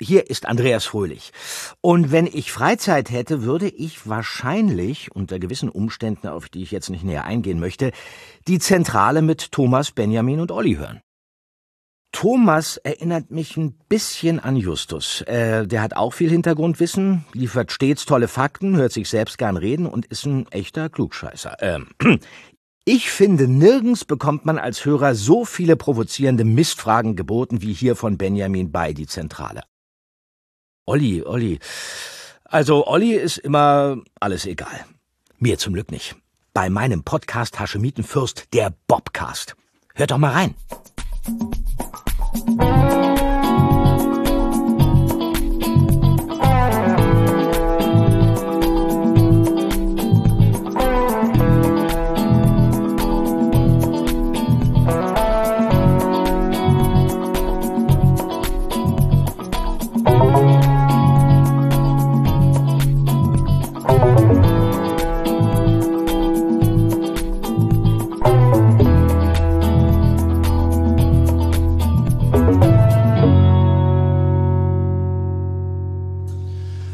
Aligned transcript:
hier 0.00 0.30
ist 0.30 0.46
Andreas 0.46 0.84
Fröhlich. 0.84 1.32
Und 1.80 2.12
wenn 2.12 2.26
ich 2.26 2.52
Freizeit 2.52 3.10
hätte, 3.10 3.42
würde 3.42 3.68
ich 3.68 4.08
wahrscheinlich, 4.08 5.10
unter 5.14 5.38
gewissen 5.38 5.68
Umständen, 5.68 6.28
auf 6.28 6.48
die 6.48 6.62
ich 6.62 6.70
jetzt 6.70 6.90
nicht 6.90 7.04
näher 7.04 7.24
eingehen 7.24 7.60
möchte, 7.60 7.92
die 8.46 8.58
Zentrale 8.58 9.22
mit 9.22 9.52
Thomas, 9.52 9.90
Benjamin 9.90 10.40
und 10.40 10.52
Olli 10.52 10.76
hören. 10.76 11.00
Thomas 12.12 12.78
erinnert 12.78 13.30
mich 13.30 13.56
ein 13.56 13.74
bisschen 13.88 14.40
an 14.40 14.56
Justus. 14.56 15.20
Äh, 15.22 15.66
der 15.66 15.82
hat 15.82 15.94
auch 15.94 16.14
viel 16.14 16.30
Hintergrundwissen, 16.30 17.24
liefert 17.32 17.70
stets 17.70 18.06
tolle 18.06 18.28
Fakten, 18.28 18.76
hört 18.76 18.92
sich 18.92 19.08
selbst 19.08 19.36
gern 19.36 19.56
reden 19.56 19.86
und 19.86 20.06
ist 20.06 20.24
ein 20.24 20.46
echter 20.50 20.88
Klugscheißer. 20.88 21.56
Ähm, 21.60 21.88
ich 22.84 23.10
finde, 23.10 23.46
nirgends 23.46 24.04
bekommt 24.04 24.46
man 24.46 24.58
als 24.58 24.84
Hörer 24.84 25.14
so 25.14 25.44
viele 25.44 25.76
provozierende 25.76 26.44
Mistfragen 26.44 27.14
geboten 27.14 27.60
wie 27.60 27.74
hier 27.74 27.94
von 27.94 28.16
Benjamin 28.16 28.72
bei 28.72 28.94
die 28.94 29.06
Zentrale. 29.06 29.62
Olli, 30.88 31.22
Olli. 31.22 31.58
Also 32.44 32.86
Olli 32.86 33.12
ist 33.12 33.36
immer 33.36 33.98
alles 34.20 34.46
egal. 34.46 34.86
Mir 35.38 35.58
zum 35.58 35.74
Glück 35.74 35.90
nicht. 35.90 36.16
Bei 36.54 36.70
meinem 36.70 37.04
Podcast 37.04 37.60
Haschemitenfürst, 37.60 38.54
der 38.54 38.72
Bobcast. 38.86 39.54
Hört 39.94 40.12
doch 40.12 40.18
mal 40.18 40.32
rein. 40.32 40.54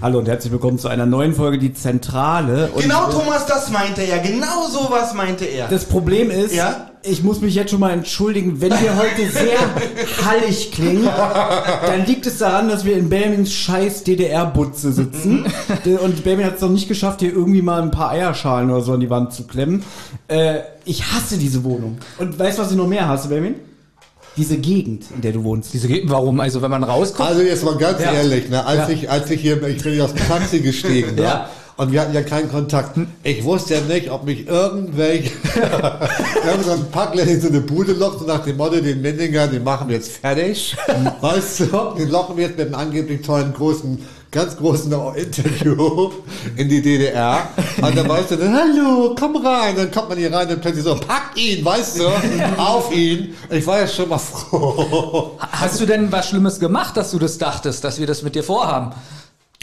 Hallo 0.05 0.19
und 0.19 0.29
herzlich 0.29 0.53
willkommen 0.53 0.79
zu 0.79 0.89
einer 0.89 1.07
neuen 1.07 1.33
Folge 1.33 1.57
Die 1.57 1.73
Zentrale. 1.73 2.69
Und 2.75 2.83
Genau, 2.83 3.09
Thomas, 3.11 3.47
das 3.47 3.71
meinte 3.71 4.03
er. 4.03 4.19
Genau 4.19 4.69
sowas 4.71 5.15
meinte 5.15 5.47
er. 5.47 5.67
Das 5.69 5.87
Problem 5.87 6.31
ist, 6.31 6.55
Ja? 6.55 6.91
ich 7.03 7.23
muss 7.23 7.41
mich 7.41 7.55
jetzt 7.55 7.71
schon 7.71 7.81
mal 7.81 7.91
entschuldigen, 7.91 8.61
wenn 8.61 8.73
wir 8.73 8.99
heute 8.99 9.27
sehr 9.31 9.57
hallig 10.27 10.73
klingen, 10.73 11.07
dann 11.07 12.05
liegt 12.05 12.27
es 12.27 12.37
daran, 12.37 12.69
dass 12.69 12.85
wir 12.85 12.99
in 12.99 13.09
Belmins 13.09 13.55
scheiß 13.55 14.05
DDR-Butze 14.05 14.93
sitzen. 14.93 15.47
Und 16.03 16.23
Belmin 16.23 16.45
hat 16.45 16.57
es 16.57 16.61
noch 16.61 16.69
nicht 16.69 16.87
geschafft, 16.87 17.21
hier 17.21 17.33
irgendwie 17.33 17.63
mal 17.63 17.81
ein 17.81 17.91
paar 17.91 18.11
Eierschalen 18.11 18.71
oder 18.71 18.83
so 18.83 18.93
an 18.93 19.01
die 19.01 19.09
Wand 19.09 19.33
zu 19.33 19.47
klemmen. 19.47 19.85
Äh, 20.29 20.59
ich 20.85 21.03
hasse 21.15 21.39
diese 21.39 21.65
Wohnung. 21.65 21.97
Und 22.19 22.39
weißt 22.39 22.59
du, 22.59 22.63
was 22.63 22.71
ich 22.71 22.77
noch 22.77 22.89
mehr 22.89 23.09
hasse, 23.09 23.29
Belmin? 23.29 23.55
Diese 24.37 24.57
Gegend, 24.57 25.05
in 25.15 25.21
der 25.21 25.33
du 25.33 25.45
wohnst. 25.45 25.73
Diese 25.73 25.87
Ge- 25.89 26.03
Warum? 26.07 26.41
Also 26.41 26.61
wenn 26.61 26.71
man 26.71 26.83
rauskommt. 26.83 27.29
Also 27.29 27.43
jetzt 27.43 27.65
mal 27.65 27.77
ganz 27.77 28.01
Ja. 28.01 28.13
ehrlich, 28.13 28.49
ne, 28.49 28.65
als 28.67 28.89
Ja. 28.89 28.95
ich, 28.95 29.11
als 29.11 29.31
ich 29.31 29.41
hier, 29.41 29.63
ich 29.67 29.83
bin 29.83 29.97
ja 29.97 30.05
aus 30.05 30.13
dem 30.15 30.27
Taxi 30.27 30.59
gestiegen, 30.61 31.15
ne, 31.15 31.23
Ja. 31.23 31.51
und 31.77 31.93
wir 31.93 32.01
hatten 32.01 32.15
ja 32.15 32.23
keinen 32.23 32.51
Kontakt. 32.51 32.99
Ich 33.23 33.45
wusste 33.45 33.75
ja 33.75 33.81
nicht, 33.83 34.11
ob 34.11 34.25
mich 34.25 34.49
irgendwelche, 34.49 35.31
irgend 36.47 36.65
so 36.65 36.73
ein 36.73 36.91
Packler 36.91 37.25
in 37.27 37.41
so 37.41 37.49
eine 37.49 37.61
Bude 37.61 37.93
lockt 37.93 38.21
und 38.23 38.27
nach 38.29 38.45
dem 38.45 38.57
Motto, 38.57 38.81
den 38.81 39.01
Mendinger, 39.03 39.47
den 39.47 39.63
machen 39.63 39.89
wir 39.89 39.97
jetzt 39.97 40.17
fertig. 40.17 40.77
weißt 41.21 41.61
du, 41.61 41.67
den 41.99 42.09
locken 42.11 42.37
wir 42.37 42.47
jetzt 42.47 42.59
mit 42.59 42.67
einem 42.67 42.75
angeblich 42.75 43.23
tollen, 43.23 43.53
großen, 43.55 43.99
ganz 44.35 44.57
großen 44.57 44.93
Interview 45.15 46.11
in 46.57 46.69
die 46.69 46.83
DDR. 46.83 47.49
Und 47.81 47.97
dann 47.97 48.09
weißt 48.09 48.33
du, 48.33 48.37
dann, 48.37 48.53
hallo, 48.53 49.15
komm 49.19 49.37
rein. 49.37 49.77
Dann 49.77 49.91
kommt 49.93 50.09
man 50.09 50.19
hier 50.19 50.33
rein 50.33 50.49
und 50.49 50.61
plötzlich 50.61 50.85
so, 50.85 50.97
pack 50.97 51.31
ihn, 51.37 51.65
weißt 51.65 52.01
du, 52.01 52.09
auf 52.59 52.93
ihn. 52.93 53.35
Ich 53.49 53.65
war 53.67 53.79
ja 53.79 53.87
schon 53.87 54.09
mal 54.09 54.19
froh. 54.19 55.39
Hast 55.39 55.81
du 55.81 55.87
denn 55.87 56.11
was 56.11 56.29
Schlimmes 56.29 56.59
gemacht, 56.59 56.97
dass 56.97 57.13
du 57.13 57.19
das 57.21 57.39
dachtest, 57.39 57.85
dass 57.85 58.01
wir 58.01 58.09
das 58.09 58.23
mit 58.23 58.35
dir 58.35 58.43
vorhaben? 58.43 58.93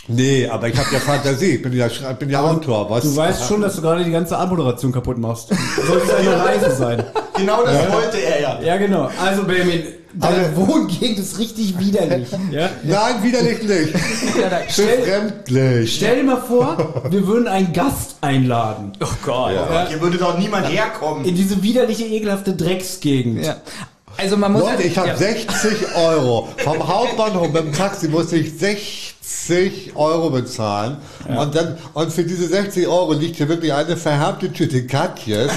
Nee, 0.08 0.48
aber 0.48 0.68
ich 0.68 0.78
habe 0.78 0.88
ja 0.92 1.00
Fantasie. 1.00 1.56
Ich 1.56 1.62
bin 1.62 1.74
ja, 1.74 1.88
ich 1.88 2.02
bin 2.18 2.30
ja 2.30 2.42
Autor. 2.42 2.90
Was? 2.90 3.04
Du 3.04 3.16
weißt 3.16 3.48
schon, 3.48 3.62
dass 3.62 3.76
du 3.76 3.82
gerade 3.82 4.04
die 4.04 4.12
ganze 4.12 4.38
Anmoderation 4.38 4.92
kapput 4.92 5.18
machst. 5.18 5.50
Soll 5.88 6.02
es 6.04 6.14
eine 6.14 6.40
Reise 6.40 6.76
sein? 6.76 7.04
Genau 7.34 7.64
das 7.64 7.92
wollte 7.92 8.18
er 8.18 8.40
ja. 8.40 8.60
Ja, 8.62 8.78
genau. 8.78 9.10
Also, 9.20 9.44
Benjamin, 9.46 9.82
deine 10.14 10.56
Wohngegend 10.56 11.18
ist 11.18 11.40
richtig 11.40 11.80
widerlich. 11.80 12.28
Ja? 12.52 12.70
Nein, 12.84 13.24
widerlich 13.24 13.64
nicht. 13.64 13.94
Befremdlich. 14.78 15.96
Stell 15.96 16.18
dir 16.18 16.24
mal 16.24 16.42
vor, 16.42 17.04
wir 17.10 17.26
würden 17.26 17.48
einen 17.48 17.74
Gast 17.74 18.18
einladen. 18.22 18.92
Oh 19.02 19.08
Gott. 19.26 19.54
Ja. 19.54 19.88
Hier 19.88 20.00
würde 20.02 20.18
doch 20.20 20.38
niemand 20.38 20.70
herkommen. 20.70 21.26
In 21.26 21.34
diese 21.34 21.64
widerliche, 21.64 22.06
ekelhafte 22.06 22.54
Drecksgegend. 22.54 23.44
Also 24.18 24.38
man 24.38 24.52
muss. 24.52 24.62
Leute, 24.62 24.84
ich 24.84 24.98
habe 24.98 25.08
ja. 25.08 25.18
60 25.18 25.96
Euro. 25.96 26.50
Vom 26.58 26.88
Hauptbahnhof 26.88 27.52
mit 27.52 27.64
dem 27.64 27.74
Taxi 27.74 28.08
musste 28.08 28.38
ich 28.38 28.58
60 28.60 29.11
Euro 29.96 30.30
bezahlen. 30.32 30.98
Und 31.28 31.54
dann, 31.56 31.78
und 31.94 32.12
für 32.12 32.24
diese 32.24 32.48
60 32.48 32.88
Euro 32.88 33.14
liegt 33.14 33.36
hier 33.38 33.48
wirklich 33.48 33.72
eine 33.72 33.96
verhärmte 33.96 34.52
Tüte 34.52 34.86
Katjes 34.88 35.52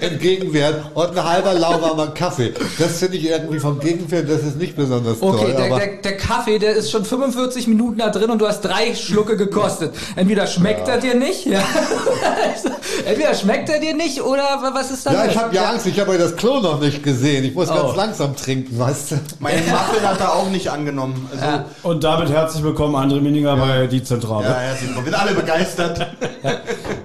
im, 0.00 0.18
Gegenwert 0.18 0.82
und 0.94 1.16
ein 1.16 1.24
halber 1.24 1.54
lauwarmer 1.54 2.08
Kaffee. 2.08 2.52
Das 2.78 2.98
finde 2.98 3.16
ich 3.16 3.26
irgendwie 3.26 3.58
vom 3.58 3.80
Gegenwert, 3.80 4.28
das 4.28 4.42
ist 4.42 4.56
nicht 4.56 4.76
besonders 4.76 5.20
Okay, 5.22 5.44
toll. 5.44 5.54
der, 5.56 5.64
aber 5.66 5.78
der, 5.78 5.96
der 6.02 6.16
Kaffee, 6.18 6.58
der 6.58 6.74
ist 6.74 6.90
schon 6.90 7.04
45 7.04 7.66
Minuten 7.68 7.98
da 7.98 8.10
drin 8.10 8.30
und 8.30 8.38
du 8.38 8.46
hast 8.46 8.60
drei 8.60 8.94
Schlucke 8.94 9.36
gekostet. 9.36 9.94
Entweder 10.16 10.46
schmeckt 10.46 10.86
er 10.88 10.98
dir 10.98 11.14
nicht, 11.14 11.46
ja. 11.46 11.62
Entweder 13.06 13.34
schmeckt 13.34 13.68
er 13.70 13.80
dir 13.80 13.94
nicht 13.94 14.22
oder 14.22 14.42
was 14.74 14.90
ist 14.90 15.06
da 15.06 15.12
ja, 15.12 15.26
ich 15.26 15.36
habe 15.36 15.54
ja 15.54 15.70
Angst, 15.70 15.86
ich 15.86 15.98
habe 15.98 16.12
ja 16.12 16.18
das 16.18 16.36
Klo 16.36 16.60
noch 16.60 16.80
nicht 16.80 17.02
gesehen. 17.02 17.44
Ich 17.44 17.54
muss 17.54 17.70
Oh. 17.70 17.74
ganz 17.74 17.96
langsam 17.96 18.36
trinken, 18.36 18.78
weißt 18.78 19.12
du? 19.12 19.16
Meine 19.40 19.62
Muffin 19.62 20.06
hat 20.06 20.20
er 20.20 20.34
auch 20.34 20.48
nicht 20.50 20.68
angenommen. 20.70 21.28
Also, 21.32 21.44
ja, 21.44 21.64
Und 21.82 22.04
damit 22.04 22.28
herzlich 22.30 22.62
willkommen, 22.62 22.73
André 22.82 23.20
Minninger 23.20 23.56
bei 23.56 23.86
Die 23.86 24.02
Zentrale. 24.02 24.46
Ja, 24.46 24.54
herzlich 24.58 24.88
willkommen. 24.88 25.06
Wir 25.06 25.12
sind 25.12 25.22
alle 25.22 25.34
begeistert. 25.34 26.06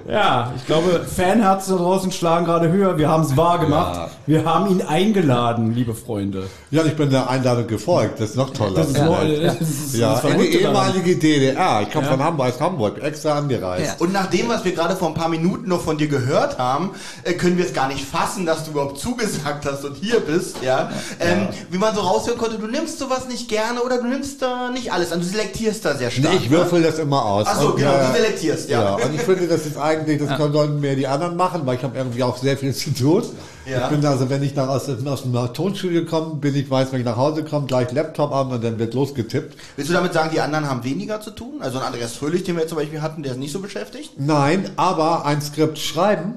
ich 0.56 0.66
glaube, 0.66 1.06
Fanherzen 1.06 1.78
da 1.78 1.84
draußen 1.84 2.12
schlagen 2.12 2.46
gerade 2.46 2.72
höher. 2.72 2.98
Wir 2.98 3.10
haben 3.10 3.24
es 3.24 3.38
wahr 3.38 3.60
gemacht. 3.60 4.12
Wir 4.26 4.46
haben 4.46 4.70
ihn 4.70 4.82
eingeladen, 4.82 5.74
liebe 5.74 5.94
Freunde. 5.94 6.48
Ja, 6.72 6.84
ich 6.84 6.96
bin 6.96 7.10
der 7.10 7.30
Einladung 7.30 7.68
gefolgt. 7.68 8.20
Das 8.20 8.32
ist 8.32 8.36
noch 8.36 8.52
toller. 8.52 8.76
Das 8.76 8.90
ist, 8.90 8.98
noch, 9.04 9.22
das 9.22 9.62
ist 9.62 9.96
ja, 9.96 10.14
das 10.14 10.24
in 10.24 10.40
die 10.40 10.62
daran. 10.62 10.92
ehemalige 10.92 11.16
DDR. 11.16 11.82
Ich 11.84 11.92
komme 11.92 12.08
von 12.08 12.24
Hamburg, 12.24 12.48
aus 12.48 12.60
Hamburg, 12.60 13.04
extra 13.04 13.38
angereist. 13.38 13.86
Ja. 13.86 14.06
Und 14.06 14.14
nach 14.14 14.28
dem, 14.28 14.50
was 14.50 14.66
wir 14.66 14.74
gerade 14.74 14.96
vor 14.96 15.10
ein 15.10 15.14
paar 15.14 15.30
Minuten 15.30 15.68
noch 15.70 15.82
von 15.82 15.98
dir 15.98 16.08
gehört 16.08 16.58
haben, 16.58 16.92
äh, 17.24 17.34
können 17.34 17.58
wir 17.58 17.66
es 17.66 17.74
gar 17.74 17.88
nicht 17.88 18.04
fassen, 18.06 18.46
dass 18.46 18.66
du 18.66 18.72
überhaupt 18.72 19.00
zugesagt 19.00 19.66
hast 19.66 19.86
und 19.86 19.96
hier 19.96 20.20
bist. 20.20 20.58
Ja. 20.64 20.92
Ähm, 21.20 21.48
Wie 21.70 21.78
man 21.78 21.94
so 21.96 22.02
raushören 22.02 22.38
konnte, 22.38 22.58
du 22.58 22.68
nimmst 22.68 23.00
sowas 23.00 23.28
nicht 23.28 23.48
gerne 23.48 23.82
oder 23.82 23.98
du 23.98 24.08
nimmst 24.08 24.42
da 24.42 24.70
nicht 24.70 24.92
alles 24.92 25.12
an. 25.12 25.20
Du 25.20 25.26
selektierst 25.26 25.86
da 25.86 25.96
sehr 25.96 26.10
stark. 26.12 26.34
Nee, 26.34 26.40
ich 26.44 26.50
würfel 26.50 26.82
das 26.82 27.00
immer 27.00 27.26
aus. 27.26 27.48
Ach 27.48 27.60
so, 27.60 27.68
Und, 27.70 27.78
genau, 27.78 27.92
du 27.92 28.18
selektierst, 28.18 28.70
ja. 28.70 28.98
Ja, 28.98 29.06
und 29.06 29.14
ich 29.14 29.22
finde, 29.22 29.48
das 29.48 29.66
ist 29.66 29.78
eigentlich, 29.78 29.99
das 30.06 30.38
können 30.38 30.80
mehr 30.80 30.96
die 30.96 31.08
anderen 31.08 31.36
machen, 31.36 31.62
weil 31.66 31.78
ich 31.78 31.84
habe 31.84 31.98
irgendwie 31.98 32.24
auch 32.24 32.38
sehr 32.38 32.58
viel 32.58 32.74
zu 32.76 32.94
tun. 32.94 33.24
Ja. 33.66 33.84
Ich 33.84 33.88
bin 33.90 34.06
also, 34.06 34.30
wenn 34.30 34.42
ich 34.42 34.56
nach, 34.56 34.68
aus, 34.68 34.90
aus 34.90 35.24
dem 35.24 35.54
Tonstudio 35.54 36.06
komme, 36.06 36.36
bin 36.36 36.56
ich 36.56 36.70
weiß, 36.70 36.92
wenn 36.92 37.00
ich 37.00 37.06
nach 37.06 37.18
Hause 37.18 37.44
komme, 37.44 37.68
gleich 37.68 37.92
Laptop 37.92 38.32
an 38.32 38.52
und 38.52 38.64
dann 38.64 38.80
wird 38.80 38.94
losgetippt. 38.94 39.56
Willst 39.76 39.90
du 39.90 39.94
damit 39.94 40.14
sagen, 40.14 40.32
die 40.34 40.42
anderen 40.42 40.68
haben 40.68 40.84
weniger 40.84 41.22
zu 41.22 41.32
tun? 41.32 41.56
Also 41.60 41.78
ein 41.78 41.86
Andreas 41.86 42.14
Fröhlich, 42.14 42.44
den 42.44 42.56
wir 42.56 42.62
jetzt 42.62 42.70
zum 42.70 42.80
Beispiel 42.80 43.02
hatten, 43.02 43.22
der 43.22 43.34
ist 43.34 43.38
nicht 43.38 43.52
so 43.52 43.60
beschäftigt? 43.60 44.12
Nein, 44.18 44.70
aber 44.76 45.26
ein 45.26 45.42
Skript 45.42 45.78
schreiben 45.78 46.36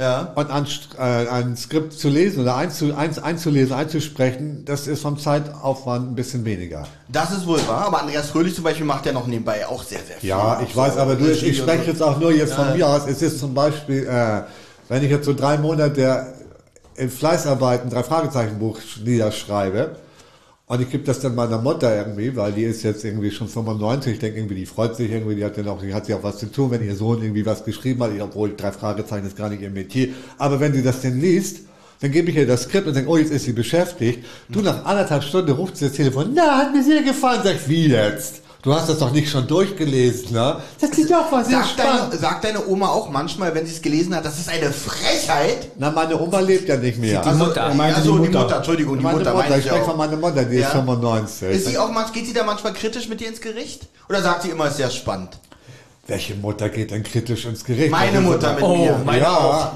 Ja. 0.00 0.32
und 0.34 0.50
ein, 0.50 0.66
äh, 0.98 1.28
ein 1.28 1.56
Skript 1.56 1.92
zu 1.92 2.08
lesen 2.08 2.42
oder 2.42 2.56
einzu, 2.56 2.94
eins, 2.94 3.18
einzulesen, 3.18 3.74
einzusprechen, 3.74 4.64
das 4.64 4.86
ist 4.86 5.02
vom 5.02 5.18
Zeitaufwand 5.18 6.12
ein 6.12 6.14
bisschen 6.14 6.44
weniger. 6.44 6.86
Das 7.08 7.30
ist 7.32 7.46
wohl 7.46 7.60
wahr, 7.68 7.86
aber 7.86 8.00
Andreas 8.00 8.30
Fröhlich 8.30 8.54
zum 8.54 8.64
Beispiel 8.64 8.86
macht 8.86 9.06
ja 9.06 9.12
noch 9.12 9.26
nebenbei 9.26 9.66
auch 9.66 9.82
sehr, 9.82 10.00
sehr 10.00 10.16
viel. 10.16 10.30
Ja, 10.30 10.60
ich 10.66 10.74
weiß, 10.74 10.96
aber 10.96 11.16
du, 11.16 11.30
ich, 11.30 11.46
ich 11.46 11.58
spreche 11.58 11.90
jetzt 11.90 12.02
auch 12.02 12.18
nur 12.18 12.32
jetzt 12.32 12.54
von 12.54 12.74
mir 12.74 12.88
aus. 12.88 13.06
Es 13.06 13.20
ist 13.20 13.38
zum 13.38 13.52
Beispiel, 13.52 14.06
äh, 14.06 14.42
wenn 14.88 15.04
ich 15.04 15.10
jetzt 15.10 15.26
so 15.26 15.34
drei 15.34 15.58
Monate 15.58 16.34
in 16.96 17.10
Fleißarbeiten 17.10 17.90
drei 17.90 18.02
Fragezeichenbuch 18.02 18.78
niederschreibe 19.04 19.96
und 20.70 20.80
ich 20.80 20.88
gebe 20.88 21.02
das 21.02 21.18
dann 21.18 21.34
meiner 21.34 21.58
Mutter 21.58 21.96
irgendwie, 21.96 22.36
weil 22.36 22.52
die 22.52 22.62
ist 22.62 22.84
jetzt 22.84 23.04
irgendwie 23.04 23.32
schon 23.32 23.48
95, 23.48 24.12
ich 24.12 24.18
denke 24.20 24.38
irgendwie, 24.38 24.54
die 24.54 24.66
freut 24.66 24.94
sich 24.94 25.10
irgendwie, 25.10 25.34
die 25.34 25.44
hat 25.44 25.56
ja 25.56 25.64
noch, 25.64 25.82
die 25.82 25.92
hat 25.92 26.06
ja 26.06 26.16
auch 26.16 26.22
was 26.22 26.38
zu 26.38 26.46
tun, 26.46 26.70
wenn 26.70 26.86
ihr 26.86 26.94
Sohn 26.94 27.20
irgendwie 27.20 27.44
was 27.44 27.64
geschrieben 27.64 28.00
hat, 28.04 28.12
obwohl 28.20 28.54
drei 28.56 28.70
Fragezeichen 28.70 29.26
ist 29.26 29.36
gar 29.36 29.48
nicht 29.48 29.62
ihr 29.62 29.70
Metier. 29.70 30.10
Aber 30.38 30.60
wenn 30.60 30.72
sie 30.72 30.84
das 30.84 31.00
denn 31.00 31.20
liest, 31.20 31.62
dann 32.00 32.12
gebe 32.12 32.30
ich 32.30 32.36
ihr 32.36 32.46
das 32.46 32.62
Skript 32.62 32.86
und 32.86 32.94
denke, 32.94 33.10
oh, 33.10 33.16
jetzt 33.16 33.32
ist 33.32 33.46
sie 33.46 33.52
beschäftigt. 33.52 34.24
Du, 34.48 34.60
nach 34.60 34.84
anderthalb 34.84 35.24
Stunden 35.24 35.50
ruft 35.50 35.76
sie 35.76 35.86
das 35.86 35.94
Telefon, 35.94 36.30
na, 36.34 36.58
hat 36.58 36.72
mir 36.72 36.84
sehr 36.84 37.02
gefallen, 37.02 37.40
sag 37.42 37.56
ich, 37.56 37.68
wie 37.68 37.88
jetzt? 37.88 38.39
Du 38.62 38.74
hast 38.74 38.90
das 38.90 38.98
doch 38.98 39.10
nicht 39.10 39.30
schon 39.30 39.46
durchgelesen, 39.46 40.32
ne? 40.34 40.56
Das 40.80 40.90
ist 40.90 41.10
doch 41.10 41.32
was 41.32 41.46
sehr 41.48 41.58
Sagt 41.58 41.70
spannend. 41.70 42.00
deine, 42.12 42.18
sagt 42.18 42.44
deine 42.44 42.66
Oma 42.68 42.88
auch 42.88 43.08
manchmal, 43.08 43.54
wenn 43.54 43.64
sie 43.64 43.72
es 43.72 43.80
gelesen 43.80 44.14
hat, 44.14 44.22
das 44.24 44.38
ist 44.38 44.50
eine 44.50 44.70
Frechheit? 44.70 45.68
Na, 45.78 45.90
meine 45.90 46.20
Oma 46.20 46.40
lebt 46.40 46.68
ja 46.68 46.76
nicht 46.76 46.98
mehr. 46.98 47.22
Die 47.22 47.30
Mutter. 47.30 47.62
er 47.62 47.74
meinte 47.74 47.96
also 47.96 48.18
die 48.18 48.22
die 48.22 48.26
Mutter. 48.28 48.42
Mutter, 48.42 48.56
Entschuldigung, 48.56 48.98
die 48.98 49.02
meine 49.04 49.18
Mutter, 49.18 49.32
Mutter, 49.32 49.44
meine 49.48 49.58
ich 49.58 49.64
ich 49.64 49.70
spreche 49.70 49.84
von 49.86 49.96
meiner 49.96 50.16
Mutter, 50.16 50.44
die 50.44 50.56
ist 50.56 50.62
Ja. 50.62 50.70
95. 50.72 51.48
Ist 51.50 51.66
sie 51.68 51.78
auch, 51.78 51.90
manch- 51.90 52.12
geht 52.12 52.26
sie 52.26 52.34
da 52.34 52.44
manchmal 52.44 52.74
kritisch 52.74 53.08
mit 53.08 53.20
dir 53.20 53.28
ins 53.28 53.40
Gericht? 53.40 53.86
Oder 54.10 54.20
sagt 54.20 54.42
sie 54.42 54.50
immer, 54.50 54.66
ist 54.68 54.76
sehr 54.76 54.90
spannend? 54.90 55.38
Welche 56.06 56.34
Mutter 56.34 56.68
geht 56.68 56.90
denn 56.90 57.02
kritisch 57.02 57.46
ins 57.46 57.64
Gericht? 57.64 57.90
Meine 57.90 58.18
ist 58.18 58.24
Mutter 58.24 58.52
mit 58.54 58.62
Oh, 58.62 58.76
mir. 58.76 59.00
meine 59.06 59.30
auch. 59.30 59.72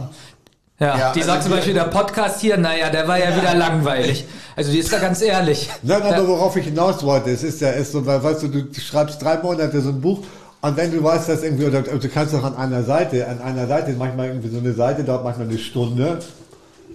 Ja. 0.79 0.87
Ja, 0.87 0.99
Ja, 0.99 1.13
die 1.13 1.21
also 1.21 1.33
sagt 1.33 1.43
zum 1.45 1.53
Beispiel, 1.53 1.75
der 1.75 1.85
Podcast 1.85 2.41
hier, 2.41 2.57
naja, 2.57 2.91
der 2.91 3.07
war 3.07 3.19
ja, 3.19 3.37
wieder 3.37 3.55
langweilig. 3.55 4.25
Also 4.57 4.73
die 4.73 4.79
ist 4.79 4.93
da 4.93 4.99
ganz 4.99 5.23
ehrlich. 5.23 5.69
Nein, 5.83 6.03
aber 6.03 6.27
worauf 6.29 6.57
ich 6.57 6.65
hinaus 6.65 7.03
wollte, 7.03 7.31
es 7.31 7.43
ist 7.43 7.61
ja 7.61 7.71
ist 7.71 7.93
so, 7.93 8.05
weil, 8.07 8.23
weißt 8.23 8.43
du, 8.45 8.49
du 8.49 8.81
schreibst 8.81 9.23
drei 9.23 9.39
Monate 9.39 9.81
so 9.81 9.91
ein 9.91 10.01
Buch 10.01 10.21
und 10.65 10.79
wenn 10.79 10.91
du 10.91 11.03
weißt, 11.03 11.29
dass 11.29 11.43
irgendwie, 11.43 11.67
oder 11.67 11.83
du 11.83 12.09
kannst 12.09 12.33
doch 12.33 12.43
an 12.43 12.57
einer 12.57 12.83
Seite, 12.83 13.29
an 13.29 13.41
einer 13.43 13.67
Seite, 13.67 13.93
manchmal 13.99 14.29
irgendwie 14.29 14.49
so 14.49 14.59
eine 14.59 14.73
Seite 14.73 15.05
dauert 15.05 15.23
manchmal 15.23 15.47
eine 15.49 15.59
Stunde, 15.59 16.21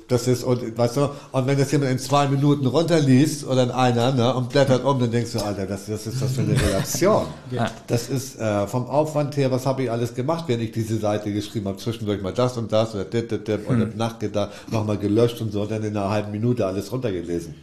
das 0.09 0.27
ist, 0.27 0.43
und, 0.43 0.77
weißt 0.77 0.97
du, 0.97 1.09
und 1.31 1.47
wenn 1.47 1.57
das 1.57 1.71
jemand 1.71 1.91
in 1.91 1.99
zwei 1.99 2.27
Minuten 2.27 2.65
runterliest 2.65 3.45
oder 3.47 3.63
in 3.63 3.71
einer, 3.71 4.11
ne, 4.11 4.33
und 4.33 4.49
blättert 4.49 4.83
um, 4.83 4.99
dann 4.99 5.11
denkst 5.11 5.33
du, 5.33 5.39
Alter, 5.39 5.67
das, 5.67 5.85
das 5.85 6.07
ist 6.07 6.21
das 6.21 6.33
für 6.33 6.41
eine 6.41 6.59
Reaktion. 6.59 7.27
Ja. 7.51 7.71
Das 7.87 8.09
ist 8.09 8.39
äh, 8.39 8.67
vom 8.67 8.87
Aufwand 8.87 9.35
her, 9.37 9.49
was 9.49 9.65
habe 9.65 9.83
ich 9.83 9.91
alles 9.91 10.13
gemacht, 10.13 10.45
wenn 10.47 10.59
ich 10.59 10.71
diese 10.71 10.97
Seite 10.97 11.31
geschrieben 11.31 11.67
habe, 11.67 11.77
zwischendurch 11.77 12.21
mal 12.21 12.33
das 12.33 12.57
und 12.57 12.71
das 12.71 12.93
oder 12.93 13.05
dit, 13.05 13.31
dit, 13.31 13.47
dit, 13.47 13.67
oder 13.67 13.87
nachgedacht, 13.95 14.51
nochmal 14.71 14.97
gelöscht 14.97 15.41
und 15.41 15.51
so, 15.51 15.61
und 15.61 15.71
dann 15.71 15.83
in 15.83 15.95
einer 15.95 16.09
halben 16.09 16.31
Minute 16.31 16.65
alles 16.65 16.91
runtergelesen. 16.91 17.55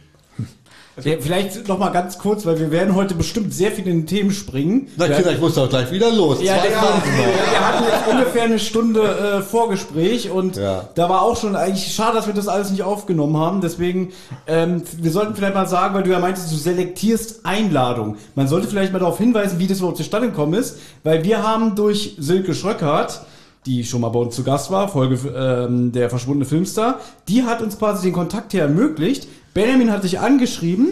Ja, 1.03 1.13
Vielleicht 1.19 1.67
noch 1.67 1.77
mal 1.77 1.89
ganz 1.89 2.17
kurz, 2.17 2.45
weil 2.47 2.59
wir 2.59 2.71
werden 2.71 2.95
heute 2.95 3.13
bestimmt 3.13 3.53
sehr 3.53 3.71
viel 3.71 3.87
in 3.87 4.07
Themen 4.07 4.31
springen. 4.31 4.87
Na, 4.97 5.07
Kinder, 5.07 5.31
ich 5.31 5.39
muss 5.39 5.53
doch 5.53 5.69
gleich 5.69 5.91
wieder 5.91 6.11
los. 6.11 6.41
Ja, 6.41 6.55
Zwei 6.59 6.69
Tage 6.69 6.97
noch. 6.97 7.51
wir 7.51 7.67
hatten 7.67 7.83
jetzt 7.83 8.07
ungefähr 8.11 8.43
eine 8.43 8.57
Stunde 8.59 9.01
äh, 9.03 9.41
Vorgespräch 9.43 10.31
und 10.31 10.55
Ja. 10.55 10.89
da 10.95 11.07
war 11.07 11.21
auch 11.21 11.37
schon 11.39 11.55
eigentlich 11.55 11.93
schade, 11.93 12.15
dass 12.15 12.25
wir 12.25 12.33
das 12.33 12.47
alles 12.47 12.71
nicht 12.71 12.81
aufgenommen 12.81 13.37
haben. 13.37 13.61
Deswegen, 13.61 14.11
ähm, 14.47 14.81
wir 14.99 15.11
sollten 15.11 15.35
vielleicht 15.35 15.53
mal 15.53 15.67
sagen, 15.67 15.93
weil 15.93 16.01
du 16.03 16.09
ja 16.09 16.17
meintest, 16.19 16.51
du 16.51 16.55
selektierst 16.55 17.41
Einladungen. 17.45 18.15
Man 18.33 18.47
sollte 18.47 18.67
vielleicht 18.67 18.91
mal 18.91 18.97
darauf 18.99 19.19
hinweisen, 19.19 19.59
wie 19.59 19.67
das 19.67 19.77
überhaupt 19.77 19.97
zustande 19.97 20.29
gekommen 20.29 20.55
ist, 20.55 20.79
weil 21.03 21.23
wir 21.23 21.43
haben 21.43 21.75
durch 21.75 22.15
Silke 22.17 22.55
Schröckert, 22.55 23.21
die 23.67 23.83
schon 23.83 24.01
mal 24.01 24.09
bei 24.09 24.19
uns 24.19 24.33
zu 24.35 24.43
Gast 24.43 24.71
war, 24.71 24.87
Folge 24.87 25.19
ähm, 25.35 25.91
der 25.91 26.09
verschwundene 26.09 26.45
Filmstar, 26.45 27.01
die 27.27 27.43
hat 27.43 27.61
uns 27.61 27.77
quasi 27.77 28.01
den 28.07 28.13
Kontakt 28.13 28.51
hier 28.53 28.61
ermöglicht. 28.63 29.27
Benjamin 29.57 29.91
hat 29.91 30.03
dich 30.03 30.19
angeschrieben 30.19 30.89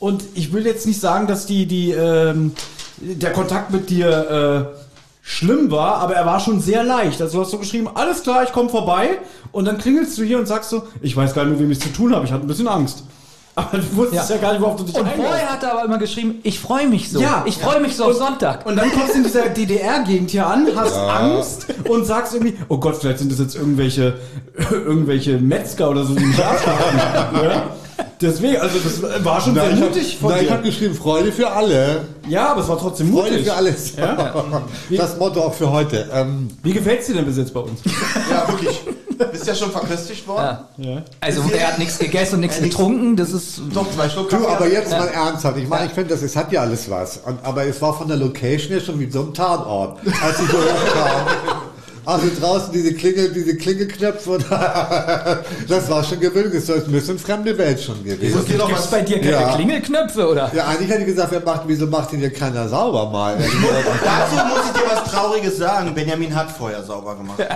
und 0.00 0.24
ich 0.34 0.52
will 0.52 0.66
jetzt 0.66 0.86
nicht 0.88 1.00
sagen, 1.00 1.28
dass 1.28 1.46
die, 1.46 1.66
die, 1.66 1.92
ähm, 1.92 2.50
der 2.96 3.32
Kontakt 3.32 3.70
mit 3.70 3.90
dir 3.90 4.68
äh, 4.72 4.78
schlimm 5.22 5.70
war, 5.70 5.98
aber 5.98 6.14
er 6.14 6.26
war 6.26 6.40
schon 6.40 6.60
sehr 6.60 6.82
leicht. 6.82 7.22
Also 7.22 7.38
du 7.38 7.44
hast 7.44 7.52
so 7.52 7.58
geschrieben, 7.58 7.88
alles 7.94 8.24
klar, 8.24 8.42
ich 8.42 8.50
komme 8.50 8.70
vorbei 8.70 9.18
und 9.52 9.66
dann 9.66 9.78
klingelst 9.78 10.18
du 10.18 10.24
hier 10.24 10.40
und 10.40 10.46
sagst 10.48 10.70
so, 10.70 10.82
ich 11.00 11.16
weiß 11.16 11.32
gar 11.32 11.44
nicht, 11.44 11.52
mit 11.52 11.60
wem 11.60 11.70
ich 11.70 11.78
es 11.78 11.84
zu 11.84 11.92
tun 11.92 12.12
habe, 12.12 12.24
ich 12.24 12.32
hatte 12.32 12.44
ein 12.44 12.48
bisschen 12.48 12.66
Angst. 12.66 13.04
Aber 13.54 13.78
du 13.78 13.96
wusstest 13.96 14.30
ja, 14.30 14.34
Ja. 14.36 14.42
gar 14.42 14.52
nicht, 14.52 14.62
worauf 14.62 14.76
du 14.76 14.82
dich 14.82 14.96
Und 14.96 15.02
einlässt. 15.06 15.20
vorher 15.28 15.52
hat 15.52 15.62
er 15.62 15.72
aber 15.72 15.84
immer 15.84 15.98
geschrieben, 15.98 16.40
ich 16.44 16.58
freue 16.60 16.88
mich 16.88 17.10
so. 17.10 17.20
Ja. 17.20 17.44
ich 17.46 17.56
freue 17.58 17.80
mich 17.80 17.94
so 17.96 18.04
auf 18.04 18.14
Sonntag. 18.14 18.66
Und 18.66 18.76
dann 18.76 18.90
kommst 18.92 19.14
du 19.14 19.18
in 19.18 19.24
dieser 19.24 19.48
DDR-Gegend 19.48 20.30
hier 20.30 20.46
an, 20.46 20.66
hast 20.76 20.96
Angst 20.96 21.66
und 21.88 22.04
sagst 22.04 22.34
irgendwie, 22.34 22.56
oh 22.68 22.78
Gott, 22.78 22.96
vielleicht 22.96 23.18
sind 23.20 23.30
das 23.32 23.38
jetzt 23.40 23.54
irgendwelche, 23.56 24.14
irgendwelche 24.70 25.38
Metzger 25.38 25.90
oder 25.90 26.04
so, 26.04 26.14
die 26.14 26.24
mich 26.24 26.38
abschlachten. 26.44 26.98
ja? 27.44 27.62
Deswegen, 28.20 28.56
also 28.58 28.78
das 28.78 29.24
war 29.24 29.40
schon 29.40 29.54
sehr 29.54 29.70
hab- 29.72 29.78
mutig 29.78 30.18
von 30.20 30.30
nein, 30.30 30.40
ich 30.42 30.46
dir. 30.48 30.54
habe 30.54 30.62
geschrieben, 30.64 30.94
Freude 30.94 31.32
für 31.32 31.50
alle. 31.50 32.00
Ja, 32.28 32.48
aber 32.50 32.62
es 32.62 32.68
war 32.68 32.78
trotzdem 32.78 33.12
Freude 33.12 33.30
mutig. 33.32 33.46
für 33.46 33.54
alles. 33.54 33.92
Das 34.90 35.16
Motto 35.18 35.40
auch 35.42 35.54
für 35.54 35.70
heute. 35.70 36.08
Ähm, 36.12 36.48
Wie 36.62 36.72
gefällt's 36.72 37.06
dir 37.06 37.14
denn 37.14 37.26
bis 37.26 37.36
jetzt 37.36 37.52
bei 37.54 37.60
uns? 37.60 37.80
Ja, 38.30 38.48
wirklich. 38.48 38.80
Bist 39.32 39.46
ja 39.48 39.54
schon 39.54 39.72
verköstigt 39.72 40.26
worden? 40.28 40.58
Ja. 40.76 40.90
Ja. 40.90 41.02
Also 41.20 41.42
er 41.52 41.68
hat 41.68 41.78
nichts 41.80 41.98
gegessen 41.98 42.36
und 42.36 42.40
nichts 42.42 42.56
Ja, 42.58 42.62
nichts- 42.62 42.76
getrunken, 42.76 43.16
das 43.16 43.32
ist... 43.32 43.60
Doch, 43.74 43.90
zwei 43.92 44.08
Schluck 44.08 44.30
du, 44.30 44.46
aber 44.46 44.68
jetzt 44.68 44.92
mal 44.92 45.08
ernsthaft. 45.08 45.56
Ich 45.58 45.66
meine, 45.68 45.86
ich 45.86 45.92
finde, 45.92 46.10
das 46.10 46.22
es 46.22 46.36
hat 46.36 46.52
ja 46.52 46.60
alles 46.60 46.88
was. 46.88 47.18
Und, 47.24 47.38
aber 47.44 47.64
es 47.66 47.82
war 47.82 47.94
von 47.98 48.06
der 48.06 48.16
Location 48.16 48.70
her 48.70 48.80
schon 48.80 49.00
wie 49.00 49.10
so 49.10 49.22
ein 49.22 49.34
Tatort. 49.34 49.98
Als 50.22 50.38
ich 50.40 50.48
so 50.48 50.56
hochkam. 50.56 51.26
Also 52.08 52.26
draußen 52.40 52.72
diese 52.72 52.94
Klingel, 52.94 53.30
diese 53.34 53.54
Klingelknöpfe. 53.54 54.38
das 55.68 55.90
war 55.90 56.02
schon 56.02 56.18
gewöhnlich. 56.20 56.64
Das 56.66 56.76
ist 56.78 56.86
ein 56.86 56.92
bisschen 56.92 57.18
fremde 57.18 57.58
Welt 57.58 57.78
schon 57.82 58.02
gewesen. 58.02 58.34
doch 58.56 58.66
Gibt's 58.66 58.72
was 58.84 58.90
bei 58.90 59.02
dir 59.02 59.18
keine 59.20 59.30
Ja. 59.32 59.54
Klingelknöpfe, 59.54 60.26
oder? 60.26 60.50
Ja, 60.54 60.68
eigentlich 60.68 60.88
hätte 60.88 61.00
ich 61.02 61.08
gesagt, 61.08 61.32
wer 61.32 61.40
macht, 61.40 61.64
wieso 61.66 61.86
macht 61.86 62.10
denn 62.12 62.20
hier 62.20 62.32
keiner 62.32 62.66
sauber 62.66 63.10
mal? 63.10 63.36
Dazu 63.36 64.36
muss 64.46 64.60
ich 64.74 64.80
dir 64.80 64.88
was 64.90 65.04
Trauriges 65.10 65.58
sagen. 65.58 65.92
Benjamin 65.94 66.34
hat 66.34 66.50
vorher 66.50 66.82
sauber 66.82 67.14
gemacht. 67.14 67.36
Vor 67.38 67.46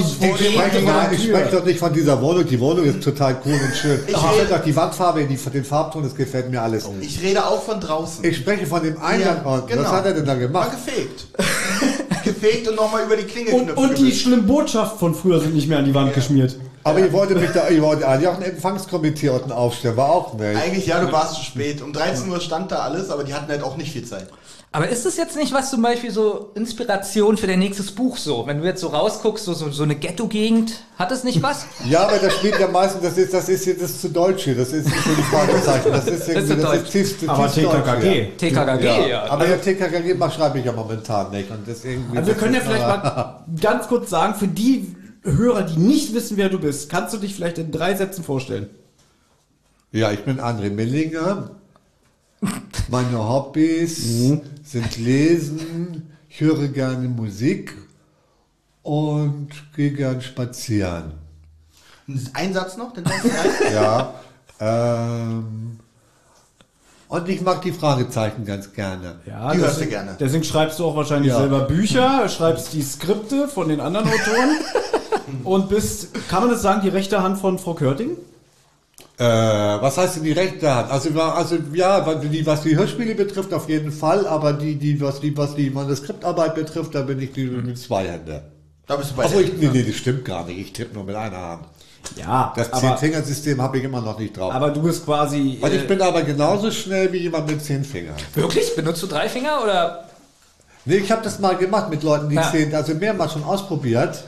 Ich 0.00 0.52
spreche, 0.54 0.80
doch, 0.86 0.94
an 0.94 1.12
ich 1.12 1.24
spreche 1.24 1.50
doch 1.56 1.64
nicht 1.66 1.78
von 1.78 1.92
dieser 1.92 2.18
Wohnung. 2.22 2.46
Die 2.46 2.58
Wohnung 2.58 2.86
ist 2.86 3.02
total 3.02 3.36
cool 3.44 3.52
und 3.52 3.76
schön. 3.76 4.00
Ich 4.06 4.14
Ich 4.14 4.18
finde 4.18 4.42
rede- 4.44 4.54
auch 4.56 4.64
die 4.64 4.74
Wandfarbe, 4.76 5.24
die, 5.24 5.36
den 5.36 5.64
Farbton, 5.64 6.02
das 6.04 6.14
gefällt 6.14 6.50
mir 6.50 6.62
alles. 6.62 6.88
Ich 7.02 7.20
rede 7.22 7.44
auch 7.44 7.62
von 7.62 7.80
draußen. 7.80 8.24
Ich 8.24 8.38
spreche 8.38 8.64
von 8.66 8.82
dem 8.82 8.96
Eingang. 8.98 9.42
Ja, 9.44 9.60
genau. 9.66 9.82
Was 9.82 9.92
hat 9.92 10.06
er 10.06 10.14
denn 10.14 10.24
da 10.24 10.34
gemacht? 10.36 10.70
gefegt. 10.70 11.26
gefegt 12.26 12.68
und 12.68 12.76
nochmal 12.76 13.04
über 13.04 13.16
die 13.16 13.24
Klinge 13.24 13.52
Und, 13.52 13.70
und 13.76 13.96
die 13.98 14.12
schlimmen 14.12 14.46
Botschaften 14.46 14.98
von 14.98 15.14
früher 15.14 15.40
sind 15.40 15.54
nicht 15.54 15.68
mehr 15.68 15.78
an 15.78 15.86
die 15.86 15.94
Wand 15.94 16.12
geschmiert. 16.12 16.56
Aber 16.84 17.00
ihr 17.00 17.12
wolltet 17.12 17.40
mich 17.40 17.50
da, 17.50 17.68
ihr 17.68 17.82
wolltet 17.82 18.04
eigentlich 18.04 18.28
auch 18.28 18.36
ein 18.36 18.42
Empfangskomitee 18.42 19.30
unten 19.30 19.50
aufstellen, 19.50 19.96
war 19.96 20.10
auch 20.10 20.34
nicht. 20.34 20.56
Eigentlich, 20.56 20.86
ja, 20.86 21.00
du 21.00 21.10
warst 21.10 21.34
zu 21.34 21.42
spät. 21.42 21.82
Um 21.82 21.92
13 21.92 22.30
Uhr 22.30 22.40
stand 22.40 22.70
da 22.70 22.76
alles, 22.76 23.10
aber 23.10 23.24
die 23.24 23.34
hatten 23.34 23.50
halt 23.50 23.62
auch 23.62 23.76
nicht 23.76 23.90
viel 23.90 24.04
Zeit. 24.04 24.28
Aber 24.76 24.88
ist 24.90 25.06
das 25.06 25.16
jetzt 25.16 25.36
nicht 25.36 25.52
was 25.54 25.70
zum 25.70 25.80
Beispiel 25.80 26.10
so 26.10 26.50
Inspiration 26.54 27.38
für 27.38 27.46
dein 27.46 27.58
nächstes 27.60 27.92
Buch 27.92 28.18
so? 28.18 28.46
Wenn 28.46 28.60
du 28.60 28.64
jetzt 28.66 28.82
so 28.82 28.88
rausguckst, 28.88 29.44
so, 29.44 29.54
so, 29.54 29.70
so 29.70 29.82
eine 29.84 29.96
Ghetto-Gegend, 29.96 30.80
hat 30.98 31.10
es 31.12 31.24
nicht 31.24 31.42
was? 31.42 31.64
Ja, 31.88 32.06
aber 32.06 32.18
das 32.18 32.34
spielt 32.34 32.58
ja 32.60 32.68
meistens, 32.68 33.02
das 33.02 33.16
ist, 33.16 33.32
das 33.32 33.48
ist 33.48 33.64
hier, 33.64 33.74
das 33.78 33.90
ist 33.92 34.02
zu 34.02 34.10
deutsch 34.10 34.44
hier, 34.44 34.54
das 34.54 34.72
ist 34.72 34.84
nicht 34.86 35.02
so 35.02 35.10
die 35.14 35.22
Fragezeichen, 35.22 35.90
das 35.92 36.06
ist 36.06 36.28
irgendwie, 36.28 36.56
das 36.62 36.74
ist 36.82 36.90
tiefste, 36.92 37.28
Aber 37.30 37.44
tiefste 37.44 37.62
Deutsch 37.62 37.84
TKKG. 37.84 38.12
hier. 38.12 38.36
TKKG, 38.36 39.08
ja. 39.10 39.24
Aber 39.30 39.46
der 39.46 39.62
TKKG 39.62 40.14
macht- 40.14 40.34
schreibe 40.34 40.58
ich 40.58 40.64
ja 40.66 40.72
momentan 40.72 41.30
nicht. 41.30 41.50
Und 41.50 41.66
das 41.66 41.82
irgendwie, 41.84 42.18
Also 42.18 42.26
wir 42.28 42.34
das 42.34 42.42
können 42.42 42.54
ja 42.54 42.60
ist 42.60 42.66
vielleicht 42.66 42.84
aber- 42.84 43.14
mal 43.14 43.44
ganz 43.60 43.88
kurz 43.88 44.10
sagen, 44.10 44.34
für 44.34 44.48
die 44.48 44.94
Hörer, 45.22 45.62
die 45.62 45.78
nicht 45.78 46.12
wissen, 46.14 46.36
wer 46.36 46.50
du 46.50 46.58
bist, 46.58 46.90
kannst 46.90 47.14
du 47.14 47.18
dich 47.18 47.34
vielleicht 47.34 47.56
in 47.58 47.72
drei 47.72 47.94
Sätzen 47.94 48.22
vorstellen. 48.22 48.68
Ja, 49.90 50.12
ich 50.12 50.22
bin 50.24 50.38
André 50.38 50.70
Millinger. 50.70 51.50
Meine 52.90 53.18
Hobbys 53.28 54.30
sind 54.66 54.96
Lesen, 54.98 56.10
ich 56.28 56.40
höre 56.40 56.68
gerne 56.68 57.08
Musik 57.08 57.74
und 58.82 59.48
gehe 59.76 59.92
gern 59.92 60.20
spazieren. 60.20 61.12
Ein 62.34 62.52
Satz 62.52 62.76
noch, 62.76 62.92
den 62.92 63.06
ein. 63.06 63.72
Ja. 63.72 64.14
ähm, 64.60 65.78
und 67.08 67.28
ich 67.28 67.40
mag 67.40 67.62
die 67.62 67.70
Fragezeichen 67.72 68.44
ganz 68.44 68.72
gerne. 68.72 69.20
Ja, 69.26 69.52
Die 69.52 69.58
hörst 69.58 69.76
deswegen- 69.76 69.90
du 69.90 69.96
gerne. 69.96 70.16
Deswegen 70.18 70.44
schreibst 70.44 70.78
du 70.80 70.84
auch 70.86 70.96
wahrscheinlich 70.96 71.30
Ja. 71.30 71.38
selber 71.38 71.60
Bücher, 71.62 72.28
schreibst 72.28 72.72
die 72.72 72.82
Skripte 72.82 73.46
von 73.48 73.68
den 73.68 73.80
anderen 73.80 74.08
Autoren 74.08 74.56
und 75.44 75.68
bist, 75.68 76.08
kann 76.28 76.40
man 76.42 76.50
das 76.50 76.62
sagen, 76.62 76.80
die 76.82 76.88
rechte 76.88 77.22
Hand 77.22 77.38
von 77.38 77.58
Frau 77.60 77.74
Körting? 77.74 78.16
Äh, 79.18 79.24
was 79.24 79.96
heißt 79.96 80.16
denn 80.16 80.24
die 80.24 80.32
rechte 80.32 80.72
Hand? 80.74 80.90
Also, 80.90 81.08
also 81.20 81.56
ja, 81.72 82.06
was 82.06 82.20
die, 82.20 82.44
was 82.46 82.60
die 82.62 82.76
Hörspiele 82.76 83.14
betrifft, 83.14 83.52
auf 83.54 83.66
jeden 83.68 83.90
Fall, 83.90 84.26
aber 84.26 84.52
die, 84.52 84.74
die, 84.76 85.00
was 85.00 85.20
die, 85.20 85.34
was 85.36 85.54
die 85.54 85.70
Manuskriptarbeit 85.70 86.54
betrifft, 86.54 86.94
da 86.94 87.00
bin 87.02 87.20
ich 87.20 87.32
die 87.32 87.44
mit 87.46 87.78
zwei 87.78 88.06
Händen. 88.08 88.40
Da 88.86 88.96
bist 88.96 89.12
du 89.12 89.16
bei 89.16 89.24
Obwohl 89.24 89.42
ich, 89.42 89.54
nee, 89.54 89.70
nee, 89.72 89.82
das 89.84 89.96
stimmt 89.96 90.24
gar 90.26 90.44
nicht. 90.44 90.58
Ich 90.58 90.72
tippe 90.74 90.94
nur 90.94 91.04
mit 91.04 91.16
einer 91.16 91.36
Hand. 91.36 91.64
Ja, 92.16 92.52
Das 92.54 92.70
Zehn-Finger-System 92.70 93.60
habe 93.60 93.78
ich 93.78 93.84
immer 93.84 94.00
noch 94.00 94.18
nicht 94.18 94.36
drauf. 94.36 94.52
aber 94.52 94.70
du 94.70 94.80
bist 94.82 95.04
quasi. 95.04 95.58
Äh, 95.62 95.76
ich 95.76 95.88
bin 95.88 96.00
aber 96.02 96.22
genauso 96.22 96.70
schnell 96.70 97.12
wie 97.12 97.16
jemand 97.18 97.48
mit 97.48 97.60
zehn 97.64 97.84
Fingern. 97.84 98.14
Wirklich? 98.34 98.76
Benutzt 98.76 99.02
du 99.02 99.06
drei 99.08 99.28
Finger 99.28 99.60
oder? 99.64 100.04
Nee, 100.84 100.98
ich 100.98 101.10
habe 101.10 101.22
das 101.24 101.40
mal 101.40 101.56
gemacht 101.56 101.90
mit 101.90 102.02
Leuten, 102.04 102.28
die 102.28 102.36
Ja. 102.36 102.48
zehn, 102.52 102.72
also 102.74 102.94
mehrmals 102.94 103.32
schon 103.32 103.42
ausprobiert. 103.42 104.22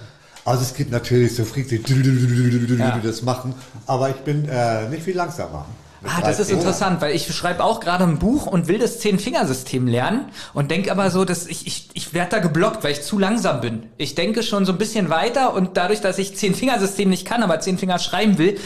Also 0.49 0.63
es 0.63 0.73
gibt 0.75 0.91
natürlich 0.91 1.37
so 1.37 1.45
Freaks, 1.45 1.69
die 1.69 1.77
Ja. 2.79 2.99
das 3.03 3.23
machen, 3.23 3.55
aber 3.87 4.09
ich 4.09 4.17
bin 4.17 4.49
äh, 4.49 4.89
nicht 4.89 5.03
viel 5.03 5.15
langsamer. 5.17 5.67
Ah, 6.05 6.21
das 6.23 6.39
ist 6.39 6.51
interessant, 6.51 7.01
weil 7.01 7.15
ich 7.15 7.27
schreibe 7.35 7.65
auch 7.65 7.81
gerade 7.81 8.05
ein 8.05 8.19
Buch 8.19 8.47
und 8.47 8.69
will 8.69 8.79
das 8.79 9.01
Zehn-Fingersystem 9.01 9.87
lernen 9.89 10.27
und 10.55 10.71
denke 10.71 10.93
aber 10.93 11.11
so, 11.11 11.25
dass 11.25 11.47
ich, 11.47 11.67
ich, 11.67 11.89
ich 11.93 12.15
werde 12.15 12.31
da 12.31 12.39
geblockt, 12.39 12.85
weil 12.85 12.93
ich 12.93 13.03
zu 13.03 13.19
langsam 13.19 13.61
bin. 13.61 13.83
Ich 13.99 14.15
denke 14.15 14.45
schon 14.45 14.65
so 14.65 14.73
ein 14.73 14.79
bisschen 14.79 15.11
weiter 15.11 15.55
und 15.55 15.77
dadurch, 15.77 16.01
dass 16.01 16.19
ich 16.19 16.37
Zehn-Fingersystem 16.37 17.11
nicht 17.11 17.27
kann, 17.27 17.43
aber 17.43 17.59
zehn 17.61 17.77
Finger 17.77 17.99
schreiben 17.99 18.39
will, 18.39 18.59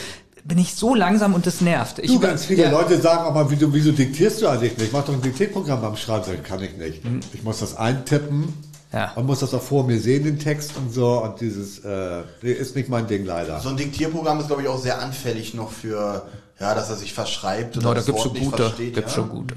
bin 0.45 0.59
ich 0.59 0.75
so 0.75 0.95
langsam 0.95 1.35
und 1.35 1.47
das 1.47 1.63
nervt. 1.63 2.01
Ich 2.01 2.09
Du, 2.13 2.21
ganz 2.21 2.45
viele 2.45 2.65
ja. 2.65 2.71
Leute 2.71 3.01
sagen 3.01 3.25
auch 3.25 3.35
mal, 3.35 3.51
wieso, 3.51 3.73
wieso 3.73 3.93
diktierst 3.93 4.43
du 4.43 4.49
eigentlich 4.49 4.77
nicht? 4.77 4.93
Mach 4.93 5.05
doch 5.05 5.15
ein 5.15 5.23
Diktierprogramm 5.23 5.81
beim 5.81 5.97
Schreiben. 5.97 6.43
Kann 6.43 6.63
ich 6.63 6.77
nicht. 6.77 7.01
Ich 7.33 7.43
muss 7.43 7.61
das 7.61 7.77
eintippen 7.77 8.53
Ja. 8.93 9.13
und 9.15 9.27
muss 9.27 9.41
das 9.41 9.55
auch 9.55 9.63
vor 9.63 9.85
mir 9.85 9.99
sehen, 9.99 10.25
den 10.25 10.39
Text 10.39 10.77
und 10.77 10.93
so. 10.93 11.23
Und 11.23 11.41
dieses 11.41 11.79
äh, 11.85 12.23
ist 12.43 12.77
nicht 12.77 12.89
mein 12.89 13.07
Ding 13.07 13.25
leider. 13.25 13.59
So 13.61 13.71
ein 13.71 13.77
Diktierprogramm 13.77 14.41
ist, 14.41 14.49
glaube 14.49 14.63
ich, 14.63 14.69
auch 14.69 14.79
sehr 14.79 15.01
anfällig 15.01 15.55
noch 15.55 15.71
für, 15.71 16.27
ja, 16.61 16.75
dass 16.75 16.91
er 16.91 16.97
sich 16.97 17.15
verschreibt 17.15 17.77
oder 17.77 17.85
No, 17.87 17.91
da 17.91 17.95
das 17.97 18.07
gibt's 18.07 18.21
Wort 18.21 18.29
schon 18.29 18.39
nicht 18.39 18.51
gute. 18.51 18.63
versteht. 18.65 18.95
Gibt's 18.95 19.13
ja. 19.13 19.23
schon 19.23 19.29
gute. 19.31 19.55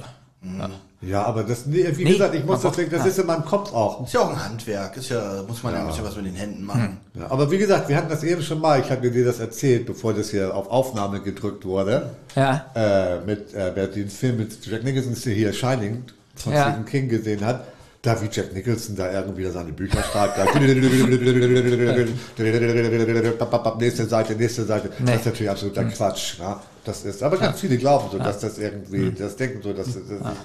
Ja, 1.02 1.24
aber 1.24 1.44
das, 1.44 1.66
nee, 1.66 1.86
wie 1.98 2.04
Nee, 2.04 2.14
gesagt, 2.14 2.36
ich 2.36 2.46
muss 2.46 2.58
man 2.62 2.68
das 2.72 2.76
denken, 2.78 2.96
das 2.96 3.06
ist 3.08 3.20
in 3.20 3.26
meinem 3.26 3.46
Kopf 3.46 3.74
auch. 3.74 4.06
Ist 4.06 4.14
ja 4.14 4.22
auch 4.22 4.30
ein 4.30 4.44
Handwerk. 4.44 4.96
Ist 4.98 5.10
ja, 5.10 5.44
muss 5.48 5.62
man 5.64 5.74
ja, 5.74 5.82
ein 5.82 5.88
bisschen 5.88 6.06
was 6.06 6.16
mit 6.16 6.26
den 6.28 6.36
Händen 6.36 6.64
machen. 6.64 6.98
Ja, 7.16 7.30
aber 7.32 7.50
wie 7.52 7.58
gesagt, 7.58 7.90
wir 7.90 7.96
hatten 7.98 8.10
das 8.10 8.24
eben 8.24 8.42
schon 8.42 8.60
mal, 8.62 8.80
ich 8.80 8.90
hatte 8.90 9.10
dir 9.12 9.26
das 9.26 9.40
erzählt, 9.40 9.86
bevor 9.86 10.14
das 10.14 10.30
hier 10.30 10.56
auf 10.56 10.70
Aufnahme 10.70 11.22
gedrückt 11.22 11.66
wurde. 11.66 12.12
Ja. 12.36 12.66
Äh, 12.76 13.22
mit, 13.26 13.54
äh, 13.54 13.72
wer 13.76 13.88
den 13.88 14.10
Film 14.10 14.38
mit 14.38 14.66
Jack 14.66 14.84
Nicholson 14.84 15.14
ist 15.14 15.24
hier 15.24 15.52
Shining 15.52 16.04
von 16.36 16.54
Ja. 16.54 16.64
Stephen 16.70 16.86
King 16.86 17.10
gesehen 17.10 17.44
hat, 17.46 17.66
da 18.06 18.22
wie 18.22 18.30
Jack 18.32 18.54
Nicholson 18.54 18.96
da 18.96 19.12
irgendwie 19.12 19.50
seine 19.50 19.72
Bücher 19.72 20.04
schreibt, 20.04 20.38
da 20.38 20.46
nächste 23.80 24.06
Seite, 24.06 24.36
nächste 24.36 24.66
Seite. 24.66 24.92
Nee. 25.00 25.12
Das 25.12 25.22
ist 25.22 25.26
natürlich 25.26 25.50
absoluter 25.50 25.86
Quatsch. 25.86 26.38
Ne? 26.40 26.56
Das 26.84 27.04
ist, 27.04 27.24
aber 27.24 27.38
ganz 27.38 27.60
viele 27.60 27.78
glauben 27.78 28.10
so, 28.12 28.20
dass 28.20 28.40
das 28.40 28.60
irgendwie, 28.60 29.12
das 29.12 29.36
denken 29.36 29.60
so, 29.64 29.74
dass 29.74 29.88
das, 29.88 29.96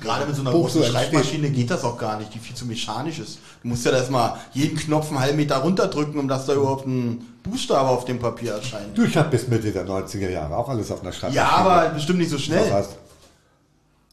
Gerade 0.00 0.24
mit 0.24 0.34
so 0.34 0.40
einer 0.40 0.52
großen 0.52 0.80
so 0.80 0.86
entsteht. 0.86 1.10
Schreibmaschine 1.10 1.50
geht 1.50 1.70
das 1.70 1.84
auch 1.84 1.98
gar 1.98 2.18
nicht, 2.18 2.32
die 2.32 2.38
viel 2.38 2.56
zu 2.56 2.64
mechanisch 2.64 3.18
ist. 3.18 3.40
Du 3.62 3.68
musst 3.68 3.84
ja 3.84 3.92
erstmal 3.92 4.38
jeden 4.54 4.78
Knopf 4.78 5.10
einen 5.10 5.20
halben 5.20 5.36
Meter 5.36 5.58
runterdrücken, 5.58 6.18
um 6.18 6.28
dass 6.28 6.46
da 6.46 6.54
überhaupt 6.54 6.86
ein 6.86 7.26
Buchstabe 7.42 7.90
auf 7.90 8.06
dem 8.06 8.18
Papier 8.18 8.54
erscheint. 8.54 8.96
Du, 8.96 9.04
ich 9.04 9.14
habe 9.18 9.28
bis 9.28 9.48
Mitte 9.48 9.70
der 9.70 9.86
90er 9.86 10.30
Jahre 10.30 10.56
auch 10.56 10.70
alles 10.70 10.90
auf 10.90 11.02
einer 11.02 11.12
Schreibmaschine. 11.12 11.44
Ja, 11.44 11.50
aber 11.50 11.90
bestimmt 11.90 12.20
nicht 12.20 12.30
so 12.30 12.36
Was 12.36 12.42
schnell. 12.42 12.72
heißt? 12.72 12.96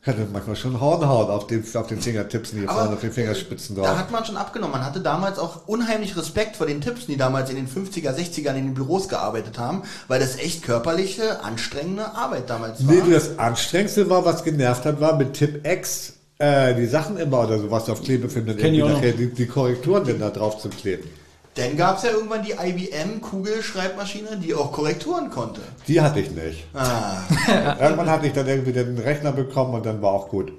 Hatte 0.03 0.25
manchmal 0.31 0.55
schon 0.55 0.79
Hornhaut 0.79 1.29
auf 1.29 1.47
den, 1.47 1.65
auf 1.73 1.87
den 1.87 1.99
Fingertipsen 1.99 2.59
hier 2.59 2.69
Aber 2.69 2.79
vorne, 2.81 2.95
auf 2.95 3.01
den 3.01 3.11
Fingerspitzen 3.11 3.75
Da 3.75 3.81
drauf. 3.81 3.97
hat 3.97 4.11
man 4.11 4.23
schon 4.23 4.37
abgenommen. 4.37 4.71
Man 4.73 4.85
hatte 4.85 5.01
damals 5.01 5.37
auch 5.37 5.67
unheimlich 5.67 6.15
Respekt 6.15 6.55
vor 6.55 6.65
den 6.65 6.79
Tipsen, 6.79 7.07
die 7.11 7.17
damals 7.17 7.49
in 7.49 7.57
den 7.57 7.67
50er, 7.67 8.15
60ern 8.15 8.51
in 8.55 8.67
den 8.67 8.73
Büros 8.73 9.09
gearbeitet 9.09 9.59
haben, 9.59 9.83
weil 10.07 10.19
das 10.21 10.37
echt 10.37 10.63
körperliche, 10.63 11.43
anstrengende 11.43 12.15
Arbeit 12.15 12.49
damals 12.49 12.87
war. 12.87 12.93
Nee, 12.93 13.01
du, 13.01 13.11
das 13.11 13.37
Anstrengendste 13.37 14.09
war, 14.09 14.23
was 14.23 14.43
genervt 14.45 14.85
hat, 14.85 15.01
war 15.01 15.17
mit 15.17 15.33
Tipp 15.33 15.67
X 15.67 16.13
äh, 16.37 16.73
die 16.75 16.85
Sachen 16.85 17.17
immer 17.17 17.41
oder 17.43 17.59
so, 17.59 17.69
was 17.69 17.85
du 17.85 17.91
auf 17.91 18.01
Klebefilm 18.03 18.45
dann 18.45 18.59
irgendwie 18.59 18.83
nachher 18.83 19.11
die, 19.11 19.33
die 19.33 19.45
Korrekturen 19.47 20.05
denn 20.05 20.19
da 20.19 20.29
drauf 20.29 20.59
zu 20.59 20.69
kleben. 20.69 21.09
Dann 21.57 21.75
gab 21.75 21.97
es 21.97 22.03
ja 22.03 22.11
irgendwann 22.11 22.43
die 22.43 22.51
IBM-Kugelschreibmaschine, 22.51 24.37
die 24.37 24.53
auch 24.53 24.71
Korrekturen 24.71 25.31
konnte. 25.31 25.61
Die 25.87 25.99
hatte 25.99 26.19
ich 26.19 26.29
nicht. 26.31 26.65
Ah. 26.73 27.17
Irgendwann 27.81 28.09
hatte 28.09 28.27
ich 28.27 28.33
dann 28.33 28.47
irgendwie 28.47 28.73
den 28.73 28.97
Rechner 28.97 29.31
bekommen 29.31 29.73
und 29.73 29.85
dann 29.85 30.01
war 30.01 30.11
auch 30.11 30.29
gut. 30.29 30.51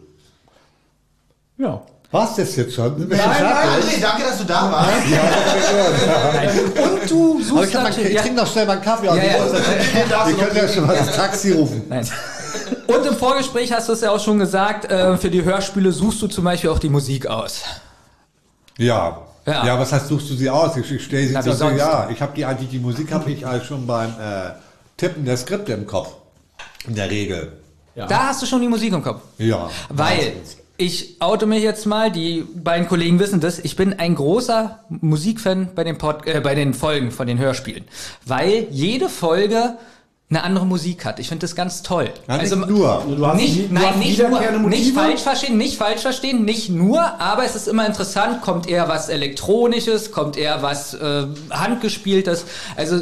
Ja. 1.57 1.81
War's 2.11 2.37
das 2.37 2.57
jetzt 2.57 2.75
schon? 2.75 2.99
Wir 3.11 3.17
Nein, 3.17 3.29
nein? 3.43 3.69
André, 3.69 4.01
danke, 4.01 4.23
dass 4.25 4.39
du 4.39 4.45
da 4.45 4.73
warst. 4.73 4.91
Und 7.03 7.11
du 7.11 7.35
Aber 7.35 7.45
suchst 7.45 7.69
ich, 7.69 7.75
hab 7.77 7.83
mein, 7.83 7.91
natürlich. 7.93 8.09
ich 8.09 8.15
Ja. 8.17 8.23
trinke 8.23 8.41
noch 8.41 8.51
schnell 8.51 8.65
meinen 8.67 8.81
Kaffee 8.81 9.09
aus. 9.11 9.17
Ja, 9.19 9.23
Ich 9.25 9.95
ja. 10.11 10.29
Ihr 10.31 10.37
könnt 10.37 10.55
ja 10.55 10.69
schon 10.69 10.87
mal 10.87 10.97
das 10.97 11.15
Taxi 11.15 11.53
rufen. 11.53 11.83
Nein. 11.89 12.09
Und 12.87 13.05
im 13.07 13.15
Vorgespräch 13.15 13.71
hast 13.75 13.91
du 13.91 13.93
es 13.93 14.01
ja 14.01 14.11
auch 14.11 14.21
schon 14.25 14.39
gesagt, 14.39 14.91
äh, 14.91 15.19
für 15.19 15.29
die 15.29 15.45
Hörspiele 15.45 15.93
suchst 15.93 16.23
du 16.23 16.29
zum 16.29 16.45
Beispiel 16.45 16.71
auch 16.71 16.79
die 16.79 16.89
Musik 16.89 17.27
aus. 17.27 17.65
Ja. 18.79 19.21
Ja. 19.49 19.67
ja. 19.67 19.79
was 19.79 19.93
heißt, 19.93 20.09
suchst 20.09 20.31
du 20.31 20.35
sie 20.35 20.51
aus? 20.51 20.77
Ich, 20.77 20.91
ich 20.91 21.05
stelle 21.05 21.27
sie 21.27 21.37
also, 21.37 21.53
sonst? 21.53 21.79
ja, 21.79 22.09
ich 22.11 22.21
habe 22.21 22.33
die 22.37 22.45
eigentlich, 22.45 22.69
die 22.69 22.79
Musik 22.79 23.13
habe 23.13 23.31
ich 23.31 23.45
halt 23.45 23.65
schon 23.65 23.87
beim 23.87 24.11
äh, 24.11 24.51
Tippen 24.97 25.25
der 25.25 25.37
Skripte 25.37 25.73
im 25.73 25.87
Kopf. 25.87 26.15
In 26.87 26.95
der 26.95 27.11
Regel. 27.11 27.53
Da 27.95 28.29
hast 28.29 28.43
du 28.43 28.47
schon 28.47 28.61
die 28.61 28.69
Musik 28.69 28.93
im 28.93 29.03
Kopf. 29.03 29.23
Ja. 29.39 29.71
Weil 29.89 30.35
ich 30.77 31.17
oute 31.21 31.47
mich 31.47 31.63
jetzt 31.63 31.87
mal, 31.87 32.13
die 32.13 32.47
beiden 32.55 32.87
Kollegen 32.87 33.19
wissen 33.19 33.41
das, 33.41 33.59
ich 33.59 33.75
bin 33.75 33.99
ein 33.99 34.15
großer 34.15 34.79
Musikfan 34.89 35.71
bei 35.75 35.83
den, 35.83 35.99
Pod 35.99 36.27
äh, 36.27 36.41
bei 36.41 36.55
den 36.55 36.75
Folgen 36.75 37.11
von 37.11 37.27
den 37.27 37.39
Hörspielen. 37.39 37.85
Weil 38.25 38.69
jede 38.71 39.09
Folge 39.09 39.77
eine 40.31 40.45
andere 40.45 40.67
Musik 40.67 41.05
hat. 41.07 41.19
Ich 41.21 41.29
finde 41.29 41.43
das 41.43 41.55
ganz 41.57 41.83
toll. 41.83 42.11
Also 42.27 42.55
Ja, 42.57 42.61
nicht 42.61 42.71
nur. 42.71 43.05
Du 43.17 43.27
hast 43.27 43.37
nicht, 43.37 43.71
du 43.71 43.75
nein, 43.75 43.85
hast 43.87 43.99
nicht 43.99 44.19
nur, 44.19 44.41
nicht 44.41 44.59
Motive? 44.61 44.95
falsch 44.95 45.23
verstehen, 45.23 45.57
nicht 45.57 45.79
falsch 45.79 46.03
verstehen, 46.03 46.45
nicht 46.45 46.69
nur, 46.69 47.01
aber 47.21 47.45
es 47.45 47.57
ist 47.57 47.67
immer 47.67 47.87
interessant, 47.87 48.43
kommt 48.43 48.69
eher 48.69 48.89
was 48.89 49.09
Elektronisches, 49.09 50.13
kommt 50.13 50.37
eher 50.37 50.63
was 50.63 50.93
äh, 50.95 51.27
Handgespieltes. 51.51 52.45
Also 52.77 53.01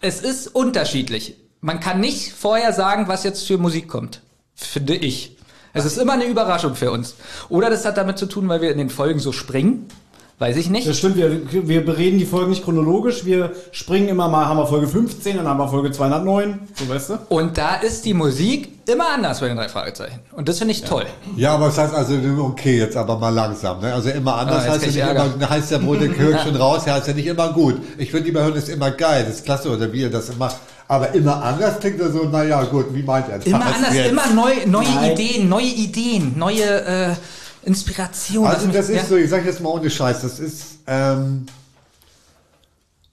es 0.00 0.20
ist 0.20 0.46
unterschiedlich. 0.46 1.34
Man 1.60 1.80
kann 1.80 2.00
nicht 2.00 2.32
vorher 2.32 2.72
sagen, 2.72 3.08
was 3.08 3.24
jetzt 3.24 3.46
für 3.46 3.58
Musik 3.58 3.88
kommt, 3.88 4.20
finde 4.54 4.94
ich. 4.94 5.36
Es 5.72 5.84
ist 5.84 5.98
immer 5.98 6.14
eine 6.14 6.24
Überraschung 6.24 6.74
für 6.74 6.90
uns. 6.90 7.16
Oder 7.48 7.70
das 7.70 7.84
hat 7.84 7.96
damit 7.96 8.18
zu 8.18 8.26
tun, 8.26 8.48
weil 8.48 8.60
wir 8.60 8.70
in 8.72 8.78
den 8.78 8.90
Folgen 8.90 9.20
so 9.20 9.32
springen. 9.32 9.86
Weiß 10.40 10.56
ich 10.56 10.70
nicht. 10.70 10.88
Das 10.88 10.96
stimmt, 10.96 11.16
wir, 11.16 11.68
wir 11.68 11.84
bereden 11.84 12.18
die 12.18 12.24
Folgen 12.24 12.48
nicht 12.48 12.64
chronologisch. 12.64 13.26
Wir 13.26 13.52
springen 13.72 14.08
immer 14.08 14.26
mal, 14.26 14.46
haben 14.46 14.56
wir 14.56 14.66
Folge 14.66 14.88
15, 14.88 15.36
dann 15.36 15.46
haben 15.46 15.58
wir 15.58 15.68
Folge 15.68 15.92
209. 15.92 16.60
So 16.74 16.88
weißt 16.88 17.10
du? 17.10 17.18
Und 17.28 17.58
da 17.58 17.74
ist 17.74 18.06
die 18.06 18.14
Musik 18.14 18.70
immer 18.90 19.10
anders 19.10 19.40
bei 19.40 19.48
den 19.48 19.58
drei 19.58 19.68
Fragezeichen. 19.68 20.20
Und 20.32 20.48
das 20.48 20.56
finde 20.56 20.72
ich 20.72 20.82
toll. 20.82 21.04
Ja, 21.36 21.56
aber 21.56 21.66
das 21.66 21.76
heißt 21.76 21.94
also, 21.94 22.14
okay, 22.38 22.78
jetzt 22.78 22.96
aber 22.96 23.18
mal 23.18 23.28
langsam. 23.28 23.82
Ne? 23.82 23.92
Also 23.92 24.08
immer 24.08 24.36
anders 24.36 24.64
Ah, 24.66 24.70
heißt 24.70 24.96
ja 24.96 25.12
nicht 25.12 25.36
immer, 25.36 25.50
heißt 25.50 25.70
ja 25.72 25.82
wohl, 25.84 25.98
der 25.98 26.08
gehört 26.08 26.40
schon 26.44 26.56
raus, 26.56 26.86
heißt 26.86 27.08
ja 27.08 27.12
nicht 27.12 27.26
immer 27.26 27.52
gut. 27.52 27.76
Ich 27.98 28.10
finde, 28.10 28.24
lieber 28.24 28.42
hören 28.42 28.54
ist 28.54 28.70
immer 28.70 28.92
geil, 28.92 29.26
das 29.28 29.36
ist 29.36 29.44
klasse, 29.44 29.68
oder 29.68 29.92
wie 29.92 30.00
ihr 30.00 30.10
das 30.10 30.34
macht. 30.38 30.56
Aber 30.88 31.14
immer 31.14 31.44
anders 31.44 31.78
klingt 31.80 32.00
er 32.00 32.10
so, 32.10 32.24
naja, 32.24 32.62
gut, 32.64 32.86
wie 32.94 33.02
meint 33.02 33.28
er 33.28 33.36
das? 33.36 33.46
Immer 33.46 33.66
anders, 33.66 33.94
jetzt? 33.94 34.10
immer 34.10 34.26
neu, 34.34 34.52
neue 34.64 34.88
Nein. 34.88 35.12
Ideen, 35.12 35.48
neue 35.50 35.66
Ideen, 35.66 36.32
neue 36.38 36.64
äh, 36.64 37.14
Inspirationen. 37.62 38.50
Also 38.50 38.68
das 38.68 38.88
ist 38.88 38.96
ja. 38.96 39.04
so, 39.04 39.16
ich 39.16 39.30
sage 39.30 39.46
jetzt 39.46 39.60
mal 39.60 39.70
ohne 39.70 39.90
Scheiß, 39.90 40.22
das 40.22 40.38
ist 40.38 40.78
ähm, 40.86 41.46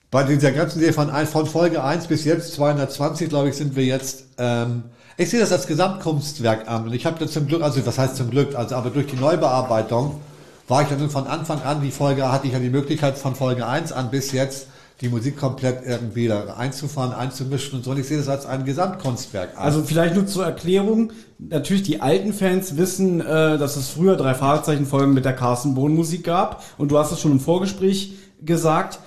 bei 0.09 0.23
dieser 0.23 0.51
ganzen 0.51 0.79
Serie 0.79 0.93
von, 0.93 1.09
von 1.27 1.45
Folge 1.45 1.83
1 1.83 2.07
bis 2.07 2.23
jetzt, 2.23 2.53
220 2.53 3.29
glaube 3.29 3.49
ich, 3.49 3.55
sind 3.55 3.75
wir 3.75 3.83
jetzt, 3.83 4.23
ähm, 4.37 4.83
ich 5.17 5.29
sehe 5.29 5.39
das 5.39 5.51
als 5.51 5.67
Gesamtkunstwerk 5.67 6.67
an 6.69 6.85
und 6.85 6.93
ich 6.93 7.05
habe 7.05 7.19
da 7.19 7.27
zum 7.27 7.47
Glück, 7.47 7.61
also 7.61 7.85
was 7.85 7.97
heißt 7.97 8.15
zum 8.15 8.29
Glück, 8.29 8.55
also 8.55 8.75
aber 8.75 8.89
durch 8.89 9.07
die 9.07 9.17
Neubearbeitung 9.17 10.21
war 10.67 10.81
ich 10.81 10.87
dann 10.87 11.09
von 11.09 11.27
Anfang 11.27 11.61
an, 11.61 11.81
die 11.81 11.91
Folge, 11.91 12.31
hatte 12.31 12.47
ich 12.47 12.53
ja 12.53 12.59
die 12.59 12.69
Möglichkeit 12.69 13.17
von 13.17 13.35
Folge 13.35 13.67
1 13.67 13.91
an 13.91 14.09
bis 14.09 14.31
jetzt 14.31 14.67
die 15.01 15.09
Musik 15.09 15.37
komplett 15.37 15.85
irgendwie 15.85 16.27
da 16.27 16.55
einzufahren, 16.55 17.13
einzumischen 17.13 17.77
und 17.77 17.85
so 17.85 17.91
und 17.91 17.99
ich 17.99 18.07
sehe 18.07 18.17
das 18.17 18.27
als 18.27 18.45
ein 18.45 18.65
Gesamtkunstwerk 18.65 19.55
an. 19.55 19.63
Also 19.63 19.83
vielleicht 19.83 20.15
nur 20.15 20.25
zur 20.25 20.45
Erklärung. 20.45 21.11
Natürlich 21.37 21.83
die 21.83 22.01
alten 22.01 22.33
Fans 22.33 22.77
wissen, 22.77 23.21
äh, 23.21 23.57
dass 23.59 23.75
es 23.75 23.89
früher 23.89 24.15
drei 24.15 24.33
Fragezeichen-Folgen 24.33 25.13
mit 25.13 25.23
der 25.23 25.33
Carsten 25.33 25.75
Bohn 25.75 25.93
Musik 25.93 26.23
gab. 26.23 26.63
Und 26.79 26.89
du 26.89 26.97
hast 26.97 27.11
es 27.11 27.19
schon 27.19 27.31
im 27.31 27.39
Vorgespräch 27.39 28.13
gesagt. 28.43 28.99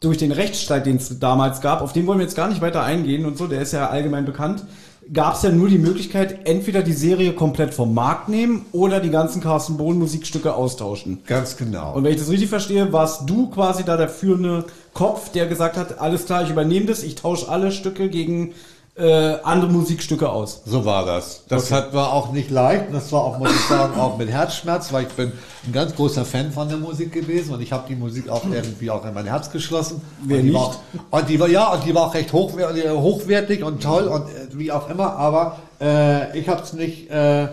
Durch 0.00 0.18
den 0.18 0.30
Rechtsstreit, 0.30 0.86
den 0.86 0.96
es 0.96 1.18
damals 1.18 1.60
gab, 1.60 1.82
auf 1.82 1.92
den 1.92 2.06
wollen 2.06 2.18
wir 2.18 2.24
jetzt 2.24 2.36
gar 2.36 2.48
nicht 2.48 2.60
weiter 2.60 2.84
eingehen 2.84 3.26
und 3.26 3.36
so, 3.36 3.48
der 3.48 3.62
ist 3.62 3.72
ja 3.72 3.88
allgemein 3.88 4.26
bekannt, 4.26 4.64
gab 5.12 5.34
es 5.34 5.42
ja 5.42 5.50
nur 5.50 5.68
die 5.68 5.78
Möglichkeit, 5.78 6.46
entweder 6.46 6.82
die 6.82 6.92
Serie 6.92 7.32
komplett 7.32 7.74
vom 7.74 7.94
Markt 7.94 8.28
nehmen 8.28 8.66
oder 8.72 9.00
die 9.00 9.10
ganzen 9.10 9.40
Carsten 9.40 9.76
Bohn 9.76 9.98
Musikstücke 9.98 10.54
austauschen. 10.54 11.20
Ganz 11.26 11.56
genau. 11.56 11.94
Und 11.94 12.04
wenn 12.04 12.12
ich 12.12 12.18
das 12.18 12.30
richtig 12.30 12.48
verstehe, 12.48 12.92
warst 12.92 13.28
du 13.28 13.48
quasi 13.48 13.84
da 13.84 13.96
der 13.96 14.08
führende 14.08 14.64
Kopf, 14.92 15.30
der 15.30 15.46
gesagt 15.46 15.76
hat, 15.76 16.00
alles 16.00 16.26
klar, 16.26 16.42
ich 16.42 16.50
übernehme 16.50 16.86
das, 16.86 17.02
ich 17.02 17.14
tausche 17.14 17.48
alle 17.48 17.72
Stücke 17.72 18.08
gegen 18.08 18.54
äh, 18.98 19.36
andere 19.44 19.70
Musikstücke 19.70 20.28
aus. 20.28 20.62
So 20.66 20.84
war 20.84 21.06
das. 21.06 21.42
Das 21.48 21.70
hat, 21.70 21.94
war 21.94 22.12
auch 22.12 22.32
nicht 22.32 22.50
leicht. 22.50 22.86
Das 22.92 23.12
war 23.12 23.22
auch, 23.22 23.38
muss 23.38 23.50
ich 23.52 23.60
sagen, 23.68 23.98
auch 24.00 24.18
mit 24.18 24.28
Herzschmerz, 24.28 24.92
weil 24.92 25.04
ich 25.04 25.10
bin 25.10 25.32
ein 25.66 25.72
ganz 25.72 25.94
großer 25.94 26.24
Fan 26.24 26.50
von 26.50 26.68
der 26.68 26.78
Musik 26.78 27.12
gewesen 27.12 27.54
und 27.54 27.60
ich 27.60 27.72
habe 27.72 27.84
die 27.88 27.94
Musik 27.94 28.28
auch 28.28 28.42
irgendwie 28.50 28.90
auch 28.90 29.04
in 29.04 29.14
mein 29.14 29.26
Herz 29.26 29.50
geschlossen. 29.50 30.00
Wer 30.24 30.38
und 30.38 30.42
die 30.42 30.50
nicht? 30.50 30.58
War 30.60 30.66
auch, 30.66 30.76
und 31.20 31.28
die 31.28 31.38
war 31.40 31.48
ja 31.48 31.72
und 31.72 31.84
die 31.84 31.94
war 31.94 32.06
auch 32.08 32.14
recht 32.14 32.32
hochwertig, 32.32 32.88
hochwertig 32.90 33.62
und 33.62 33.82
toll 33.82 34.04
und 34.08 34.22
äh, 34.22 34.58
wie 34.58 34.72
auch 34.72 34.90
immer. 34.90 35.14
Aber 35.16 35.58
äh, 35.80 36.36
ich 36.38 36.48
habe 36.48 36.62
es 36.62 36.72
nicht. 36.72 37.08
Äh, 37.10 37.48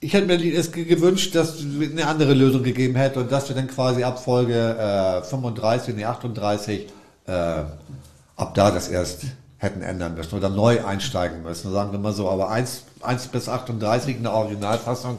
ich 0.00 0.12
hätte 0.12 0.26
mir 0.26 0.54
es 0.58 0.72
ge- 0.72 0.84
gewünscht, 0.84 1.34
dass 1.34 1.54
es 1.54 1.64
eine 1.90 2.06
andere 2.06 2.34
Lösung 2.34 2.62
gegeben 2.62 2.96
hätte 2.96 3.20
und 3.20 3.32
dass 3.32 3.48
wir 3.48 3.56
dann 3.56 3.66
quasi 3.66 4.04
ab 4.04 4.22
Folge 4.22 4.76
äh, 4.78 5.22
35, 5.22 5.96
nee 5.96 6.04
38, 6.04 6.86
äh, 7.26 7.32
ab 7.32 8.54
da 8.54 8.70
das 8.70 8.88
erst 8.88 9.22
hätten 9.58 9.82
ändern 9.82 10.14
müssen 10.14 10.36
oder 10.36 10.48
neu 10.48 10.84
einsteigen 10.84 11.42
müssen, 11.42 11.72
sagen 11.72 11.92
wir 11.92 11.98
mal 11.98 12.12
so. 12.12 12.28
Aber 12.28 12.50
1, 12.50 12.82
1 13.02 13.28
bis 13.28 13.48
38 13.48 14.16
in 14.16 14.22
der 14.22 14.32
Originalfassung 14.32 15.18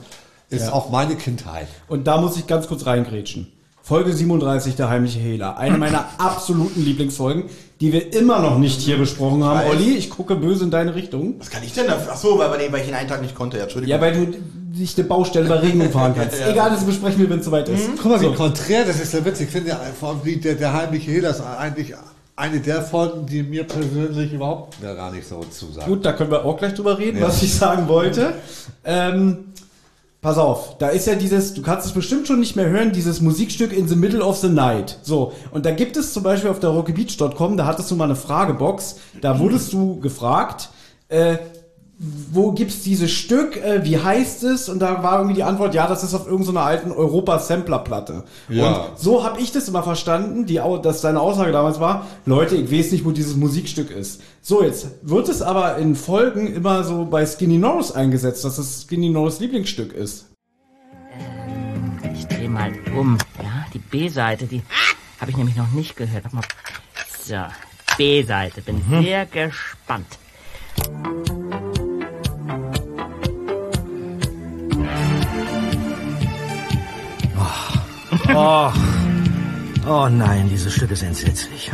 ist 0.49 0.71
auch 0.71 0.89
meine 0.89 1.15
Kindheit. 1.15 1.67
Und 1.87 2.07
da 2.07 2.17
muss 2.21 2.37
ich 2.37 2.47
ganz 2.47 2.67
kurz 2.67 2.85
reingrätschen. 2.85 3.51
Folge 3.81 4.11
37, 4.11 4.75
der 4.75 4.89
heimliche 4.89 5.19
Hehler. 5.19 5.57
Eine 5.57 5.77
meiner 5.77 6.05
absoluten 6.17 6.83
Lieblingsfolgen, 6.83 7.45
die 7.79 7.93
wir 7.93 8.13
immer 8.13 8.39
noch 8.39 8.57
nicht 8.57 8.81
hier 8.81 8.97
besprochen 8.97 9.43
haben. 9.45 9.59
weiß. 9.59 9.69
Olli, 9.71 9.95
ich 9.95 10.09
gucke 10.09 10.35
böse 10.35 10.65
in 10.65 10.71
deine 10.71 10.93
Richtung. 10.93 11.35
Was 11.39 11.49
kann 11.49 11.63
ich 11.63 11.73
denn 11.73 11.87
dafür? 11.87 12.11
Ach 12.13 12.17
so, 12.17 12.37
weil, 12.37 12.51
weil 12.51 12.79
ich 12.81 12.85
den 12.87 12.95
einen 12.95 13.07
Tag 13.07 13.21
nicht 13.21 13.33
konnte. 13.33 13.55
Ja, 13.57 13.63
Entschuldigung. 13.63 13.95
Ja, 13.95 14.01
weil 14.01 14.13
du 14.13 14.37
nicht 14.77 14.99
eine 14.99 15.07
Baustelle 15.07 15.47
bei 15.47 15.55
Regen 15.59 15.79
umfahren 15.79 16.13
kannst. 16.15 16.37
Egal, 16.47 16.69
das 16.69 16.83
besprechen 16.83 17.19
wir, 17.19 17.29
wenn 17.29 17.39
es 17.39 17.45
soweit 17.45 17.69
ist. 17.69 17.89
Guck 17.95 18.11
mal, 18.11 18.19
wie 18.19 18.25
So. 18.25 18.33
konträr 18.33 18.83
das 18.83 18.99
ist 18.99 19.13
ja 19.13 19.23
witzig. 19.23 19.47
Ich 19.47 19.53
finde 19.53 19.69
ja, 19.69 19.79
vor 19.97 20.09
allem 20.09 20.19
wie 20.23 20.35
der, 20.35 20.55
der 20.55 20.73
heimliche 20.73 21.09
Hehler 21.11 21.29
ist 21.29 21.39
eigentlich 21.41 21.93
eine 22.37 22.59
der 22.61 22.81
Folgen, 22.83 23.25
die 23.25 23.43
mir 23.43 23.63
persönlich 23.65 24.31
überhaupt 24.31 24.79
gar 24.81 25.11
nicht 25.11 25.27
so 25.27 25.43
zusagen. 25.43 25.87
Gut, 25.91 26.05
da 26.05 26.13
können 26.13 26.31
wir 26.31 26.45
auch 26.45 26.55
gleich 26.57 26.73
drüber 26.75 26.97
reden, 26.97 27.17
Ja. 27.19 27.27
was 27.27 27.41
ich 27.43 27.53
sagen 27.53 27.87
wollte. 27.87 28.33
Ähm, 28.85 29.45
pass 30.21 30.37
auf, 30.37 30.77
da 30.77 30.89
ist 30.89 31.07
ja 31.07 31.15
dieses, 31.15 31.55
du 31.55 31.61
kannst 31.63 31.87
es 31.87 31.93
bestimmt 31.93 32.27
schon 32.27 32.39
nicht 32.39 32.55
mehr 32.55 32.69
hören, 32.69 32.91
dieses 32.91 33.21
Musikstück 33.21 33.73
In 33.73 33.87
the 33.87 33.95
Middle 33.95 34.23
of 34.23 34.37
the 34.37 34.49
Night. 34.49 34.99
So, 35.01 35.33
und 35.51 35.65
da 35.65 35.71
gibt 35.71 35.97
es 35.97 36.13
zum 36.13 36.21
Beispiel 36.23 36.49
auf 36.51 36.59
der 36.59 36.69
rockybeach.com, 36.69 37.57
da 37.57 37.65
hattest 37.65 37.89
du 37.89 37.95
mal 37.95 38.05
eine 38.05 38.15
Fragebox, 38.15 38.97
da 39.19 39.39
wurdest 39.39 39.73
du 39.73 39.99
gefragt, 39.99 40.69
äh, 41.09 41.37
wo 41.99 42.51
gibt's 42.51 42.83
dieses 42.83 43.11
Stück, 43.11 43.57
äh, 43.57 43.83
wie 43.83 43.97
heißt 43.97 44.43
es? 44.43 44.69
Und 44.69 44.79
da 44.79 45.01
war 45.01 45.17
irgendwie 45.17 45.33
die 45.33 45.43
Antwort, 45.43 45.73
ja, 45.73 45.87
das 45.87 46.03
ist 46.03 46.13
auf 46.13 46.27
irgendeiner 46.27 46.61
alten 46.61 46.91
Europa-Sampler-Platte. 46.91 48.23
Ja. 48.49 48.67
Und 48.67 48.99
so 48.99 49.23
habe 49.23 49.41
ich 49.41 49.51
das 49.51 49.67
immer 49.67 49.81
verstanden, 49.81 50.45
die, 50.45 50.61
dass 50.83 51.01
seine 51.01 51.19
Aussage 51.19 51.51
damals 51.51 51.79
war, 51.79 52.05
Leute, 52.25 52.55
ich 52.55 52.71
weiß 52.71 52.91
nicht, 52.91 53.03
wo 53.03 53.11
dieses 53.11 53.35
Musikstück 53.35 53.89
ist. 53.89 54.21
So, 54.41 54.63
jetzt 54.63 54.87
wird 55.01 55.27
es 55.27 55.41
aber 55.41 55.77
in 55.77 55.95
Folgen 55.95 56.53
immer 56.53 56.83
so 56.83 57.05
bei 57.05 57.25
Skinny 57.25 57.57
Norris 57.57 57.91
eingesetzt, 57.91 58.45
dass 58.45 58.59
es 58.59 58.83
Skinny 58.83 59.09
Norris 59.09 59.39
Lieblingsstück 59.39 59.93
ist. 59.93 60.27
Ich 62.13 62.27
dreh 62.27 62.47
mal 62.47 62.73
um. 62.95 63.17
Ja, 63.41 63.65
die 63.73 63.79
B-Seite, 63.79 64.45
die 64.45 64.61
habe 65.19 65.31
ich 65.31 65.37
nämlich 65.37 65.55
noch 65.55 65.71
nicht 65.71 65.95
gehört. 65.95 66.25
So, 67.23 67.37
B-Seite. 67.97 68.61
Bin 68.61 68.83
sehr 69.01 69.25
gespannt. 69.25 70.05
Oh. 78.33 78.71
Oh 79.89 80.09
nein, 80.09 80.49
dieses 80.49 80.73
Stück 80.73 80.91
ist 80.91 81.01
entsetzlich. 81.01 81.71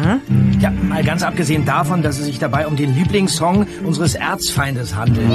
Ja, 0.60 0.70
mal 0.70 1.04
ganz 1.04 1.24
abgesehen 1.24 1.66
davon, 1.66 2.04
dass 2.04 2.20
es 2.20 2.26
sich 2.26 2.38
dabei 2.38 2.68
um 2.68 2.76
den 2.76 2.94
Lieblingssong 2.94 3.66
unseres 3.84 4.14
Erzfeindes 4.14 4.96
handelt. 4.96 5.32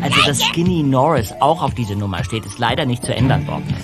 Also, 0.00 0.22
dass 0.24 0.40
Skinny 0.40 0.84
Norris 0.84 1.32
auch 1.40 1.62
auf 1.62 1.74
diese 1.74 1.96
Nummer 1.96 2.22
steht, 2.22 2.46
ist 2.46 2.60
leider 2.60 2.86
nicht 2.86 3.04
zu 3.04 3.12
ändern 3.12 3.44
worden. 3.48 3.74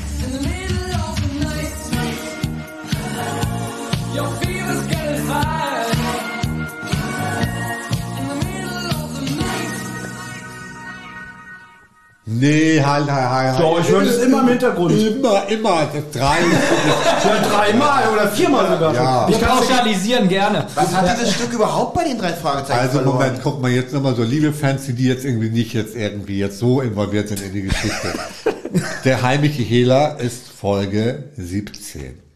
Nee, 12.30 12.82
halt, 12.84 13.10
halt, 13.10 13.30
halt. 13.30 13.58
Doch, 13.58 13.80
ich 13.80 13.88
höre 13.88 14.04
das 14.04 14.18
immer 14.18 14.40
im 14.42 14.48
Hintergrund. 14.48 14.92
Immer, 14.92 15.48
immer. 15.48 15.88
Drei. 16.12 16.36
Ja, 17.24 17.48
dreimal 17.48 18.02
oder 18.12 18.28
viermal 18.28 18.68
sogar. 18.68 18.94
Ja. 18.94 19.26
Ich 19.30 19.40
kann 19.40 19.56
pauschalisieren 19.56 20.28
gerne. 20.28 20.66
Was 20.74 20.94
hat 20.94 21.16
dieses 21.16 21.34
Stück 21.34 21.54
überhaupt 21.54 21.94
bei 21.94 22.04
den 22.04 22.18
drei 22.18 22.34
Fragezeichen 22.34 22.80
Also 22.80 22.98
verloren? 22.98 23.16
Moment, 23.16 23.40
guck 23.42 23.62
mal 23.62 23.70
jetzt 23.70 23.94
nochmal 23.94 24.14
so, 24.14 24.24
liebe 24.24 24.52
Fans, 24.52 24.82
die 24.86 25.06
jetzt 25.06 25.24
irgendwie 25.24 25.48
nicht 25.48 25.72
jetzt 25.72 25.96
irgendwie 25.96 26.38
jetzt 26.38 26.58
so 26.58 26.82
involviert 26.82 27.28
sind 27.28 27.40
in 27.40 27.52
die 27.54 27.62
Geschichte. 27.62 28.12
Der 29.04 29.22
heimliche 29.22 29.62
Hehler 29.62 30.18
ist 30.20 30.48
Folge 30.50 31.30
17. 31.38 32.27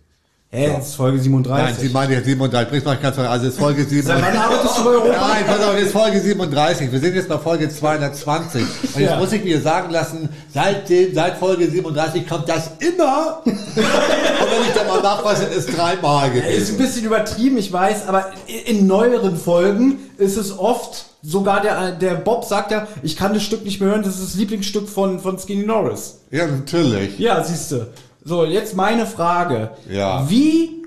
Hä, 0.55 0.71
das 0.77 0.89
ist 0.89 0.97
Folge 0.97 1.17
Nein, 1.17 1.23
37. 1.25 1.79
Sie 1.79 1.89
meinen 1.95 2.13
jetzt 2.13 2.27
37, 2.27 2.69
bring's 2.69 2.85
mal 2.85 2.97
ganz 2.99 3.19
also 3.19 3.47
es 3.47 3.55
ist 3.55 3.59
Folge 3.59 3.85
Seit 3.85 4.07
wann 4.07 4.21
37. 4.23 4.39
arbeitest 4.39 4.79
du 4.79 4.85
bei 4.85 4.91
Europa? 4.91 5.09
Nein, 5.29 5.45
pass 5.47 5.61
auf, 5.65 5.79
jetzt 5.79 5.93
Folge 5.93 6.21
37. 6.21 6.93
Wir 6.93 7.01
sind 7.01 7.15
jetzt 7.15 7.29
bei 7.31 7.39
Folge 7.39 7.69
220. 7.71 8.61
Und 8.61 9.01
jetzt 9.01 9.11
Ja. 9.13 9.17
muss 9.19 9.33
ich 9.33 9.43
mir 9.45 9.59
sagen 9.63 9.91
lassen, 9.91 10.29
seitdem, 10.53 11.15
seit 11.15 11.39
Folge 11.39 11.71
37 11.71 12.29
kommt 12.29 12.51
das 12.51 12.71
immer. 12.81 13.41
Und 13.45 13.47
wenn 13.47 14.69
ich 14.69 14.75
da 14.75 14.85
mal 14.87 15.01
nachweise, 15.01 15.45
ist 15.45 15.75
dreimal 15.75 16.29
Ist 16.29 16.35
ein 16.35 16.43
gewesen. 16.43 16.77
bisschen 16.77 17.07
übertrieben, 17.07 17.57
ich 17.57 17.73
weiß, 17.73 18.07
aber 18.07 18.27
in 18.67 18.87
neueren 18.87 19.39
Folgen 19.39 20.01
ist 20.19 20.37
es 20.37 20.59
oft, 20.59 21.07
sogar 21.23 21.63
der, 21.63 21.93
der 21.93 22.17
Bob 22.17 22.45
sagt 22.45 22.73
ja, 22.73 22.87
ich 23.03 23.17
kann 23.17 23.33
das 23.33 23.43
Stück 23.43 23.65
nicht 23.65 23.81
mehr 23.81 23.89
hören, 23.89 24.03
das 24.03 24.17
ist 24.19 24.25
das 24.25 24.35
Lieblingsstück 24.35 24.87
von, 24.87 25.19
von 25.19 25.39
Skinny 25.39 25.65
Norris. 25.65 26.19
Ja, 26.31 26.47
natürlich. 26.47 27.19
Ja, 27.19 27.43
siehste. 27.43 27.87
So, 28.25 28.45
jetzt 28.45 28.77
meine 28.77 29.07
Frage. 29.07 29.71
Ja. 29.91 30.29
Wie 30.31 30.85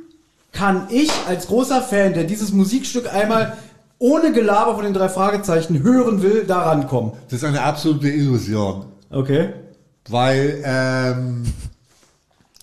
kann 0.51 0.87
ich 0.89 1.11
als 1.27 1.47
großer 1.47 1.81
Fan, 1.81 2.13
der 2.13 2.23
dieses 2.23 2.53
Musikstück 2.53 3.13
einmal 3.13 3.57
ohne 3.99 4.31
Gelaber 4.31 4.75
von 4.75 4.83
den 4.85 4.93
drei 4.93 5.09
Fragezeichen 5.09 5.83
hören 5.83 6.21
will, 6.21 6.45
da 6.47 6.61
rankommen? 6.61 7.11
Das 7.29 7.39
ist 7.39 7.45
eine 7.45 7.61
absolute 7.61 8.09
Illusion. 8.09 8.85
Okay. 9.09 9.49
weil 10.09 10.61
ähm, 10.65 11.43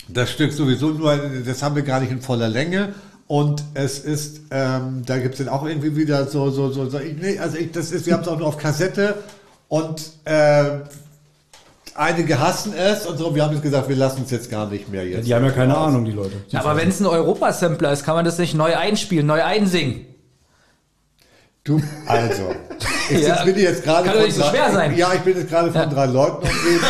das 0.09 0.31
Stück 0.31 0.53
sowieso 0.53 0.91
nur, 0.91 1.17
das 1.45 1.63
haben 1.63 1.77
wir 1.77 1.83
gar 1.83 2.01
nicht 2.01 2.13
in 2.13 2.21
voller 2.21 2.49
Länge. 2.49 2.95
Und 3.27 3.65
es 3.75 4.01
ist, 4.01 4.43
ähm, 4.51 5.03
da 5.07 5.19
gibt 5.19 5.35
es 5.35 5.39
dann 5.39 5.49
auch 5.49 5.65
irgendwie 5.65 5.97
wieder 5.97 6.27
so, 6.27 6.51
so, 6.51 6.71
so, 6.71 6.91
so 6.91 6.99
ich, 6.99 7.17
nee, 7.17 7.39
also 7.39 7.57
ich, 7.57 7.73
das 7.73 7.91
ist, 7.91 8.05
wir 8.07 8.15
haben 8.15 8.23
es 8.23 8.29
auch 8.29 8.39
nur 8.39 8.49
auf 8.49 8.59
Kassette 8.59 9.17
und 9.69 10.13
äh, 10.27 10.81
einige 11.95 12.39
hassen 12.41 12.73
es 12.75 13.07
und 13.07 13.19
so, 13.19 13.35
wir 13.35 13.43
haben 13.45 13.53
jetzt 13.53 13.63
gesagt, 13.63 13.89
wir 13.89 13.97
lassen 13.97 14.23
es 14.25 14.31
jetzt 14.31 14.51
gar 14.51 14.69
nicht 14.69 14.89
mehr 14.89 15.07
jetzt. 15.07 15.27
Die 15.27 15.35
haben 15.35 15.45
ja 15.45 15.51
keine 15.51 15.77
Ahnung, 15.77 16.05
die 16.05 16.13
Leute. 16.13 16.33
Aber 16.55 16.77
wenn 16.77 16.89
es 16.89 17.01
ein 17.01 17.07
Europa-Sampler 17.07 17.93
ist, 17.93 18.05
kann 18.05 18.15
man 18.15 18.25
das 18.25 18.39
nicht 18.39 18.55
neu 18.55 18.75
einspielen, 18.77 19.27
neu 19.27 19.43
einsingen. 19.43 20.07
Du, 21.65 21.81
also. 22.07 22.55
Ich 23.09 23.21
Ja. 23.21 23.37
sitz- 23.37 23.45
bin 23.45 23.57
jetzt 23.59 23.85
gerade 23.85 24.05
Kann 24.05 24.13
doch 24.15 24.21
von 24.21 24.27
nicht 24.27 24.35
so 24.37 24.43
drei- 24.43 24.51
schwer 24.51 24.73
sein. 24.73 24.97
Ja, 24.97 25.13
ich 25.15 25.21
bin 25.21 25.37
jetzt 25.37 25.49
gerade 25.49 25.71
von 25.71 25.91
drei 25.91 26.07
Leuten 26.07 26.47
umgeben. 26.49 26.81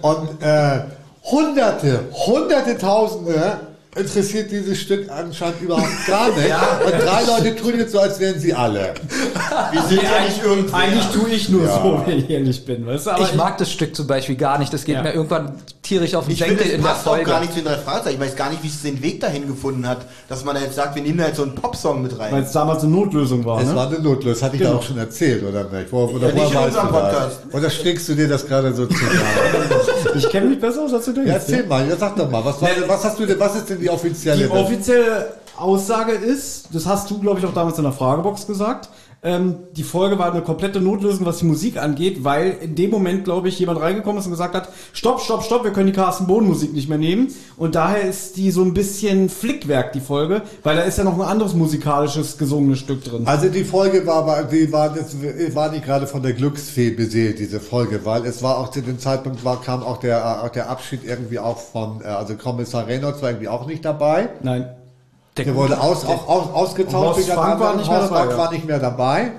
und 0.00 0.42
äh, 0.42 0.80
hunderte, 1.24 2.00
hunderte 2.26 2.78
Tausende 2.78 3.60
interessiert 3.96 4.50
dieses 4.50 4.78
Stück 4.80 5.10
anscheinend 5.10 5.60
überhaupt 5.62 6.06
gar 6.06 6.28
nicht. 6.36 6.46
Und 6.46 6.92
drei 7.02 7.24
Leute 7.24 7.56
tun 7.56 7.74
jetzt 7.78 7.92
so, 7.92 7.98
als 8.00 8.20
wären 8.20 8.38
sie 8.38 8.54
alle. 8.54 8.94
Wir 9.72 9.82
sind 9.82 10.02
ja 10.02 10.24
nicht 10.24 10.42
irgendwo. 10.44 10.76
Eigentlich 10.76 11.06
tue 11.06 11.28
ich 11.30 11.48
nur 11.48 11.66
so, 11.66 12.02
wenn 12.06 12.18
ich 12.18 12.30
ehrlich 12.30 12.64
bin, 12.64 12.86
weißt 12.86 13.06
du? 13.06 13.10
Aber 13.10 13.24
ich 13.24 13.34
mag 13.34 13.58
das 13.58 13.70
Stück 13.72 13.94
zum 13.96 14.06
Beispiel 14.06 14.36
gar 14.36 14.58
nicht. 14.58 14.72
Das 14.72 14.84
geht 14.84 14.94
Ja. 14.94 15.02
mir 15.02 15.12
irgendwann 15.12 15.54
tierisch 15.82 16.14
auf 16.14 16.26
den 16.26 16.36
Senkel 16.36 16.66
in 16.68 16.82
der 16.82 16.88
passt 16.88 17.06
auch 17.08 17.14
Folge. 17.14 17.30
gar 17.30 17.40
nicht 17.40 17.52
zu 17.52 17.58
den 17.60 17.66
drei 17.66 17.78
Fragezeichen. 17.78 18.14
Ich 18.22 18.28
weiß 18.28 18.36
gar 18.36 18.50
nicht, 18.50 18.62
wie 18.62 18.68
es 18.68 18.82
den 18.82 19.02
Weg 19.02 19.20
dahin 19.20 19.46
gefunden 19.48 19.86
hat, 19.88 19.98
dass 20.28 20.44
man 20.44 20.54
da 20.54 20.60
jetzt 20.60 20.76
sagt, 20.76 20.94
wir 20.94 21.02
nehmen 21.02 21.18
da 21.18 21.26
jetzt 21.26 21.36
so 21.38 21.42
einen 21.42 21.54
Popsong 21.56 22.02
mit 22.02 22.16
rein. 22.18 22.32
weil 22.32 22.42
es 22.44 22.52
damals 22.52 22.82
eine 22.84 22.92
Notlösung 22.92 23.44
war, 23.44 23.60
Es 23.60 23.68
ne? 23.68 23.74
war 23.74 23.88
eine 23.88 23.98
Notlösung, 23.98 24.32
das 24.34 24.42
hatte 24.42 24.54
ich 24.56 24.60
Genau. 24.62 24.74
da 24.74 24.78
auch 24.78 24.82
schon 24.84 24.98
erzählt, 24.98 25.42
oder 25.42 25.64
nicht? 25.64 25.90
Wo, 25.90 26.04
oder 26.04 26.28
Ja, 26.28 26.34
nicht 26.34 26.52
in 26.52 26.58
unserem? 26.58 26.88
Podcast. 26.88 27.40
Oder 27.52 27.70
schlägst 27.70 28.08
du 28.08 28.14
dir 28.14 28.28
das 28.28 28.46
gerade 28.46 28.72
so 28.72 28.86
zusammen? 28.86 29.10
Ich 30.24 30.30
kenne 30.30 30.46
mich 30.46 30.60
besser 30.60 30.82
aus, 30.82 30.92
als 30.92 31.04
du 31.04 31.12
denkst. 31.12 31.28
ja, 31.28 31.34
erzähl 31.34 31.64
mal, 31.66 31.88
ja, 31.88 31.96
sag 31.96 32.16
doch 32.16 32.30
mal, 32.30 32.44
was, 32.44 32.60
war, 32.60 32.68
denn- 32.68 32.88
was 32.88 33.04
hast 33.04 33.18
du 33.18 33.26
denn, 33.26 33.38
was 33.40 33.56
ist 33.56 33.70
denn 33.70 33.80
die 33.80 33.90
offizielle? 33.90 34.44
Die 34.44 34.50
offizielle 34.50 35.32
Aussage 35.56 36.12
ist, 36.12 36.68
das 36.72 36.86
hast 36.86 37.10
du, 37.10 37.18
glaube 37.20 37.38
ich, 37.40 37.46
auch 37.46 37.52
damals 37.54 37.76
in 37.78 37.84
der 37.84 37.92
Fragebox 37.92 38.46
gesagt, 38.46 38.88
ähm, 39.22 39.56
die 39.76 39.82
Folge 39.82 40.18
war 40.18 40.32
eine 40.32 40.40
komplette 40.42 40.80
Notlösung, 40.80 41.26
was 41.26 41.38
die 41.38 41.44
Musik 41.44 41.76
angeht, 41.76 42.24
weil 42.24 42.56
in 42.62 42.74
dem 42.74 42.90
Moment, 42.90 43.24
glaube 43.24 43.48
ich, 43.48 43.58
jemand 43.58 43.80
reingekommen 43.80 44.18
ist 44.18 44.24
und 44.26 44.32
gesagt 44.32 44.54
hat, 44.54 44.70
stopp, 44.94 45.20
stopp, 45.20 45.42
stopp, 45.44 45.62
wir 45.64 45.72
können 45.72 45.88
die 45.88 45.92
Carsten 45.92 46.26
Bohn 46.26 46.46
Musik 46.46 46.72
nicht 46.72 46.88
mehr 46.88 46.96
nehmen. 46.96 47.28
Und 47.58 47.74
daher 47.74 48.02
ist 48.08 48.36
die 48.38 48.50
so 48.50 48.62
ein 48.62 48.72
bisschen 48.72 49.28
Flickwerk, 49.28 49.92
die 49.92 50.00
Folge, 50.00 50.40
weil 50.62 50.76
da 50.76 50.82
ist 50.82 50.96
ja 50.96 51.04
noch 51.04 51.14
ein 51.18 51.20
anderes 51.26 51.52
musikalisches 51.54 52.38
gesungenes 52.38 52.78
Stück 52.78 53.04
drin. 53.04 53.26
Also 53.26 53.48
die 53.48 53.64
Folge 53.64 54.06
war, 54.06 54.26
war- 54.26 54.44
die 54.44 54.72
war, 54.72 54.88
das 54.94 55.14
war 55.54 55.70
nicht 55.70 55.84
gerade 55.84 56.06
von 56.06 56.22
der 56.22 56.32
Glücksfee 56.32 56.90
beseelt, 56.90 57.38
diese 57.40 57.60
Folge, 57.60 58.00
weil 58.04 58.24
es 58.24 58.42
war 58.42 58.56
auch 58.58 58.70
zu 58.70 58.80
dem 58.80 58.98
Zeitpunkt 58.98 59.44
war, 59.44 59.60
kam 59.60 59.82
auch 59.82 59.98
der, 59.98 60.18
äh, 60.18 60.46
auch 60.46 60.50
der 60.50 60.70
Abschied 60.70 61.00
irgendwie 61.04 61.38
auch 61.38 61.58
von, 61.58 62.00
äh, 62.00 62.04
also 62.04 62.36
Kommissar 62.36 62.86
Reynolds 62.86 63.20
war 63.20 63.28
irgendwie 63.30 63.48
auch 63.48 63.66
nicht 63.66 63.84
dabei. 63.84 64.30
Nein. 64.42 64.70
Der 65.44 65.54
wurde 65.54 65.80
aus, 65.80 66.04
auch 66.04 66.28
aus, 66.28 66.52
ausgetauscht. 66.52 67.18
Horst 67.18 67.30
Frank 67.30 67.60
war 67.60 67.76
nicht 67.76 67.90
mehr 67.90 68.00
dabei, 68.00 68.30
ja. 68.30 68.38
war 68.38 68.52
nicht 68.52 68.66
mehr 68.66 68.78
dabei. 68.78 69.32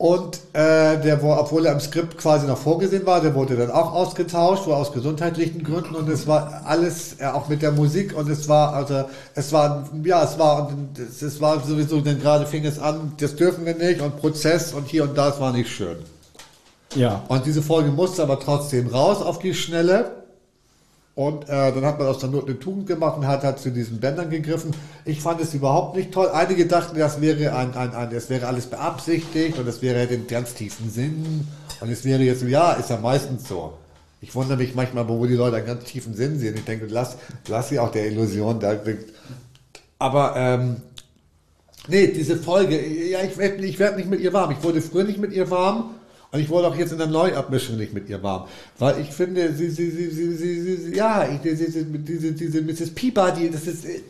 Und 0.00 0.38
äh, 0.54 0.98
der, 0.98 1.20
wo, 1.20 1.34
obwohl 1.34 1.66
er 1.66 1.74
im 1.74 1.80
Skript 1.80 2.16
quasi 2.16 2.46
noch 2.46 2.56
vorgesehen 2.56 3.04
war, 3.04 3.20
der 3.20 3.34
wurde 3.34 3.54
dann 3.54 3.70
auch 3.70 3.92
ausgetauscht, 3.92 4.66
wohl 4.66 4.72
aus 4.72 4.92
gesundheitlichen 4.92 5.62
Gründen. 5.62 5.94
Und 5.94 6.08
es 6.08 6.26
war 6.26 6.62
alles, 6.64 7.20
äh, 7.20 7.26
auch 7.26 7.48
mit 7.48 7.60
der 7.60 7.70
Musik. 7.70 8.16
Und 8.16 8.30
es 8.30 8.48
war, 8.48 8.72
also, 8.72 9.04
es 9.34 9.52
war, 9.52 9.86
ja, 10.02 10.24
es 10.24 10.38
war, 10.38 10.68
und 10.68 10.98
es, 10.98 11.20
es 11.20 11.38
war 11.42 11.60
sowieso, 11.60 12.00
denn 12.00 12.18
gerade 12.18 12.46
fing 12.46 12.64
es 12.64 12.78
an, 12.78 13.12
das 13.18 13.36
dürfen 13.36 13.66
wir 13.66 13.74
nicht 13.74 14.00
und 14.00 14.16
Prozess 14.16 14.72
und 14.72 14.88
hier 14.88 15.02
und 15.02 15.18
da, 15.18 15.28
es 15.28 15.38
war 15.38 15.52
nicht 15.52 15.68
schön. 15.70 15.98
Ja. 16.94 17.22
Und 17.28 17.44
diese 17.44 17.60
Folge 17.60 17.90
musste 17.90 18.22
aber 18.22 18.40
trotzdem 18.40 18.86
raus 18.86 19.20
auf 19.20 19.38
die 19.38 19.52
Schnelle. 19.52 20.19
Und 21.14 21.44
äh, 21.44 21.72
dann 21.72 21.84
hat 21.84 21.98
man 21.98 22.08
aus 22.08 22.18
der 22.18 22.30
Not 22.30 22.46
eine 22.46 22.58
Tugend 22.58 22.86
gemacht 22.86 23.18
und 23.18 23.26
hat, 23.26 23.42
hat 23.42 23.58
zu 23.58 23.70
diesen 23.70 24.00
Bändern 24.00 24.30
gegriffen. 24.30 24.70
Ich 25.04 25.20
fand 25.20 25.40
es 25.40 25.52
überhaupt 25.52 25.96
nicht 25.96 26.12
toll. 26.12 26.28
Einige 26.32 26.66
dachten, 26.66 26.98
das 26.98 27.20
wäre 27.20 27.54
ein, 27.54 27.74
ein, 27.74 27.94
ein 27.94 28.10
das 28.10 28.30
wäre 28.30 28.46
alles 28.46 28.66
beabsichtigt 28.66 29.58
und 29.58 29.66
das 29.66 29.82
wäre 29.82 30.06
den 30.06 30.26
ganz 30.26 30.54
tiefen 30.54 30.90
Sinn. 30.90 31.46
Und 31.80 31.90
es 31.90 32.04
wäre 32.04 32.22
jetzt, 32.22 32.42
ja, 32.42 32.72
ist 32.72 32.90
ja 32.90 32.96
meistens 32.96 33.48
so. 33.48 33.74
Ich 34.22 34.34
wundere 34.34 34.58
mich 34.58 34.74
manchmal, 34.74 35.08
wo 35.08 35.26
die 35.26 35.34
Leute 35.34 35.56
einen 35.56 35.66
ganz 35.66 35.84
tiefen 35.84 36.14
Sinn 36.14 36.38
sehen. 36.38 36.54
Ich 36.54 36.64
denke, 36.64 36.86
lass, 36.88 37.16
lass 37.48 37.70
sie 37.70 37.78
auch 37.78 37.90
der 37.90 38.06
Illusion 38.06 38.60
da. 38.60 38.78
Aber 39.98 40.34
ähm, 40.36 40.76
Nee, 41.88 42.08
diese 42.08 42.36
Folge, 42.36 42.78
ja, 42.78 43.22
ich 43.22 43.36
werde 43.38 43.64
ich 43.64 43.78
werd 43.78 43.96
nicht 43.96 44.08
mit 44.08 44.20
ihr 44.20 44.32
warm. 44.32 44.52
Ich 44.52 44.62
wurde 44.62 44.80
früher 44.80 45.04
nicht 45.04 45.18
mit 45.18 45.32
ihr 45.32 45.50
warm 45.50 45.94
und 46.32 46.38
ich 46.38 46.48
wurde 46.48 46.68
auch 46.68 46.76
jetzt 46.76 46.92
in 46.92 46.98
der 46.98 47.08
Neuabmischung 47.08 47.76
nicht 47.76 47.92
mit 47.92 48.08
ihr 48.08 48.22
warm. 48.22 48.46
Weil 48.78 49.00
ich 49.00 49.08
finde, 49.08 49.52
sie, 49.52 49.68
sie, 49.68 49.90
sie, 49.90 50.10
sie, 50.10 50.32
sie, 50.32 50.60
sie, 50.62 50.76
sie 50.76 50.94
ja, 50.94 51.28
ich, 51.28 51.40
diese, 51.40 51.84
diese, 51.84 52.32
diese 52.32 52.62
Mrs. 52.62 52.94
Peabody, 52.94 53.50
das 53.50 53.66
ist, 53.66 53.84
äh, 53.84 54.00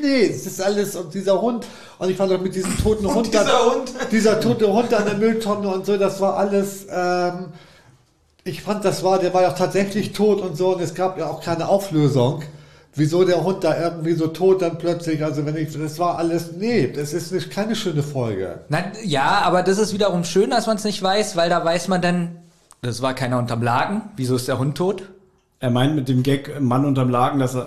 nee, 0.00 0.28
das 0.28 0.46
ist 0.46 0.60
alles 0.60 0.96
und 0.96 1.14
dieser 1.14 1.40
Hund 1.40 1.66
und 1.98 2.10
ich 2.10 2.16
fand 2.16 2.32
auch 2.32 2.40
mit 2.40 2.54
diesem 2.54 2.76
toten 2.78 3.12
Hund, 3.14 3.28
dieser 3.28 3.44
da, 3.44 3.72
Hund. 3.72 3.92
dieser 4.10 4.40
tote 4.40 4.72
Hund 4.72 4.92
an 4.92 5.04
der 5.04 5.14
Mülltonne 5.14 5.68
und 5.68 5.86
so, 5.86 5.96
das 5.96 6.20
war 6.20 6.36
alles, 6.36 6.86
ähm, 6.90 7.46
ich 8.42 8.62
fand, 8.62 8.84
das 8.84 9.04
war, 9.04 9.20
der 9.20 9.32
war 9.32 9.42
ja 9.42 9.52
auch 9.52 9.58
tatsächlich 9.58 10.12
tot 10.12 10.40
und 10.40 10.56
so 10.56 10.74
und 10.74 10.82
es 10.82 10.94
gab 10.94 11.16
ja 11.16 11.28
auch 11.28 11.42
keine 11.42 11.68
Auflösung 11.68 12.42
wieso 12.98 13.24
der 13.24 13.44
Hund 13.44 13.64
da 13.64 13.80
irgendwie 13.80 14.14
so 14.14 14.26
tot 14.26 14.62
dann 14.62 14.78
plötzlich, 14.78 15.24
also 15.24 15.46
wenn 15.46 15.56
ich, 15.56 15.72
das 15.72 15.98
war 15.98 16.18
alles, 16.18 16.52
nee, 16.58 16.92
das 16.94 17.12
ist 17.12 17.32
nicht, 17.32 17.50
keine 17.50 17.76
schöne 17.76 18.02
Folge. 18.02 18.60
Na, 18.68 18.84
ja, 19.02 19.42
aber 19.44 19.62
das 19.62 19.78
ist 19.78 19.92
wiederum 19.92 20.24
schön, 20.24 20.50
dass 20.50 20.66
man 20.66 20.76
es 20.76 20.84
nicht 20.84 21.02
weiß, 21.02 21.36
weil 21.36 21.48
da 21.48 21.64
weiß 21.64 21.88
man 21.88 22.02
dann, 22.02 22.36
das 22.82 23.02
war 23.02 23.14
keiner 23.14 23.38
unterm 23.38 23.62
Lagen. 23.62 24.02
Wieso 24.16 24.36
ist 24.36 24.48
der 24.48 24.58
Hund 24.58 24.76
tot? 24.76 25.02
Er 25.60 25.70
meint 25.70 25.96
mit 25.96 26.08
dem 26.08 26.22
Gag 26.22 26.60
Mann 26.60 26.84
unterm 26.84 27.10
Laken, 27.10 27.40
dass 27.40 27.56
er, 27.56 27.66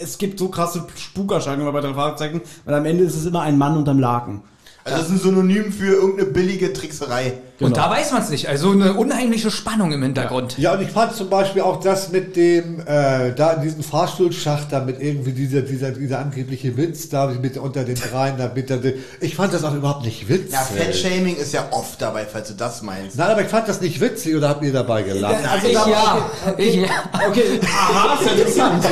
es 0.00 0.18
gibt 0.18 0.38
so 0.38 0.48
krasse 0.48 0.84
Spukerscheinungen 0.96 1.72
bei 1.72 1.80
drei 1.80 1.92
Fragezeichen, 1.92 2.40
weil 2.64 2.74
am 2.74 2.84
Ende 2.84 3.02
ist 3.02 3.16
es 3.16 3.26
immer 3.26 3.42
ein 3.42 3.58
Mann 3.58 3.76
unterm 3.76 3.98
Laken. 3.98 4.42
Also 4.84 4.98
das 4.98 5.06
ist 5.08 5.12
ein 5.12 5.18
Synonym 5.18 5.72
für 5.72 5.92
irgendeine 5.94 6.30
billige 6.30 6.72
Trickserei. 6.72 7.34
Und 7.62 7.72
Genau. 7.74 7.86
da 7.86 7.90
weiß 7.90 8.12
man 8.12 8.22
es 8.22 8.28
nicht. 8.30 8.48
Also 8.48 8.70
eine 8.72 8.94
unheimliche 8.94 9.50
Spannung 9.50 9.92
im 9.92 10.02
Hintergrund. 10.02 10.58
Ja, 10.58 10.72
und 10.74 10.82
ich 10.82 10.90
fand 10.90 11.14
zum 11.14 11.28
Beispiel 11.30 11.62
auch 11.62 11.80
das 11.80 12.10
mit 12.10 12.36
dem, 12.36 12.80
äh, 12.80 13.32
da 13.34 13.52
in 13.54 13.62
diesem 13.62 13.82
Fahrstuhlschacht, 13.82 14.66
da 14.70 14.80
mit 14.80 15.00
irgendwie 15.00 15.32
dieser, 15.32 15.62
dieser, 15.62 15.90
dieser 15.92 16.18
angebliche 16.18 16.76
Witz 16.76 17.08
da 17.08 17.26
mit 17.28 17.56
unter 17.56 17.84
den 17.84 17.94
dreien, 17.96 18.36
da 18.38 18.50
mit 18.54 18.68
der, 18.70 18.80
ich 19.20 19.34
fand 19.36 19.52
das 19.54 19.64
auch 19.64 19.74
überhaupt 19.74 20.04
nicht 20.04 20.28
witzig. 20.28 20.52
Ja, 20.52 20.60
Fettshaming 20.60 21.36
ist 21.36 21.52
ja 21.52 21.64
oft 21.70 22.00
dabei, 22.02 22.26
falls 22.30 22.48
du 22.48 22.54
das 22.54 22.82
meinst. 22.82 23.16
Nein, 23.16 23.30
aber 23.30 23.42
ich 23.42 23.48
fand 23.48 23.68
das 23.68 23.80
nicht 23.80 24.00
witzig 24.00 24.34
oder 24.36 24.48
habt 24.48 24.62
ihr 24.64 24.72
dabei 24.72 25.02
gelacht? 25.02 25.36
Also 25.50 25.66
Ich 25.68 25.74
da- 25.74 25.88
ja. 25.88 26.30
Ich 26.56 26.74
ja. 26.76 26.88
Okay, 27.28 27.60
aha, 27.62 28.18
ist 28.20 28.26
ja 28.26 28.32
interessant. 28.66 28.84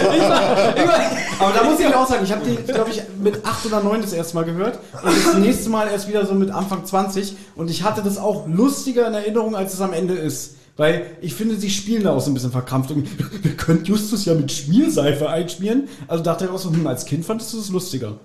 Aber 1.38 1.52
da 1.52 1.64
muss 1.64 1.80
ich 1.80 1.94
auch 1.94 2.06
sagen, 2.08 2.24
ich 2.24 2.32
habe 2.32 2.42
die, 2.44 2.56
glaube 2.72 2.90
ich, 2.90 3.02
mit 3.20 3.44
8 3.44 3.66
oder 3.66 3.82
9 3.82 4.02
das 4.02 4.12
erste 4.12 4.34
Mal 4.36 4.44
gehört 4.44 4.78
und 5.02 5.12
das 5.26 5.34
nächste 5.34 5.70
Mal 5.70 5.88
erst 5.88 6.08
wieder 6.08 6.26
so 6.26 6.34
mit 6.34 6.50
Anfang 6.50 6.84
20 6.84 7.36
und 7.56 7.70
ich 7.70 7.82
hatte 7.82 8.02
das 8.02 8.18
auch 8.18 8.46
lustiger 8.60 9.06
in 9.08 9.14
Erinnerung, 9.14 9.56
als 9.56 9.74
es 9.74 9.80
am 9.80 9.92
Ende 9.92 10.14
ist. 10.14 10.56
Weil 10.76 11.06
ich 11.20 11.34
finde, 11.34 11.56
sie 11.56 11.70
spielen 11.70 12.04
da 12.04 12.12
auch 12.12 12.20
so 12.20 12.30
ein 12.30 12.34
bisschen 12.34 12.52
verkrampft. 12.52 12.90
Und 12.90 13.08
wir 13.44 13.56
können 13.56 13.84
Justus 13.84 14.24
ja 14.24 14.34
mit 14.34 14.50
Schmierseife 14.52 15.28
einschmieren. 15.28 15.88
Also 16.08 16.22
dachte 16.22 16.44
ich 16.44 16.50
auch 16.50 16.58
so, 16.58 16.70
hm, 16.70 16.86
als 16.86 17.04
Kind 17.04 17.24
fandest 17.24 17.52
du 17.52 17.58
das 17.58 17.70
lustiger. 17.70 18.16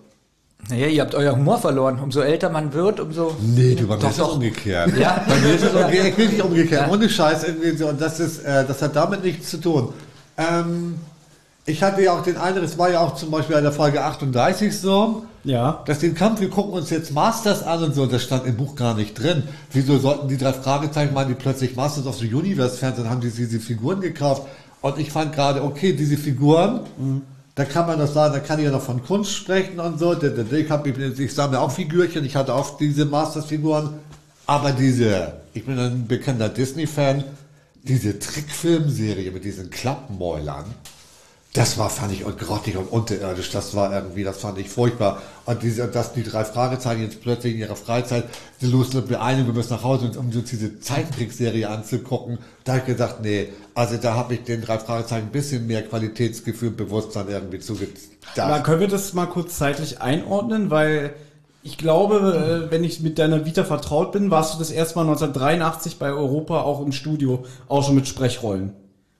Naja, 0.69 0.87
ihr 0.87 1.01
habt 1.01 1.13
euer 1.13 1.35
Humor 1.35 1.59
verloren. 1.59 1.99
Umso 1.99 2.21
älter 2.21 2.49
man 2.49 2.73
wird, 2.73 2.99
umso. 2.99 3.35
Nee, 3.41 3.75
du, 3.75 3.87
bei 3.87 3.95
mir 3.95 4.01
Doch, 4.01 4.09
ist 4.09 4.17
es 4.17 4.23
doch. 4.23 4.33
umgekehrt. 4.35 4.97
Ja. 4.97 5.23
Bei 5.27 5.37
mir 5.39 5.53
ist 5.53 5.63
es 5.63 5.73
umgekehrt, 5.73 6.17
wirklich 6.17 6.43
umgekehrt. 6.43 6.87
Ja. 6.87 6.93
Ohne 6.93 7.09
Scheiß 7.09 7.43
irgendwie 7.43 7.77
so. 7.77 7.87
Und 7.87 8.01
das 8.01 8.19
ist, 8.19 8.43
äh, 8.43 8.65
das 8.65 8.81
hat 8.81 8.95
damit 8.95 9.23
nichts 9.23 9.49
zu 9.49 9.57
tun. 9.57 9.93
Ähm, 10.37 10.95
ich 11.65 11.81
hatte 11.83 12.01
ja 12.03 12.13
auch 12.13 12.21
den 12.23 12.37
Eindruck, 12.37 12.63
es 12.63 12.77
war 12.77 12.91
ja 12.91 12.99
auch 13.01 13.15
zum 13.15 13.31
Beispiel 13.31 13.55
in 13.55 13.63
der 13.63 13.71
Folge 13.71 14.03
38 14.03 14.77
so, 14.77 15.25
Ja. 15.43 15.81
dass 15.85 15.99
den 15.99 16.13
Kampf, 16.13 16.39
wir 16.41 16.49
gucken 16.49 16.73
uns 16.73 16.89
jetzt 16.91 17.11
Masters 17.11 17.63
an 17.63 17.83
und 17.83 17.95
so, 17.95 18.05
das 18.05 18.23
stand 18.23 18.45
im 18.45 18.55
Buch 18.57 18.75
gar 18.75 18.93
nicht 18.93 19.15
drin. 19.15 19.43
Wieso 19.71 19.97
sollten 19.97 20.27
die 20.27 20.37
drei 20.37 20.53
Fragezeichen 20.53 21.13
machen, 21.13 21.29
die 21.29 21.33
plötzlich 21.35 21.75
Masters 21.75 22.05
of 22.05 22.17
the 22.17 22.31
Universe 22.33 22.77
sind, 22.77 23.09
haben 23.09 23.21
die 23.21 23.29
diese 23.31 23.59
Figuren 23.59 23.99
gekauft. 24.01 24.43
Und 24.81 24.99
ich 24.99 25.11
fand 25.11 25.33
gerade, 25.33 25.63
okay, 25.63 25.93
diese 25.93 26.17
Figuren, 26.17 26.81
da 27.55 27.65
kann 27.65 27.87
man 27.87 27.97
das 27.97 28.13
sagen, 28.13 28.33
da 28.33 28.39
kann 28.39 28.59
ich 28.59 28.65
ja 28.65 28.71
noch 28.71 28.81
von 28.83 29.03
Kunst 29.03 29.31
sprechen 29.31 29.79
und 29.79 29.97
so. 29.97 30.13
Ich, 30.13 30.69
hab, 30.69 30.85
ich, 30.85 30.97
ich 31.19 31.33
sammle 31.33 31.59
auch 31.59 31.71
Figürchen, 31.71 32.23
ich 32.25 32.35
hatte 32.35 32.53
auch 32.53 32.77
diese 32.77 33.05
Masters-Figuren. 33.05 33.95
Aber 34.45 34.71
diese, 34.73 35.33
ich 35.55 35.65
bin 35.65 35.79
ein 35.79 36.05
bekannter 36.05 36.49
Disney-Fan, 36.49 37.23
diese 37.81 38.19
Trickfilmserie 38.19 39.31
mit 39.31 39.43
diesen 39.43 39.71
Klappenmäulern, 39.71 40.65
das 41.55 41.77
war, 41.77 41.89
fand 41.89 42.11
ich 42.11 42.25
grottig 42.37 42.75
und 42.75 42.91
unterirdisch. 42.91 43.49
Das 43.49 43.73
war 43.75 43.93
irgendwie, 43.93 44.23
das 44.23 44.39
fand 44.39 44.57
ich 44.57 44.69
furchtbar. 44.69 45.21
Und 45.45 45.63
diese, 45.63 45.87
dass 45.87 46.11
die 46.11 46.23
drei 46.23 46.43
Fragezeichen 46.43 47.01
jetzt 47.01 47.21
plötzlich 47.21 47.53
in 47.53 47.59
ihrer 47.59 47.77
Freizeit, 47.77 48.25
die 48.59 48.65
los 48.65 48.93
wir 48.93 49.21
eine, 49.21 49.45
wir 49.45 49.53
müssen 49.53 49.71
nach 49.73 49.83
Hause, 49.83 50.11
um 50.19 50.27
uns 50.27 50.49
diese 50.49 50.81
Zeichentrickserie 50.81 51.69
anzugucken. 51.69 52.39
Da 52.65 52.73
habe 52.73 52.81
ich 52.81 52.87
gedacht, 52.87 53.17
nee, 53.21 53.47
also 53.73 53.95
da 53.95 54.15
habe 54.15 54.33
ich 54.33 54.43
den 54.43 54.61
drei 54.61 54.79
Fragezeichen 54.79 55.27
ein 55.27 55.31
bisschen 55.31 55.65
mehr 55.65 55.83
Qualitätsgefühl 55.83 56.69
und 56.69 56.77
Bewusstsein 56.77 57.27
irgendwie 57.29 57.57
Aber 57.57 57.63
zugedacht. 57.65 58.63
können 58.65 58.81
wir 58.81 58.87
das 58.89 59.13
mal 59.13 59.27
kurz 59.27 59.57
zeitlich 59.57 60.01
einordnen? 60.01 60.69
Weil 60.69 61.13
ich 61.63 61.77
glaube, 61.77 62.67
äh, 62.67 62.71
wenn 62.71 62.83
ich 62.83 62.99
mit 62.99 63.17
deiner 63.17 63.45
Vita 63.45 63.63
vertraut 63.63 64.11
bin, 64.11 64.29
warst 64.29 64.53
du 64.53 64.59
das 64.59 64.71
erste 64.71 64.95
Mal 64.95 65.03
1983 65.03 65.99
bei 65.99 66.11
Europa 66.11 66.63
auch 66.63 66.81
im 66.81 66.91
Studio, 66.91 67.45
auch 67.69 67.85
schon 67.85 67.95
mit 67.95 68.09
Sprechrollen. 68.09 68.73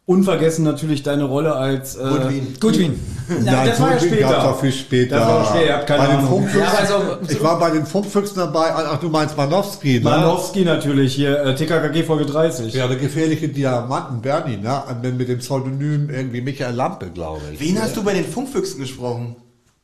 Unvergessen 0.08 0.64
natürlich 0.64 1.02
deine 1.02 1.24
Rolle 1.24 1.56
als... 1.56 1.96
Äh, 1.96 2.04
Goodwin. 2.08 2.48
Goodwin. 2.60 3.00
Nein, 3.44 3.68
das 3.68 3.80
war 3.80 3.88
ja 3.90 3.94
Goodwin 3.96 4.10
später. 4.14 4.30
gab's 4.30 4.46
auch 4.46 4.60
viel 4.60 4.72
später. 4.72 5.16
Das 5.20 5.28
war 5.28 5.46
später, 5.46 5.66
ihr 5.66 5.74
habt 5.74 5.88
keine 5.88 6.00
bei 6.00 6.08
den 6.10 6.16
Ahnung. 6.18 6.50
Ja, 6.56 6.74
also- 6.80 6.96
ich 7.28 7.44
war 7.44 7.60
bei 7.60 7.72
den 7.72 7.86
Funkfüchsen 7.88 8.38
dabei. 8.38 8.72
Ach, 8.76 9.00
du 9.00 9.10
meinst 9.10 9.36
Manowski, 9.36 9.96
ne? 9.96 10.02
Manowski 10.04 10.64
natürlich, 10.64 11.16
hier 11.16 11.40
äh, 11.42 11.56
TKKG 11.56 12.04
Folge 12.04 12.26
30. 12.28 12.72
Ja, 12.76 12.88
der 12.88 12.98
gefährliche 12.98 13.48
Diamanten, 13.50 14.22
Bernie, 14.22 14.58
ne? 14.58 14.84
Und 14.88 15.18
Mit 15.18 15.28
dem 15.28 15.40
Pseudonym 15.40 16.10
irgendwie 16.12 16.42
Michael 16.42 16.76
Lampe, 16.76 17.10
glaube 17.12 17.42
ich. 17.54 17.60
Wen 17.60 17.82
hast 17.82 17.98
du 17.98 18.04
bei 18.04 18.14
den 18.14 18.26
Funkfüchsen 18.26 18.80
gesprochen? 18.80 19.36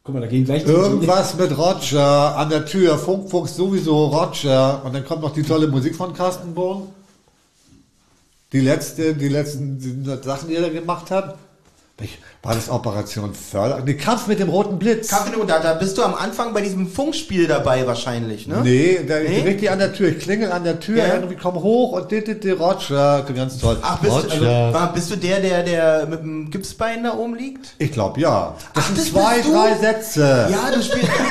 Guck 0.03 0.13
mal, 0.13 0.21
da 0.21 0.27
gehen 0.27 0.45
gleich 0.45 0.63
die- 0.65 0.69
Irgendwas 0.69 1.36
mit 1.36 1.57
Roger 1.57 2.38
an 2.38 2.49
der 2.51 2.65
Tür, 2.67 2.99
Funkfuchs 2.99 3.55
sowieso 3.55 4.05
Roger. 4.05 4.84
Und 4.86 4.93
dann 4.93 5.03
kommt 5.03 5.23
noch 5.23 5.34
die 5.34 5.41
tolle 5.43 5.65
Musik 5.67 5.95
von 5.95 6.13
Carsten 6.13 6.53
Bohn. 6.53 6.89
Die 8.51 8.59
letzte, 8.59 9.13
die 9.13 9.29
letzten 9.29 10.03
Sachen, 10.23 10.49
die 10.49 10.55
er 10.55 10.69
gemacht 10.69 11.09
hat. 11.09 11.37
Ich, 12.03 12.19
war 12.43 12.55
das 12.55 12.69
Operation 12.69 13.33
Förder? 13.33 13.81
Nee, 13.85 13.93
Kampf 13.93 14.27
mit 14.27 14.39
dem 14.39 14.49
roten 14.49 14.79
Blitz. 14.79 15.09
Kaffee 15.09 15.35
und 15.35 15.49
da, 15.49 15.59
da 15.59 15.73
bist 15.75 15.97
du 15.97 16.03
am 16.03 16.15
Anfang 16.15 16.53
bei 16.53 16.61
diesem 16.61 16.87
Funkspiel 16.87 17.47
dabei 17.47 17.85
wahrscheinlich, 17.85 18.47
ne? 18.47 18.61
Nee, 18.63 18.99
da, 19.07 19.19
Nee? 19.19 19.41
richtig 19.41 19.69
an 19.69 19.77
der 19.79 19.93
Tür. 19.93 20.09
Ich 20.09 20.19
klingel 20.19 20.51
an 20.51 20.63
der 20.63 20.79
Tür, 20.79 20.97
Ja. 20.97 21.13
irgendwie 21.13 21.35
komm 21.35 21.55
hoch 21.55 21.91
und 21.91 22.09
dit, 22.11 22.27
dit, 22.27 22.43
dit, 22.43 22.59
Roger. 22.59 23.23
Ganz 23.35 23.59
toll. 23.59 23.77
Ach, 23.81 23.99
bist 23.99 24.11
du, 24.11 24.17
also, 24.29 24.35
Roger. 24.37 24.73
war, 24.73 24.93
bist 24.93 25.11
du 25.11 25.15
der, 25.17 25.39
der, 25.39 25.63
der 25.63 26.05
mit 26.07 26.19
dem 26.21 26.49
Gipsbein 26.49 27.03
da 27.03 27.13
oben 27.15 27.35
liegt? 27.35 27.75
ich 27.77 27.91
glaube, 27.91 28.19
ja. 28.19 28.55
Das 28.73 28.83
Ach, 28.83 28.87
sind 28.87 28.97
das 28.97 29.09
zwei, 29.11 29.35
bist 29.37 29.47
du? 29.47 29.53
drei 29.53 29.75
Sätze. 29.77 30.47
Ja, 30.49 30.71
du 30.75 30.81
spielst. 30.81 31.09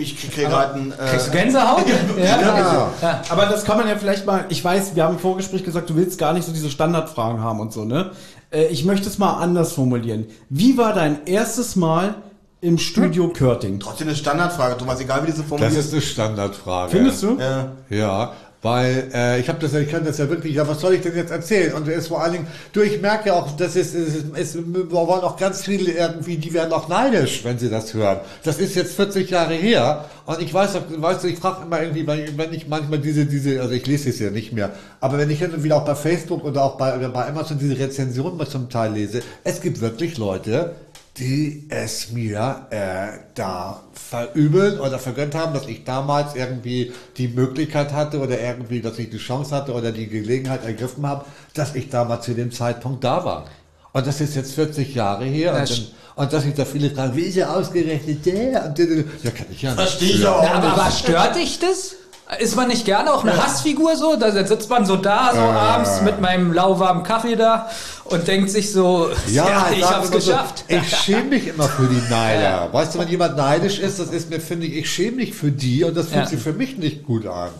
Ich 0.00 0.30
krieg 0.32 0.48
gerade 0.48 0.74
einen. 0.74 0.92
Kriegst 1.10 1.28
du 1.28 1.30
Äh, 1.32 1.42
Gänsehaut? 1.42 1.84
Ja. 2.18 3.22
Aber 3.28 3.46
das 3.46 3.64
kann 3.64 3.78
man 3.78 3.88
ja 3.88 3.96
vielleicht 3.96 4.26
mal, 4.26 4.44
ich 4.48 4.62
weiß, 4.64 4.94
wir 4.94 5.04
haben 5.04 5.14
im 5.14 5.20
Vorgespräch 5.20 5.64
gesagt, 5.64 5.88
du 5.90 5.96
willst 5.96 6.18
gar 6.18 6.32
nicht 6.32 6.44
so 6.46 6.52
diese 6.52 6.70
Standardfragen 6.70 7.42
haben 7.42 7.60
und 7.60 7.72
so, 7.72 7.84
ne? 7.84 8.10
Äh, 8.50 8.66
Ich 8.66 8.84
möchte 8.84 9.08
es 9.08 9.18
mal 9.18 9.34
anders 9.34 9.72
formulieren. 9.72 10.26
Wie 10.48 10.76
war 10.76 10.92
dein 10.94 11.26
erstes 11.26 11.76
Mal 11.76 12.14
im 12.60 12.78
Studio 12.78 13.28
Körting? 13.28 13.80
trotzdem 13.80 14.08
eine 14.08 14.16
Standardfrage, 14.16 14.76
Thomas, 14.78 15.00
egal 15.00 15.22
wie 15.22 15.30
du 15.30 15.36
sie 15.36 15.42
Das 15.58 15.74
ist 15.74 15.92
eine 15.92 16.02
Standardfrage. 16.02 16.90
Findest 16.90 17.22
du? 17.22 17.38
Ja. 17.38 17.72
Ja, 17.88 18.32
weil 18.62 19.10
äh, 19.14 19.40
ich 19.40 19.48
habe 19.48 19.58
das, 19.58 19.72
ich 19.72 19.88
kann 19.88 20.04
das 20.04 20.18
ja 20.18 20.28
wirklich. 20.28 20.54
Ja, 20.54 20.68
was 20.68 20.80
soll 20.80 20.94
ich 20.94 21.00
denn 21.00 21.16
jetzt 21.16 21.30
erzählen? 21.30 21.72
Und 21.72 21.88
es 21.88 22.08
vor 22.08 22.22
allen 22.22 22.32
Dingen, 22.32 22.46
du, 22.72 22.82
ich 22.82 23.00
merke 23.00 23.28
ja 23.28 23.34
auch, 23.34 23.56
das 23.56 23.74
ist, 23.74 23.94
es, 23.94 24.24
es 24.34 24.56
wollen 24.56 25.22
auch 25.22 25.36
ganz 25.36 25.64
viele 25.64 25.92
irgendwie, 25.92 26.36
die 26.36 26.52
werden 26.52 26.72
auch 26.72 26.88
neidisch, 26.88 27.42
wenn 27.44 27.58
sie 27.58 27.70
das 27.70 27.94
hören. 27.94 28.20
Das 28.42 28.58
ist 28.58 28.74
jetzt 28.74 28.94
40 28.96 29.30
Jahre 29.30 29.54
her 29.54 30.04
und 30.26 30.42
ich 30.42 30.52
weiß, 30.52 30.74
weißt 30.96 31.24
du, 31.24 31.28
ich 31.28 31.38
frage 31.38 31.62
immer 31.64 31.82
irgendwie, 31.82 32.06
wenn 32.06 32.52
ich 32.52 32.68
manchmal 32.68 32.98
diese, 32.98 33.24
diese, 33.24 33.60
also 33.62 33.72
ich 33.72 33.86
lese 33.86 34.10
es 34.10 34.18
ja 34.18 34.30
nicht 34.30 34.52
mehr, 34.52 34.70
aber 35.00 35.16
wenn 35.16 35.30
ich 35.30 35.42
und 35.42 35.64
wieder 35.64 35.76
auch 35.76 35.84
bei 35.86 35.94
Facebook 35.94 36.44
oder 36.44 36.62
auch 36.62 36.76
bei, 36.76 36.96
oder 36.96 37.08
bei 37.08 37.26
Amazon 37.26 37.58
diese 37.58 37.78
Rezensionen 37.78 38.36
mal 38.36 38.46
zum 38.46 38.68
Teil 38.68 38.92
lese, 38.92 39.22
es 39.42 39.62
gibt 39.62 39.80
wirklich 39.80 40.18
Leute, 40.18 40.74
die 41.18 41.66
es 41.68 42.12
mir 42.12 42.66
äh, 42.70 43.18
da 43.34 43.82
verübeln 43.92 44.78
oder 44.80 44.98
vergönnt 44.98 45.34
haben, 45.34 45.52
dass 45.52 45.66
ich 45.66 45.84
damals 45.84 46.34
irgendwie 46.34 46.92
die 47.16 47.28
Möglichkeit 47.28 47.92
hatte 47.92 48.20
oder 48.20 48.40
irgendwie, 48.40 48.80
dass 48.80 48.98
ich 48.98 49.10
die 49.10 49.18
Chance 49.18 49.54
hatte 49.54 49.72
oder 49.72 49.92
die 49.92 50.06
Gelegenheit 50.06 50.64
ergriffen 50.64 51.06
habe, 51.06 51.24
dass 51.54 51.74
ich 51.74 51.90
damals 51.90 52.24
zu 52.24 52.34
dem 52.34 52.52
Zeitpunkt 52.52 53.02
da 53.04 53.24
war. 53.24 53.46
Und 53.92 54.06
das 54.06 54.20
ist 54.20 54.36
jetzt 54.36 54.54
40 54.54 54.94
Jahre 54.94 55.24
her. 55.24 55.52
Ja, 55.52 55.60
Und, 55.60 55.70
dann, 55.70 55.86
und 56.16 56.32
dass 56.32 56.44
ich 56.44 56.54
da 56.54 56.64
viele 56.64 56.90
fragen, 56.90 57.16
wie 57.16 57.22
ist 57.22 57.36
er 57.36 57.56
ausgerechnet 57.56 58.24
der? 58.24 58.66
Und 58.66 58.78
der, 58.78 58.86
der, 58.86 59.04
ja, 59.22 59.30
kann 59.30 59.46
ich 59.50 59.62
ja 59.62 59.70
nicht. 59.70 59.80
Verstehe 59.80 60.10
ich 60.10 60.26
auch. 60.26 60.42
Ja, 60.42 60.52
aber, 60.52 60.68
aber 60.68 60.90
stört 60.90 61.36
dich 61.36 61.58
das? 61.58 61.96
Ist 62.38 62.54
man 62.54 62.68
nicht 62.68 62.84
gerne 62.84 63.12
auch 63.12 63.24
eine 63.24 63.36
Hassfigur 63.42 63.96
so? 63.96 64.14
Da 64.16 64.30
sitzt 64.46 64.70
man 64.70 64.86
so 64.86 64.96
da, 64.96 65.30
so 65.34 65.40
abends 65.40 66.00
mit 66.02 66.20
meinem 66.20 66.52
lauwarmen 66.52 67.02
Kaffee 67.02 67.34
da 67.34 67.68
und 68.04 68.28
denkt 68.28 68.50
sich 68.50 68.72
so, 68.72 69.10
ja, 69.28 69.68
ich 69.74 69.82
sag 69.84 69.96
hab's 69.96 70.08
so, 70.08 70.14
geschafft. 70.14 70.64
ich 70.68 70.96
schäme 70.96 71.24
mich 71.24 71.48
immer 71.48 71.64
für 71.64 71.86
die 71.86 72.00
Neider. 72.08 72.68
Weißt 72.72 72.94
du, 72.94 73.00
wenn 73.00 73.08
jemand 73.08 73.36
neidisch 73.36 73.80
ist, 73.80 73.98
das 73.98 74.10
ist 74.10 74.30
mir, 74.30 74.40
finde 74.40 74.66
ich, 74.66 74.76
ich 74.76 74.90
schäme 74.90 75.16
mich 75.16 75.34
für 75.34 75.50
die 75.50 75.82
und 75.82 75.96
das 75.96 76.06
fühlt 76.06 76.24
Ja. 76.24 76.26
sich 76.26 76.40
für 76.40 76.52
mich 76.52 76.78
nicht 76.78 77.04
gut 77.04 77.26
an. 77.26 77.50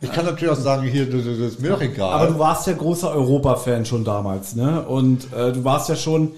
Ich 0.00 0.12
kann 0.12 0.24
natürlich 0.24 0.52
auch 0.52 0.60
sagen, 0.60 0.86
hier, 0.86 1.10
das, 1.10 1.24
ist 1.24 1.60
mir 1.60 1.70
doch 1.70 1.80
egal. 1.80 2.12
Aber 2.12 2.26
du 2.26 2.38
warst 2.38 2.66
ja 2.66 2.74
großer 2.74 3.10
Europa-Fan 3.10 3.84
schon 3.86 4.04
damals, 4.04 4.54
ne? 4.54 4.82
Und 4.82 5.32
äh, 5.32 5.52
du 5.52 5.64
warst 5.64 5.88
ja 5.88 5.96
schon 5.96 6.28
äh, 6.28 6.30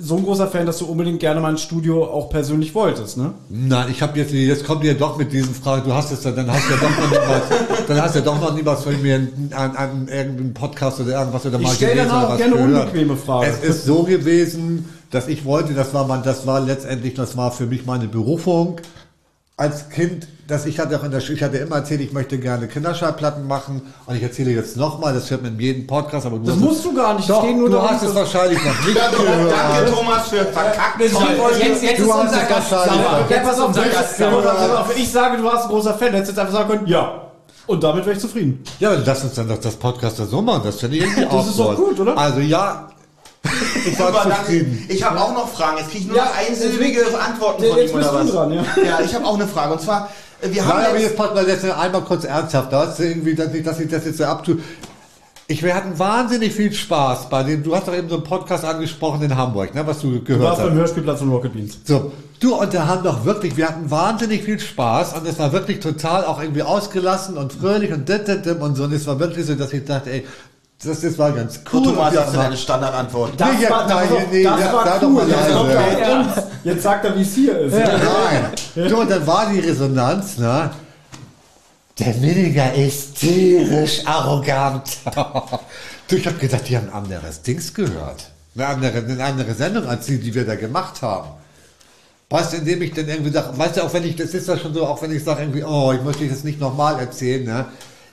so 0.00 0.16
ein 0.16 0.24
großer 0.24 0.48
Fan, 0.48 0.66
dass 0.66 0.78
du 0.78 0.86
unbedingt 0.86 1.20
gerne 1.20 1.40
mal 1.40 1.50
ein 1.50 1.58
Studio 1.58 2.04
auch 2.04 2.28
persönlich 2.28 2.74
wolltest, 2.74 3.16
ne? 3.16 3.34
Nein, 3.48 3.86
ich 3.88 4.02
habe 4.02 4.18
jetzt, 4.18 4.32
jetzt 4.32 4.64
kommt 4.64 4.82
ihr 4.82 4.94
doch 4.94 5.16
mit 5.16 5.32
diesen 5.32 5.54
Fragen, 5.54 5.84
du 5.84 5.94
hast 5.94 6.10
es 6.10 6.22
dann, 6.22 6.34
dann 6.34 6.50
hast 6.50 6.68
du 6.68 6.72
ja 6.72 6.80
doch 6.80 6.90
noch 6.90 7.10
nie 7.10 7.28
was, 7.28 7.86
dann 7.86 8.02
hast 8.02 8.14
du 8.14 8.18
ja 8.18 8.24
doch 8.24 8.40
noch 8.40 8.54
nie 8.54 8.64
was 8.64 8.82
von 8.82 9.00
mir 9.00 9.28
an, 9.52 9.76
an 9.76 10.08
irgendeinem 10.08 10.54
Podcast 10.54 11.00
oder 11.00 11.20
irgendwas 11.20 11.46
oder 11.46 11.58
mal 11.60 11.74
gelesen 11.76 11.98
dann 11.98 12.06
oder 12.08 12.26
auch 12.26 12.30
was 12.30 12.38
gerne 12.38 12.56
gehört. 12.56 12.86
unbequeme 12.88 13.16
Fragen. 13.16 13.46
Es 13.48 13.62
ist 13.62 13.84
so 13.84 14.02
gewesen, 14.02 14.88
dass 15.10 15.28
ich 15.28 15.44
wollte, 15.44 15.72
das 15.72 15.94
war 15.94 16.06
man, 16.06 16.24
das 16.24 16.46
war 16.46 16.60
letztendlich, 16.60 17.14
das 17.14 17.36
war 17.36 17.52
für 17.52 17.66
mich 17.66 17.86
meine 17.86 18.08
Berufung. 18.08 18.80
Als 19.56 19.88
Kind, 19.88 20.26
dass 20.48 20.66
ich 20.66 20.80
hatte 20.80 20.98
auch 20.98 21.04
in 21.04 21.12
der 21.12 21.20
Schule, 21.20 21.36
ich 21.36 21.42
hatte 21.42 21.58
immer 21.58 21.76
erzählt, 21.76 22.00
ich 22.00 22.12
möchte 22.12 22.38
gerne 22.38 22.66
Kinderschallplatten 22.66 23.46
machen 23.46 23.82
und 24.06 24.16
ich 24.16 24.22
erzähle 24.22 24.50
jetzt 24.50 24.76
nochmal, 24.76 25.14
das 25.14 25.30
hört 25.30 25.42
man 25.42 25.52
in 25.54 25.60
jedem 25.60 25.86
Podcast, 25.86 26.26
aber 26.26 26.38
du 26.38 26.44
Das 26.46 26.56
musst 26.56 26.84
du 26.84 26.92
gar 26.92 27.14
nicht. 27.14 27.30
Doch, 27.30 27.42
nur 27.44 27.70
du 27.70 27.80
hast 27.80 28.02
es 28.02 28.12
wahrscheinlich 28.14 28.58
noch 28.64 28.84
nicht 28.86 28.98
Danke, 28.98 29.16
gehört. 29.22 29.88
Thomas, 29.94 30.28
für 30.28 30.44
verkackt. 30.44 30.96
Deswegen 31.00 31.24
Toll. 31.24 31.38
wollte 31.38 31.58
ich- 31.60 31.64
Jetzt, 31.68 31.82
jetzt 31.84 31.98
Du 32.00 32.04
ist 32.06 32.12
hast 32.14 32.22
unser 32.24 32.42
Gast 32.44 32.70
sauer. 32.70 33.26
Jetzt 33.28 33.42
pass 33.44 33.54
ist 33.54 33.60
auf, 33.60 33.68
unser 33.68 33.84
Gast 33.84 34.20
wenn, 34.20 34.30
sauer. 34.30 34.84
wenn 34.88 35.02
ich 35.02 35.12
sage, 35.12 35.36
du 35.38 35.44
warst 35.44 35.64
ein 35.64 35.70
großer 35.70 35.94
Fan, 35.94 36.12
hättest 36.12 36.36
du 36.36 36.40
einfach 36.40 36.52
sagen 36.54 36.68
können, 36.70 36.86
ja. 36.88 37.20
Und 37.66 37.82
damit 37.82 38.04
wäre 38.04 38.16
ich 38.16 38.20
zufrieden. 38.20 38.62
Ja, 38.80 38.90
aber 38.90 39.02
lass 39.06 39.22
uns 39.24 39.34
dann 39.34 39.48
doch 39.48 39.58
das 39.58 39.76
Podcast 39.76 40.18
da 40.18 40.26
so 40.26 40.42
machen, 40.42 40.62
das 40.64 40.80
finde 40.80 40.96
ich 40.96 41.02
irgendwie 41.04 41.24
auch 41.26 41.46
ist 41.48 41.58
doch 41.58 41.76
gut, 41.76 41.98
oder? 42.00 42.18
Also 42.18 42.40
ja, 42.40 42.88
ich 43.92 43.98
war 43.98 44.08
Super, 44.12 44.36
zufrieden. 44.36 44.84
Ich 44.88 45.02
habe 45.04 45.20
auch 45.20 45.32
noch 45.34 45.48
Fragen. 45.48 45.78
Jetzt 45.78 45.90
kriege 45.90 46.04
ich 46.04 46.06
nur 46.08 46.16
Ja, 46.16 46.24
noch 46.24 46.36
einsilbige 46.36 47.00
Antworten 47.18 47.64
von 47.64 47.78
jetzt 47.78 47.90
ihm 47.92 47.96
oder 47.98 48.12
bist 48.12 48.12
du 48.12 48.18
was? 48.18 48.30
dran, 48.32 48.52
ja. 48.52 48.64
ja, 48.84 49.00
ich 49.04 49.14
habe 49.14 49.24
auch 49.26 49.34
eine 49.34 49.46
Frage. 49.46 49.72
Und 49.74 49.80
zwar, 49.80 50.10
äh, 50.40 50.48
wir 50.50 50.64
haben 50.66 50.76
Nein, 50.78 50.86
aber 50.86 50.94
jetzt, 50.98 51.02
jetzt 51.10 51.16
passt 51.16 51.34
mal 51.34 51.48
jetzt 51.48 51.64
einmal 51.64 52.02
kurz 52.02 52.24
ernsthaft. 52.24 52.72
Da 52.72 52.86
hast 52.86 52.98
du 52.98 53.04
irgendwie, 53.04 53.34
dass 53.34 53.52
ich, 53.54 53.62
dass 53.64 53.80
ich 53.80 53.88
das 53.90 54.04
jetzt 54.04 54.18
so 54.18 54.24
abtue. 54.24 54.58
Ich, 55.46 55.62
wir 55.62 55.74
hatten 55.74 55.98
wahnsinnig 55.98 56.54
viel 56.54 56.72
Spaß 56.72 57.28
bei 57.28 57.42
dem, 57.42 57.62
du 57.62 57.76
hast 57.76 57.86
doch 57.86 57.94
eben 57.94 58.08
so 58.08 58.14
einen 58.14 58.24
Podcast 58.24 58.64
angesprochen 58.64 59.20
in 59.22 59.36
Hamburg, 59.36 59.74
ne, 59.74 59.86
was 59.86 60.00
du 60.00 60.12
Du 60.12 60.24
gehört 60.24 60.42
warst 60.42 60.58
beim 60.62 60.70
hast. 60.70 60.76
Hörspielplatz 60.78 61.18
von 61.18 61.28
Rocket 61.30 61.52
Beans. 61.52 61.78
So, 61.84 62.12
du 62.40 62.54
und 62.54 62.72
der 62.72 62.88
haben 62.88 63.02
doch 63.04 63.26
wirklich, 63.26 63.54
wir 63.58 63.68
hatten 63.68 63.90
wahnsinnig 63.90 64.42
viel 64.42 64.58
Spaß 64.58 65.12
und 65.12 65.28
es 65.28 65.38
war 65.38 65.52
wirklich 65.52 65.80
total 65.80 66.24
auch 66.24 66.40
irgendwie 66.40 66.62
ausgelassen 66.62 67.36
und 67.36 67.52
fröhlich 67.52 67.92
und 67.92 68.08
dit, 68.08 68.26
dit, 68.26 68.46
dit 68.46 68.58
und 68.58 68.74
so. 68.74 68.84
Und 68.84 68.94
es 68.94 69.06
war 69.06 69.18
wirklich 69.20 69.44
so, 69.44 69.54
dass 69.54 69.70
ich 69.74 69.84
dachte, 69.84 70.12
ey, 70.12 70.26
das, 70.84 71.00
das 71.00 71.18
war 71.18 71.32
ganz 71.32 71.60
cool, 71.72 71.80
cool. 71.80 71.94
Thomas, 71.94 72.12
und 72.12 72.18
hast 72.18 72.28
du 72.28 72.36
haben- 72.36 72.44
deine 72.44 72.56
Standardantwort. 72.56 73.32
Das 73.36 73.48
Nee, 73.52 73.60
jetzt- 73.62 73.70
war, 73.70 73.88
nein, 73.88 74.08
das, 74.10 74.18
nee, 74.30 74.42
das 74.42 74.60
ja, 74.60 74.72
war 74.72 74.84
sei 74.86 74.98
doch 74.98 75.02
cool. 75.02 75.12
mal 75.12 75.28
Jetzt, 75.28 75.40
leise. 75.40 75.52
kommt 75.54 75.68
mit 75.68 76.08
uns. 76.36 76.44
Jetzt 76.64 76.82
sagt 76.82 77.04
er, 77.04 77.16
wie 77.16 77.22
es 77.22 77.34
hier 77.34 77.58
ist. 77.58 77.72
Nein. 77.74 78.88
Du, 78.88 79.00
und 79.00 79.10
dann 79.10 79.26
war 79.26 79.50
die 79.52 79.60
Resonanz, 79.60 80.38
ne? 80.38 80.70
Der 81.98 82.14
Milliger 82.14 82.74
ist 82.74 83.16
tierisch 83.20 84.02
arrogant. 84.04 84.98
du, 86.08 86.16
ich 86.16 86.26
hab 86.26 86.40
gedacht, 86.40 86.62
die 86.68 86.76
haben 86.76 86.88
ein 86.88 86.94
anderes 86.94 87.42
Dings 87.42 87.72
gehört. 87.72 88.30
Eine 88.56 88.66
andere, 88.66 88.98
eine 88.98 89.24
andere 89.24 89.54
Sendung 89.54 89.86
als 89.86 90.06
die, 90.06 90.18
die 90.18 90.34
wir 90.34 90.44
da 90.44 90.56
gemacht 90.56 91.02
haben. 91.02 91.28
Weißt 92.30 92.52
du, 92.52 92.56
indem 92.56 92.82
ich 92.82 92.92
dann 92.94 93.06
irgendwie 93.08 93.30
sage, 93.30 93.56
weißt 93.56 93.76
du, 93.76 93.82
auch 93.84 93.92
wenn 93.92 94.04
ich, 94.04 94.16
das 94.16 94.30
ist 94.34 94.48
ja 94.48 94.56
schon 94.58 94.74
so, 94.74 94.86
auch 94.86 95.00
wenn 95.02 95.12
ich 95.14 95.22
sage 95.22 95.42
irgendwie, 95.42 95.62
oh, 95.62 95.92
ich 95.92 96.02
möchte 96.02 96.26
das 96.26 96.42
nicht 96.42 96.58
nochmal 96.58 96.98
erzählen, 96.98 97.44
ne? 97.44 97.66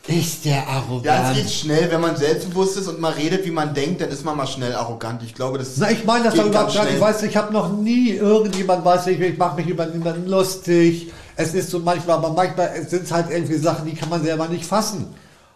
Ist 0.07 0.45
der 0.45 0.67
arrogant. 0.67 1.05
Ja, 1.05 1.31
es 1.31 1.37
geht 1.37 1.51
schnell, 1.51 1.91
wenn 1.91 2.01
man 2.01 2.15
selbstbewusst 2.15 2.77
ist 2.77 2.87
und 2.87 2.99
mal 2.99 3.11
redet, 3.11 3.45
wie 3.45 3.51
man 3.51 3.73
denkt, 3.73 4.01
dann 4.01 4.09
ist 4.09 4.25
man 4.25 4.35
mal 4.35 4.47
schnell 4.47 4.73
arrogant. 4.73 5.21
Ich 5.23 5.35
glaube, 5.35 5.59
das 5.59 5.77
Na, 5.77 5.91
ich 5.91 6.03
meine 6.03 6.25
das 6.25 6.33
doch 6.33 6.45
überhaupt 6.45 6.73
ganz 6.73 6.85
gar 6.85 6.91
nicht. 6.91 6.99
Weißt 6.99 7.21
du, 7.21 7.27
ich 7.27 7.37
habe 7.37 7.53
noch 7.53 7.71
nie 7.71 8.09
irgendjemand, 8.09 8.83
weiß 8.83 9.07
ich, 9.07 9.19
ich 9.19 9.37
mache 9.37 9.57
mich 9.57 9.67
über 9.67 9.85
niemanden 9.85 10.27
lustig. 10.27 11.11
Es 11.35 11.53
ist 11.53 11.69
so 11.69 11.79
manchmal, 11.79 12.17
aber 12.17 12.31
manchmal 12.31 12.71
sind 12.87 13.03
es 13.03 13.11
halt 13.11 13.29
irgendwie 13.29 13.57
Sachen, 13.57 13.85
die 13.85 13.93
kann 13.93 14.09
man 14.09 14.23
selber 14.23 14.47
nicht 14.47 14.65
fassen. 14.65 15.13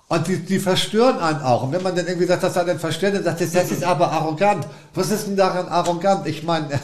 Und 0.07 0.27
die, 0.27 0.37
die 0.37 0.59
verstören 0.59 1.17
einen 1.17 1.41
auch. 1.41 1.63
Und 1.63 1.71
wenn 1.71 1.81
man 1.81 1.95
dann 1.95 2.05
irgendwie 2.05 2.27
sagt, 2.27 2.43
das 2.43 2.55
hat 2.55 2.69
einen 2.69 2.79
verstört, 2.79 3.15
dann 3.15 3.23
sagt 3.23 3.41
das, 3.41 3.51
das 3.51 3.71
ist 3.71 3.83
aber 3.83 4.11
arrogant. 4.11 4.67
Was 4.93 5.09
ist 5.09 5.25
denn 5.25 5.35
daran 5.35 5.67
arrogant? 5.67 6.27
Ich 6.27 6.43
meine, 6.43 6.69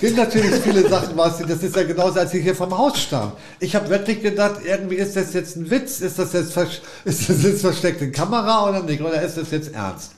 gibt 0.00 0.16
natürlich 0.16 0.50
viele 0.62 0.88
Sachen, 0.88 1.16
du, 1.16 1.46
das 1.46 1.62
ist 1.62 1.76
ja 1.76 1.82
genauso, 1.82 2.18
als 2.18 2.32
ich 2.34 2.42
hier 2.42 2.54
vom 2.54 2.76
Haus 2.76 2.98
stand. 2.98 3.32
Ich 3.58 3.74
habe 3.74 3.88
wirklich 3.90 4.22
gedacht, 4.22 4.60
irgendwie 4.64 4.96
ist 4.96 5.16
das 5.16 5.32
jetzt 5.34 5.56
ein 5.56 5.70
Witz, 5.70 6.00
ist 6.00 6.18
das 6.18 6.32
jetzt, 6.32 6.56
ist 7.04 7.28
das 7.28 7.42
jetzt 7.42 7.60
versteckte 7.60 8.10
Kamera 8.10 8.68
oder 8.68 8.82
nicht, 8.82 9.00
oder 9.00 9.20
ist 9.22 9.36
das 9.36 9.50
jetzt 9.50 9.74
ernst? 9.74 10.12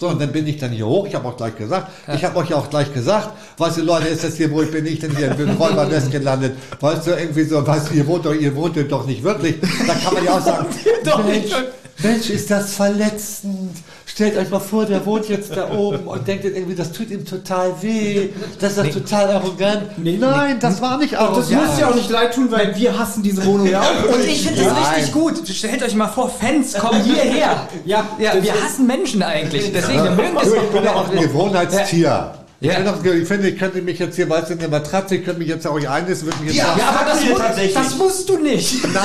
So, 0.00 0.08
und 0.08 0.20
dann 0.20 0.30
bin 0.30 0.46
ich 0.46 0.58
dann 0.58 0.70
hier 0.70 0.86
hoch, 0.86 1.06
ich 1.08 1.14
habe 1.16 1.26
auch 1.26 1.36
gleich 1.36 1.56
gesagt, 1.56 1.90
ich 2.14 2.24
habe 2.24 2.38
euch 2.38 2.54
auch 2.54 2.70
gleich 2.70 2.92
gesagt, 2.94 3.30
weißt 3.56 3.78
du, 3.78 3.82
Leute, 3.82 4.06
ist 4.06 4.22
das 4.22 4.36
hier, 4.36 4.48
wo 4.52 4.62
ich 4.62 4.70
bin 4.70 4.86
ich 4.86 5.00
denn 5.00 5.16
hier 5.16 5.36
in 5.36 5.50
Räubernest 5.50 6.12
gelandet, 6.12 6.56
weißt 6.78 7.08
du, 7.08 7.10
irgendwie 7.10 7.42
so, 7.42 7.66
weißt 7.66 7.90
du, 7.90 7.94
ihr 7.94 8.06
wohnt 8.06 8.24
doch, 8.24 8.34
ihr 8.34 8.54
wohnt 8.54 8.74
hier 8.74 8.86
doch 8.86 9.06
nicht 9.06 9.24
wirklich, 9.24 9.56
da 9.60 9.94
kann 9.94 10.14
man 10.14 10.24
ja 10.24 10.38
auch 10.38 10.44
sagen, 10.44 10.66
Mensch. 11.26 11.52
Mensch, 12.00 12.30
ist 12.30 12.48
das 12.48 12.74
verletzend, 12.74 13.76
stellt 14.10 14.36
euch 14.36 14.50
mal 14.50 14.58
vor, 14.58 14.84
der 14.86 15.04
wohnt 15.06 15.28
jetzt 15.28 15.54
da 15.56 15.70
oben 15.70 16.06
und 16.06 16.26
denkt 16.26 16.42
jetzt 16.44 16.56
irgendwie, 16.56 16.74
das 16.74 16.90
tut 16.92 17.10
ihm 17.10 17.24
total 17.24 17.72
weh, 17.82 18.30
das 18.58 18.76
ist 18.76 18.78
doch 18.78 18.90
total 19.02 19.30
arrogant. 19.32 19.98
Nee, 19.98 20.16
Nein, 20.18 20.58
das 20.58 20.80
war 20.80 20.98
nicht 20.98 21.12
Das 21.12 21.20
arrogant. 21.20 21.50
muss 21.68 21.78
ja 21.78 21.88
auch 21.90 21.94
nicht 21.94 22.10
leid 22.10 22.34
tun, 22.34 22.50
weil 22.50 22.74
wir 22.74 22.98
hassen 22.98 23.22
diese 23.22 23.44
Wohnung 23.44 23.66
ja 23.68 23.80
auch. 23.80 24.14
Und 24.14 24.24
ich 24.24 24.42
finde 24.46 24.64
das 24.64 24.72
Nein. 24.72 24.82
richtig 24.94 25.12
gut. 25.12 25.48
Stellt 25.48 25.82
euch 25.82 25.94
mal 25.94 26.08
vor, 26.08 26.30
Fans 26.30 26.74
kommen 26.74 27.02
hierher. 27.02 27.68
Ja, 27.84 28.06
ja 28.18 28.34
das 28.34 28.42
wir 28.42 28.54
hassen 28.64 28.86
Menschen 28.86 29.22
eigentlich. 29.22 29.70
Deswegen 29.72 30.02
wir 30.04 30.10
mögen 30.12 30.36
es 30.42 30.48
Du, 30.50 30.56
ich 30.56 30.62
bin 30.70 30.84
ja 30.84 30.94
auch 30.94 31.10
ein 31.10 31.20
Gewohnheitstier. 31.20 32.32
Ich, 32.60 32.66
Ja. 32.68 32.80
ich 33.04 33.28
finde, 33.28 33.48
ich 33.50 33.56
könnte 33.56 33.80
mich 33.82 34.00
jetzt 34.00 34.16
hier, 34.16 34.28
weißt 34.28 34.48
du, 34.48 34.54
in 34.54 34.58
der 34.58 34.68
Matratze, 34.68 35.14
ich 35.14 35.24
könnte 35.24 35.38
mich 35.38 35.48
jetzt 35.48 35.64
auch 35.64 35.78
hier 35.78 35.92
einlisten, 35.92 36.26
würde 36.26 36.38
mich 36.42 36.54
jetzt 36.54 36.64
Ja. 36.66 36.72
auch, 36.72 36.78
Ja, 36.78 36.88
aber 36.88 37.10
das, 37.10 37.20
Hier 37.20 37.30
mu 37.32 37.38
tatsächlich. 37.38 37.74
das 37.74 37.96
musst 37.96 38.28
du 38.28 38.36
nicht. 38.38 38.82
Nein, 38.92 39.04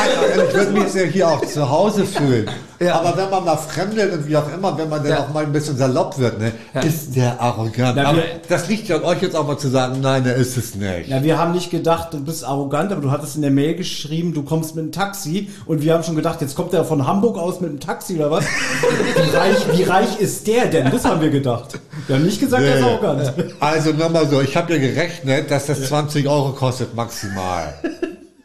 ich 0.50 0.54
würde 0.56 0.72
mich 0.72 0.84
jetzt 0.86 0.96
ja 0.96 1.04
hier 1.04 1.28
auch 1.28 1.46
zu 1.46 1.70
Hause 1.70 2.04
fühlen. 2.06 2.50
Ja. 2.86 2.96
Aber 3.00 3.16
wenn 3.18 3.30
man 3.30 3.44
mal 3.46 3.58
fremdelt 3.58 4.14
und 4.14 4.28
wie 4.28 4.36
auch 4.38 4.52
immer, 4.54 4.78
wenn 4.78 4.90
man 4.90 5.02
dann 5.04 5.12
Ja. 5.12 5.20
auch 5.24 5.30
mal 5.34 5.44
ein 5.44 5.52
bisschen 5.52 5.78
salopp 5.78 6.18
wird, 6.20 6.40
ne, 6.40 6.52
Ja. 6.74 6.82
ist 6.82 7.16
der 7.16 7.40
arrogant. 7.42 7.96
Na, 7.96 8.06
aber 8.10 8.18
wir- 8.18 8.24
das 8.50 8.68
liegt 8.68 8.88
ja 8.88 8.98
an 8.98 9.04
euch 9.04 9.22
jetzt 9.22 9.36
auch 9.36 9.48
mal 9.48 9.58
zu 9.58 9.70
sagen, 9.70 10.00
nein, 10.02 10.24
der 10.24 10.36
ist 10.36 10.58
es 10.58 10.76
nicht. 10.76 11.08
Ja, 11.10 11.24
wir 11.24 11.38
haben 11.38 11.52
nicht 11.54 11.72
gedacht, 11.72 12.14
du 12.14 12.24
bist 12.24 12.44
arrogant, 12.44 12.92
aber 12.92 13.02
du 13.02 13.12
hattest 13.12 13.36
in 13.36 13.42
der 13.42 13.52
Mail 13.52 13.76
geschrieben, 13.76 14.34
du 14.34 14.44
kommst 14.44 14.76
mit 14.76 14.84
einem 14.84 14.92
Taxi 14.92 15.50
und 15.66 15.82
wir 15.82 15.94
haben 15.94 16.04
schon 16.04 16.16
gedacht, 16.16 16.42
jetzt 16.42 16.56
kommt 16.56 16.74
er 16.74 16.84
von 16.86 17.06
Hamburg 17.08 17.38
aus 17.38 17.62
mit 17.62 17.70
einem 17.70 17.80
Taxi 17.80 18.16
oder 18.16 18.32
was? 18.32 18.46
Wie 19.16 19.36
reich, 19.36 19.78
wie 19.78 19.84
reich 19.84 20.20
ist 20.20 20.46
der 20.48 20.66
denn? 20.68 20.90
Das 20.92 21.06
haben 21.06 21.22
wir 21.22 21.30
gedacht. 21.30 21.80
Wir 22.08 22.16
haben 22.18 22.26
nicht 22.26 22.40
gesagt, 22.40 22.64
er 22.64 22.76
ist 22.76 22.82
Nee. 22.82 22.90
arrogant. 22.90 23.34
Also 23.60 23.92
nochmal 23.92 24.28
so, 24.28 24.42
ich 24.42 24.56
habe 24.58 24.74
ja 24.74 24.80
gerechnet, 24.80 25.50
dass 25.52 25.68
das 25.68 25.82
20 25.88 26.28
Euro 26.28 26.52
kostet 26.52 26.96
maximal. 26.96 27.74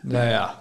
Naja. 0.02 0.54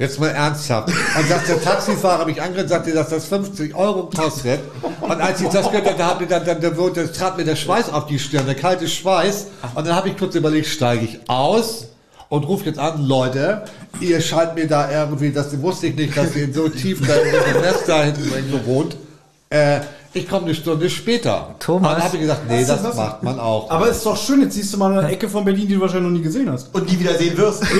Jetzt 0.00 0.18
mal 0.18 0.28
ernsthaft. 0.28 0.88
Und 0.88 1.30
dass 1.30 1.44
der 1.44 1.62
Taxifahrer 1.62 2.24
mich 2.24 2.40
angeredet 2.40 2.70
sagte, 2.70 2.90
dass 2.92 3.10
das 3.10 3.26
50 3.26 3.74
Euro 3.74 4.04
kostet. 4.04 4.60
Und 5.02 5.20
als 5.20 5.42
ich 5.42 5.48
das 5.48 5.70
gehört 5.70 5.86
habe, 5.88 5.98
da 5.98 6.06
hat 6.06 6.20
mir 6.22 6.26
dann, 6.26 6.42
dann, 6.42 6.58
dann, 6.58 6.74
dann 6.74 7.12
trat 7.12 7.36
mir 7.36 7.44
der 7.44 7.54
Schweiß 7.54 7.92
auf 7.92 8.06
die 8.06 8.18
Stirn, 8.18 8.46
der 8.46 8.54
kalte 8.54 8.88
Schweiß. 8.88 9.48
Und 9.74 9.86
dann 9.86 9.94
habe 9.94 10.08
ich 10.08 10.16
kurz 10.16 10.34
überlegt, 10.34 10.68
steige 10.68 11.04
ich 11.04 11.20
aus 11.28 11.88
und 12.30 12.44
rufe 12.44 12.64
jetzt 12.64 12.78
an, 12.78 13.06
Leute, 13.06 13.66
ihr 14.00 14.22
scheint 14.22 14.54
mir 14.54 14.66
da 14.66 14.90
irgendwie, 14.90 15.32
das 15.32 15.60
wusste 15.60 15.88
ich 15.88 15.96
nicht, 15.96 16.16
dass 16.16 16.34
ihr 16.34 16.50
so 16.50 16.70
tief 16.70 17.06
da 17.06 17.16
in 17.16 17.32
dem 17.52 17.60
Nest 17.60 17.82
da 17.86 18.02
hinten 18.02 18.26
irgendwo 18.32 18.72
wohnt. 18.72 18.96
Äh, 19.50 19.80
ich 20.12 20.28
komme 20.28 20.46
eine 20.46 20.54
Stunde 20.54 20.90
später. 20.90 21.54
Thomas. 21.58 21.90
Und 21.90 21.96
dann 21.96 22.04
habe 22.04 22.16
ich 22.16 22.22
gesagt, 22.22 22.42
nee, 22.48 22.64
das 22.64 22.82
Was? 22.82 22.96
macht 22.96 23.22
man 23.22 23.38
auch. 23.38 23.70
Aber 23.70 23.88
ist 23.88 24.04
doch 24.04 24.16
schön, 24.16 24.42
jetzt 24.42 24.54
siehst 24.54 24.72
du 24.74 24.78
mal 24.78 24.98
eine 24.98 25.08
Ecke 25.08 25.28
von 25.28 25.44
Berlin, 25.44 25.68
die 25.68 25.74
du 25.74 25.80
wahrscheinlich 25.80 26.10
noch 26.10 26.18
nie 26.18 26.24
gesehen 26.24 26.50
hast. 26.50 26.74
Und 26.74 26.90
nie 26.90 26.98
wieder 26.98 27.14
sehen 27.14 27.36
wirst. 27.36 27.64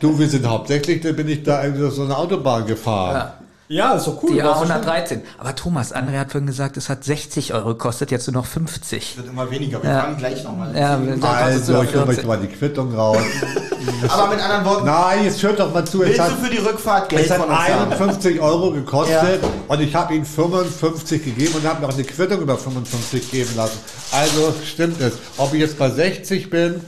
Du, 0.00 0.16
wir 0.16 0.28
sind 0.28 0.46
hauptsächlich, 0.46 1.00
da 1.00 1.10
bin 1.10 1.28
ich 1.28 1.42
da 1.42 1.64
irgendwie 1.64 1.90
so 1.90 2.04
eine 2.04 2.16
Autobahn 2.16 2.64
gefahren. 2.66 3.16
Ja. 3.16 3.34
Ja, 3.70 3.92
ist 3.92 4.06
doch 4.06 4.22
cool. 4.22 4.30
Die 4.32 4.38
du 4.38 4.44
warst 4.44 4.62
doch 4.62 4.66
schön. 4.66 4.82
A113. 4.82 5.20
Aber 5.36 5.54
Thomas, 5.54 5.94
André 5.94 6.18
hat 6.18 6.30
vorhin 6.30 6.46
gesagt, 6.46 6.78
es 6.78 6.88
hat 6.88 7.04
60 7.04 7.52
Euro 7.52 7.68
gekostet, 7.68 8.10
jetzt 8.10 8.26
nur 8.26 8.40
noch 8.42 8.46
50. 8.46 9.18
Wird 9.18 9.28
immer 9.28 9.50
weniger. 9.50 9.82
Wir 9.82 9.90
Ja. 9.90 10.00
fangen 10.00 10.16
gleich 10.16 10.42
nochmal 10.42 10.74
Ja, 10.74 10.94
an. 10.94 11.18
nur 11.18 11.28
Also, 11.28 11.72
ich 11.82 11.90
hole 11.90 12.00
euch 12.06 12.06
14. 12.06 12.26
mal 12.26 12.38
die 12.38 12.46
Quittung 12.46 12.94
raus. 12.94 13.18
Aber 14.08 14.28
mit 14.34 14.40
anderen 14.42 14.64
Worten, 14.64 14.86
Nein, 14.86 15.24
jetzt 15.24 15.42
hört 15.42 15.60
doch 15.60 15.72
mal 15.72 15.84
zu. 15.86 16.02
Es 16.02 16.08
willst 16.08 16.20
hat, 16.20 16.30
du 16.30 16.36
für 16.36 16.50
die 16.50 16.56
Rückfahrt 16.58 17.08
Geld 17.10 17.26
es 17.26 17.30
hat 17.30 17.38
von 17.40 17.48
uns 17.50 17.58
haben? 17.58 17.92
51 17.92 18.40
Euro 18.40 18.70
gekostet 18.72 19.40
und 19.68 19.80
ich 19.80 19.94
habe 19.94 20.14
ihm 20.14 20.24
55 20.24 21.24
gegeben 21.24 21.54
und 21.56 21.64
habe 21.66 21.82
noch 21.82 21.92
eine 21.92 22.04
Quittung 22.04 22.40
über 22.40 22.56
55 22.56 23.30
geben 23.30 23.50
lassen. 23.54 23.78
Also 24.12 24.54
stimmt 24.64 25.00
es. 25.02 25.12
Ob 25.36 25.52
ich 25.52 25.60
jetzt 25.60 25.78
bei 25.78 25.90
60 25.90 26.48
bin, 26.48 26.80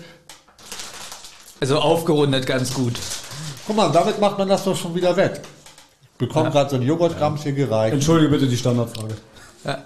Also 1.60 1.78
aufgerundet 1.78 2.46
ganz 2.46 2.72
gut. 2.72 2.94
guck 3.66 3.76
mal, 3.76 3.92
damit 3.92 4.18
macht 4.18 4.38
man 4.38 4.48
das 4.48 4.64
doch 4.64 4.74
schon 4.76 4.94
wieder 4.94 5.14
weg. 5.14 5.42
Ich 6.20 6.28
bekomme 6.28 6.50
gerade 6.50 6.68
so 6.68 6.76
ein 6.76 6.82
Joghurtgrams 6.82 7.42
hier 7.42 7.52
gereicht. 7.52 7.94
Entschuldige 7.94 8.30
bitte 8.30 8.46
die 8.46 8.56
Standardfrage. 8.56 9.14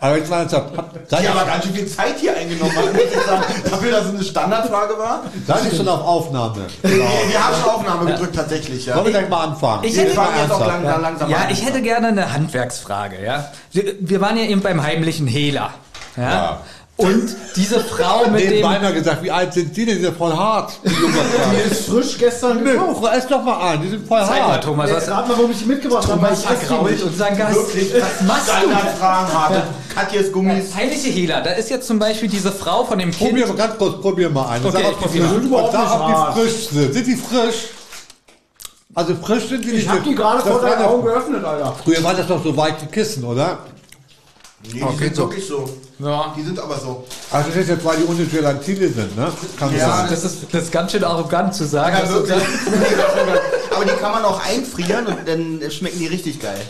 Aber 0.00 0.16
jetzt 0.16 0.30
mal 0.30 0.38
ernsthaft, 0.40 0.72
seid 1.08 1.20
Die 1.20 1.24
ihr, 1.24 1.30
aber 1.32 1.44
ganz 1.46 1.64
schön 1.64 1.74
viel 1.74 1.86
Zeit 1.86 2.16
hier 2.20 2.36
eingenommen 2.36 2.76
hat, 2.76 2.92
muss 2.92 3.02
ich 3.02 3.22
sagen. 3.24 3.42
Dafür, 3.70 3.90
dass 3.90 4.04
es 4.06 4.10
eine 4.14 4.22
Standardfrage 4.24 4.98
war. 4.98 5.22
seid 5.46 5.64
ihr 5.72 5.76
schon 5.76 5.88
auf 5.88 6.00
Aufnahme? 6.04 6.66
Wir 6.82 7.44
haben 7.44 7.54
schon 7.60 7.70
Aufnahme 7.70 8.10
gedrückt, 8.12 8.34
tatsächlich, 8.36 8.86
ja. 8.86 8.94
Wollen 8.96 9.06
wir 9.06 9.12
gleich 9.12 9.28
mal 9.28 9.44
anfangen? 9.48 9.84
Ich 9.84 9.94
Wir 9.96 10.02
hätte- 10.04 10.14
fangen 10.14 10.36
jetzt 10.40 10.52
auch 10.52 10.60
ernsthaft. 10.60 10.82
langsam, 10.84 11.02
langsam 11.02 11.30
Ja, 11.30 11.36
an. 11.38 11.50
ich 11.50 11.64
hätte 11.66 11.82
gerne 11.82 12.08
eine 12.08 12.32
Handwerksfrage, 12.32 13.24
ja. 13.24 13.48
Wir, 13.72 13.94
wir 14.00 14.20
waren 14.20 14.36
ja 14.36 14.44
eben 14.44 14.60
beim 14.60 14.80
heimlichen 14.82 15.26
Hehler. 15.26 15.70
Ja. 16.16 16.22
Ja. 16.22 16.60
Und 16.96 17.34
diese 17.56 17.80
Frau 17.80 18.28
mit 18.30 18.40
dem. 18.40 18.48
Nebenbei 18.50 18.78
mal 18.78 18.92
gesagt, 18.94 19.20
wie 19.24 19.30
alt 19.30 19.52
sind 19.52 19.76
die 19.76 19.84
denn? 19.84 19.96
Die 19.96 20.04
sind 20.04 20.16
voll 20.16 20.32
hart. 20.32 20.74
Die. 20.84 20.90
Die 20.90 21.70
ist 21.72 21.86
frisch 21.88 22.16
gestern 22.18 22.62
Nö, 22.62 22.70
gekauft. 22.72 23.02
ess 23.16 23.26
doch 23.26 23.42
mal 23.42 23.72
an, 23.72 23.82
die 23.82 23.88
sind 23.88 24.06
voll 24.06 24.20
Zeig 24.24 24.40
mal, 24.42 24.52
hart. 24.52 24.64
Thomas, 24.64 24.92
was 24.92 25.08
Rat 25.10 25.26
mal, 25.28 25.36
warum 25.36 25.50
ich 25.50 25.58
die 25.58 25.64
mitgebracht 25.64 26.06
habe. 26.08 26.22
weil 26.22 26.32
ich 26.34 26.38
vergrault 26.38 26.90
nicht. 26.92 27.02
unseren 27.02 27.36
Gast. 27.36 27.54
Wirklich, 27.56 27.94
Was 27.94 28.26
machst 28.26 28.48
du? 28.48 28.52
Standardfragen, 28.52 29.34
harte 29.34 29.62
Katjes 29.92 30.32
Gummis. 30.32 30.74
Heimliche 30.74 31.08
Hehler, 31.08 31.40
da 31.40 31.50
ist 31.50 31.68
jetzt 31.70 31.86
zum 31.88 31.98
Beispiel 31.98 32.28
diese 32.28 32.52
Frau 32.52 32.84
von 32.84 32.98
dem 32.98 33.10
Kind. 33.10 33.30
Probier 33.30 33.46
mal 33.48 33.56
ganz 33.56 33.76
kurz, 33.76 34.00
probier 34.00 34.30
mal 34.30 34.48
ein. 34.50 34.64
Okay, 34.64 34.72
sag, 35.00 35.14
ich 35.14 35.20
mal. 35.20 35.28
und 35.34 35.36
ob 35.52 35.72
Überhaupt 35.74 36.36
die 36.36 36.40
frisch 36.40 36.68
sind. 36.68 36.94
Sind 36.94 37.06
die 37.08 37.16
frisch? 37.16 37.56
Also 38.94 39.16
frisch 39.16 39.48
sind 39.48 39.64
die 39.64 39.72
nicht. 39.72 39.82
Ich 39.82 39.88
habe 39.88 40.00
die 40.00 40.14
gerade 40.14 40.40
vor 40.42 40.62
war 40.62 40.70
deinen 40.70 40.84
Augen 40.84 41.04
geöffnet, 41.04 41.44
Alter. 41.44 41.74
Früher 41.82 42.02
waren 42.04 42.16
das 42.16 42.28
doch 42.28 42.42
so 42.42 42.56
weiche 42.56 42.86
Kissen, 42.86 43.24
oder? 43.24 43.58
Nee, 44.72 44.84
die 44.98 45.04
sind 45.04 45.16
wirklich 45.16 45.46
so. 45.46 45.68
Ja. 45.98 46.34
Die 46.36 46.42
sind 46.42 46.58
aber 46.58 46.78
so. 46.78 47.04
Also 47.30 47.48
das 47.50 47.56
ist 47.58 47.68
jetzt, 47.68 47.84
weil 47.84 47.98
die 47.98 48.04
ohne 48.04 48.24
Gelatine 48.24 48.88
sind, 48.88 49.16
ne? 49.16 49.32
Kann 49.58 49.76
Ja. 49.76 50.06
Das 50.08 50.24
ist, 50.24 50.46
das 50.50 50.64
ist 50.64 50.72
ganz 50.72 50.92
schön 50.92 51.04
arrogant 51.04 51.54
zu 51.54 51.66
sagen. 51.66 51.96
Ja, 51.96 52.08
wirklich. 52.12 52.34
aber 53.74 53.84
die 53.84 53.90
kann 54.00 54.12
man 54.12 54.24
auch 54.24 54.44
einfrieren 54.44 55.06
und 55.06 55.18
dann 55.26 55.70
schmecken 55.70 55.98
die 55.98 56.06
richtig 56.06 56.40
geil. 56.40 56.60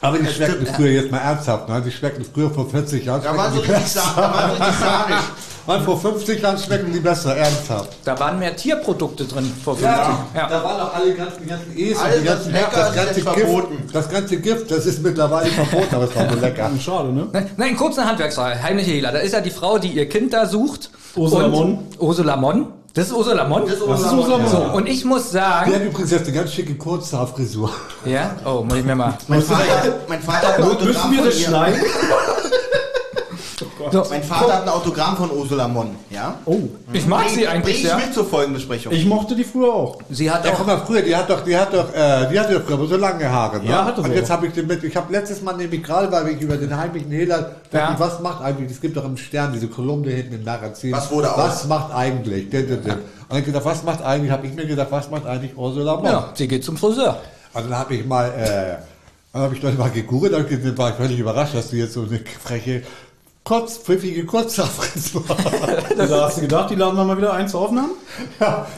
Aber 0.00 0.18
die 0.18 0.26
schmeckten 0.26 0.66
früher 0.66 0.90
jetzt 0.90 1.10
mal 1.10 1.18
ernsthaft, 1.18 1.68
ne? 1.68 1.80
Die 1.80 1.90
schmeckten 1.90 2.24
früher 2.24 2.50
vor 2.50 2.68
40 2.68 3.04
Jahren. 3.04 3.22
Da 3.22 3.36
waren 3.36 3.52
sie 3.52 3.60
richtig, 3.60 3.86
sa 3.86 4.52
Und 5.66 5.82
vor 5.82 5.98
50 5.98 6.42
Jahren 6.42 6.58
schmecken 6.58 6.92
die 6.92 7.00
besser, 7.00 7.34
ernsthaft. 7.36 7.88
Da 8.04 8.18
waren 8.18 8.38
mehr 8.38 8.54
Tierprodukte 8.54 9.24
drin 9.24 9.50
vor 9.64 9.74
50 9.76 9.94
Ja. 10.34 10.48
Da 10.48 10.62
waren 10.62 10.80
auch 10.80 10.94
alle 10.94 11.14
ganzen, 11.14 11.42
die 11.42 11.48
ganzen 11.48 11.76
E's 11.78 11.96
und 11.96 12.04
Alles, 12.04 12.20
die 12.20 12.26
ganzen 12.26 12.52
was 12.52 12.60
lecker 12.60 12.76
das 12.76 12.94
ganze 12.94 13.14
Gift. 13.14 13.28
verboten. 13.28 13.76
Das 13.92 14.08
ganze 14.10 14.36
Gift, 14.40 14.70
das 14.70 14.86
ist 14.86 15.02
mittlerweile 15.02 15.48
verboten, 15.50 15.94
aber 15.94 16.04
es 16.04 16.14
war 16.16 16.28
so 16.30 16.38
lecker. 16.40 16.70
Schade, 16.80 17.12
ne? 17.12 17.28
Nein, 17.32 17.50
Nein, 17.56 17.76
kurz 17.76 17.98
eine 17.98 18.08
Handwerksfrage. 18.08 18.62
Heimliche 18.62 18.90
Hehler. 18.90 19.12
Da 19.12 19.18
ist 19.20 19.32
ja 19.32 19.40
die 19.40 19.50
Frau, 19.50 19.78
die 19.78 19.88
ihr 19.88 20.06
Kind 20.08 20.34
da 20.34 20.46
sucht. 20.46 20.90
Ursula 21.16 21.48
Monn. 21.48 21.78
Ursula 21.98 22.36
Monn. 22.36 22.66
Das 22.92 23.06
ist 23.06 23.12
Ursula 23.12 23.44
Monn? 23.48 23.62
Das 23.64 23.74
ist 23.74 23.82
Ursula. 23.82 24.38
Monn. 24.38 24.48
So, 24.48 24.58
und 24.58 24.86
ich 24.88 25.04
muss 25.04 25.24
Die 25.30 25.34
sagen... 25.34 25.74
hat 25.74 25.82
übrigens 25.82 26.10
jetzt 26.12 26.28
eine 26.28 26.36
ganz 26.36 26.52
schicke 26.52 26.74
Kurzhaarfrisur. 26.76 27.70
Ja? 28.04 28.36
Oh, 28.44 28.62
muss 28.62 28.76
ich 28.78 28.84
mir 28.84 28.94
mal... 28.94 29.18
Mein 29.26 29.42
Vater, 29.42 29.64
mein 30.08 30.22
Vater 30.22 30.48
hat 30.48 30.58
Müssen 30.84 31.10
wir 31.10 31.24
das 31.24 31.40
ihr. 31.40 31.48
Schneiden? 33.90 34.06
Mein 34.10 34.22
Vater 34.22 34.52
hat 34.54 34.62
ein 34.62 34.68
Autogramm 34.68 35.16
von 35.16 35.30
Ursula 35.30 35.68
Monn, 35.68 35.90
ja? 36.10 36.36
Oh. 36.44 36.58
Ich 36.92 37.06
mag 37.06 37.28
sie 37.28 37.46
eigentlich 37.46 37.62
bring 37.64 37.74
ich 37.74 37.82
sehr. 37.82 37.96
mit 37.96 38.14
zur 38.14 38.24
Folgenbesprechung. 38.24 38.92
Ich 38.92 39.04
mochte 39.06 39.34
die 39.36 39.44
früher 39.44 39.72
auch. 39.72 39.98
Sie 40.10 40.30
hat 40.30 40.44
Ja, 40.44 40.52
auch... 40.52 40.56
guck 40.58 40.66
mal, 40.66 40.78
früher, 40.86 41.02
die 41.02 41.14
hat 41.14 41.28
doch, 41.30 41.42
die 41.44 41.56
hat 41.56 41.72
doch, 41.72 41.92
äh, 41.94 42.28
die 42.30 42.38
hatte 42.38 42.54
doch 42.58 42.62
früher 42.66 42.86
so 42.86 42.96
lange 42.96 43.28
Haare, 43.30 43.58
ne? 43.62 43.70
Ja, 43.70 43.84
hatte 43.84 44.00
Und 44.00 44.10
sie 44.10 44.14
jetzt 44.16 44.30
auch. 44.30 44.36
habe 44.36 44.46
ich 44.46 44.52
den 44.52 44.66
mit, 44.66 44.82
ich 44.84 44.96
habe 44.96 45.12
letztes 45.12 45.42
Mal 45.42 45.56
nämlich 45.56 45.82
gerade, 45.82 46.10
weil 46.12 46.28
ich 46.28 46.40
über 46.40 46.56
den 46.56 46.76
heimlichen 46.76 47.10
Hehler, 47.10 47.52
Ja. 47.72 47.94
was 47.98 48.20
macht 48.20 48.42
eigentlich, 48.42 48.70
es 48.70 48.80
gibt 48.80 48.96
doch 48.96 49.04
im 49.04 49.16
Stern 49.16 49.52
diese 49.52 49.68
Kolumne 49.68 50.10
hinten 50.10 50.34
im 50.34 50.44
Magazin. 50.44 50.92
Was 50.92 51.10
wurde 51.10 51.32
aus? 51.32 51.38
Was 51.38 51.66
macht 51.66 51.94
eigentlich? 51.94 52.50
Din, 52.50 52.66
din, 52.66 52.82
din. 52.82 52.94
Und 53.28 53.38
ich 53.38 53.44
gedacht, 53.44 53.64
was 53.64 53.82
macht 53.82 54.02
eigentlich, 54.02 54.30
habe 54.30 54.46
ich 54.46 54.54
mir 54.54 54.66
gedacht, 54.66 54.88
was 54.90 55.10
macht 55.10 55.26
eigentlich 55.26 55.56
Ursula 55.56 55.96
Monn? 55.96 56.04
Ja, 56.06 56.30
sie 56.34 56.46
geht 56.46 56.62
zum 56.64 56.76
Friseur. 56.76 57.18
Und 57.54 57.70
dann 57.70 57.78
habe 57.78 57.94
ich 57.94 58.04
mal, 58.04 58.26
äh, 58.30 58.76
dann 59.32 59.42
habe 59.42 59.54
ich 59.54 59.60
dann 59.60 59.76
mal 59.78 59.90
gegoogelt 59.90 60.32
und 60.34 60.48
dann 60.50 60.78
war 60.78 60.90
ich 60.90 60.94
völlig 60.96 61.18
überrascht, 61.18 61.54
dass 61.54 61.70
du 61.70 61.76
jetzt 61.76 61.94
so 61.94 62.02
eine 62.02 62.20
freche, 62.42 62.82
kurz, 63.44 63.76
pfiffige 63.78 64.24
Kurzhaarfrisur 64.26 65.22
hast. 65.28 66.10
Da 66.10 66.22
hast 66.24 66.36
du 66.38 66.42
gedacht, 66.42 66.70
die 66.70 66.74
laden 66.76 66.96
wir 66.96 67.04
mal 67.04 67.16
wieder 67.16 67.32
ein 67.34 67.48
zur 67.48 67.60
Aufnahme? 67.60 67.90
ja. 68.40 68.66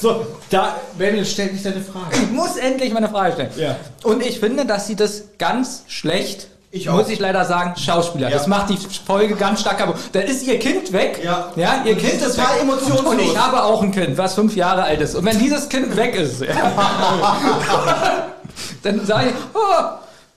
So, 0.00 0.26
da, 0.50 0.76
Benny, 0.98 1.24
stell 1.24 1.48
dich 1.48 1.62
deine 1.62 1.80
Frage. 1.80 2.16
Ich 2.22 2.30
muss 2.30 2.56
endlich 2.56 2.92
meine 2.92 3.08
Frage 3.08 3.32
stellen. 3.32 3.50
Ja. 3.56 3.76
Und 4.04 4.24
ich 4.24 4.38
finde, 4.38 4.64
dass 4.66 4.86
sie 4.86 4.94
das 4.96 5.22
ganz 5.38 5.82
schlecht, 5.88 6.48
Ich 6.70 6.88
auch. 6.88 6.94
muss 6.96 7.08
ich 7.08 7.18
leider 7.18 7.44
sagen, 7.44 7.74
Schauspieler. 7.76 8.28
Ja. 8.28 8.36
Das 8.36 8.46
macht 8.46 8.70
die 8.70 8.76
Folge 9.06 9.34
ganz 9.34 9.60
stark 9.62 9.78
kaputt. 9.78 9.96
Da 10.12 10.20
ist 10.20 10.46
ihr 10.46 10.58
Kind 10.58 10.92
weg. 10.92 11.20
Ja. 11.24 11.50
ja 11.56 11.82
ihr 11.84 11.92
Und 11.92 11.98
Kind 11.98 12.14
ist 12.20 12.26
ist 12.26 12.36
total 12.36 12.56
weg. 12.56 12.62
emotionslos. 12.62 13.12
Und 13.12 13.18
ich 13.20 13.36
habe 13.36 13.62
auch 13.64 13.82
ein 13.82 13.92
Kind, 13.92 14.16
was 14.18 14.34
fünf 14.34 14.54
Jahre 14.54 14.84
alt 14.84 15.00
ist. 15.00 15.14
Und 15.14 15.24
wenn 15.24 15.38
dieses 15.38 15.68
Kind 15.68 15.96
weg 15.96 16.14
ist, 16.14 16.42
ja, 16.42 16.54
dann 18.82 19.04
sage 19.06 19.28
ich, 19.30 19.34
oh, 19.54 19.82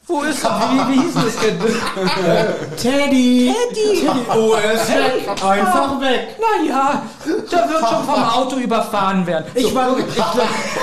wo 0.09 0.23
ist, 0.23 0.43
wie, 0.43 0.91
wie 0.91 1.01
hieß 1.01 1.13
das 1.13 1.39
Kind? 1.39 1.61
Teddy! 2.77 3.53
Teddy. 3.71 4.09
Oh, 4.35 4.53
er 4.53 4.73
ist 4.73 4.89
weg! 4.89 5.29
Einfach 5.29 6.01
weg! 6.01 6.35
Naja, 6.39 7.03
der 7.25 7.69
wird 7.69 7.87
schon 7.87 8.03
vom 8.05 8.23
Auto 8.23 8.55
überfahren 8.55 9.27
werden. 9.27 9.45
Ich, 9.53 9.73
war, 9.75 9.95
ich, 9.99 10.15
glaub, 10.15 10.35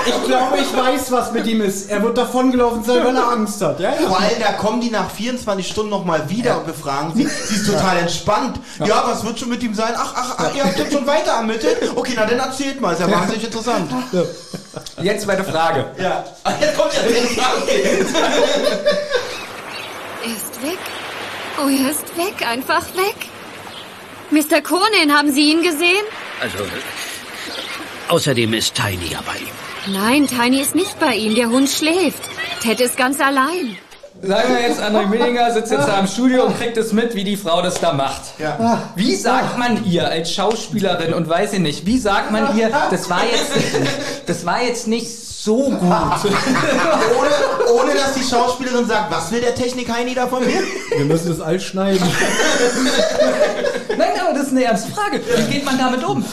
ich 0.05 0.23
glaube, 0.23 0.57
ich 0.59 0.77
weiß, 0.77 1.11
was 1.11 1.33
mit 1.33 1.45
ihm 1.45 1.61
ist. 1.61 1.91
Er 1.91 2.01
wird 2.03 2.17
davongelaufen 2.17 2.85
sein, 2.85 3.03
weil 3.03 3.15
er 3.17 3.27
Angst 3.27 3.61
hat. 3.61 3.81
Ja, 3.81 3.89
ja. 3.89 4.07
Vor 4.07 4.17
allem, 4.17 4.39
da 4.39 4.53
kommen 4.53 4.79
die 4.79 4.89
nach 4.89 5.11
24 5.11 5.67
Stunden 5.67 5.89
nochmal 5.89 6.29
wieder 6.29 6.59
und 6.59 6.67
befragen 6.67 7.11
sie. 7.13 7.23
Sie 7.25 7.55
ist 7.55 7.67
total 7.67 7.97
entspannt. 7.97 8.61
Ja. 8.79 9.03
was 9.07 9.25
wird 9.25 9.39
schon 9.39 9.49
mit 9.49 9.61
ihm 9.61 9.73
sein? 9.73 9.93
Ach, 9.97 10.13
ach, 10.15 10.35
ach, 10.37 10.55
ihr 10.55 10.63
habt 10.63 10.79
jetzt 10.79 10.93
schon 10.93 11.05
weiter 11.05 11.31
ermittelt? 11.31 11.77
Okay, 11.95 12.13
na 12.15 12.25
dann 12.25 12.39
erzählt 12.39 12.79
mal, 12.79 12.93
ist 12.93 13.01
ja 13.01 13.11
wahnsinnig 13.11 13.43
interessant. 13.43 13.91
Jetzt 15.01 15.27
meine 15.27 15.43
Frage. 15.43 15.85
Ja. 16.01 16.23
Ach, 16.43 16.53
jetzt 16.61 16.77
kommt 16.77 16.93
ja 16.93 17.01
die 17.01 17.35
Frage. 17.35 18.05
Er 20.23 20.31
ist 20.31 20.61
weg. 20.61 20.79
Oh, 21.59 21.69
er 21.69 21.91
ist 21.91 22.17
weg, 22.17 22.47
einfach 22.47 22.85
weg. 22.95 23.15
Mr. 24.29 24.61
Conan, 24.61 25.15
haben 25.15 25.31
Sie 25.31 25.51
ihn 25.51 25.61
gesehen? 25.63 26.05
Also, 26.41 26.57
außerdem 28.09 28.53
ist 28.53 28.75
Tiny 28.75 29.07
ja 29.11 29.21
bei 29.25 29.37
ihm. 29.37 29.93
Nein, 29.93 30.27
Tiny 30.27 30.59
ist 30.61 30.75
nicht 30.75 30.99
bei 30.99 31.15
ihm. 31.15 31.35
Der 31.35 31.49
Hund 31.49 31.69
schläft. 31.69 32.21
Ted 32.61 32.79
ist 32.81 32.97
ganz 32.97 33.19
allein. 33.19 33.77
Sagen 34.21 34.53
wir 34.55 34.61
jetzt, 34.67 34.81
André 34.81 35.05
Millinger 35.05 35.51
sitzt 35.51 35.71
jetzt 35.71 35.87
da 35.87 35.99
im 35.99 36.07
Studio 36.07 36.45
und 36.45 36.57
kriegt 36.57 36.75
es 36.77 36.91
mit, 36.91 37.13
wie 37.15 37.23
die 37.23 37.37
Frau 37.37 37.61
das 37.61 37.79
da 37.79 37.93
macht. 37.93 38.21
Ja. 38.39 38.81
Wie 38.95 39.15
sagt 39.15 39.57
man 39.57 39.85
ihr 39.85 40.07
als 40.07 40.31
Schauspielerin 40.31 41.13
und 41.13 41.29
weiß 41.29 41.53
ich 41.53 41.59
nicht, 41.59 41.85
wie 41.85 41.99
sagt 41.99 42.31
man 42.31 42.57
ihr, 42.57 42.71
das 42.89 43.09
war 43.09 43.23
jetzt, 43.23 43.51
das 44.25 44.45
war 44.45 44.61
jetzt 44.63 44.87
nicht 44.87 45.07
so 45.07 45.69
gut. 45.69 45.81
Ohne, 45.81 47.79
ohne 47.79 47.93
dass 47.93 48.13
die 48.15 48.23
Schauspielerin 48.23 48.87
sagt, 48.87 49.11
was 49.11 49.31
will 49.31 49.41
der 49.41 49.55
Technik-Heini 49.55 50.15
da 50.15 50.27
von 50.27 50.45
mir? 50.45 50.61
Wir 50.95 51.05
müssen 51.05 51.29
das 51.29 51.39
alles 51.39 51.63
schneiden. 51.63 52.05
Nein, 53.97 54.09
aber 54.19 54.33
das 54.33 54.47
ist 54.47 54.51
eine 54.51 54.63
ernste 54.63 54.91
Frage. 54.91 55.21
Wie 55.37 55.53
geht 55.53 55.65
man 55.65 55.77
damit 55.77 56.03
um? 56.03 56.25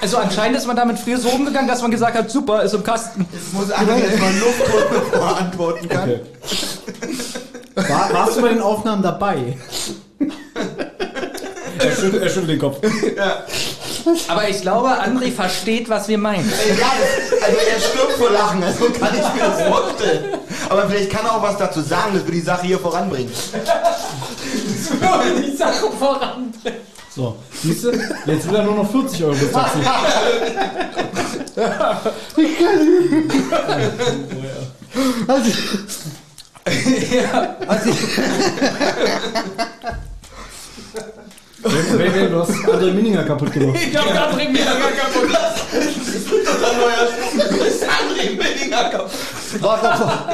Also 0.00 0.18
anscheinend 0.18 0.58
ist 0.58 0.66
man 0.66 0.76
damit 0.76 0.98
früher 0.98 1.18
so 1.18 1.28
umgegangen, 1.30 1.68
dass 1.68 1.82
man 1.82 1.90
gesagt 1.90 2.16
hat, 2.16 2.30
super, 2.30 2.62
ist 2.62 2.74
im 2.74 2.82
Kasten. 2.82 3.26
Ich 3.32 3.52
muss 3.52 3.70
einfach 3.70 3.96
jetzt 3.96 4.20
mal 4.20 4.32
Luft 4.34 4.72
holen, 4.72 4.84
bevor 4.90 5.26
er 5.26 5.36
antworten 5.38 5.88
kann. 5.88 6.10
Okay. 6.10 6.20
War, 7.74 8.12
warst 8.12 8.36
du 8.36 8.42
bei 8.42 8.48
den 8.50 8.60
Aufnahmen 8.60 9.02
dabei? 9.02 9.56
er, 11.78 11.92
schüttelt, 11.92 12.22
er 12.22 12.28
schüttelt 12.28 12.50
den 12.50 12.58
Kopf. 12.58 12.78
Aber 14.28 14.48
ich 14.48 14.60
glaube, 14.60 14.88
André 14.88 15.32
versteht, 15.32 15.88
was 15.88 16.08
wir 16.08 16.18
meinen. 16.18 16.48
Ja, 16.78 16.92
das, 17.00 17.42
also 17.42 17.56
er 17.56 17.80
stirbt 17.80 18.12
vor 18.12 18.30
Lachen, 18.30 18.62
also 18.62 18.84
kann 18.90 19.14
ich 19.14 19.34
mir 19.34 19.48
das 19.48 19.62
vorstellen. 19.62 20.24
Aber 20.68 20.88
vielleicht 20.88 21.10
kann 21.10 21.26
er 21.26 21.36
auch 21.36 21.42
was 21.42 21.56
dazu 21.56 21.80
sagen, 21.80 22.14
dass 22.14 22.24
wir 22.24 22.32
die 22.32 22.40
Sache 22.40 22.66
hier 22.66 22.78
voranbringen. 22.78 23.32
die 25.42 25.56
Sache 25.56 25.90
voran. 25.98 26.54
So, 27.16 27.34
siehst 27.62 27.84
du? 27.84 27.92
Jetzt 28.26 28.46
will 28.46 28.56
er 28.56 28.62
nur 28.64 28.74
noch 28.74 28.90
40 28.90 29.24
Euro 29.24 29.34
bezahlen. 29.34 29.70
Wer, 41.96 42.14
wer, 42.14 42.28
du 42.28 42.38
hast 42.40 42.50
André 42.50 42.92
Minninger 42.92 43.24
kaputt 43.24 43.52
gemacht. 43.52 43.78
Ich 43.80 43.96
hab 43.96 44.04
André 44.06 44.50
Millinger 44.50 44.90
kaputt. 44.90 45.24
Unser 45.24 46.72
neuer 46.74 47.08
Spruch 47.08 47.66
ist 47.66 47.82
André 47.82 48.36
Millinger 48.36 48.90
kaputt. 48.90 49.10
Mach 49.62 49.82
noch 49.82 50.28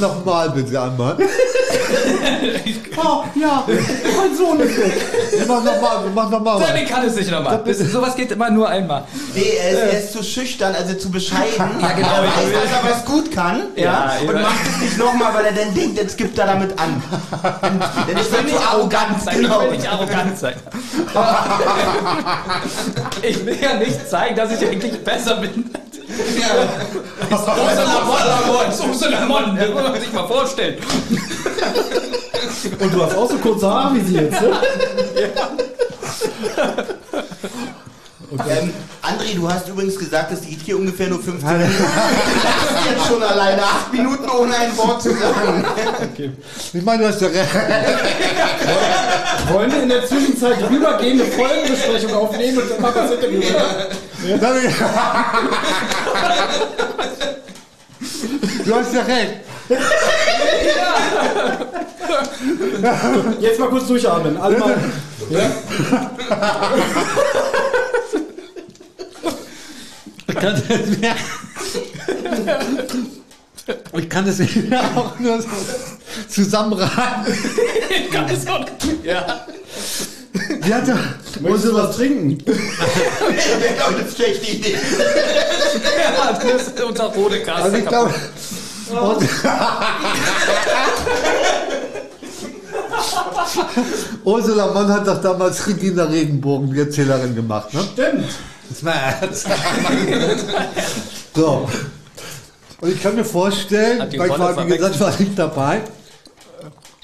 mal. 0.00 0.08
Mach 0.08 0.16
noch 0.16 0.24
mal 0.24 0.50
bitte 0.50 0.80
einmal. 0.80 1.16
Oh, 3.00 3.22
ja, 3.36 3.64
mein 3.66 4.36
Sohn 4.36 4.58
ist 4.58 4.76
weg. 4.76 4.92
Mach 5.46 5.62
noch 5.62 5.80
mal, 5.80 6.02
mach 6.12 6.30
noch 6.30 6.40
mal. 6.40 6.58
Sammy 6.58 6.84
kann 6.84 7.06
es 7.06 7.14
nicht 7.14 7.30
nochmal. 7.30 7.62
Sowas 7.72 8.16
geht 8.16 8.32
immer 8.32 8.50
nur 8.50 8.68
einmal. 8.68 9.04
Nee, 9.34 9.52
er 9.56 9.70
ist, 9.70 9.78
er 9.78 10.00
ist 10.00 10.12
zu 10.12 10.22
schüchtern, 10.24 10.74
also 10.74 10.94
zu 10.94 11.08
bescheiden. 11.10 11.70
Ja, 11.80 11.92
genau. 11.92 12.08
Er 12.08 12.22
weiß, 12.24 12.52
dass 12.52 12.82
er 12.82 12.90
was 12.90 13.04
gut 13.04 13.30
kann. 13.32 13.62
Ja, 13.76 13.82
Ja, 13.84 14.12
und 14.28 14.34
ja. 14.34 14.42
macht 14.42 14.66
es 14.68 14.80
nicht 14.82 14.98
nochmal, 14.98 15.32
weil 15.32 15.44
er 15.46 15.52
dann 15.52 15.72
denkt, 15.74 15.96
jetzt 15.96 16.18
gibt 16.18 16.36
er 16.38 16.46
damit 16.46 16.76
an. 16.78 17.00
Dann, 17.40 17.80
dann 17.80 18.16
ist 18.16 18.26
Ich 18.26 18.32
will 18.32 18.38
er 18.40 18.46
zu 18.48 18.54
nicht 18.54 18.68
arrogant 18.68 19.22
sein. 19.22 19.36
Genau. 19.40 19.60
Ich 19.62 19.70
will 19.70 19.76
nicht 19.78 19.92
arrogant 19.92 20.38
sein. 20.38 20.54
ich 23.22 23.46
will 23.46 23.58
ja 23.60 23.74
nicht 23.74 24.10
zeigen, 24.10 24.34
dass 24.34 24.50
ich 24.60 24.66
eigentlich 24.68 25.04
besser 25.04 25.36
bin. 25.36 25.70
Ursula 27.30 27.56
Mon, 28.46 28.88
Ursula 28.88 29.20
Mon, 29.26 29.56
das 29.56 29.68
muss 29.70 29.82
man 29.82 30.00
sich 30.00 30.12
mal 30.12 30.26
vorstellen. 30.26 30.78
Und 32.80 32.94
du 32.94 33.04
hast 33.04 33.16
auch 33.16 33.28
so 33.30 33.36
kurze 33.38 33.70
Haare 33.70 33.94
wie 33.94 34.00
sie 34.00 34.14
jetzt, 34.14 34.40
ne? 34.40 34.52
Ähm, 38.30 38.72
André, 39.00 39.34
du 39.34 39.50
hast 39.50 39.68
übrigens 39.68 39.98
gesagt, 39.98 40.30
es 40.32 40.42
geht 40.42 40.60
hier 40.62 40.76
ungefähr 40.76 41.08
nur 41.08 41.18
15 41.22 41.48
Minuten. 41.50 41.72
Das 42.42 42.80
ist 42.80 42.90
jetzt 42.90 43.06
schon 43.06 43.22
alleine 43.22 43.62
8 43.62 43.92
Minuten 43.92 44.28
ohne 44.28 44.54
ein 44.54 44.76
Wort 44.76 45.02
zu 45.02 45.10
sagen. 45.10 45.64
Ich 46.74 46.82
meine, 46.82 47.02
du 47.02 47.08
hast 47.08 47.22
ja 47.22 47.28
recht. 47.28 47.48
Wollen 49.50 49.72
wir 49.72 49.82
in 49.82 49.88
der 49.88 50.06
Zwischenzeit 50.06 50.58
rübergehende 50.70 51.24
Folgenbesprechung 51.24 52.12
aufnehmen 52.14 52.58
und 52.58 52.70
dann 52.70 52.82
machen 52.82 52.94
wir 52.96 53.02
das 53.02 53.12
Interview, 53.12 53.40
oder? 53.40 53.88
Ich- 54.24 54.40
Du 58.64 58.74
hast 58.74 58.92
ja 58.94 59.02
recht. 59.02 59.34
Jetzt 63.40 63.58
mal 63.60 63.68
kurz 63.68 63.86
durchatmen. 63.86 64.36
Alle 64.36 64.58
mal. 64.58 64.76
Ja? 65.30 65.50
Ich 73.98 74.08
kann 74.08 74.26
das. 74.26 74.40
Ich 74.40 74.56
auch 74.74 75.18
nur 75.18 75.40
so 75.42 75.48
zusammenraten. 76.28 77.34
Kann 78.12 78.28
es 78.28 78.46
auch 78.46 78.60
nicht. 78.60 79.04
Ja. 79.04 79.46
Die 80.68 80.74
hatte 80.74 80.98
Willst 81.40 81.64
du 81.64 81.74
was 81.74 81.96
trinken? 81.96 82.38
Wäre, 82.44 82.58
glaube 82.58 83.34
ich, 83.38 84.00
eine 84.00 84.10
schlechte 84.14 84.52
Idee. 84.52 84.72
ja 84.74 86.32
das 86.32 86.66
ist 86.68 86.82
unser 86.82 87.04
rote 87.04 87.40
Kasse. 87.42 87.62
Also 87.62 87.76
ich 87.78 87.86
glaube, 87.86 88.14
und, 88.90 89.28
Ursula 94.24 94.66
Mann 94.72 94.92
hat 94.92 95.06
doch 95.06 95.22
damals 95.22 95.66
Regina 95.66 96.04
Regenbogen, 96.04 96.70
die 96.70 96.80
Erzählerin, 96.80 97.34
gemacht, 97.34 97.72
ne? 97.72 97.82
Stimmt. 97.94 98.28
Das 98.68 98.84
war 98.84 98.94
ernst. 98.94 99.46
so. 101.34 101.66
Und 102.82 102.92
ich 102.92 103.02
kann 103.02 103.14
mir 103.14 103.24
vorstellen, 103.24 104.02
Hat 104.02 104.18
weil 104.18 104.30
ich 104.30 104.38
war, 104.38 104.66
wie 104.66 104.76
gesagt, 104.76 105.00
war 105.00 105.18
nicht 105.18 105.38
dabei, 105.38 105.80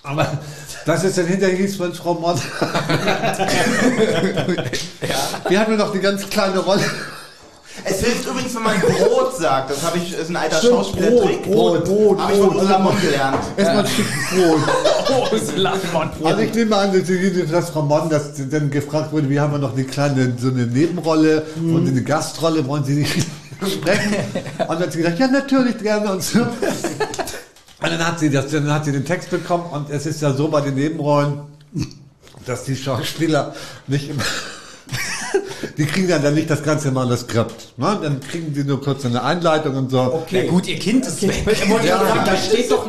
aber 0.02 0.38
das 0.86 1.04
ist 1.04 1.18
dann 1.18 1.26
hinterher 1.26 1.56
hieß 1.56 1.76
von 1.76 1.94
Frau 1.94 2.14
Mott. 2.14 2.40
Wir 5.48 5.60
hatten 5.60 5.76
noch 5.76 5.92
die 5.92 6.00
ganz 6.00 6.28
kleine 6.28 6.58
Rolle. 6.58 6.82
Es 7.82 7.98
hilft 8.00 8.24
übrigens, 8.26 8.54
wenn 8.54 8.62
man 8.62 8.78
Brot 8.80 9.36
sagt. 9.36 9.70
Das 9.70 9.82
habe 9.82 9.98
ich, 9.98 10.16
ist 10.16 10.30
ein 10.30 10.36
alter 10.36 10.62
Schauspielertrick. 10.62 11.42
Brot, 11.42 11.84
Brot, 11.84 12.20
Habe 12.20 12.32
ich 12.32 12.38
von 12.38 12.50
Brot. 12.50 12.62
Ursula 12.62 12.78
Mond 12.78 13.00
gelernt. 13.00 13.38
Erstmal 13.56 13.84
ein 13.84 13.90
Stück 13.90 14.06
Brot. 14.30 14.60
Oh, 15.06 15.36
ist 15.36 15.54
Lamon. 15.58 16.08
Also 16.22 16.40
ich 16.40 16.54
nehme 16.54 16.76
an, 16.76 16.90
dass, 17.52 17.68
Frau 17.68 17.82
Mon, 17.82 18.08
dass 18.08 18.30
dann 18.50 18.70
gefragt 18.70 19.12
wurde, 19.12 19.28
wir 19.28 19.42
haben 19.42 19.52
ja 19.52 19.58
noch 19.58 19.74
eine 19.74 19.84
kleine, 19.84 20.32
so 20.38 20.48
eine 20.48 20.64
Nebenrolle 20.64 21.42
und 21.56 21.86
eine 21.86 22.02
Gastrolle, 22.02 22.66
wollen 22.66 22.84
Sie 22.84 22.94
nicht 22.94 23.12
sprechen? 23.70 24.14
Und 24.60 24.70
dann 24.70 24.78
hat 24.78 24.92
sie 24.92 25.02
gesagt, 25.02 25.18
ja 25.18 25.26
natürlich 25.26 25.76
gerne 25.76 26.10
und 26.10 26.22
so. 26.22 26.38
Und 27.84 27.90
dann 27.90 28.06
hat 28.06 28.18
sie 28.18 28.30
das, 28.30 28.50
dann 28.50 28.72
hat 28.72 28.86
sie 28.86 28.92
den 28.92 29.04
Text 29.04 29.28
bekommen 29.28 29.64
und 29.70 29.90
es 29.90 30.06
ist 30.06 30.22
ja 30.22 30.32
so 30.32 30.48
bei 30.48 30.62
den 30.62 30.74
Nebenrollen, 30.74 31.40
dass 32.46 32.64
die 32.64 32.76
Schauspieler 32.76 33.54
nicht 33.86 34.08
immer, 34.08 34.22
die 35.76 35.86
kriegen 35.86 36.08
ja 36.08 36.18
dann 36.18 36.34
nicht 36.34 36.50
das 36.50 36.62
ganze 36.62 36.90
Manuskript. 36.90 37.78
Ne? 37.78 37.98
Dann 38.02 38.20
kriegen 38.20 38.52
die 38.52 38.64
nur 38.64 38.80
kurz 38.82 39.04
eine 39.04 39.22
Einleitung 39.22 39.76
und 39.76 39.90
so. 39.90 40.00
Okay. 40.00 40.44
Na 40.44 40.50
gut, 40.50 40.66
ihr 40.66 40.78
Kind 40.78 41.06
ist 41.06 41.22
weg. 41.22 41.44
Ich 41.46 41.68
wollte 41.68 41.86
gerade 41.86 42.06
sagen, 42.06 42.20
da 42.24 42.36
steht 42.36 42.70
doch, 42.70 42.86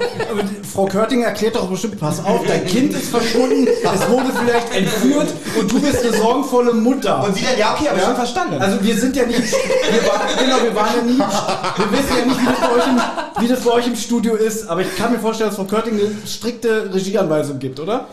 Frau 0.74 0.86
Körtinger 0.86 1.28
erklärt 1.28 1.56
doch 1.56 1.70
bestimmt, 1.70 2.00
pass 2.00 2.24
auf, 2.24 2.46
dein 2.48 2.66
Kind 2.66 2.94
ist 2.94 3.10
verschwunden, 3.10 3.68
es 3.68 4.10
wurde 4.10 4.32
vielleicht 4.40 4.76
entführt 4.76 5.34
und 5.60 5.72
du 5.72 5.82
bist 5.82 6.04
eine 6.04 6.14
sorgenvolle 6.18 6.74
Mutter. 6.74 7.24
Und 7.24 7.36
sie 7.36 7.44
dann, 7.44 7.58
ja, 7.58 7.74
okay, 7.74 7.90
ich 7.94 8.02
Ja? 8.02 8.06
schon 8.08 8.16
verstanden. 8.16 8.62
Also 8.62 8.84
wir 8.84 8.96
sind 8.98 9.16
ja 9.16 9.26
nicht, 9.26 9.42
wir 9.42 10.08
waren, 10.08 10.28
genau, 10.40 10.64
wir 10.64 10.76
waren 10.76 10.96
ja 10.98 11.02
nie, 11.04 11.18
wir 11.20 11.92
wissen 11.92 12.18
ja 12.20 12.26
nicht, 12.26 12.40
wie 12.42 12.46
das, 12.46 12.60
bei 12.60 12.72
euch 12.72 12.88
im, 12.88 13.42
wie 13.42 13.48
das 13.48 13.60
bei 13.62 13.72
euch 13.72 13.88
im 13.88 13.96
Studio 13.96 14.36
ist, 14.36 14.68
aber 14.68 14.82
ich 14.82 14.96
kann 14.96 15.12
mir 15.12 15.20
vorstellen, 15.20 15.50
dass 15.50 15.58
Frau 15.58 15.66
Körting 15.66 15.94
eine 15.94 16.10
strikte 16.28 16.94
Regieanweisung 16.94 17.60
gibt, 17.60 17.80
oder? 17.80 18.08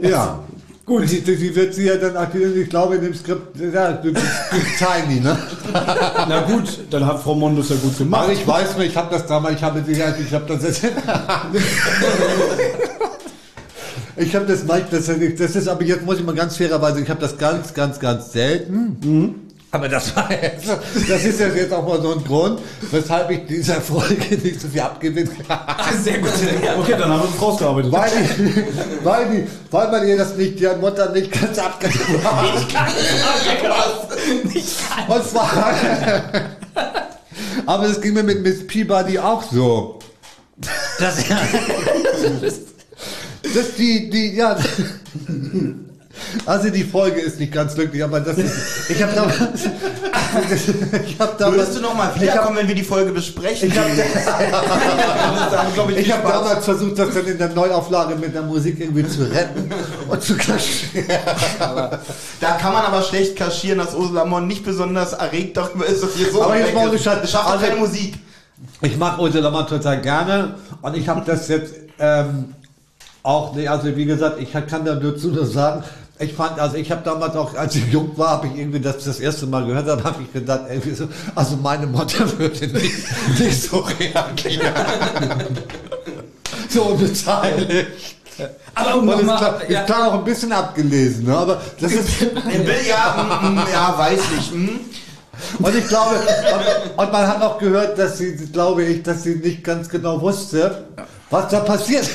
Ja. 0.00 0.40
Gut, 0.84 1.08
die, 1.08 1.20
die, 1.20 1.36
die 1.36 1.54
wird 1.54 1.74
sie 1.74 1.84
ja 1.84 1.94
dann, 1.96 2.16
ich 2.56 2.68
glaube 2.68 2.96
in 2.96 3.02
dem 3.02 3.14
Skript, 3.14 3.56
ja, 3.72 3.92
du- 3.92 4.12
du- 4.12 4.20
du- 4.20 4.84
tiny, 5.06 5.20
ne? 5.20 5.38
Na 5.72 6.40
gut, 6.42 6.80
dann 6.90 7.06
hat 7.06 7.22
Frau 7.22 7.36
Mondus 7.36 7.68
ja 7.68 7.76
gut 7.76 7.96
gemacht. 7.96 8.24
Aber 8.24 8.32
ich 8.32 8.44
weiß 8.46 8.76
nicht, 8.78 8.88
ich 8.90 8.96
habe 8.96 9.14
das 9.14 9.24
damals, 9.26 9.54
ich 9.56 9.62
habe 9.62 9.80
die, 9.80 9.92
ich 9.92 10.32
habe 10.34 10.44
das 10.48 10.62
jetzt. 10.64 10.82
Ich 14.14 14.36
habe 14.36 14.44
das 14.44 14.64
mal, 14.64 14.84
das, 14.90 15.06
das 15.06 15.56
ist, 15.56 15.68
aber 15.68 15.82
jetzt 15.84 16.04
muss 16.04 16.18
ich 16.18 16.24
mal 16.24 16.34
ganz 16.34 16.56
fairerweise, 16.58 17.00
ich 17.00 17.08
habe 17.08 17.20
das 17.20 17.38
ganz, 17.38 17.72
ganz, 17.72 17.98
ganz 17.98 18.30
selten. 18.32 19.51
Aber 19.74 19.88
das 19.88 20.14
war 20.14 20.30
jetzt, 20.30 20.68
das 21.08 21.24
ist 21.24 21.40
ja 21.40 21.48
jetzt 21.48 21.72
auch 21.72 21.86
mal 21.86 22.00
so 22.02 22.12
ein 22.12 22.22
Grund, 22.22 22.60
weshalb 22.90 23.30
ich 23.30 23.46
dieser 23.46 23.80
Folge 23.80 24.36
nicht 24.36 24.60
so 24.60 24.68
viel 24.68 24.82
abgewinnen 24.82 25.34
kann. 25.48 25.60
Sehr 26.02 26.18
gut. 26.18 26.28
Okay, 26.78 26.94
dann 26.98 27.10
haben 27.10 27.22
wir 27.22 27.28
uns 27.28 27.40
rausgearbeitet. 27.40 27.90
Weil, 27.90 28.10
die, 28.10 29.04
weil, 29.04 29.30
die, 29.30 29.46
weil 29.70 29.90
man 29.90 30.06
ihr 30.06 30.18
das 30.18 30.36
nicht, 30.36 30.60
die 30.60 30.68
Mutter 30.78 31.10
nicht 31.12 31.32
ganz 31.32 31.58
abgenommen 31.58 32.22
hat. 32.22 32.54
Nicht 34.44 34.76
Und 35.08 35.26
zwar, 35.26 35.74
aber 37.64 37.84
es 37.86 37.98
ging 38.02 38.12
mir 38.12 38.24
mit 38.24 38.42
Miss 38.42 38.66
Peabody 38.66 39.18
auch 39.18 39.42
so. 39.42 40.00
Das, 40.98 41.16
das 43.54 43.74
die, 43.78 44.10
die, 44.10 44.36
ja. 44.36 44.56
Also 46.46 46.70
die 46.70 46.84
Folge 46.84 47.20
ist 47.20 47.38
nicht 47.38 47.52
ganz 47.52 47.74
glücklich, 47.74 48.02
aber 48.02 48.20
das 48.20 48.38
ist, 48.38 48.90
ich 48.90 49.02
habe 49.02 49.12
damals, 49.14 49.36
ich 51.06 51.18
habe 51.18 51.32
damals, 51.38 51.58
Würdest 51.58 51.76
du 51.76 51.82
nochmal 51.82 52.10
wiederkommen, 52.18 52.56
wenn 52.56 52.68
wir 52.68 52.74
die 52.74 52.82
Folge 52.82 53.12
besprechen? 53.12 53.68
ich 53.70 53.78
habe 53.78 53.90
ich, 55.92 55.96
ich 56.06 56.12
hab 56.12 56.26
damals 56.26 56.64
versucht, 56.64 56.98
das 56.98 57.14
dann 57.14 57.26
in 57.26 57.38
der 57.38 57.48
Neuauflage 57.50 58.16
mit 58.16 58.34
der 58.34 58.42
Musik 58.42 58.80
irgendwie 58.80 59.06
zu 59.06 59.30
retten 59.30 59.70
und 60.08 60.22
zu 60.22 60.36
kaschieren. 60.36 61.06
Da 62.40 62.52
kann 62.60 62.72
man 62.72 62.84
aber 62.84 63.02
schlecht 63.02 63.36
kaschieren, 63.36 63.78
dass 63.78 63.94
Ursula 63.94 64.24
Mon 64.24 64.46
nicht 64.46 64.64
besonders 64.64 65.12
erregt 65.12 65.56
darüber 65.56 65.86
ist, 65.86 66.02
dass 66.02 66.14
hier 66.14 66.30
so 66.30 66.42
Aber 66.42 66.58
jetzt 66.58 66.74
mal. 66.74 66.90
Das 66.90 67.02
schafft 67.30 67.50
Also- 67.50 67.64
keine 67.64 67.76
Musik. 67.76 68.14
Ich 68.80 68.96
mag 68.96 69.18
Ursula 69.18 69.50
Mann 69.50 69.66
total 69.66 70.00
gerne 70.00 70.54
und 70.82 70.96
ich 70.96 71.08
habe 71.08 71.22
das 71.26 71.48
jetzt 71.48 71.74
ähm, 71.98 72.54
auch, 73.24 73.54
nee, 73.54 73.66
also 73.68 73.94
wie 73.96 74.04
gesagt, 74.04 74.40
ich 74.40 74.52
kann 74.52 74.84
da 74.84 74.94
dazu 74.94 75.28
nur 75.28 75.46
sagen, 75.46 75.82
ich 76.22 76.34
fand, 76.34 76.58
also 76.58 76.76
ich 76.76 76.90
habe 76.90 77.02
damals 77.04 77.34
auch, 77.36 77.54
als 77.54 77.74
ich 77.74 77.86
jung 77.92 78.16
war, 78.16 78.30
habe 78.30 78.46
ich 78.48 78.56
irgendwie 78.56 78.80
das 78.80 79.04
das 79.04 79.20
erste 79.20 79.46
Mal 79.46 79.66
gehört, 79.66 79.86
habe 79.88 80.04
habe 80.04 80.22
ich 80.22 80.32
gedacht, 80.32 80.62
ey, 80.68 80.80
wieso, 80.84 81.08
also 81.34 81.56
meine 81.56 81.86
Mutter 81.86 82.26
würde 82.38 82.66
nicht, 82.68 83.38
nicht 83.38 83.62
so 83.62 83.78
reagieren. 83.80 84.72
so 86.68 86.82
unbeteiligt. 86.82 88.16
Aber 88.74 88.96
um 88.96 89.08
es 89.08 89.16
nochmal, 89.16 89.38
klang, 89.38 89.54
ja, 89.68 89.82
klang 89.82 90.02
auch 90.02 90.14
ein 90.14 90.24
bisschen 90.24 90.52
abgelesen, 90.52 91.26
ne? 91.26 91.36
aber 91.36 91.60
das 91.80 91.92
ist, 91.92 92.08
Ja, 92.88 93.40
mm, 93.42 93.54
mm, 93.54 93.58
ja, 93.72 93.94
weiß 93.98 94.20
nicht. 94.36 94.54
mm. 94.54 94.80
Und 95.58 95.76
ich 95.76 95.86
glaube, 95.88 96.16
und, 96.16 97.04
und 97.04 97.12
man 97.12 97.26
hat 97.26 97.42
auch 97.42 97.58
gehört, 97.58 97.98
dass 97.98 98.18
sie, 98.18 98.36
glaube 98.52 98.84
ich, 98.84 99.02
dass 99.02 99.24
sie 99.24 99.36
nicht 99.36 99.64
ganz 99.64 99.88
genau 99.88 100.20
wusste, 100.20 100.84
was 101.30 101.48
da 101.48 101.60
passiert 101.60 102.08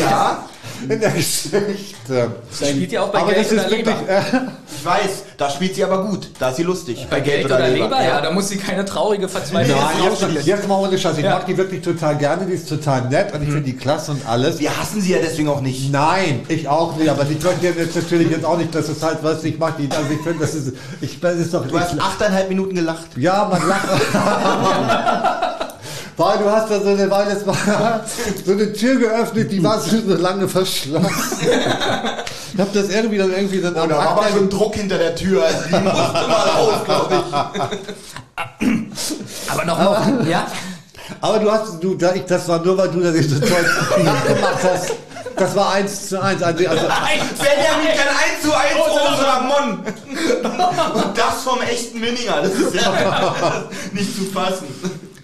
Ja, 0.00 0.44
in 0.90 1.00
der 1.00 1.10
Geschichte. 1.10 2.30
spielt 2.52 2.92
ja 2.92 3.02
auch 3.02 3.08
bei 3.08 3.20
Aber 3.20 3.32
Geld 3.32 3.46
das 3.46 3.52
oder 3.52 3.64
ist 3.64 3.70
wirklich, 3.70 3.86
Leber. 4.00 4.08
äh, 4.10 4.20
ich 4.78 4.84
weiß, 4.84 5.10
da 5.36 5.50
spielt 5.50 5.74
sie 5.74 5.84
aber 5.84 6.04
gut. 6.06 6.28
Da 6.38 6.50
ist 6.50 6.56
sie 6.56 6.62
lustig. 6.62 7.06
Bei 7.10 7.20
Geld 7.20 7.44
oder 7.46 7.68
Leber, 7.68 8.02
ja, 8.02 8.20
da 8.20 8.30
muss 8.30 8.48
sie 8.48 8.56
keine 8.56 8.84
traurige, 8.84 9.28
verzweifelte 9.28 9.80
nein, 9.80 10.34
jetzt, 10.34 10.46
jetzt 10.46 10.68
mal 10.68 10.78
ohne 10.80 10.98
Scheiß. 10.98 11.18
Ich 11.18 11.24
Ja. 11.24 11.30
mag 11.30 11.46
die 11.46 11.56
wirklich 11.56 11.82
total 11.82 12.16
gerne, 12.16 12.46
die 12.46 12.52
ist 12.52 12.68
total 12.68 13.08
nett 13.08 13.32
und 13.34 13.42
ich 13.42 13.48
finde 13.48 13.62
die 13.64 13.76
klasse 13.76 14.12
und 14.12 14.26
alles. 14.28 14.58
Wir 14.58 14.76
hassen 14.78 15.00
sie 15.00 15.12
ja 15.12 15.18
deswegen 15.22 15.48
auch 15.48 15.60
nicht. 15.60 15.90
Nein, 15.92 16.42
ich 16.48 16.68
auch 16.68 16.96
nicht, 16.96 17.08
aber 17.08 17.22
ich 17.22 17.42
möchte 17.42 17.66
jetzt 17.66 17.96
natürlich 17.96 18.30
jetzt 18.30 18.44
auch 18.44 18.58
nicht, 18.58 18.74
dass 18.74 18.88
es 18.88 19.02
halt, 19.02 19.18
was 19.22 19.42
ich 19.44 19.58
mag, 19.58 19.76
die, 19.76 19.88
also 19.90 20.10
ich 20.12 20.20
finde, 20.20 20.40
das 20.40 20.54
ist, 20.54 20.72
ich, 21.00 21.18
das 21.20 21.36
ist 21.36 21.54
doch, 21.54 21.66
Du 21.66 21.78
hast 21.78 21.98
achteinhalb 21.98 22.48
Minuten 22.48 22.74
gelacht. 22.74 23.06
Ja, 23.16 23.48
man 23.50 23.66
lacht. 23.68 23.88
Weil 26.16 26.38
du 26.38 26.50
hast 26.50 26.70
da 26.70 26.80
so 26.80 26.88
eine, 26.90 27.10
weil 27.10 27.28
es 27.28 27.44
war 27.46 28.04
so 28.44 28.52
eine 28.52 28.72
Tür 28.72 28.96
geöffnet, 29.00 29.50
die 29.50 29.62
war 29.62 29.80
so 29.80 29.96
lange 30.14 30.48
verschlossen. 30.48 31.48
Ich 32.52 32.60
habe 32.60 32.70
das 32.72 32.88
irgendwie 32.88 33.18
dann 33.18 33.32
irgendwie 33.32 33.60
dann 33.60 33.74
Und 33.74 33.88
da 33.88 33.96
war 33.96 34.08
aber 34.10 34.28
schon 34.28 34.48
Druck 34.48 34.76
hinter 34.76 34.96
der 34.96 35.16
Tür. 35.16 35.44
Also 35.44 35.58
die 35.68 35.72
musste 35.82 35.92
mal 35.92 36.48
raus, 36.48 36.84
glaube 36.84 37.24
ich. 38.60 39.50
Aber 39.50 39.64
nochmal, 39.64 40.26
ja, 40.28 40.46
Aber 41.20 41.38
du 41.38 41.50
hast, 41.50 41.82
du, 41.82 41.96
das 41.96 42.48
war 42.48 42.60
nur, 42.60 42.78
weil 42.78 42.90
du 42.90 43.00
das 43.00 43.14
nicht 43.14 43.30
so 43.30 43.40
toll 43.40 43.64
nachgemacht 44.04 44.62
hast. 44.62 44.92
Das 45.36 45.56
war 45.56 45.72
eins 45.72 46.08
zu 46.10 46.22
eins. 46.22 46.42
Also, 46.42 46.64
also, 46.68 46.86
Benjamin 46.86 47.88
kann 47.88 48.08
1 48.08 48.42
zu 48.42 48.52
1 48.52 48.76
Ursula 48.78 49.40
Mon. 49.40 49.80
Und 50.94 51.18
das 51.18 51.42
vom 51.42 51.60
echten 51.62 51.98
Minninger. 51.98 52.40
Das 52.40 52.52
ist 52.52 52.74
ja 52.74 53.34
nicht 53.92 54.14
zu 54.14 54.24
fassen. 54.26 54.66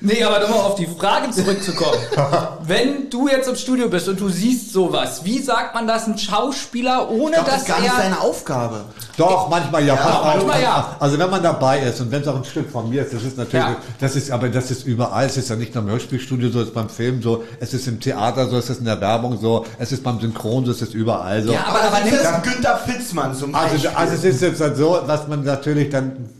Nee, 0.03 0.23
aber 0.25 0.41
nochmal 0.41 0.61
auf 0.61 0.77
die 0.77 0.87
Frage 0.87 1.31
zurückzukommen. 1.31 1.99
Wenn 2.67 3.11
du 3.11 3.29
jetzt 3.29 3.49
im 3.49 3.57
Studio 3.57 3.89
bist 3.89 4.09
und 4.09 4.19
du 4.19 4.29
siehst 4.31 4.73
sowas, 4.73 5.25
wie 5.25 5.39
sagt 5.41 5.75
man 5.75 5.87
das 5.87 6.07
ein 6.07 6.17
Schauspieler, 6.17 7.11
ohne 7.11 7.37
Ich 7.37 7.45
glaube, 7.45 7.51
das 7.51 7.51
dass 7.51 7.63
ist 7.63 7.69
gar 7.69 7.81
nicht 7.81 7.93
er... 7.93 8.03
seine 8.03 8.21
Aufgabe. 8.21 8.85
Doch, 9.19 9.49
manchmal 9.51 9.85
ja. 9.85 9.95
auf. 9.95 10.25
manchmal 10.25 10.63
ja. 10.63 10.97
Also 10.99 11.19
wenn 11.19 11.29
man 11.29 11.43
dabei 11.43 11.81
ist 11.81 12.01
und 12.01 12.11
wenn 12.11 12.23
es 12.23 12.29
auch 12.29 12.37
ein 12.37 12.45
Stück 12.45 12.71
von 12.71 12.89
mir 12.89 13.03
ist, 13.05 13.13
das 13.13 13.23
ist 13.25 13.37
natürlich, 13.37 13.67
Ja. 13.67 13.77
das 13.99 14.17
ist, 14.17 14.31
aber 14.31 14.49
das 14.49 14.71
ist 14.71 14.87
überall, 14.87 15.27
es 15.27 15.37
ist 15.37 15.51
ja 15.51 15.57
nicht 15.57 15.75
nur 15.75 15.85
im 15.85 15.91
Hörspielstudio 15.91 16.49
so, 16.51 16.61
es 16.61 16.69
ist 16.69 16.75
beim 16.75 16.89
Film 16.89 17.21
so, 17.21 17.45
es 17.61 17.75
ist 17.75 17.87
im 17.87 18.01
Theater 18.01 18.49
so, 18.49 18.57
es 18.57 18.71
ist 18.71 18.79
in 18.79 18.87
der 18.87 19.01
Werbung 19.01 19.39
so, 19.39 19.67
es 19.79 19.93
ist 19.93 20.03
beim 20.03 20.19
Synchron 20.21 20.65
so, 20.65 20.71
es 20.71 20.81
ist 20.81 20.95
überall 20.95 21.43
so. 21.43 21.53
Ja, 21.53 21.67
aber, 21.67 21.83
aber 21.83 21.97
das 21.97 22.05
nimm 22.05 22.15
ist 22.15 22.25
das 22.25 22.43
Günther 22.43 22.77
Fitzmann 22.79 23.35
zum 23.35 23.53
Beispiel. 23.53 23.89
Also, 23.89 23.99
also 23.99 24.15
es 24.15 24.25
ist 24.25 24.41
jetzt 24.41 24.61
halt 24.63 24.77
so, 24.79 24.99
was 25.05 25.29
man 25.29 25.45
natürlich 25.45 25.91
dann, 25.91 26.31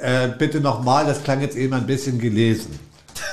äh, 0.00 0.28
bitte 0.28 0.60
nochmal, 0.60 1.06
das 1.06 1.22
klang 1.24 1.40
jetzt 1.40 1.56
eben 1.56 1.74
ein 1.74 1.86
bisschen 1.86 2.18
gelesen. 2.20 2.78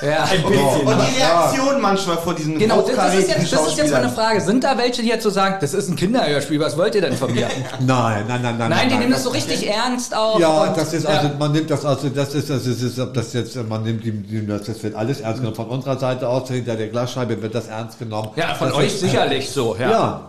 Ja. 0.02 0.24
Ein 0.24 0.42
bisschen. 0.42 0.86
Und 0.86 0.96
die 0.98 1.20
Reaktion 1.20 1.80
manchmal 1.80 2.18
vor 2.18 2.34
diesen 2.34 2.58
Genau, 2.58 2.82
das, 2.82 2.96
das, 2.96 3.14
ist 3.14 3.28
jetzt, 3.28 3.52
das 3.52 3.66
ist 3.68 3.78
jetzt 3.78 3.92
meine. 3.92 4.08
Frage. 4.08 4.40
Sind 4.40 4.64
da 4.64 4.76
welche, 4.78 5.02
die 5.02 5.08
jetzt 5.08 5.22
so 5.22 5.30
sagen, 5.30 5.56
das 5.60 5.74
ist 5.74 5.88
ein 5.88 5.96
Kinderhörspiel, 5.96 6.60
was 6.60 6.76
wollt 6.76 6.94
ihr 6.94 7.00
denn 7.00 7.14
von 7.16 7.32
mir? 7.32 7.48
Nein, 7.80 8.24
nein, 8.28 8.42
nein, 8.42 8.58
nein. 8.58 8.70
Nein, 8.70 8.88
die 8.88 8.96
nehmen 8.96 9.10
das 9.10 9.18
das 9.18 9.24
so 9.24 9.30
richtig 9.30 9.68
ernst 9.68 10.14
auch. 10.14 10.38
Ja, 10.38 10.64
und- 10.64 10.76
das 10.76 10.92
ist 10.92 11.04
ja. 11.04 11.10
also, 11.10 11.30
man 11.38 11.52
nimmt 11.52 11.70
das 11.70 11.84
also, 11.84 12.08
das 12.08 12.34
ist, 12.34 12.50
das 12.50 12.66
ist, 12.66 12.82
ist 12.82 12.98
ob 12.98 13.14
das 13.14 13.32
jetzt, 13.32 13.56
man 13.68 13.82
nimmt 13.82 14.04
die, 14.04 14.12
die, 14.12 14.46
das 14.46 14.82
wird 14.82 14.94
alles 14.94 15.20
ernst 15.20 15.40
genommen. 15.40 15.56
Von 15.56 15.68
unserer 15.68 15.98
Seite 15.98 16.28
aus, 16.28 16.48
hinter 16.48 16.76
der 16.76 16.88
Glasscheibe 16.88 17.40
wird 17.42 17.54
das 17.54 17.68
ernst 17.68 17.98
genommen. 17.98 18.30
Ja, 18.36 18.54
von 18.54 18.68
das 18.68 18.76
euch 18.76 18.86
ist, 18.86 19.00
sicherlich 19.00 19.50
so, 19.50 19.76
ja. 19.78 19.90
Ja. 19.90 20.20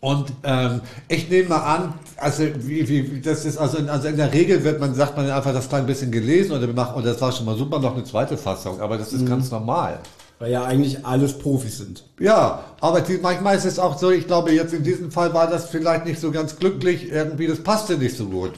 Und 0.00 0.32
ähm, 0.42 0.80
ich 1.06 1.30
nehme 1.30 1.50
mal 1.50 1.58
an, 1.58 1.94
also 2.22 2.44
wie, 2.58 2.88
wie, 2.88 3.20
das 3.20 3.44
ist 3.44 3.58
also 3.58 3.78
in, 3.78 3.88
also 3.88 4.08
in 4.08 4.16
der 4.16 4.32
Regel 4.32 4.62
wird 4.64 4.80
man 4.80 4.94
sagt 4.94 5.16
man 5.16 5.28
einfach 5.30 5.52
das 5.52 5.68
klein 5.68 5.86
bisschen 5.86 6.12
gelesen 6.12 6.52
oder 6.52 6.66
wir 6.66 6.74
machen 6.74 6.94
und 6.94 7.04
das 7.04 7.20
war 7.20 7.32
schon 7.32 7.46
mal 7.46 7.56
super 7.56 7.78
noch 7.78 7.94
eine 7.94 8.04
zweite 8.04 8.36
Fassung, 8.36 8.80
aber 8.80 8.96
das 8.96 9.12
ist 9.12 9.26
ganz 9.26 9.50
normal. 9.50 9.98
Weil 10.38 10.50
ja 10.50 10.64
eigentlich 10.64 11.06
alles 11.06 11.38
Profis 11.38 11.78
sind. 11.78 12.04
Ja, 12.18 12.64
aber 12.80 13.00
die, 13.00 13.18
manchmal 13.18 13.56
ist 13.56 13.64
es 13.64 13.78
auch 13.78 13.96
so, 13.96 14.10
ich 14.10 14.26
glaube, 14.26 14.50
jetzt 14.50 14.74
in 14.74 14.82
diesem 14.82 15.12
Fall 15.12 15.32
war 15.34 15.48
das 15.48 15.66
vielleicht 15.66 16.04
nicht 16.04 16.20
so 16.20 16.32
ganz 16.32 16.56
glücklich, 16.56 17.12
irgendwie, 17.12 17.46
das 17.46 17.62
passte 17.62 17.96
nicht 17.96 18.16
so 18.16 18.26
gut. 18.26 18.50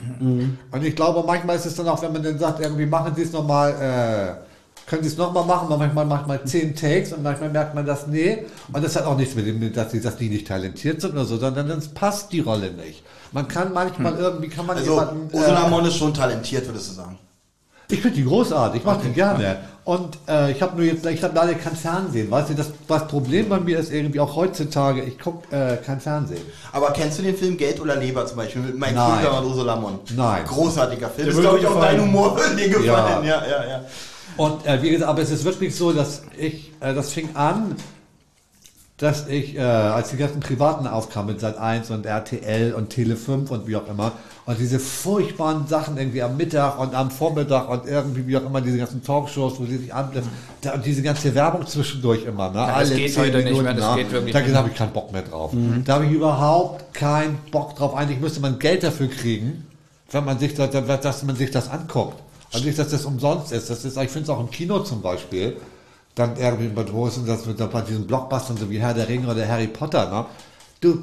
Und 0.71 0.83
ich 0.83 0.97
glaube, 0.97 1.23
manchmal 1.27 1.57
ist 1.57 1.67
es 1.67 1.75
dann 1.75 1.87
auch, 1.89 2.01
wenn 2.01 2.15
man 2.15 2.23
dann 2.23 2.39
sagt, 2.39 2.61
irgendwie 2.61 2.87
machen 2.87 3.13
Sie 3.15 3.23
es 3.23 3.33
nochmal, 3.33 3.73
äh, 3.73 4.89
können 4.89 5.03
Sie 5.03 5.09
es 5.09 5.19
nochmal 5.19 5.45
machen, 5.45 5.67
manchmal 5.79 6.07
macht 6.07 6.27
man 6.27 6.47
zehn 6.47 6.75
Takes 6.75 7.13
und 7.13 7.23
manchmal 7.23 7.51
merkt 7.51 7.75
man 7.75 7.85
das, 7.85 8.07
nee. 8.07 8.47
Und 8.73 8.83
das 8.83 8.97
hat 8.97 9.05
auch 9.05 9.19
nichts 9.19 9.35
mit 9.35 9.47
dem, 9.47 9.71
dass, 9.73 9.91
die, 9.91 10.01
dass 10.01 10.17
die 10.17 10.31
nicht 10.31 10.47
talentiert 10.49 11.03
sind 11.03 11.13
oder 11.13 11.27
so, 11.27 11.37
sondern 11.37 11.69
es 11.71 11.89
passt 11.89 12.33
die 12.33 12.41
Rolle 12.41 12.73
nicht. 12.73 13.03
Man 13.35 13.49
kann 13.49 13.73
manchmal 13.73 14.17
irgendwie, 14.17 14.49
kann 14.49 14.65
man 14.65 14.77
Also, 14.79 14.93
jemanden... 14.93 15.29
Ursula 15.37 15.67
äh, 15.67 15.71
Mon 15.71 15.85
ist 15.85 15.97
schon 15.97 16.15
talentiert, 16.15 16.67
würdest 16.67 16.91
du 16.91 16.95
sagen. 16.95 17.19
ich 17.91 18.01
finde 18.01 18.17
die 18.17 18.25
großartig, 18.25 18.81
ich 18.81 18.87
mache 18.87 19.01
die 19.05 19.13
gerne. 19.13 19.59
Und 19.85 20.17
äh, 20.29 20.53
ich 20.53 20.63
habe 20.63 20.77
nur 20.77 20.87
jetzt, 20.87 21.05
ich 21.05 21.23
habe 21.23 21.35
leider 21.35 21.55
kein 21.55 21.77
Fernsehen. 21.77 22.31
Weißt 22.31 22.49
du, 22.51 22.55
das, 22.55 22.71
das 22.89 23.07
Problem 23.09 23.49
bei 23.49 23.59
mir 23.61 23.79
ist 23.79 23.93
irgendwie 23.93 24.21
auch 24.21 24.35
heutzutage, 24.37 25.03
ich 25.03 25.19
gucke 25.19 25.55
äh, 25.55 25.77
kein 25.77 26.01
Fernsehen. 26.01 26.41
Aber 26.73 26.93
kennst 26.93 27.19
du 27.19 27.23
den 27.23 27.37
Film 27.37 27.57
Geld 27.59 27.81
oder 27.81 27.97
Leber 27.97 28.25
zum 28.25 28.37
Beispiel 28.39 28.63
mit 28.63 28.79
Mike. 28.79 28.95
Krüger 28.95 29.41
und 29.41 29.47
Ursula 29.47 29.77
Mon? 29.77 29.99
Nein. 30.17 30.45
Großartiger 30.47 31.11
Film. 31.11 31.27
Der 31.27 31.27
ist, 31.27 31.35
würde 31.35 31.49
glaube 31.49 31.59
ich, 31.59 31.65
mir 31.65 31.71
auch 31.71 31.81
dein 31.81 31.97
gefallen. 31.97 32.15
Humor 32.15 32.41
dir 32.57 32.69
gefallen. 32.69 33.25
Ja. 33.27 33.43
Ja, 33.43 33.47
ja, 33.47 33.69
ja. 33.69 33.85
Und 34.37 34.65
äh, 34.67 34.81
wie 34.81 34.91
gesagt, 34.91 35.11
aber 35.11 35.23
es 35.23 35.31
ist 35.31 35.45
wirklich 35.45 35.77
so, 35.77 35.93
dass 35.93 36.23
ich, 36.39 36.73
äh, 36.81 36.95
das 36.95 37.13
fing 37.13 37.31
an, 37.35 37.77
dass 39.05 39.29
ich, 39.29 39.55
äh, 39.55 39.61
als 39.61 40.11
die 40.11 40.17
ganzen 40.17 40.41
Privaten 40.41 40.87
aufkamen 40.87 41.35
mit 41.35 41.41
Sat 41.41 41.59
1 41.59 41.91
und 41.91 42.07
RTL 42.07 42.73
und 42.73 42.89
Tele 42.89 43.17
5 43.17 43.51
und 43.51 43.67
wie 43.67 43.77
auch 43.77 43.87
immer, 43.87 44.13
und 44.47 44.59
diese 44.59 44.79
furchtbaren 44.79 45.67
Sachen 45.67 45.99
irgendwie 45.99 46.23
am 46.23 46.39
Mittag 46.39 46.79
und 46.79 46.95
am 46.95 47.11
Vormittag 47.11 47.69
und 47.69 47.87
irgendwie 47.87 48.27
wie 48.27 48.37
auch 48.39 48.47
immer, 48.47 48.63
diese 48.63 48.79
ganzen 48.79 49.03
Talkshows, 49.03 49.61
wo 49.61 49.67
sie 49.67 49.77
sich 49.77 49.93
anbläffen, 49.93 50.31
da, 50.63 50.73
und 50.73 50.87
diese 50.87 51.03
ganze 51.03 51.35
Werbung 51.35 51.67
zwischendurch 51.67 52.25
immer, 52.25 52.51
ne? 52.51 52.67
das 52.67 52.95
geht 52.95 53.13
zehn 53.13 53.25
heute 53.25 53.43
nicht 53.43 53.63
mehr, 53.63 53.75
das 53.75 53.97
geht 53.97 54.11
wirklich 54.11 54.33
Da 54.33 54.41
nicht 54.41 54.55
habe 54.55 54.69
ich 54.71 54.75
keinen 54.75 54.93
Bock 54.93 55.13
mehr 55.13 55.23
drauf. 55.23 55.53
Mhm. 55.53 55.85
Da 55.85 55.97
habe 55.97 56.07
ich 56.07 56.13
überhaupt 56.13 56.95
keinen 56.95 57.37
Bock 57.51 57.77
drauf. 57.77 57.95
Eigentlich 57.95 58.21
müsste 58.21 58.41
man 58.41 58.59
Geld 58.59 58.83
dafür 58.83 59.09
kriegen, 59.09 59.67
wenn 60.13 60.25
man 60.25 60.39
sich 60.39 60.55
das, 60.55 60.71
dass 60.71 61.23
man 61.25 61.37
sich 61.37 61.51
das 61.51 61.69
anguckt. 61.69 62.19
Und 62.55 62.65
nicht, 62.65 62.79
dass 62.79 62.89
das 62.89 63.05
umsonst 63.05 63.53
ist. 63.53 63.69
Das 63.69 63.85
ist, 63.85 63.99
ich 63.99 64.11
finde 64.11 64.23
es 64.23 64.29
auch 64.31 64.41
im 64.41 64.51
Kino 64.51 64.79
zum 64.79 65.03
Beispiel, 65.03 65.57
dann 66.15 66.37
irgendwie 66.37 66.69
bei 66.69 66.83
Dosen, 66.85 67.27
das 67.27 67.47
mit 67.47 67.59
bei 67.59 67.81
diesen 67.81 68.07
Blockbustern, 68.07 68.57
so 68.57 68.71
wie 68.71 68.79
Herr 68.81 68.95
der 68.95 69.09
Ringe 69.09 69.29
oder 69.29 69.47
Harry 69.49 69.67
Potter, 69.67 70.09
ne? 70.11 70.27
Du, 70.81 71.03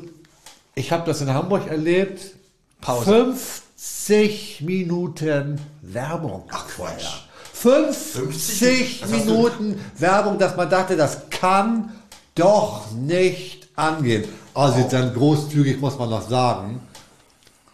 ich 0.75 0.91
habe 0.91 1.03
das 1.05 1.21
in 1.21 1.33
Hamburg 1.33 1.67
erlebt. 1.67 2.35
Pause. 2.79 3.33
50 3.75 4.61
Minuten 4.61 5.59
Werbung. 5.81 6.43
Ach, 6.51 6.67
Quatsch. 6.67 7.21
50 7.53 9.01
Was 9.03 9.11
hast 9.11 9.25
du- 9.27 9.31
Minuten 9.31 9.79
Werbung, 9.97 10.39
dass 10.39 10.55
man 10.55 10.69
dachte, 10.69 10.95
das 10.95 11.29
kann 11.29 11.91
doch 12.35 12.91
nicht 12.91 13.67
angehen. 13.75 14.23
Also 14.53 14.87
dann 14.89 15.13
großzügig 15.13 15.79
muss 15.79 15.97
man 15.99 16.09
noch 16.09 16.27
sagen, 16.27 16.81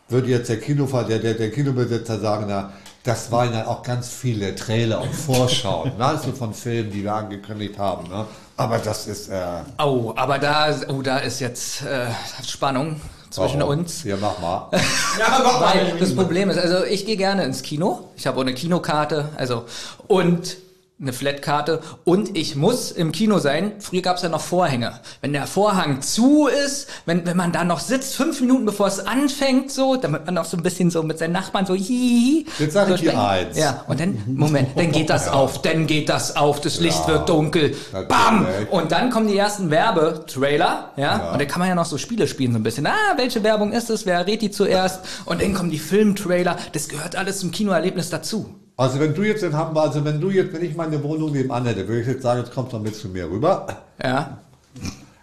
würde 0.09 0.29
jetzt 0.29 0.49
der 0.49 0.59
Kinofall, 0.59 1.05
der, 1.05 1.19
der, 1.19 1.33
der 1.35 1.51
Kinobesitzer 1.51 2.19
sagen, 2.19 2.45
na, 2.49 2.73
das 3.07 3.31
waren 3.31 3.53
ja 3.53 3.67
auch 3.67 3.83
ganz 3.83 4.09
viele 4.09 4.53
Trailer 4.53 5.01
und 5.01 5.13
Vorschauen, 5.15 5.97
ne? 5.97 6.05
also 6.05 6.33
von 6.33 6.53
Filmen, 6.53 6.91
die 6.91 7.03
wir 7.03 7.13
angekündigt 7.13 7.77
haben. 7.77 8.09
Ne? 8.09 8.25
Aber 8.57 8.79
das 8.79 9.07
ist 9.07 9.29
äh, 9.29 9.61
Oh, 9.81 10.13
aber 10.15 10.39
da, 10.39 10.75
oh, 10.89 11.01
da 11.01 11.19
ist 11.19 11.39
jetzt 11.39 11.83
äh, 11.83 12.07
Spannung 12.45 12.99
zwischen 13.29 13.61
warum? 13.61 13.79
uns. 13.79 14.03
Ja, 14.03 14.17
mach 14.19 14.39
mal. 14.39 14.69
Ja, 15.19 15.39
mach 15.41 15.59
mal. 15.59 15.73
Weil 15.75 15.97
das 15.97 16.13
Problem 16.15 16.49
ist, 16.49 16.57
also 16.57 16.83
ich 16.83 17.05
gehe 17.05 17.15
gerne 17.15 17.45
ins 17.45 17.61
Kino. 17.61 18.09
Ich 18.17 18.27
habe 18.27 18.37
auch 18.37 18.41
eine 18.41 18.53
Kinokarte, 18.53 19.29
also 19.37 19.65
und 20.07 20.57
eine 20.99 21.13
Flatkarte 21.13 21.81
und 22.05 22.35
ich 22.35 22.55
muss 22.55 22.89
im 22.89 23.11
Kino 23.11 23.37
sein. 23.37 23.73
Früher 23.77 24.01
gab 24.01 24.17
es 24.17 24.23
ja 24.23 24.29
noch 24.29 24.41
Vorhänge. 24.41 24.99
Wenn 25.21 25.31
der 25.31 25.45
Vorhang 25.45 26.01
zu 26.01 26.47
ist, 26.47 26.89
wenn, 27.05 27.23
wenn 27.27 27.37
man 27.37 27.51
da 27.51 27.63
noch 27.63 27.79
sitzt, 27.79 28.15
fünf 28.15 28.41
Minuten 28.41 28.65
bevor 28.65 28.87
es 28.87 29.05
anfängt, 29.05 29.71
so, 29.71 29.95
damit 29.95 30.25
man 30.25 30.33
noch 30.33 30.45
so 30.45 30.57
ein 30.57 30.63
bisschen 30.63 30.89
so 30.89 31.03
mit 31.03 31.19
seinen 31.19 31.33
Nachbarn 31.33 31.67
so 31.67 31.75
hihi. 31.75 32.47
Jetzt 32.57 32.73
sag 32.73 32.87
so 32.87 32.95
ich 32.95 33.01
dir 33.01 33.21
eins. 33.21 33.55
Ja, 33.59 33.83
und 33.87 33.99
dann, 33.99 34.23
Moment, 34.25 34.69
dann 34.75 34.91
geht 34.91 35.11
das 35.11 35.27
auf, 35.27 35.61
dann 35.61 35.85
geht 35.85 36.09
das 36.09 36.35
auf, 36.35 36.61
das 36.61 36.79
Licht 36.79 37.01
Ja, 37.01 37.07
wird 37.09 37.29
dunkel, 37.29 37.75
bam! 38.07 38.47
Und 38.71 38.91
dann 38.91 39.11
kommen 39.11 39.27
die 39.27 39.37
ersten 39.37 39.69
Werbetrailer, 39.69 40.93
ja? 40.97 41.31
Und 41.31 41.39
dann 41.39 41.47
kann 41.47 41.59
man 41.59 41.69
ja 41.69 41.75
noch 41.75 41.85
so 41.85 41.99
Spiele 41.99 42.27
spielen 42.27 42.53
so 42.53 42.57
ein 42.57 42.63
bisschen. 42.63 42.87
Ah, 42.87 43.13
welche 43.17 43.43
Werbung 43.43 43.71
ist 43.71 43.91
es? 43.91 44.07
Wer 44.07 44.25
rät 44.25 44.41
die 44.41 44.49
zuerst? 44.49 45.01
Und 45.25 45.43
dann 45.43 45.53
kommen 45.53 45.69
die 45.69 45.77
Filmtrailer. 45.77 46.57
Das 46.73 46.87
gehört 46.87 47.15
alles 47.15 47.39
zum 47.39 47.51
Kinoerlebnis 47.51 48.09
dazu. 48.09 48.55
Also 48.79 48.99
wenn 48.99 49.15
du 49.15 49.23
jetzt 49.23 49.41
in 49.41 49.57
Hamburg, 49.57 49.87
also 49.87 50.05
wenn 50.05 50.21
du 50.21 50.29
jetzt, 50.29 50.53
wenn 50.53 50.63
ich 50.63 50.75
meine 50.75 51.03
Wohnung 51.03 51.31
nebenan 51.31 51.65
hätte, 51.65 51.87
würde 51.87 52.01
ich 52.01 52.07
jetzt 52.07 52.21
sagen, 52.21 52.41
jetzt 52.41 52.53
kommst 52.53 52.73
du 52.73 52.77
mal 52.77 52.83
mit 52.83 52.95
zu 52.95 53.09
mir 53.09 53.27
rüber. 53.27 53.65
Ja. 54.01 54.37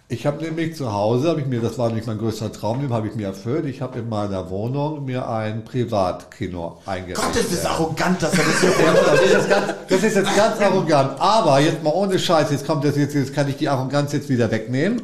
Ich 0.08 0.26
habe 0.26 0.42
nämlich 0.42 0.74
zu 0.76 0.92
Hause, 0.92 1.28
habe 1.28 1.40
ich 1.40 1.46
mir, 1.46 1.60
das 1.60 1.78
war 1.78 1.90
nicht 1.90 2.06
mein 2.06 2.18
größter 2.18 2.52
Traum, 2.52 2.80
den 2.80 2.92
habe 2.92 3.06
ich 3.06 3.14
mir 3.14 3.28
erfüllt. 3.28 3.64
Ich 3.66 3.80
habe 3.80 4.00
in 4.00 4.08
meiner 4.08 4.50
Wohnung 4.50 5.04
mir 5.04 5.28
ein 5.28 5.64
Privatkino 5.64 6.78
eingerichtet. 6.84 7.24
Gott, 7.24 7.44
das 7.44 7.52
ist 7.52 7.64
arrogant, 7.64 8.22
dass 8.22 8.32
er 8.32 8.44
das 8.44 8.60
hier 8.60 8.70
das, 9.06 9.20
ist 9.20 9.32
jetzt 9.32 9.48
ganz, 9.48 9.66
das 9.88 10.02
ist 10.02 10.16
jetzt 10.16 10.36
ganz 10.36 10.60
arrogant. 10.60 11.20
Aber 11.20 11.60
jetzt 11.60 11.82
mal 11.82 11.92
ohne 11.94 12.18
Scheiß, 12.18 12.50
jetzt 12.50 12.66
kommt 12.66 12.84
das 12.84 12.96
jetzt, 12.96 13.14
jetzt 13.14 13.32
kann 13.34 13.48
ich 13.48 13.56
die 13.56 13.68
Arroganz 13.68 14.12
jetzt 14.12 14.28
wieder 14.28 14.50
wegnehmen. 14.50 15.02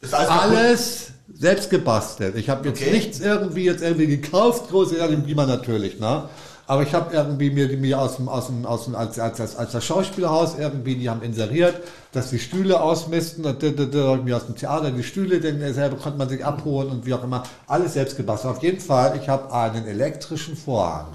Ist 0.00 0.14
alles? 0.14 0.30
Alles 0.30 1.06
selbst 1.34 1.68
gebastelt. 1.70 2.36
Ich 2.36 2.48
habe 2.48 2.68
jetzt 2.68 2.80
Okay. 2.80 2.90
nichts 2.90 3.20
irgendwie 3.20 3.64
jetzt 3.64 3.82
irgendwie 3.82 4.06
gekauft, 4.06 4.70
groß, 4.70 4.92
ja, 4.92 5.08
wie 5.26 5.34
man 5.34 5.48
natürlich, 5.48 6.00
ne? 6.00 6.24
Aber 6.72 6.84
ich 6.84 6.94
habe 6.94 7.14
irgendwie 7.14 7.50
mir, 7.50 7.68
mir 7.76 8.00
aus 8.00 8.16
dem, 8.16 8.30
aus 8.30 8.46
dem, 8.46 8.64
aus 8.64 8.86
dem, 8.86 8.94
als, 8.94 9.18
als, 9.18 9.38
als, 9.42 9.56
als 9.56 9.72
das 9.72 9.84
Schauspielhaus 9.84 10.58
irgendwie, 10.58 10.94
die 10.94 11.10
haben 11.10 11.20
inseriert, 11.20 11.74
dass 12.12 12.30
die 12.30 12.38
Stühle 12.38 12.80
ausmisten, 12.80 13.44
und 13.44 14.24
mir 14.24 14.36
aus 14.38 14.46
dem 14.46 14.56
Theater 14.56 14.90
die 14.90 15.02
Stühle, 15.02 15.38
denn 15.38 15.74
selber 15.74 15.96
konnte 15.96 16.16
man 16.16 16.30
sich 16.30 16.42
abholen 16.42 16.88
und 16.88 17.04
wie 17.04 17.12
auch 17.12 17.24
immer, 17.24 17.42
alles 17.66 17.92
selbst 17.92 18.16
gebastelt. 18.16 18.56
Auf 18.56 18.62
jeden 18.62 18.80
Fall, 18.80 19.18
ich 19.20 19.28
habe 19.28 19.52
einen 19.52 19.86
elektrischen 19.86 20.56
Vorhang. 20.56 21.08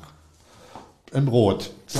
In 1.13 1.25
Rot. 1.29 1.69
So, 1.87 1.99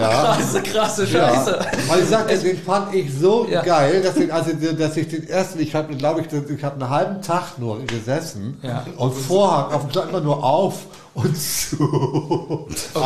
ja. 0.00 0.36
Krasse, 0.36 0.62
krasse 0.62 1.04
Ja, 1.06 1.28
Scheiße. 1.34 1.58
weil 1.88 2.02
ich 2.04 2.08
sagte, 2.08 2.38
den 2.38 2.56
fand 2.62 2.94
ich 2.94 3.12
so 3.12 3.48
Ja. 3.50 3.62
geil, 3.62 4.00
dass 4.00 4.16
ich, 4.16 4.32
also, 4.32 4.52
dass 4.78 4.96
ich 4.96 5.08
den 5.08 5.28
ersten, 5.28 5.58
ich 5.58 5.74
habe, 5.74 5.92
glaube 5.96 6.20
ich, 6.20 6.28
ich 6.56 6.62
habe 6.64 6.80
einen 6.80 6.88
halben 6.88 7.20
Tag 7.20 7.58
nur 7.58 7.84
gesessen 7.84 8.58
Ja. 8.62 8.86
und 8.96 9.12
Vorhang 9.12 9.72
auf 9.72 9.80
dem 9.82 9.90
Klo 9.90 10.02
immer 10.02 10.20
nur 10.20 10.44
auf 10.44 10.74
und 11.14 11.36
zu. 11.36 12.68
Okay. 12.94 12.96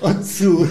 Auf 0.00 0.10
und 0.10 0.24
zu. 0.26 0.68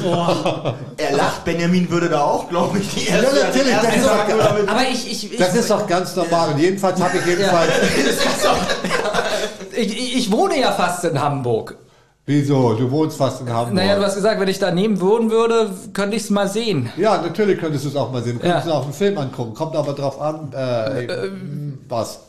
Er 0.98 1.16
lacht, 1.16 1.46
Benjamin 1.46 1.90
würde 1.90 2.10
da 2.10 2.22
auch, 2.24 2.50
glaube 2.50 2.80
ich, 2.80 2.94
die 2.96 3.08
erste, 3.08 3.38
Ja, 3.40 3.46
natürlich, 3.48 3.76
das 3.82 3.96
ist 3.96 4.06
doch- 4.06 4.28
damit- 4.46 4.70
Aber 4.70 4.82
ich, 4.92 5.10
ich, 5.12 5.32
ich, 5.32 5.38
Das 5.40 5.56
ist 5.56 5.72
doch 5.72 5.88
ganz 5.88 6.14
normal. 6.18 6.50
Und 6.52 6.60
jedenfalls 6.60 7.02
habe 7.02 7.18
ich 7.18 7.26
jedenfalls. 7.26 7.72
ich, 9.76 10.18
ich 10.18 10.32
wohne 10.32 10.60
ja 10.60 10.74
fast 10.74 11.06
in 11.06 11.22
Hamburg. 11.22 11.78
Wieso? 12.30 12.74
Du 12.74 12.92
wohnst 12.92 13.16
fast 13.18 13.40
in 13.40 13.50
Hamburg. 13.50 13.74
Naja, 13.74 13.96
du 13.96 14.04
hast 14.04 14.16
gesagt, 14.16 14.40
wenn 14.42 14.50
ich 14.50 14.60
daneben 14.60 15.00
wohnen 15.00 15.32
würde, 15.32 15.72
könnte 15.94 16.18
ich 16.18 16.24
es 16.24 16.30
mal 16.30 16.50
sehen. 16.50 16.90
ja, 16.98 17.22
natürlich 17.22 17.58
könntest 17.58 17.86
du 17.86 17.90
es 17.90 17.96
auch 17.96 18.12
mal 18.12 18.22
sehen. 18.22 18.38
Du 18.40 18.46
Ja. 18.46 18.52
könntest 18.56 18.68
du 18.70 18.74
auch 18.74 18.84
einen 18.84 18.94
Film 18.94 19.18
angucken. 19.18 19.54
Kommt 19.54 19.76
aber 19.78 19.94
drauf 19.94 20.20
an, 20.20 20.52
äh, 20.52 21.08
was. 21.88 22.20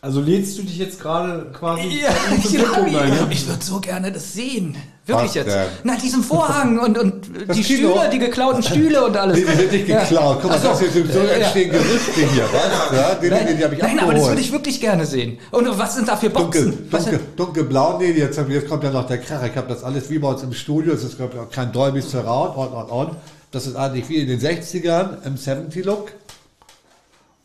Also 0.00 0.20
lädst 0.20 0.56
du 0.58 0.62
dich 0.62 0.78
jetzt 0.78 1.00
gerade 1.00 1.46
quasi 1.52 2.02
Ja, 2.02 2.08
ein, 2.30 2.92
ja? 2.92 3.26
Ich 3.28 3.48
würde 3.48 3.64
so 3.64 3.80
gerne 3.80 4.12
das 4.12 4.32
sehen. 4.32 4.76
Wirklich 5.06 5.28
Was 5.28 5.34
jetzt. 5.36 5.46
denn? 5.54 5.66
Na, 5.84 5.94
diesen 5.96 6.22
Vorhang 6.24 6.78
und, 6.80 6.98
und 6.98 7.30
Das 7.46 7.56
die 7.56 7.62
Kino? 7.62 7.90
Stühle, 7.92 8.10
die 8.10 8.18
geklauten 8.18 8.62
Stühle 8.62 9.04
und 9.06 9.16
alles. 9.16 9.36
Die, 9.38 9.44
die 9.44 9.52
sind 9.52 9.72
nicht 9.72 9.88
Ja. 9.88 10.00
geklaut. 10.00 10.38
Guck 10.42 10.50
mal, 10.50 10.56
Ach 10.58 10.62
so. 10.62 10.68
das 10.70 10.78
hier 10.80 10.90
sind 10.90 11.12
so 11.12 11.18
Ja. 11.20 11.24
entstehen 11.26 11.70
Gerüchte 11.70 12.20
hier, 12.32 12.44
was? 12.52 12.98
Ja, 12.98 13.14
die, 13.14 13.28
die, 13.46 13.56
die 13.56 13.64
habe 13.64 13.74
ich 13.76 13.82
Nein, 13.82 14.00
aber 14.00 14.14
das 14.14 14.26
würde 14.26 14.40
ich 14.40 14.50
wirklich 14.50 14.80
gerne 14.80 15.06
sehen. 15.06 15.38
Und 15.52 15.78
was 15.78 15.94
sind 15.94 16.08
da 16.08 16.16
für 16.16 16.28
Dunkel, 16.30 16.64
Boxen? 16.72 16.90
Dunkel, 16.90 17.10
sind- 17.10 17.20
dunkelblau, 17.38 17.98
nee, 17.98 18.10
jetzt, 18.10 18.36
jetzt 18.48 18.68
kommt 18.68 18.82
ja 18.82 18.90
noch 18.90 19.06
der 19.06 19.18
Kracher. 19.18 19.46
Ich 19.46 19.56
habe 19.56 19.68
das 19.68 19.84
alles 19.84 20.10
wie 20.10 20.18
bei 20.18 20.28
uns 20.28 20.42
im 20.42 20.52
Studio, 20.52 20.92
es 20.94 21.04
ist 21.04 21.16
glaub 21.16 21.32
ich, 21.34 21.38
auch 21.40 21.50
kein 21.50 21.70
Dolby 21.72 22.00
Surround, 22.02 22.56
on, 22.56 22.72
on, 22.74 22.90
on. 22.90 23.16
Das 23.52 23.66
ist 23.68 23.76
eigentlich 23.76 24.08
wie 24.08 24.16
in 24.16 24.26
den 24.26 24.40
60ern 24.40 25.24
im 25.24 25.36
70-Look. 25.36 26.10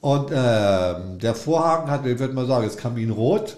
Und 0.02 0.32
ähm, 0.34 1.20
der 1.22 1.36
Vorhang 1.36 1.92
hat, 1.92 2.08
ich 2.08 2.18
würde 2.18 2.34
mal 2.34 2.48
sagen, 2.48 2.66
ist 2.66 2.80
Kaminrot. 2.80 3.58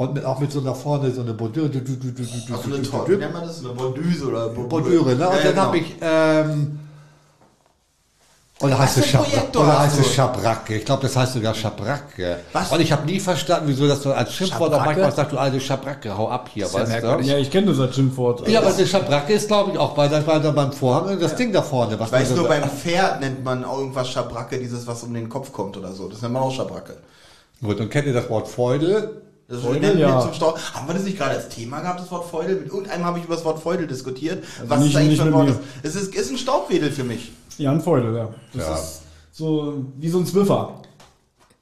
Und 0.00 0.14
mit, 0.14 0.24
auch 0.24 0.38
mit 0.40 0.50
so 0.50 0.62
nach 0.62 0.74
vorne 0.76 1.10
so 1.10 1.20
eine 1.20 1.34
Bordüre. 1.34 1.68
du- 1.68 1.78
du- 1.80 1.92
du- 1.94 2.10
du- 2.10 2.22
du- 2.22 2.54
Ach, 2.54 2.58
so 2.64 2.72
eine 2.72 2.78
du- 2.78 2.90
Torte. 2.90 3.10
du- 3.12 3.16
Wie 3.18 3.20
nennt 3.20 3.34
man 3.34 3.42
das? 3.46 3.62
Eine 3.62 3.74
Bordüse 3.74 4.24
oder 4.28 4.48
Bordüre, 4.48 5.14
ne? 5.14 5.28
Und 5.28 5.36
Ja, 5.36 5.42
dann 5.42 5.42
genau. 5.50 5.62
habe 5.62 5.76
ich 5.78 5.94
ähm, 6.00 6.78
Oder 8.62 8.78
heißt 8.78 8.96
es 8.96 9.04
für 9.04 9.18
ein 9.18 9.24
Schabra 9.24 9.30
Projektor 9.30 9.62
oder 9.62 9.78
heißt 9.80 9.98
es 9.98 10.06
du? 10.06 10.12
Schabracke? 10.14 10.74
Ich 10.76 10.84
glaube, 10.86 11.02
das 11.02 11.16
heißt 11.16 11.32
sogar 11.34 11.54
Schabracke. 11.54 12.38
Was? 12.54 12.72
Und 12.72 12.80
ich 12.80 12.90
habe 12.92 13.04
nie 13.04 13.20
verstanden, 13.20 13.64
wieso 13.68 13.86
das 13.86 14.02
so 14.02 14.10
als 14.14 14.32
Schimpfwort 14.32 14.72
auch 14.72 14.76
Schabracke? 14.78 15.00
manchmal 15.00 15.12
sagt, 15.16 15.32
du 15.32 15.36
alte 15.38 15.60
Schabracke, 15.60 16.16
hau 16.16 16.28
ab 16.30 16.48
hier, 16.50 16.64
ja 16.66 16.72
weißt 16.72 17.02
du? 17.02 17.06
Ja, 17.30 17.36
ich 17.36 17.50
kenne 17.50 17.66
das 17.66 17.78
als 17.80 17.94
Schimpfwort. 17.94 18.48
Ja, 18.48 18.60
aber 18.62 18.70
die 18.72 18.86
Schabracke 18.86 19.34
ist, 19.34 19.48
glaube 19.48 19.72
ich, 19.72 19.76
auch 19.78 19.92
bei, 19.92 20.08
bei, 20.08 20.20
bei 20.20 20.38
beim 20.38 20.72
Vorhang 20.72 21.20
das 21.20 21.34
Ding 21.36 21.52
da 21.52 21.60
vorne. 21.60 22.00
Was 22.00 22.06
Ich 22.08 22.12
weiß 22.14 22.28
man 22.28 22.36
so- 22.36 22.42
nur, 22.42 22.48
beim 22.48 22.70
Pferd 22.70 23.20
nennt 23.20 23.44
man 23.44 23.64
auch 23.64 23.76
irgendwas 23.80 24.08
Schabracke, 24.08 24.58
dieses, 24.58 24.86
was 24.86 25.02
um 25.02 25.12
den 25.12 25.28
Kopf 25.28 25.52
kommt 25.52 25.76
oder 25.76 25.92
so. 25.92 26.08
Das 26.08 26.22
nennt 26.22 26.32
man 26.32 26.42
auch 26.42 26.52
Schabracke. 26.52 26.96
Gut, 27.62 27.78
und 27.80 27.90
kennt 27.90 28.06
ihr 28.06 28.14
das 28.14 28.30
Wort 28.30 28.48
Feudel? 28.48 29.20
Das 29.50 29.60
Feudel, 29.62 29.98
ja. 29.98 30.20
zum 30.20 30.32
Stau. 30.32 30.56
Haben 30.56 30.86
wir 30.86 30.94
das 30.94 31.02
nicht 31.02 31.18
gerade 31.18 31.32
als 31.34 31.48
Thema 31.48 31.80
gehabt, 31.80 32.00
das 32.00 32.10
Wort 32.12 32.30
Feudel? 32.30 32.56
Mit 32.60 32.66
irgendeinem 32.68 33.04
habe 33.04 33.18
ich 33.18 33.24
über 33.24 33.34
das 33.34 33.44
Wort 33.44 33.60
Feudel 33.60 33.86
diskutiert. 33.88 34.44
was 34.66 34.78
nicht- 34.80 34.90
ist 34.90 34.96
eigentlich 34.96 35.18
für 35.20 35.26
ein 35.26 35.32
Wort? 35.32 35.52
Es 35.82 35.96
ist, 35.96 36.14
ist 36.14 36.30
ein 36.30 36.38
Staubwedel 36.38 36.90
für 36.92 37.02
mich. 37.04 37.32
Ja, 37.58 37.72
ein 37.72 37.80
Feudel, 37.80 38.14
ja. 38.16 38.28
Das 38.54 38.66
Ja. 38.66 38.74
ist 38.74 39.02
so 39.32 39.84
wie 39.98 40.08
so 40.08 40.18
ein 40.18 40.26
Zwiffer. 40.26 40.80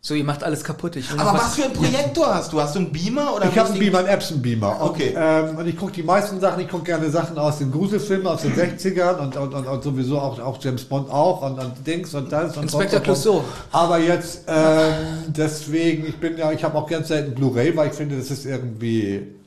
So, 0.08 0.14
ihr 0.14 0.24
macht 0.24 0.42
alles 0.42 0.64
kaputt. 0.64 0.96
Ich 0.96 1.10
Aber 1.10 1.22
noch 1.22 1.34
was 1.34 1.54
für 1.54 1.64
ein 1.64 1.72
Projektor 1.74 2.34
hast 2.34 2.50
du? 2.50 2.62
Hast 2.62 2.74
du 2.74 2.78
einen 2.78 2.92
Beamer 2.92 3.36
oder 3.36 3.44
Ich 3.44 3.58
habe 3.58 3.68
einen 3.68 3.78
Beamer, 3.78 3.98
einen 3.98 4.08
Epson-Beamer. 4.08 4.80
Und, 4.80 4.88
Okay. 4.88 5.14
Ähm, 5.14 5.58
und 5.58 5.68
ich 5.68 5.76
gucke 5.76 5.92
die 5.92 6.02
meisten 6.02 6.40
Sachen, 6.40 6.62
ich 6.62 6.68
gucke 6.70 6.84
gerne 6.84 7.10
Sachen 7.10 7.36
aus 7.36 7.58
den 7.58 7.70
Gruselfilmen 7.70 8.26
aus 8.26 8.40
den 8.40 8.54
60ern 8.56 9.18
und, 9.18 9.36
und, 9.36 9.52
und, 9.52 9.66
und 9.66 9.84
sowieso 9.84 10.18
auch, 10.18 10.40
auch 10.40 10.56
James 10.62 10.82
Bond 10.84 11.10
auch 11.10 11.42
und, 11.42 11.58
und 11.62 11.86
Dings 11.86 12.14
und 12.14 12.32
das 12.32 12.56
und 12.56 12.62
Inspector. 12.62 13.00
Clouseau. 13.00 13.44
Aber 13.70 13.98
jetzt, 13.98 14.44
ähm, 14.48 14.94
deswegen, 15.26 16.06
ich 16.06 16.16
bin 16.16 16.38
ja, 16.38 16.52
ich 16.52 16.64
habe 16.64 16.78
auch 16.78 16.88
ganz 16.88 17.08
selten 17.08 17.34
Blu-ray, 17.34 17.76
weil 17.76 17.88
ich 17.88 17.94
finde, 17.94 18.16
das 18.16 18.30
ist 18.30 18.46
irgendwie. 18.46 19.37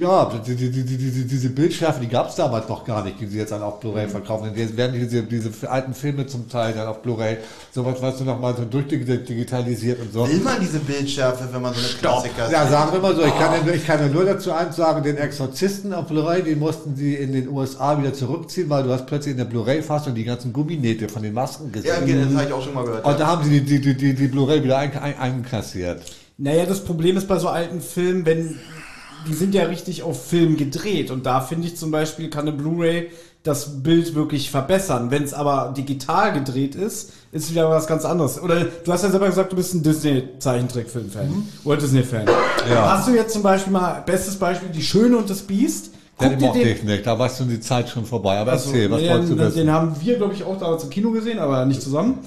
Ja, 0.00 0.24
die, 0.44 0.56
die, 0.56 0.70
die, 0.70 0.82
die, 0.82 0.96
die, 0.96 1.24
diese 1.24 1.50
Bildschärfe, 1.50 2.00
die 2.00 2.08
gab 2.08 2.28
es 2.28 2.34
damals 2.34 2.68
noch 2.68 2.84
gar 2.84 3.04
nicht, 3.04 3.20
die 3.20 3.26
sie 3.26 3.38
jetzt 3.38 3.52
dann 3.52 3.62
auf 3.62 3.78
Blu-ray 3.78 4.08
verkaufen. 4.08 4.50
Jetzt 4.56 4.76
werden 4.76 4.98
diese, 4.98 5.22
diese 5.22 5.70
alten 5.70 5.94
Filme 5.94 6.26
zum 6.26 6.48
Teil 6.48 6.72
dann 6.72 6.88
auf 6.88 7.00
Blu-ray, 7.00 7.36
sowas, 7.72 8.02
weißt 8.02 8.18
du, 8.20 8.24
nochmal 8.24 8.56
so 8.56 8.64
durchdigitalisiert 8.64 10.00
und 10.00 10.12
so. 10.12 10.28
Will 10.28 10.40
man 10.40 10.60
diese 10.60 10.80
Bildschärfe, 10.80 11.48
wenn 11.52 11.62
man 11.62 11.74
so 11.74 11.80
eine 11.80 11.88
Klassiker 11.90 12.50
Ja, 12.50 12.66
sagen 12.66 12.92
wir 12.92 13.00
mal 13.00 13.14
so, 13.14 13.22
ich 13.22 13.38
kann, 13.38 13.52
ja, 13.54 13.62
nur- 13.64 13.74
ich 13.74 13.86
kann 13.86 14.00
ja 14.00 14.08
nur 14.08 14.24
dazu 14.24 14.50
eins 14.52 14.74
sagen, 14.74 15.04
den 15.04 15.16
Exorzisten 15.16 15.94
auf 15.94 16.06
Blu-ray, 16.06 16.42
den 16.42 16.58
mussten 16.58 16.96
sie 16.96 17.14
in 17.14 17.32
den 17.32 17.48
USA 17.48 17.96
wieder 18.00 18.12
zurückziehen, 18.12 18.68
weil 18.68 18.82
du 18.82 18.90
hast 18.92 19.06
plötzlich 19.06 19.32
in 19.32 19.38
der 19.38 19.44
Blu-ray-Fassung 19.44 20.12
die 20.12 20.24
ganzen 20.24 20.52
Gumminähte 20.52 21.08
von 21.08 21.22
den 21.22 21.34
Masken 21.34 21.70
gesehen. 21.70 21.90
Ja, 21.90 22.02
okay, 22.02 22.24
das 22.24 22.34
habe 22.34 22.46
ich 22.48 22.52
auch 22.52 22.64
schon 22.64 22.74
mal 22.74 22.84
gehört. 22.84 23.04
Und 23.04 23.12
ja. 23.12 23.18
da 23.18 23.26
haben 23.28 23.44
sie 23.44 23.60
die, 23.60 23.80
die, 23.80 23.96
die, 23.96 24.14
die 24.14 24.26
Blu-ray 24.26 24.64
wieder 24.64 24.78
ein, 24.78 24.92
ein, 24.98 25.18
einkassiert. 25.18 26.02
Naja, 26.36 26.66
das 26.66 26.84
Problem 26.84 27.16
ist 27.16 27.26
bei 27.26 27.38
so 27.38 27.48
alten 27.48 27.80
Filmen, 27.80 28.24
wenn 28.24 28.58
die 29.26 29.34
sind 29.34 29.54
ja 29.54 29.64
richtig 29.64 30.02
auf 30.02 30.26
Film 30.26 30.56
gedreht 30.56 31.10
und 31.10 31.26
da 31.26 31.40
finde 31.40 31.66
ich 31.66 31.76
zum 31.76 31.90
Beispiel 31.90 32.30
kann 32.30 32.48
eine 32.48 32.56
Blu-ray 32.56 33.10
das 33.42 33.82
Bild 33.82 34.14
wirklich 34.14 34.50
verbessern. 34.50 35.10
Wenn 35.10 35.22
es 35.22 35.32
aber 35.32 35.72
digital 35.76 36.32
gedreht 36.32 36.74
ist, 36.74 37.12
ist 37.32 37.50
wieder 37.50 37.70
was 37.70 37.86
ganz 37.86 38.04
anderes. 38.04 38.40
Oder 38.40 38.64
du 38.64 38.92
hast 38.92 39.02
ja 39.02 39.10
selber 39.10 39.26
gesagt, 39.26 39.52
du 39.52 39.56
bist 39.56 39.74
ein 39.74 39.82
Disney-Zeichentrickfilm-Fan 39.82 41.48
oder 41.64 41.76
Disney-Fan. 41.78 42.26
Ja. 42.68 42.98
Hast 42.98 43.08
du 43.08 43.14
jetzt 43.14 43.32
zum 43.32 43.42
Beispiel 43.42 43.72
mal, 43.72 44.02
bestes 44.04 44.36
Beispiel, 44.36 44.68
Die 44.70 44.82
Schöne 44.82 45.16
und 45.16 45.30
das 45.30 45.40
Biest? 45.42 45.92
Den 46.20 46.32
Guck 46.32 46.40
mochte 46.40 46.58
den, 46.58 46.68
ich 46.68 46.82
nicht, 46.82 47.06
da 47.06 47.16
war 47.16 47.28
schon 47.28 47.48
die 47.48 47.60
Zeit 47.60 47.88
schon 47.88 48.04
vorbei. 48.04 48.38
Aber 48.38 48.52
also, 48.52 48.70
erzähl, 48.70 48.90
was 48.90 49.00
nee, 49.00 49.08
wolltest 49.08 49.30
du 49.30 49.36
den, 49.36 49.46
wissen? 49.46 49.56
den 49.58 49.72
haben 49.72 49.96
wir, 50.00 50.16
glaube 50.16 50.34
ich, 50.34 50.42
auch 50.42 50.58
damals 50.58 50.82
im 50.82 50.90
Kino 50.90 51.12
gesehen, 51.12 51.38
aber 51.38 51.64
nicht 51.64 51.80
zusammen. 51.80 52.18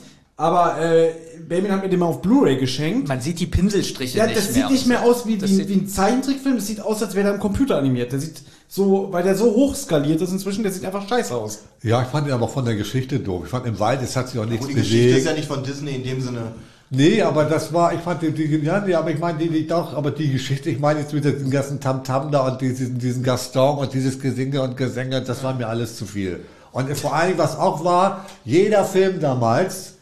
Aber 0.41 0.81
äh, 0.81 1.09
Baby 1.47 1.67
hat 1.69 1.83
mir 1.83 1.89
den 1.89 1.99
mal 1.99 2.07
auf 2.07 2.21
Blu-ray 2.21 2.57
geschenkt. 2.57 3.07
Man 3.07 3.21
sieht 3.21 3.39
die 3.39 3.45
Pinselstriche 3.45 4.17
Ja, 4.17 4.25
nicht 4.25 4.37
das 4.37 4.45
mehr. 4.45 4.53
sieht 4.53 4.69
nicht 4.71 4.87
mehr 4.87 5.03
aus 5.03 5.25
wie, 5.27 5.37
Das 5.37 5.51
wie, 5.51 5.67
wie 5.69 5.73
ein 5.75 5.87
Zeichentrickfilm, 5.87 6.55
das 6.55 6.65
sieht 6.67 6.81
aus, 6.81 7.03
als 7.03 7.13
wäre 7.13 7.25
der 7.25 7.33
im 7.35 7.39
Computer 7.39 7.77
animiert. 7.77 8.11
Der 8.11 8.19
sieht 8.19 8.41
so, 8.67 9.09
weil 9.11 9.23
der 9.23 9.35
so 9.35 9.45
hoch 9.53 9.75
skaliert 9.75 10.19
ist 10.21 10.31
inzwischen, 10.31 10.63
der 10.63 10.71
sieht 10.71 10.83
einfach 10.85 11.07
scheiße 11.07 11.35
aus. 11.35 11.59
Ja, 11.83 12.01
ich 12.01 12.07
fand 12.07 12.27
ihn 12.27 12.33
aber 12.33 12.47
von 12.47 12.65
der 12.65 12.75
Geschichte 12.75 13.19
doof. 13.19 13.43
Ich 13.45 13.49
fand 13.51 13.67
im 13.67 13.79
Wald, 13.79 14.01
es 14.01 14.15
hat 14.15 14.29
sich 14.29 14.39
auch 14.39 14.45
nichts 14.45 14.65
Gut, 14.65 14.75
die 14.75 14.79
Geschichte 14.79 14.97
ist 15.09 15.11
bewegt. 15.13 15.25
ja 15.27 15.33
nicht 15.33 15.47
von 15.47 15.63
Disney 15.63 15.91
in 15.95 16.03
dem 16.03 16.21
Sinne. 16.21 16.53
Nee, 16.89 17.21
aber 17.21 17.45
das 17.45 17.71
war, 17.71 17.93
ich 17.93 18.01
fand 18.01 18.21
die, 18.21 18.31
die 18.31 18.43
ja, 18.65 18.79
nee, 18.85 18.93
aber 18.95 19.11
ich 19.11 19.19
meine 19.19 19.37
die, 19.37 19.47
die 19.49 19.67
doch, 19.67 19.93
aber 19.93 20.11
die 20.11 20.31
Geschichte, 20.31 20.69
ich 20.69 20.79
meine 20.79 20.99
jetzt 21.01 21.13
mit 21.13 21.23
diesem 21.23 21.49
ganzen 21.51 21.79
Tamtam 21.79 22.31
da 22.31 22.47
und 22.47 22.59
diesen, 22.61 22.97
diesen 22.97 23.23
Gaston 23.23 23.77
und 23.77 23.93
dieses 23.93 24.19
Gesinge 24.19 24.61
und 24.61 24.75
Gesänge, 24.75 25.21
das 25.21 25.43
war 25.43 25.53
mir 25.53 25.67
alles 25.67 25.95
zu 25.97 26.05
viel. 26.05 26.41
Und 26.73 26.93
vor 26.97 27.13
allen 27.13 27.27
Dingen, 27.29 27.39
was 27.39 27.57
auch 27.57 27.83
war, 27.85 28.25
jeder 28.43 28.83
Film 28.85 29.19
damals 29.21 29.93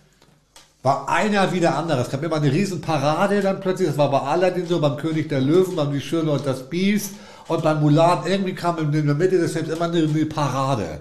war 0.82 1.10
einer 1.10 1.52
wie 1.52 1.60
der 1.60 1.76
andere. 1.78 2.02
Es 2.02 2.10
gab 2.10 2.24
immer 2.24 2.38
eine 2.38 2.52
riesen 2.52 2.80
Parade 2.82 3.42
dann 3.42 3.60
plötzlich, 3.60 3.88
das 3.90 3.98
war 3.98 4.10
bei 4.12 4.20
Aladdin 4.20 4.66
so, 4.68 4.80
beim 4.80 4.96
König 4.98 5.28
der 5.30 5.42
Löwen, 5.42 5.76
beim 5.76 5.92
Die 5.92 6.00
Schöne 6.02 6.32
und 6.32 6.46
das 6.46 6.64
Biest 6.70 7.12
und 7.48 7.64
beim 7.64 7.82
Mulan, 7.82 8.20
irgendwie 8.26 8.54
kam 8.54 8.78
in 8.78 8.92
der 9.06 9.16
Mitte 9.16 9.38
des 9.38 9.52
Films 9.54 9.70
immer 9.70 9.86
eine, 9.86 10.00
eine 10.04 10.26
Parade. 10.26 11.00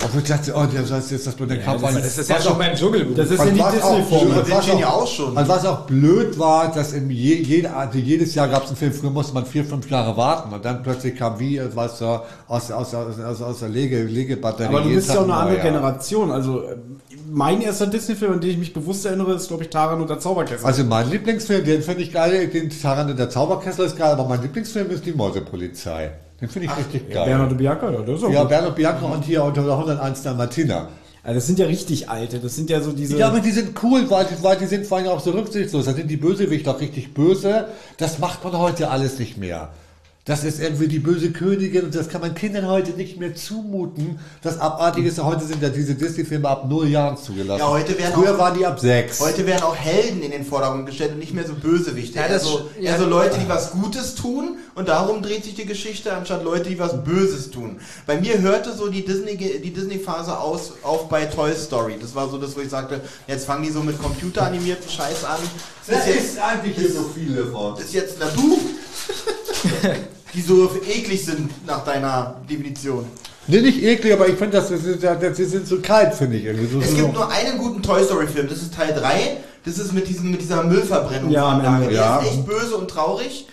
Und 0.00 0.22
ich 0.22 0.28
dachte, 0.28 0.52
oh, 0.54 0.64
das 0.72 0.90
ist 0.92 1.10
jetzt 1.10 1.26
das 1.26 1.36
nur 1.40 1.48
der 1.48 1.58
Kampf. 1.60 1.82
das 1.82 2.16
ist 2.18 2.30
ja 2.30 2.40
schon 2.40 2.56
beim 2.56 2.72
Dschungelbuch. 2.76 3.16
Das 3.16 3.32
ist 3.32 3.38
ja 3.44 3.46
die 3.50 3.58
was 3.58 3.82
auch- 3.82 3.96
Disney-Formel. 3.96 4.42
Den 4.44 4.62
stehen 4.62 4.78
ja 4.78 4.90
auch- 4.90 5.06
schon. 5.08 5.36
Und 5.36 5.48
was 5.48 5.66
auch 5.66 5.80
blöd 5.86 6.38
war, 6.38 6.70
dass 6.72 6.92
in 6.92 7.10
je, 7.10 7.34
jede, 7.34 7.74
also 7.74 7.98
jedes 7.98 8.32
Jahr 8.36 8.46
gab 8.46 8.62
es 8.62 8.68
einen 8.68 8.76
Film, 8.76 8.92
früher 8.92 9.10
musste 9.10 9.34
man 9.34 9.44
vier, 9.44 9.64
fünf 9.64 9.90
Jahre 9.90 10.16
warten 10.16 10.54
und 10.54 10.64
dann 10.64 10.84
plötzlich 10.84 11.16
kam 11.16 11.40
wie, 11.40 11.56
äh, 11.58 11.74
weißt 11.74 12.00
du, 12.02 12.04
aus, 12.04 12.70
aus, 12.70 12.94
aus, 12.94 12.94
aus, 12.94 13.42
aus 13.42 13.58
der 13.58 13.70
Lege, 13.70 14.04
Legebatterie. 14.04 14.68
Aber 14.68 14.82
du 14.82 14.90
bist 14.90 15.08
ja 15.08 15.16
auch 15.18 15.24
eine 15.24 15.34
ein 15.34 15.38
andere. 15.48 15.62
Generation. 15.62 16.30
Also 16.30 16.62
äh, 16.62 16.76
mein 17.30 17.60
erster 17.60 17.86
Disney-Film, 17.86 18.32
an 18.34 18.40
den 18.40 18.50
ich 18.50 18.58
mich 18.58 18.72
bewusst 18.72 19.04
erinnere, 19.06 19.34
ist, 19.34 19.48
glaube 19.48 19.62
ich, 19.64 19.70
Taran 19.70 20.00
und 20.00 20.08
der 20.10 20.18
Zauberkessel. 20.18 20.66
Also 20.66 20.84
mein 20.84 21.10
Lieblingsfilm, 21.10 21.64
den 21.64 21.82
finde 21.82 22.02
ich 22.02 22.12
geil, 22.12 22.48
den 22.48 22.70
Taran 22.70 23.10
und 23.10 23.18
der 23.18 23.30
Zauberkessel 23.30 23.86
ist 23.86 23.96
geil, 23.96 24.12
aber 24.12 24.24
mein 24.26 24.42
Lieblingsfilm 24.42 24.90
ist 24.90 25.04
die 25.06 25.12
Mäusepolizei. 25.12 26.12
Den 26.40 26.48
finde 26.48 26.68
ich 26.68 26.76
richtig 26.76 27.10
geil. 27.10 27.24
Bernhard 27.26 27.50
und 27.52 27.58
Bianca, 27.58 27.90
ja, 27.90 28.00
das 28.00 28.18
ist 28.18 28.24
auch 28.24 28.30
ja, 28.30 28.40
gut. 28.40 28.48
Bernhard 28.50 28.76
Bianca 28.76 29.06
und 29.06 29.24
hier 29.24 29.42
unter 29.44 29.62
101 29.62 30.22
Dalmatiner. 30.22 30.88
Also 31.24 31.34
das 31.38 31.46
sind 31.46 31.58
ja 31.58 31.66
richtig 31.66 32.08
alte. 32.08 32.38
Das 32.38 32.54
sind 32.54 32.70
ja 32.70 32.80
so 32.80 32.92
diese. 32.92 33.18
Ja, 33.18 33.28
aber 33.28 33.40
die 33.40 33.50
sind 33.50 33.70
cool, 33.82 34.08
weil, 34.08 34.24
die- 34.26 34.42
weil 34.42 34.56
die 34.56 34.66
sind 34.66 34.86
vor 34.86 34.98
allem 34.98 35.08
auch 35.08 35.20
so 35.20 35.32
rücksichtslos. 35.32 35.84
Da 35.86 35.92
sind 35.92 36.08
die 36.10 36.16
Bösewichte 36.16 36.70
auch 36.70 36.80
richtig 36.80 37.12
böse. 37.12 37.66
Das 37.98 38.18
macht 38.20 38.44
man 38.44 38.56
heute 38.56 38.90
alles 38.90 39.18
nicht 39.18 39.36
mehr. 39.36 39.70
Das 40.28 40.44
ist 40.44 40.60
irgendwie 40.60 40.88
die 40.88 40.98
böse 40.98 41.30
Königin 41.32 41.84
und 41.86 41.94
das 41.94 42.08
kann 42.10 42.20
man 42.20 42.34
Kindern 42.34 42.66
heute 42.66 42.90
nicht 42.92 43.18
mehr 43.18 43.34
zumuten. 43.34 44.18
Das 44.42 44.60
Abartige 44.60 45.08
ist, 45.08 45.16
ja, 45.16 45.24
heute 45.24 45.46
sind 45.46 45.62
ja 45.62 45.70
diese 45.70 45.94
Disney-Filme 45.94 46.46
ab 46.46 46.66
null 46.68 46.86
Jahren 46.86 47.16
zugelassen. 47.16 47.60
Ja, 47.60 47.68
heute 47.70 47.98
werden 47.98 48.12
Früher 48.12 48.34
auch- 48.34 48.38
waren 48.38 48.58
die 48.58 48.66
ab 48.66 48.78
sechs. 48.78 49.20
Heute 49.20 49.46
werden 49.46 49.62
auch 49.62 49.74
Helden 49.74 50.20
in 50.22 50.30
den 50.30 50.44
Vordergrund 50.44 50.84
gestellt 50.84 51.12
und 51.12 51.18
nicht 51.18 51.32
mehr 51.32 51.46
so 51.46 51.54
Bösewichte. 51.54 52.18
Ja, 52.18 52.28
das- 52.28 52.44
so, 52.44 52.68
ja. 52.78 52.98
so 52.98 53.06
Leute, 53.06 53.38
die 53.38 53.48
was 53.48 53.70
Gutes 53.70 54.14
tun 54.16 54.58
und 54.74 54.88
darum 54.88 55.22
dreht 55.22 55.44
sich 55.44 55.54
die 55.54 55.64
Geschichte, 55.64 56.12
anstatt 56.12 56.44
Leute, 56.44 56.68
die 56.68 56.78
was 56.78 57.02
Böses 57.02 57.50
tun. 57.50 57.78
Bei 58.06 58.20
mir 58.20 58.38
hörte 58.42 58.74
so 58.76 58.88
die 58.88 59.04
Disney 59.06 59.36
die 59.38 59.72
Disney-Phase 59.72 60.38
aus 60.38 60.72
auf 60.82 61.08
bei 61.08 61.24
Toy 61.24 61.54
Story. 61.54 61.94
Das 61.98 62.14
war 62.14 62.28
so 62.28 62.36
das, 62.36 62.54
wo 62.54 62.60
ich 62.60 62.68
sagte, 62.68 63.00
jetzt 63.26 63.46
fangen 63.46 63.62
die 63.62 63.70
so 63.70 63.80
mit 63.82 63.98
computeranimierten 63.98 64.90
Scheiß 64.90 65.24
an. 65.24 65.38
Das 65.86 66.06
ist 66.06 66.14
jetzt, 66.14 66.38
eigentlich 66.38 66.76
hier 66.76 66.92
so 66.92 67.10
viele 67.14 67.46
von. 67.46 67.74
das 67.76 67.84
ist 67.84 67.94
jetzt 67.94 68.16
na 68.20 68.26
du, 68.36 68.58
die 70.38 70.42
so 70.42 70.70
eklig 70.88 71.24
sind 71.24 71.50
nach 71.66 71.84
deiner 71.84 72.36
Definition. 72.48 73.04
Nee, 73.48 73.60
nicht 73.60 73.82
eklig, 73.82 74.12
aber 74.12 74.28
ich 74.28 74.36
finde, 74.36 74.58
das, 74.58 74.68
das, 74.68 74.80
das, 75.20 75.36
die 75.36 75.44
sind 75.44 75.66
so 75.66 75.80
kalt, 75.80 76.14
finde 76.14 76.36
ich. 76.36 76.44
Irgendwie. 76.44 76.66
So, 76.66 76.80
Es 76.80 76.90
so, 76.90 76.96
gibt 76.96 77.14
nur 77.14 77.28
einen 77.30 77.58
guten 77.58 77.82
Toy 77.82 78.04
Story 78.04 78.26
Film, 78.26 78.46
das 78.48 78.58
ist 78.58 78.74
Teil 78.74 78.94
3. 78.94 79.38
Das 79.64 79.78
ist 79.78 79.92
mit, 79.92 80.06
diesem, 80.06 80.30
mit 80.30 80.40
dieser 80.40 80.62
Müllverbrennung. 80.62 81.30
Ja, 81.30 81.48
am 81.48 81.64
Ende, 81.64 81.88
Der 81.88 81.96
ja. 82.00 82.18
ist 82.20 82.28
echt 82.28 82.46
böse 82.46 82.76
und 82.76 82.88
traurig. 82.88 83.46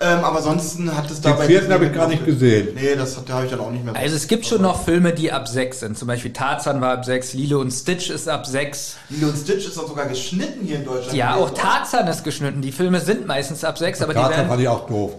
Ähm, 0.00 0.20
aber 0.22 0.36
ansonsten 0.36 0.96
hat 0.96 1.10
es 1.10 1.20
Den 1.20 1.32
dabei. 1.32 1.46
vierten 1.46 1.72
habe 1.72 1.86
ich 1.86 1.92
gar 1.92 2.06
nicht 2.06 2.24
gesehen. 2.24 2.68
Nee, 2.76 2.94
das 2.94 3.16
hat- 3.16 3.28
habe 3.30 3.46
ich 3.46 3.50
dann 3.50 3.58
auch 3.58 3.70
nicht 3.72 3.84
mehr. 3.84 3.96
Also 3.96 4.14
es 4.14 4.28
gibt 4.28 4.46
schon 4.46 4.62
noch 4.62 4.84
Filme, 4.84 5.12
die 5.12 5.32
ab 5.32 5.48
6 5.48 5.80
sind. 5.80 5.98
Zum 5.98 6.06
Beispiel 6.06 6.32
Tarzan 6.32 6.80
war 6.80 6.92
ab 6.92 7.04
6, 7.04 7.32
Lilo 7.32 7.60
und 7.60 7.72
Stitch 7.72 8.08
ist 8.10 8.28
ab 8.28 8.46
6. 8.46 8.94
Lilo 9.08 9.28
und 9.30 9.36
Stitch 9.36 9.66
ist 9.66 9.76
doch 9.76 9.88
sogar 9.88 10.06
geschnitten 10.06 10.64
hier 10.64 10.76
in 10.76 10.84
Deutschland. 10.84 11.14
Ja, 11.16 11.34
auch 11.34 11.50
Tarzan 11.50 12.06
ist 12.06 12.22
geschnitten. 12.22 12.62
Die 12.62 12.70
Filme 12.70 13.00
sind 13.00 13.26
meistens 13.26 13.64
ab 13.64 13.76
6, 13.76 14.00
aber 14.02 14.12
die 14.14 14.20
Tarzan 14.20 14.36
werden... 14.36 14.48
fand 14.50 14.60
ich 14.62 14.68
auch 14.68 14.86
doof. 14.86 15.14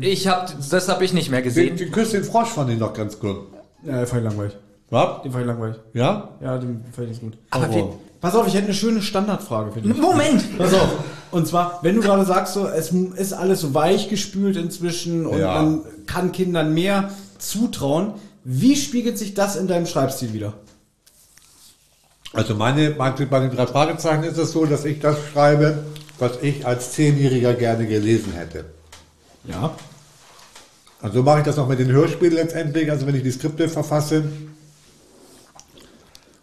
Ich 0.00 0.26
hab, 0.28 0.52
das 0.70 0.88
habe 0.88 1.04
ich 1.04 1.12
nicht 1.12 1.30
mehr 1.30 1.40
Den, 1.40 1.44
gesehen. 1.44 1.76
den 1.76 1.90
Küss 1.92 2.10
den 2.10 2.24
Frosch 2.24 2.48
fand 2.48 2.70
ich 2.70 2.78
noch 2.78 2.92
ganz 2.94 3.18
gut. 3.18 3.36
ja, 3.84 3.98
den 3.98 4.06
fand 4.06 4.22
ich 4.24 4.28
langweilig. 4.30 4.56
Was? 4.90 5.22
Den 5.22 5.32
fand 5.32 5.42
ich 5.42 5.46
langweilig. 5.48 5.76
Ja? 5.94 6.28
Ja, 6.40 6.58
den 6.58 6.84
fand 6.92 7.08
ich 7.10 7.20
nicht 7.20 7.20
gut. 7.22 7.38
Aber 7.50 7.68
Oh. 7.70 7.74
wie, 7.74 7.84
Pass 8.20 8.36
auf, 8.36 8.46
ich 8.46 8.54
hätte 8.54 8.66
eine 8.66 8.74
schöne 8.74 9.02
Standardfrage 9.02 9.72
für 9.72 9.80
dich. 9.80 9.96
Moment! 9.96 10.56
Pass 10.56 10.72
auf. 10.74 10.88
Und 11.32 11.48
zwar, 11.48 11.80
wenn 11.82 11.96
du 11.96 12.02
gerade 12.02 12.24
sagst, 12.24 12.54
so, 12.54 12.68
es 12.68 12.92
ist 12.92 13.32
alles 13.32 13.60
so 13.62 13.74
weich 13.74 14.08
gespült 14.08 14.56
inzwischen 14.56 15.26
und 15.26 15.40
Ja. 15.40 15.60
man 15.60 15.80
kann 16.06 16.30
Kindern 16.30 16.72
mehr 16.72 17.10
zutrauen, 17.38 18.12
wie 18.44 18.76
spiegelt 18.76 19.18
sich 19.18 19.34
das 19.34 19.56
in 19.56 19.66
deinem 19.66 19.86
Schreibstil 19.86 20.32
wieder? 20.34 20.52
Also 22.32 22.54
meine, 22.54 22.90
meine, 22.90 23.26
bei 23.26 23.40
den 23.40 23.50
drei 23.50 23.66
Fragezeichen 23.66 24.22
ist 24.24 24.38
es 24.38 24.52
so, 24.52 24.64
dass 24.66 24.84
ich 24.84 25.00
das 25.00 25.16
schreibe, 25.32 25.84
was 26.18 26.32
ich 26.42 26.64
als 26.66 26.92
Zehnjähriger 26.92 27.54
gerne 27.54 27.86
gelesen 27.86 28.32
hätte. 28.34 28.66
Ja. 29.44 29.74
Also 31.00 31.16
so 31.16 31.22
mache 31.24 31.40
ich 31.40 31.44
das 31.44 31.58
auch 31.58 31.68
mit 31.68 31.80
den 31.80 31.90
Hörspielen 31.90 32.34
letztendlich, 32.34 32.90
also 32.90 33.06
wenn 33.06 33.16
ich 33.16 33.24
die 33.24 33.32
Skripte 33.32 33.68
verfasse. 33.68 34.24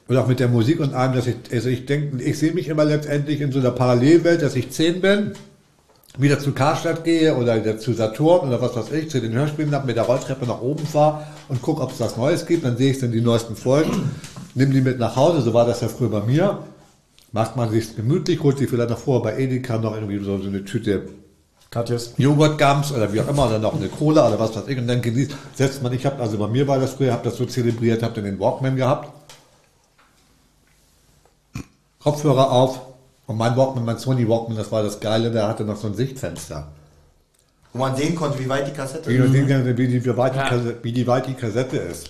Und 0.07 0.17
auch 0.17 0.27
mit 0.27 0.39
der 0.39 0.49
Musik 0.49 0.79
und 0.79 0.93
allem, 0.93 1.13
dass 1.13 1.27
ich, 1.27 1.35
also 1.51 1.69
ich 1.69 1.85
denke, 1.85 2.21
ich 2.21 2.37
sehe 2.37 2.51
mich 2.51 2.67
immer 2.67 2.83
letztendlich 2.83 3.41
in 3.41 3.51
so 3.51 3.59
einer 3.59 3.71
Parallelwelt, 3.71 4.41
dass 4.41 4.55
ich 4.55 4.71
zehn 4.71 5.01
bin, 5.01 5.33
wieder 6.17 6.39
zu 6.39 6.51
Karstadt 6.51 7.03
gehe 7.03 7.35
oder 7.37 7.77
zu 7.77 7.93
Saturn 7.93 8.47
oder 8.47 8.59
was 8.59 8.75
weiß 8.75 8.91
ich, 8.91 9.09
zu 9.09 9.21
den 9.21 9.33
Hörspielen 9.33 9.73
ab, 9.73 9.85
mit 9.85 9.95
der 9.95 10.03
Rolltreppe 10.03 10.45
nach 10.45 10.61
oben 10.61 10.85
fahre 10.85 11.27
und 11.47 11.61
gucke, 11.61 11.81
ob 11.81 11.91
es 11.91 11.99
was 11.99 12.17
Neues 12.17 12.45
gibt, 12.45 12.65
dann 12.65 12.75
sehe 12.75 12.91
ich 12.91 12.99
dann 12.99 13.11
die 13.11 13.21
neuesten 13.21 13.55
Folgen. 13.55 14.11
nimm 14.55 14.71
die 14.71 14.81
mit 14.81 14.99
nach 14.99 15.15
Hause, 15.15 15.41
so 15.41 15.53
war 15.53 15.65
das 15.65 15.81
ja 15.81 15.87
früher 15.87 16.09
bei 16.09 16.21
mir. 16.21 16.59
Macht 17.31 17.55
man 17.55 17.69
sich 17.69 17.95
gemütlich, 17.95 18.41
holt 18.41 18.57
sich 18.57 18.69
vielleicht 18.69 18.89
noch 18.89 18.97
vorher 18.97 19.23
bei 19.23 19.39
Edeka 19.39 19.77
noch 19.77 19.93
irgendwie 19.93 20.23
so 20.23 20.33
eine 20.33 20.65
Tüte 20.65 21.03
Katjes. 21.71 22.13
Joghurtgams 22.17 22.91
oder 22.91 23.13
wie 23.13 23.21
auch 23.21 23.27
immer, 23.27 23.47
oder 23.47 23.59
noch 23.59 23.75
eine 23.75 23.89
Cola 23.89 24.27
oder 24.27 24.39
was 24.39 24.55
weiß 24.55 24.67
ich 24.67 24.77
und 24.77 24.87
dann 24.87 25.01
genießt, 25.01 25.31
setzt 25.53 25.83
man, 25.83 25.93
ich 25.93 26.05
habe, 26.05 26.21
also 26.21 26.37
bei 26.37 26.47
mir 26.47 26.67
war 26.67 26.79
das 26.79 26.93
früher, 26.93 27.13
habe 27.13 27.23
das 27.23 27.37
so 27.37 27.45
zelebriert, 27.45 28.01
habe 28.01 28.15
dann 28.15 28.23
den 28.23 28.39
Walkman 28.39 28.75
gehabt, 28.75 29.13
Kopfhörer 31.99 32.51
auf 32.51 32.81
und 33.27 33.37
mein 33.37 33.55
Walkman, 33.55 33.85
mein 33.85 33.99
Sony 33.99 34.27
Walkman, 34.27 34.57
das 34.57 34.71
war 34.71 34.81
das 34.81 34.99
Geile, 34.99 35.29
der 35.29 35.47
hatte 35.47 35.63
noch 35.63 35.77
so 35.77 35.87
ein 35.87 35.93
Sichtfenster. 35.93 36.69
Wo 37.71 37.79
man 37.79 37.95
sehen 37.95 38.15
konnte, 38.15 38.39
wie 38.39 38.49
weit 38.49 38.67
die 38.67 38.71
Kassette 38.71 39.09
Wie, 39.09 39.15
ist. 39.17 39.31
die, 39.31 39.77
wie, 39.77 39.87
die, 39.87 40.03
wie, 40.03 40.17
weit 40.17 40.33
die. 40.33 40.39
Kassette, 40.39 40.77
wie 40.81 40.91
die 40.91 41.05
weit 41.05 41.27
die 41.27 41.35
Kassette 41.35 41.77
ist. 41.77 42.09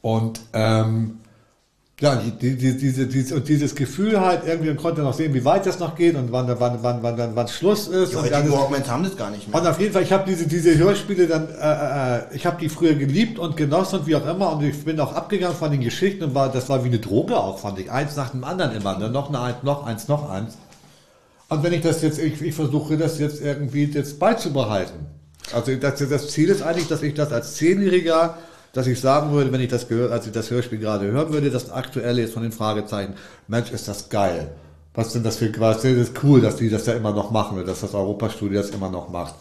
Und 0.00 0.40
ähm, 0.52 1.20
ja, 2.02 2.16
die, 2.16 2.32
die, 2.32 2.56
die, 2.56 2.76
diese, 2.76 3.06
diese, 3.06 3.36
und 3.36 3.46
dieses 3.46 3.76
Gefühl 3.76 4.20
halt, 4.20 4.40
irgendwie 4.44 4.70
man 4.70 4.76
konnte 4.76 5.02
noch 5.02 5.14
sehen, 5.14 5.32
wie 5.34 5.44
weit 5.44 5.66
das 5.66 5.78
noch 5.78 5.94
geht 5.94 6.16
und 6.16 6.32
wann, 6.32 6.48
wann, 6.48 6.78
wann, 6.82 7.00
wann, 7.00 7.16
wann, 7.16 7.36
wann 7.36 7.46
Schluss 7.46 7.86
ist. 7.86 8.12
Die 8.12 8.16
und. 8.16 8.50
Walkmans 8.50 8.90
haben 8.90 9.04
das 9.04 9.16
gar 9.16 9.30
nicht 9.30 9.46
mehr. 9.46 9.60
Und 9.60 9.68
auf 9.68 9.78
jeden 9.78 9.92
Fall, 9.92 10.02
ich 10.02 10.12
habe 10.12 10.28
diese, 10.28 10.48
diese 10.48 10.76
Hörspiele 10.76 11.28
dann, 11.28 11.48
äh, 11.48 12.18
äh, 12.18 12.34
ich 12.34 12.44
habe 12.44 12.58
die 12.60 12.68
früher 12.68 12.94
geliebt 12.94 13.38
und 13.38 13.56
genossen 13.56 14.00
und 14.00 14.08
wie 14.08 14.16
auch 14.16 14.26
immer 14.26 14.52
und 14.52 14.64
ich 14.64 14.84
bin 14.84 14.98
auch 14.98 15.14
abgegangen 15.14 15.56
von 15.56 15.70
den 15.70 15.80
Geschichten 15.80 16.24
und 16.24 16.34
war, 16.34 16.50
das 16.50 16.68
war 16.68 16.82
wie 16.82 16.88
eine 16.88 16.98
Droge 16.98 17.36
auch, 17.36 17.60
fand 17.60 17.78
ich. 17.78 17.88
Eins 17.88 18.16
nach 18.16 18.30
dem 18.30 18.42
anderen 18.42 18.74
immer, 18.74 18.98
ne? 18.98 19.08
noch 19.08 19.28
eine 19.28 19.38
eins, 19.38 19.62
noch 19.62 19.86
eins, 19.86 20.08
noch 20.08 20.28
eins. 20.28 20.58
Und 21.50 21.62
wenn 21.62 21.72
ich 21.72 21.82
das 21.82 22.02
jetzt, 22.02 22.18
ich, 22.18 22.42
ich 22.42 22.54
versuche 22.54 22.96
das 22.96 23.20
jetzt 23.20 23.40
irgendwie 23.40 23.84
jetzt 23.84 24.18
beizubehalten. 24.18 25.06
Also 25.54 25.72
das, 25.76 26.00
das 26.08 26.30
Ziel 26.30 26.48
ist 26.48 26.62
eigentlich, 26.62 26.88
dass 26.88 27.04
ich 27.04 27.14
das 27.14 27.30
als 27.30 27.54
Zehnjähriger, 27.54 28.38
dass 28.72 28.86
ich 28.86 29.00
sagen 29.00 29.32
würde, 29.32 29.52
wenn 29.52 29.60
ich 29.60 29.68
das 29.70 29.88
gehört, 29.88 30.12
als 30.12 30.26
ich 30.26 30.32
das 30.32 30.50
Hörspiel 30.50 30.78
gerade 30.78 31.06
hören 31.06 31.32
würde, 31.32 31.50
das 31.50 31.70
aktuelle 31.70 32.22
jetzt 32.22 32.34
von 32.34 32.42
den 32.42 32.52
Fragezeichen, 32.52 33.14
Mensch, 33.48 33.70
ist 33.70 33.88
das 33.88 34.08
geil. 34.08 34.50
Was 34.94 35.12
sind 35.12 35.24
das 35.24 35.36
für, 35.36 35.50
was, 35.58 35.76
das 35.82 35.84
ist 35.92 36.12
cool, 36.22 36.40
dass 36.40 36.56
die 36.56 36.68
das 36.70 36.86
ja 36.86 36.92
immer 36.94 37.12
noch 37.12 37.30
machen 37.30 37.56
oder 37.58 37.66
dass 37.66 37.80
das 37.80 37.94
Europastudio 37.94 38.60
das 38.60 38.70
immer 38.70 38.90
noch 38.90 39.08
macht. 39.08 39.34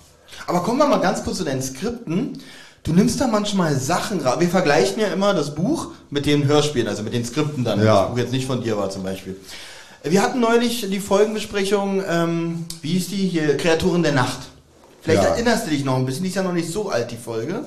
Aber 0.47 0.61
kommen 0.63 0.79
wir 0.79 0.87
mal 0.87 0.99
ganz 1.01 1.23
kurz 1.23 1.37
zu 1.37 1.43
deinen 1.43 1.61
Skripten. 1.61 2.39
Du 2.83 2.93
nimmst 2.93 3.19
da 3.21 3.27
manchmal 3.27 3.75
Sachen 3.75 4.21
ra- 4.21 4.39
Wir 4.39 4.47
vergleichen 4.47 4.99
ja 5.01 5.07
immer 5.07 5.33
das 5.33 5.53
Buch 5.53 5.89
mit 6.09 6.25
den 6.25 6.45
Hörspielen, 6.45 6.87
also 6.87 7.03
mit 7.03 7.13
den 7.13 7.25
Skripten 7.25 7.63
dann, 7.63 7.83
Ja. 7.83 8.01
das 8.03 8.09
Buch 8.11 8.17
jetzt 8.17 8.31
nicht 8.31 8.47
von 8.47 8.63
dir 8.63 8.77
war 8.77 8.89
zum 8.89 9.03
Beispiel. 9.03 9.35
Wir 10.03 10.21
hatten 10.23 10.39
neulich 10.39 10.89
die 10.89 10.99
Folgenbesprechung, 10.99 12.01
ähm, 12.09 12.65
wie 12.81 12.93
hieß 12.93 13.09
die 13.09 13.27
hier, 13.27 13.55
Kreaturen 13.57 14.03
der 14.03 14.13
Nacht. 14.13 14.39
Vielleicht 15.01 15.21
Ja. 15.23 15.29
erinnerst 15.29 15.67
du 15.67 15.69
dich 15.71 15.83
noch 15.85 15.95
ein 15.97 16.05
bisschen, 16.05 16.23
die 16.23 16.29
ist 16.29 16.35
ja 16.35 16.43
noch 16.43 16.53
nicht 16.53 16.69
so 16.71 16.89
alt, 16.89 17.11
die 17.11 17.17
Folge. 17.17 17.65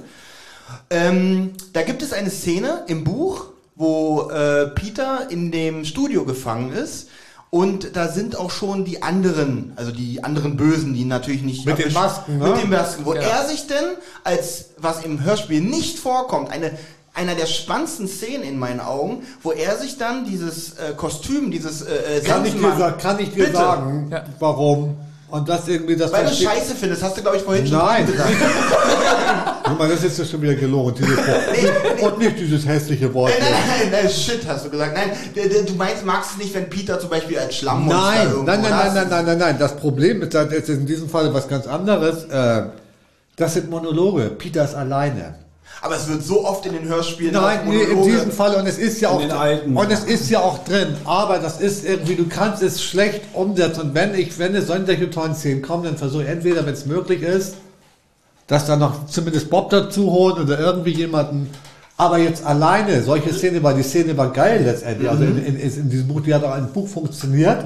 Ähm, 0.90 1.52
da 1.72 1.82
gibt 1.82 2.02
es 2.02 2.12
eine 2.12 2.30
Szene 2.30 2.84
im 2.86 3.04
Buch, 3.04 3.46
wo 3.76 4.30
äh, 4.30 4.68
Peter 4.68 5.30
in 5.30 5.50
dem 5.50 5.84
Studio 5.84 6.24
gefangen 6.24 6.72
ist. 6.72 7.08
Und 7.50 7.94
da 7.96 8.08
sind 8.08 8.36
auch 8.36 8.50
schon 8.50 8.84
die 8.84 9.02
anderen, 9.02 9.74
also 9.76 9.92
die 9.92 10.24
anderen 10.24 10.56
Bösen, 10.56 10.92
die 10.92 11.04
natürlich 11.04 11.42
nicht 11.42 11.64
Mit 11.66 11.78
den 11.78 11.92
Masken, 11.92 12.38
ne? 12.38 12.48
Mit 12.50 12.62
den 12.64 12.70
Masken, 12.70 13.04
wo 13.04 13.14
Ja. 13.14 13.20
er 13.20 13.46
sich 13.46 13.68
denn 13.68 13.84
als 14.24 14.70
was 14.78 15.04
im 15.04 15.22
Hörspiel 15.22 15.60
nicht 15.60 15.98
vorkommt, 15.98 16.50
eine 16.50 16.72
einer 17.16 17.36
der 17.36 17.46
spannendsten 17.46 18.08
Szenen 18.08 18.42
in 18.42 18.58
meinen 18.58 18.80
Augen, 18.80 19.22
wo 19.44 19.52
er 19.52 19.76
sich 19.76 19.98
dann 19.98 20.24
dieses 20.24 20.72
äh, 20.72 20.94
Kostüm, 20.96 21.52
dieses 21.52 21.82
äh, 21.82 22.16
äh, 22.18 22.20
Kann 22.22 22.44
ich 22.44 22.54
dir, 22.54 22.96
kann 23.00 23.20
ich 23.20 23.30
dir 23.30 23.44
Bitte. 23.44 23.56
sagen, 23.56 24.08
Ja. 24.10 24.24
warum? 24.40 24.96
Und 25.34 25.48
das 25.48 25.66
irgendwie, 25.66 25.96
das 25.96 26.12
Weil 26.12 26.26
du 26.26 26.32
Scheiße 26.32 26.76
findest, 26.76 27.02
hast 27.02 27.16
du 27.16 27.20
glaube 27.20 27.38
ich 27.38 27.42
vorhin 27.42 27.68
Nein. 27.68 28.06
schon 28.06 28.12
gesagt. 28.12 28.30
Guck 29.64 29.78
mal, 29.80 29.88
das 29.88 30.04
ist 30.04 30.16
ja 30.16 30.24
schon 30.24 30.40
wieder 30.40 30.54
gelogen. 30.54 30.94
Dieses 30.96 31.16
Wort. 31.16 32.02
Und 32.02 32.18
nicht 32.20 32.38
dieses 32.38 32.64
hässliche 32.64 33.12
Wort. 33.12 33.32
Nein, 33.40 33.50
nein, 33.50 33.90
nein, 33.90 34.02
nein, 34.04 34.12
shit, 34.12 34.46
hast 34.46 34.64
du 34.64 34.70
gesagt. 34.70 34.94
Nein, 34.94 35.10
du 35.66 35.74
meinst, 35.74 36.04
magst 36.04 36.30
es 36.30 36.36
nicht, 36.36 36.54
wenn 36.54 36.70
Peter 36.70 37.00
zum 37.00 37.10
Beispiel 37.10 37.36
als 37.36 37.56
Schlammmonster 37.56 38.44
Nein, 38.44 38.44
nein, 38.44 38.62
nein, 38.62 38.70
nein, 38.70 38.94
nein, 38.94 39.08
nein, 39.10 39.24
nein, 39.24 39.38
nein. 39.38 39.56
Das 39.58 39.74
Problem 39.74 40.22
ist, 40.22 40.34
das 40.34 40.52
ist 40.52 40.68
in 40.68 40.86
diesem 40.86 41.08
Fall 41.08 41.34
was 41.34 41.48
ganz 41.48 41.66
anderes. 41.66 42.26
Äh, 42.26 42.66
Das 43.34 43.54
sind 43.54 43.68
Monologe. 43.68 44.30
Peter 44.38 44.62
ist 44.62 44.76
alleine. 44.76 45.34
Aber 45.84 45.96
es 45.96 46.08
wird 46.08 46.24
so 46.24 46.46
oft 46.46 46.64
in 46.64 46.72
den 46.72 46.88
Hörspielen 46.88 47.34
Nein, 47.34 47.60
auch 47.60 47.64
nee, 47.66 47.82
in 47.82 48.02
diesem 48.04 48.32
Fall 48.32 48.54
und 48.54 48.66
es 48.66 48.78
ist 48.78 49.02
ja 49.02 49.10
In 49.10 49.14
auch 49.16 49.20
den 49.20 49.30
alten. 49.32 49.76
und 49.76 49.92
es 49.92 50.04
ist 50.04 50.30
ja 50.30 50.40
auch 50.40 50.64
drin, 50.64 50.96
aber 51.04 51.38
das 51.38 51.60
ist 51.60 51.84
irgendwie, 51.84 52.14
du 52.14 52.26
kannst 52.26 52.62
es 52.62 52.82
schlecht 52.82 53.20
umsetzen. 53.34 53.82
Und 53.82 53.94
wenn 53.94 54.14
ich, 54.14 54.38
wenn 54.38 54.54
es 54.54 54.68
solche 54.68 55.10
tollen 55.10 55.34
Szenen 55.34 55.60
kommen, 55.60 55.84
dann 55.84 55.98
versuche 55.98 56.22
ich 56.22 56.30
entweder, 56.30 56.64
wenn 56.64 56.72
es 56.72 56.86
möglich 56.86 57.20
ist, 57.20 57.56
dass 58.46 58.64
dann 58.64 58.78
noch 58.78 59.06
zumindest 59.08 59.50
Bob 59.50 59.68
dazu 59.68 60.10
holen 60.10 60.42
oder 60.42 60.58
irgendwie 60.58 60.94
jemanden, 60.94 61.50
aber 61.98 62.16
jetzt 62.16 62.46
alleine, 62.46 63.02
solche 63.02 63.34
Szene, 63.34 63.62
weil 63.62 63.74
die 63.74 63.82
Szene 63.82 64.16
war 64.16 64.32
geil 64.32 64.62
letztendlich, 64.64 65.10
also 65.10 65.24
in, 65.24 65.44
in, 65.44 65.60
in 65.60 65.90
diesem 65.90 66.08
Buch, 66.08 66.22
die 66.22 66.32
hat 66.32 66.44
auch 66.44 66.56
im 66.56 66.68
Buch 66.68 66.88
funktioniert. 66.88 67.62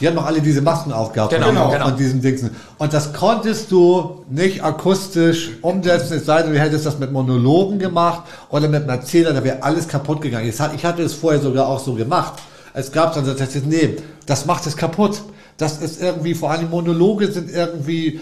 Die 0.00 0.06
haben 0.08 0.14
noch 0.14 0.26
alle 0.26 0.40
diese 0.40 0.62
Masken 0.62 0.92
aufgehabt 0.92 1.32
Genau, 1.32 1.50
und, 1.50 1.58
auch 1.58 1.72
genau. 1.72 1.86
und 1.88 1.98
diesen 1.98 2.22
Dingsen. 2.22 2.50
Und 2.78 2.92
das 2.92 3.12
konntest 3.12 3.70
du 3.70 4.24
nicht 4.30 4.64
akustisch 4.64 5.50
umsetzen, 5.62 6.14
es 6.16 6.26
sei 6.26 6.42
denn, 6.42 6.52
du 6.52 6.58
hättest 6.58 6.86
das 6.86 6.98
mit 6.98 7.12
Monologen 7.12 7.78
gemacht 7.78 8.22
oder 8.48 8.66
mit 8.68 8.80
einem 8.82 8.90
Erzähler, 8.90 9.32
da 9.32 9.44
wäre 9.44 9.62
alles 9.62 9.86
kaputt 9.88 10.20
gegangen. 10.22 10.48
Ich 10.48 10.58
hat- 10.58 10.74
Ich 10.74 10.84
hatte 10.84 11.02
es 11.02 11.12
vorher 11.14 11.40
sogar 11.40 11.66
auch 11.68 11.78
so 11.80 11.94
gemacht. 11.94 12.34
Es 12.72 12.90
gab 12.92 13.14
dann, 13.14 13.26
das 13.26 13.54
ist, 13.54 13.66
nee, 13.66 13.96
das 14.26 14.46
macht 14.46 14.66
es 14.66 14.76
kaputt. 14.76 15.22
Das 15.56 15.78
ist 15.78 16.00
irgendwie, 16.00 16.34
vor 16.34 16.50
allem 16.50 16.70
Monologe 16.70 17.30
sind 17.30 17.50
irgendwie, 17.50 18.20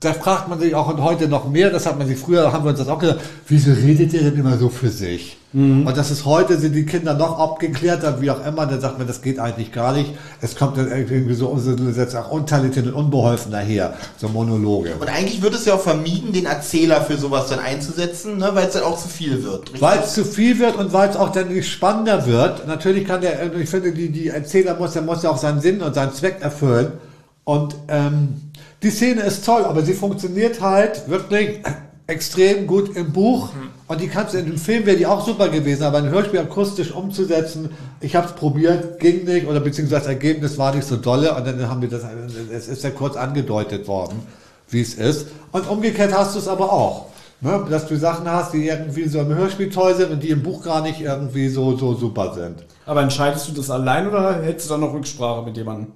da 0.00 0.12
fragt 0.12 0.48
man 0.48 0.60
sich 0.60 0.74
auch 0.74 0.88
und 0.88 1.02
heute 1.02 1.26
noch 1.26 1.48
mehr, 1.48 1.70
das 1.70 1.86
hat 1.86 1.98
man 1.98 2.06
sich 2.06 2.18
früher, 2.18 2.52
haben 2.52 2.64
wir 2.64 2.70
uns 2.70 2.78
das 2.78 2.88
auch 2.88 3.00
gesagt, 3.00 3.20
wieso 3.48 3.72
redet 3.72 4.12
ihr 4.12 4.22
denn 4.22 4.36
immer 4.36 4.56
so 4.56 4.68
für 4.68 4.90
sich? 4.90 5.36
Und 5.54 5.96
das 5.96 6.10
ist 6.10 6.26
heute, 6.26 6.58
sind 6.58 6.74
die 6.74 6.84
Kinder 6.84 7.14
noch 7.14 7.38
abgeklärter, 7.38 8.20
wie 8.20 8.30
auch 8.30 8.44
immer, 8.46 8.66
dann 8.66 8.82
sagt 8.82 8.98
man, 8.98 9.06
das 9.06 9.22
geht 9.22 9.38
eigentlich 9.38 9.72
gar 9.72 9.94
nicht. 9.94 10.12
Es 10.42 10.54
kommt 10.54 10.76
dann 10.76 10.90
irgendwie 10.90 11.32
so, 11.32 11.48
auch 11.48 12.30
untalentiert 12.30 12.86
und 12.86 12.92
unbeholfen 12.92 13.50
daher, 13.50 13.94
so 14.18 14.28
Monologe. 14.28 14.92
Und 15.00 15.08
eigentlich 15.08 15.40
wird 15.40 15.54
es 15.54 15.64
ja 15.64 15.74
auch 15.74 15.80
vermieden, 15.80 16.34
den 16.34 16.44
Erzähler 16.44 17.00
für 17.00 17.16
sowas 17.16 17.48
dann 17.48 17.60
einzusetzen, 17.60 18.36
ne, 18.36 18.50
weil 18.52 18.66
es 18.66 18.74
dann 18.74 18.82
auch 18.82 18.98
zu 18.98 19.08
viel 19.08 19.42
wird. 19.42 19.80
Weil 19.80 20.00
es 20.00 20.12
zu 20.12 20.26
viel 20.26 20.58
wird 20.58 20.76
und 20.76 20.92
weil 20.92 21.08
es 21.08 21.16
auch 21.16 21.32
dann 21.32 21.48
nicht 21.48 21.68
spannender 21.68 22.26
wird. 22.26 22.66
Natürlich 22.66 23.06
kann 23.06 23.22
der, 23.22 23.52
ich 23.56 23.70
finde, 23.70 23.92
die, 23.92 24.10
die 24.10 24.28
Erzähler 24.28 24.76
muss, 24.78 24.92
der 24.92 25.02
muss 25.02 25.22
ja 25.22 25.30
auch 25.30 25.38
seinen 25.38 25.62
Sinn 25.62 25.80
und 25.80 25.94
seinen 25.94 26.12
Zweck 26.12 26.36
erfüllen. 26.40 26.92
Und 27.44 27.74
ähm, 27.88 28.47
die 28.82 28.90
Szene 28.90 29.22
ist 29.22 29.44
toll, 29.44 29.64
aber 29.64 29.82
sie 29.82 29.94
funktioniert 29.94 30.60
halt 30.60 31.08
wirklich 31.08 31.60
extrem 32.06 32.66
gut 32.66 32.96
im 32.96 33.12
Buch. 33.12 33.50
Und 33.86 34.00
die 34.00 34.08
kannst 34.08 34.34
du 34.34 34.38
in 34.38 34.46
dem 34.46 34.58
Film 34.58 34.84
wäre 34.86 34.96
die 34.96 35.06
auch 35.06 35.24
super 35.24 35.48
gewesen, 35.48 35.84
aber 35.84 35.98
ein 35.98 36.10
Hörspiel 36.10 36.40
akustisch 36.40 36.92
umzusetzen, 36.92 37.70
ich 38.00 38.16
habe 38.16 38.26
es 38.26 38.32
probiert, 38.32 39.00
ging 39.00 39.24
nicht, 39.24 39.46
oder 39.46 39.60
beziehungsweise 39.60 40.02
das 40.02 40.08
Ergebnis 40.08 40.58
war 40.58 40.74
nicht 40.74 40.86
so 40.86 40.96
dolle 40.96 41.34
und 41.34 41.46
dann 41.46 41.68
haben 41.68 41.80
wir 41.80 41.88
das, 41.88 42.02
es 42.52 42.68
ist 42.68 42.84
ja 42.84 42.90
kurz 42.90 43.16
angedeutet 43.16 43.88
worden, 43.88 44.20
wie 44.68 44.82
es 44.82 44.94
ist. 44.94 45.28
Und 45.52 45.68
umgekehrt 45.68 46.12
hast 46.12 46.34
du 46.34 46.38
es 46.38 46.48
aber 46.48 46.72
auch. 46.72 47.06
Ne, 47.40 47.64
dass 47.70 47.86
du 47.86 47.96
Sachen 47.96 48.28
hast, 48.28 48.52
die 48.52 48.66
irgendwie 48.66 49.06
so 49.06 49.20
im 49.20 49.32
Hörspiel 49.32 49.70
toll 49.70 49.94
sind 49.94 50.10
und 50.10 50.24
die 50.24 50.30
im 50.30 50.42
Buch 50.42 50.64
gar 50.64 50.82
nicht 50.82 51.00
irgendwie 51.00 51.48
so, 51.48 51.76
so 51.76 51.94
super 51.94 52.34
sind. 52.34 52.64
Aber 52.84 53.00
entscheidest 53.00 53.46
du 53.46 53.52
das 53.52 53.70
allein 53.70 54.08
oder 54.08 54.42
hältst 54.42 54.66
du 54.68 54.74
da 54.74 54.78
noch 54.78 54.92
Rücksprache 54.92 55.44
mit 55.44 55.56
jemandem? 55.56 55.92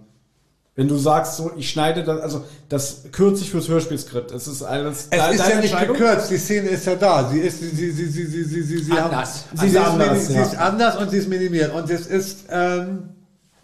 Wenn 0.75 0.89
du 0.89 0.97
sagst, 0.97 1.37
so, 1.37 1.53
ich 1.57 1.68
schneide 1.68 2.03
das, 2.03 2.20
also 2.20 2.45
das 2.70 3.03
kürze 3.12 3.43
ich 3.43 3.51
fürs 3.51 3.68
Hörspielskript. 3.68 4.31
Es 4.31 4.47
ist 4.47 4.62
alles 4.62 5.09
Es 5.11 5.35
ist 5.35 5.49
ja 5.49 5.61
nicht 5.61 5.79
gekürzt, 5.79 6.31
die 6.31 6.39
Szene 6.39 6.68
ist 6.70 6.87
ja 6.87 6.95
da. 6.95 7.29
Sie 7.29 7.41
ist, 7.41 7.61
sie, 7.61 7.68
sie, 7.68 7.91
sie, 7.91 8.07
sie, 8.07 8.25
sie, 8.25 8.45
sie, 8.45 8.62
sie, 8.62 8.79
sie 8.79 8.93
Anders. 8.93 9.45
Haben, 9.51 9.59
Sie 9.59 9.66
ist 9.66 9.77
anders, 9.77 10.27
sie 10.29 10.35
ja. 10.35 10.43
ist 10.43 10.57
anders 10.57 10.97
und 10.97 11.11
sie 11.11 11.18
ist 11.18 11.29
minimiert. 11.29 11.75
Und 11.75 11.91
es 11.91 12.07
ist, 12.07 12.47
ähm, 12.51 13.11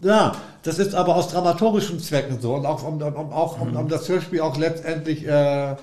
ja, 0.01 0.33
das 0.63 0.79
ist 0.79 0.95
aber 0.95 1.17
aus 1.17 1.29
dramaturgischen 1.29 1.99
Zwecken 1.99 2.43
so 2.43 2.55
und 2.55 2.67
auch 2.67 2.83
um, 2.83 3.01
um, 3.01 3.15
um, 3.15 3.33
auch, 3.33 3.59
um, 3.59 3.75
um 3.75 3.89
das 3.89 4.07
Hörspiel 4.07 4.43
auch 4.43 4.59
letztendlich, 4.59 5.27
äh, 5.27 5.77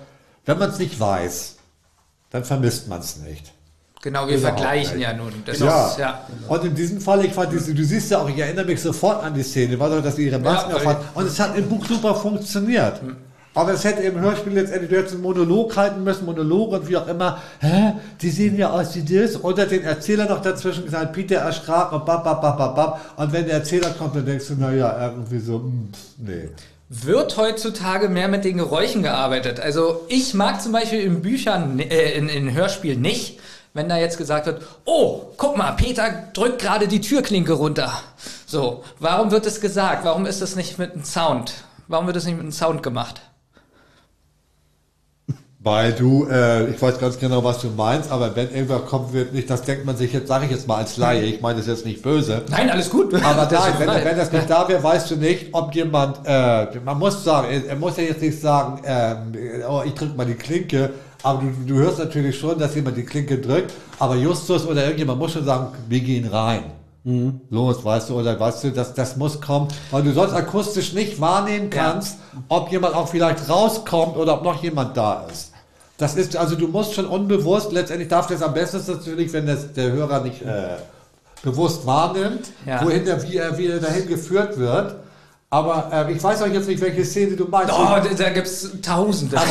wenn 0.45 0.59
man 0.59 0.69
es 0.69 0.77
nicht 0.77 0.99
weiß, 0.99 1.55
dann 2.29 2.43
vermisst 2.43 2.87
man 2.87 2.99
es 2.99 3.17
nicht. 3.17 3.54
Genau, 4.05 4.27
wir 4.27 4.37
Überhaupt 4.37 4.59
vergleichen 4.59 4.99
ja 4.99 5.13
nun. 5.13 5.33
Ja. 5.47 5.87
ist, 5.87 5.97
ja. 5.97 6.19
Und 6.47 6.63
in 6.63 6.75
diesem 6.75 7.01
Fall, 7.01 7.25
ich 7.25 7.33
fand 7.33 7.51
diese, 7.51 7.73
du 7.73 7.83
siehst 7.83 8.11
ja 8.11 8.19
auch, 8.19 8.29
ich 8.29 8.37
erinnere 8.37 8.65
mich 8.65 8.79
sofort 8.79 9.23
an 9.23 9.33
die 9.33 9.41
Szene, 9.41 9.79
war 9.79 9.89
doch, 9.89 10.03
dass 10.03 10.15
sie 10.15 10.27
ihre 10.27 10.37
Masken 10.37 10.69
Ja, 10.69 10.75
aufhat. 10.75 10.97
Und 11.15 11.25
es 11.25 11.39
hat 11.39 11.57
im 11.57 11.67
Buch 11.67 11.83
super 11.87 12.13
funktioniert. 12.13 13.01
Aber 13.55 13.73
es 13.73 13.83
hätte 13.83 14.03
im 14.03 14.19
Hörspiel 14.19 14.53
letztendlich, 14.53 14.91
du 14.91 14.97
hättest 14.97 15.15
einen 15.15 15.23
Monolog 15.23 15.75
halten 15.75 16.03
müssen, 16.03 16.23
Monolog 16.25 16.73
und 16.73 16.87
wie 16.87 16.97
auch 16.97 17.07
immer. 17.07 17.41
Hä? 17.61 17.93
Die 18.21 18.29
sehen 18.29 18.55
ja 18.55 18.69
aus 18.69 18.95
wie 18.95 19.01
das. 19.01 19.43
Oder 19.43 19.65
den 19.65 19.81
Erzähler 19.81 20.29
noch 20.29 20.43
dazwischen 20.43 20.85
gesagt, 20.85 21.11
Peter 21.11 21.37
erschrak 21.37 21.91
und 21.91 22.05
bap, 22.05 22.23
bap, 22.23 22.43
bap, 22.43 22.59
bap, 22.59 22.75
bap. 22.75 22.99
Und 23.15 23.33
wenn 23.33 23.45
der 23.45 23.55
Erzähler 23.55 23.89
kommt, 23.97 24.15
dann 24.15 24.27
denkst 24.27 24.49
du, 24.49 24.53
naja, 24.53 25.01
irgendwie 25.01 25.39
so, 25.39 25.55
hm, 25.55 25.89
nee. 26.19 26.49
Wird 26.89 27.37
heutzutage 27.37 28.09
mehr 28.09 28.27
mit 28.27 28.45
den 28.45 28.57
Geräuschen 28.57 29.01
gearbeitet? 29.01 29.59
Also 29.59 30.05
ich 30.09 30.35
mag 30.35 30.61
zum 30.61 30.71
Beispiel 30.71 30.99
in 30.99 31.23
Büchern, 31.23 31.79
äh, 31.79 32.11
in, 32.11 32.29
in 32.29 32.53
Hörspielen 32.53 33.01
nicht, 33.01 33.39
wenn 33.75 33.89
da 33.89 33.97
jetzt 33.97 34.17
gesagt 34.17 34.45
wird, 34.47 34.61
oh, 34.85 35.33
guck 35.37 35.57
mal, 35.57 35.73
Peter 35.73 36.09
drückt 36.33 36.61
gerade 36.61 36.87
die 36.87 37.01
Türklinke 37.01 37.53
runter. 37.53 37.91
So, 38.47 38.83
warum 38.99 39.31
wird 39.31 39.45
es 39.45 39.59
gesagt? 39.59 40.05
Warum 40.05 40.25
ist 40.25 40.41
das 40.41 40.55
nicht 40.55 40.79
mit 40.79 40.93
einem 40.93 41.03
Sound? 41.03 41.53
Warum 41.87 42.07
wird 42.07 42.15
es 42.15 42.25
nicht 42.25 42.35
mit 42.35 42.43
einem 42.43 42.53
Sound 42.53 42.81
gemacht? 42.81 43.21
Weil 45.59 45.93
du, 45.93 46.27
äh, 46.29 46.69
ich 46.69 46.81
weiß 46.81 46.99
ganz 46.99 47.19
genau, 47.19 47.43
was 47.43 47.59
du 47.59 47.69
meinst, 47.69 48.11
aber 48.11 48.35
wenn 48.35 48.49
irgendwer 48.53 48.79
kommen 48.79 49.11
wird, 49.11 49.33
nicht, 49.33 49.49
das 49.49 49.63
denkt 49.63 49.83
man 49.83 49.97
sich 49.97 50.13
jetzt, 50.13 50.27
sage 50.27 50.45
ich 50.45 50.51
jetzt 50.51 50.67
mal 50.67 50.77
als 50.77 50.95
Laie, 50.95 51.23
ich 51.23 51.41
meine 51.41 51.57
das 51.57 51.67
jetzt 51.67 51.85
nicht 51.85 52.01
böse. 52.01 52.43
Nein, 52.49 52.69
alles 52.69 52.89
gut. 52.89 53.13
Aber 53.15 53.45
Das 53.45 53.51
nein, 53.51 53.73
wenn, 53.79 54.05
wenn 54.05 54.17
das 54.17 54.31
nicht 54.31 54.47
da 54.49 54.69
wäre, 54.69 54.81
weißt 54.83 55.09
du 55.11 55.15
nicht, 55.15 55.47
ob 55.53 55.73
jemand, 55.73 56.19
äh, 56.23 56.67
man 56.85 56.99
muss 56.99 57.23
sagen, 57.23 57.47
er, 57.67 57.75
muss 57.75 57.97
ja 57.97 58.03
jetzt 58.03 58.21
nicht 58.21 58.39
sagen, 58.39 58.79
ähm, 58.85 59.35
oh, 59.67 59.81
ich 59.83 59.95
drück 59.95 60.15
mal 60.15 60.25
die 60.27 60.35
Klinke, 60.35 60.91
aber 61.25 61.41
du, 61.41 61.73
du 61.73 61.75
hörst 61.79 61.97
natürlich 61.99 62.37
schon, 62.39 62.57
dass 62.59 62.75
jemand 62.75 62.97
die 62.97 63.03
Klinke 63.03 63.39
drückt, 63.39 63.73
aber 63.99 64.15
Justus 64.15 64.65
oder 64.65 64.83
irgendjemand 64.83 65.19
muss 65.19 65.33
schon 65.33 65.43
sagen, 65.45 65.67
wir 65.89 65.99
gehen 65.99 66.27
rein. 66.27 66.63
Los, 67.51 67.85
weißt 67.85 68.09
du, 68.09 68.19
oder 68.19 68.39
weißt 68.39 68.63
du, 68.63 68.71
das, 68.71 68.93
das 68.95 69.15
muss 69.15 69.39
kommen, 69.39 69.67
weil 69.91 70.01
du 70.01 70.11
sonst 70.11 70.33
akustisch 70.33 70.93
nicht 70.93 71.21
wahrnehmen 71.21 71.69
kannst, 71.69 72.17
ob 72.49 72.71
jemand 72.71 72.95
auch 72.95 73.07
vielleicht 73.07 73.47
rauskommt 73.47 74.17
oder 74.17 74.33
ob 74.35 74.43
noch 74.43 74.63
jemand 74.63 74.97
da 74.97 75.25
ist. 75.31 75.51
Das 75.97 76.15
ist, 76.15 76.35
also 76.35 76.55
du 76.55 76.67
musst 76.67 76.95
schon 76.95 77.05
unbewusst, 77.05 77.71
letztendlich 77.71 78.09
darf 78.09 78.25
das 78.25 78.41
am 78.41 78.53
besten 78.55 78.81
natürlich, 78.91 79.31
wenn 79.33 79.45
das 79.45 79.71
der 79.73 79.91
Hörer 79.91 80.21
nicht 80.21 80.41
äh, 80.41 80.77
bewusst 81.43 81.85
wahrnimmt, 81.85 82.47
Ja. 82.65 82.83
wohin 82.83 83.05
der, 83.05 83.21
wie 83.21 83.37
er, 83.37 83.55
wie 83.57 83.67
er 83.67 83.79
dahin 83.79 84.07
geführt 84.07 84.57
wird. 84.57 84.95
Aber 85.51 85.89
äh, 85.93 86.11
ich 86.11 86.21
weiß 86.21 86.41
auch 86.41 86.47
jetzt 86.47 86.67
nicht, 86.67 86.81
welche 86.81 87.05
Szene 87.05 87.35
du 87.35 87.45
meinst. 87.45 87.71
Oh, 87.71 87.85
da, 87.85 88.01
da 88.17 88.29
gibt's 88.29 88.67
Tausende. 88.81 89.37
aber, 89.37 89.47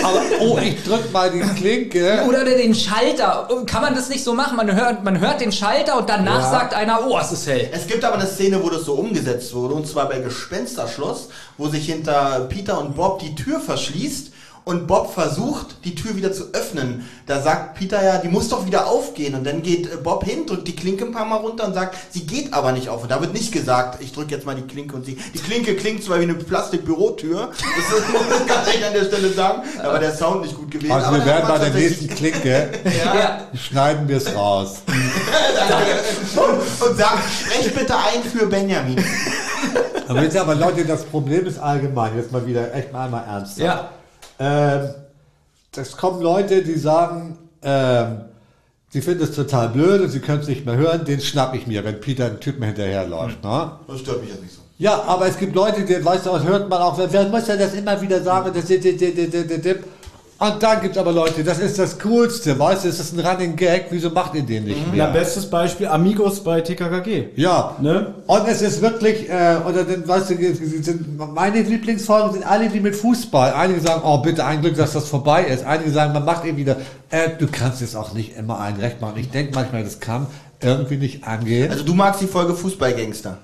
oh, 0.00 0.04
aber 0.06 0.20
oh, 0.40 0.58
ich 0.58 0.82
drück 0.82 1.12
mal 1.12 1.30
die 1.30 1.40
Klinke. 1.40 2.24
Oder 2.26 2.44
den 2.44 2.74
Schalter. 2.74 3.46
Kann 3.66 3.82
man 3.82 3.94
das 3.94 4.08
nicht 4.08 4.24
so 4.24 4.32
machen? 4.32 4.56
Man 4.56 4.74
hört, 4.74 5.04
man 5.04 5.20
hört 5.20 5.40
den 5.40 5.52
Schalter 5.52 5.98
und 5.98 6.08
danach 6.08 6.40
Ja. 6.40 6.50
sagt 6.50 6.74
einer, 6.74 7.06
oh, 7.06 7.18
es 7.20 7.30
ist 7.30 7.46
hell. 7.46 7.68
Es 7.72 7.86
gibt 7.86 8.04
aber 8.04 8.16
eine 8.16 8.26
Szene, 8.26 8.60
wo 8.62 8.70
das 8.70 8.84
so 8.84 8.94
umgesetzt 8.94 9.54
wurde, 9.54 9.74
und 9.74 9.86
zwar 9.86 10.08
bei 10.08 10.18
Gespensterschloss, 10.18 11.28
wo 11.58 11.68
sich 11.68 11.86
hinter 11.86 12.46
Peter 12.48 12.80
und 12.80 12.96
Bob 12.96 13.20
die 13.20 13.34
Tür 13.34 13.60
verschließt 13.60 14.32
und 14.64 14.86
Bob 14.86 15.12
versucht, 15.12 15.76
die 15.84 15.94
Tür 15.94 16.16
wieder 16.16 16.32
zu 16.32 16.54
öffnen. 16.54 17.06
Da 17.26 17.40
sagt 17.42 17.74
Peter 17.74 18.02
ja, 18.02 18.16
die 18.18 18.28
muss 18.28 18.48
doch 18.48 18.66
wieder 18.66 18.86
aufgehen. 18.86 19.34
Und 19.34 19.44
dann 19.44 19.62
geht 19.62 19.92
äh, 19.92 19.96
Bob 19.96 20.24
hin, 20.24 20.46
drückt 20.46 20.66
die 20.66 20.74
Klinke 20.74 21.04
ein 21.04 21.12
paar 21.12 21.26
Mal 21.26 21.36
runter 21.36 21.66
und 21.66 21.74
sagt, 21.74 21.96
sie 22.10 22.26
geht 22.26 22.54
aber 22.54 22.72
nicht 22.72 22.88
auf. 22.88 23.02
Und 23.02 23.10
da 23.10 23.20
wird 23.20 23.34
nicht 23.34 23.52
gesagt, 23.52 24.02
ich 24.02 24.12
drücke 24.12 24.34
jetzt 24.34 24.46
mal 24.46 24.54
die 24.54 24.62
Klinke 24.62 24.96
und 24.96 25.04
sie. 25.04 25.18
Die 25.34 25.38
Klinke 25.38 25.76
klingt 25.76 26.02
zwar 26.02 26.18
wie 26.18 26.22
eine 26.22 26.34
Plastikbürotür, 26.34 27.50
das 27.50 28.12
muss 28.12 28.40
ich 28.40 28.46
ganz 28.46 28.66
ehrlich 28.68 28.86
an 28.86 28.92
der 28.94 29.04
Stelle 29.04 29.32
sagen, 29.32 29.62
da 29.76 29.88
war 29.88 29.98
der 29.98 30.14
Sound 30.14 30.42
nicht 30.42 30.56
gut 30.56 30.70
gewesen. 30.70 30.92
Also 30.92 31.08
aber 31.08 31.18
wir 31.18 31.26
werden 31.26 31.48
bei 31.48 31.58
der 31.58 31.70
nächsten 31.70 32.08
Klinke, 32.08 32.70
Ja. 33.04 33.40
schneiden 33.54 34.08
wir 34.08 34.16
es 34.16 34.34
raus. 34.34 34.76
und, 36.36 36.88
und 36.88 36.96
sagt, 36.96 37.18
sprech 37.30 37.74
bitte 37.74 37.94
ein 37.96 38.22
für 38.22 38.46
Benjamin. 38.46 39.04
Aber 40.08 40.22
jetzt 40.22 40.36
aber 40.36 40.54
Leute, 40.54 40.84
das 40.84 41.04
Problem 41.04 41.46
ist 41.46 41.58
allgemein, 41.58 42.16
jetzt 42.16 42.32
mal 42.32 42.46
wieder 42.46 42.74
echt 42.74 42.92
mal 42.92 43.04
einmal 43.06 43.24
ernst. 43.26 43.58
Ja. 43.58 43.90
Ähm, 44.38 44.88
es 45.76 45.96
kommen 45.96 46.22
Leute, 46.22 46.62
die 46.62 46.78
sagen, 46.78 47.38
ähm, 47.62 48.22
sie 48.90 49.00
finden 49.00 49.24
es 49.24 49.34
total 49.34 49.70
blöd 49.70 50.02
und 50.02 50.08
sie 50.08 50.20
können 50.20 50.40
es 50.40 50.48
nicht 50.48 50.64
mehr 50.66 50.76
hören, 50.76 51.04
den 51.04 51.20
schnapp 51.20 51.54
ich 51.54 51.66
mir, 51.66 51.84
wenn 51.84 52.00
Peter 52.00 52.26
einen 52.26 52.40
Typen 52.40 52.62
hinterherläuft. 52.62 53.42
Ne? 53.42 53.72
Das 53.86 54.00
stört 54.00 54.20
mich 54.20 54.30
jetzt 54.30 54.42
nicht 54.42 54.54
so. 54.54 54.60
Ja, 54.78 55.02
aber 55.02 55.26
es 55.28 55.38
gibt 55.38 55.54
Leute, 55.54 55.84
die, 55.84 56.04
weißt 56.04 56.26
du, 56.26 56.30
das 56.30 56.44
hört 56.44 56.68
man 56.68 56.82
auch, 56.82 56.98
wer, 56.98 57.12
wer 57.12 57.28
muss 57.28 57.46
ja 57.46 57.56
das 57.56 57.74
immer 57.74 58.00
wieder 58.00 58.22
sagen, 58.22 58.50
das, 58.54 58.66
das, 58.66 58.80
das, 58.80 58.96
das, 58.98 59.14
das, 59.14 59.46
das, 59.46 59.62
das. 59.62 59.76
Und 60.36 60.60
dann 60.62 60.80
gibt 60.82 60.96
es 60.96 61.00
aber 61.00 61.12
Leute, 61.12 61.44
das 61.44 61.58
ist 61.60 61.78
das 61.78 61.98
Coolste, 62.00 62.58
weißt 62.58 62.84
du, 62.84 62.88
das 62.88 62.98
ist 62.98 63.16
ein 63.16 63.24
Running 63.24 63.54
Gag, 63.54 63.86
wieso 63.90 64.10
macht 64.10 64.34
ihr 64.34 64.42
den 64.42 64.64
nicht 64.64 64.80
Ja, 64.88 65.04
mehr? 65.04 65.06
bestes 65.12 65.48
Beispiel 65.48 65.86
Amigos 65.86 66.42
bei 66.42 66.60
TKKG. 66.60 67.28
Ja, 67.36 67.76
Ne? 67.80 68.14
und 68.26 68.48
es 68.48 68.60
ist 68.60 68.82
wirklich, 68.82 69.30
äh, 69.30 69.56
oder 69.66 69.84
dann, 69.84 70.06
weißt 70.06 70.30
du, 70.30 70.34
sind, 70.82 71.16
meine 71.34 71.62
Lieblingsfolgen 71.62 72.32
sind 72.32 72.42
alle 72.44 72.68
die 72.68 72.80
mit 72.80 72.96
Fußball. 72.96 73.52
Einige 73.54 73.80
sagen, 73.80 74.02
oh 74.04 74.18
bitte, 74.18 74.44
ein 74.44 74.60
Glück, 74.60 74.76
dass 74.76 74.92
das 74.92 75.08
vorbei 75.08 75.44
ist. 75.44 75.64
Einige 75.64 75.90
sagen, 75.90 76.12
man 76.12 76.24
macht 76.24 76.44
eben 76.44 76.56
wieder, 76.58 76.76
äh, 77.10 77.30
du 77.38 77.46
kannst 77.46 77.80
es 77.80 77.94
auch 77.94 78.12
nicht 78.12 78.36
immer 78.36 78.58
ein 78.58 78.74
Recht 78.76 79.00
machen. 79.00 79.14
Ich 79.18 79.30
denke 79.30 79.52
manchmal, 79.54 79.84
das 79.84 80.00
kann 80.00 80.26
irgendwie 80.60 80.96
nicht 80.96 81.24
angehen. 81.24 81.70
Also 81.70 81.84
du 81.84 81.94
magst 81.94 82.20
die 82.20 82.26
Folge 82.26 82.54
Fußballgangster. 82.54 83.38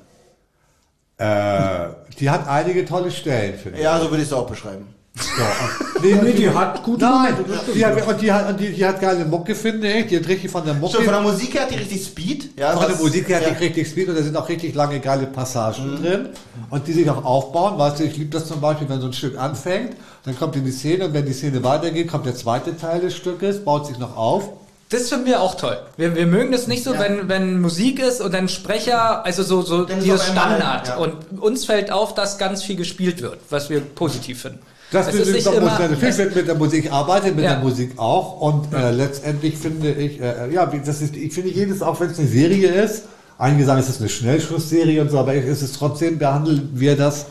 äh, 1.18 1.88
die 2.18 2.28
hat 2.30 2.48
einige 2.48 2.84
tolle 2.84 3.10
Stellen, 3.12 3.54
finde 3.58 3.78
ich. 3.78 3.84
Ja, 3.84 3.98
so 4.00 4.10
würde 4.10 4.22
ich 4.22 4.28
es 4.28 4.32
auch 4.32 4.46
beschreiben. 4.48 4.86
Und- 5.16 6.02
nee, 6.04 6.14
Nee, 6.22 6.32
die 6.32 6.48
hat 6.50 6.82
gute 6.82 7.04
Nein, 7.04 7.32
Momente, 7.34 7.58
stimmt. 7.62 7.76
die 7.76 7.84
hat, 7.84 8.06
und 8.06 8.20
die 8.22 8.32
hat, 8.32 8.60
die, 8.60 8.72
die 8.72 8.86
hat 8.86 9.00
geile 9.00 9.24
Mucke, 9.24 9.54
finde 9.54 9.90
ich. 9.92 10.06
Die 10.06 10.16
hat 10.18 10.28
richtig 10.28 10.50
von 10.50 10.64
der 10.64 10.74
Mucke. 10.74 10.94
Schon 10.94 11.04
von 11.04 11.12
der 11.14 11.22
Musik 11.22 11.54
her 11.54 11.62
hat 11.62 11.70
die 11.72 11.76
richtig 11.76 12.04
Speed. 12.04 12.50
Ja, 12.58 12.72
Von 12.76 12.86
der 12.88 12.96
Musik 12.96 13.28
her 13.28 13.36
hat 13.38 13.46
ja. 13.46 13.50
die 13.50 13.64
richtig 13.64 13.88
Speed 13.88 14.08
und 14.08 14.16
da 14.16 14.22
sind 14.22 14.36
auch 14.36 14.48
richtig 14.48 14.74
lange 14.74 15.00
geile 15.00 15.26
Passagen 15.26 16.00
drin 16.00 16.28
und 16.70 16.86
die 16.86 16.92
sich 16.92 17.10
auch 17.10 17.24
aufbauen. 17.24 17.76
Weißt 17.78 17.98
du, 17.98 18.04
ich 18.04 18.16
liebe 18.16 18.30
das 18.30 18.46
zum 18.46 18.60
Beispiel, 18.60 18.88
wenn 18.88 19.00
so 19.00 19.08
ein 19.08 19.12
Stück 19.12 19.36
anfängt, 19.38 19.96
dann 20.24 20.38
kommt 20.38 20.54
in 20.56 20.64
die 20.64 20.72
Szene 20.72 21.06
und 21.06 21.12
wenn 21.14 21.26
die 21.26 21.32
Szene 21.32 21.62
weitergeht, 21.64 22.08
kommt 22.08 22.24
der 22.26 22.34
zweite 22.36 22.76
Teil 22.76 23.00
des 23.00 23.16
Stückes, 23.16 23.64
baut 23.64 23.86
sich 23.86 23.98
noch 23.98 24.16
auf. 24.16 24.48
Das 24.90 25.08
finden 25.08 25.26
wir 25.26 25.40
auch 25.40 25.54
toll. 25.56 25.78
Wir, 25.96 26.14
wir 26.16 26.26
mögen 26.26 26.50
das 26.50 26.66
nicht 26.66 26.82
so, 26.82 26.94
Ja. 26.94 27.00
wenn, 27.00 27.28
wenn 27.28 27.60
Musik 27.60 28.00
ist 28.00 28.20
und 28.20 28.32
dann 28.34 28.48
Sprecher, 28.48 29.24
also 29.24 29.42
so, 29.42 29.62
so 29.62 29.84
dieses 29.84 30.26
Standard. 30.26 30.88
ja. 30.88 30.96
Und 30.96 31.14
uns 31.40 31.64
fällt 31.64 31.92
auf, 31.92 32.14
dass 32.14 32.38
ganz 32.38 32.62
viel 32.64 32.74
gespielt 32.76 33.22
wird, 33.22 33.38
was 33.50 33.70
wir 33.70 33.80
positiv 33.80 34.42
finden. 34.42 34.60
Das 34.92 35.08
Es 35.08 35.14
ist, 35.14 35.32
nicht 35.32 35.46
doch, 35.46 35.54
immer- 35.54 35.70
muss 35.70 35.78
natürlich 35.78 36.18
mit, 36.18 36.36
mit 36.36 36.48
der 36.48 36.54
Musik 36.56 36.92
arbeitet, 36.92 37.36
mit 37.36 37.44
Ja. 37.44 37.54
der 37.54 37.60
Musik 37.62 37.92
auch 37.96 38.40
und 38.40 38.74
äh, 38.74 38.90
letztendlich 38.90 39.56
finde 39.56 39.92
ich, 39.92 40.20
äh, 40.20 40.52
ja, 40.52 40.72
wie, 40.72 40.80
das 40.80 41.00
ist, 41.00 41.14
ich 41.16 41.32
finde 41.32 41.50
jedes, 41.50 41.80
auch 41.80 42.00
wenn 42.00 42.10
es 42.10 42.18
eine 42.18 42.26
Serie 42.28 42.68
ist, 42.68 43.04
einige 43.38 43.64
sagen, 43.64 43.80
es 43.80 43.88
ist 43.88 44.00
eine 44.00 44.08
Schnellschussserie 44.08 45.00
und 45.00 45.10
so, 45.10 45.18
aber 45.18 45.34
es 45.34 45.62
ist 45.62 45.76
trotzdem, 45.76 46.18
behandeln 46.18 46.70
wir 46.74 46.96
das, 46.96 47.26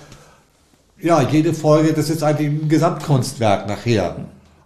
ja, 1.01 1.22
jede 1.22 1.53
Folge, 1.53 1.93
das 1.93 2.10
ist 2.10 2.24
eigentlich 2.24 2.47
ein 2.49 2.70
Gesamtkunstwerk 2.70 3.68
nachher. 3.68 4.16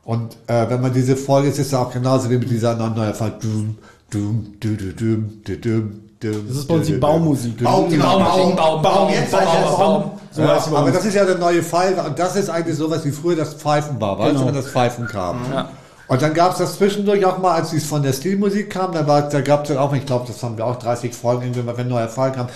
Und 0.06 0.38
äh, 0.48 0.70
wenn 0.70 0.82
man 0.82 0.94
diese 0.94 1.16
Folge, 1.16 1.50
es 1.50 1.58
ist 1.60 1.72
ja 1.72 1.80
auch 1.84 1.92
genauso 1.92 2.30
wie 2.30 2.38
mit 2.38 2.50
dieser 2.50 2.76
neuen 2.76 3.14
Fall, 3.14 3.34
dum, 3.42 3.78
dum, 4.12 4.54
dum, 4.60 4.78
dum, 4.78 4.96
dum, 4.98 5.32
dum, 5.44 5.62
dum, 6.20 6.48
Das 6.48 6.58
ist 6.58 6.68
bei 6.68 6.76
uns 6.76 6.88
die 6.88 6.94
Baummusik. 6.94 7.64
Baum, 7.64 7.90
Die 7.90 7.96
genau. 7.96 8.20
Baum, 8.20 8.56
Baum, 8.56 8.56
Baum, 8.56 8.82
Baum, 8.82 9.10
Jetzt 9.14 9.32
Baum, 9.32 9.42
weiß 9.42 9.48
ich 9.48 9.60
Baum, 9.60 9.64
das. 9.70 9.78
Baum. 9.78 10.04
So 10.04 10.10
ja, 10.10 10.10
heißt 10.10 10.23
die 10.36 10.42
bei 10.42 10.50
aber 10.78 10.84
uns. 10.86 10.96
das 10.96 11.06
ist 11.06 11.14
ja 11.16 11.26
der 11.26 11.38
neue 11.38 11.64
Pfeil 11.64 11.94
und 12.06 12.18
das 12.20 12.36
ist 12.36 12.50
eigentlich 12.50 12.78
sowas 12.78 13.04
wie 13.06 13.12
früher 13.12 13.36
das 13.36 13.54
Pfeifen 13.54 14.00
war, 14.02 14.18
weißt 14.20 14.32
du, 14.32 14.34
Genau. 14.36 14.48
wenn 14.48 14.56
das 14.56 14.68
Pfeifen 14.68 15.08
kam. 15.08 15.40
Ja. 15.52 15.70
Und 16.08 16.22
dann 16.22 16.34
gab 16.34 16.52
es 16.52 16.58
das 16.58 16.76
zwischendurch 16.78 17.26
auch 17.26 17.38
mal, 17.38 17.54
als 17.56 17.72
es 17.74 17.86
von 17.86 18.04
der 18.04 18.14
Stilmusik 18.14 18.70
kam, 18.70 18.92
da, 18.92 19.08
war- 19.08 19.30
da 19.30 19.42
gab 19.42 19.64
es 19.64 19.70
dann 19.70 19.78
auch, 19.78 19.94
ich 19.94 20.06
glaube, 20.06 20.26
das 20.28 20.42
haben 20.44 20.58
wir 20.58 20.66
auch 20.66 20.76
30 20.78 21.14
Folgen, 21.14 21.44
irgendwie 21.44 21.62
mal, 21.64 21.78
wenn 21.78 21.88
ein 21.88 21.90
neuer 21.90 22.10
Fall 22.10 22.32
kam. 22.34 22.48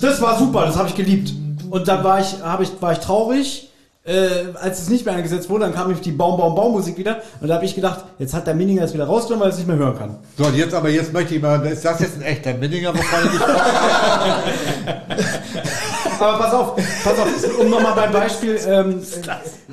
Das 0.00 0.20
war 0.20 0.38
super, 0.38 0.66
das 0.66 0.76
habe 0.76 0.88
ich 0.88 0.94
geliebt. 0.96 1.32
Und 1.70 1.86
dann 1.88 2.02
war 2.04 2.20
ich, 2.20 2.36
hab 2.42 2.60
ich, 2.60 2.70
war 2.80 2.92
ich 2.92 2.98
traurig, 2.98 3.68
äh, 4.04 4.26
als 4.60 4.82
es 4.82 4.88
nicht 4.90 5.06
mehr 5.06 5.14
eingesetzt 5.14 5.48
wurde, 5.48 5.64
dann 5.66 5.74
kam 5.74 5.86
nämlich 5.86 6.02
die 6.02 6.10
Baum, 6.10 6.36
Baum, 6.36 6.56
Baummusik 6.56 6.98
wieder. 6.98 7.18
Und 7.40 7.46
da 7.46 7.54
habe 7.54 7.64
ich 7.64 7.76
gedacht, 7.76 8.00
jetzt 8.18 8.34
hat 8.34 8.48
der 8.48 8.54
Mininger 8.54 8.82
es 8.82 8.92
wieder 8.92 9.04
rausgenommen, 9.06 9.42
weil 9.44 9.50
er 9.50 9.52
es 9.52 9.58
nicht 9.58 9.68
mehr 9.68 9.76
hören 9.76 9.96
kann. 9.96 10.16
So, 10.36 10.44
und 10.46 10.56
jetzt 10.56 10.74
aber, 10.74 10.88
jetzt 10.90 11.12
möchte 11.12 11.36
ich 11.36 11.40
mal, 11.40 11.64
ist 11.64 11.84
das 11.84 12.00
jetzt 12.00 12.16
ein 12.16 12.22
echter 12.22 12.52
Minninger, 12.54 12.92
wovon 12.92 13.18
ich? 13.32 13.40
Aber 16.22 16.38
pass 16.38 16.54
auf, 16.54 16.76
pass 17.04 17.18
auf, 17.18 17.58
um 17.58 17.70
nochmal 17.70 17.94
beim 17.94 18.12
Beispiel 18.12 18.58
ähm, 18.68 19.02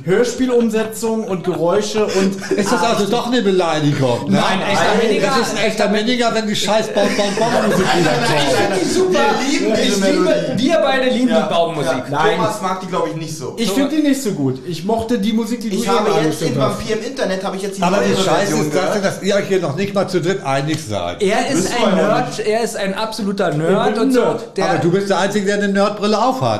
Hörspielumsetzung 0.03 1.25
und 1.25 1.43
Geräusche 1.43 2.05
und 2.05 2.51
Ist 2.51 2.71
das 2.71 2.81
also 2.83 3.05
doch 3.05 3.27
eine 3.27 3.41
Beleidigung? 3.41 4.29
Ne? 4.29 4.37
Nein, 4.41 4.61
echter 4.61 4.95
Minninger. 5.01 5.27
Das 5.27 5.47
ist 5.47 5.57
ein 5.57 5.65
echter 5.65 5.89
Minninger, 5.89 6.33
wenn 6.33 6.47
die 6.47 6.55
scheiß 6.55 6.87
Baum, 6.93 7.07
Baum, 7.17 7.35
Baum-Musik 7.37 7.85
wieder 7.97 8.11
kommt. 8.11 8.85
Super. 8.91 9.19
Wir 9.39 9.59
lieben 9.59 9.73
ich 9.73 9.95
liebe, 10.05 10.53
wir 10.55 10.77
beide 10.79 11.09
lieben 11.09 11.29
Ja, 11.29 11.41
die 11.43 11.53
Baummusik. 11.53 11.91
ja. 11.91 12.05
Nein. 12.09 12.35
Thomas 12.37 12.61
mag 12.61 12.79
die, 12.81 12.87
glaube 12.87 13.09
ich, 13.09 13.15
nicht 13.15 13.37
so. 13.37 13.55
ich 13.57 13.71
finde 13.71 13.95
die 13.95 14.01
nicht 14.01 14.21
so 14.21 14.31
gut. 14.31 14.59
Ich 14.67 14.85
mochte 14.85 15.19
die 15.19 15.33
Musik, 15.33 15.61
die 15.61 15.69
du 15.69 15.75
Ich 15.75 15.87
habe 15.87 16.09
jetzt 16.23 16.41
hast. 16.41 16.57
Vampir 16.57 16.97
im 16.97 17.03
Internet 17.03 17.43
habe 17.43 17.55
ich 17.57 17.63
jetzt 17.63 17.77
die 17.77 17.83
Aber 17.83 17.97
die 17.99 18.15
Scheiße 18.15 18.53
ist 18.55 18.73
das, 18.73 18.85
gehört. 18.93 19.05
dass 19.05 19.21
ihr 19.23 19.35
euch 19.35 19.47
hier 19.47 19.59
noch 19.59 19.75
nicht 19.75 19.93
mal 19.93 20.07
zu 20.07 20.21
dritt 20.21 20.43
einig 20.43 20.77
seid. 20.85 21.21
Er 21.21 21.49
ist 21.49 21.69
ein 21.71 21.95
Nerd, 21.95 22.39
er 22.39 22.63
ist 22.63 22.75
ein 22.77 22.93
absoluter 22.93 23.49
Ich 23.51 23.57
Nerd 23.57 23.97
und 23.97 24.11
so. 24.13 24.21
Aber 24.23 24.77
du 24.81 24.91
bist 24.91 25.09
der 25.09 25.19
Einzige, 25.19 25.45
der 25.45 25.55
eine 25.55 25.67
Nerdbrille 25.69 26.17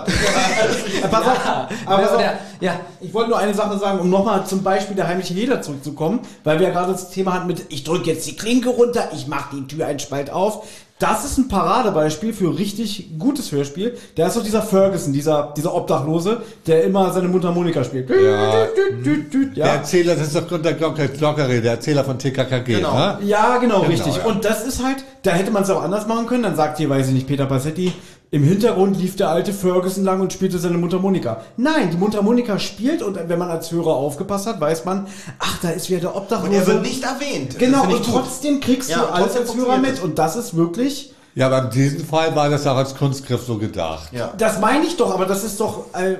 Äh, 0.08 1.08
pass 1.08 1.26
auf, 1.28 1.38
aber 1.86 2.02
pass 2.04 2.12
auf. 2.12 2.18
der, 2.18 2.40
ja, 2.62 2.80
Ich 3.02 3.14
wollte 3.14 3.30
nur 3.30 3.40
eine 3.40 3.54
Sache 3.54 3.78
sagen, 3.80 4.00
um 4.00 4.10
nochmal 4.10 4.46
zum 4.46 4.64
Beispiel 4.64 4.96
der 4.96 5.08
heimliche 5.08 5.34
Jeder 5.34 5.62
zurückzukommen, 5.62 6.20
weil 6.44 6.60
wir 6.60 6.68
ja 6.68 6.74
gerade 6.74 6.92
das 6.92 7.10
Thema 7.12 7.34
hatten 7.34 7.48
mit, 7.48 7.66
ich 7.70 7.84
drücke 7.84 8.10
jetzt 8.12 8.28
die 8.28 8.36
Klinke 8.36 8.70
runter, 8.70 9.10
ich 9.14 9.28
mache 9.28 9.56
die 9.56 9.68
Tür 9.68 9.86
einen 9.88 10.00
Spalt 10.00 10.30
auf. 10.30 10.66
Das 11.00 11.24
ist 11.24 11.38
ein 11.38 11.48
Paradebeispiel 11.48 12.34
für 12.34 12.58
richtig 12.60 13.12
gutes 13.18 13.54
Hörspiel. 13.54 13.98
Da 14.16 14.28
ist 14.28 14.36
doch 14.36 14.44
dieser 14.44 14.62
Ferguson, 14.62 15.14
dieser, 15.14 15.54
dieser 15.56 15.74
Obdachlose, 15.74 16.42
der 16.68 16.84
immer 16.84 17.14
seine 17.14 17.30
Mundharmonika 17.30 17.86
spielt. 17.86 18.10
Ja. 18.10 18.66
Düt, 19.06 19.56
Der 19.56 19.66
ja. 19.66 19.74
Erzähler, 19.76 20.16
das 20.16 20.28
ist 20.28 20.36
doch 20.36 20.46
Glocke- 20.46 21.08
Glockere, 21.08 21.62
der 21.62 21.72
Erzähler 21.72 22.04
von 22.04 22.20
TKKG. 22.20 22.76
Genau. 22.76 22.94
Ne? 22.94 23.18
Ja, 23.22 23.60
genau, 23.60 23.80
richtig. 23.84 24.18
ja. 24.18 24.26
Und 24.26 24.44
das 24.44 24.66
ist 24.68 24.84
halt, 24.84 24.98
da 25.24 25.32
hätte 25.32 25.52
man 25.52 25.64
es 25.64 25.70
auch 25.70 25.82
anders 25.82 26.06
machen 26.06 26.28
können. 26.28 26.44
Dann 26.44 26.58
sagt 26.58 26.80
hier, 26.80 26.90
weiß 26.90 27.08
ich 27.08 27.14
nicht, 27.14 27.28
Peter 27.28 27.46
Passetti, 27.46 27.94
im 28.32 28.44
Hintergrund 28.44 28.98
lief 29.00 29.16
der 29.16 29.30
alte 29.30 29.54
Ferguson 29.54 30.04
lang 30.04 30.22
und 30.22 30.32
spielte 30.32 30.60
seine 30.60 30.78
Mundharmonika. 30.78 31.42
Nein, 31.58 31.90
die 31.92 31.98
Mundharmonika 31.98 32.60
spielt 32.60 33.02
und 33.02 33.18
wenn 33.28 33.40
man 33.40 33.50
als 33.50 33.72
Hörer 33.72 33.96
aufgepasst 33.96 34.46
hat, 34.46 34.62
weiß 34.62 34.86
man, 34.86 35.08
ach, 35.40 35.58
da 35.62 35.70
ist 35.72 35.90
wieder 35.90 36.02
der 36.02 36.16
Obdachlose. 36.16 36.50
Und 36.50 36.56
er 36.56 36.68
wird 36.68 36.82
nicht 36.84 37.04
erwähnt. 37.04 37.58
Genau, 37.58 37.84
und 37.86 38.06
trotzdem 38.06 38.60
kriegst 38.60 38.90
Ja, 38.92 39.00
du 39.00 39.14
alles 39.14 39.36
als 39.36 39.56
Hörer 39.56 39.78
mit. 39.80 40.02
Und 40.04 40.20
das 40.20 40.36
ist 40.36 40.56
wirklich, 40.56 41.12
Ja, 41.34 41.48
aber 41.48 41.66
in 41.66 41.70
diesem 41.72 42.06
Fall 42.06 42.36
war 42.36 42.50
das 42.50 42.68
auch 42.68 42.76
als 42.78 42.96
Kunstgriff 42.96 43.42
so 43.42 43.58
gedacht. 43.58 44.14
Ja. 44.14 44.32
das 44.38 44.60
meine 44.60 44.86
ich 44.86 44.96
doch, 44.96 45.12
aber 45.12 45.26
das 45.26 45.44
ist 45.44 45.60
doch, 45.60 45.86
äh, 45.96 46.18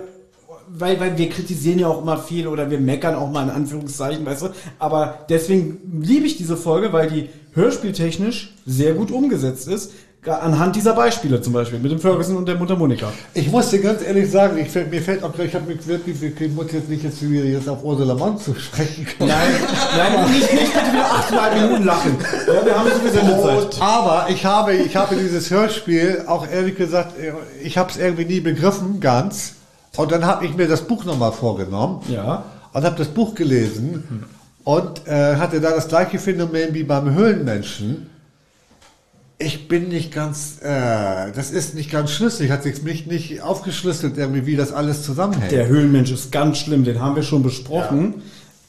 weil, 0.68 1.00
weil 1.00 1.16
wir 1.18 1.30
kritisieren 1.30 1.78
ja 1.78 1.88
auch 1.88 2.02
immer 2.02 2.18
viel 2.18 2.48
oder 2.48 2.70
wir 2.72 2.80
meckern 2.80 3.16
auch 3.16 3.30
mal 3.30 3.44
in 3.44 3.50
Anführungszeichen, 3.52 4.26
weißt 4.26 4.42
du. 4.44 4.48
Aber 4.80 5.20
deswegen 5.30 6.02
liebe 6.02 6.26
ich 6.26 6.38
diese 6.38 6.58
Folge, 6.58 6.92
weil 6.92 7.10
die 7.10 7.30
hörspieltechnisch 7.54 8.54
sehr 8.66 8.94
gut 8.94 9.12
umgesetzt 9.12 9.68
ist. 9.68 9.92
Anhand 10.26 10.76
dieser 10.76 10.94
Beispiele 10.94 11.42
zum 11.42 11.54
Beispiel 11.54 11.80
mit 11.80 11.92
dem 11.94 12.00
Ferguson 12.00 12.36
und 12.36 12.46
der 12.46 12.56
Mundharmonika. 12.56 13.08
Ich 13.34 13.50
muss 13.50 13.70
dir 13.70 13.80
ganz 13.80 14.02
ehrlich 14.04 14.30
sagen, 14.30 14.58
ich, 14.58 14.74
mir 14.76 15.02
fällt 15.02 15.24
auch 15.24 15.38
ich 15.40 15.56
habe 15.56 15.66
mich 15.74 15.88
wirklich, 15.88 16.22
ich 16.22 16.52
muss 16.52 16.72
jetzt 16.74 16.90
nicht 16.90 17.06
jetzt 17.06 17.22
wieder 17.22 17.46
jetzt 17.46 17.70
auf 17.70 17.84
Ursula 17.86 18.16
Mann 18.16 18.38
zu 18.38 18.54
sprechen 18.54 19.08
kommen. 19.18 19.30
Nein, 19.30 19.48
nein, 19.98 20.32
nicht, 20.32 20.54
nicht 20.54 20.74
bitte 20.74 20.92
wieder 20.92 21.06
achteinhalb 21.06 21.62
Minuten 21.62 21.84
lachen. 21.86 22.18
Ja, 22.48 22.66
wir 22.66 22.78
haben 22.78 22.90
sowieso 22.90 23.20
eine 23.22 23.42
Zeit. 23.62 23.82
Aber 23.82 24.26
ich 24.30 24.46
habe, 24.46 24.74
ich 24.74 24.96
habe 24.98 25.16
dieses 25.16 25.50
Hörspiel 25.52 26.24
auch 26.28 26.46
ehrlich 26.46 26.76
gesagt, 26.76 27.14
ich 27.64 27.78
habe 27.78 27.90
es 27.90 27.98
irgendwie 27.98 28.26
nie 28.26 28.42
begriffen, 28.42 29.00
ganz. 29.00 29.54
Und 29.96 30.12
dann 30.12 30.26
habe 30.26 30.46
ich 30.46 30.54
mir 30.54 30.68
das 30.68 30.82
Buch 30.82 31.06
nochmal 31.06 31.32
vorgenommen 31.32 32.02
Ja. 32.10 32.44
und 32.74 32.84
habe 32.84 32.98
das 32.98 33.08
Buch 33.08 33.36
gelesen 33.36 34.26
und 34.66 35.08
äh, 35.08 35.38
hatte 35.38 35.62
da 35.62 35.72
das 35.72 35.88
gleiche 35.88 36.20
Phänomen 36.20 36.74
wie 36.74 36.84
beim 36.84 37.14
Höhlenmenschen. 37.14 38.10
Ich 39.42 39.70
bin 39.70 39.88
nicht 39.88 40.14
ganz, 40.14 40.58
äh, 40.62 41.32
das 41.34 41.52
ist 41.52 41.74
nicht 41.74 41.90
ganz 41.90 42.12
schlüssig, 42.12 42.52
hat 42.52 42.64
sich 42.64 42.84
nicht, 42.84 43.08
nicht 43.08 43.42
aufgeschlüsselt 43.42 44.18
irgendwie, 44.18 44.46
wie 44.46 44.58
das 44.58 44.74
alles 44.74 45.04
zusammenhängt. 45.04 45.52
Der 45.54 45.68
Höhlenmensch 45.68 46.12
ist 46.12 46.32
ganz 46.34 46.58
schlimm, 46.58 46.84
den 46.84 47.02
haben 47.02 47.16
wir 47.16 47.24
schon 47.24 47.42
besprochen. 47.42 48.16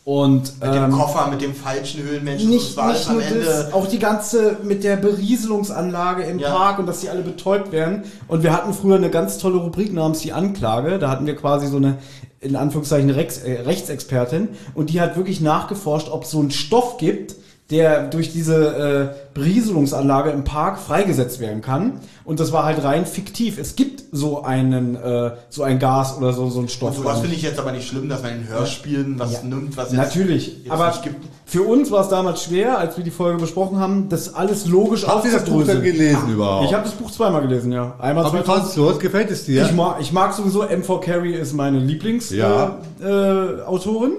Und 0.04 0.60
Mit 0.60 0.74
dem 0.74 0.84
ähm, 0.84 0.90
Koffer, 0.92 1.28
mit 1.28 1.42
dem 1.42 1.54
falschen 1.54 2.02
Höhlenmenschen. 2.04 2.48
nicht, 2.50 2.78
alles 2.78 2.98
nicht 3.00 3.08
am 3.08 3.14
nur 3.16 3.24
Ende. 3.24 3.44
das, 3.44 3.72
auch 3.72 3.86
die 3.86 3.98
ganze 3.98 4.56
mit 4.62 4.82
der 4.84 4.96
Berieselungsanlage 4.96 6.22
im 6.22 6.38
Ja. 6.38 6.50
Park 6.50 6.78
und 6.78 6.86
dass 6.86 7.00
die 7.00 7.10
alle 7.10 7.22
betäubt 7.22 7.70
werden. 7.72 8.04
Und 8.28 8.42
wir 8.44 8.52
hatten 8.52 8.72
früher 8.72 8.96
eine 8.96 9.10
ganz 9.10 9.38
tolle 9.38 9.56
Rubrik 9.58 9.92
namens 9.92 10.20
die 10.20 10.32
Anklage. 10.32 10.98
Da 10.98 11.10
hatten 11.10 11.26
wir 11.26 11.36
quasi 11.36 11.66
so 11.66 11.76
eine, 11.76 11.98
in 12.40 12.54
Anführungszeichen, 12.56 13.10
Rex, 13.10 13.38
äh, 13.38 13.60
Rechtsexpertin. 13.62 14.48
Und 14.74 14.90
die 14.90 15.00
hat 15.00 15.16
wirklich 15.16 15.40
nachgeforscht, 15.40 16.08
ob 16.08 16.24
es 16.24 16.30
so 16.30 16.38
einen 16.40 16.50
Stoff 16.52 16.96
gibt, 16.96 17.34
der 17.70 18.08
durch 18.08 18.32
diese 18.32 19.12
äh, 19.14 19.16
Berieselungsanlage 19.34 20.30
im 20.30 20.44
Park 20.44 20.78
freigesetzt 20.78 21.38
werden 21.40 21.62
kann. 21.62 22.00
Und 22.24 22.40
das 22.40 22.52
war 22.52 22.64
halt 22.64 22.82
rein 22.82 23.06
fiktiv. 23.06 23.58
Es 23.58 23.76
gibt 23.76 24.02
so 24.12 24.42
einen, 24.42 24.96
äh, 24.96 25.32
so 25.50 25.62
ein 25.62 25.78
Gas 25.78 26.16
oder 26.18 26.32
so, 26.32 26.48
so 26.50 26.58
einen 26.60 26.68
Stoff. 26.68 26.96
Und 26.96 27.04
sowas 27.04 27.20
finde 27.20 27.36
ich 27.36 27.42
jetzt 27.42 27.58
aber 27.60 27.72
nicht 27.72 27.86
schlimm, 27.88 28.08
dass 28.08 28.22
man 28.22 28.32
in 28.32 28.48
Hörspielen 28.48 29.18
was 29.18 29.32
Ja. 29.34 29.42
nimmt, 29.42 29.76
was 29.76 29.92
jetzt 29.92 29.96
Natürlich, 29.98 30.58
jetzt 30.64 30.70
aber 30.70 30.88
nicht 30.88 31.02
gibt. 31.02 31.24
für 31.46 31.62
uns 31.62 31.90
war 31.90 32.02
es 32.02 32.08
damals 32.08 32.42
schwer, 32.44 32.78
als 32.78 32.96
wir 32.96 33.04
die 33.04 33.10
Folge 33.10 33.38
besprochen 33.40 33.78
haben, 33.78 34.08
das 34.08 34.34
alles 34.34 34.66
logisch 34.66 35.06
Habt 35.06 35.24
ihr 35.24 35.32
das 35.32 35.42
Buch 35.44 35.64
denn 35.64 35.76
aufzudröseln. 35.78 35.82
gelesen 35.84 36.32
überhaupt? 36.32 36.66
Ich 36.66 36.74
habe 36.74 36.84
das 36.84 36.92
Buch 36.94 37.10
zweimal 37.10 37.42
gelesen, 37.42 37.72
ja. 37.72 37.94
Einmal 38.00 38.24
Aber 38.24 38.38
wie 38.38 38.44
2000 38.44 38.46
fandst 38.64 38.76
du 38.76 38.88
es? 38.90 38.98
Gefällt 38.98 39.30
es 39.30 39.44
dir? 39.44 39.62
ich, 39.64 39.72
mag, 39.72 39.96
ich 40.00 40.12
mag 40.12 40.32
sowieso 40.32 40.64
M4 40.64 41.00
Carey 41.00 41.34
ist 41.34 41.52
meine 41.54 41.78
Lieblings 41.78 42.30
Ja. 42.30 42.78
äh, 43.00 43.04
äh, 43.08 43.62
Autorin. 43.62 44.12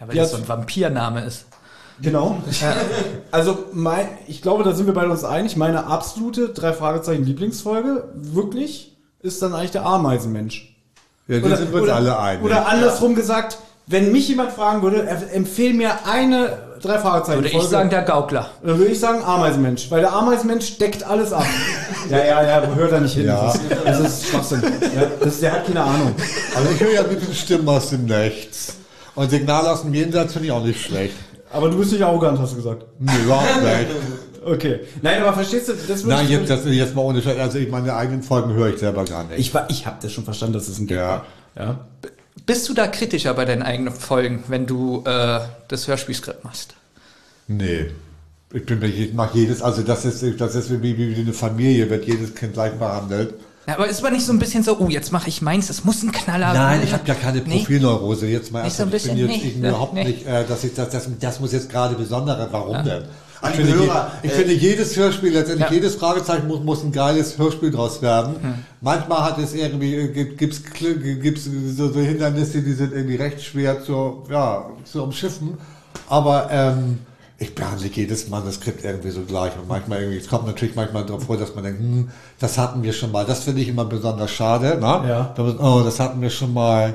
Ja, 0.00 0.06
weil 0.06 0.12
Die 0.12 0.18
das 0.18 0.32
hat- 0.32 0.38
so 0.38 0.42
ein 0.42 0.48
Vampirname 0.48 1.24
ist. 1.24 1.44
Genau. 2.02 2.38
Also 3.30 3.64
mein, 3.72 4.08
ich 4.26 4.42
glaube, 4.42 4.64
da 4.64 4.72
sind 4.74 4.86
wir 4.86 4.94
beide 4.94 5.10
uns 5.10 5.24
einig. 5.24 5.56
Meine 5.56 5.86
absolute 5.86 6.48
drei 6.48 6.72
Fragezeichen 6.72 7.24
Lieblingsfolge 7.24 8.04
wirklich 8.14 8.96
ist 9.20 9.40
dann 9.42 9.54
eigentlich 9.54 9.70
der 9.70 9.86
Ameisenmensch. 9.86 10.74
ja, 11.28 11.38
die 11.38 11.56
sind 11.56 11.72
wir 11.72 11.82
uns 11.82 11.90
alle 11.90 12.18
einig. 12.18 12.44
Oder 12.44 12.68
andersrum 12.68 13.14
gesagt, 13.14 13.58
wenn 13.86 14.12
mich 14.12 14.28
jemand 14.28 14.52
fragen 14.52 14.82
würde, 14.82 15.06
er- 15.06 15.32
empfehl 15.34 15.72
mir 15.74 16.06
eine 16.06 16.58
drei 16.82 16.98
Fragezeichen 16.98 17.42
Würde 17.44 17.56
ich 17.56 17.62
sagen, 17.64 17.90
der 17.90 18.02
Gaukler. 18.02 18.50
Dann 18.62 18.78
würde 18.78 18.90
ich 18.90 18.98
sagen 19.00 19.22
Ameisenmensch, 19.24 19.90
weil 19.90 20.00
der 20.00 20.12
Ameisenmensch 20.12 20.78
deckt 20.78 21.04
alles 21.04 21.32
ab. 21.32 21.46
ja, 22.10 22.18
ja, 22.18 22.42
ja, 22.42 22.66
hört 22.74 22.92
da 22.92 23.00
nicht 23.00 23.14
hin. 23.14 23.26
Ja. 23.26 23.52
Das, 23.84 24.00
ist, 24.00 24.26
Schwachsinn. 24.26 24.62
Ja, 24.94 25.02
das, 25.20 25.40
der 25.40 25.52
hat 25.52 25.66
keine 25.66 25.82
Ahnung. 25.82 26.14
Also 26.54 26.70
ich 26.70 26.80
höre 26.80 26.92
ja 26.92 27.00
ein 27.02 27.08
bisschen 27.08 27.34
Stimmen 27.34 27.68
aus 27.68 27.90
dem 27.90 28.06
Nichts. 28.06 28.74
Und 29.14 29.30
Signale 29.30 29.70
aus 29.70 29.82
dem 29.82 29.94
Jenseits 29.94 30.32
finde 30.32 30.46
ich 30.46 30.52
auch 30.52 30.64
nicht 30.64 30.80
schlecht. 30.82 31.14
Aber 31.54 31.70
du 31.70 31.78
bist 31.78 31.92
nicht 31.92 32.02
arrogant, 32.02 32.38
hast 32.38 32.52
du 32.52 32.56
gesagt. 32.56 32.84
Nee, 32.98 33.12
überhaupt 33.24 33.62
nicht. 33.62 33.88
Okay. 34.44 34.80
Nein, 35.00 35.22
aber 35.22 35.32
verstehst 35.32 35.68
du, 35.68 35.72
das 35.72 36.04
würde 36.04 36.16
Nein, 36.16 36.28
jetzt, 36.28 36.50
das, 36.50 36.60
jetzt 36.66 36.94
mal 36.94 37.02
ohne 37.02 37.22
Scheiß. 37.22 37.38
Also 37.38 37.58
ich 37.58 37.70
meine 37.70 37.94
eigenen 37.94 38.22
Folgen 38.22 38.52
höre 38.52 38.68
ich 38.68 38.78
selber 38.78 39.04
gar 39.04 39.24
nicht. 39.24 39.38
Ich, 39.38 39.54
war- 39.54 39.70
ich 39.70 39.86
habe 39.86 39.96
das 40.02 40.12
schon 40.12 40.24
verstanden, 40.24 40.52
dass 40.54 40.68
es 40.68 40.78
ein 40.78 40.86
Gag 40.86 40.98
Ja. 40.98 41.08
war. 41.08 41.26
Ja. 41.56 41.78
Bist 42.44 42.68
du 42.68 42.74
da 42.74 42.86
kritischer 42.88 43.32
bei 43.32 43.44
deinen 43.46 43.62
eigenen 43.62 43.94
Folgen, 43.94 44.44
wenn 44.48 44.66
du 44.66 45.02
äh, 45.06 45.40
das 45.68 45.88
Hörspielskript 45.88 46.44
machst? 46.44 46.74
Nee. 47.48 47.86
Ich 48.52 48.66
bin 48.66 48.80
mir, 48.80 48.86
ich 48.86 49.14
mache 49.14 49.38
jedes, 49.38 49.62
also 49.62 49.82
das 49.82 50.04
ist, 50.04 50.40
das 50.40 50.54
ist 50.54 50.82
wie, 50.82 50.96
wie 50.98 51.20
eine 51.20 51.32
Familie, 51.32 51.88
wird 51.88 52.04
jedes 52.04 52.34
Kind 52.34 52.52
gleich 52.52 52.72
behandelt. 52.74 53.34
Ja, 53.66 53.74
aber 53.74 53.88
ist 53.88 54.02
man 54.02 54.12
nicht 54.12 54.26
so 54.26 54.32
ein 54.32 54.38
bisschen 54.38 54.62
so, 54.62 54.78
oh, 54.78 54.88
jetzt 54.88 55.10
mache 55.10 55.28
ich 55.28 55.40
meins, 55.40 55.68
das 55.68 55.84
muss 55.84 56.02
ein 56.02 56.12
Knaller 56.12 56.52
Nein, 56.52 56.82
ich 56.84 56.92
habe 56.92 57.02
ja 57.06 57.14
keine 57.14 57.40
Nee. 57.40 57.58
Profilneurose. 57.58 58.26
Jetzt 58.26 58.52
mal 58.52 58.64
Nicht 58.64 58.76
so 58.76 58.82
ein 58.82 58.92
ich 58.94 59.02
bin 59.04 59.16
jetzt 59.16 59.56
Nee. 59.56 59.68
überhaupt 59.68 59.94
nicht, 59.94 60.26
äh, 60.26 60.44
dass 60.46 60.64
ich 60.64 60.74
das, 60.74 60.90
das, 60.90 61.08
das 61.18 61.40
muss 61.40 61.52
jetzt 61.52 61.70
gerade 61.70 61.94
besondere. 61.94 62.48
Warum 62.50 62.84
denn? 62.84 63.04
Ich, 63.42 63.56
finde, 63.56 63.74
Hörer, 63.74 64.10
ich 64.22 64.30
äh, 64.30 64.34
finde, 64.34 64.52
jedes 64.54 64.96
Hörspiel, 64.96 65.32
letztendlich 65.32 65.68
Ja. 65.68 65.74
jedes 65.74 65.94
Fragezeichen 65.96 66.46
muss, 66.46 66.60
muss 66.60 66.82
ein 66.82 66.92
geiles 66.92 67.36
Hörspiel 67.36 67.70
draus 67.70 68.00
werden. 68.00 68.36
Hm. 68.40 68.54
Manchmal 68.80 69.22
hat 69.22 69.38
es 69.38 69.54
irgendwie, 69.54 69.94
äh, 69.94 70.08
gibt, 70.08 70.38
gibt's, 70.38 70.62
gibt's 70.78 71.44
so, 71.76 71.92
so 71.92 72.00
Hindernisse, 72.00 72.62
die 72.62 72.72
sind 72.72 72.92
irgendwie 72.92 73.16
recht 73.16 73.42
schwer 73.42 73.82
zu, 73.82 74.24
ja, 74.30 74.66
zu 74.84 75.02
umschiffen. 75.02 75.58
Aber, 76.08 76.48
ähm, 76.50 76.98
ich 77.44 77.54
behandle 77.54 77.88
jedes 77.88 78.28
Manuskript 78.28 78.84
irgendwie 78.84 79.10
so 79.10 79.20
gleich 79.22 79.52
und 79.60 79.68
manchmal 79.68 80.00
irgendwie, 80.00 80.18
es 80.18 80.28
kommt 80.28 80.46
natürlich 80.46 80.74
manchmal 80.74 81.04
darauf 81.06 81.24
vor, 81.24 81.36
dass 81.36 81.54
man 81.54 81.64
denkt, 81.64 81.80
hm, 81.80 82.10
das 82.40 82.58
hatten 82.58 82.82
wir 82.82 82.92
schon 82.92 83.12
mal. 83.12 83.24
Das 83.24 83.44
finde 83.44 83.60
ich 83.62 83.68
immer 83.68 83.84
besonders 83.84 84.30
schade, 84.30 84.78
ne? 84.80 85.04
Ja. 85.08 85.34
Oh, 85.60 85.82
das 85.84 86.00
hatten 86.00 86.20
wir 86.20 86.30
schon 86.30 86.52
mal. 86.52 86.94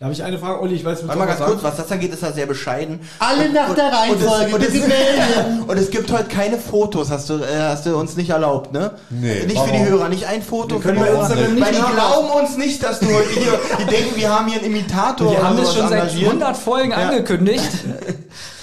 Da 0.00 0.06
habe 0.06 0.12
ich 0.12 0.24
eine 0.24 0.38
Frage, 0.38 0.60
Olli, 0.60 0.74
ich 0.74 0.84
weiß, 0.84 1.06
Warte 1.06 1.18
mal 1.18 1.26
ganz 1.26 1.38
kurz, 1.40 1.62
was 1.62 1.76
das 1.76 1.90
angeht, 1.92 2.12
ist 2.12 2.22
er 2.22 2.32
sehr 2.32 2.46
bescheiden. 2.46 2.98
Alle 3.20 3.48
nach 3.52 3.72
der 3.74 3.92
Reihenfolge, 3.92 4.54
Und 4.56 4.62
es, 4.62 4.74
und, 4.74 4.90
es, 4.90 5.60
und 5.68 5.76
es 5.78 5.90
gibt 5.90 6.10
heute 6.12 6.24
keine 6.24 6.58
Fotos, 6.58 7.10
hast 7.10 7.30
du, 7.30 7.34
äh, 7.34 7.46
hast 7.60 7.86
du 7.86 7.96
uns 7.96 8.16
nicht 8.16 8.28
erlaubt, 8.30 8.72
ne? 8.72 8.90
Nee, 9.08 9.44
Nicht 9.46 9.56
für 9.58 9.70
die 9.70 9.78
warum? 9.78 9.88
Hörer, 9.88 10.08
nicht 10.08 10.26
ein 10.26 10.42
Foto. 10.42 10.80
Für 10.80 10.92
die 10.92 10.98
Hörer. 10.98 11.28
Nicht 11.28 11.40
Weil 11.64 11.72
die 11.72 11.78
nachmachen. 11.78 11.94
glauben 11.94 12.28
uns 12.44 12.56
nicht, 12.56 12.82
dass 12.82 12.98
du 12.98 13.06
heute 13.06 13.30
hier, 13.30 13.58
die 13.78 13.84
denken, 13.84 14.16
wir 14.16 14.28
haben 14.36 14.48
hier 14.48 14.58
einen 14.60 14.66
Imitator 14.74 15.30
Wir 15.30 15.42
haben 15.42 15.56
das 15.56 15.72
schon 15.72 15.88
seit 15.88 16.00
engagiert. 16.00 16.26
100 16.32 16.56
Folgen 16.56 16.90
Ja. 16.90 16.96
angekündigt. 16.96 17.62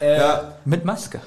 Ja. 0.00 0.52
Mit 0.64 0.84
Maske. 0.84 1.20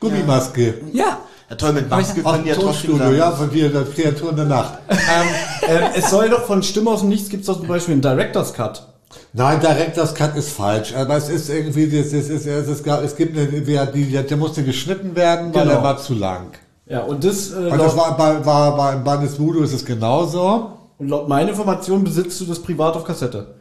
Gummimaske. 0.00 0.74
Ja. 0.92 1.18
ja, 1.48 1.56
toll, 1.56 1.72
mit 1.72 1.88
Maske 1.88 2.22
können 2.22 2.44
ja 2.46 2.54
trotzdem 2.54 2.98
sagen. 2.98 3.16
ja, 3.16 3.30
von 3.32 3.50
dir, 3.50 3.70
der 3.70 3.84
Kreaturen 3.84 4.36
der 4.36 4.44
Nacht. 4.44 4.74
ähm, 4.88 5.82
es 5.94 6.10
soll 6.10 6.28
doch 6.28 6.44
von 6.44 6.62
Stimme 6.62 6.90
aus 6.90 7.00
dem 7.00 7.08
Nichts 7.08 7.28
gibt 7.30 7.40
es 7.42 7.46
doch 7.46 7.58
zum 7.58 7.68
Beispiel 7.68 7.92
einen 7.92 8.02
Director's 8.02 8.52
Cut. 8.52 8.86
Nein, 9.32 9.60
Director's 9.60 10.14
Cut 10.14 10.36
ist 10.36 10.50
falsch. 10.50 10.94
Aber 10.94 11.16
es 11.16 11.28
ist 11.30 11.48
irgendwie, 11.48 11.86
das 11.88 12.08
ist, 12.12 12.28
es, 12.30 12.44
ist, 12.46 12.68
es, 12.68 12.82
gab- 12.82 13.02
es 13.02 13.16
gibt 13.16 13.36
eine, 13.38 13.46
der 13.48 14.36
musste 14.36 14.62
geschnitten 14.62 15.16
werden, 15.16 15.54
weil 15.54 15.62
Genau. 15.62 15.76
er 15.76 15.82
war 15.82 15.96
zu 15.98 16.14
lang. 16.14 16.52
Ja, 16.86 17.00
und 17.00 17.24
das, 17.24 17.50
äh, 17.52 17.56
Und 17.56 17.78
das 17.78 17.96
war 17.96 18.16
bei, 18.16 18.44
war, 18.44 18.76
bei, 18.76 18.92
bei 18.96 18.96
Bandes 19.16 19.38
Voodoo 19.40 19.62
ist 19.62 19.72
es 19.72 19.84
genauso. 19.84 20.70
und 20.98 21.08
laut 21.08 21.28
meiner 21.28 21.50
Information 21.50 22.04
besitzt 22.04 22.40
du 22.40 22.44
das 22.44 22.58
privat 22.60 22.94
auf 22.96 23.04
Kassette. 23.04 23.54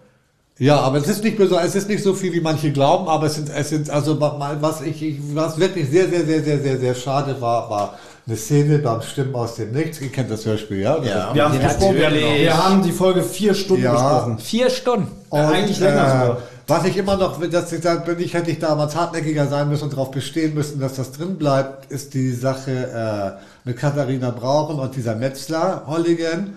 Ja, 0.58 0.80
aber 0.80 0.98
es 1.00 1.08
ist 1.08 1.22
nicht 1.24 1.38
so, 1.38 1.58
es 1.60 1.76
ist 1.76 1.90
nicht 1.90 2.02
so 2.02 2.14
viel, 2.14 2.32
wie 2.32 2.40
manche 2.40 2.72
glauben, 2.72 3.10
aber 3.10 3.26
es 3.26 3.36
sind, 3.36 3.50
es 3.54 3.70
sind, 3.70 3.90
also 3.90 4.16
mal, 4.16 4.58
was 4.62 4.82
ich, 4.82 5.02
ich, 5.04 5.18
was 5.34 5.60
wirklich 5.60 5.90
sehr, 5.90 6.08
sehr, 6.08 6.26
sehr, 6.26 6.42
sehr, 6.44 6.60
sehr, 6.60 6.80
sehr 6.80 6.96
schade 6.96 7.36
war, 7.42 7.70
war 7.70 7.98
eine 8.26 8.38
Szene 8.38 8.80
beim 8.80 9.02
Stimmen 9.02 9.36
aus 9.36 9.56
dem 9.56 9.74
Nichts. 9.74 10.00
Ihr 10.00 10.10
kennt 10.12 10.32
das 10.32 10.46
Hörspiel, 10.46 10.80
ja? 10.80 10.96
Ja. 11.04 11.04
Wir 11.34 11.46
haben, 11.50 11.60
Ja, 11.62 11.68
gesprochen, 11.68 11.96
wir, 11.98 12.58
haben, 12.58 12.82
die 12.84 12.92
Folge 12.94 13.22
vier 13.22 13.54
Stunden 13.54 13.84
Ja. 13.84 13.92
besprochen. 13.92 14.40
Vier 14.40 14.70
Stunden. 14.70 15.12
Ja, 15.32 15.50
eigentlich 15.50 15.80
länger 15.80 16.10
sogar. 16.10 16.38
äh, 16.38 16.42
Was 16.68 16.86
ich 16.86 16.98
immer 16.98 17.18
noch, 17.18 17.40
dass 17.50 17.72
ich, 17.74 17.82
da 17.82 17.96
bin 17.96 18.20
ich, 18.20 18.34
hätte 18.34 18.50
ich 18.50 18.58
damals 18.60 18.96
hartnäckiger 18.96 19.48
sein 19.48 19.68
müssen 19.70 19.84
und 19.84 19.94
darauf 19.94 20.10
bestehen 20.12 20.54
müssen, 20.56 20.80
dass 20.80 20.96
das 20.96 21.12
drin 21.12 21.38
bleibt, 21.38 21.92
ist 21.92 22.14
die 22.14 22.32
Sache 22.32 23.36
äh, 23.36 23.68
mit 23.68 23.78
Katharina 23.78 24.32
Brauchen 24.32 24.80
und 24.80 24.96
dieser 24.96 25.16
Metzler, 25.16 25.84
Holligan. 25.86 26.54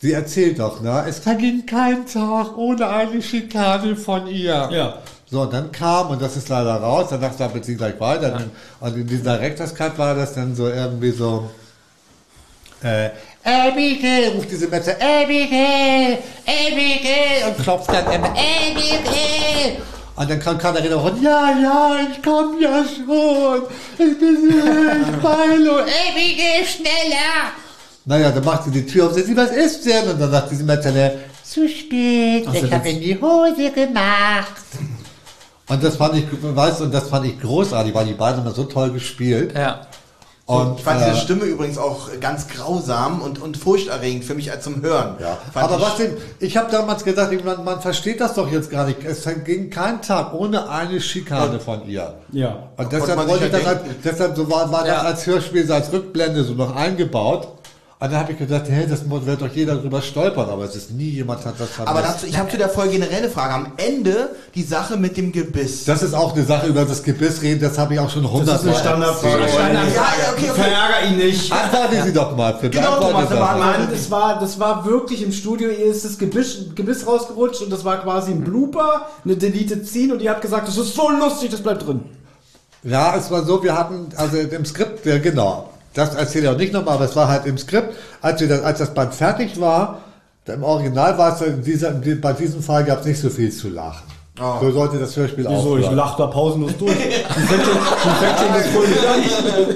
Sie 0.00 0.12
erzählt 0.12 0.60
doch, 0.60 0.80
ne? 0.80 1.04
Es 1.08 1.18
verging 1.18 1.66
kein 1.66 2.06
Tag 2.06 2.56
ohne 2.56 2.86
eine 2.88 3.20
Schikane 3.20 3.96
von 3.96 4.28
ihr. 4.28 4.68
Ja. 4.70 4.98
So, 5.30 5.42
und 5.42 5.52
dann 5.52 5.72
kam, 5.72 6.10
und 6.10 6.22
das 6.22 6.36
ist 6.36 6.48
leider 6.48 6.76
raus, 6.76 7.08
dann 7.10 7.20
dachte 7.20 7.50
ich, 7.54 7.64
sie 7.64 7.76
gleich 7.76 7.98
weiter. 8.00 8.40
Und 8.80 8.96
in 8.96 9.06
diesem 9.06 9.24
Director's 9.24 9.74
Cut 9.74 9.98
war 9.98 10.14
das 10.14 10.34
dann 10.34 10.54
so 10.54 10.68
irgendwie 10.68 11.10
so, 11.10 11.50
äh, 12.82 13.10
Abigail, 13.44 14.32
ruft 14.36 14.50
diese 14.50 14.68
Metzler, 14.68 14.94
Abigail, 14.94 16.18
Abigail, 16.46 17.48
und 17.48 17.62
klopft 17.62 17.92
dann 17.92 18.06
immer, 18.12 18.28
Abigail. 18.28 19.82
Und 20.16 20.30
dann 20.30 20.40
kann 20.40 20.58
Katharina 20.58 20.96
auch, 20.96 21.12
ja, 21.20 21.50
ja, 21.60 21.96
ich 22.10 22.22
komm 22.22 22.60
ja 22.60 22.84
schon, 22.84 23.62
ich 23.98 24.18
bin 24.18 24.48
ich 24.48 25.22
Milo, 25.22 25.78
Abigail, 25.80 26.64
schneller. 26.64 27.52
Naja, 28.08 28.30
dann 28.30 28.42
macht 28.44 28.64
sie 28.64 28.70
die 28.70 28.86
Tür 28.86 29.06
auf, 29.06 29.12
sagt 29.12 29.26
sie, 29.26 29.36
was 29.36 29.50
ist 29.50 29.84
denn? 29.84 30.08
Und 30.08 30.18
dann 30.18 30.30
sagt 30.30 30.50
diese 30.50 30.64
Metzler, 30.64 31.10
zu 31.44 31.68
spät, 31.68 32.48
ich 32.54 32.72
habe 32.72 32.88
in 32.88 33.00
die 33.02 33.20
Hose 33.20 33.70
gemacht. 33.70 34.54
Und 35.68 35.84
das 35.84 35.96
fand 35.96 36.14
ich, 36.16 36.24
weißt 36.42 36.80
du, 36.80 36.84
und 36.84 36.94
das 36.94 37.10
fand 37.10 37.26
ich 37.26 37.38
großartig, 37.38 37.92
weil 37.94 38.06
die 38.06 38.14
beiden 38.14 38.42
haben 38.42 38.54
so 38.54 38.64
toll 38.64 38.90
gespielt. 38.92 39.52
Ja. 39.54 39.82
Und, 40.46 40.78
Ich 40.78 40.84
fand 40.84 41.02
äh, 41.02 41.10
diese 41.10 41.18
Stimme 41.20 41.44
übrigens 41.44 41.76
auch 41.76 42.08
ganz 42.18 42.48
grausam 42.48 43.20
und, 43.20 43.38
und 43.42 43.58
furchterregend 43.58 44.24
für 44.24 44.34
mich 44.34 44.50
als 44.50 44.64
zum 44.64 44.80
Hören. 44.80 45.16
Ja. 45.20 45.36
Aber 45.52 45.76
ich- 45.76 45.82
was 45.82 45.96
denn, 45.96 46.16
ich 46.40 46.56
habe 46.56 46.70
damals 46.72 47.04
gedacht, 47.04 47.30
man, 47.44 47.62
man 47.62 47.82
versteht 47.82 48.22
das 48.22 48.32
doch 48.32 48.50
jetzt 48.50 48.70
gar 48.70 48.86
nicht. 48.86 49.04
Es 49.04 49.28
ging 49.44 49.68
kein 49.68 50.00
Tag 50.00 50.32
ohne 50.32 50.70
eine 50.70 51.02
Schikane 51.02 51.60
von 51.60 51.86
ihr. 51.86 52.14
Ja. 52.32 52.70
Und 52.78 52.90
deshalb 52.90 53.28
wollte 53.28 53.44
ich 53.44 53.52
das 53.52 53.60
ja 53.60 53.66
halt, 53.66 53.80
deshalb 54.02 54.34
so 54.34 54.50
war, 54.50 54.72
war 54.72 54.86
Ja. 54.86 54.94
das 54.94 55.04
als 55.04 55.26
Hörspiel, 55.26 55.70
als 55.70 55.92
Rückblende 55.92 56.42
so 56.44 56.54
noch 56.54 56.74
eingebaut. 56.74 57.57
Und 58.00 58.12
dann 58.12 58.20
habe 58.20 58.30
ich 58.30 58.38
gedacht, 58.38 58.62
hey, 58.68 58.86
das 58.88 59.00
wird 59.10 59.42
doch 59.42 59.52
jeder 59.52 59.74
drüber 59.74 60.00
stolpern, 60.00 60.48
aber 60.48 60.62
es 60.62 60.76
ist 60.76 60.92
nie 60.92 61.10
jemand 61.10 61.44
hat 61.44 61.54
das 61.58 61.68
Aber 61.80 61.98
vermisst. 61.98 62.14
dazu, 62.14 62.26
ich 62.26 62.38
habe 62.38 62.48
zu 62.48 62.56
der 62.56 62.68
Folge 62.68 62.92
generell 62.92 63.18
eine 63.24 63.28
Frage. 63.28 63.54
Am 63.54 63.72
Ende 63.76 64.36
die 64.54 64.62
Sache 64.62 64.96
mit 64.96 65.16
dem 65.16 65.32
Gebiss. 65.32 65.84
Das 65.84 66.04
ist 66.04 66.14
auch 66.14 66.32
eine 66.32 66.44
Sache 66.44 66.68
über 66.68 66.84
das 66.84 67.02
Gebiss 67.02 67.42
reden, 67.42 67.60
das 67.60 67.76
habe 67.76 67.94
ich 67.94 68.00
auch 68.00 68.08
schon 68.08 68.22
Das 68.22 68.30
hundertmal 68.30 68.56
ist 68.56 68.66
eine 68.66 68.76
Standardfrage. 68.76 69.48
Standardfrage. 69.48 69.94
Ja, 69.96 70.32
okay, 70.32 70.50
okay. 70.50 70.60
Verärger 70.62 71.08
ihn 71.10 71.16
nicht. 71.16 71.52
Antworten 71.52 72.02
Sie 72.04 72.12
doch 72.12 72.36
mal. 72.36 72.56
Für 72.56 72.70
Genau, 72.70 73.00
Thomas, 73.00 73.30
Mann, 73.30 73.88
das 73.90 74.08
war, 74.12 74.38
das 74.38 74.60
war 74.60 74.84
wirklich 74.86 75.20
im 75.24 75.32
Studio, 75.32 75.68
ihr 75.68 75.86
ist 75.86 76.04
das 76.04 76.18
Gebiss, 76.18 76.66
Gebiss 76.76 77.04
rausgerutscht 77.04 77.62
und 77.62 77.70
das 77.72 77.84
war 77.84 78.00
quasi 78.00 78.30
ein 78.30 78.44
Blooper, 78.44 79.08
eine 79.24 79.36
Delete 79.36 79.82
ziehen 79.82 80.12
und 80.12 80.22
ihr 80.22 80.30
habt 80.30 80.42
gesagt, 80.42 80.68
das 80.68 80.76
ist 80.76 80.94
so 80.94 81.10
lustig, 81.10 81.50
das 81.50 81.60
bleibt 81.62 81.84
drin. 81.84 82.02
Ja, 82.84 83.16
es 83.16 83.28
war 83.28 83.44
so, 83.44 83.60
wir 83.60 83.76
hatten, 83.76 84.06
also 84.16 84.36
im 84.36 84.64
Skript, 84.64 85.04
ja, 85.04 85.18
genau, 85.18 85.68
das 85.94 86.14
erzähle 86.14 86.44
ich 86.46 86.50
auch 86.50 86.56
nicht 86.58 86.72
nochmal, 86.72 86.94
aber 86.94 87.04
es 87.06 87.16
war 87.16 87.28
halt 87.28 87.46
im 87.46 87.58
Skript, 87.58 87.94
als, 88.22 88.40
wir 88.40 88.48
das, 88.48 88.62
als 88.62 88.78
das 88.78 88.94
Band 88.94 89.14
fertig 89.14 89.60
war, 89.60 89.98
im 90.46 90.62
Original 90.62 91.18
war 91.18 91.34
es, 91.34 91.42
in 91.42 91.62
dieser, 91.62 91.90
in- 92.02 92.20
bei 92.20 92.32
diesem 92.32 92.62
Fall 92.62 92.84
gab 92.84 93.00
es 93.00 93.06
nicht 93.06 93.20
so 93.20 93.28
viel 93.30 93.50
zu 93.52 93.68
lachen. 93.68 94.02
So 94.60 94.70
sollte 94.70 94.98
das 94.98 95.16
Hörspiel 95.16 95.46
auch 95.48 95.50
Wieso, 95.50 95.78
ich 95.78 95.90
lach 95.90 96.16
da 96.16 96.28
pausenlos 96.28 96.70
durch. 96.78 96.96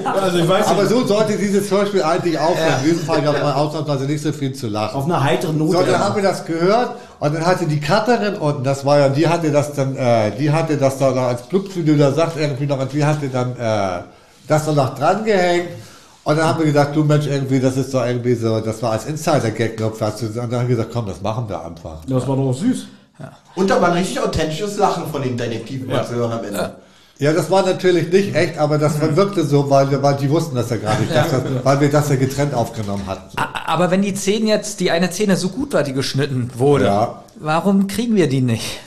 Also 0.05 0.37
ich 0.39 0.47
weiß 0.47 0.67
Aber 0.67 0.83
nicht, 0.83 0.89
so 0.91 1.05
sollte 1.05 1.37
dieses 1.37 1.69
Hörspiel 1.69 2.01
eigentlich 2.03 2.39
aufhören. 2.39 2.75
In 2.83 2.89
diesem 2.91 3.05
Fall 3.05 3.21
gab 3.21 3.35
es 3.35 3.41
mal 3.43 3.53
ausnahmsweise 3.53 4.05
nicht 4.05 4.23
so 4.23 4.31
viel 4.31 4.53
zu 4.53 4.67
lachen. 4.67 4.95
auf 4.95 5.05
einer 5.05 5.23
heiteren 5.23 5.57
Note. 5.57 5.73
So, 5.77 5.83
dann 5.83 5.99
haben 5.99 6.15
wir 6.15 6.23
das 6.23 6.45
gehört 6.45 6.91
und 7.19 7.35
dann 7.35 7.45
hatte 7.45 7.65
die 7.65 7.79
Cutterin 7.81 8.35
unten, 8.35 8.63
das 8.63 8.85
war 8.85 8.99
ja, 8.99 9.09
die 9.09 9.27
hatte 9.27 9.51
das 9.51 9.73
dann, 9.73 9.95
äh, 9.95 10.31
die 10.37 10.51
hatte 10.51 10.77
das 10.77 10.97
da 10.97 11.11
noch 11.11 11.23
als 11.23 11.41
Blub, 11.43 11.65
wie 11.75 11.83
du 11.83 11.97
da 11.97 12.11
sagst, 12.11 12.37
irgendwie 12.37 12.65
noch, 12.65 12.79
und 12.79 12.91
die 12.93 13.03
hatte 13.03 13.27
dann 13.27 13.51
äh, 13.57 14.03
das 14.47 14.65
dann 14.65 14.75
noch 14.75 14.95
dran 14.97 15.23
gehängt. 15.25 15.69
Und 16.25 16.37
dann 16.37 16.47
haben 16.47 16.59
wir 16.59 16.65
gedacht, 16.67 16.89
du 16.95 17.03
Mensch, 17.03 17.27
irgendwie, 17.27 17.59
das 17.59 17.75
ist 17.75 17.93
doch 17.93 18.05
irgendwie 18.05 18.35
so, 18.35 18.59
das 18.61 18.81
war 18.81 18.91
als 18.91 19.05
Insider-Gag 19.05 19.79
noch 19.79 19.99
was. 19.99 20.21
Und 20.21 20.35
dann 20.37 20.43
haben 20.51 20.67
wir 20.69 20.75
gesagt, 20.75 20.91
komm, 20.93 21.05
das 21.07 21.21
machen 21.21 21.49
wir 21.49 21.63
einfach. 21.65 21.97
das 22.07 22.27
war 22.27 22.35
doch 22.37 22.53
süß. 22.53 22.87
Und 23.55 23.69
da 23.69 23.81
war 23.81 23.89
ein 23.89 23.97
richtig 23.97 24.19
authentisches 24.19 24.77
Lachen 24.77 25.03
von 25.11 25.21
den 25.21 25.37
Detektiven 25.37 25.87
mal 25.87 26.05
zu 26.05 26.15
hören 26.15 26.31
am 26.31 26.43
Ende. 26.45 26.75
Ja, 27.19 27.31
das 27.31 27.49
war 27.51 27.63
natürlich 27.63 28.11
nicht 28.11 28.35
echt, 28.35 28.57
aber 28.57 28.77
das 28.79 28.99
wirkte 29.15 29.45
so, 29.45 29.69
weil, 29.69 30.01
weil 30.01 30.15
die 30.15 30.29
wussten 30.29 30.55
das 30.55 30.69
ja 30.71 30.77
gar 30.77 30.97
nicht, 30.99 31.13
dass 31.13 31.29
das, 31.29 31.41
weil 31.63 31.79
wir 31.79 31.89
das 31.91 32.09
ja 32.09 32.15
getrennt 32.15 32.53
aufgenommen 32.55 33.03
hatten. 33.05 33.37
Aber 33.37 33.91
wenn 33.91 34.01
die 34.01 34.15
Szene 34.15 34.47
jetzt, 34.47 34.79
die 34.79 34.89
eine 34.91 35.11
Szene 35.11 35.37
so 35.37 35.49
gut 35.49 35.73
war, 35.73 35.83
die 35.83 35.93
geschnitten 35.93 36.49
wurde, 36.55 36.85
Ja. 36.85 37.23
warum 37.39 37.87
kriegen 37.87 38.15
wir 38.15 38.27
die 38.27 38.41
nicht? 38.41 38.79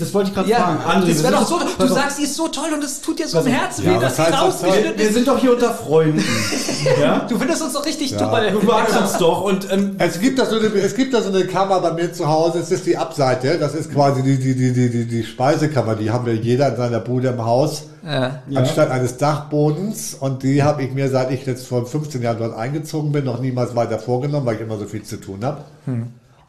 Das 0.00 0.12
wollte 0.12 0.30
ich 0.30 0.34
gerade 0.34 0.48
fragen. 0.50 0.78
Ja, 0.84 0.90
André, 0.90 1.06
das 1.08 1.22
wir 1.22 1.30
wäre 1.30 1.44
sind 1.44 1.50
doch 1.60 1.60
so, 1.78 1.86
du 1.86 1.86
sagst, 1.94 2.18
die 2.18 2.24
ist 2.24 2.34
so 2.34 2.48
toll 2.48 2.70
und 2.74 2.82
es 2.82 3.00
tut 3.00 3.18
dir 3.20 3.28
so 3.28 3.38
im. 3.38 3.46
Herzen 3.46 3.84
Ja, 3.84 3.94
weh, 3.96 4.00
dass 4.00 4.16
sie 4.16 4.22
das 4.24 4.40
rausgeschnitten 4.42 4.98
wir 4.98 5.06
ist. 5.08 5.14
sind 5.14 5.28
doch 5.28 5.38
hier 5.38 5.52
unter 5.52 5.72
Freunden. 5.72 6.24
ja? 7.00 7.20
Du 7.28 7.38
findest 7.38 7.62
uns 7.62 7.72
doch 7.74 7.86
richtig 7.86 8.10
Ja. 8.10 8.18
toll. 8.18 8.50
Du 8.52 8.66
magst 8.66 8.96
uns 8.98 9.12
doch 9.18 9.42
und 9.42 9.70
ähm, 9.72 9.94
Es 9.98 10.18
gibt 10.20 10.38
da 10.40 10.46
so 10.46 10.56
eine, 10.58 10.66
es 10.66 10.94
gibt 10.96 11.14
da 11.14 11.22
so 11.22 11.28
eine 11.28 11.44
Kammer 11.46 11.80
bei 11.80 11.92
mir 11.92 12.12
zu 12.12 12.26
Hause, 12.28 12.58
es 12.58 12.70
ist 12.72 12.84
die 12.86 12.96
Abseite, 12.96 13.58
das 13.58 13.74
ist 13.74 13.92
quasi 13.92 14.22
die, 14.22 14.38
die, 14.38 14.54
die, 14.56 14.72
die, 14.72 14.90
die, 14.90 15.04
die 15.06 15.22
Speisekammer, 15.24 15.94
die 15.94 16.10
haben 16.10 16.26
wir 16.26 16.34
jeder 16.34 16.68
in 16.70 16.76
seiner 16.76 16.98
Bude 17.00 17.28
im 17.28 17.44
Haus, 17.44 17.84
Ja. 18.04 18.42
anstatt 18.54 18.90
eines 18.90 19.18
Dachbodens 19.18 20.14
und 20.18 20.42
die 20.42 20.62
habe 20.62 20.82
ich 20.82 20.92
mir, 20.92 21.08
seit 21.10 21.30
ich 21.30 21.46
jetzt 21.46 21.66
vor 21.66 21.86
15 21.86 22.22
Jahren 22.22 22.38
dort 22.38 22.56
eingezogen 22.56 23.12
bin, 23.12 23.24
noch 23.24 23.40
niemals 23.40 23.76
weiter 23.76 23.98
vorgenommen, 23.98 24.46
weil 24.46 24.56
ich 24.56 24.62
immer 24.62 24.78
so 24.78 24.86
viel 24.86 25.02
zu 25.04 25.16
tun 25.20 25.44
habe. 25.44 25.62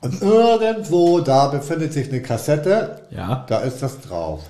Und 0.02 0.22
irgendwo 0.22 1.20
da 1.20 1.48
befindet 1.48 1.94
sich 1.94 2.10
eine 2.10 2.22
Kassette, 2.22 3.02
Ja. 3.12 3.46
da 3.48 3.60
ist 3.60 3.82
das 3.84 4.02
drauf. 4.02 4.42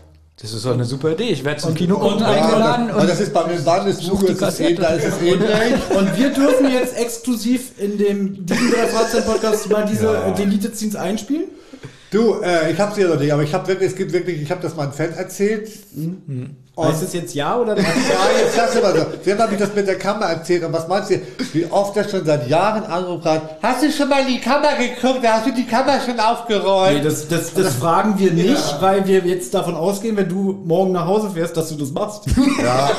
Das 0.42 0.54
ist 0.54 0.66
doch 0.66 0.74
eine 0.74 0.86
super 0.86 1.12
Idee. 1.12 1.26
Ich 1.30 1.44
werde 1.46 1.60
zum 1.62 1.76
Kino 1.76 1.98
und- 1.98 2.14
und- 2.16 2.24
eingeladen 2.24 2.90
und, 2.90 3.02
und 3.02 3.10
das 3.10 3.20
ist 3.20 3.32
bei 3.34 3.46
mir 3.46 3.60
eh, 4.32 4.34
Kassette. 4.40 4.76
da 4.82 4.88
ist 4.96 5.06
es 5.06 5.22
ähnlich. 5.22 5.50
Und 5.96 6.18
wir 6.18 6.30
dürfen 6.34 6.72
jetzt 6.72 6.98
exklusiv 6.98 7.74
in 7.78 7.98
dem 8.00 8.44
diesem 8.46 8.72
drei 8.72 8.88
Fahrzeit 8.88 9.26
Podcast 9.28 9.70
mal 9.70 9.86
diese 9.86 10.06
Ja. 10.06 10.30
äh, 10.30 10.34
Delete 10.34 10.74
Scenes 10.74 10.96
einspielen. 10.96 11.46
Du, 12.10 12.42
äh, 12.42 12.72
ich 12.72 12.80
habe 12.80 12.96
sie 12.96 13.02
ja 13.02 13.10
noch 13.10 13.20
nicht, 13.20 13.32
aber 13.32 13.44
ich 13.44 13.54
habe 13.54 13.68
wirklich, 13.68 13.92
es 13.92 13.96
gibt 13.96 14.14
wirklich, 14.14 14.42
ich 14.42 14.50
habe 14.50 14.62
das 14.64 14.76
meinem 14.76 14.94
Fan 14.94 15.14
erzählt. 15.14 15.70
Heißt 16.80 17.04
es 17.04 17.12
jetzt 17.14 17.36
ja 17.36 17.58
oder 17.58 17.76
nein? 17.76 17.86
Ja, 17.86 18.64
jetzt 18.64 18.76
du 18.76 18.82
mal 18.82 18.98
so. 18.98 19.06
Sie 19.22 19.34
haben 19.34 19.52
mir 19.52 19.58
das 19.58 19.76
mit 19.76 19.88
der 19.88 19.98
Kamera 19.98 20.32
erzählt 20.32 20.64
und 20.64 20.72
was 20.72 20.88
meinst 20.88 21.12
du, 21.12 21.20
wie 21.52 21.66
oft 21.70 21.98
er 21.98 22.08
schon 22.08 22.24
seit 22.26 22.48
Jahren 22.48 22.84
angerufen 22.84 23.26
hat, 23.26 23.58
hast 23.62 23.84
du 23.84 23.92
schon 23.92 24.08
mal 24.08 24.22
in 24.22 24.28
die 24.28 24.40
Kamera 24.40 24.76
geguckt, 24.76 25.20
hast 25.28 25.48
du 25.48 25.52
die 25.52 25.66
Kamera 25.66 26.00
schon 26.00 26.18
aufgeräumt? 26.18 26.98
Nee, 26.98 27.04
das, 27.04 27.28
das, 27.28 27.54
das 27.54 27.76
fragen 27.80 28.18
wir 28.18 28.32
nicht, 28.32 28.78
weil 28.80 29.06
wir 29.06 29.20
jetzt 29.20 29.54
davon 29.54 29.76
ausgehen, 29.76 30.16
wenn 30.16 30.30
du 30.30 30.62
morgen 30.64 30.94
nach 30.94 31.06
Hause 31.06 31.32
fährst, 31.32 31.58
dass 31.58 31.68
du 31.70 31.76
das 31.76 31.92
machst. 31.92 32.24
ja. 32.64 32.90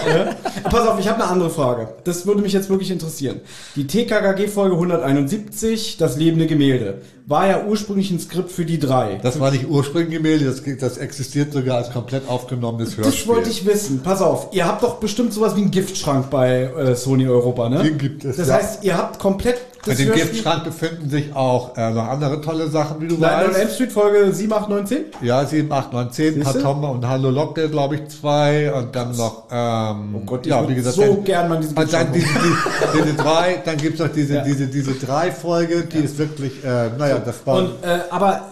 Pass 0.70 0.86
auf, 0.86 1.00
ich 1.00 1.08
habe 1.08 1.22
eine 1.22 1.30
andere 1.30 1.50
Frage. 1.50 1.94
Das 2.04 2.26
würde 2.26 2.42
mich 2.42 2.52
jetzt 2.52 2.68
wirklich 2.68 2.90
interessieren. 2.90 3.40
Die 3.74 3.86
TKKG-Folge 3.86 4.74
171, 4.74 5.96
das 5.96 6.16
lebende 6.18 6.46
Gemälde, 6.46 7.00
war 7.26 7.46
ja 7.46 7.64
ursprünglich 7.64 8.10
ein 8.10 8.18
Skript 8.18 8.50
für 8.50 8.64
die 8.64 8.78
drei. 8.78 9.20
Das 9.22 9.38
war 9.38 9.50
nicht 9.50 9.68
ursprünglich 9.68 10.16
Gemälde, 10.16 10.44
das, 10.44 10.62
das 10.80 10.98
existiert 10.98 11.52
sogar 11.52 11.78
als 11.78 11.92
komplett 11.92 12.28
aufgenommenes 12.28 12.96
Hörspiel. 12.96 13.04
Das 13.04 13.26
wollte 13.26 13.50
ich 13.50 13.64
wissen. 13.64 14.02
Pass 14.02 14.20
auf, 14.20 14.48
ihr 14.52 14.66
habt 14.66 14.82
doch 14.82 14.96
bestimmt 14.96 15.32
sowas 15.32 15.56
wie 15.56 15.62
einen 15.62 15.70
Giftschrank 15.70 16.30
bei 16.30 16.62
äh, 16.62 16.94
Sony 16.96 17.26
Europa, 17.26 17.68
ne? 17.68 17.82
Den 17.82 17.98
gibt 17.98 18.24
es, 18.24 18.36
Das 18.36 18.48
ja. 18.48 18.54
heißt, 18.54 18.84
ihr 18.84 18.96
habt 18.96 19.18
komplett 19.18 19.60
In 19.84 19.96
dem 19.96 20.12
Giftschrank 20.12 20.62
befinden 20.62 21.10
sich 21.10 21.34
auch 21.34 21.76
äh, 21.76 21.90
noch 21.90 22.06
andere 22.06 22.40
tolle 22.40 22.68
Sachen, 22.68 23.00
wie 23.00 23.08
du 23.08 23.16
Nein, 23.16 23.48
weißt. 23.48 23.58
Elm 23.58 23.68
Street 23.70 23.90
Folge 23.92 24.32
7, 24.32 24.52
8, 24.52 24.68
9, 24.68 24.86
10? 24.86 24.98
Ja, 25.22 25.44
7, 25.44 25.72
8, 25.72 25.92
9, 25.92 26.10
10, 26.12 26.34
Siehste? 26.34 26.52
Patoma 26.58 26.88
und 26.90 27.08
Hallo 27.08 27.30
Locke, 27.30 27.68
glaube 27.68 27.96
ich, 27.96 28.06
zwei 28.08 28.72
und 28.72 28.94
dann 28.94 29.16
noch, 29.16 29.44
ähm, 29.50 30.14
Oh 30.14 30.20
Gott, 30.24 30.46
ich 30.46 30.50
ja, 30.52 30.68
wie 30.68 30.74
gesagt, 30.76 30.94
so 30.94 31.02
dann- 31.02 31.24
gern 31.24 31.48
mal 31.48 31.58
diesen 31.58 31.76
und 31.76 31.92
dann 31.92 32.12
diese, 32.12 32.26
diese, 32.28 33.02
diese 33.04 33.14
drei, 33.14 33.60
dann 33.64 33.76
gibt's 33.76 33.98
noch 33.98 34.08
diese, 34.12 34.34
Ja. 34.36 34.44
diese, 34.44 34.66
diese 34.68 34.92
drei 34.94 35.32
Folge, 35.32 35.82
die 35.82 35.98
ist 35.98 36.16
wirklich, 36.16 36.62
äh, 36.64 36.90
naja, 36.96 37.18
das 37.18 37.44
war, 37.44 37.58
Und, 37.58 37.70
äh, 37.82 37.98
aber 38.10 38.42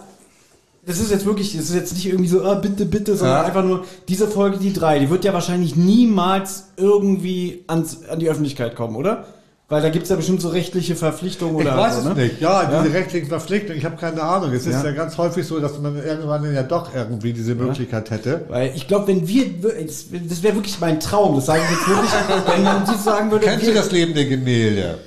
das 0.85 0.99
ist 0.99 1.11
jetzt 1.11 1.25
wirklich, 1.25 1.55
das 1.55 1.65
ist 1.69 1.75
jetzt 1.75 1.93
nicht 1.93 2.07
irgendwie 2.07 2.27
so, 2.27 2.43
ah, 2.43 2.55
bitte, 2.55 2.83
bitte, 2.85 3.15
sondern 3.15 3.37
Ja. 3.37 3.43
einfach 3.45 3.63
nur 3.63 3.85
diese 4.09 4.27
Folge, 4.27 4.57
die 4.57 4.73
drei, 4.73 4.99
die 4.99 5.09
wird 5.09 5.23
ja 5.23 5.31
wahrscheinlich 5.33 5.77
niemals 5.77 6.65
irgendwie 6.75 7.63
ans, 7.67 7.99
an 8.09 8.19
die 8.19 8.27
Öffentlichkeit 8.29 8.75
kommen, 8.75 8.97
oder? 8.97 9.23
Weil 9.71 9.81
da 9.81 9.87
gibt's 9.89 10.09
ja 10.09 10.17
bestimmt 10.17 10.41
so 10.41 10.49
rechtliche 10.49 10.97
Verpflichtungen 10.97 11.55
ich 11.55 11.65
oder 11.65 11.77
weiß 11.77 11.93
so, 11.93 11.99
es 12.09 12.15
ne? 12.17 12.23
nicht. 12.23 12.41
Ja, 12.41 12.63
Ja. 12.69 12.83
diese 12.83 12.93
rechtlichen 12.93 13.27
Verpflichtungen, 13.29 13.77
ich 13.77 13.85
habe 13.85 13.95
keine 13.95 14.21
Ahnung. 14.21 14.51
Es 14.51 14.67
ist 14.67 14.73
Ja. 14.73 14.83
ja. 14.83 14.91
ganz 14.91 15.17
häufig 15.17 15.47
so, 15.47 15.61
dass 15.61 15.79
man 15.79 15.95
irgendwann 15.95 16.53
ja 16.53 16.61
doch 16.63 16.93
irgendwie 16.93 17.31
diese 17.31 17.55
Möglichkeit 17.55 18.11
hätte. 18.11 18.41
Weil 18.49 18.73
ich 18.75 18.85
glaube, 18.89 19.07
wenn 19.07 19.25
wir, 19.29 19.45
das 19.61 20.43
wäre 20.43 20.55
wirklich 20.55 20.77
mein 20.81 20.99
Traum, 20.99 21.37
das 21.37 21.45
sage 21.45 21.61
ich 21.63 21.69
jetzt 21.69 21.87
wirklich, 21.87 22.11
wenn 22.53 22.63
man 22.63 22.85
sie 22.85 22.97
sagen 23.01 23.31
würde, 23.31 23.45
Kennst 23.45 23.63
du 23.65 23.67
wir, 23.67 23.75
das 23.75 23.91
lebende 23.93 24.27
Gemälde? 24.27 24.97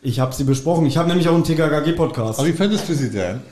ich 0.00 0.18
habe 0.18 0.34
sie 0.34 0.44
besprochen, 0.44 0.86
ich 0.86 0.96
habe 0.96 1.08
nämlich 1.08 1.28
auch 1.28 1.34
einen 1.34 1.44
TKKG-Podcast. 1.44 2.38
Aber 2.38 2.48
wie 2.48 2.52
findest 2.52 2.88
du 2.88 2.94
sie 2.94 3.10
denn? 3.10 3.42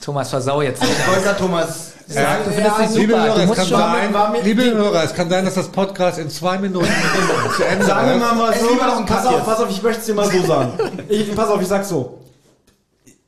Thomas, 0.00 0.30
versau 0.30 0.62
jetzt 0.62 0.80
nicht. 0.82 0.92
Ich 0.98 1.06
wollte 1.06 1.22
gerade 1.22 1.38
Thomas 1.38 1.87
Sag, 2.10 2.44
du 2.44 2.50
findest 2.52 2.96
Liebe 2.96 3.12
super. 3.12 3.24
Hörer, 3.24 3.34
Du 3.46 3.52
es 3.52 3.58
kann 3.58 3.66
sein, 3.68 4.12
mir- 4.32 4.42
liebe 4.42 4.64
Hörer, 4.64 5.04
es 5.04 5.14
kann 5.14 5.28
sein, 5.28 5.44
dass 5.44 5.54
das 5.54 5.68
Podcast 5.68 6.18
in 6.18 6.30
zwei 6.30 6.56
Minuten 6.56 6.86
zu 7.56 7.64
Ende 7.64 7.84
Sagen 7.84 8.08
wir 8.20 8.26
ist. 8.26 8.34
mal, 8.34 8.54
so, 8.58 9.04
pass 9.06 9.26
auf, 9.26 9.44
pass 9.44 9.60
auf, 9.60 9.70
ich 9.70 9.82
möchte 9.82 10.00
es 10.00 10.06
dir 10.06 10.14
mal 10.14 10.30
so 10.30 10.42
sagen. 10.42 10.72
Ich, 11.08 11.34
pass 11.36 11.48
auf, 11.50 11.60
ich 11.60 11.68
sag's 11.68 11.88
so. 11.90 12.20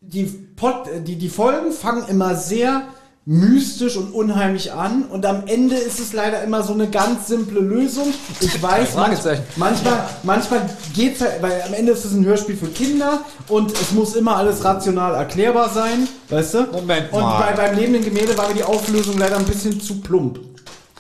Die, 0.00 0.24
Pod, 0.24 0.86
die, 1.06 1.16
die 1.16 1.28
Folgen 1.28 1.72
fangen 1.72 2.06
immer 2.08 2.34
sehr 2.34 2.82
mystisch 3.30 3.96
und 3.96 4.12
unheimlich 4.12 4.72
an 4.72 5.04
und 5.04 5.24
am 5.24 5.44
Ende 5.46 5.76
ist 5.76 6.00
es 6.00 6.12
leider 6.12 6.42
immer 6.42 6.64
so 6.64 6.72
eine 6.72 6.88
ganz 6.88 7.28
simple 7.28 7.60
Lösung. 7.60 8.12
Ich 8.40 8.60
weiß, 8.60 8.96
manch, 8.96 9.20
Fragezeichen. 9.20 9.44
manchmal, 9.54 10.04
manchmal 10.24 10.68
geht's 10.96 11.20
halt, 11.20 11.40
weil 11.40 11.62
am 11.64 11.72
Ende 11.74 11.92
ist 11.92 12.04
es 12.04 12.12
ein 12.12 12.24
Hörspiel 12.24 12.56
für 12.56 12.66
Kinder 12.66 13.20
und 13.46 13.70
es 13.70 13.92
muss 13.92 14.16
immer 14.16 14.34
alles 14.34 14.64
rational 14.64 15.14
erklärbar 15.14 15.68
sein, 15.68 16.08
weißt 16.28 16.54
du? 16.54 16.62
Moment 16.72 17.12
Und 17.12 17.20
mal. 17.20 17.52
bei, 17.54 17.68
beim 17.68 17.76
lebenden 17.76 18.04
Gemälde 18.04 18.36
war 18.36 18.48
mir 18.48 18.54
die 18.54 18.64
Auflösung 18.64 19.16
leider 19.16 19.36
ein 19.36 19.44
bisschen 19.44 19.80
zu 19.80 20.00
plump. 20.00 20.40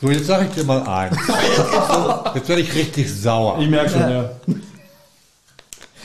So, 0.00 0.08
jetzt 0.08 0.26
sage 0.26 0.46
ich 0.48 0.54
dir 0.54 0.62
mal 0.64 0.82
eins. 0.86 1.16
Jetzt 2.34 2.48
werde 2.48 2.62
ich 2.62 2.74
richtig 2.74 3.12
sauer. 3.12 3.58
Ich 3.60 3.68
merke 3.68 3.90
schon, 3.90 4.08
ja. 4.08 4.30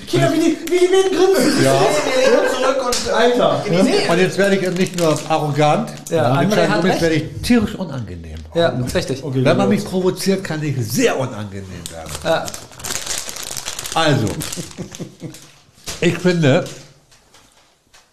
Kinder, 0.07 0.33
wie 0.33 0.39
die, 0.39 0.57
wie 0.69 0.79
die 0.79 0.87
Mäden 0.87 1.17
grinsen. 1.17 1.63
Ja. 1.63 1.71
zurück 2.65 2.85
und 2.85 3.13
Alter. 3.13 3.63
Und 4.09 4.19
jetzt 4.19 4.37
werde 4.37 4.55
ich 4.55 4.69
nicht 4.77 4.99
nur 4.99 5.17
arrogant, 5.29 5.91
Ja, 6.09 6.33
recht. 6.33 7.01
werde 7.01 7.15
ich 7.15 7.41
tierisch 7.41 7.75
unangenehm. 7.75 8.37
Ja, 8.53 8.69
richtig. 8.93 9.21
Wenn 9.25 9.57
man 9.57 9.69
mich 9.69 9.83
provoziert, 9.83 10.43
kann 10.43 10.63
ich 10.63 10.75
sehr 10.85 11.17
unangenehm 11.19 11.65
werden. 11.91 12.11
Ja. 12.23 12.45
Also, 13.93 14.27
ich 16.01 16.17
finde, 16.17 16.65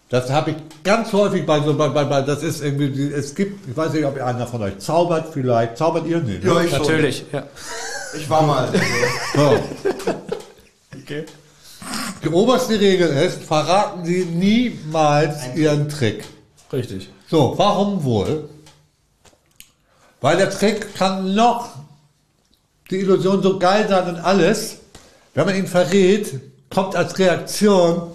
das 0.09 0.29
habe 0.29 0.51
ich 0.51 0.57
ganz 0.83 1.11
häufig 1.11 1.45
bei 1.45 1.59
so, 1.61 1.73
bei, 1.73 1.89
bei, 1.89 2.03
bei, 2.05 2.21
das 2.21 2.41
ist 2.43 2.61
irgendwie, 2.63 3.11
es 3.11 3.35
gibt, 3.35 3.67
ich 3.69 3.75
weiß 3.75 3.93
nicht, 3.93 4.05
ob 4.05 4.21
einer 4.21 4.47
von 4.47 4.61
euch 4.61 4.77
zaubert 4.79 5.33
vielleicht, 5.33 5.77
zaubert 5.77 6.05
ihr 6.07 6.19
nicht? 6.19 6.43
ne? 6.43 6.53
Ja, 6.53 6.61
ich 6.61 6.69
schon. 6.69 6.79
Natürlich, 6.79 7.25
ja. 7.33 7.43
Ich 8.15 8.29
war 8.29 8.43
mal. 8.43 8.69
So. 9.35 9.59
Die 12.23 12.29
oberste 12.29 12.79
Regel 12.79 13.09
ist, 13.09 13.43
verraten 13.43 14.05
Sie 14.05 14.25
niemals 14.25 15.55
Ihren 15.55 15.89
Trick. 15.89 16.23
Richtig. 16.71 17.09
So, 17.29 17.53
warum 17.57 18.03
wohl? 18.03 18.49
Weil 20.21 20.37
der 20.37 20.49
Trick 20.49 20.95
kann 20.95 21.35
noch 21.35 21.69
die 22.89 22.99
Illusion 22.99 23.43
so 23.43 23.59
geil 23.59 23.87
sein 23.89 24.07
und 24.07 24.21
alles. 24.21 24.77
Wenn 25.33 25.45
man 25.45 25.55
ihn 25.55 25.67
verrät, 25.67 26.39
kommt 26.69 26.95
als 26.95 27.17
Reaktion, 27.19 28.11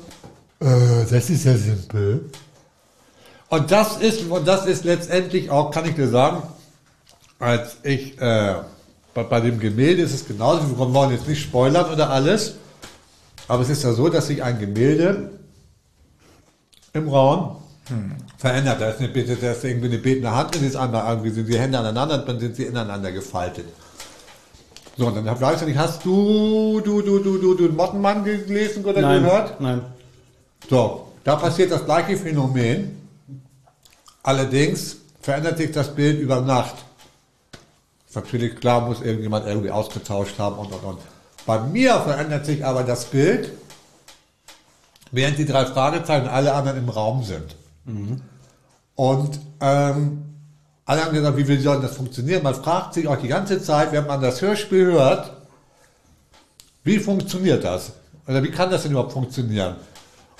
äh, 0.61 1.05
das 1.11 1.31
ist 1.31 1.45
ja 1.45 1.57
simpel. 1.57 2.31
Und 3.49 3.71
das 3.71 3.97
ist, 3.99 4.23
und 4.29 4.47
das 4.47 4.67
ist 4.67 4.85
letztendlich 4.85 5.51
auch, 5.51 5.71
kann 5.71 5.85
ich 5.87 5.95
dir 5.95 6.09
sagen, 6.09 6.43
als 7.39 7.77
ich, 7.83 8.21
äh, 8.21 8.55
bei, 9.15 9.23
bei 9.23 9.41
dem 9.41 9.59
Gemälde 9.59 10.03
ist 10.03 10.15
es 10.15 10.27
genauso, 10.27 10.69
wir 10.69 10.95
wollen 10.95 11.13
jetzt 11.13 11.27
nicht 11.27 11.43
spoilern 11.43 11.91
oder 11.93 12.11
alles, 12.11 12.55
aber 13.49 13.63
es 13.63 13.71
ist 13.71 13.83
ja 13.83 13.93
so, 13.93 14.09
dass 14.09 14.27
sich 14.27 14.43
ein 14.43 14.59
Gemälde 14.59 15.31
im 16.93 17.09
Raum 17.09 17.57
verändert. 18.37 18.81
Da 18.81 18.91
ist, 18.91 19.01
eine, 19.01 19.09
da 19.09 19.53
ist 19.53 19.65
irgendwie 19.65 19.89
eine 19.89 19.99
betende 19.99 20.31
Hand 20.31 20.57
und 20.57 20.65
ist 20.65 20.77
einmal 20.77 21.11
irgendwie 21.11 21.31
sind 21.31 21.49
die 21.49 21.59
Hände 21.59 21.79
aneinander 21.79 22.21
und 22.21 22.29
dann 22.29 22.39
sind 22.39 22.57
sie 22.57 22.65
ineinander 22.65 23.11
gefaltet. 23.11 23.67
So, 24.97 25.07
und 25.07 25.15
dann 25.15 25.41
weißt 25.41 25.63
du 25.63 25.67
nicht, 25.67 25.79
hast 25.79 26.05
du, 26.05 26.81
du, 26.85 27.03
du, 27.03 27.21
du, 27.21 27.39
du, 27.39 27.55
du 27.55 27.69
den 27.69 27.77
Mottenmann 27.77 28.25
gelesen 28.25 28.85
oder 28.85 29.01
Nein. 29.01 29.23
gehört? 29.23 29.61
Nein. 29.61 29.83
So, 30.69 31.13
da 31.25 31.37
passiert 31.37 31.71
das 31.71 31.85
gleiche 31.85 32.17
Phänomen. 32.17 32.97
Allerdings 34.23 34.97
verändert 35.21 35.57
sich 35.57 35.71
das 35.73 35.95
Bild 35.95 36.21
über 36.21 36.41
Nacht. 36.41 36.75
Natürlich 38.13 38.57
klar, 38.57 38.81
muss 38.81 39.01
irgendjemand 39.01 39.47
irgendwie 39.47 39.71
ausgetauscht 39.71 40.39
haben 40.39 40.59
und 40.59 40.73
und 40.73 40.83
und. 40.83 40.99
Bei 41.49 41.61
mir 41.61 41.99
verändert 42.01 42.45
sich 42.45 42.63
aber 42.63 42.83
das 42.83 43.07
Bild, 43.07 43.51
während 45.13 45.39
die 45.39 45.47
drei 45.47 45.65
Fragezeichen 45.65 46.29
alle 46.29 46.53
anderen 46.53 46.77
im 46.77 46.91
Raum 46.91 47.25
sind. 47.25 47.57
Und 48.95 49.41
ähm, 49.63 50.25
alle 50.85 51.07
haben 51.07 51.15
gesagt, 51.15 51.39
wie 51.39 51.57
soll 51.57 51.81
das 51.81 51.97
funktionieren? 51.97 52.43
Man 52.43 52.55
fragt 52.55 52.93
sich 52.93 53.09
auch 53.09 53.17
die 53.17 53.29
ganze 53.29 53.63
Zeit, 53.63 53.93
wenn 53.93 54.07
man 54.07 54.21
das 54.21 54.43
Hörspiel 54.43 54.93
hört, 54.93 55.39
wie 56.85 56.99
funktioniert 56.99 57.65
das? 57.65 57.93
Oder 58.27 58.43
wie 58.43 58.51
kann 58.51 58.71
das 58.71 58.83
denn 58.83 58.91
überhaupt 58.91 59.13
funktionieren? 59.13 59.77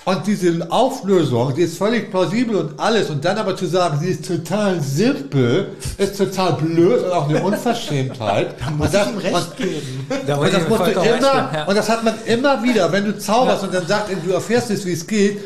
Und 0.09 0.25
diese 0.25 0.71
Auflösung, 0.71 1.53
die 1.53 1.61
ist 1.61 1.77
völlig 1.77 2.09
plausibel 2.09 2.55
und 2.55 2.79
alles. 2.79 3.11
Und 3.11 3.23
dann 3.23 3.37
aber 3.37 3.55
zu 3.55 3.67
sagen, 3.67 3.99
sie 4.01 4.09
ist 4.09 4.25
total 4.25 4.81
simpel, 4.81 5.67
ist 5.99 6.17
total 6.17 6.53
blöd 6.53 7.03
und 7.03 7.11
auch 7.11 7.29
eine 7.29 7.43
Unverschämtheit. 7.43 8.55
da 8.59 8.71
muss 8.71 8.87
und 8.87 8.93
das, 8.95 9.07
ich 9.07 9.13
ihm 9.13 9.35
recht 9.35 9.57
geben. 9.57 10.07
Da 10.25 10.37
und 10.37 10.51
das 10.51 10.67
musst 10.67 10.81
du 10.81 10.91
immer, 10.91 11.03
geben, 11.03 11.23
ja. 11.23 11.65
und 11.67 11.75
das 11.75 11.89
hat 11.89 12.03
man 12.03 12.15
immer 12.25 12.63
wieder, 12.63 12.91
wenn 12.91 13.05
du 13.05 13.19
zauberst 13.19 13.63
und 13.63 13.71
dann 13.71 13.85
sagt, 13.85 14.09
du 14.25 14.31
erfährst 14.31 14.71
es, 14.71 14.83
wie 14.83 14.93
es 14.93 15.05
geht. 15.05 15.41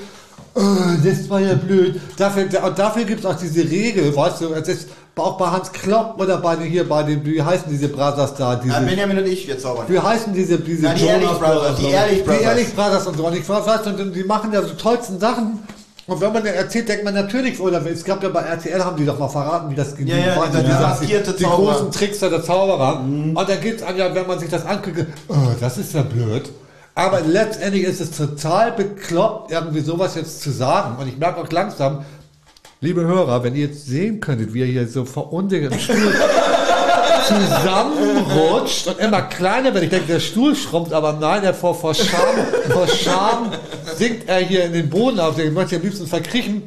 Oh, 0.56 0.62
das 1.04 1.30
war 1.30 1.42
ja 1.42 1.56
blöd. 1.56 2.00
Dafür, 2.16 2.48
und 2.64 2.80
dafür 2.80 3.04
gibt 3.04 3.20
es 3.20 3.26
auch 3.26 3.36
diese 3.36 3.70
Regel, 3.70 4.16
weißt 4.16 4.42
du, 4.42 4.54
es 4.54 4.68
ist 4.70 4.88
auch 5.16 5.38
bei 5.38 5.48
Hans 5.48 5.72
Klopp 5.72 6.20
oder 6.20 6.38
bei 6.38 6.56
den 6.56 6.66
hier, 6.66 6.88
bei 6.88 7.04
den, 7.04 7.24
wie 7.26 7.42
heißen 7.42 7.70
diese 7.70 7.88
Brothers 7.88 8.34
da, 8.36 8.56
diese, 8.56 8.74
Ja, 8.74 8.80
Benjamin 8.80 9.20
und 9.20 9.28
ich, 9.28 9.48
wir 9.48 9.60
zaubern. 9.60 9.86
wie 9.88 10.00
heißen 10.00 10.34
diese, 10.34 10.58
diese 10.58 10.84
Na, 10.84 10.94
die 10.94 11.06
Ehrlich 11.06 11.30
Brothers, 11.30 11.76
die 11.78 11.90
Ehrlich 11.90 12.18
die 12.20 12.24
Brothers. 12.24 12.42
Ehrlich 12.42 12.76
Brothers 12.76 13.08
und 13.08 13.18
so. 13.18 13.28
Und 13.28 13.36
ich 13.36 13.48
weiß, 13.48 13.88
und 13.88 14.16
die 14.16 14.24
machen 14.24 14.52
ja 14.52 14.62
so 14.64 14.74
tollsten 14.74 15.20
Sachen. 15.20 15.60
Und 16.06 16.20
wenn 16.20 16.34
man 16.34 16.46
erzählt, 16.46 16.90
denkt 16.90 17.06
man 17.06 17.14
natürlich, 17.14 17.60
oder 17.60 17.86
es 17.86 18.04
gab 18.04 18.22
ja 18.24 18.30
bei 18.30 18.42
RTL, 18.42 18.84
haben 18.84 18.98
die 18.98 19.06
doch 19.06 19.18
mal 19.18 19.30
verraten, 19.30 19.70
wie 19.70 19.76
das 19.76 19.96
ging. 19.96 20.08
Ja, 20.08 20.18
ja, 20.18 20.48
die, 20.48 20.64
dieser 20.64 20.98
die, 21.32 21.38
die 21.38 21.44
großen 21.46 21.92
Trickster 21.92 22.30
der 22.30 22.44
Zauberer. 22.44 23.00
Und 23.00 23.36
dann 23.36 23.62
geht's 23.62 23.84
an, 23.84 23.96
ja, 23.96 24.14
wenn 24.14 24.28
man 24.28 24.38
sich 24.40 24.50
das 24.50 24.66
anguckt, 24.66 25.06
oh, 25.30 25.36
das 25.62 25.78
ist 25.78 25.94
ja 25.94 26.02
blöd. 26.02 26.50
Aber 26.96 27.22
letztendlich 27.22 27.84
ist 27.84 28.02
es 28.02 28.12
total 28.12 28.74
bekloppt, 28.74 29.52
irgendwie 29.52 29.80
sowas 29.80 30.16
jetzt 30.16 30.42
zu 30.42 30.52
sagen. 30.52 30.98
Und 31.00 31.08
ich 31.08 31.18
merke 31.18 31.40
auch 31.40 31.50
langsam, 31.52 32.04
liebe 32.84 33.06
Hörer, 33.06 33.44
wenn 33.44 33.56
ihr 33.56 33.68
jetzt 33.68 33.88
sehen 33.88 34.20
könntet, 34.20 34.54
wie 34.54 34.60
ihr 34.60 34.66
hier 34.66 34.88
so 34.88 35.06
verunsichert 35.06 35.72
im 35.72 35.80
Stuhl 35.80 35.96
zusammenrutscht 37.28 38.88
und 38.88 39.00
immer 39.00 39.22
kleiner 39.22 39.74
wird. 39.74 39.86
Ich 39.86 39.90
denke, 39.90 40.08
der 40.08 40.20
Stuhl 40.20 40.54
schrumpft, 40.54 40.92
aber 40.92 41.14
nein, 41.14 41.46
er 41.46 41.54
vor, 41.54 41.74
vor 41.74 41.94
Scham, 41.94 42.36
vor 42.70 42.88
Scham 42.88 43.54
sinkt 43.96 44.28
er 44.28 44.40
hier 44.40 44.66
in 44.66 44.74
den 44.74 44.90
Boden 44.90 45.18
auf. 45.22 45.40
Ich 45.40 45.50
möchte 45.50 45.78
am 45.78 45.82
liebsten 45.82 46.08
verkriechen. 46.08 46.64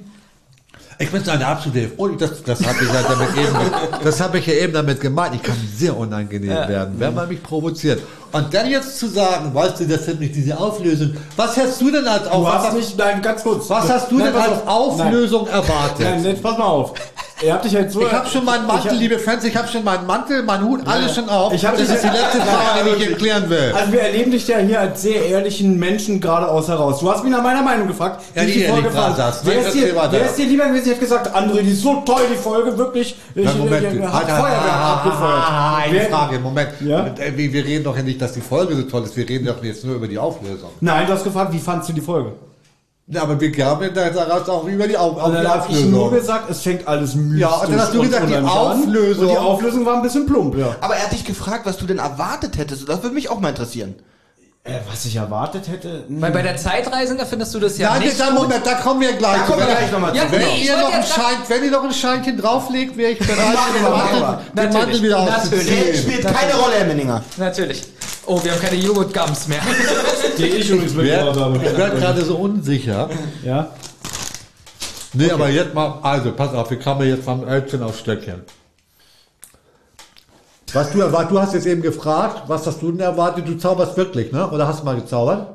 Ich 0.99 1.11
bin 1.11 1.23
so 1.23 1.31
eine 1.31 1.47
absolute, 1.47 1.91
und 1.99 2.21
das, 2.23 2.43
das 2.43 2.65
habe 2.67 2.79
ich 2.83 2.89
ja 2.91 3.03
damit 3.03 3.29
eben, 3.37 4.03
das 4.03 4.19
habe 4.21 4.39
ich 4.39 4.47
ja 4.47 4.55
eben 4.55 4.73
damit 4.73 4.99
gemeint. 4.99 5.35
Ich 5.35 5.43
kann 5.43 5.57
sehr 5.77 5.95
unangenehm 5.95 6.49
werden, 6.49 6.95
wenn 6.99 7.15
man 7.15 7.29
mich 7.29 7.43
provoziert. 7.43 8.01
Und 8.33 8.53
dann 8.53 8.67
jetzt 8.69 8.99
zu 8.99 9.07
sagen, 9.09 9.55
weißt 9.55 9.81
du, 9.81 9.85
das 9.87 10.07
sind 10.07 10.21
nicht 10.21 10.35
diese 10.35 10.59
Auflösung. 10.59 11.15
Was 11.37 11.57
hast 11.59 11.81
du 11.83 11.91
denn 11.91 12.07
als 12.07 12.25
Du 12.25 12.31
Auf- 12.31 12.51
hast 12.51 12.67
was, 12.69 12.75
nicht, 12.75 12.97
nein, 12.99 13.21
ganz 13.21 13.43
kurz. 13.43 13.69
was 13.69 13.89
hast 13.91 14.11
du 14.11 14.17
Nein, 14.19 14.33
denn 14.33 14.41
als 14.43 14.63
auf. 14.67 14.99
Auflösung 15.01 15.47
erwartet? 15.49 16.01
Nein, 16.01 16.15
nein, 16.23 16.25
jetzt 16.33 16.43
pass 16.43 16.57
mal 16.59 16.65
auf. 16.65 16.95
Ihr 17.43 17.53
habt 17.53 17.65
dich 17.67 17.73
jetzt 17.73 17.93
so. 17.93 18.01
Ich 18.01 18.11
habe 18.13 18.27
schon 18.29 18.45
meinen 18.47 18.67
Mantel, 18.67 18.87
Ich 18.87 18.93
hab- 18.93 18.99
liebe 19.01 19.19
Fans, 19.19 19.45
ich 19.45 19.55
habe 19.55 19.69
schon 19.69 19.85
meinen 19.85 20.07
Mantel, 20.07 20.43
meinen 20.43 20.65
Hut, 20.65 20.81
alles 20.87 21.15
schon 21.15 21.29
auf. 21.29 21.53
Ich 21.53 21.67
hab 21.67 21.77
das 21.77 21.89
ist 21.91 22.03
die 22.03 22.09
letzte 22.09 22.39
Frage, 22.41 22.91
die 22.97 23.03
ich 23.03 23.11
erklären 23.11 23.51
will. 23.51 23.73
Also 23.77 23.93
wir 23.93 24.01
erleben 24.01 24.31
dich 24.31 24.49
ja 24.49 24.57
hier 24.59 24.81
als 24.81 25.03
sehr 25.03 25.23
ehrlichen 25.27 25.79
Menschen 25.79 26.19
geradeaus 26.21 26.69
heraus. 26.69 27.01
Du 27.01 27.11
hast 27.11 27.23
mich 27.25 27.33
nach 27.33 27.43
meiner 27.43 27.63
Meinung 27.63 27.89
gefragt. 27.89 28.23
Ja, 28.35 28.43
ich 28.43 28.55
die 28.55 28.65
Folge 28.65 28.91
fand. 28.91 29.19
Wer 29.45 29.59
ist, 29.61 29.75
dir, 29.75 29.95
wer 30.11 30.25
ist 30.25 30.39
dir 30.39 30.47
lieber 30.47 30.65
gewesen? 30.67 30.85
Ich 30.85 30.91
hätte 30.93 31.01
gesagt, 31.01 31.37
André, 31.37 31.61
die 31.61 31.73
ist 31.73 31.83
so 31.83 31.97
toll, 32.07 32.23
die 32.33 32.37
Folge, 32.37 32.77
wirklich. 32.79 33.17
Ich, 33.35 33.45
Na, 33.45 33.53
Moment, 33.55 33.87
ich, 33.87 33.95
ich, 33.95 34.01
halt, 34.01 34.13
hab 34.13 34.29
halt, 34.29 34.41
Feuerwerk 34.41 34.81
abgefeuert. 34.97 35.45
Eine 35.85 36.01
Frage, 36.17 36.39
Moment. 36.39 36.69
Ja? 36.81 37.07
Äh, 37.19 37.37
Wir, 37.37 37.53
wir 37.53 37.65
reden 37.65 37.85
doch 37.85 37.97
ja 37.97 38.03
nicht, 38.03 38.21
dass 38.23 38.33
die 38.33 38.41
Folge 38.41 38.75
so 38.75 38.83
toll 38.83 39.05
ist, 39.05 39.15
wir 39.17 39.29
reden 39.29 39.47
doch 39.47 39.63
jetzt 39.63 39.85
nur 39.85 39.97
über 39.97 40.09
die 40.09 40.19
Auflösung. 40.19 40.71
Nein, 40.81 41.07
du 41.07 41.13
hast 41.13 41.25
gefragt, 41.25 41.53
wie 41.53 41.59
fandst 41.59 41.89
du 41.89 41.93
die 41.93 42.01
Folge? 42.01 42.33
Ja, 43.09 43.23
aber 43.23 43.41
wir 43.41 43.65
haben 43.67 43.95
da 43.95 44.11
daraus 44.11 44.49
auch 44.49 44.67
über 44.67 44.89
die, 44.89 44.97
Auf, 44.97 45.17
auf 45.17 45.27
Und 45.27 45.31
die 45.37 45.43
dann 45.43 45.49
habe 45.49 45.67
ich 45.73 45.85
nur 45.85 46.07
Auflösung. 46.07 46.19
gesagt, 46.19 46.51
es 46.51 46.61
fängt 46.63 46.89
alles 46.89 47.15
mystisch 47.15 47.41
Ja, 47.41 47.49
und 47.55 47.71
dann 47.71 47.81
hast 47.81 47.95
du 47.95 48.01
und 48.01 48.07
gesagt, 48.11 48.29
die. 48.29 48.35
Auflösung- 48.37 49.23
Und 49.27 49.31
die 49.31 49.39
Auflösung 49.39 49.87
war 49.87 49.95
ein 49.97 50.03
bisschen 50.03 50.27
plump, 50.27 50.57
ja. 50.57 50.75
Aber 50.81 50.97
er 50.97 51.05
hat 51.05 51.13
dich 51.13 51.25
gefragt, 51.25 51.67
was 51.67 51.77
du 51.77 51.87
denn 51.87 51.99
erwartet 51.99 52.59
hättest. 52.59 52.89
Das 52.89 53.03
würde 53.05 53.15
mich 53.15 53.31
auch 53.31 53.39
mal 53.39 53.51
interessieren. 53.51 53.95
Äh, 54.67 54.81
was 54.91 55.05
ich 55.05 55.15
erwartet 55.15 55.69
hätte? 55.69 56.03
Weil 56.09 56.33
bei 56.33 56.43
der 56.43 56.57
Zeitreisende 56.57 57.25
findest 57.25 57.55
du 57.55 57.61
das 57.61 57.79
ja 57.79 57.91
Nein, 57.91 58.03
nicht 58.03 58.19
da, 58.19 58.27
gut. 58.31 58.35
Moment, 58.43 58.67
da 58.67 58.75
kommen 58.75 59.01
wir 59.01 59.13
gleich. 59.13 59.37
Da 59.39 59.43
kommen 59.45 59.59
wir 59.61 59.67
Wenn- 59.69 59.77
gleich 59.77 59.93
nochmal 59.93 60.17
Ja, 60.17 60.27
zu. 60.27 60.33
Wenn, 60.33 60.41
Nee, 60.41 60.55
ich 60.57 60.65
ihr 60.67 60.77
noch 60.77 60.91
Schein, 60.91 61.37
wenn 61.49 61.65
ihr 61.65 61.71
noch 61.71 61.85
ein 61.85 61.93
Scheinchen 61.93 62.37
drauflegt, 62.37 62.97
wäre 62.97 63.13
ich 63.13 63.19
bereit, 63.21 63.57
den 63.77 63.83
Mantel, 63.83 64.39
den 64.57 64.73
Mantel 64.73 65.03
wieder 65.03 65.25
Natürlich. 65.25 65.67
Geld 65.69 65.79
auszuziehen. 65.89 65.97
spielt 65.97 66.35
keine 66.35 66.55
Rolle, 66.55 66.75
Herr 66.79 66.87
Menninger. 66.87 67.23
Natürlich. 67.37 67.83
Oh, 68.27 68.43
wir 68.43 68.53
haben 68.53 68.61
keine 68.61 68.77
Joghurt-Gums 68.77 69.47
mehr. 69.49 69.61
Die 70.39 70.45
ich 70.47 70.69
übrigens 70.69 70.91
Ich 70.93 70.97
mitgebracht 70.99 71.39
habe. 71.39 71.63
werde 71.79 71.97
gerade 72.01 72.25
so 72.25 72.37
unsicher. 72.37 73.09
Ja. 73.45 73.69
Nee, 75.13 75.31
aber 75.31 75.49
jetzt 75.49 75.75
mal, 75.75 76.01
also 76.03 76.33
pass 76.33 76.53
auf, 76.53 76.69
wir 76.71 76.79
kamen 76.79 77.09
jetzt 77.09 77.25
vom 77.25 77.49
Ölchen 77.49 77.83
aufs 77.85 78.01
Stöckchen. 78.01 78.43
Was 80.73 80.91
du 80.91 81.01
erwartet, 81.01 81.31
du 81.31 81.41
hast 81.41 81.55
jetzt 81.55 81.67
eben 81.67 81.81
gefragt, 81.81 82.43
was 82.49 82.67
hast 82.67 82.83
du 82.83 82.91
denn 82.91 83.01
erwartet? 83.01 83.47
Du 83.47 83.57
zauberst 83.57 83.97
wirklich, 83.97 84.33
ne? 84.33 84.51
Oder 84.51 84.67
hast 84.67 84.81
du 84.81 84.85
mal 84.85 84.97
gezaubert? 84.97 85.55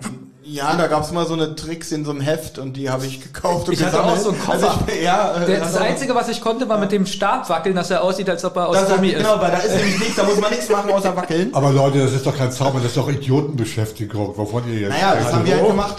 Ja, 0.51 0.75
da 0.75 0.87
gab 0.87 1.03
es 1.03 1.11
mal 1.11 1.25
so 1.25 1.33
eine 1.33 1.55
Tricks 1.55 1.93
in 1.93 2.03
so 2.03 2.11
einem 2.11 2.19
Heft 2.19 2.57
und 2.59 2.73
die 2.75 2.89
habe 2.89 3.05
ich 3.05 3.21
gekauft 3.21 3.67
und 3.69 3.73
Ich 3.73 3.79
hatte 3.81 3.91
gesammelt. 3.97 4.17
auch 4.17 4.21
so 4.21 4.29
einen 4.31 4.39
Koffer. 4.41 4.53
Also 4.53 4.67
ich, 4.87 5.01
ja, 5.03 5.35
äh, 5.35 5.45
Der, 5.45 5.59
das 5.59 5.67
also- 5.75 5.79
Einzige, 5.79 6.13
was 6.13 6.27
ich 6.27 6.41
konnte, 6.41 6.67
war 6.67 6.77
mit 6.77 6.91
dem 6.91 7.05
Stab 7.05 7.47
wackeln, 7.49 7.73
dass 7.73 7.89
er 7.89 8.03
aussieht, 8.03 8.29
als 8.29 8.43
ob 8.43 8.57
er 8.57 8.67
aus 8.67 8.75
das 8.75 8.89
Gummi 8.89 9.09
ist. 9.11 9.17
genau, 9.19 9.39
weil 9.39 9.51
da 9.51 9.57
ist 9.59 9.75
nämlich 9.75 9.99
nichts, 9.99 10.15
da 10.17 10.23
muss 10.23 10.39
man 10.41 10.49
nichts 10.51 10.67
machen 10.69 10.91
außer 10.91 11.15
wackeln. 11.15 11.49
Aber 11.53 11.71
Leute, 11.71 11.99
das 12.03 12.11
ist 12.11 12.25
doch 12.25 12.37
kein 12.37 12.51
Zauber, 12.51 12.79
das 12.79 12.87
ist 12.87 12.97
doch 12.97 13.07
Idiotenbeschäftigung, 13.09 14.37
wovon 14.37 14.63
ihr 14.71 14.79
jetzt 14.81 14.89
Naja, 14.89 15.15
das 15.15 15.31
haben 15.33 15.45
wir 15.45 15.55
halt 15.55 15.67
gemacht. 15.67 15.95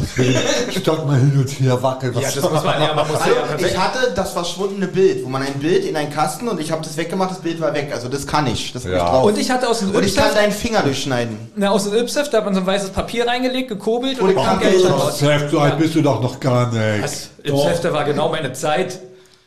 Stock 0.79 1.07
mal 1.07 1.17
hin 1.19 1.33
und 1.39 1.49
her 1.49 1.83
wackeln. 1.83 2.15
Was 2.15 2.23
Ja, 2.35 2.41
das 2.43 2.51
muss 2.51 2.65
man 2.65 2.83
ja, 2.83 2.95
man 2.95 3.09
muss 3.09 3.21
Also, 3.21 3.31
ja 3.59 3.67
ich 3.67 3.79
hatte 3.79 4.13
das 4.15 4.33
verschwundene 4.33 4.87
Bild, 4.89 5.25
wo 5.25 5.29
man 5.29 5.43
ein 5.43 5.55
Bild 5.55 5.85
in 5.85 5.97
einen 5.97 6.11
Kasten 6.13 6.49
und 6.49 6.61
ich 6.61 6.71
habe 6.73 6.83
das 6.83 6.97
weggemacht, 6.97 7.31
das 7.31 7.39
Bild 7.39 7.61
war 7.61 7.73
weg. 7.75 7.91
Also 7.93 8.09
das 8.09 8.27
kann 8.27 8.47
ich. 8.47 8.73
Das 8.73 8.85
Ja. 8.85 8.91
ich 8.93 8.99
drauf. 8.99 9.25
Und 9.25 9.39
ich 9.39 9.51
hatte 9.51 9.69
aus 9.69 9.79
dem 9.81 9.95
Und 9.95 10.05
ich 10.05 10.15
kann 10.17 10.35
deinen 10.35 10.53
Finger 10.53 10.83
durchschneiden. 10.83 11.37
na, 11.57 11.71
aus 11.71 11.85
dem 11.85 11.95
Ypsef, 11.95 12.29
da 12.31 12.39
hat 12.39 12.45
man 12.45 12.55
so 12.55 12.61
ein 12.61 12.67
weißes 12.67 12.91
Papier 12.91 13.27
reingelegt, 13.27 13.69
gekobelt 13.69 14.19
und 14.21 14.42
Auch 14.49 14.61
Geld 14.61 14.91
raus. 14.91 15.19
Chef, 15.19 15.51
so 15.51 15.59
alt 15.59 15.79
bist 15.79 15.95
du 15.95 16.03
doch 16.03 16.21
noch 16.23 16.39
gar 16.41 16.71
nicht. 16.73 17.05
Das 17.05 17.31
Ypsef, 17.45 17.81
da 17.81 17.93
war 17.93 18.05
genau 18.05 18.29
meine 18.29 18.53
Zeit. 18.53 19.01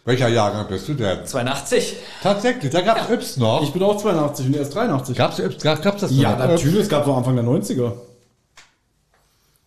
Welcher 0.05 0.27
Jahrgang 0.27 0.67
bist 0.67 0.87
du 0.87 0.93
denn? 0.93 1.25
82. 1.25 1.95
Tatsächlich, 2.21 2.71
da 2.71 2.81
gab 2.81 3.01
es 3.01 3.09
Yps 3.09 3.37
noch. 3.37 3.63
Ich 3.63 3.73
bin 3.73 3.81
auch 3.81 3.97
82 3.97 4.45
und 4.45 4.55
er 4.55 4.61
ist 4.61 4.75
83. 4.75 5.17
Gab's 5.17 5.39
Yps, 5.39 5.63
gab, 5.63 5.81
gab's 5.81 6.01
das 6.01 6.11
Ja, 6.11 6.31
noch? 6.31 6.39
natürlich, 6.47 6.81
es 6.81 6.89
gab 6.89 7.05
so 7.05 7.13
Anfang 7.15 7.35
der 7.35 7.43
90er. 7.45 7.93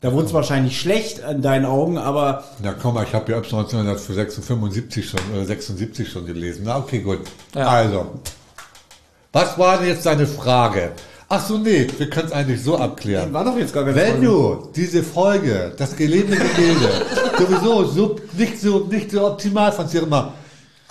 Da 0.01 0.13
wurde 0.13 0.27
es 0.27 0.33
wahrscheinlich 0.33 0.81
schlecht 0.81 1.19
in 1.29 1.43
deinen 1.43 1.65
Augen, 1.65 1.99
aber 1.99 2.45
Na 2.63 2.73
komm 2.73 2.95
mal, 2.95 3.03
ich 3.05 3.15
habe 3.15 3.33
ja 3.33 3.39
Yps 3.39 3.53
1975 3.53 5.09
schon, 5.11 5.19
oder 5.35 5.45
76 5.45 6.09
schon 6.09 6.25
gelesen. 6.25 6.63
Na 6.65 6.79
okay, 6.79 7.01
gut. 7.01 7.19
Ja. 7.57 7.67
Also, 7.67 8.07
was 9.33 9.59
war 9.59 9.79
denn 9.79 9.89
jetzt 9.89 10.07
deine 10.07 10.29
Frage? 10.29 10.93
Ach 11.31 11.47
so, 11.47 11.59
nee, 11.59 11.87
wir 11.99 12.09
können 12.09 12.29
es 12.29 12.33
eigentlich 12.33 12.63
so 12.63 12.79
abklären. 12.79 13.33
war 13.35 13.45
doch 13.45 13.59
jetzt 13.59 13.75
gar 13.75 13.85
keine 13.85 13.95
Wenn 13.95 14.13
Folge. 14.13 14.27
du 14.27 14.69
diese 14.75 15.03
Folge, 15.03 15.73
das 15.77 15.95
gelebte 15.95 16.37
Gemälde, 16.37 16.89
sowieso 17.39 17.85
so, 17.85 18.17
nicht, 18.39 18.59
so, 18.59 18.87
nicht 18.91 19.11
so 19.11 19.27
optimal 19.27 19.71
fandst, 19.71 19.95
immer, 19.95 20.33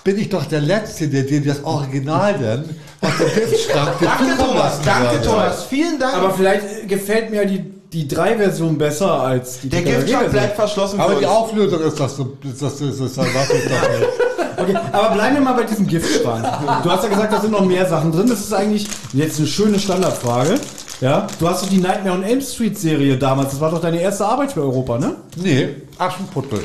bin 0.03 0.19
ich 0.19 0.29
doch 0.29 0.45
der 0.45 0.61
Letzte, 0.61 1.07
der 1.07 1.23
dir 1.23 1.43
das 1.43 1.63
Original 1.63 2.35
dann 2.39 2.65
aus 3.01 3.17
Giftschrank 3.33 3.97
dir 3.99 4.05
Danke, 4.05 4.37
Thomas. 4.37 4.79
Danke, 4.85 5.11
würde. 5.15 5.25
Thomas. 5.25 5.63
Vielen 5.63 5.99
Dank. 5.99 6.13
Aber 6.13 6.31
vielleicht 6.31 6.87
gefällt 6.87 7.31
mir 7.31 7.43
die, 7.45 7.59
die 7.91 8.07
3-Version 8.07 8.77
besser 8.77 9.19
als 9.19 9.61
die 9.61 9.69
der 9.69 9.81
Giftschrank 9.81 10.31
bleibt 10.31 10.55
verschlossen 10.55 10.99
Aber 10.99 11.15
für 11.15 11.19
die. 11.19 11.25
Auflösung 11.25 11.81
ist 11.81 11.99
das 11.99 12.15
so, 12.15 12.37
ist 12.43 12.61
das, 12.61 12.79
ist 12.79 13.01
das, 13.01 13.15
das 13.15 13.49
ist 13.49 13.65
doch 13.71 13.89
nicht. 13.89 14.26
Okay, 14.57 14.75
aber 14.91 15.13
bleiben 15.13 15.35
wir 15.35 15.41
mal 15.41 15.53
bei 15.53 15.63
diesem 15.63 15.85
Giftschrank. 15.87 16.43
Du 16.83 16.91
hast 16.91 17.03
ja 17.03 17.09
gesagt, 17.09 17.31
da 17.31 17.39
sind 17.39 17.51
noch 17.51 17.65
mehr 17.65 17.85
Sachen 17.85 18.11
drin. 18.11 18.27
Das 18.27 18.39
ist 18.39 18.53
eigentlich 18.53 18.87
jetzt 19.13 19.37
eine 19.37 19.47
schöne 19.47 19.79
Standardfrage. 19.79 20.59
Ja, 20.99 21.27
du 21.39 21.47
hast 21.47 21.63
doch 21.63 21.69
die 21.69 21.77
Nightmare 21.77 22.15
on 22.15 22.23
Elm 22.23 22.41
Street 22.41 22.77
Serie 22.77 23.17
damals. 23.17 23.51
Das 23.51 23.59
war 23.61 23.69
doch 23.69 23.79
deine 23.81 24.01
erste 24.01 24.25
Arbeit 24.25 24.51
für 24.53 24.61
Europa, 24.61 24.97
ne? 24.97 25.15
Nee, 25.35 25.69
Aschenputtel. 25.99 26.61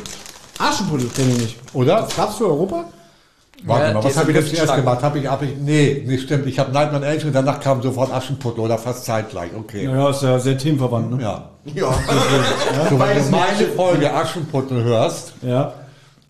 Aschenputtel 0.58 1.08
kenne 1.08 1.32
ich 1.32 1.38
nicht. 1.38 1.56
Oder? 1.74 2.08
Gab's 2.16 2.36
für 2.36 2.46
Europa? 2.46 2.84
Warte 3.64 3.86
Ja, 3.88 3.92
mal, 3.94 4.02
was 4.04 4.16
habe 4.16 4.30
ich 4.30 4.36
jetzt 4.38 4.56
zuerst 4.56 4.74
gemacht? 4.74 5.02
Habe 5.02 5.18
ich, 5.18 5.26
hab 5.28 5.42
ich, 5.42 5.50
nee, 5.60 6.02
nicht 6.06 6.24
stimmt. 6.24 6.46
Ich 6.46 6.58
habe 6.58 6.72
Nightmare 6.72 7.02
on 7.04 7.08
Elm 7.08 7.18
Street, 7.20 7.34
danach 7.34 7.60
kam 7.60 7.82
sofort 7.82 8.10
Aschenputtel 8.12 8.60
oder 8.64 8.78
fast 8.78 9.04
zeitgleich. 9.04 9.50
Okay. 9.56 9.86
Naja, 9.86 10.08
ist 10.10 10.22
ja 10.22 10.38
sehr 10.38 10.56
themenverwandt, 10.56 11.10
ne? 11.14 11.22
Ja. 11.22 11.50
Ja. 11.74 11.92
So, 12.90 12.98
wenn 12.98 13.18
du 13.22 13.30
meine. 13.30 13.66
Folge 13.76 14.12
Aschenputtel 14.12 14.82
hörst, 14.82 15.34
Ja. 15.42 15.74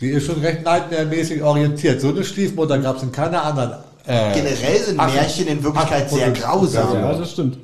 Die 0.03 0.11
ist 0.11 0.27
schon 0.27 0.41
recht 0.41 0.65
Nightmare-mäßig 0.65 1.43
orientiert. 1.43 2.01
So 2.03 2.09
eine 2.09 2.25
Stiefmutter 2.25 2.79
gab 2.79 2.97
es 2.99 3.03
in 3.05 3.13
keiner 3.13 3.43
anderen. 3.45 3.73
Äh, 4.05 4.35
Generell 4.35 4.79
sind 4.85 4.99
Aschen- 5.01 5.15
Märchen 5.15 5.47
in 5.47 5.63
Wirklichkeit 5.65 6.11
sehr 6.11 6.23
Aschenputtel. 6.33 6.43
grausam. 6.43 6.95
Ja, 6.95 7.13
das 7.15 7.31
stimmt. 7.31 7.59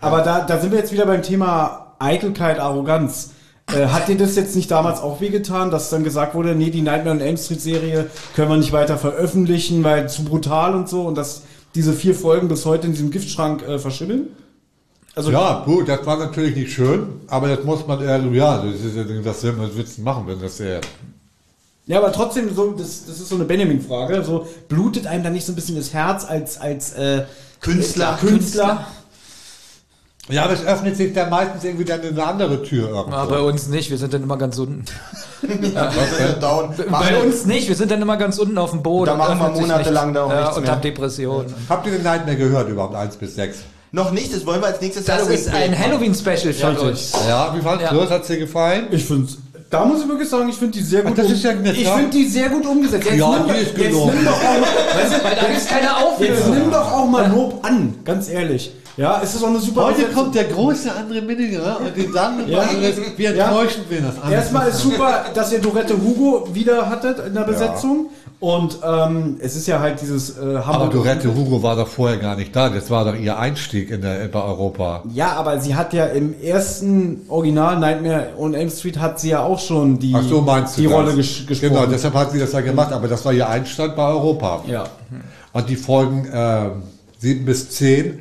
Aber 0.00 0.22
da, 0.22 0.40
da 0.40 0.58
sind 0.58 0.72
wir 0.72 0.78
jetzt 0.78 0.90
wieder 0.92 1.06
beim 1.06 1.22
Thema 1.22 1.94
Eitelkeit, 1.98 2.58
Arroganz. 2.58 3.30
Äh, 3.72 3.86
hat 3.86 4.08
dir 4.08 4.16
das 4.16 4.34
jetzt 4.34 4.56
nicht 4.56 4.70
damals 4.70 5.00
auch 5.00 5.20
wehgetan, 5.20 5.70
dass 5.70 5.90
dann 5.90 6.02
gesagt 6.02 6.34
wurde, 6.34 6.54
nee, 6.56 6.70
die 6.70 6.82
Nightmare 6.82 7.14
on 7.16 7.20
Elm 7.20 7.36
Street 7.36 7.60
Serie 7.60 8.10
können 8.34 8.50
wir 8.50 8.56
nicht 8.56 8.72
weiter 8.72 8.98
veröffentlichen, 8.98 9.84
weil 9.84 10.08
zu 10.08 10.24
brutal 10.24 10.74
und 10.74 10.88
so 10.88 11.02
und 11.02 11.16
dass 11.16 11.42
diese 11.74 11.92
vier 11.92 12.14
Folgen 12.14 12.48
bis 12.48 12.64
heute 12.66 12.86
in 12.86 12.92
diesem 12.94 13.10
Giftschrank 13.10 13.62
äh, 13.68 13.78
verschimmeln? 13.78 14.28
Also 15.14 15.30
ja, 15.30 15.62
gut, 15.66 15.88
das 15.88 16.04
war 16.06 16.16
natürlich 16.16 16.56
nicht 16.56 16.72
schön, 16.72 17.06
aber 17.28 17.48
das 17.48 17.64
muss 17.64 17.86
man, 17.86 18.00
äh, 18.00 18.18
ja, 18.34 18.56
das 18.64 18.80
ist 18.80 18.96
ja 18.96 19.04
das 19.22 19.42
will 19.42 19.52
man 19.52 19.76
Witzen 19.76 20.02
machen, 20.04 20.24
wenn 20.26 20.40
das 20.40 20.58
äh, 20.58 20.80
Ja, 21.86 21.98
aber 21.98 22.12
trotzdem, 22.12 22.54
so, 22.54 22.72
das, 22.72 23.06
das 23.06 23.18
ist 23.18 23.28
so 23.28 23.34
eine 23.34 23.44
Benjamin-Frage. 23.44 24.22
So, 24.24 24.46
blutet 24.68 25.06
einem 25.06 25.24
da 25.24 25.30
nicht 25.30 25.44
so 25.44 25.52
ein 25.52 25.56
bisschen 25.56 25.76
das 25.76 25.92
Herz 25.92 26.24
als, 26.24 26.60
als 26.60 26.92
äh, 26.92 27.24
Künstler. 27.60 28.18
Künstler? 28.20 28.86
Ja, 30.28 30.44
aber 30.44 30.52
es 30.52 30.64
öffnet 30.64 30.96
sich 30.96 31.12
dann 31.12 31.30
meistens 31.30 31.64
irgendwie 31.64 31.84
dann 31.84 32.00
eine 32.00 32.24
andere 32.24 32.62
Tür 32.62 32.88
irgendwo. 32.88 33.16
Ja, 33.16 33.24
bei 33.24 33.40
uns 33.40 33.66
nicht, 33.66 33.90
wir 33.90 33.98
sind 33.98 34.14
dann 34.14 34.22
immer 34.22 34.36
ganz 34.38 34.56
unten. 34.56 34.84
Down. 36.40 36.74
Bei 36.88 37.20
uns 37.20 37.44
nicht, 37.44 37.68
wir 37.68 37.74
sind 37.74 37.90
dann 37.90 38.00
immer 38.00 38.16
ganz 38.16 38.38
unten 38.38 38.56
auf 38.56 38.70
dem 38.70 38.84
Boden. 38.84 39.06
Da 39.06 39.16
machen 39.16 39.40
wir 39.40 39.60
monatelang 39.60 40.14
da 40.14 40.24
auch 40.24 40.30
ja, 40.30 40.40
nichts 40.42 40.56
und 40.56 40.62
mehr. 40.62 40.72
haben 40.72 40.82
Depressionen. 40.82 41.52
Habt 41.68 41.86
ihr 41.86 41.92
den 41.92 42.04
Nightmare 42.04 42.36
gehört 42.36 42.68
überhaupt, 42.68 42.94
1 42.94 43.16
bis 43.16 43.34
6? 43.34 43.58
Noch 43.90 44.12
nicht, 44.12 44.32
das 44.32 44.46
wollen 44.46 44.60
wir 44.62 44.68
als 44.68 44.80
nächstes 44.80 45.04
Das 45.04 45.26
ist 45.28 45.48
ein. 45.48 45.76
Halloween-Special 45.76 46.36
Richtig. 46.46 46.78
uns. 46.78 47.12
Ja, 47.28 47.52
wie 47.54 47.60
fandest 47.60 47.90
Ja. 47.90 47.98
du 47.98 48.00
das? 48.02 48.10
Hat's 48.10 48.28
dir 48.28 48.38
gefallen? 48.38 48.86
Ich 48.92 49.04
finde 49.04 49.28
da 49.72 49.86
muss 49.86 50.02
ich 50.02 50.08
wirklich 50.08 50.28
sagen, 50.28 50.48
ich 50.50 50.56
finde 50.56 50.78
die 50.78 50.84
sehr 50.84 51.02
gut 51.02 51.16
das 51.16 51.30
ist 51.30 51.42
ja 51.42 51.52
Ich 51.78 51.82
ja. 51.84 51.96
finde 51.96 52.10
die 52.10 52.26
sehr 52.28 52.50
gut 52.50 52.66
umgesetzt. 52.66 53.06
Jetzt, 53.06 53.16
Ja, 53.18 53.30
nimm, 53.30 53.46
die 53.46 53.52
doch, 53.52 53.56
ist 53.56 53.78
jetzt 53.78 53.94
nimm 54.14 54.24
doch 54.24 54.32
auch 54.32 54.60
mal, 54.60 54.62
weißt 55.02 55.12
du, 55.14 55.24
Weil 55.24 55.34
da 55.34 55.42
keine 55.68 55.96
jetzt 56.20 56.48
nimm 56.48 56.70
doch 56.70 56.92
auch 56.92 57.06
mal 57.08 57.30
Lob 57.30 57.64
an, 57.64 57.94
ganz 58.04 58.28
ehrlich. 58.28 58.72
Ja, 58.98 59.22
es 59.24 59.34
ist 59.34 59.42
auch 59.42 59.48
eine 59.48 59.58
super 59.58 59.84
Heute 59.86 60.02
Besetzung. 60.02 60.14
kommt 60.14 60.34
der 60.34 60.44
große 60.44 60.90
André 60.90 61.22
Minninger 61.22 61.78
und 61.80 61.96
die 61.96 62.12
sagen, 62.12 62.40
Ja. 62.46 62.68
wie 63.16 63.24
enttäuschend 63.24 63.88
wir 63.88 64.02
das 64.02 64.22
an. 64.22 64.30
Erstmal 64.30 64.68
ist 64.68 64.80
super, 64.80 65.24
dass 65.32 65.50
ihr 65.52 65.60
Dorette 65.60 65.94
Hugo 65.94 66.48
wieder 66.52 66.90
hattet 66.90 67.26
in 67.26 67.32
der 67.32 67.44
Besetzung. 67.44 68.10
Und 68.42 68.78
ähm, 68.84 69.36
es 69.38 69.54
ist 69.54 69.68
ja 69.68 69.78
halt 69.78 70.00
dieses 70.00 70.36
äh, 70.36 70.40
Aber 70.56 70.66
Hamburg. 70.66 70.90
Dorette 70.90 71.32
Hugo 71.32 71.62
war 71.62 71.76
doch 71.76 71.86
vorher 71.86 72.18
gar 72.18 72.34
nicht 72.34 72.56
da. 72.56 72.70
Das 72.70 72.90
war 72.90 73.04
doch 73.04 73.14
ihr 73.14 73.38
Einstieg 73.38 73.88
in 73.88 74.02
der, 74.02 74.26
bei 74.26 74.42
Europa. 74.42 75.04
Ja, 75.14 75.34
aber 75.34 75.60
sie 75.60 75.76
hat 75.76 75.92
ja 75.92 76.06
im 76.06 76.34
ersten 76.42 77.20
Original 77.28 77.78
Nightmare 77.78 78.30
on 78.36 78.54
Elm 78.54 78.68
Street 78.68 78.98
hat 78.98 79.20
sie 79.20 79.28
ja 79.30 79.44
auch 79.44 79.60
schon 79.60 80.00
die, 80.00 80.12
Ach 80.16 80.24
so 80.24 80.40
meinst 80.40 80.76
du 80.76 80.80
die 80.80 80.88
das? 80.88 80.96
Rolle 80.96 81.14
ges 81.14 81.46
gesprochen. 81.46 81.72
Genau, 81.72 81.86
deshalb 81.86 82.14
hat 82.14 82.32
sie 82.32 82.40
das 82.40 82.50
ja 82.52 82.62
gemacht, 82.62 82.92
aber 82.92 83.06
das 83.06 83.24
war 83.24 83.32
ihr 83.32 83.48
Einstand 83.48 83.94
bei 83.94 84.08
Europa. 84.08 84.64
ja. 84.66 84.84
Und 85.52 85.68
die 85.68 85.76
Folgen 85.76 86.26
ähm, 86.32 86.82
7 87.20 87.44
bis 87.44 87.70
10, 87.70 88.18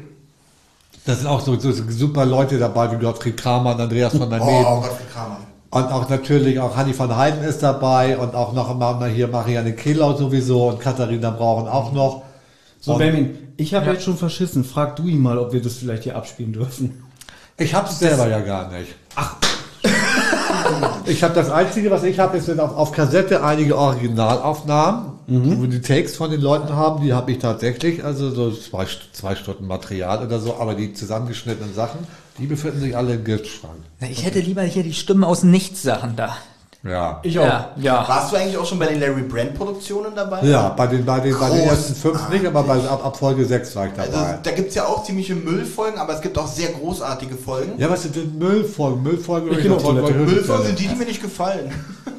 da 1.08 1.16
sind 1.16 1.26
auch 1.26 1.42
so, 1.42 1.60
so, 1.60 1.72
super 1.90 2.26
Leute 2.28 2.60
dabei, 2.60 2.92
wie 2.92 3.04
Gottfried 3.04 3.38
Kramer 3.38 3.74
und 3.74 3.82
Andreas 3.82 4.16
von 4.16 4.30
der 4.30 4.40
Oh. 4.40 4.82
Gottfried 4.82 5.12
Kramer. 5.12 5.38
Und 5.72 5.86
auch 5.86 6.10
natürlich 6.10 6.60
auch 6.60 6.76
Hanni 6.76 6.94
von 6.94 7.16
Heiden 7.16 7.44
ist 7.46 7.64
dabei 7.64 8.18
und 8.18 8.36
auch 8.36 8.52
noch 8.52 8.78
mal 8.78 9.10
hier 9.10 9.30
Marianne 9.30 9.74
Kehlau 9.74 10.18
sowieso 10.18 10.68
und 10.68 10.82
Katharina 10.82 11.30
Brauchen 11.30 11.70
auch 11.70 11.94
noch. 11.94 12.24
So, 12.82 12.94
Und 12.94 12.98
Benjamin, 13.00 13.54
ich 13.56 13.74
habe 13.74 13.92
jetzt 13.92 14.04
schon 14.04 14.18
verschissen. 14.18 14.66
Frag 14.66 14.98
du 14.98 15.08
ihn 15.08 15.22
mal, 15.22 15.38
ob 15.38 15.54
wir 15.54 15.62
das 15.62 15.76
vielleicht 15.76 16.04
hier 16.04 16.18
abspielen 16.18 16.52
dürfen. 16.52 17.02
ich 17.58 17.74
hab's 17.74 18.00
selber 18.00 18.28
ja 18.28 18.42
gar 18.42 18.70
nicht. 18.72 18.94
Ach. 19.16 19.38
Ich 21.06 21.24
habe 21.24 21.34
das 21.34 21.50
Einzige, 21.50 21.92
was 21.92 22.04
ich 22.04 22.20
habe, 22.20 22.38
ist 22.38 22.46
sind 22.46 22.60
auf, 22.60 22.76
auf 22.76 22.92
Kassette 22.92 23.44
einige 23.44 23.78
Originalaufnahmen, 23.78 25.14
wo 25.28 25.66
die 25.66 25.82
Takes 25.82 26.16
von 26.16 26.32
den 26.32 26.42
Leuten 26.42 26.74
haben, 26.76 27.04
die 27.04 27.14
habe 27.14 27.32
ich 27.32 27.40
tatsächlich, 27.40 28.04
also 28.04 28.30
so 28.30 28.52
zwei, 28.52 28.86
zwei 29.12 29.36
Stunden 29.36 29.68
Material 29.68 30.26
oder 30.26 30.40
so, 30.40 30.56
aber 30.60 30.76
die 30.76 30.94
zusammengeschnittenen 30.94 31.74
Sachen, 31.74 32.00
die 32.38 32.48
befinden 32.48 32.80
sich 32.80 32.96
alle 32.96 33.14
im 33.16 33.24
Giftschrank. 33.24 33.74
Na, 34.00 34.08
Ich 34.10 34.26
hätte 34.26 34.40
lieber 34.40 34.62
hier 34.64 34.84
die 34.84 34.94
Stimmen 34.94 35.24
aus 35.24 35.44
Nichts-Sachen 35.44 36.16
da. 36.16 36.38
Ja. 36.84 37.20
Ich 37.22 37.38
auch. 37.38 37.46
Ja, 37.46 37.72
ja. 37.78 38.08
Warst 38.08 38.32
du 38.32 38.38
eigentlich 38.38 38.58
auch 38.58 38.66
schon 38.66 38.80
bei 38.80 38.88
den 38.88 39.00
Larry 39.00 39.22
Brand 39.22 39.54
Produktionen 39.54 40.16
dabei? 40.16 40.42
Ja, 40.44 40.70
bei 40.70 40.88
den, 40.88 41.06
bei 41.06 41.20
den, 41.20 41.38
bei 41.38 41.50
den 41.52 41.60
ersten 41.60 41.94
fünf 41.94 42.28
nicht, 42.30 42.44
aber 42.44 42.64
bei, 42.64 42.78
ab, 42.78 43.06
ab 43.06 43.16
Folge 43.18 43.46
6 43.46 43.76
war 43.76 43.86
ich 43.86 43.94
dabei. 43.94 44.08
Also, 44.18 44.40
da 44.42 44.52
gibt's 44.52 44.74
ja 44.74 44.88
auch 44.88 45.04
ziemliche 45.04 45.36
Müllfolgen, 45.36 46.00
aber 46.00 46.16
es 46.16 46.22
gibt 46.22 46.40
auch 46.40 46.48
sehr 46.48 46.70
großartige 46.70 47.36
Folgen. 47.36 47.74
ja, 47.78 47.88
was 47.88 48.02
sind 48.02 48.16
denn 48.16 48.36
Müllfolgen? 48.36 49.04
Müllfolgen 49.04 49.52
Ich 49.60 49.70
auf 49.70 49.84
Toilette. 49.84 50.14
Müllfolgen 50.14 50.66
sind 50.66 50.80
die, 50.80 50.88
die 50.88 50.96
mir 50.96 51.06
nicht 51.06 51.22
gefallen. 51.22 51.72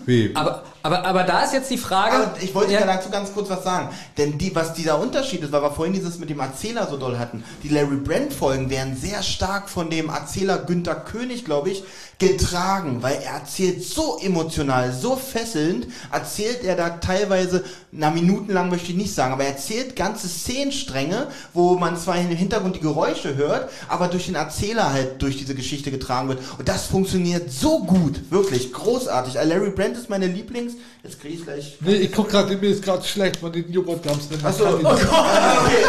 Wie? 0.07 0.31
Aber, 0.35 0.63
aber, 0.83 1.05
aber 1.05 1.23
da 1.23 1.45
ist 1.45 1.53
jetzt 1.53 1.71
die 1.71 1.79
Frage. 1.79 2.17
Aber 2.17 2.35
ich 2.41 2.55
wollte 2.55 2.73
ja, 2.73 2.85
dazu 2.85 3.11
ganz 3.11 3.33
kurz 3.33 3.49
was 3.51 3.63
sagen. 3.63 3.89
Denn 4.19 4.39
die, 4.39 4.55
was 4.55 4.75
dieser 4.75 4.99
Unterschied 5.01 5.43
ist, 5.43 5.53
weil 5.53 5.63
wir 5.63 5.71
vorhin 5.71 5.95
dieses 5.95 6.19
mit 6.19 6.31
dem 6.31 6.41
Erzähler 6.41 6.89
so 6.89 6.97
doll 6.97 7.19
hatten, 7.19 7.45
die 7.63 7.69
Larry 7.69 7.97
Brand 7.97 8.33
Folgen 8.33 8.71
werden 8.71 8.97
sehr 8.97 9.23
stark 9.23 9.69
von 9.69 9.91
dem 9.91 10.09
Erzähler 10.09 10.59
Günther 10.59 10.97
König, 10.97 11.45
glaube 11.45 11.71
ich, 11.71 11.85
getragen, 12.23 13.03
weil 13.03 13.17
er 13.17 13.35
erzählt 13.35 13.83
so 13.83 14.17
emotional, 14.23 14.93
so 14.93 15.17
fesselnd, 15.17 15.89
erzählt 16.13 16.63
er 16.63 16.77
da 16.77 16.91
teilweise, 16.91 17.65
na 17.91 18.11
minutenlang 18.11 18.71
möchte 18.71 18.93
ich 18.93 18.97
nicht 18.97 19.13
sagen, 19.13 19.33
aber 19.33 19.43
er 19.43 19.51
erzählt 19.51 19.97
ganze 19.97 20.29
Szenenstränge, 20.29 21.27
wo 21.53 21.75
man 21.75 21.97
zwar 21.97 22.17
im 22.19 22.29
Hintergrund 22.29 22.77
die 22.77 22.81
Geräusche 22.81 23.35
hört, 23.35 23.71
aber 23.89 24.07
durch 24.07 24.27
den 24.27 24.37
Erzähler 24.37 24.93
halt 24.93 25.21
durch 25.21 25.37
diese 25.37 25.57
Geschichte 25.57 25.91
getragen 25.91 26.29
wird. 26.29 26.39
Und 26.59 26.69
das 26.69 26.87
funktioniert 26.87 27.51
so 27.51 27.81
gut, 27.81 28.31
wirklich 28.31 28.73
großartig. 28.73 29.35
Larry 29.35 29.71
Brand 29.71 29.97
ist 29.97 30.09
meine 30.09 30.29
Lieblings. 30.29 30.75
Jetzt 31.05 31.21
kriege 31.21 31.35
ich 31.35 31.45
gleich 31.45 31.77
Nee, 31.81 31.95
ich 31.97 32.13
guck 32.13 32.29
gerade, 32.29 32.57
mir 32.57 32.69
ist 32.71 32.85
gerade 32.85 33.03
schlecht 33.05 33.39
von 33.39 33.51
den 33.53 33.71
Joghurtgums. 33.73 34.29
Achso, 34.45 34.65
oh 34.69 34.79
Gott, 34.83 35.01
okay. 35.03 35.83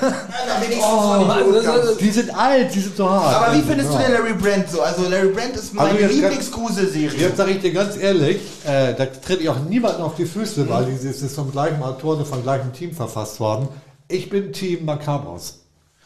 Den 0.68 0.82
also, 0.82 1.94
Die 1.94 2.10
sind 2.10 2.36
alt, 2.36 2.74
die 2.74 2.80
sind 2.80 2.96
so 2.96 3.08
hart. 3.08 3.36
Aber 3.48 3.56
wie 3.56 3.62
findest 3.62 3.92
du 3.92 3.98
denn 3.98 4.12
Larry 4.12 4.32
Brand 4.34 4.68
so? 4.70 4.80
Also 4.80 5.08
Larry 5.08 5.28
Brand 5.28 5.54
ist 5.54 5.72
meine 5.74 5.90
Also 5.90 6.00
jetzt- 6.02 6.14
Lieblingsgruselserie. 6.14 7.18
Jetzt 7.20 7.36
sage 7.36 7.52
ich 7.52 7.60
dir 7.60 7.72
ganz 7.72 7.96
ehrlich, 7.96 8.38
äh, 8.64 8.94
da 8.94 9.06
tritt 9.06 9.40
ich 9.42 9.48
auch 9.48 9.58
niemanden 9.68 10.02
auf 10.02 10.14
die 10.16 10.24
Füße, 10.26 10.68
weil 10.68 10.86
dieses 10.86 11.22
ist 11.22 11.34
vom 11.36 11.52
gleichen 11.52 11.82
Autor 11.82 12.16
und 12.16 12.26
vom 12.26 12.42
gleichen 12.42 12.72
Team 12.72 12.92
verfasst 12.94 13.38
worden. 13.38 13.68
Ich 14.08 14.28
bin 14.30 14.52
Team 14.52 14.84
Macabros. 14.86 15.60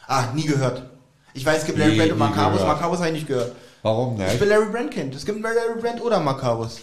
Ah, 0.07 0.25
nie 0.35 0.45
gehört. 0.45 0.83
Ich 1.33 1.45
weiß, 1.45 1.59
es 1.59 1.65
gibt 1.65 1.79
Larry 1.79 1.91
Nie- 1.93 1.97
Brand 1.97 2.11
und 2.11 2.19
Macabros. 2.19 2.61
Macabros 2.61 2.97
habe 2.99 3.07
ich 3.09 3.13
nicht 3.15 3.27
gehört. 3.27 3.53
Warum 3.83 4.13
Ich 4.13 4.27
nicht? 4.27 4.39
bin 4.39 4.49
Larry 4.49 4.65
Brand 4.71 4.91
Kind. 4.91 5.15
Es 5.15 5.25
gibt 5.25 5.41
Larry 5.41 5.79
Brand 5.81 6.03
oder 6.03 6.19
Macabros. 6.19 6.79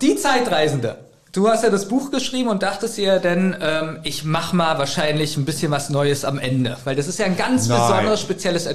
Die 0.00 0.16
Zeitreisende. 0.16 0.96
Du 1.34 1.48
hast 1.48 1.64
ja 1.64 1.70
das 1.70 1.88
Buch 1.88 2.12
geschrieben 2.12 2.48
und 2.48 2.62
dachtest 2.62 2.96
dir 2.96 3.18
denn, 3.18 3.56
ähm, 3.60 3.98
ich 4.04 4.22
mach 4.24 4.52
mal 4.52 4.78
wahrscheinlich 4.78 5.36
ein 5.36 5.44
bisschen 5.44 5.72
was 5.72 5.90
Neues 5.90 6.24
am 6.24 6.38
Ende. 6.38 6.76
Weil 6.84 6.94
das 6.94 7.08
ist 7.08 7.18
ja 7.18 7.26
ein 7.26 7.36
ganz 7.36 7.66
Nein. 7.66 7.80
besonderes, 7.80 8.20
spezielles 8.20 8.66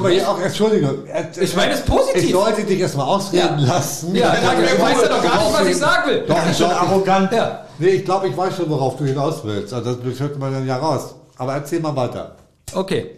mal 0.00 0.08
nicht? 0.08 0.20
hier 0.20 0.30
auch, 0.30 0.40
Entschuldigung. 0.40 1.00
Ich 1.38 1.54
meine 1.54 1.74
es 1.74 1.82
positiv. 1.82 2.24
Ich 2.24 2.32
sollte 2.32 2.64
dich 2.64 2.80
erstmal 2.80 3.04
ausreden 3.06 3.58
Ja. 3.58 3.66
lassen. 3.66 4.14
Ja, 4.14 4.34
danke. 4.34 4.62
Du 4.62 4.82
weißt 4.82 5.02
ja 5.02 5.08
doch 5.08 5.22
gar 5.22 5.44
nicht, 5.44 5.60
was 5.60 5.66
ich 5.68 5.76
sagen 5.76 6.10
will. 6.10 6.24
Doch, 6.26 6.38
ich 6.50 6.56
glaub, 6.56 6.70
arrogant. 6.82 7.32
Ja. 7.32 7.66
Nee, 7.78 7.88
ich 7.88 8.04
glaube, 8.06 8.28
ich 8.28 8.36
weiß 8.36 8.56
schon, 8.56 8.70
worauf 8.70 8.96
du 8.96 9.04
hinaus 9.04 9.40
willst. 9.44 9.74
Also 9.74 9.92
das 9.92 10.18
hört 10.18 10.38
man 10.38 10.54
dann 10.54 10.66
ja 10.66 10.78
raus. 10.78 11.16
Aber 11.36 11.52
erzähl 11.52 11.80
mal 11.80 11.94
weiter. 11.94 12.34
Okay. 12.72 13.10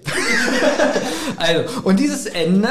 also, 1.37 1.63
und 1.85 2.01
dieses 2.01 2.27
Ende 2.27 2.69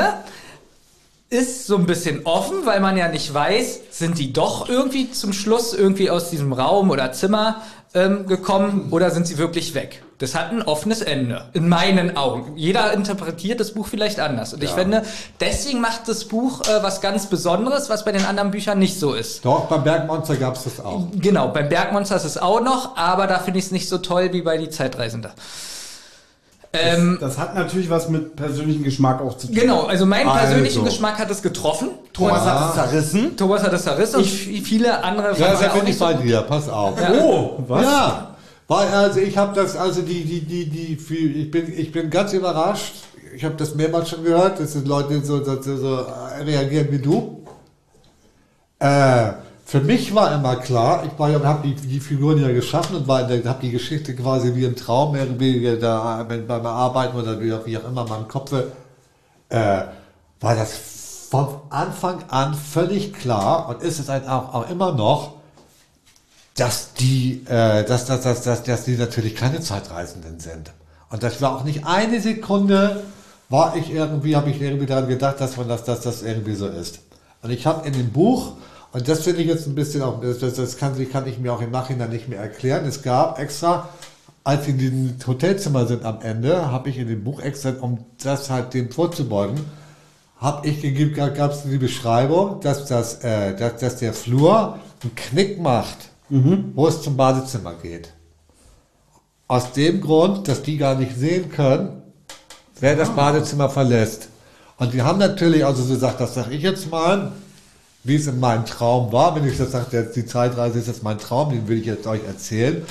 ist 1.30 1.68
so 1.68 1.76
ein 1.76 1.86
bisschen 1.86 2.26
offen, 2.26 2.66
weil 2.66 2.80
man 2.80 2.95
ja 2.95 3.10
nicht 3.10 3.34
weiß, 3.34 3.82
sind 3.91 4.18
die 4.18 4.32
doch 4.32 4.70
irgendwie 4.70 5.12
zum 5.12 5.34
Schluss 5.34 5.74
irgendwie 5.74 6.10
aus 6.10 6.30
diesem 6.30 6.54
Raum 6.54 6.90
oder 6.90 7.12
Zimmer 7.12 7.62
ähm, 7.94 8.28
gekommen 8.28 8.88
oder 8.91 9.12
sind 9.12 9.28
sie 9.28 9.38
wirklich 9.38 9.74
weg? 9.74 10.04
Das 10.20 10.36
hat 10.36 10.52
ein 10.52 10.64
offenes 10.64 11.02
Ende, 11.02 11.49
in 11.54 11.68
meinen 11.68 12.18
Augen. 12.18 12.54
Jeder 12.56 12.94
interpretiert 12.94 13.60
das 13.60 13.74
Buch 13.74 13.88
vielleicht 13.88 14.20
anders. 14.20 14.54
Und 14.54 14.64
ich 14.64 14.72
finde, 14.72 15.04
deswegen 15.40 15.80
macht 15.80 16.08
das 16.08 16.26
Buch 16.26 16.62
äh, 16.62 16.82
was 16.82 17.02
ganz 17.02 17.28
Besonderes, 17.28 17.90
was 17.90 18.04
bei 18.04 18.14
den 18.14 18.26
anderen 18.26 18.49
Büchern 18.49 18.80
nicht 18.80 18.99
so 18.99 19.14
ist. 19.14 19.45
Doch, 19.45 19.66
beim 19.66 19.84
Bergmonster 19.84 20.38
gab 20.38 20.56
es 20.56 20.64
das 20.64 20.80
auch. 20.80 21.08
Genau, 21.14 21.49
beim 21.49 21.70
Bergmonster 21.70 22.16
ist 22.16 22.24
es 22.24 22.38
auch 22.38 22.62
noch, 22.62 22.98
aber 22.98 23.28
da 23.28 23.40
finde 23.40 23.60
ich 23.60 23.66
es 23.66 23.72
nicht 23.72 23.90
so 23.90 23.99
toll 23.99 24.34
wie 24.34 24.41
bei 24.41 24.58
Die 24.58 24.70
Zeitreisende. 24.70 25.32
Ähm, 26.82 27.18
Das 27.20 27.38
hat 27.38 27.56
natürlich 27.56 27.90
was 27.90 28.10
mit 28.10 28.36
persönlichem 28.36 28.84
Geschmack 28.84 29.22
auch 29.22 29.38
zu 29.38 29.48
tun. 29.48 29.56
genau, 29.56 29.84
also 29.86 30.06
meinen 30.06 30.28
Also. 30.30 30.45
persönlichen 30.48 30.86
Geschmack 30.86 31.18
hat 31.20 31.30
es 31.32 31.41
getroffen. 31.41 31.90
Thomas 32.14 32.41
Und 32.44 32.49
hat 32.52 32.70
es 32.70 32.76
zerrissen. 32.76 33.38
Thomas 33.38 33.64
hat 33.64 33.74
es 33.74 33.84
zerrissen 33.84 34.16
und 34.18 34.26
f- 34.26 34.64
viele 34.66 35.04
andere 35.04 35.38
Ja, 35.40 35.54
da 35.54 35.70
auch 35.72 35.74
bin 35.80 35.88
ich 35.88 35.99
bei 35.99 36.14
dir, 36.16 36.41
pass 36.41 36.68
auf. 36.70 36.98
Oh, 37.22 37.58
was? 37.68 37.84
Ja, 37.84 38.36
weil 38.68 38.88
also 38.90 39.20
ich 39.20 39.38
habe 39.38 39.54
das, 39.56 39.76
also 39.78 40.02
die, 40.02 40.24
die, 40.26 40.41
die, 40.41 40.66
die, 40.70 40.94
ich 41.41 41.52
bin, 41.52 41.72
ich 41.78 41.91
bin 41.91 42.10
ganz 42.10 42.34
überrascht. 42.34 42.94
Ich 43.36 43.44
habe 43.45 43.56
das 43.56 43.76
mehrmals 43.76 44.10
schon 44.10 44.24
gehört, 44.24 44.60
dass 44.60 44.74
die 44.74 44.80
Leute 44.88 45.24
so, 45.24 45.44
so, 45.44 45.62
so, 45.62 45.78
so 45.78 46.06
reagieren 46.44 46.88
wie 46.91 46.99
du. 46.99 47.44
Äh, 48.80 49.30
für 49.68 49.81
mich 49.81 50.15
war 50.15 50.34
immer 50.34 50.56
klar, 50.56 51.03
ich 51.06 51.19
war 51.19 51.30
ja, 51.30 51.44
habe 51.44 51.68
die, 51.68 51.76
die 51.76 51.99
Figuren 51.99 52.41
ja 52.41 52.48
geschaffen 52.53 52.95
und 52.95 53.06
war, 53.06 53.23
habe 53.23 53.60
die 53.61 53.72
Geschichte 53.72 54.15
quasi 54.15 54.56
wie 54.56 54.64
im 54.64 54.77
Traum 54.77 55.14
irgendwie 55.14 55.77
da 55.77 56.23
beim 56.23 56.65
Arbeiten 56.65 57.18
oder 57.18 57.41
wie 57.41 57.52
auch, 57.52 57.65
wie 57.65 57.77
auch 57.77 57.84
immer 57.84 58.03
in 58.03 58.07
meinem 58.07 58.27
Kopf, 58.30 58.53
äh, 58.53 58.64
war 60.39 60.56
das 60.56 61.27
von 61.30 61.49
Anfang 61.69 62.23
an 62.30 62.53
völlig 62.53 63.11
klar 63.11 63.68
und 63.68 63.84
ist 63.84 63.99
es 63.99 64.07
halt 64.07 64.26
auch, 64.30 64.53
auch 64.53 64.69
immer 64.69 64.94
noch, 64.94 65.34
dass 66.56 66.94
die, 66.94 67.44
äh, 67.49 67.84
dass, 67.84 68.06
dass, 68.06 68.22
dass, 68.22 68.44
dass, 68.44 68.64
dass 68.64 68.85
die 68.85 68.95
natürlich 68.95 69.35
keine 69.35 69.60
Zeitreisenden 69.60 70.39
sind. 70.39 70.72
Und 71.10 71.23
das 71.23 71.41
war 71.41 71.57
auch 71.57 71.65
nicht 71.65 71.85
eine 71.85 72.22
Sekunde, 72.22 73.03
war 73.49 73.76
ich 73.76 73.91
irgendwie, 73.91 74.38
habe 74.38 74.49
ich 74.49 74.61
irgendwie 74.61 74.85
daran 74.85 75.10
gedacht, 75.10 75.41
dass 75.41 75.57
man 75.57 75.68
das, 75.68 75.84
dass 75.84 75.99
das 75.99 76.23
irgendwie 76.23 76.56
so 76.56 76.68
ist. 76.69 76.99
Und 77.41 77.52
ich 77.52 77.65
habe 77.65 77.85
in 77.85 77.91
dem 77.91 78.14
Buch, 78.14 78.53
und 78.94 79.08
das 79.08 79.24
finde 79.24 79.42
ich 79.42 79.48
jetzt 79.48 79.68
ein 79.68 79.76
bisschen 79.76 80.02
auch, 80.02 80.22
das, 80.22 80.40
das, 80.40 80.78
kann, 80.78 80.94
kann 81.10 81.28
ich 81.28 81.40
mir 81.40 81.54
auch 81.54 81.62
im 81.62 81.72
Nachhinein 81.72 82.10
nicht 82.10 82.30
mehr 82.30 82.40
erklären. 82.40 82.86
Es 82.86 83.02
gab 83.02 83.40
extra, 83.40 83.90
als 84.44 84.66
sie 84.66 84.72
in 84.72 84.78
diesem 84.78 85.16
Hotelzimmer 85.26 85.86
sind 85.86 86.06
am 86.06 86.22
Ende, 86.22 86.72
habe 86.72 86.90
ich 86.90 86.98
in 86.98 87.08
dem 87.08 87.24
Buch 87.24 87.42
extra, 87.42 87.74
um 87.82 88.06
das 88.24 88.50
halt 88.50 88.74
dem 88.74 88.92
vorzubeugen, 88.92 89.60
habe 90.40 90.68
ich 90.68 90.82
gegeben, 90.82 91.14
gab 91.14 91.52
es 91.52 91.64
die 91.64 91.78
Beschreibung, 91.78 92.62
dass, 92.62 92.86
das, 92.86 93.24
äh, 93.24 93.56
dass, 93.56 93.78
dass 93.78 93.98
der 93.98 94.14
Flur 94.14 94.80
einen 95.04 95.16
Knick 95.16 95.60
macht, 95.60 96.10
wo 96.30 96.88
es 96.88 97.02
zum 97.02 97.18
Badezimmer 97.18 97.74
geht. 97.76 98.14
Aus 99.48 99.72
dem 99.72 100.02
Grund, 100.02 100.48
dass 100.48 100.62
die 100.62 100.78
gar 100.78 100.96
nicht 100.96 101.16
sehen 101.18 101.50
können, 101.52 102.02
wer 102.80 102.96
das 102.96 103.10
Badezimmer 103.10 103.70
verlässt. 103.70 104.30
Und 104.78 104.94
die 104.94 105.02
haben 105.02 105.20
natürlich, 105.20 105.66
also 105.66 105.84
so 105.84 105.96
sagt, 105.96 106.20
das 106.20 106.36
sage 106.36 106.54
ich 106.54 106.62
jetzt 106.62 106.92
mal, 106.92 107.32
wie 108.08 108.16
es 108.16 108.28
in 108.28 108.40
meinem 108.40 108.66
Traum 108.66 109.12
war, 109.12 109.36
wenn 109.36 109.46
ich 109.46 109.58
das 109.58 109.72
sage, 109.72 110.12
die 110.16 110.26
Zeitreise 110.26 110.80
ist 110.80 110.88
jetzt 110.88 111.04
mein 111.04 111.18
Traum, 111.18 111.50
den 111.52 111.68
will 111.68 111.80
ich 111.80 111.86
jetzt 111.86 112.08
euch 112.08 112.24
erzählen, 112.26 112.82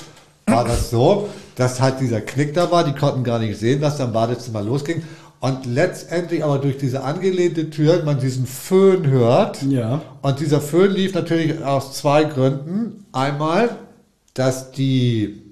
war 0.46 0.64
das 0.64 0.90
so, 0.90 1.28
dass 1.56 1.80
halt 1.80 2.00
dieser 2.00 2.20
Knick 2.20 2.54
da 2.54 2.70
war, 2.70 2.84
die 2.84 2.92
konnten 2.92 3.24
gar 3.24 3.38
nicht 3.38 3.58
sehen, 3.58 3.80
was 3.80 3.96
da 3.96 4.04
im 4.04 4.12
Badezimmer 4.12 4.62
losging. 4.62 5.02
Und 5.40 5.66
letztendlich 5.66 6.44
aber 6.44 6.58
durch 6.58 6.78
diese 6.78 7.02
angelehnte 7.02 7.70
Tür 7.70 8.02
man 8.04 8.20
diesen 8.20 8.46
Föhn 8.46 9.06
hört. 9.06 9.62
Ja. 9.62 10.02
Und 10.22 10.40
dieser 10.40 10.60
Föhn 10.60 10.90
lief 10.90 11.14
natürlich 11.14 11.62
aus 11.64 11.94
zwei 11.94 12.24
Gründen. 12.24 13.06
Einmal, 13.12 13.70
dass 14.34 14.70
die 14.72 15.42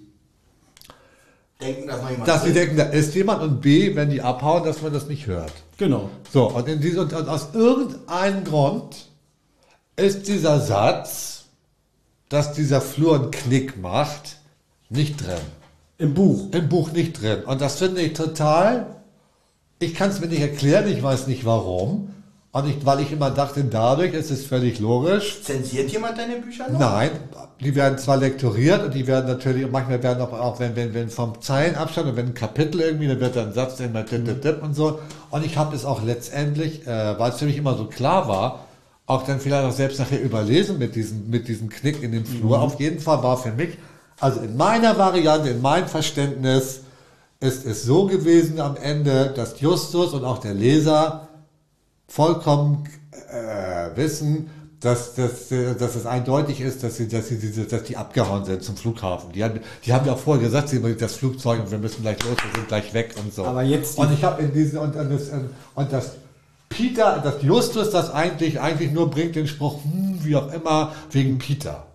Denken, 1.61 1.87
dass 1.87 2.01
dass 2.27 2.45
sie 2.45 2.53
denken, 2.53 2.77
da 2.77 2.85
ist 2.85 3.15
jemand 3.15 3.43
und 3.43 3.61
B, 3.61 3.95
wenn 3.97 4.11
die 4.11 4.21
abhauen, 4.21 4.65
dass 4.65 4.83
man 4.83 4.93
das 4.93 5.07
nicht 5.07 5.27
hört. 5.27 5.53
Genau. 5.79 6.11
So, 6.33 6.51
und, 6.51 6.69
in 6.69 6.81
diesem, 6.81 7.01
und 7.01 7.15
aus 7.15 7.49
irgendeinem 7.55 8.45
Grund 8.45 9.07
ist 9.97 10.29
dieser 10.29 10.61
Satz, 10.61 11.45
dass 12.29 12.53
dieser 12.53 12.81
Flur 12.81 13.15
einen 13.17 13.31
Knick 13.31 13.81
macht, 13.81 14.39
nicht 14.89 15.25
drin. 15.25 15.41
Im 15.99 16.15
Buch. 16.15 16.49
Im 16.53 16.69
Buch 16.69 16.93
nicht 16.93 17.21
drin. 17.21 17.45
Und 17.45 17.61
das 17.61 17.79
finde 17.79 18.01
ich 18.01 18.15
total, 18.15 18.87
ich 19.79 19.95
kann 19.95 20.11
es 20.11 20.21
mir 20.21 20.27
nicht 20.27 20.41
erklären, 20.41 20.89
ich 20.89 21.03
weiß 21.03 21.27
nicht 21.27 21.45
warum. 21.45 22.11
Und 22.53 22.69
ich, 22.69 22.87
weil 22.87 23.01
ich 23.01 23.11
immer 23.11 23.31
dachte, 23.31 23.65
dadurch 23.65 24.15
ist 24.15 24.31
es 24.31 24.47
völlig 24.47 24.79
logisch. 24.79 25.43
Zensiert 25.43 25.91
jemand 25.91 26.19
deine 26.19 26.37
Bücher 26.37 26.71
noch? 26.71 26.79
Nein, 26.79 27.11
die 27.61 27.75
werden 27.75 27.99
zwar 27.99 28.17
lektoriert 28.17 28.85
und 28.85 28.95
die 28.95 29.09
werden 29.09 29.27
natürlich, 29.27 29.69
manchmal 29.69 30.01
werden 30.05 30.23
auch, 30.23 30.33
auch 30.33 30.61
wenn, 30.61 30.77
wenn, 30.77 30.95
wenn 30.95 31.09
vom 31.09 31.41
Zeilenabstand 31.41 32.11
und 32.11 32.17
wenn 32.17 32.27
ein 32.27 32.35
Kapitel 32.35 32.81
irgendwie, 32.81 33.09
dann 33.09 33.19
wird 33.19 33.35
da 33.35 33.43
ein 33.43 33.53
Satz 33.53 33.81
immer 33.81 34.05
dip, 34.05 34.25
dip, 34.25 34.41
dip 34.41 34.63
und 34.63 34.75
so. 34.75 35.01
Und 35.31 35.45
ich 35.45 35.57
habe 35.57 35.75
es 35.75 35.85
auch 35.85 36.05
letztendlich, 36.05 36.87
äh, 36.87 37.19
weil 37.19 37.33
es 37.33 37.39
für 37.39 37.47
mich 37.47 37.57
immer 37.57 37.77
so 37.77 37.87
klar 37.87 38.29
war, 38.29 38.61
auch 39.07 39.25
dann 39.25 39.41
vielleicht 39.41 39.65
auch 39.65 39.73
selbst 39.73 39.99
nachher 39.99 40.23
überlesen 40.23 40.79
mit 40.79 40.95
diesem, 40.95 41.29
mit 41.29 41.49
diesem 41.49 41.69
Knick 41.69 42.03
in 42.03 42.13
dem 42.13 42.25
Flur. 42.25 42.61
Auf 42.61 42.81
jeden 42.81 43.01
Fall 43.01 43.23
war 43.23 43.37
für 43.37 43.53
mich, 43.53 43.77
also 44.19 44.41
in 44.41 44.57
meiner 44.57 44.97
Variante, 44.97 45.51
in 45.51 45.61
meinem 45.61 45.89
Verständnis, 45.89 46.81
ist 47.41 47.67
es 47.67 47.83
so 47.83 48.07
gewesen 48.07 48.61
am 48.61 48.77
Ende, 48.77 49.33
dass 49.37 49.61
Justus 49.61 50.15
und 50.15 50.25
auch 50.25 50.39
der 50.39 50.55
Leser 50.55 51.29
vollkommen 52.09 52.89
äh, 53.31 53.97
wissen, 53.97 54.49
dass, 54.81 55.15
dass, 55.15 55.51
äh, 55.51 55.75
dass 55.75 55.95
es 55.95 56.07
eindeutig 56.07 56.61
ist, 56.61 56.83
dass 56.83 56.97
sie, 56.97 57.09
dass 57.09 57.29
sie 57.29 57.67
dass 57.67 57.83
die 57.85 57.97
abgehauen 57.97 58.45
sind 58.45 58.63
zum 58.63 58.77
Flughafen. 58.77 59.33
Die 59.33 59.45
haben, 59.45 59.61
die 59.85 59.93
haben 59.93 60.07
ja 60.07 60.13
auch 60.13 60.19
vorher 60.19 60.43
gesagt, 60.43 60.69
sie 60.69 60.81
das 60.97 61.15
Flugzeug 61.15 61.61
und 61.61 61.71
wir 61.71 61.79
müssen 61.79 62.03
gleich 62.03 62.23
los, 62.23 62.37
wir 62.37 62.55
sind 62.55 62.69
gleich 62.69 62.95
weg 62.95 63.15
und 63.23 63.35
so. 63.35 63.45
Aber 63.45 63.63
jetzt 63.63 63.99
und 63.99 64.13
ich 64.13 64.25
habe 64.25 64.43
in 64.43 64.53
diesen 64.53 64.79
und, 64.79 64.95
und, 64.97 65.11
das, 65.11 65.31
und 65.75 65.93
das 65.93 66.13
Peter, 66.77 67.21
dass 67.23 67.43
Justus 67.43 67.91
das 67.91 68.13
eigentlich 68.13 68.61
eigentlich 68.61 68.93
nur 68.93 69.11
bringt 69.11 69.37
den 69.37 69.47
Spruch, 69.47 69.83
hm, 69.85 70.19
wie 70.23 70.37
auch 70.37 70.53
immer, 70.53 70.93
wegen 71.11 71.39
Peter. 71.39 71.87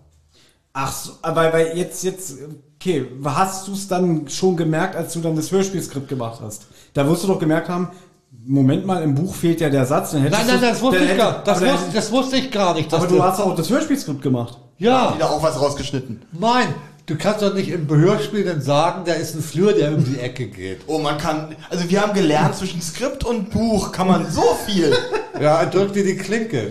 Ach 0.72 0.92
so, 0.92 1.12
aber 1.22 1.52
weil 1.52 1.76
jetzt, 1.76 2.04
jetzt, 2.04 2.34
okay, 2.76 3.06
hast 3.24 3.66
du 3.68 3.72
es 3.72 3.88
dann 3.88 4.28
schon 4.28 4.56
gemerkt, 4.56 4.96
als 4.96 5.12
du 5.12 5.20
dann 5.20 5.36
das 5.36 5.50
Hörspielskript 5.50 6.08
gemacht 6.08 6.40
hast? 6.42 6.66
Da 6.94 7.06
wirst 7.08 7.24
du 7.24 7.28
doch 7.28 7.38
gemerkt 7.38 7.68
haben, 7.68 7.88
Moment 8.46 8.86
mal, 8.86 9.02
im 9.02 9.14
Buch 9.14 9.34
fehlt 9.34 9.60
ja 9.60 9.68
der 9.68 9.84
Satz. 9.84 10.12
Dann 10.12 10.22
hättest 10.22 10.46
Nein, 10.46 10.60
nein, 10.60 10.70
das 10.70 10.80
wusste 10.80 11.04
ich 11.04 11.16
gar, 11.16 11.44
das 11.44 11.60
wusste, 11.60 11.86
das 11.92 12.12
wusste 12.12 12.36
ich 12.36 12.50
gar 12.50 12.74
nicht. 12.74 12.92
Aber 12.94 13.06
du 13.06 13.22
hast 13.22 13.40
auch 13.40 13.54
das 13.54 13.68
Hörspielskript 13.68 14.22
gemacht. 14.22 14.56
ja. 14.78 15.14
Wieder 15.14 15.30
auch 15.30 15.42
was 15.42 15.60
rausgeschnitten. 15.60 16.22
Nein, 16.32 16.74
du 17.10 17.16
kannst 17.18 17.42
doch 17.42 17.52
nicht 17.54 17.68
im 17.70 17.88
Hörspiel 17.88 18.44
dann 18.44 18.62
sagen, 18.62 19.02
da 19.04 19.12
ist 19.14 19.34
ein 19.34 19.42
Flur, 19.42 19.72
der 19.72 19.92
um 19.92 20.04
die 20.04 20.18
Ecke 20.20 20.46
geht. 20.46 20.80
Oh, 20.86 20.98
man 20.98 21.18
kann, 21.18 21.56
also 21.68 21.90
wir 21.90 22.00
haben 22.00 22.14
gelernt, 22.14 22.54
zwischen 22.54 22.80
Skript 22.80 23.24
und 23.24 23.50
Buch 23.50 23.90
kann 23.92 24.06
man 24.08 24.30
so 24.30 24.56
viel. 24.66 24.96
Ja, 25.40 25.64
drück 25.64 25.92
dir 25.94 26.04
die 26.04 26.16
Klinke. 26.18 26.68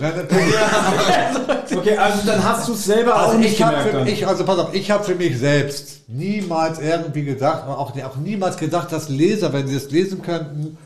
Okay, 1.76 1.96
also 1.96 2.26
dann 2.26 2.44
hast 2.44 2.68
du 2.68 2.72
es 2.72 2.84
selber 2.84 3.16
Also 3.16 3.34
auch 3.34 3.38
nicht 3.40 3.54
ich 3.54 3.62
habe 3.62 3.72
gemerkt. 3.76 3.90
für 3.90 3.96
dann. 3.98 4.04
mich, 4.06 4.26
also 4.26 4.44
pass 4.44 4.58
auf, 4.58 4.74
ich 4.74 4.90
habe 4.90 5.02
für 5.04 5.14
mich 5.14 5.38
selbst 5.38 6.02
niemals 6.08 6.78
irgendwie 6.78 7.24
gedacht, 7.24 7.64
auch, 7.66 7.96
auch 7.96 8.16
niemals 8.16 8.56
gedacht, 8.56 8.92
dass 8.92 9.08
Leser, 9.08 9.52
wenn 9.52 9.66
sie 9.66 9.76
es 9.76 9.90
lesen 9.90 10.22
könnten, 10.22 10.76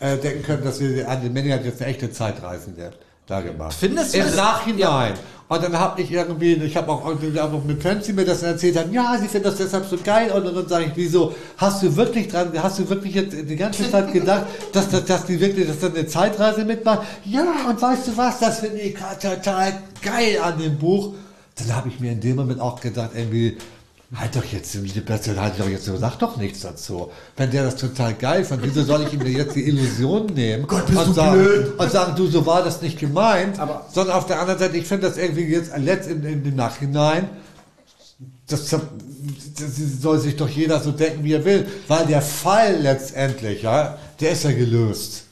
äh, 0.00 0.16
denken 0.16 0.42
könnten, 0.42 0.64
dass 0.64 0.80
wir 0.80 1.08
an 1.08 1.22
den 1.22 1.52
hat 1.52 1.64
jetzt 1.64 1.80
eine 1.82 1.90
echte 1.90 2.10
Zeitreisende 2.10 2.92
da 3.26 3.40
gemacht. 3.40 3.76
Findest 3.78 4.14
du 4.14 4.18
Im 4.18 4.24
das- 4.26 4.36
Nachhinein. 4.36 5.14
Und 5.48 5.62
dann 5.62 5.78
habe 5.78 6.02
ich 6.02 6.12
irgendwie, 6.12 6.52
ich 6.54 6.76
habe 6.76 6.92
auch 6.92 7.06
irgendwie 7.06 7.40
auch 7.40 7.64
mit 7.64 7.82
Friends, 7.82 8.06
die 8.06 8.12
mir 8.12 8.26
das 8.26 8.42
erzählt 8.42 8.76
haben, 8.76 8.92
ja, 8.92 9.16
sie 9.18 9.28
finden 9.28 9.46
das 9.46 9.56
deshalb 9.56 9.86
so 9.86 9.96
geil. 9.96 10.30
Und 10.30 10.44
dann 10.44 10.68
sage 10.68 10.86
ich, 10.86 10.92
wieso? 10.94 11.34
Hast 11.56 11.82
du 11.82 11.96
wirklich 11.96 12.28
dran, 12.28 12.52
hast 12.62 12.78
du 12.78 12.88
wirklich 12.88 13.14
jetzt 13.14 13.34
die 13.34 13.56
ganze 13.56 13.90
Zeit 13.90 14.12
gedacht, 14.12 14.44
dass, 14.72 14.90
dass, 14.90 15.06
dass 15.06 15.24
die 15.24 15.40
wirklich, 15.40 15.66
dass 15.66 15.78
da 15.80 15.86
eine 15.86 16.06
Zeitreise 16.06 16.66
mitmacht? 16.66 17.06
Ja, 17.24 17.46
und 17.66 17.80
weißt 17.80 18.08
du 18.08 18.16
was, 18.18 18.40
das 18.40 18.60
finde 18.60 18.78
ich 18.78 18.94
total 18.94 19.72
geil 20.02 20.38
an 20.42 20.58
dem 20.58 20.76
Buch. 20.76 21.14
Dann 21.56 21.74
habe 21.74 21.88
ich 21.88 21.98
mir 21.98 22.12
in 22.12 22.20
dem 22.20 22.36
Moment 22.36 22.60
auch 22.60 22.78
gedacht, 22.78 23.12
irgendwie, 23.14 23.56
halt 24.14 24.34
doch 24.36 24.44
jetzt, 24.44 24.72
die 24.74 25.00
Person 25.00 25.38
halt 25.40 25.58
doch 25.60 25.68
jetzt, 25.68 25.84
sag 25.84 26.18
doch 26.18 26.36
nichts 26.38 26.60
dazu. 26.60 27.10
Wenn 27.36 27.50
der 27.50 27.64
das 27.64 27.76
total 27.76 28.14
geil 28.14 28.44
fand, 28.44 28.62
wieso 28.62 28.82
soll 28.82 29.02
ich 29.02 29.12
ihm 29.12 29.20
jetzt 29.26 29.54
die 29.54 29.68
Illusion 29.68 30.26
nehmen 30.26 30.66
Gott, 30.66 30.86
bist 30.86 30.98
und, 30.98 31.08
du 31.08 31.12
sagen, 31.12 31.42
blöd. 31.42 31.78
und 31.78 31.92
sagen, 31.92 32.16
du, 32.16 32.26
so 32.26 32.46
war 32.46 32.64
das 32.64 32.80
nicht 32.80 32.98
gemeint, 32.98 33.58
Aber- 33.58 33.86
sondern 33.92 34.16
auf 34.16 34.26
der 34.26 34.40
anderen 34.40 34.58
Seite, 34.58 34.76
ich 34.78 34.86
finde 34.86 35.08
das 35.08 35.18
irgendwie 35.18 35.44
jetzt 35.44 35.76
letzt 35.76 36.08
in, 36.08 36.24
in 36.24 36.42
dem 36.42 36.56
Nachhinein, 36.56 37.28
das, 38.46 38.66
das 38.70 38.80
soll 40.00 40.18
sich 40.20 40.36
doch 40.36 40.48
jeder 40.48 40.80
so 40.80 40.90
denken, 40.90 41.22
wie 41.22 41.34
er 41.34 41.44
will, 41.44 41.66
weil 41.86 42.06
der 42.06 42.22
Fall 42.22 42.76
letztendlich, 42.80 43.62
ja, 43.62 43.98
der 44.20 44.30
ist 44.32 44.44
ja 44.44 44.52
gelöst. 44.52 45.24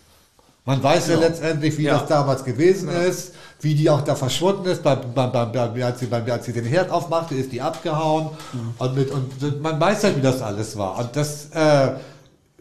Man 0.66 0.82
weiß 0.82 1.08
ja 1.08 1.16
letztendlich, 1.18 1.78
wie 1.78 1.84
Ja. 1.84 1.98
das 1.98 2.08
damals 2.08 2.44
gewesen 2.44 2.88
ist, 2.90 3.32
wie 3.60 3.74
die 3.74 3.88
auch 3.90 4.02
da 4.02 4.14
verschwunden 4.14 4.66
ist. 4.66 4.82
Beim, 4.82 5.00
beim, 5.14 5.32
beim, 5.32 5.52
beim, 5.52 5.82
als, 5.82 6.00
sie, 6.00 6.06
beim, 6.06 6.28
als 6.30 6.46
sie 6.46 6.52
den 6.52 6.64
Herd 6.64 6.90
aufmachte, 6.90 7.34
ist 7.34 7.52
die 7.52 7.62
abgehauen. 7.62 8.30
Und, 8.78 8.94
mit, 8.94 9.10
und 9.10 9.62
man 9.62 9.80
weiß 9.80 10.02
ja, 10.02 10.16
wie 10.16 10.20
das 10.20 10.42
alles 10.42 10.76
war. 10.76 10.98
Und 10.98 11.16
das, 11.16 11.50
äh, 11.54 11.92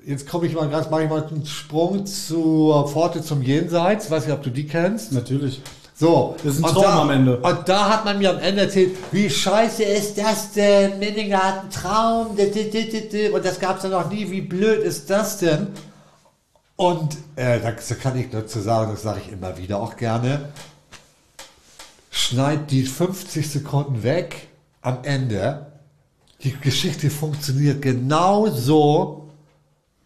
jetzt 0.05 0.27
komme 0.29 0.47
ich 0.47 0.53
mal 0.53 0.69
ganz, 0.69 0.89
mache 0.89 1.03
ich 1.03 1.09
mal 1.09 1.25
einen 1.25 1.45
Sprung 1.45 2.05
zur 2.05 2.87
Pforte 2.87 3.21
zum 3.21 3.41
Jenseits. 3.41 4.09
Weiß 4.09 4.25
nicht, 4.25 4.33
ob 4.33 4.43
du 4.43 4.49
die 4.49 4.67
kennst. 4.67 5.11
Natürlich. 5.11 5.61
So. 5.97 6.35
Das 6.43 6.55
ist 6.55 6.63
ein 6.63 6.71
Traum 6.71 6.83
da, 6.83 7.01
am 7.01 7.09
Ende. 7.09 7.37
Und 7.37 7.69
da 7.69 7.89
hat 7.89 8.05
man 8.05 8.17
mir 8.17 8.31
am 8.31 8.39
Ende 8.39 8.61
erzählt, 8.61 8.95
wie 9.11 9.29
scheiße 9.29 9.83
ist 9.83 10.17
das 10.17 10.51
denn? 10.51 10.99
Minninger 10.99 11.41
hat 11.41 11.61
einen 11.61 11.69
Traum. 11.71 12.27
Und 13.33 13.45
das 13.45 13.59
gab 13.59 13.77
es 13.77 13.83
ja 13.83 13.89
noch 13.89 14.09
nie. 14.09 14.29
Wie 14.29 14.41
blöd 14.41 14.83
ist 14.83 15.09
das 15.09 15.37
denn? 15.39 15.67
Und 16.77 17.15
äh, 17.37 17.59
da 17.61 17.71
kann 17.71 18.17
ich 18.19 18.31
nur 18.33 18.47
zu 18.47 18.59
sagen, 18.59 18.91
das 18.91 19.03
sage 19.03 19.21
ich 19.25 19.31
immer 19.31 19.57
wieder 19.57 19.79
auch 19.79 19.95
gerne. 19.95 20.49
Schneid 22.15 22.71
die 22.71 22.83
50 22.83 23.49
Sekunden 23.49 24.01
weg 24.01 24.47
am 24.81 24.99
Ende. 25.03 25.65
Die 26.43 26.55
Geschichte 26.57 27.09
funktioniert 27.09 27.81
genau 27.81 28.47
so, 28.47 29.29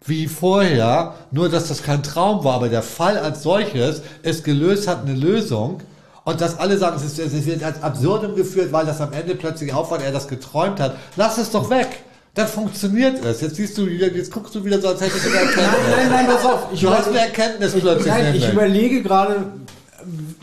wie 0.04 0.26
vorher, 0.26 1.14
nur 1.30 1.48
dass 1.48 1.68
das 1.68 1.84
kein 1.84 2.02
Traum 2.02 2.42
war, 2.42 2.54
aber 2.54 2.68
der 2.68 2.82
Fall 2.82 3.16
als 3.16 3.44
solches 3.44 4.02
es 4.24 4.42
gelöst 4.42 4.88
hat, 4.88 5.02
eine 5.02 5.14
Lösung. 5.14 5.82
Und 6.24 6.40
dass 6.40 6.58
alle 6.58 6.78
sagen, 6.78 6.96
es, 6.96 7.04
ist, 7.04 7.18
es 7.20 7.46
wird 7.46 7.62
als 7.62 7.80
Absurdum 7.80 8.34
geführt, 8.34 8.72
weil 8.72 8.86
das 8.86 9.00
am 9.00 9.12
Ende 9.12 9.36
plötzlich 9.36 9.72
aufwand, 9.72 10.02
er 10.02 10.10
das 10.10 10.26
geträumt 10.26 10.80
hat. 10.80 10.96
Lass 11.14 11.38
es 11.38 11.52
doch 11.52 11.70
weg. 11.70 12.02
Dann 12.34 12.48
funktioniert 12.48 13.24
es. 13.24 13.40
Jetzt 13.40 13.54
siehst 13.54 13.78
du 13.78 13.86
wieder, 13.86 14.08
jetzt 14.08 14.32
guckst 14.32 14.52
du 14.56 14.64
wieder 14.64 14.80
so, 14.80 14.88
als 14.88 15.00
hättest 15.00 15.26
du 15.26 15.28
eine 15.30 15.38
Erkenntnis. 15.38 15.66
Nein, 15.68 15.96
nein, 15.96 16.10
nein, 16.10 16.26
pass 16.26 16.44
auf. 16.44 16.66
Ich 16.72 16.80
du 16.80 16.90
hast 16.90 17.06
eine 17.06 17.20
Erkenntnis 17.20 17.72
plötzlich. 17.72 18.06
Nein, 18.06 18.34
ich 18.34 18.48
überlege 18.48 19.02
gerade, 19.02 19.52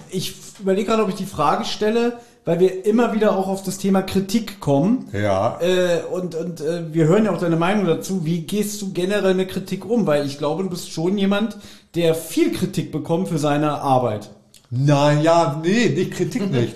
ich 0.10 0.47
überlege 0.60 0.88
gerade, 0.88 1.04
ob 1.04 1.10
ich 1.10 1.16
die 1.16 1.26
Frage 1.26 1.66
stelle, 1.66 2.20
weil 2.46 2.60
wir 2.62 2.86
immer 2.86 3.14
wieder 3.14 3.36
auch 3.36 3.48
auf 3.48 3.62
das 3.64 3.78
Thema 3.78 4.02
Kritik 4.02 4.62
kommen. 4.62 5.10
Ja. 5.12 5.60
Äh, 5.60 6.04
und 6.12 6.34
und 6.34 6.62
äh, 6.62 6.94
wir 6.94 7.06
hören 7.06 7.26
ja 7.26 7.34
auch 7.34 7.40
deine 7.40 7.58
Meinung 7.58 7.86
dazu. 7.86 8.26
Wie 8.26 8.42
gehst 8.42 8.82
du 8.82 8.94
generell 8.94 9.34
mit 9.34 9.50
Kritik 9.50 9.86
um? 9.86 10.08
Weil 10.08 10.26
ich 10.26 10.38
glaube, 10.38 10.64
du 10.64 10.70
bist 10.70 10.90
schon 10.92 11.18
jemand, 11.18 11.58
der 11.96 12.16
viel 12.16 12.54
Kritik 12.54 12.92
bekommt 12.92 13.28
für 13.28 13.38
seine 13.38 13.82
Arbeit. 13.82 14.30
Nein, 14.70 15.24
ja, 15.24 15.60
nee, 15.62 15.90
nicht 15.90 16.12
Kritik 16.12 16.50
nicht. 16.52 16.76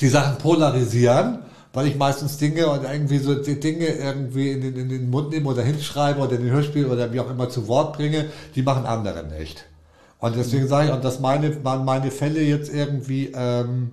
Die 0.00 0.08
Sachen 0.08 0.38
polarisieren, 0.38 1.38
weil 1.72 1.86
ich 1.86 1.96
meistens 1.96 2.38
Dinge 2.38 2.68
und 2.68 2.82
irgendwie 2.82 3.18
so 3.18 3.34
die 3.34 3.60
Dinge 3.60 3.86
irgendwie 3.86 4.50
in 4.50 4.62
den, 4.62 4.76
in 4.76 4.88
den 4.88 5.10
Mund 5.10 5.30
nehme 5.30 5.48
oder 5.48 5.62
hinschreibe 5.62 6.20
oder 6.20 6.32
in 6.32 6.42
den 6.42 6.50
Hörspiel 6.50 6.86
oder 6.86 7.12
wie 7.12 7.20
auch 7.20 7.30
immer 7.30 7.48
zu 7.48 7.68
Wort 7.68 7.96
bringe, 7.96 8.26
die 8.56 8.62
machen 8.62 8.84
andere 8.84 9.24
nicht. 9.24 9.64
Und 10.22 10.36
deswegen 10.36 10.68
sage 10.68 10.86
ich, 10.86 10.94
und 10.94 11.04
dass 11.04 11.18
meine, 11.18 11.50
meine 11.64 12.12
Fälle 12.12 12.42
jetzt 12.42 12.72
irgendwie, 12.72 13.32
ähm, 13.34 13.90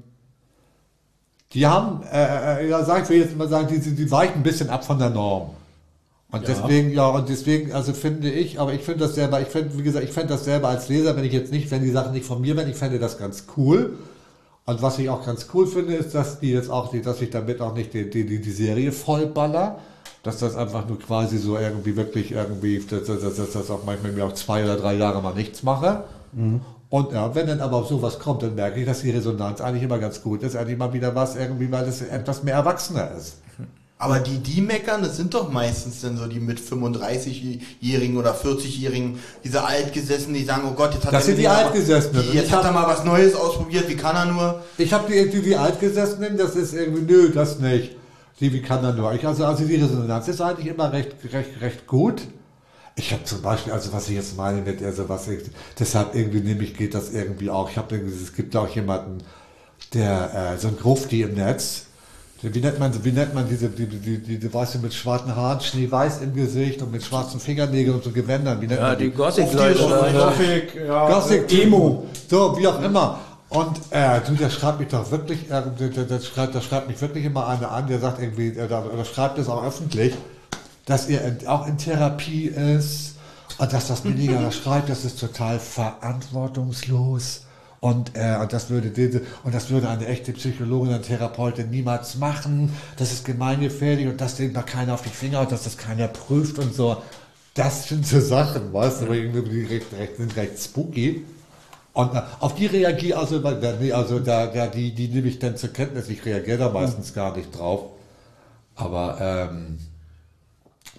die 1.53 1.65
haben, 1.65 2.03
äh, 2.03 2.65
äh, 2.65 2.69
ja, 2.69 2.85
sag 2.85 3.01
ich 3.01 3.10
will 3.10 3.22
jetzt 3.22 3.35
mal 3.35 3.47
sagen, 3.47 3.68
die, 3.68 3.80
die, 3.80 3.95
die 3.95 4.11
weichen 4.11 4.35
ein 4.35 4.43
bisschen 4.43 4.69
ab 4.69 4.85
von 4.85 4.99
der 4.99 5.10
Norm. 5.10 5.49
Und 6.31 6.47
deswegen, 6.47 6.91
ja, 6.91 7.07
und 7.07 7.30
deswegen, 7.30 7.73
also 7.73 7.93
finde 7.93 8.30
ich, 8.30 8.60
aber 8.60 8.73
ich 8.73 8.81
finde 8.81 8.99
das 8.99 9.15
selber, 9.15 9.41
ich 9.41 9.47
finde, 9.47 9.76
wie 9.76 9.81
gesagt, 9.81 10.06
ich 10.06 10.11
fände 10.11 10.30
das 10.30 10.45
selber 10.45 10.68
als 10.68 10.88
Leser, 10.88 11.18
wenn 11.18 11.23
ich 11.23 11.34
jetzt 11.34 11.51
nicht, 11.51 11.72
wenn 11.72 11.81
die 11.81 11.89
Sachen 11.89 12.11
nicht 12.11 12.27
von 12.27 12.39
mir 12.39 12.56
wären, 12.56 12.69
ich 12.69 12.77
fände 12.77 12.99
das 12.99 13.18
ganz 13.18 13.45
cool. 13.57 13.97
Und 14.65 14.84
was 14.84 14.99
ich 14.99 15.10
auch 15.10 15.26
ganz 15.26 15.47
cool 15.56 15.65
finde, 15.65 15.95
ist, 15.95 16.14
dass 16.14 16.39
die 16.39 16.51
jetzt 16.51 16.69
auch, 16.69 16.91
die, 16.91 17.01
dass 17.01 17.19
ich 17.23 17.31
damit 17.31 17.60
auch 17.60 17.73
nicht 17.73 17.91
die, 17.95 18.07
die, 18.07 18.27
die, 18.27 18.39
die 18.39 18.51
Serie 18.51 18.91
vollballer, 18.91 19.80
dass 20.22 20.38
das 20.38 20.56
einfach 20.56 20.88
nur 20.88 20.99
quasi 20.99 21.39
so 21.39 21.57
irgendwie 21.57 21.95
wirklich 21.95 22.34
irgendwie, 22.34 22.77
dass, 22.88 23.06
dass, 23.06 23.22
dass, 23.22 23.38
dass 23.38 23.51
das 23.51 23.72
auch 23.72 23.84
manchmal 23.84 24.11
mir 24.11 24.26
auch 24.26 24.34
zwei 24.34 24.64
oder 24.64 24.76
drei 24.76 24.93
Jahre 24.93 25.23
mal 25.23 25.34
nichts 25.34 25.64
mache. 25.64 26.03
Und 26.89 27.11
ja, 27.11 27.34
wenn 27.35 27.45
dann 27.47 27.60
aber 27.60 27.77
auf 27.77 27.88
sowas 27.88 28.18
kommt, 28.18 28.41
dann 28.41 28.56
merke 28.56 28.80
ich, 28.80 28.85
dass 28.85 29.01
die 29.01 29.11
Resonanz 29.11 29.61
eigentlich 29.61 29.84
immer 29.84 29.99
ganz 29.99 30.23
gut 30.23 30.41
ist, 30.41 30.56
eigentlich 30.56 30.77
mal 30.77 30.91
wieder 30.91 31.14
was 31.14 31.35
irgendwie, 31.35 31.72
weil 31.72 31.88
es 31.88 32.01
etwas 32.01 32.43
mehr 32.43 32.56
Erwachsener 32.56 33.11
ist. 33.15 33.38
Aber 34.01 34.19
die, 34.19 34.38
die 34.38 34.61
meckern, 34.61 35.03
das 35.03 35.18
sind 35.18 35.34
doch 35.34 35.51
meistens 35.51 35.99
dann 35.99 36.15
so 36.15 36.26
die 36.26 36.39
mit 36.39 36.57
35-Jährigen 36.57 38.15
oder 38.15 38.34
40-Jährigen, 38.34 39.19
diese 39.43 39.61
Altgesessenen, 39.61 40.35
die 40.35 40.45
sagen, 40.45 40.64
oh 40.65 40.73
Gott, 40.73 40.93
jetzt 40.93 41.06
hat 41.06 41.11
Das 41.11 41.23
er 41.23 41.26
sind 41.26 41.38
die 41.38 41.47
Altgesessenen. 41.49 42.23
Die, 42.31 42.38
jetzt 42.38 42.49
hat 42.49 42.64
er 42.64 42.72
mal 42.72 42.88
was 42.88 43.03
Neues 43.03 43.35
ausprobiert, 43.35 43.89
wie 43.89 43.97
kann 43.97 44.15
er 44.15 44.26
nur? 44.27 44.61
Ich 44.77 44.93
habe 44.93 45.11
die, 45.11 45.30
die, 45.30 45.41
die 45.41 45.56
Altgesessenen, 45.57 46.38
das 46.38 46.56
ist 46.56 46.73
irgendwie, 46.73 47.01
nö, 47.01 47.30
das 47.30 47.60
nicht. 47.60 47.97
Die, 48.39 48.53
wie 48.53 48.61
kann 48.61 48.85
er 48.85 48.93
nur? 48.93 49.14
Ich, 49.14 49.27
also, 49.27 49.45
also 49.45 49.65
die 49.65 49.76
Resonanz 49.76 50.30
ist 50.30 50.39
eigentlich 50.39 50.68
immer 50.68 50.93
recht, 50.93 51.15
recht, 51.34 51.60
recht 51.60 51.85
gut. 51.85 52.22
Ich 53.00 53.14
habe 53.14 53.24
zum 53.24 53.42
Beispiel, 53.42 53.72
also 53.72 53.94
was 53.94 54.10
ich 54.10 54.16
jetzt 54.16 54.36
meine 54.36 54.62
mit, 54.62 54.84
also 54.84 55.08
was 55.08 55.28
ich, 55.30 55.40
deshalb 55.80 56.16
irgendwie 56.16 56.42
nämlich 56.42 56.76
geht 56.76 56.94
das 56.94 57.12
irgendwie 57.12 57.50
auch. 57.50 57.70
Ich 57.70 57.78
habe 57.78 57.96
es 57.96 58.34
gibt 58.36 58.54
auch 58.58 58.68
jemanden, 58.68 59.20
der, 59.94 60.54
äh, 60.54 60.58
so 60.58 60.68
ein 60.68 60.78
Grufti 60.78 61.22
im 61.22 61.34
Netz, 61.34 61.86
der- 62.44 62.54
wie 62.54 62.60
nennt 62.60 62.78
man, 62.78 62.92
wie 63.06 63.12
nennt 63.14 63.34
man 63.34 63.48
diese, 63.48 63.70
die, 63.70 63.86
die, 63.88 64.18
die, 64.18 64.38
die, 64.38 64.54
weißt 64.54 64.76
du, 64.76 64.80
mit 64.80 64.94
schwarzen 64.94 65.34
Haaren, 65.34 65.62
Schneeweiß 65.62 66.22
im 66.22 66.36
Gesicht 66.36 66.82
und 66.82 66.92
mit 66.92 67.02
schwarzen 67.04 67.40
Fingernägeln 67.40 67.96
und 67.96 68.04
so 68.04 68.12
Gewändern, 68.12 68.60
wie 68.62 68.68
nennt 68.68 68.82
Ja, 68.82 68.90
man 68.90 68.98
die 69.00 69.12
Gothic-Leute. 69.12 69.80
Die- 69.80 70.14
da. 70.14 70.26
Gothic, 70.30 70.76
ja, 70.88 71.08
Gothic 71.10 71.54
Emo. 71.64 72.06
So, 72.30 72.58
wie 72.58 72.68
auch 72.68 72.82
immer. 72.84 73.20
Und 73.50 73.78
äh, 73.92 74.20
du, 74.28 74.34
der 74.34 74.50
schreibt 74.50 74.80
mich 74.80 74.90
doch 74.90 75.10
wirklich, 75.10 75.46
äh, 75.50 75.64
der, 75.80 75.88
der, 75.88 76.04
der, 76.04 76.20
schreibt, 76.20 76.54
der 76.54 76.62
schreibt 76.62 76.88
mich 76.90 77.00
wirklich 77.02 77.24
immer 77.26 77.48
einer 77.48 77.72
an, 77.72 77.88
der 77.88 78.00
sagt 78.00 78.22
irgendwie, 78.22 78.50
äh, 78.50 78.68
der, 78.68 78.82
der 78.82 79.06
schreibt 79.06 79.40
es 79.40 79.48
auch 79.48 79.64
öffentlich, 79.66 80.14
dass 80.90 81.07
er 81.07 81.36
auch 81.48 81.68
in 81.68 81.78
Therapie 81.78 82.45
ist 82.48 83.16
und 83.57 83.72
dass 83.72 83.88
das 83.88 84.03
weniger 84.03 84.40
er 84.40 84.52
schreibt, 84.60 84.90
das 84.90 85.06
ist 85.06 85.20
total 85.20 85.60
verantwortungslos. 85.60 87.45
Und, 87.82 88.11
äh, 88.14 88.38
und 88.41 88.52
das 88.52 88.70
würde 88.70 88.90
diese, 88.90 89.22
und 89.45 89.53
das 89.56 89.70
würde 89.70 89.88
eine 89.88 90.06
echte 90.07 90.34
Psychologin 90.34 90.94
und 90.95 91.03
Therapeutin 91.03 91.70
niemals 91.70 92.18
machen. 92.18 92.74
Das 92.98 93.14
ist 93.14 93.24
gemeingefährlich 93.24 94.07
und 94.07 94.20
das 94.20 94.38
legt 94.38 94.53
mal 94.53 94.64
keiner 94.64 94.94
auf 94.95 95.02
die 95.02 95.10
Finger 95.10 95.40
und 95.41 95.52
dass 95.52 95.64
das 95.64 95.78
keiner 95.78 96.10
prüft 96.10 96.60
und 96.60 96.74
so. 96.74 96.98
Das 97.53 97.88
sind 97.88 98.06
so 98.06 98.20
Sachen, 98.20 98.74
weißt 98.74 99.03
du, 99.03 99.06
die 99.14 99.64
recht, 99.64 99.94
recht, 99.98 100.18
sind 100.18 100.36
recht 100.36 100.60
spooky. 100.61 101.24
Und 101.94 102.14
äh, 102.16 102.22
auf 102.41 102.56
die 102.56 102.66
reagiere 102.66 103.18
also, 103.20 103.40
da- 103.40 103.74
also 103.95 104.20
da, 104.20 104.48
da, 104.48 104.68
die, 104.68 104.94
die 104.94 105.07
nehme 105.07 105.28
ich 105.30 105.40
dann 105.40 105.56
zur 105.56 105.70
Kenntnis. 105.72 106.10
Ich 106.10 106.26
reagiere 106.26 106.57
da 106.57 106.70
meistens 106.70 107.14
gar 107.14 107.36
nicht 107.38 107.57
drauf. 107.57 107.91
Aber 108.76 109.18
ähm, 109.22 109.78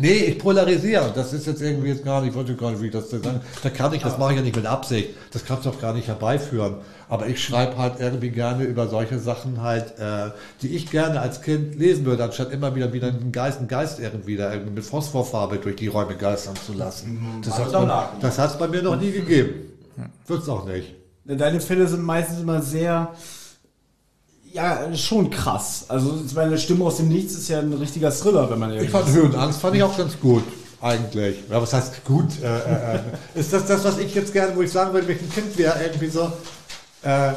nee, 0.00 0.24
ich 0.24 0.38
polarisiere. 0.38 1.12
Das 1.14 1.32
ist 1.32 1.46
jetzt 1.46 1.62
irgendwie 1.62 1.88
jetzt 1.88 2.04
gar 2.04 2.20
nicht, 2.20 2.30
ich 2.30 2.36
wollte 2.36 2.54
gar 2.56 2.70
nicht, 2.70 2.82
wie 2.82 2.86
ich 2.86 2.92
das 2.92 3.10
sagen. 3.10 3.40
Da 3.62 3.70
kann 3.70 3.92
ich, 3.92 4.02
das 4.02 4.18
mache 4.18 4.32
ich 4.32 4.38
ja 4.38 4.42
nicht 4.42 4.56
mit 4.56 4.66
Absicht. 4.66 5.10
Das 5.32 5.44
kannst 5.44 5.66
du 5.66 5.70
auch 5.70 5.80
gar 5.80 5.92
nicht 5.92 6.08
herbeiführen. 6.08 6.76
Aber 7.08 7.26
ich 7.26 7.42
schreibe 7.42 7.76
halt 7.76 7.94
irgendwie 7.98 8.30
gerne 8.30 8.64
über 8.64 8.88
solche 8.88 9.18
Sachen 9.18 9.62
halt, 9.62 9.98
äh, 9.98 10.30
die 10.62 10.68
ich 10.68 10.90
gerne 10.90 11.20
als 11.20 11.42
Kind 11.42 11.74
lesen 11.76 12.04
würde, 12.04 12.24
anstatt 12.24 12.52
immer 12.52 12.74
wieder 12.74 12.92
wieder 12.92 13.08
einen 13.08 13.32
Geist, 13.32 13.58
einen 13.58 13.68
Geist 13.68 13.98
irgendwie 13.98 14.36
da 14.36 14.52
irgendwie 14.52 14.74
mit 14.74 14.84
Phosphorfarbe 14.84 15.58
durch 15.58 15.76
die 15.76 15.88
Räume 15.88 16.16
geistern 16.16 16.54
zu 16.54 16.72
lassen. 16.72 17.40
Das 18.20 18.38
hat 18.38 18.50
hat's 18.50 18.58
bei 18.58 18.68
mir 18.68 18.82
noch 18.82 18.98
nie 18.98 19.10
gegeben. 19.10 19.54
Wird's 20.26 20.48
auch 20.48 20.64
nicht. 20.66 20.94
Deine 21.24 21.60
Fälle 21.60 21.86
sind 21.86 22.02
meistens 22.02 22.40
immer 22.40 22.62
sehr, 22.62 23.12
ja, 24.52 24.94
schon 24.96 25.30
krass. 25.30 25.84
Also 25.88 26.20
meine 26.34 26.58
Stimme 26.58 26.84
aus 26.84 26.96
dem 26.98 27.08
Nichts 27.08 27.34
ist 27.34 27.48
ja 27.48 27.60
ein 27.60 27.72
richtiger 27.72 28.10
Thriller, 28.10 28.50
wenn 28.50 28.58
man 28.58 28.72
Ich 28.74 28.90
fand 28.90 29.08
ist. 29.08 29.14
Höhe 29.14 29.24
und 29.24 29.34
Angst 29.34 29.60
fand 29.60 29.76
ich 29.76 29.82
auch 29.82 29.96
ganz 29.96 30.18
gut, 30.20 30.42
eigentlich. 30.80 31.36
Ja, 31.48 31.60
was 31.60 31.72
heißt 31.72 32.04
gut? 32.04 32.28
Äh, 32.42 32.46
äh, 32.46 32.94
äh, 32.96 33.00
ist 33.40 33.52
das 33.52 33.66
das, 33.66 33.84
was 33.84 33.98
ich 33.98 34.14
jetzt 34.14 34.32
gerne, 34.32 34.56
wo 34.56 34.62
ich 34.62 34.72
sagen 34.72 34.92
würde, 34.92 35.08
wenn 35.08 35.16
ich 35.16 35.22
ein 35.22 35.32
Kind 35.32 35.58
wäre, 35.58 35.82
irgendwie 35.82 36.08
so, 36.08 36.32
äh, 37.02 37.32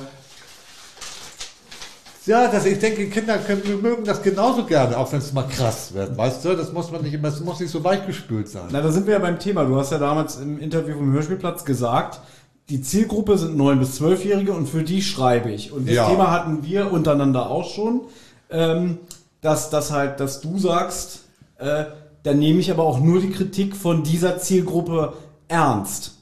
ja, 2.25 2.47
das, 2.47 2.65
ich 2.65 2.79
denke, 2.79 3.09
Kinder 3.09 3.37
können, 3.37 3.81
mögen 3.81 4.05
das 4.05 4.21
genauso 4.21 4.63
gerne, 4.65 4.97
auch 4.97 5.11
wenn 5.11 5.19
es 5.19 5.33
mal 5.33 5.45
krass 5.45 5.93
wird, 5.93 6.17
weißt 6.17 6.45
du? 6.45 6.55
Das 6.55 6.71
muss 6.71 6.89
man 6.89 7.01
nicht 7.01 7.13
immer, 7.13 7.29
das 7.29 7.41
muss 7.41 7.59
nicht 7.59 7.71
so 7.71 7.83
weichgespült 7.83 8.47
sein. 8.47 8.67
Na, 8.71 8.79
da 8.79 8.91
sind 8.93 9.05
wir 9.07 9.13
ja 9.13 9.19
beim 9.19 9.39
Thema. 9.39 9.65
Du 9.65 9.75
hast 9.75 9.91
ja 9.91 9.97
damals 9.97 10.37
im 10.37 10.57
Interview 10.57 10.95
vom 10.95 11.11
Hörspielplatz 11.11 11.65
gesagt, 11.65 12.21
die 12.69 12.81
Zielgruppe 12.81 13.37
sind 13.37 13.57
9- 13.59 13.75
bis 13.75 13.99
12-Jährige 14.01 14.53
und 14.53 14.67
für 14.67 14.83
die 14.83 15.01
schreibe 15.01 15.51
ich. 15.51 15.71
Und 15.71 15.87
das 15.87 15.95
Ja. 15.95 16.07
Thema 16.09 16.31
hatten 16.31 16.63
wir 16.63 16.91
untereinander 16.91 17.49
auch 17.49 17.69
schon, 17.69 18.01
ähm, 18.49 18.99
dass, 19.41 19.69
dass 19.69 19.91
halt, 19.91 20.19
dass 20.19 20.41
du 20.41 20.57
sagst, 20.57 21.25
äh, 21.57 21.85
dann 22.23 22.39
nehme 22.39 22.59
ich 22.59 22.71
aber 22.71 22.83
auch 22.83 22.99
nur 22.99 23.19
die 23.19 23.31
Kritik 23.31 23.75
von 23.75 24.03
dieser 24.03 24.37
Zielgruppe 24.37 25.13
ernst. 25.49 26.13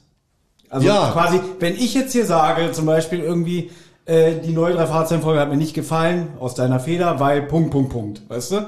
Also 0.68 0.86
Ja. 0.88 1.10
quasi, 1.12 1.38
wenn 1.60 1.74
ich 1.74 1.94
jetzt 1.94 2.12
hier 2.12 2.26
sage, 2.26 2.72
zum 2.72 2.86
Beispiel 2.86 3.20
irgendwie, 3.20 3.70
äh, 4.06 4.40
die 4.40 4.52
neue 4.52 4.74
drei 4.74 4.86
Fahrzeugenfolge 4.86 5.38
hat 5.38 5.48
mir 5.48 5.56
nicht 5.56 5.74
gefallen, 5.74 6.28
aus 6.40 6.54
deiner 6.54 6.80
Feder, 6.80 7.20
weil 7.20 7.42
Punkt, 7.42 7.70
Punkt, 7.70 7.90
Punkt, 7.92 8.22
weißt 8.28 8.50
du? 8.52 8.66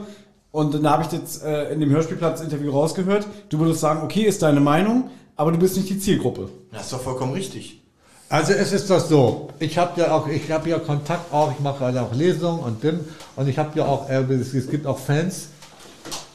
Und 0.53 0.75
dann 0.75 0.89
habe 0.89 1.03
ich 1.03 1.11
jetzt 1.11 1.43
äh, 1.43 1.73
in 1.73 1.81
dem 1.81 1.91
Hörspielplatz-Interview 1.91 2.71
rausgehört, 2.71 3.27
du 3.49 3.59
würdest 3.59 3.81
sagen, 3.81 4.03
okay, 4.05 4.21
ist 4.23 4.43
deine 4.43 4.61
Meinung, 4.61 5.11
aber 5.36 5.52
du 5.52 5.59
bist 5.59 5.77
nicht 5.77 5.90
die 5.90 5.98
Zielgruppe. 5.98 6.48
Das 6.73 6.82
ist 6.82 6.93
doch 6.93 7.01
vollkommen 7.01 7.32
richtig. 7.32 7.81
Also 8.28 8.52
es 8.52 8.73
ist 8.73 8.89
das 8.90 9.09
so. 9.09 9.48
Ich 9.59 9.78
habe 9.78 10.01
ja 10.01 10.12
auch, 10.12 10.27
ich 10.28 10.51
habe 10.51 10.69
ja 10.69 10.78
Kontakt 10.78 11.32
auch, 11.32 11.52
ich 11.52 11.61
mache 11.61 11.85
halt 11.85 11.97
auch 11.98 12.15
Lesungen 12.15 12.61
und 12.61 12.81
BIM 12.81 13.01
und 13.36 13.48
ich 13.48 13.59
habe 13.59 13.78
ja 13.78 13.85
auch, 13.85 14.09
es, 14.09 14.55
es 14.55 14.70
gibt 14.70 14.86
auch 14.86 14.98
Fans, 14.98 15.48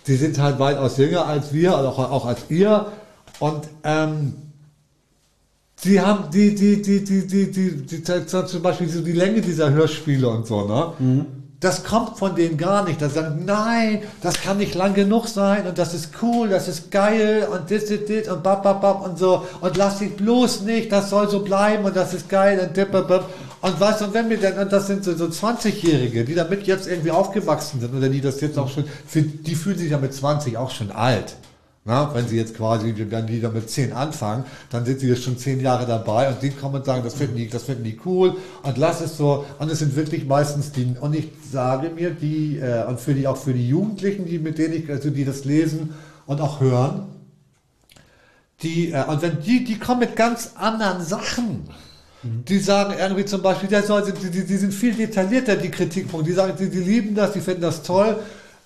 die 0.07 0.15
sind 0.15 0.39
halt 0.39 0.59
weitaus 0.59 0.97
jünger 0.97 1.26
als 1.26 1.51
wir, 1.51 1.77
auch, 1.77 1.97
auch 1.97 2.26
als 2.26 2.49
ihr 2.49 2.91
und 3.39 3.67
ähm, 3.84 4.35
die 5.84 5.99
haben 5.99 6.30
die 6.31 6.53
die 6.55 6.81
die 6.81 7.03
die 7.03 7.27
die 7.27 7.51
die, 7.51 7.51
die, 7.51 8.01
die, 8.01 8.03
die 8.03 8.26
zum 8.26 8.61
Beispiel 8.61 8.89
so 8.89 9.01
die 9.01 9.13
Länge 9.13 9.41
dieser 9.41 9.71
Hörspiele 9.71 10.27
und 10.27 10.45
so 10.45 10.67
ne. 10.67 10.93
Mhm 10.99 11.39
das 11.60 11.84
kommt 11.84 12.18
von 12.18 12.36
denen 12.36 12.57
gar 12.57 12.86
nicht. 12.86 13.02
Da 13.02 13.10
sagen, 13.10 13.44
nein, 13.45 14.02
das 14.22 14.41
kann 14.41 14.57
nicht 14.57 14.76
lang 14.76 14.94
genug 14.94 15.27
sein 15.27 15.68
und 15.68 15.77
das 15.77 15.94
ist 15.94 16.11
cool, 16.22 16.48
das 16.48 16.69
ist 16.69 16.90
geil 16.90 17.48
und 17.52 17.69
das, 17.69 17.86
das, 17.86 17.99
das 18.07 18.34
und 18.34 18.44
bap, 18.44 18.64
bap, 18.64 18.80
bap 18.80 19.06
und 19.06 19.19
so 19.19 19.45
und 19.60 19.76
lass 19.76 19.99
dich 19.99 20.15
bloß 20.15 20.61
nicht, 20.61 20.90
das 20.90 21.10
soll 21.10 21.30
so 21.30 21.41
bleiben 21.41 21.84
und 21.84 21.95
das 21.98 22.14
ist 22.14 22.30
geil 22.30 22.65
und 22.65 22.77
dip, 22.77 22.91
bap, 22.91 23.10
bap. 23.10 23.30
Und 23.61 23.76
du, 23.77 24.06
und 24.06 24.14
wenn 24.14 24.30
wir 24.30 24.38
denn, 24.38 24.57
und 24.57 24.72
das 24.72 24.88
sind 24.88 25.03
so, 25.03 25.14
so 25.15 25.26
20-Jährige, 25.26 26.23
die 26.23 26.34
damit 26.34 26.65
jetzt 26.65 26.88
irgendwie 26.88 27.11
aufgewachsen 27.11 27.81
sind 27.81 27.94
oder 27.94 28.07
die 28.07 28.22
das 28.22 28.40
jetzt 28.40 28.57
auch 28.57 28.69
schon, 28.69 28.86
die 29.14 29.56
fühlen 29.56 29.77
sich 29.77 29.91
ja 29.91 29.98
mit 29.98 30.14
20 30.14 30.56
auch 30.56 30.72
schon 30.72 30.91
alt. 30.91 31.36
Na, 31.90 32.14
wenn 32.14 32.28
sie 32.28 32.36
jetzt 32.36 32.56
quasi, 32.56 32.94
wenn 32.95 33.26
die 33.26 33.41
da 33.41 33.49
mit 33.49 33.68
10 33.68 33.94
anfangen, 33.94 34.44
dann 34.70 34.86
sind 34.86 34.99
sie 34.99 35.07
jetzt 35.07 35.24
schon 35.24 35.40
10 35.40 35.60
Jahre 35.60 35.88
dabei 35.88 36.30
und 36.30 36.40
die 36.44 36.52
kommen 36.52 36.76
und 36.76 36.86
sagen, 36.86 37.02
das 37.03 37.16
finden 37.16 37.36
die, 37.36 37.49
das 37.49 37.64
finden 37.64 37.84
die 37.84 37.99
cool 38.06 38.36
und 38.61 38.78
lass 38.78 39.02
es 39.02 39.18
so. 39.18 39.44
Und 39.57 39.72
es 39.72 39.80
sind 39.80 39.95
wirklich 39.95 40.28
meistens 40.28 40.72
die, 40.72 40.95
und 41.02 41.16
ich 41.16 41.30
sage 41.52 41.90
mir, 41.90 42.11
die, 42.11 42.60
äh, 42.60 42.86
und 42.86 42.99
für 42.99 43.16
die, 43.16 43.26
auch 43.26 43.38
für 43.38 43.53
die 43.53 43.68
Jugendlichen, 43.68 44.28
die 44.28 44.38
mit 44.38 44.60
denen 44.60 44.76
ich, 44.76 44.88
also 44.88 45.10
die 45.10 45.26
das 45.26 45.45
lesen 45.45 45.95
und 46.28 46.41
auch 46.41 46.60
hören, 46.60 47.07
die, 48.61 48.91
äh, 48.91 49.06
und 49.06 49.24
wenn 49.24 49.41
die, 49.41 49.64
die 49.64 49.80
kommen 49.80 50.02
mit 50.02 50.16
ganz 50.16 50.52
anderen 50.57 51.03
Sachen. 51.03 51.68
Die 52.22 52.60
sagen 52.60 52.94
irgendwie 52.99 53.26
zum 53.26 53.41
Beispiel, 53.41 53.70
die, 53.70 54.45
die 54.45 54.57
sind 54.57 54.74
viel 54.74 54.94
detaillierter, 54.94 55.56
die 55.56 55.72
Kritikpunkte. 55.72 56.30
Die 56.30 56.36
sagen, 56.36 56.53
die, 56.60 56.70
die 56.70 56.82
lieben 56.82 57.16
das, 57.16 57.32
die 57.32 57.40
finden 57.40 57.61
das 57.61 57.82
toll. 57.82 58.20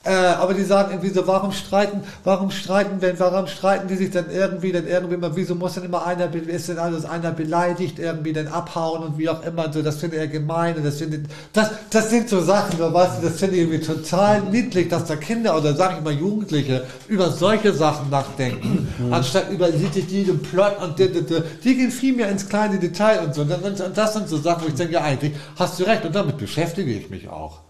Äh, 0.05 0.11
aber 0.11 0.53
die 0.53 0.63
sagen 0.63 0.91
irgendwie 0.91 1.13
so, 1.13 1.25
warum 1.27 1.53
streiten, 1.53 2.01
warum 2.25 2.51
streiten 2.51 2.99
denn, 2.99 3.17
warum 3.19 3.47
streiten 3.47 3.87
die 3.87 3.95
sich 3.95 4.11
dann 4.11 4.25
irgendwie, 4.29 4.73
denn 4.73 4.85
irgendwie 4.85 5.13
immer, 5.13 5.33
wieso 5.33 5.55
muss 5.55 5.75
denn 5.75 5.85
immer 5.85 6.05
einer, 6.05 6.33
ist 6.33 6.67
denn 6.67 6.77
alles 6.77 7.05
einer 7.05 7.31
beleidigt, 7.31 7.99
irgendwie 7.99 8.33
dann 8.33 8.47
abhauen 8.47 9.03
und 9.03 9.17
wie 9.17 9.29
auch 9.29 9.41
immer, 9.45 9.71
so, 9.71 9.81
das 9.81 9.97
findet 9.97 10.19
er 10.19 10.27
gemein 10.27 10.75
und 10.75 10.85
das 10.85 10.97
findet, 10.97 11.27
das, 11.53 11.69
das 11.89 12.09
sind 12.09 12.27
so 12.27 12.41
Sachen, 12.41 12.77
so, 12.77 12.93
weißt 12.93 13.19
du, 13.21 13.29
das 13.29 13.39
finde 13.39 13.55
ich 13.55 13.61
irgendwie 13.61 13.79
total 13.79 14.41
niedlich, 14.41 14.89
dass 14.89 15.05
da 15.05 15.15
Kinder 15.15 15.57
oder 15.57 15.73
sag 15.73 15.97
ich 15.97 16.03
mal 16.03 16.11
Jugendliche 16.11 16.83
über 17.07 17.31
solche 17.31 17.71
Sachen 17.71 18.09
nachdenken, 18.09 18.89
anstatt 19.09 19.51
über 19.51 19.71
die, 19.71 19.87
die, 19.87 20.01
die, 20.01 20.25
den 20.25 20.41
Plot 20.41 20.83
und 20.83 20.99
die, 20.99 21.13
die, 21.13 21.23
die, 21.63 21.75
gehen 21.77 21.91
viel 21.91 22.13
mehr 22.13 22.27
ins 22.27 22.49
kleine 22.49 22.77
Detail 22.77 23.21
und 23.21 23.33
so, 23.33 23.43
und 23.43 23.81
das 23.95 24.13
sind 24.13 24.27
so 24.27 24.37
Sachen, 24.37 24.65
wo 24.65 24.67
ich 24.67 24.75
denke, 24.75 24.95
ja, 24.95 25.01
eigentlich 25.01 25.31
hast 25.57 25.79
du 25.79 25.85
recht 25.85 26.03
und 26.03 26.13
damit 26.13 26.37
beschäftige 26.37 26.91
ich 26.91 27.09
mich 27.09 27.29
auch. 27.29 27.61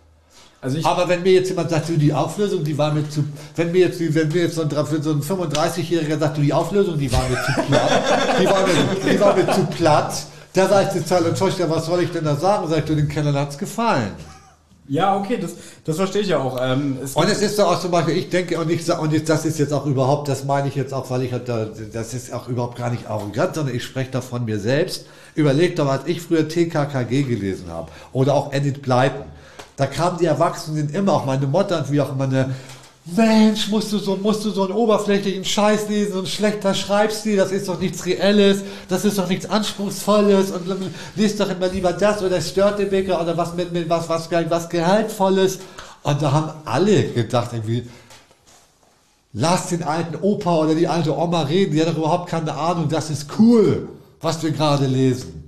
Also 0.64 0.80
Aber 0.84 1.10
wenn 1.10 1.24
mir 1.24 1.34
jetzt 1.34 1.50
jemand 1.50 1.70
sagt, 1.70 1.90
du, 1.90 1.98
die 1.98 2.14
Auflösung, 2.14 2.64
die 2.64 2.78
war 2.78 2.94
mir 2.94 3.08
zu, 3.10 3.26
wenn 3.58 3.74
mir 3.74 3.88
jetzt, 3.88 4.00
wenn 4.00 4.30
mir 4.30 4.44
jetzt 4.44 4.56
so 4.56 4.62
ein, 4.62 4.70
so 4.70 5.12
ein 5.12 5.22
35-Jähriger 5.22 6.18
sagt, 6.18 6.38
du, 6.38 6.42
die 6.42 6.54
Auflösung, 6.54 6.98
die 6.98 7.12
war 7.12 7.28
mir 7.28 7.36
zu 7.36 7.52
platt, 7.68 7.92
die 8.40 8.46
war 8.46 8.66
mir, 8.66 9.12
die 9.12 9.20
war 9.20 9.36
mir 9.36 9.52
zu 9.52 9.66
platt, 9.66 10.14
da 10.54 10.70
war 10.70 10.84
ich 10.84 10.88
total 10.88 11.26
enttäuscht, 11.26 11.60
ja, 11.60 11.70
was 11.70 11.86
soll 11.86 12.02
ich 12.02 12.12
denn 12.12 12.24
da 12.24 12.38
sagen? 12.38 12.66
Sag 12.70 12.80
ich, 12.80 12.86
du, 12.86 12.96
den 12.96 13.10
Kellern 13.10 13.36
hat's 13.36 13.58
gefallen. 13.58 14.12
ja, 14.88 15.18
okay, 15.18 15.38
das, 15.38 15.56
das 15.84 15.98
verstehe 15.98 16.22
ich 16.22 16.30
ja 16.30 16.40
auch. 16.40 16.58
Ähm, 16.62 16.98
es 17.04 17.14
Und 17.14 17.28
es 17.28 17.42
ist 17.42 17.60
doch 17.60 17.74
auch 17.74 17.82
zum 17.82 17.92
Beispiel, 17.92 18.16
ich 18.16 18.30
denke, 18.30 18.58
und 18.58 18.72
ich 18.72 18.90
und 18.90 19.30
das 19.30 19.44
ist 19.46 19.60
jetzt 19.60 19.74
auch 19.74 19.86
überhaupt, 19.86 20.30
das 20.30 20.46
meine 20.46 20.70
ich 20.70 20.76
jetzt 20.76 20.94
auch, 20.94 21.10
weil 21.10 21.24
ich 21.24 21.34
halt 21.34 21.50
da, 21.50 21.68
das 21.92 22.14
ist 22.14 22.32
auch 22.32 22.48
überhaupt 22.48 22.78
gar 22.78 22.90
nicht 22.90 23.10
arrogant, 23.10 23.56
sondern 23.56 23.76
ich 23.76 23.84
spreche 23.84 24.12
da 24.12 24.22
von 24.22 24.46
mir 24.46 24.62
selbst. 24.62 25.08
Überlegt 25.36 25.80
doch, 25.80 25.90
als 25.90 26.04
ich 26.06 26.22
früher 26.22 26.48
TKKG 26.48 27.24
gelesen 27.24 27.66
habe, 27.70 27.92
oder 28.14 28.34
auch 28.36 28.54
Edith 28.54 28.82
Blyton, 28.82 29.26
da 29.76 29.86
kamen 29.88 30.18
die 30.20 30.26
Erwachsenen 30.26 30.90
immer, 30.90 31.14
auch 31.14 31.26
meine 31.26 31.48
Mutter 31.48 31.80
und 31.80 31.92
wie 31.92 32.02
auch 32.02 32.12
immer 32.12 32.26
eine, 32.26 32.54
Mensch, 33.06 33.68
musst 33.68 33.92
du 33.92 33.98
so, 33.98 34.16
musst 34.16 34.46
du 34.46 34.52
so 34.52 34.64
einen 34.64 34.72
oberflächlichen 34.72 35.44
Scheiß 35.44 35.90
lesen 35.90 36.20
und 36.20 36.30
schlechter 36.30 36.74
Schreibstil, 36.74 37.36
das 37.36 37.52
ist 37.52 37.68
doch 37.68 37.78
nichts 37.78 38.06
Reelles, 38.06 38.62
das 38.88 39.04
ist 39.04 39.18
doch 39.18 39.28
nichts 39.28 39.46
Anspruchsvolles 39.46 40.52
und 40.52 40.64
liest 41.16 41.38
doch 41.38 41.50
immer 41.50 41.68
lieber 41.68 41.92
das 41.92 42.24
oder 42.24 42.40
Störtebeker 42.40 43.22
oder 43.22 43.36
was 43.36 43.56
mit, 43.56 43.74
mit 43.74 43.90
was, 43.90 44.08
was, 44.08 44.30
was 44.32 44.70
Gehaltvolles. 44.70 45.60
Und 46.04 46.22
da 46.22 46.32
haben 46.32 46.52
alle 46.64 47.04
gedacht, 47.10 47.52
irgendwie, 47.52 47.90
lass 49.34 49.68
den 49.68 49.84
alten 49.84 50.16
Opa 50.22 50.60
oder 50.60 50.74
die 50.74 50.88
alte 50.88 51.18
Oma 51.18 51.42
reden, 51.42 51.74
die 51.74 51.82
hat 51.82 51.90
doch 51.90 51.98
überhaupt 51.98 52.30
keine 52.30 52.54
Ahnung, 52.54 52.88
das 52.88 53.10
ist 53.10 53.28
cool, 53.38 53.90
was 54.22 54.42
wir 54.42 54.52
gerade 54.52 54.86
lesen. 54.86 55.43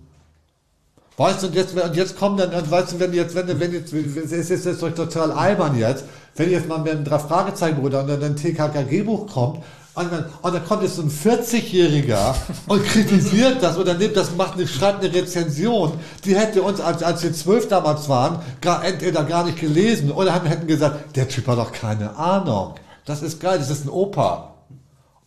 Weißt 1.17 1.43
du, 1.43 1.47
und 1.47 1.55
jetzt, 1.55 1.73
und 1.73 1.95
jetzt 1.95 2.17
kommen 2.17 2.37
dann, 2.37 2.53
und 2.53 2.69
weißt 2.69 2.93
du, 2.93 2.99
wenn 2.99 3.13
jetzt, 3.13 3.35
wenn, 3.35 3.59
wenn 3.59 3.71
jetzt, 3.71 3.93
es 3.93 4.49
ist 4.49 4.65
jetzt 4.65 4.79
total 4.79 5.31
albern 5.31 5.77
jetzt, 5.77 6.03
wenn 6.35 6.51
jetzt 6.51 6.67
mal 6.67 6.79
mit 6.79 6.91
einem 6.91 7.05
drei 7.05 7.19
Fragezeichen 7.19 7.79
oder 7.79 8.03
dann 8.03 8.21
ein 8.21 8.35
TKKG-Buch 8.35 9.27
kommt, 9.27 9.63
und 9.95 10.11
dann, 10.11 10.25
und 10.41 10.53
dann 10.53 10.65
kommt 10.65 10.83
jetzt 10.83 10.97
so 10.97 11.03
ein 11.03 11.09
40-Jähriger 11.09 12.35
und 12.67 12.83
kritisiert 12.85 13.63
das 13.63 13.77
oder 13.77 13.93
nimmt 13.93 14.17
das, 14.17 14.35
macht 14.35 14.55
eine, 14.55 14.67
schreibt 14.67 15.03
eine 15.03 15.13
Rezension, 15.13 15.93
die 16.25 16.35
hätte 16.35 16.63
uns, 16.63 16.81
als, 16.81 17.01
als 17.01 17.23
wir 17.23 17.31
zwölf 17.31 17.69
damals 17.69 18.09
waren, 18.09 18.39
gar, 18.59 18.83
entweder 18.83 19.23
gar 19.23 19.45
nicht 19.45 19.57
gelesen 19.57 20.11
oder 20.11 20.33
haben, 20.33 20.47
hätten 20.47 20.67
gesagt, 20.67 21.15
der 21.15 21.29
Typ 21.29 21.47
hat 21.47 21.57
doch 21.57 21.71
keine 21.71 22.17
Ahnung. 22.17 22.75
Das 23.05 23.21
ist 23.21 23.39
geil, 23.39 23.57
das 23.57 23.69
ist 23.69 23.85
ein 23.85 23.89
Opa. 23.89 24.55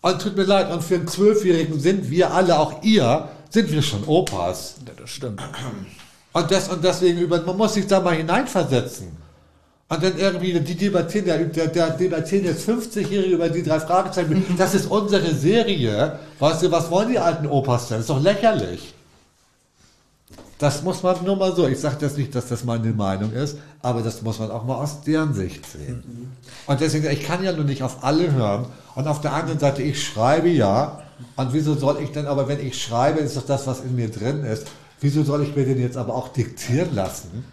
Und 0.03 0.21
tut 0.21 0.37
mir 0.37 0.45
leid, 0.45 0.71
und 0.71 0.85
für 0.85 0.97
einen 0.97 1.09
Zwölfjährigen 1.09 1.81
sind 1.81 2.11
wir 2.11 2.35
alle, 2.35 2.59
auch 2.59 2.83
ihr, 2.83 3.29
sind 3.51 3.71
wir 3.71 3.83
schon 3.83 4.05
Opas. 4.05 4.77
Ja, 4.87 4.93
das 4.97 5.11
stimmt. 5.11 5.43
Und, 6.33 6.51
das, 6.51 6.69
und 6.69 6.85
deswegen, 6.85 7.19
über, 7.19 7.41
man 7.43 7.57
muss 7.57 7.75
sich 7.75 7.87
da 7.87 8.01
mal 8.01 8.15
hineinversetzen. 8.15 9.09
Und 9.91 10.03
dann 10.03 10.19
irgendwie, 10.19 10.61
die 10.61 10.75
debattieren, 10.75 11.25
der, 11.25 11.45
der, 11.45 11.69
der 11.69 11.91
debattieren 11.91 12.45
jetzt 12.45 12.69
50-Jährige 12.69 13.35
über 13.35 13.49
die 13.49 13.63
drei 13.63 13.81
Fragezeichen. 13.81 14.45
Das 14.59 14.75
ist 14.75 14.87
unsere 14.87 15.35
Serie. 15.35 16.19
Weißt 16.39 16.63
du, 16.63 16.71
was 16.71 16.91
wollen 16.91 17.09
die 17.09 17.19
alten 17.19 17.47
Opas 17.47 17.89
denn? 17.89 17.97
Das 17.97 18.03
ist 18.03 18.11
doch 18.11 18.23
lächerlich. 18.23 18.95
Das 20.59 20.83
muss 20.83 21.03
man 21.03 21.25
nur 21.25 21.37
mal 21.37 21.55
so. 21.55 21.67
Ich 21.69 21.79
sage 21.79 21.97
das 22.01 22.17
nicht, 22.17 22.35
dass 22.35 22.49
das 22.49 22.65
meine 22.65 22.93
Meinung 22.93 23.33
ist, 23.33 23.59
aber 23.81 24.03
das 24.03 24.23
muss 24.23 24.41
man 24.41 24.51
auch 24.51 24.65
mal 24.65 24.75
aus 24.75 25.03
deren 25.03 25.33
Sicht 25.33 25.65
sehen. 25.65 26.33
Und 26.67 26.81
deswegen, 26.81 27.09
ich 27.09 27.23
kann 27.23 27.43
ja 27.45 27.53
nur 27.53 27.65
nicht 27.65 27.83
auf 27.83 28.03
alle 28.05 28.33
hören. 28.33 28.67
Und 28.95 29.07
auf 29.07 29.21
der 29.21 29.33
anderen 29.33 29.61
Seite, 29.61 29.83
ich 29.83 30.05
schreibe 30.05 30.49
ja. 30.49 31.03
Und 31.37 31.53
wieso 31.53 31.75
soll 31.75 31.99
ich 32.03 32.11
denn, 32.11 32.27
aber 32.27 32.49
wenn 32.49 32.65
ich 32.65 32.81
schreibe, 32.81 33.21
ist 33.21 33.37
doch 33.37 33.47
das, 33.47 33.67
was 33.67 33.81
in 33.81 33.97
mir 33.97 34.11
drin 34.11 34.45
ist. 34.45 34.67
Wieso 35.01 35.23
soll 35.23 35.43
ich 35.43 35.55
mir 35.55 35.65
den 35.65 35.81
jetzt 35.81 35.97
aber 35.97 36.15
auch 36.15 36.29
diktieren 36.29 36.95
lassen? 36.95 37.45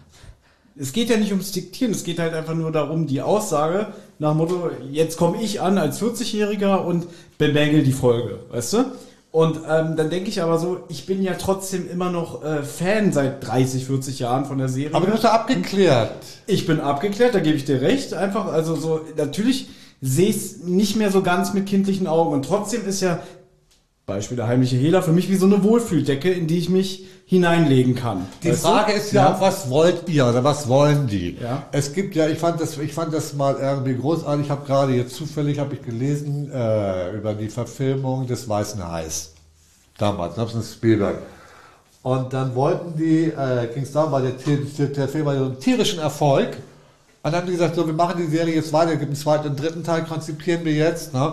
es 0.78 0.92
geht 0.92 1.10
ja 1.10 1.16
nicht 1.16 1.32
ums 1.32 1.52
Diktieren, 1.52 1.92
es 1.92 2.04
geht 2.04 2.18
halt 2.18 2.34
einfach 2.34 2.54
nur 2.54 2.70
darum, 2.70 3.06
die 3.06 3.22
Aussage 3.22 3.88
nach 4.18 4.34
Motto, 4.34 4.70
jetzt 4.90 5.16
komme 5.16 5.42
ich 5.42 5.60
an 5.60 5.78
als 5.78 6.00
40-Jähriger 6.00 6.84
und 6.84 7.06
bemängel 7.38 7.82
die 7.82 7.92
Folge, 7.92 8.40
weißt 8.50 8.72
du? 8.74 8.84
Und 9.32 9.58
ähm, 9.68 9.96
dann 9.96 10.08
denke 10.08 10.30
ich 10.30 10.40
aber 10.40 10.58
so, 10.58 10.80
ich 10.88 11.04
bin 11.04 11.22
ja 11.22 11.34
trotzdem 11.34 11.90
immer 11.90 12.10
noch 12.10 12.42
äh, 12.42 12.62
Fan 12.62 13.12
seit 13.12 13.46
30, 13.46 13.84
40 13.84 14.18
Jahren 14.20 14.46
von 14.46 14.56
der 14.56 14.68
Serie. 14.68 14.94
Aber 14.94 15.06
du 15.06 15.12
hast 15.12 15.24
ja 15.24 15.32
abgeklärt. 15.32 16.24
Ich 16.46 16.66
bin 16.66 16.80
abgeklärt, 16.80 17.34
da 17.34 17.40
gebe 17.40 17.56
ich 17.56 17.66
dir 17.66 17.82
recht. 17.82 18.14
Einfach, 18.14 18.46
also 18.46 18.76
so, 18.76 19.00
natürlich 19.14 19.68
sehe 20.00 20.30
ich 20.30 20.36
es 20.36 20.58
nicht 20.62 20.96
mehr 20.96 21.10
so 21.10 21.20
ganz 21.20 21.52
mit 21.52 21.66
kindlichen 21.66 22.06
Augen. 22.06 22.32
Und 22.32 22.46
trotzdem 22.46 22.86
ist 22.86 23.02
ja, 23.02 23.18
Beispiel 24.06 24.36
der 24.36 24.46
heimliche 24.46 24.76
Hehler, 24.76 25.02
für 25.02 25.10
mich 25.10 25.28
wie 25.28 25.34
so 25.34 25.46
eine 25.46 25.64
Wohlfühldecke, 25.64 26.30
in 26.30 26.46
die 26.46 26.58
ich 26.58 26.68
mich 26.68 27.06
hineinlegen 27.26 27.96
kann. 27.96 28.24
Die 28.44 28.50
Weißt 28.50 28.62
du? 28.64 28.68
Frage 28.68 28.92
ist 28.92 29.12
ja, 29.12 29.34
auch, 29.34 29.40
was 29.40 29.68
wollt 29.68 30.08
ihr 30.08 30.26
oder 30.26 30.44
was 30.44 30.68
wollen 30.68 31.08
die? 31.08 31.36
Ja. 31.42 31.64
Es 31.72 31.92
gibt 31.92 32.14
ja, 32.14 32.28
ich 32.28 32.38
fand 32.38 32.60
das, 32.60 32.78
ich 32.78 32.94
fand 32.94 33.12
das 33.12 33.34
mal 33.34 33.56
irgendwie 33.60 33.96
großartig. 33.96 34.44
Ich 34.46 34.50
habe 34.50 34.64
gerade 34.64 34.92
jetzt 34.94 35.16
zufällig 35.16 35.58
habe 35.58 35.74
ich 35.74 35.82
gelesen 35.82 36.48
äh, 36.52 37.16
über 37.16 37.34
die 37.34 37.48
Verfilmung 37.48 38.28
des 38.28 38.48
Weißen 38.48 38.86
Hais 38.88 39.32
damals, 39.98 40.36
das 40.36 40.54
ist 40.54 40.74
Spielberg. 40.74 41.16
Und 42.02 42.32
dann 42.32 42.54
wollten 42.54 42.96
die, 42.96 43.24
äh, 43.24 43.66
ging 43.74 43.82
es 43.82 43.90
darum, 43.90 44.12
weil 44.12 44.22
der, 44.22 44.38
Tier- 44.38 44.86
der 44.86 45.08
Film 45.08 45.26
war 45.26 45.34
ja 45.34 45.40
so 45.40 45.46
einen 45.46 45.58
tierischen 45.58 45.98
Erfolg. 45.98 46.50
Und 47.24 47.32
dann 47.32 47.40
haben 47.40 47.46
die 47.46 47.54
gesagt, 47.54 47.74
so, 47.74 47.84
wir 47.84 47.92
machen 47.94 48.22
die 48.24 48.30
Serie 48.30 48.54
jetzt 48.54 48.72
weiter, 48.72 48.92
gibt 48.92 49.06
einen 49.06 49.16
zweiten 49.16 49.48
und 49.48 49.60
dritten 49.60 49.82
Teil, 49.82 50.04
konzipieren 50.04 50.64
wir 50.64 50.74
jetzt. 50.74 51.12
Ne? 51.12 51.32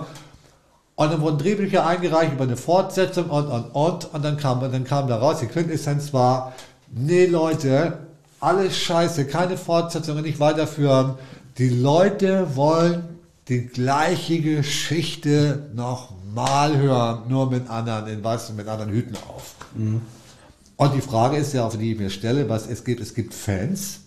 Und 0.96 1.12
dann 1.12 1.22
wurden 1.22 1.40
Drehbücher 1.40 1.86
eingereicht 1.86 2.34
über 2.34 2.44
eine 2.44 2.58
Fortsetzung 2.58 3.30
und, 3.30 3.48
und, 3.48 3.66
und. 3.72 4.14
Und 4.14 4.24
dann 4.24 4.38
kam, 4.38 4.62
und 4.62 4.72
dann 4.72 4.84
kam 4.84 5.08
da 5.08 5.18
raus, 5.18 5.40
die 5.40 5.48
Quintessenz 5.48 6.14
war, 6.14 6.54
nee 6.92 7.26
Leute, 7.26 8.00
alles 8.40 8.78
scheiße, 8.78 9.26
keine 9.26 9.58
Fortsetzung, 9.58 10.22
nicht 10.22 10.40
weiterführen. 10.40 11.16
Die 11.58 11.70
Leute 11.70 12.56
wollen 12.56 13.04
die 13.48 13.66
gleiche 13.68 14.40
Geschichte 14.40 15.70
nochmal 15.74 16.78
hören, 16.78 17.24
nur 17.28 17.50
mit 17.50 17.70
anderen, 17.70 18.08
in 18.08 18.24
weißt 18.24 18.50
du, 18.50 18.54
mit 18.54 18.68
anderen 18.68 18.92
Hüten 18.92 19.16
auf. 19.28 19.56
Und 20.78 20.94
die 20.94 21.02
Frage 21.02 21.38
ist 21.38 21.54
ja, 21.54 21.66
auf 21.66 21.78
die 21.78 21.94
ich 21.94 22.00
mir 22.00 22.10
stelle, 22.10 22.50
was 22.50 22.68
es 22.68 22.84
gibt, 22.84 23.02
es 23.02 23.14
gibt 23.14 23.34
Fans, 23.34 24.02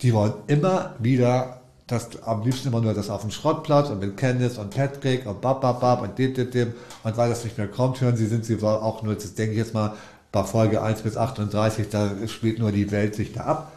die 0.00 0.12
wollen 0.12 0.34
immer 0.46 0.94
wieder 0.98 1.60
das 1.86 2.22
am 2.22 2.42
liebsten 2.42 2.68
immer 2.68 2.80
nur 2.80 2.94
das 2.94 3.10
auf 3.10 3.20
dem 3.20 3.30
Schrottplatz 3.30 3.90
und 3.90 4.00
mit 4.00 4.16
Candice 4.16 4.58
und 4.58 4.74
Patrick 4.74 5.26
und 5.26 5.40
bab, 5.40 5.60
bab, 5.60 5.80
bab 5.80 6.02
und 6.02 6.18
dem, 6.18 6.32
dem, 6.32 6.50
dem. 6.50 6.74
Und 7.02 7.16
weil 7.16 7.28
das 7.28 7.44
nicht 7.44 7.58
mehr 7.58 7.68
kommt, 7.68 8.00
hören 8.00 8.16
sie, 8.16 8.26
sind 8.26 8.44
sie 8.44 8.62
auch 8.62 9.02
nur, 9.02 9.14
das 9.14 9.34
denke 9.34 9.52
ich 9.52 9.58
jetzt 9.58 9.74
mal, 9.74 9.94
bei 10.32 10.42
Folge 10.42 10.82
1 10.82 11.02
bis 11.02 11.16
38, 11.16 11.90
da 11.90 12.10
spielt 12.26 12.58
nur 12.58 12.72
die 12.72 12.90
Welt 12.90 13.14
sich 13.14 13.32
da 13.32 13.42
ab. 13.42 13.72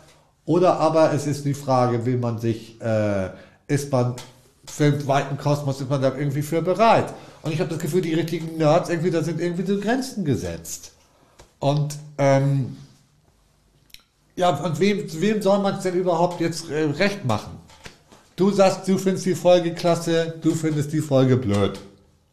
Oder 0.45 0.79
aber 0.79 1.13
es 1.13 1.27
ist 1.27 1.45
die 1.45 1.53
Frage, 1.53 2.05
will 2.05 2.17
man 2.17 2.39
sich, 2.39 2.81
äh, 2.81 3.29
ist 3.67 3.91
man 3.91 4.15
für 4.65 4.91
den 4.91 5.05
weiten 5.07 5.37
Kosmos, 5.37 5.81
ist 5.81 5.89
man 5.89 6.01
da 6.01 6.15
irgendwie 6.15 6.41
für 6.41 6.61
bereit? 6.61 7.13
Und 7.43 7.51
ich 7.51 7.59
habe 7.59 7.69
das 7.69 7.79
Gefühl, 7.79 8.01
die 8.01 8.13
richtigen 8.13 8.57
Nerds, 8.57 8.89
irgendwie, 8.89 9.11
da 9.11 9.21
sind 9.21 9.39
irgendwie 9.39 9.65
so 9.65 9.79
Grenzen 9.79 10.23
gesetzt. 10.23 10.93
Und, 11.59 11.97
ähm, 12.17 12.77
ja, 14.35 14.49
und 14.49 14.79
wem, 14.79 15.05
wem 15.21 15.41
soll 15.41 15.59
man 15.59 15.75
es 15.75 15.83
denn 15.83 15.95
überhaupt 15.95 16.39
jetzt 16.39 16.69
äh, 16.69 16.85
recht 16.85 17.25
machen? 17.25 17.66
Du 18.37 18.51
sagst, 18.51 18.87
du 18.87 18.97
findest 18.99 19.25
die 19.25 19.33
Folge 19.35 19.73
klasse, 19.73 20.35
du 20.41 20.53
findest 20.53 20.93
die 20.93 21.01
Folge 21.01 21.37
blöd. 21.37 21.79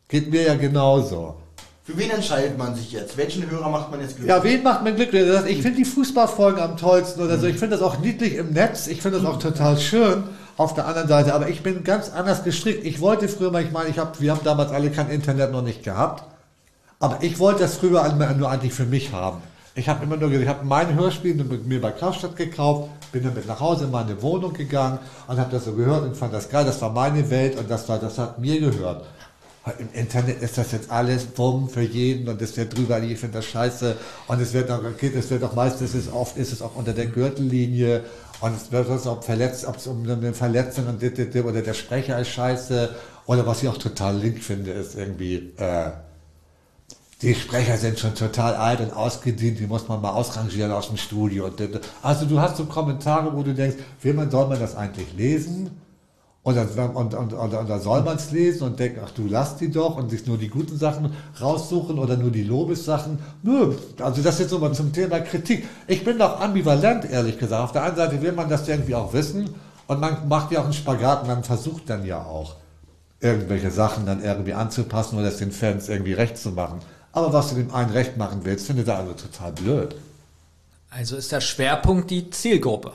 Geht 0.06 0.30
mir 0.30 0.42
ja 0.42 0.54
genauso. 0.54 1.36
Für 1.82 1.96
wen 1.96 2.10
entscheidet 2.10 2.58
man 2.58 2.74
sich 2.74 2.92
jetzt? 2.92 3.16
Welchen 3.16 3.50
Hörer 3.50 3.70
macht 3.70 3.90
man 3.90 4.00
jetzt 4.00 4.16
glücklich? 4.16 4.28
Ja, 4.28 4.44
wen 4.44 4.62
macht 4.62 4.84
man 4.84 4.94
glücklich? 4.96 5.26
Das- 5.26 5.46
Ich 5.46 5.62
finde 5.62 5.78
die 5.78 5.84
Fußballfolgen 5.86 6.60
am 6.62 6.76
tollsten 6.76 7.22
oder 7.22 7.38
so. 7.38 7.46
Ich 7.46 7.56
finde 7.58 7.76
das 7.78 7.82
auch 7.84 7.98
niedlich 8.00 8.34
im 8.34 8.52
Netz. 8.52 8.86
Ich 8.86 9.00
finde 9.00 9.18
das 9.18 9.26
auch 9.26 9.38
total 9.38 9.78
schön 9.78 10.24
auf 10.58 10.74
der 10.74 10.86
anderen 10.86 11.08
Seite. 11.08 11.34
Aber 11.34 11.48
ich 11.48 11.62
bin 11.62 11.82
ganz 11.84 12.10
anders 12.10 12.44
gestrickt. 12.44 12.84
Ich 12.84 13.00
wollte 13.00 13.26
früher 13.26 13.50
mal, 13.50 13.62
ich 13.64 13.72
meine, 13.72 13.88
ich 13.88 13.98
hab, 13.98 14.20
wir 14.20 14.30
haben 14.30 14.40
damals 14.44 14.72
alle 14.72 14.90
kein 14.90 15.08
Internet 15.08 15.52
noch 15.52 15.62
nicht 15.62 15.82
gehabt. 15.84 16.24
Aber 17.00 17.18
ich 17.22 17.38
wollte 17.38 17.60
das 17.60 17.76
früher 17.76 18.06
nur 18.36 18.50
eigentlich 18.50 18.74
für 18.74 18.84
mich 18.86 19.12
haben. 19.12 19.40
Ich 19.76 19.88
habe 19.88 20.04
immer 20.04 20.16
nur, 20.16 20.30
gesagt, 20.30 20.44
ich 20.44 20.48
habe 20.48 20.64
mein 20.64 20.94
Hörspiel 20.94 21.34
mit 21.34 21.66
mir 21.66 21.80
bei 21.80 21.90
Kraftstadt 21.90 22.36
gekauft, 22.36 22.90
bin 23.10 23.24
damit 23.24 23.48
nach 23.48 23.58
Hause 23.58 23.86
in 23.86 23.90
meine 23.90 24.22
Wohnung 24.22 24.52
gegangen 24.52 25.00
und 25.26 25.36
habe 25.36 25.50
das 25.50 25.64
so 25.64 25.72
gehört 25.72 26.04
und 26.04 26.16
fand 26.16 26.32
das 26.32 26.48
geil. 26.48 26.64
Das 26.64 26.80
war 26.80 26.90
meine 26.90 27.28
Welt 27.28 27.58
und 27.58 27.68
das 27.68 27.88
war, 27.88 27.98
das 27.98 28.16
hat 28.18 28.38
mir 28.38 28.60
gehört. 28.60 29.04
Im 29.78 29.88
Internet 29.92 30.42
ist 30.42 30.58
das 30.58 30.70
jetzt 30.72 30.90
alles 30.90 31.24
bumm 31.24 31.68
für 31.68 31.80
jeden 31.80 32.28
und 32.28 32.40
es 32.40 32.56
wird 32.56 32.76
drüber, 32.76 33.02
ich 33.02 33.18
finde 33.18 33.38
das 33.38 33.46
scheiße 33.46 33.96
und 34.28 34.40
es 34.40 34.52
wird 34.52 34.70
auch, 34.70 34.80
es 35.00 35.30
wird 35.30 35.42
auch 35.42 35.54
meistens, 35.54 35.94
ist 35.94 36.12
oft, 36.12 36.36
ist 36.36 36.52
es 36.52 36.60
auch 36.62 36.76
unter 36.76 36.92
der 36.92 37.06
Gürtellinie 37.06 38.04
und 38.42 38.54
es 38.54 38.70
wird 38.70 38.88
ob 39.06 39.24
verletzt, 39.24 39.64
ob 39.66 39.78
es 39.78 39.86
um 39.86 40.08
eine 40.08 40.34
Verletzung 40.34 40.86
und 40.86 41.02
oder 41.02 41.62
der 41.62 41.74
Sprecher 41.74 42.18
ist 42.20 42.28
scheiße 42.28 42.90
oder 43.26 43.46
was 43.46 43.62
ich 43.62 43.68
auch 43.70 43.78
total 43.78 44.18
link 44.18 44.44
finde, 44.44 44.72
ist 44.72 44.96
irgendwie, 44.96 45.54
äh, 45.56 45.92
die 47.24 47.34
Sprecher 47.34 47.78
sind 47.78 47.98
schon 47.98 48.14
total 48.14 48.54
alt 48.54 48.80
und 48.80 48.92
ausgedient, 48.92 49.58
die 49.58 49.66
muss 49.66 49.88
man 49.88 50.02
mal 50.02 50.10
ausrangieren 50.10 50.70
aus 50.70 50.88
dem 50.88 50.98
Studio. 50.98 51.48
Dit. 51.48 51.80
also 52.02 52.26
du 52.26 52.38
hast 52.38 52.58
so 52.58 52.66
Kommentare, 52.66 53.34
wo 53.34 53.42
du 53.42 53.54
denkst, 53.54 53.76
wie 54.02 54.12
man 54.12 54.30
soll 54.30 54.46
man 54.46 54.60
das 54.60 54.76
eigentlich 54.76 55.08
lesen? 55.16 55.70
Und 56.42 56.56
dann, 56.56 56.90
und, 56.90 57.14
und, 57.14 57.32
und, 57.32 57.54
und 57.54 57.82
soll 57.82 58.02
man 58.02 58.16
es 58.16 58.30
lesen 58.30 58.64
und 58.64 58.78
denken, 58.78 59.00
ach 59.02 59.10
du 59.12 59.26
lass 59.26 59.56
die 59.56 59.70
doch 59.70 59.96
und 59.96 60.10
sich 60.10 60.26
nur 60.26 60.36
die 60.36 60.48
guten 60.48 60.76
Sachen 60.76 61.10
raussuchen 61.40 61.98
oder 61.98 62.18
nur 62.18 62.30
die 62.30 62.44
Lobessachen. 62.44 63.18
Nö, 63.42 63.74
also 63.98 64.20
das 64.20 64.38
jetzt 64.38 64.50
so 64.50 64.58
mal 64.58 64.74
zum 64.74 64.92
Thema 64.92 65.20
Kritik. 65.20 65.66
Ich 65.86 66.04
bin 66.04 66.18
doch 66.18 66.38
ambivalent, 66.42 67.10
ehrlich 67.10 67.38
gesagt. 67.38 67.64
Auf 67.64 67.72
der 67.72 67.84
einen 67.84 67.96
Seite 67.96 68.20
will 68.20 68.32
man 68.32 68.50
das 68.50 68.68
irgendwie 68.68 68.94
auch 68.94 69.14
wissen 69.14 69.54
und 69.86 70.00
man 70.00 70.28
macht 70.28 70.52
ja 70.52 70.60
auch 70.60 70.64
einen 70.64 70.74
Spagat 70.74 71.22
und 71.22 71.28
man 71.28 71.44
versucht 71.44 71.88
dann 71.88 72.04
ja 72.04 72.22
auch 72.22 72.56
irgendwelche 73.20 73.70
Sachen 73.70 74.04
dann 74.04 74.22
irgendwie 74.22 74.52
anzupassen 74.52 75.18
oder 75.18 75.28
es 75.28 75.38
den 75.38 75.50
Fans 75.50 75.88
irgendwie 75.88 76.12
recht 76.12 76.36
zu 76.36 76.50
machen. 76.50 76.80
Aber 77.14 77.32
was 77.32 77.48
du 77.50 77.54
dem 77.54 77.72
einen 77.72 77.90
recht 77.90 78.16
machen 78.16 78.40
willst, 78.42 78.66
findet 78.66 78.88
er 78.88 78.98
also 78.98 79.12
total 79.12 79.52
blöd. 79.52 79.94
Also 80.90 81.16
ist 81.16 81.32
der 81.32 81.40
Schwerpunkt 81.40 82.10
die 82.10 82.28
Zielgruppe. 82.30 82.92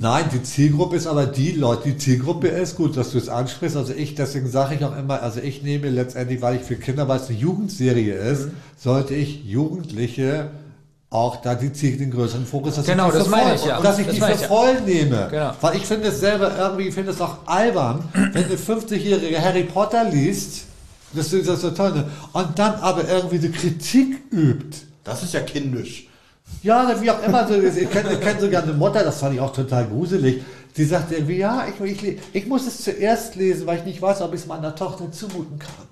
Nein, 0.00 0.26
die 0.32 0.42
Zielgruppe 0.42 0.94
ist 0.96 1.06
aber 1.08 1.26
die 1.26 1.50
Leute, 1.52 1.90
die 1.90 1.98
Zielgruppe 1.98 2.48
ist 2.48 2.76
gut, 2.76 2.96
dass 2.96 3.10
du 3.10 3.18
es 3.18 3.28
ansprichst. 3.28 3.76
Also 3.76 3.92
ich, 3.92 4.14
deswegen 4.14 4.48
sage 4.48 4.76
ich 4.76 4.84
auch 4.84 4.96
immer, 4.96 5.22
also 5.22 5.40
ich 5.40 5.62
nehme 5.62 5.88
letztendlich, 5.90 6.40
weil 6.40 6.56
ich 6.56 6.62
für 6.62 6.76
Kinder, 6.76 7.08
weil 7.08 7.18
es 7.18 7.28
eine 7.28 7.36
Jugendserie 7.38 8.14
ist, 8.14 8.46
Mhm. 8.46 8.52
sollte 8.76 9.14
ich 9.14 9.44
Jugendliche 9.44 10.50
auch 11.10 11.36
da 11.42 11.54
die 11.56 11.72
Ziel, 11.72 11.96
den 11.96 12.10
größeren 12.12 12.46
Fokus, 12.46 12.76
dass 12.76 12.86
Genau, 12.86 13.06
ich 13.06 13.12
die 13.12 13.18
das 13.18 13.28
meine 13.28 13.54
ich 13.56 13.64
ja. 13.64 13.80
dass 13.80 13.98
ich 13.98 14.06
Das 14.06 14.14
die 14.14 14.20
für 14.20 14.32
ich 14.32 14.40
ja. 14.42 14.46
voll 14.46 14.80
nehme. 14.82 15.28
Genau. 15.30 15.52
Weil 15.60 15.76
ich 15.78 15.86
finde 15.86 16.08
es 16.08 16.20
selber 16.20 16.56
irgendwie, 16.56 16.88
ich 16.88 16.94
finde 16.94 17.10
es 17.12 17.20
auch 17.20 17.38
albern, 17.46 18.04
wenn 18.12 18.44
eine 18.44 18.54
50-jährige 18.56 19.40
Harry 19.42 19.64
Potter 19.64 20.04
liest, 20.04 20.66
das 21.12 21.32
ist 21.32 21.48
das 21.48 21.60
so 21.60 21.70
toll, 21.70 21.92
ne? 21.92 22.10
und 22.32 22.58
dann 22.58 22.74
aber 22.74 23.08
irgendwie 23.08 23.38
die 23.38 23.50
Kritik 23.50 24.20
übt. 24.30 24.78
Das 25.04 25.22
ist 25.22 25.34
ja 25.34 25.40
kindisch. 25.40 26.06
Ja, 26.62 26.84
oder 26.84 27.00
wie 27.00 27.10
auch 27.10 27.22
immer. 27.22 27.46
So, 27.46 27.54
ich 27.54 27.90
kenne 27.90 28.16
kenn 28.18 28.40
sogar 28.40 28.62
eine 28.62 28.72
Mutter, 28.72 29.04
das 29.04 29.20
fand 29.20 29.34
ich 29.34 29.40
auch 29.40 29.52
total 29.52 29.86
gruselig. 29.86 30.42
Die 30.76 30.84
sagte 30.84 31.16
irgendwie, 31.16 31.38
ja, 31.38 31.66
ich, 31.68 32.02
ich, 32.02 32.18
ich 32.32 32.46
muss 32.46 32.66
es 32.66 32.82
zuerst 32.84 33.36
lesen, 33.36 33.66
weil 33.66 33.78
ich 33.78 33.84
nicht 33.84 34.02
weiß, 34.02 34.20
ob 34.22 34.34
ich 34.34 34.40
es 34.40 34.46
meiner 34.46 34.74
Tochter 34.74 35.10
zumuten 35.10 35.58
kann. 35.58 35.88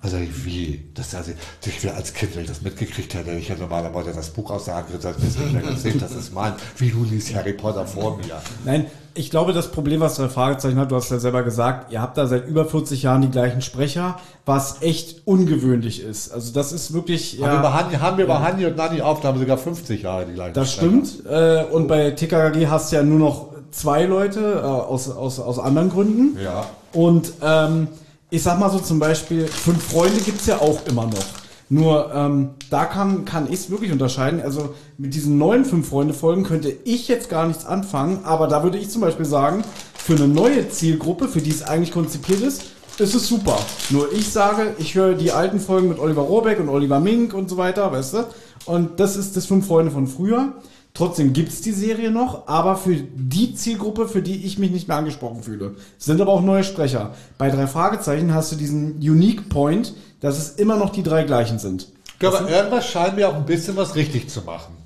Also 0.00 0.18
wie? 0.44 0.84
Das, 0.94 1.14
also, 1.14 1.32
ich 1.64 1.90
als 1.90 2.12
Kind, 2.14 2.34
wenn 2.36 2.42
ich 2.42 2.48
das 2.48 2.62
mitgekriegt 2.62 3.14
hätte, 3.14 3.32
ich 3.32 3.48
hätte 3.48 3.62
normalerweise 3.62 4.12
das 4.12 4.30
Buch 4.30 4.50
aus 4.50 4.66
der 4.66 4.76
Hand 4.76 4.88
gerissen, 4.88 5.14
das 5.14 5.24
ist 5.24 5.38
nicht 5.38 5.52
mehr 5.52 5.62
gesehen, 5.62 5.98
das 5.98 6.12
ist 6.12 6.32
mein. 6.32 6.54
Wie 6.76 6.90
du 6.90 7.04
liest 7.04 7.34
Harry 7.34 7.52
Potter 7.52 7.86
vor 7.86 8.16
mir. 8.18 8.40
Nein, 8.64 8.86
ich 9.14 9.30
glaube, 9.30 9.52
das 9.52 9.70
Problem, 9.70 10.00
was 10.00 10.16
der 10.16 10.28
Fragezeichen 10.28 10.78
hat, 10.78 10.90
du 10.90 10.96
hast 10.96 11.10
ja 11.10 11.18
selber 11.18 11.42
gesagt, 11.42 11.92
ihr 11.92 12.00
habt 12.00 12.16
da 12.16 12.26
seit 12.26 12.46
über 12.46 12.64
40 12.64 13.02
Jahren 13.02 13.22
die 13.22 13.30
gleichen 13.30 13.60
Sprecher, 13.60 14.18
was 14.46 14.82
echt 14.82 15.22
ungewöhnlich 15.26 16.02
ist. 16.02 16.32
Also 16.32 16.52
das 16.52 16.72
ist 16.72 16.92
wirklich, 16.92 17.38
Haben, 17.40 17.52
wir 17.52 17.58
bei 17.58 17.68
ja, 17.68 17.74
Hanni, 17.74 17.94
haben 17.96 18.18
wir 18.18 18.26
bei 18.26 18.38
Hanni 18.38 18.66
und 18.66 18.76
Nanni 18.76 19.02
auf, 19.02 19.20
da 19.20 19.28
haben 19.28 19.36
wir 19.36 19.40
sogar 19.40 19.58
50 19.58 20.02
Jahre 20.02 20.26
die 20.26 20.34
gleichen 20.34 20.54
das 20.54 20.72
Sprecher. 20.72 20.88
stimmt. 21.04 21.26
Äh, 21.26 21.64
und 21.70 21.88
bei 21.88 22.10
TKKG 22.10 22.66
hast 22.68 22.92
du 22.92 22.96
ja 22.96 23.02
nur 23.02 23.18
noch 23.18 23.48
zwei 23.70 24.04
Leute 24.04 24.40
äh, 24.40 24.66
aus, 24.66 25.10
aus, 25.10 25.40
aus 25.40 25.58
anderen 25.58 25.90
Gründen. 25.90 26.38
Ja. 26.42 26.66
Und 26.92 27.32
ähm, 27.42 27.88
ich 28.30 28.42
sag 28.42 28.58
mal 28.58 28.70
so 28.70 28.78
zum 28.78 28.98
Beispiel, 28.98 29.46
fünf 29.46 29.92
Freunde 29.92 30.20
gibt's 30.20 30.46
ja 30.46 30.58
auch 30.58 30.86
immer 30.86 31.06
noch. 31.06 31.41
Nur 31.72 32.12
ähm, 32.14 32.50
da 32.68 32.84
kann, 32.84 33.24
kann 33.24 33.46
ich 33.46 33.54
es 33.54 33.70
wirklich 33.70 33.92
unterscheiden. 33.92 34.42
Also 34.42 34.74
mit 34.98 35.14
diesen 35.14 35.38
neuen 35.38 35.64
Fünf-Freunde-Folgen 35.64 36.44
könnte 36.44 36.70
ich 36.84 37.08
jetzt 37.08 37.30
gar 37.30 37.46
nichts 37.46 37.64
anfangen, 37.64 38.18
aber 38.24 38.46
da 38.46 38.62
würde 38.62 38.76
ich 38.76 38.90
zum 38.90 39.00
Beispiel 39.00 39.24
sagen, 39.24 39.64
für 39.94 40.14
eine 40.14 40.28
neue 40.28 40.68
Zielgruppe, 40.68 41.28
für 41.28 41.40
die 41.40 41.48
es 41.48 41.62
eigentlich 41.62 41.90
konzipiert 41.90 42.42
ist, 42.42 42.64
ist 42.98 43.14
es 43.14 43.26
super. 43.26 43.58
Nur 43.88 44.12
ich 44.12 44.28
sage, 44.28 44.74
ich 44.76 44.94
höre 44.94 45.14
die 45.14 45.32
alten 45.32 45.60
Folgen 45.60 45.88
mit 45.88 45.98
Oliver 45.98 46.20
Rohrbeck 46.20 46.60
und 46.60 46.68
Oliver 46.68 47.00
Mink 47.00 47.32
und 47.32 47.48
so 47.48 47.56
weiter, 47.56 47.90
weißt 47.90 48.14
du? 48.14 48.18
Und 48.66 49.00
das 49.00 49.16
ist 49.16 49.34
das 49.38 49.46
Fünf 49.46 49.66
Freunde 49.66 49.92
von 49.92 50.06
früher. 50.06 50.52
Trotzdem 50.92 51.32
gibt's 51.32 51.62
die 51.62 51.72
Serie 51.72 52.10
noch, 52.10 52.48
aber 52.48 52.76
für 52.76 52.94
die 52.94 53.54
Zielgruppe, 53.54 54.08
für 54.08 54.20
die 54.20 54.44
ich 54.44 54.58
mich 54.58 54.72
nicht 54.72 54.88
mehr 54.88 54.98
angesprochen 54.98 55.42
fühle. 55.42 55.76
Es 55.98 56.04
sind 56.04 56.20
aber 56.20 56.32
auch 56.32 56.42
neue 56.42 56.64
Sprecher. 56.64 57.14
Bei 57.38 57.48
drei 57.48 57.66
Fragezeichen 57.66 58.34
hast 58.34 58.52
du 58.52 58.56
diesen 58.56 58.96
Unique 58.96 59.48
Point, 59.48 59.94
dass 60.22 60.38
es 60.38 60.50
immer 60.50 60.76
noch 60.76 60.90
die 60.90 61.02
drei 61.02 61.24
gleichen 61.24 61.58
sind. 61.58 61.88
Ja, 62.20 62.28
aber 62.28 62.48
irgendwas 62.48 62.86
scheint 62.86 63.16
mir 63.16 63.28
auch 63.28 63.34
ein 63.34 63.44
bisschen 63.44 63.76
was 63.76 63.94
richtig 63.96 64.30
zu 64.30 64.40
machen. 64.42 64.76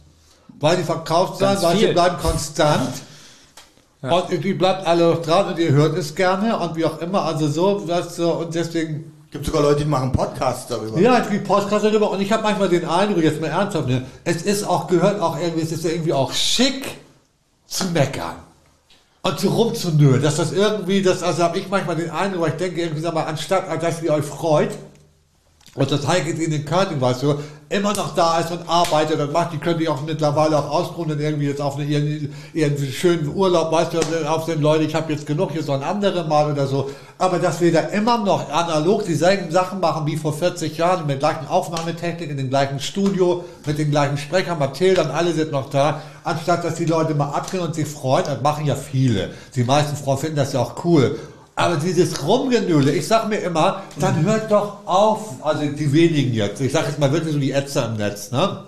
Weil 0.59 0.79
die 0.79 0.83
Verkaufszahlen, 0.83 1.79
sie 1.79 1.87
bleiben 1.89 2.17
konstant. 2.19 2.95
Und 4.01 4.45
die 4.45 4.55
bleibt 4.55 4.87
alle 4.87 5.15
dran 5.17 5.49
und 5.49 5.59
ihr 5.59 5.73
hört 5.73 5.97
es 5.97 6.15
gerne 6.15 6.59
und 6.59 6.77
wie 6.77 6.85
auch 6.85 6.99
immer. 7.01 7.25
Also 7.25 7.49
so, 7.49 7.83
was 7.87 8.17
so, 8.17 8.33
und 8.33 8.55
deswegen, 8.55 9.13
Gibt 9.31 9.45
sogar 9.45 9.63
Leute, 9.63 9.81
die 9.81 9.91
machen 9.91 10.13
Podcasts 10.13 10.69
darüber. 10.69 10.99
ja, 10.99 11.19
ich 11.19 11.27
krieg 11.27 11.45
Podcast 11.45 11.85
darüber 11.85 12.11
und 12.11 12.21
ich 12.21 12.31
habe 12.33 12.43
manchmal 12.45 12.69
den 12.69 12.87
Eindruck, 12.87 13.23
jetzt 13.23 13.41
mal 13.41 13.49
ernsthaft, 13.49 13.89
ne, 13.89 14.07
es 14.25 14.43
ist 14.43 14.65
auch, 14.65 14.87
gehört 14.87 15.21
auch 15.21 15.39
irgendwie, 15.39 15.63
es 15.63 15.73
ist 15.73 15.85
ja 15.85 15.91
irgendwie 15.91 16.13
auch 16.13 16.33
schick 16.33 16.97
zu 17.67 17.87
meckern. 17.87 18.37
Und 19.23 19.41
so 19.41 19.49
rumzunölen, 19.49 20.23
dass 20.23 20.37
das 20.37 20.53
irgendwie, 20.53 21.03
das, 21.03 21.25
also 21.25 21.43
habe 21.43 21.59
ich 21.59 21.69
manchmal 21.69 21.97
den 21.97 22.11
Eindruck, 22.11 22.43
weil 22.43 22.51
ich 22.51 22.57
denke 22.57 22.81
irgendwie, 22.81 23.01
sag 23.03 23.13
mal, 23.13 23.25
anstatt, 23.25 23.65
dass 23.83 24.01
ihr 24.01 24.13
euch 24.13 24.25
freut, 24.25 24.71
und 25.77 25.91
das 25.91 26.07
Heike 26.07 26.31
in 26.31 26.51
den 26.51 26.65
Curtain, 26.65 27.01
weißt 27.01 27.23
du, 27.23 27.35
immer 27.69 27.93
noch 27.95 28.15
da 28.15 28.39
ist 28.39 28.51
und 28.53 28.69
arbeitet 28.69 29.21
und 29.21 29.33
macht, 29.33 29.53
die 29.53 29.59
können 29.59 29.79
die 29.79 29.89
auch 29.89 30.01
mittlerweile 30.03 30.59
auch 30.59 30.71
ausruhen 30.71 31.11
und 31.11 31.21
irgendwie 31.21 31.47
jetzt 31.47 31.61
auf 31.61 31.77
eine, 31.77 31.85
ihren, 31.85 32.33
ihren 32.55 32.79
schönen 32.79 33.29
Urlaub, 33.35 33.73
weißt 33.73 33.93
du, 33.95 34.29
auf 34.29 34.47
den 34.47 34.63
Leute, 34.63 34.85
ich 34.85 34.95
habe 34.95 35.13
jetzt 35.13 35.27
genug, 35.27 35.53
hier 35.53 35.63
so 35.63 35.73
ein 35.73 35.83
anderes 35.83 36.27
Mal 36.29 36.51
oder 36.51 36.67
so. 36.67 36.91
Aber 37.19 37.39
dass 37.39 37.61
wir 37.61 37.73
da 37.73 37.81
immer 37.81 38.19
noch 38.19 38.51
analog 38.51 39.05
dieselben 39.05 39.51
Sachen 39.51 39.81
machen 39.81 40.07
wie 40.07 40.17
vor 40.17 40.33
40 40.33 40.77
Jahren, 40.77 41.07
mit 41.07 41.23
der 41.23 41.31
gleichen 41.31 41.49
Aufnahmetechnik, 41.49 42.31
in 42.31 42.37
dem 42.37 42.51
gleichen 42.51 42.79
Studio, 42.79 43.45
mit 43.67 43.79
den 43.79 43.91
gleichen 43.91 44.17
Sprechern, 44.17 44.59
Mathilda 44.59 45.03
und 45.03 45.11
alle 45.11 45.33
sind 45.33 45.51
noch 45.51 45.69
da, 45.69 46.03
anstatt 46.25 46.65
dass 46.65 46.77
die 46.77 46.85
Leute 46.85 47.15
mal 47.15 47.31
abgehen 47.31 47.63
und 47.63 47.75
sich 47.75 47.89
freuen, 47.89 48.25
das 48.25 48.41
machen 48.43 48.65
ja 48.65 48.77
viele. 48.77 49.31
Die 49.55 49.65
meisten 49.65 49.97
Frauen 49.97 50.19
finden 50.19 50.37
das 50.37 50.53
ja 50.53 50.61
auch 50.61 50.85
cool. 50.85 51.19
Aber 51.59 51.77
dieses 51.77 52.23
Rumgenüle, 52.23 52.93
ich 52.93 53.09
sag 53.09 53.29
mir 53.29 53.39
immer, 53.39 53.83
dann 53.99 54.23
hört 54.25 54.53
doch 54.53 54.87
auf, 54.87 55.43
also 55.43 55.65
die 55.65 55.91
wenigen 55.91 56.35
jetzt, 56.35 56.61
ich 56.61 56.71
sag 56.71 56.87
jetzt 56.87 56.99
mal 56.99 57.11
wirklich 57.11 57.33
so 57.33 57.39
die 57.39 57.51
Ätzer 57.51 57.87
im 57.87 57.97
Netz, 57.97 58.31
ne? 58.31 58.65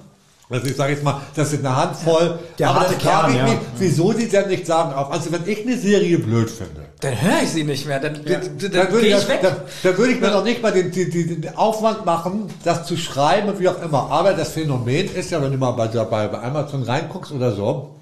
Also 0.50 0.66
ich 0.66 0.76
sage 0.76 0.94
jetzt 0.94 1.04
mal, 1.04 1.20
das 1.34 1.50
sind 1.50 1.66
eine 1.66 1.76
Handvoll. 1.76 2.38
Der 2.58 2.70
aber 2.70 2.80
harte 2.80 2.94
frage 2.94 3.02
Kern, 3.02 3.30
ich 3.30 3.36
ja. 3.36 3.44
mich, 3.44 3.58
wieso 3.76 4.14
die 4.14 4.26
denn 4.28 4.48
nicht 4.48 4.66
sagen 4.66 4.94
auf. 4.94 5.12
Also 5.12 5.30
wenn 5.30 5.46
ich 5.46 5.66
eine 5.66 5.76
Serie 5.76 6.18
blöd 6.18 6.48
finde, 6.48 6.86
Dann 7.00 7.20
höre 7.20 7.42
ich 7.42 7.50
sie 7.50 7.64
nicht 7.64 7.86
mehr. 7.86 8.00
Dann, 8.00 8.24
dann, 8.24 8.40
dann, 8.58 8.72
dann 8.72 8.92
würde 8.92 9.06
ich, 9.08 9.14
ich 9.14 9.28
weg. 9.28 9.40
dann, 9.42 9.56
dann 9.82 9.98
würde 9.98 10.12
ich 10.12 10.20
mir 10.22 10.30
noch 10.30 10.44
nicht 10.44 10.62
mal 10.62 10.72
den, 10.72 10.90
den, 10.90 11.42
den, 11.42 11.56
Aufwand 11.56 12.06
machen, 12.06 12.48
das 12.64 12.86
zu 12.86 12.96
schreiben 12.96 13.50
und 13.50 13.60
wie 13.60 13.68
auch 13.68 13.82
immer. 13.82 14.10
Aber 14.10 14.32
das 14.32 14.52
Phänomen 14.52 15.14
ist 15.14 15.30
ja, 15.30 15.42
wenn 15.42 15.52
du 15.52 15.58
mal 15.58 15.72
bei, 15.72 15.86
bei 15.88 16.42
Amazon 16.42 16.82
reinguckst 16.82 17.32
oder 17.32 17.52
so, 17.52 17.96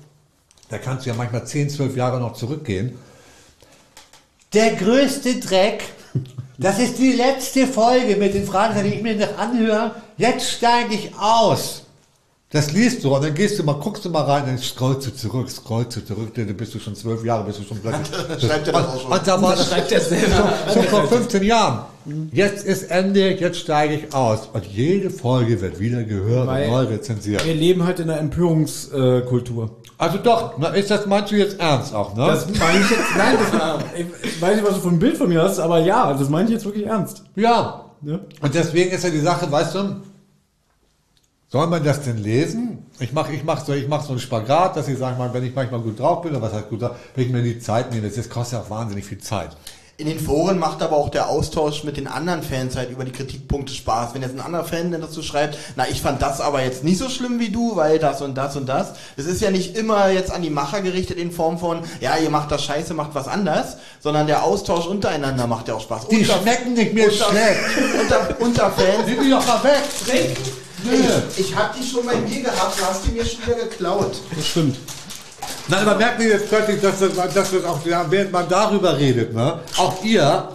da 0.68 0.78
kannst 0.78 1.04
du 1.04 1.10
ja 1.10 1.16
manchmal 1.16 1.44
10, 1.44 1.70
12 1.70 1.96
Jahre 1.96 2.20
noch 2.20 2.34
zurückgehen. 2.34 2.96
Der 4.52 4.77
größte 4.77 5.40
Dreck, 5.40 5.82
das 6.56 6.78
ist 6.78 6.98
die 6.98 7.12
letzte 7.12 7.66
Folge 7.66 8.16
mit 8.16 8.35
den 8.35 8.47
Fragen, 8.47 8.82
die 8.85 8.94
ich 8.94 9.02
mir 9.02 9.16
noch 9.16 9.36
anhöre. 9.39 9.97
Jetzt 10.16 10.51
steige 10.51 10.94
ich 10.94 11.14
aus. 11.18 11.85
Das 12.51 12.73
liest 12.73 13.02
du 13.02 13.12
und 13.14 13.24
dann 13.24 13.35
gehst 13.35 13.59
du 13.59 13.64
mal, 13.64 13.73
guckst 13.74 14.05
du 14.05 14.09
mal 14.10 14.23
rein, 14.23 14.44
dann 14.47 14.56
scrollst 14.56 15.05
du 15.09 15.10
zurück, 15.14 15.51
scrollst 15.51 15.97
du 15.97 16.05
zurück, 16.05 16.32
dann 16.36 16.47
bist 16.56 16.73
du 16.74 16.78
schon 16.78 16.94
zwölf 16.94 17.24
Jahre, 17.24 17.43
bist 17.44 17.59
du 17.59 17.64
schon 17.64 17.78
plötzlich. 17.82 18.16
Schreibt 18.48 18.68
er 18.68 18.73
das 18.73 18.86
auch 18.86 19.01
schon. 19.02 19.10
Und 19.12 19.27
da 19.27 19.43
war 19.43 19.56
das 19.56 19.68
Schreibt 19.68 19.90
er 19.93 20.01
selber. 20.01 20.52
schon 20.73 20.82
vor 20.85 21.09
15 21.09 21.43
Jahren. 21.43 21.81
Jetzt 22.31 22.64
ist 22.64 22.85
Ende, 22.89 23.31
jetzt 23.35 23.59
steige 23.59 23.94
ich 23.94 24.14
aus. 24.14 24.48
Und 24.52 24.64
jede 24.64 25.10
Folge 25.10 25.60
wird 25.60 25.81
wieder 25.81 26.05
gehört 26.05 26.47
Weil- 26.47 26.66
und 26.66 26.70
neu 26.70 26.85
rezensiert. 26.85 27.44
Wir 27.44 27.55
leben 27.55 27.85
halt 27.85 27.98
in 27.98 28.09
einer 28.10 28.20
Empörungskultur. 28.20 29.70
Also 29.98 30.18
doch, 30.18 30.55
na, 30.59 30.68
ist 30.68 30.89
das, 30.90 31.05
meinst 31.06 31.32
du 31.32 31.36
jetzt 31.36 31.59
ernst 31.59 31.94
auch, 31.94 32.14
ne? 32.14 32.27
Das 32.27 32.47
meine 32.59 32.78
ich 32.81 32.90
jetzt, 32.90 33.16
nein, 33.16 33.36
das, 33.40 33.82
ich 34.23 34.40
weiß 34.40 34.55
nicht, 34.56 34.64
was 34.66 34.74
du 34.74 34.81
für 34.82 34.89
ein 34.89 34.98
Bild 35.01 35.16
von 35.16 35.28
mir 35.28 35.43
hast, 35.43 35.59
aber 35.59 35.81
ja, 35.81 36.12
das 36.12 36.28
meine 36.28 36.44
ich 36.47 36.52
jetzt 36.55 36.64
wirklich 36.64 36.86
ernst. 36.86 37.24
ja. 37.35 37.82
Ja? 38.02 38.20
Und 38.43 38.55
deswegen 38.55 38.90
ist 38.90 39.02
ja 39.05 39.10
die 39.10 39.20
Sache, 39.20 39.51
weißt 39.51 39.74
du, 39.74 39.97
soll 41.48 41.66
man 41.68 41.85
das 41.85 42.02
denn 42.02 42.18
lesen? 42.18 42.86
Ich 42.98 43.12
mache 43.12 43.32
ich 43.32 43.44
mach 43.44 43.64
so, 43.64 43.73
ich 43.73 43.89
mach 43.89 44.02
so 44.02 44.10
einen 44.10 44.20
Spagat, 44.20 44.77
dass 44.77 44.89
ich 44.89 44.98
sage 44.98 45.16
mal, 45.16 45.32
wenn 45.32 45.44
ich 45.44 45.55
manchmal 45.55 45.81
gut 45.81 45.98
drauf 45.98 46.23
bin, 46.23 46.32
oder 46.32 46.43
was 46.43 46.52
heißt 46.52 46.68
gut 46.68 46.82
drauf, 46.82 46.97
wenn 47.14 47.27
ich 47.27 47.31
mir 47.31 47.43
die 47.43 47.59
Zeit 47.59 47.93
nehme, 47.93 48.09
das 48.09 48.28
kostet 48.28 48.59
ja 48.59 48.64
auch 48.64 48.70
wahnsinnig 48.70 49.05
viel 49.05 49.18
Zeit. 49.18 49.56
In 49.98 50.06
den 50.06 50.20
Foren 50.20 50.59
macht 50.59 50.82
aber 50.82 50.94
auch 50.94 51.09
der 51.09 51.31
Austausch 51.31 51.82
mit 51.82 51.97
den 51.97 52.06
anderen 52.06 52.43
Fans 52.43 52.77
halt 52.77 52.90
über 52.90 53.06
die 53.06 53.12
Kritikpunkte 53.12 53.73
Spaß. 53.73 54.12
Wenn 54.12 54.20
jetzt 54.20 54.35
ein 54.35 54.43
anderer 54.43 54.64
Fan 54.64 54.93
dann 54.93 55.01
dazu 55.01 55.23
schreibt, 55.23 55.56
na, 55.74 55.89
ich 55.89 56.02
fand 56.02 56.20
das 56.20 56.43
aber 56.43 56.62
jetzt 56.62 56.85
nicht 56.85 56.98
so 56.98 57.09
schlimm 57.09 57.40
wie 57.40 57.48
du, 57.48 57.77
weil 57.77 57.98
das 57.98 58.20
und 58.20 58.35
das 58.35 58.56
und 58.56 58.68
das. 58.68 58.93
Es 59.16 59.24
ist 59.24 59.40
ja 59.40 59.51
nicht 59.51 59.74
immer 59.74 60.10
jetzt 60.10 60.31
an 60.31 60.43
die 60.43 60.51
Macher 60.51 60.82
gerichtet 60.82 61.16
in 61.16 61.32
Form 61.32 61.59
von, 61.59 61.78
ja, 62.01 62.18
ihr 62.18 62.28
macht 62.28 62.51
das 62.51 62.62
scheiße, 62.64 62.93
macht 62.93 63.14
was 63.14 63.27
anders, 63.27 63.78
sondern 63.98 64.27
der 64.27 64.43
Austausch 64.43 64.86
untereinander 64.86 65.47
macht 65.47 65.68
ja 65.68 65.74
auch 65.74 65.81
Spaß. 65.81 66.09
Die 66.09 66.16
unter, 66.16 66.40
schmecken 66.43 66.74
nicht 66.74 66.93
mehr 66.93 67.10
unter, 67.10 67.31
schlecht. 67.31 67.60
unter, 68.02 68.40
unter 68.40 68.70
Fans. 68.73 69.06
Nimm 69.06 69.24
die 69.24 69.31
doch 69.31 69.47
mal 69.47 69.64
weg. 69.64 69.82
Nö. 70.09 70.65
Ich, 70.85 71.47
ich 71.47 71.57
hab 71.57 71.74
die 71.74 71.82
schon 71.86 72.05
bei 72.05 72.16
mir 72.16 72.43
gehabt, 72.43 72.78
du 72.78 72.85
hast 72.85 73.07
die 73.07 73.12
mir 73.12 73.24
schon 73.24 73.47
wieder 73.47 73.65
geklaut. 73.66 74.16
Das 74.35 74.47
stimmt. 74.47 74.77
Nein, 75.69 75.86
aber 75.86 75.97
merkt 75.97 76.20
ihr 76.20 76.28
jetzt 76.28 76.48
plötzlich, 76.48 76.81
dass 76.81 77.01
das, 77.01 77.15
dass 77.35 77.51
das 77.51 77.65
auch, 77.65 77.85
ja, 77.85 78.05
während 78.09 78.32
man 78.32 78.48
darüber 78.48 78.97
redet, 78.97 79.35
ne? 79.35 79.61
Auch 79.77 80.03
ihr, 80.05 80.48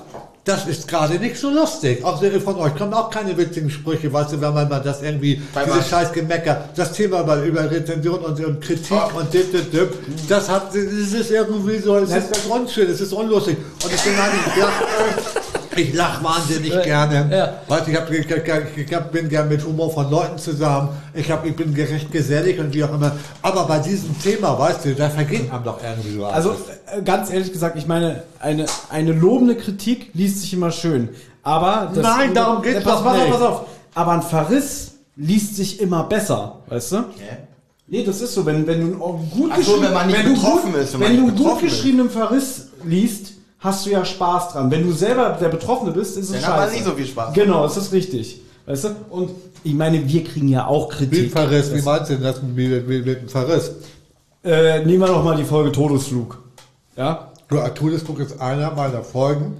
das 0.43 0.67
ist 0.67 0.87
gerade 0.87 1.15
nicht 1.15 1.37
so 1.37 1.49
lustig. 1.49 2.03
Auch 2.03 2.21
von 2.43 2.55
euch 2.57 2.75
kommen 2.75 2.93
auch 2.93 3.09
keine 3.09 3.35
witzigen 3.37 3.69
Sprüche, 3.69 4.11
weißt 4.11 4.33
du, 4.33 4.41
wenn 4.41 4.53
man 4.53 4.67
mal 4.69 4.79
das 4.79 5.01
irgendwie, 5.01 5.41
Bei 5.53 5.63
dieses 5.65 5.79
was? 5.79 5.89
scheiß 5.89 6.11
Gemecker, 6.13 6.69
das 6.75 6.93
Thema 6.93 7.23
mal 7.23 7.45
über 7.45 7.69
Rezension 7.69 8.19
und, 8.19 8.43
und 8.43 8.61
Kritik 8.61 8.91
Oh. 8.91 9.17
und 9.19 9.33
dip, 9.33 9.51
dip, 9.51 9.71
dip, 9.71 10.27
das 10.27 10.49
hat, 10.49 10.73
es 10.73 11.13
ist 11.13 11.29
irgendwie 11.31 11.77
so, 11.79 11.97
es 11.97 12.11
ist 12.11 12.29
der 12.35 12.41
Grundschön, 12.47 12.89
es 12.89 13.01
ist 13.01 13.13
unlustig. 13.13 13.57
Und 13.83 13.93
ich 13.93 14.01
bin 14.01 14.13
eigentlich, 14.19 14.55
ja, 14.57 14.69
ich 15.75 15.93
lach 15.93 16.23
wahnsinnig 16.23 16.71
gerne. 16.83 17.27
ja. 17.31 17.53
Weißt, 17.67 17.87
du, 17.87 17.91
ich, 17.91 17.97
hab, 17.97 18.11
ich, 18.11 18.29
ich, 18.29 18.77
ich 18.87 18.93
hab, 18.93 19.11
bin 19.11 19.29
gern 19.29 19.49
mit 19.49 19.65
Humor 19.65 19.91
von 19.91 20.09
Leuten 20.09 20.37
zusammen. 20.37 20.89
Ich, 21.13 21.31
hab, 21.31 21.45
ich 21.45 21.55
bin 21.55 21.73
gerecht 21.73 22.11
gesellig 22.11 22.59
und 22.59 22.73
wie 22.73 22.83
auch 22.83 22.93
immer. 22.93 23.11
Aber 23.41 23.65
bei 23.65 23.79
diesem 23.79 24.19
Thema, 24.21 24.57
weißt 24.57 24.85
du, 24.85 24.95
da 24.95 25.09
vergeht 25.09 25.51
einem 25.51 25.63
doch 25.63 25.79
irgendwie 25.83 26.15
so 26.15 26.25
Also 26.25 26.49
alles. 26.51 26.61
äh, 26.99 27.01
ganz 27.03 27.31
ehrlich 27.31 27.51
gesagt, 27.51 27.77
ich 27.77 27.87
meine, 27.87 28.23
eine, 28.39 28.65
eine 28.89 29.11
lobende 29.13 29.55
Kritik 29.55 30.09
liest 30.13 30.41
sich 30.41 30.53
immer 30.53 30.71
schön. 30.71 31.09
Aber 31.43 31.91
das, 31.93 32.03
Nein, 32.03 32.33
darum 32.33 32.61
geht's 32.61 32.83
pass, 32.83 32.99
doch 32.99 33.03
pass 33.03 33.29
pass 33.29 33.41
auf. 33.41 33.65
Aber 33.95 34.11
ein 34.11 34.21
Verriss 34.21 34.93
liest 35.15 35.55
sich 35.55 35.79
immer 35.81 36.03
besser, 36.03 36.59
weißt 36.67 36.91
du? 36.93 37.03
Nee, 37.87 38.03
das 38.05 38.21
ist 38.21 38.33
so, 38.33 38.45
wenn, 38.45 38.65
wenn 38.67 38.79
du 38.79 39.05
einen 39.05 39.29
gut 39.31 39.51
Ach 39.53 39.61
so, 39.61 39.81
wenn 39.81 39.93
man 39.93 40.07
nicht 40.07 40.23
betroffen 40.23 40.71
gut, 40.71 40.81
ist, 40.81 40.93
wenn 40.93 41.01
Wenn, 41.01 41.17
du 41.17 41.27
einen 41.27 41.35
gut 41.35 41.59
geschriebenen 41.61 42.09
Verriss 42.09 42.67
liest, 42.85 43.33
hast 43.61 43.85
du 43.85 43.91
ja 43.91 44.03
Spaß 44.03 44.53
dran. 44.53 44.69
Wenn 44.69 44.83
du 44.83 44.91
selber 44.91 45.37
der 45.39 45.49
Betroffene 45.49 45.91
bist, 45.91 46.17
ist 46.17 46.25
es 46.25 46.31
Dann 46.31 46.41
scheiße. 46.41 46.53
hat 46.53 46.59
man 46.65 46.71
nicht 46.71 46.83
so 46.83 46.91
viel 46.91 47.05
Spaß. 47.05 47.33
Genau, 47.33 47.65
ist 47.65 47.77
das 47.77 47.91
richtig. 47.91 48.41
Weißt 48.65 48.83
du? 48.83 48.89
Und 49.09 49.31
ich 49.63 49.73
meine, 49.73 50.07
wir 50.07 50.23
kriegen 50.23 50.47
ja 50.47 50.65
auch 50.67 50.89
Wie 50.89 51.05
ein 51.05 51.09
Kritik. 51.09 51.31
Verriss, 51.31 51.73
wie 51.73 51.81
meinst 51.81 52.09
du 52.09 52.15
denn 52.15 52.23
das 52.23 52.41
mit, 52.41 52.55
mit, 52.55 52.87
mit, 52.87 53.05
mit 53.05 53.31
Verriss? 53.31 53.71
Äh, 54.43 54.83
nehmen 54.85 54.99
wir 54.99 55.07
doch 55.07 55.23
mal 55.23 55.37
die 55.37 55.43
Folge 55.43 55.71
Todesflug. 55.71 56.39
Ja? 56.97 57.31
Du, 57.47 57.57
Todesflug 57.57 58.19
ist 58.19 58.41
einer 58.41 58.71
meiner 58.71 59.03
Folgen, 59.03 59.57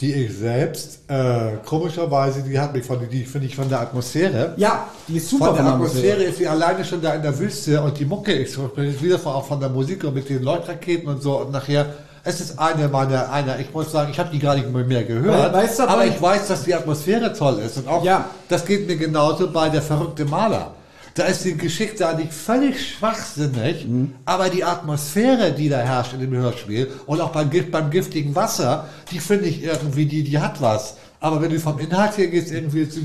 die 0.00 0.12
ich 0.12 0.36
selbst, 0.36 1.08
äh, 1.08 1.58
komischerweise, 1.64 2.42
die 2.42 2.58
hat 2.58 2.72
mich 2.72 2.84
von, 2.84 2.98
die 3.08 3.24
finde 3.24 3.46
ich 3.46 3.54
von 3.54 3.68
der 3.68 3.80
Atmosphäre. 3.80 4.54
Ja, 4.56 4.88
die 5.06 5.18
ist 5.18 5.28
super 5.30 5.46
Von 5.46 5.54
der 5.54 5.64
von 5.64 5.74
Atmosphäre 5.74 6.24
ist 6.24 6.38
sie 6.38 6.48
alleine 6.48 6.84
schon 6.84 7.00
da 7.00 7.14
in 7.14 7.22
der 7.22 7.38
Wüste 7.38 7.80
und 7.80 7.96
die 7.96 8.04
Mucke 8.04 8.32
ist 8.32 8.58
wieder 9.00 9.18
von, 9.20 9.32
auch 9.34 9.46
von 9.46 9.60
der 9.60 9.68
Musik 9.68 10.02
und 10.02 10.14
mit 10.14 10.28
den 10.28 10.42
Leuchtraketen 10.42 11.08
und 11.08 11.22
so 11.22 11.38
und 11.38 11.52
nachher. 11.52 11.86
Es 12.24 12.40
ist 12.40 12.58
eine 12.58 12.86
meiner, 12.88 13.32
einer, 13.32 13.58
ich 13.58 13.72
muss 13.74 13.90
sagen, 13.90 14.10
ich 14.12 14.18
habe 14.18 14.30
die 14.32 14.38
gar 14.38 14.54
nicht 14.54 14.70
mehr 14.72 15.02
gehört, 15.04 15.52
weißt 15.52 15.80
du, 15.80 15.88
aber 15.88 16.06
ich 16.06 16.20
weiß, 16.22 16.46
dass 16.48 16.62
die 16.64 16.74
Atmosphäre 16.74 17.32
toll 17.32 17.58
ist 17.66 17.78
und 17.78 17.88
auch, 17.88 18.04
Ja. 18.04 18.26
das 18.48 18.64
geht 18.64 18.86
mir 18.86 18.96
genauso 18.96 19.50
bei 19.50 19.68
der 19.68 19.82
verrückte 19.82 20.24
Maler. 20.24 20.74
Da 21.14 21.24
ist 21.24 21.44
die 21.44 21.56
Geschichte 21.56 22.08
eigentlich 22.08 22.32
völlig 22.32 22.92
schwachsinnig, 22.92 23.86
Mhm. 23.86 24.14
aber 24.24 24.48
die 24.50 24.64
Atmosphäre, 24.64 25.52
die 25.52 25.68
da 25.68 25.78
herrscht 25.78 26.14
in 26.14 26.20
dem 26.20 26.32
Hörspiel 26.32 26.90
und 27.06 27.20
auch 27.20 27.30
beim, 27.30 27.50
beim 27.70 27.90
giftigen 27.90 28.34
Wasser, 28.34 28.86
die 29.10 29.18
finde 29.18 29.46
ich 29.46 29.62
irgendwie, 29.64 30.06
die, 30.06 30.22
die 30.22 30.38
hat 30.38 30.62
was. 30.62 30.96
Aber 31.20 31.40
wenn 31.42 31.50
du 31.50 31.58
vom 31.60 31.78
Inhalt 31.78 32.16
her 32.18 32.28
gehst, 32.28 32.50
irgendwie 32.50 32.80
ist, 32.82 32.98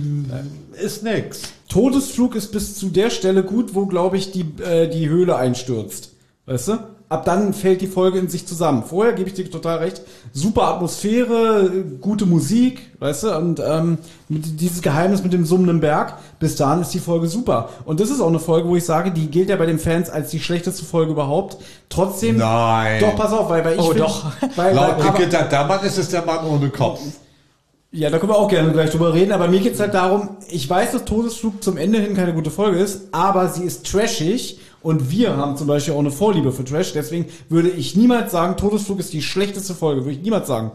ist 0.82 1.04
nix. 1.04 1.42
Todesflug 1.70 2.36
ist 2.36 2.52
bis 2.52 2.76
zu 2.78 2.90
der 2.90 3.10
Stelle 3.10 3.44
gut, 3.44 3.76
wo, 3.76 3.86
glaube 3.88 4.18
ich, 4.18 4.32
die, 4.32 4.46
äh, 4.64 4.88
die 4.88 5.10
Höhle 5.10 5.36
einstürzt. 5.36 6.12
Weißt 6.46 6.70
du? 6.70 6.78
Ab 7.10 7.24
dann 7.24 7.54
fällt 7.54 7.80
die 7.80 7.88
Folge 7.88 8.20
in 8.20 8.28
sich 8.28 8.46
zusammen. 8.46 8.84
Vorher 8.84 9.14
gebe 9.14 9.30
ich 9.30 9.36
dir 9.36 9.50
total 9.50 9.78
recht. 9.78 10.02
Super 10.34 10.64
Atmosphäre, 10.68 11.70
gute 12.02 12.26
Musik, 12.26 12.82
weißt 13.00 13.24
du? 13.24 13.36
Und 13.38 13.62
ähm, 13.66 13.98
dieses 14.28 14.82
Geheimnis 14.82 15.24
mit 15.24 15.32
dem 15.32 15.46
summenden 15.46 15.80
Berg, 15.80 16.16
bis 16.40 16.58
dahin 16.58 16.82
ist 16.82 16.94
die 16.94 17.00
Folge 17.00 17.28
super. 17.28 17.70
Und 17.86 18.02
das 18.02 18.10
ist 18.10 18.20
auch 18.20 18.28
eine 18.28 18.40
Folge, 18.40 18.68
wo 18.68 18.76
ich 18.76 18.84
sage, 18.84 19.12
die 19.12 19.28
gilt 19.28 19.48
ja 19.50 19.56
bei 19.56 19.66
den 19.66 19.80
Fans 19.80 20.10
als 20.10 20.32
die 20.32 20.42
schlechteste 20.42 20.84
Folge 20.84 21.14
überhaupt. 21.14 21.58
Trotzdem. 21.88 22.38
Nein. 22.38 23.00
Doch, 23.00 23.16
pass 23.16 23.32
auf, 23.32 23.50
weil, 23.50 23.64
weil 23.64 23.76
ich. 23.76 23.80
Oh, 23.80 23.88
find- 23.92 24.00
doch. 24.02 24.26
Weil, 24.58 24.76
Laut 24.76 25.00
aber, 25.02 25.18
Gitter 25.18 25.44
Dammann 25.44 25.86
ist 25.86 25.98
es 25.98 26.10
der 26.10 26.26
Mann 26.26 26.46
ohne 26.46 26.70
Kopf. 26.70 27.00
Ja, 27.98 28.10
da 28.10 28.20
können 28.20 28.32
wir 28.32 28.38
auch 28.38 28.48
gerne 28.50 28.72
gleich 28.72 28.92
drüber 28.92 29.14
reden, 29.14 29.32
aber 29.32 29.48
mir 29.48 29.60
geht's 29.60 29.80
halt 29.80 29.94
darum, 29.94 30.38
ich 30.50 30.70
weiß, 30.70 30.92
dass 30.92 31.06
Todesflug 31.06 31.64
zum 31.64 31.78
Ende 31.78 32.00
hin 32.00 32.16
keine 32.16 32.34
gute 32.34 32.52
Folge 32.52 32.78
ist, 32.80 33.08
aber 33.12 33.50
sie 33.50 33.64
ist 33.64 33.86
trashig 33.90 34.60
und 34.82 35.10
wir 35.10 35.36
haben 35.36 35.58
zum 35.58 35.68
Beispiel 35.68 35.94
auch 35.94 36.00
eine 36.00 36.12
Vorliebe 36.12 36.52
für 36.52 36.64
Trash, 36.64 36.94
deswegen 36.94 37.26
würde 37.50 37.70
ich 37.70 37.96
niemals 37.96 38.32
sagen, 38.32 38.56
Todesflug 38.58 39.00
ist 39.00 39.14
die 39.14 39.22
schlechteste 39.22 39.74
Folge, 39.74 40.02
würde 40.06 40.12
ich 40.18 40.22
niemals 40.22 40.48
sagen. 40.48 40.72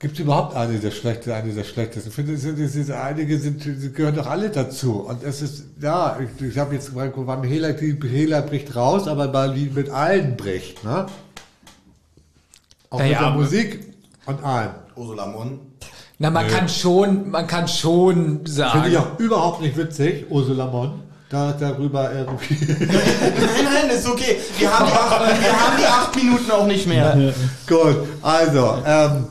Gibt 0.00 0.14
es 0.14 0.20
überhaupt 0.20 0.54
eine 0.54 0.78
der 0.78 0.92
schlechte, 0.92 1.34
eine 1.34 1.52
der 1.52 1.64
schlechtesten? 1.64 2.10
Ich 2.10 2.14
finde, 2.14 2.34
es 2.34 2.42
sind, 2.42 2.56
es 2.60 2.72
sind, 2.72 2.90
einige 2.92 3.36
sind, 3.38 3.60
sie 3.62 3.92
gehören 3.92 4.14
doch 4.14 4.28
alle 4.28 4.48
dazu. 4.48 5.00
Und 5.00 5.24
es 5.24 5.42
ist, 5.42 5.64
ja, 5.82 6.20
ich, 6.20 6.46
ich 6.46 6.56
habe 6.56 6.72
jetzt 6.74 6.94
mal 6.94 7.08
beim 7.10 7.42
Hehler, 7.42 7.72
die 7.72 7.98
Hehler 8.08 8.42
bricht 8.42 8.76
raus, 8.76 9.08
aber 9.08 9.26
bei, 9.26 9.56
wie 9.56 9.68
mit 9.70 9.90
allen 9.90 10.36
bricht, 10.36 10.84
ne? 10.84 11.06
Auch 12.90 12.98
mit 13.00 13.06
Naja, 13.08 13.18
der 13.18 13.26
aber- 13.28 13.40
Musik 13.42 13.92
und 14.26 14.44
allem. 14.44 14.70
Ursula 14.94 15.26
Munn. 15.26 15.58
Na, 16.20 16.30
man 16.30 16.48
kann 16.48 16.68
schon, 16.68 17.30
man 17.30 17.46
kann 17.46 17.68
schon 17.68 18.14
Finde 18.14 18.42
ich 18.46 18.54
sagen. 18.54 18.96
auch 18.96 19.18
überhaupt 19.20 19.60
nicht 19.60 19.76
witzig, 19.76 20.26
Ursula 20.30 20.66
Mon, 20.66 21.00
da, 21.30 21.52
darüber 21.52 22.12
irgendwie. 22.12 22.56
Nein, 22.80 22.88
nein, 23.86 23.90
ist 23.96 24.08
okay. 24.08 24.36
Wir 24.58 24.76
haben 24.76 24.86
die 24.86 24.92
acht, 24.92 25.20
wir 25.40 25.52
haben 25.60 25.76
die 25.78 25.86
acht 25.86 26.16
Minuten 26.16 26.50
auch 26.50 26.66
nicht 26.66 26.86
mehr. 26.88 27.32
Gut, 27.68 27.96
also, 28.22 28.82
ähm, 28.84 29.26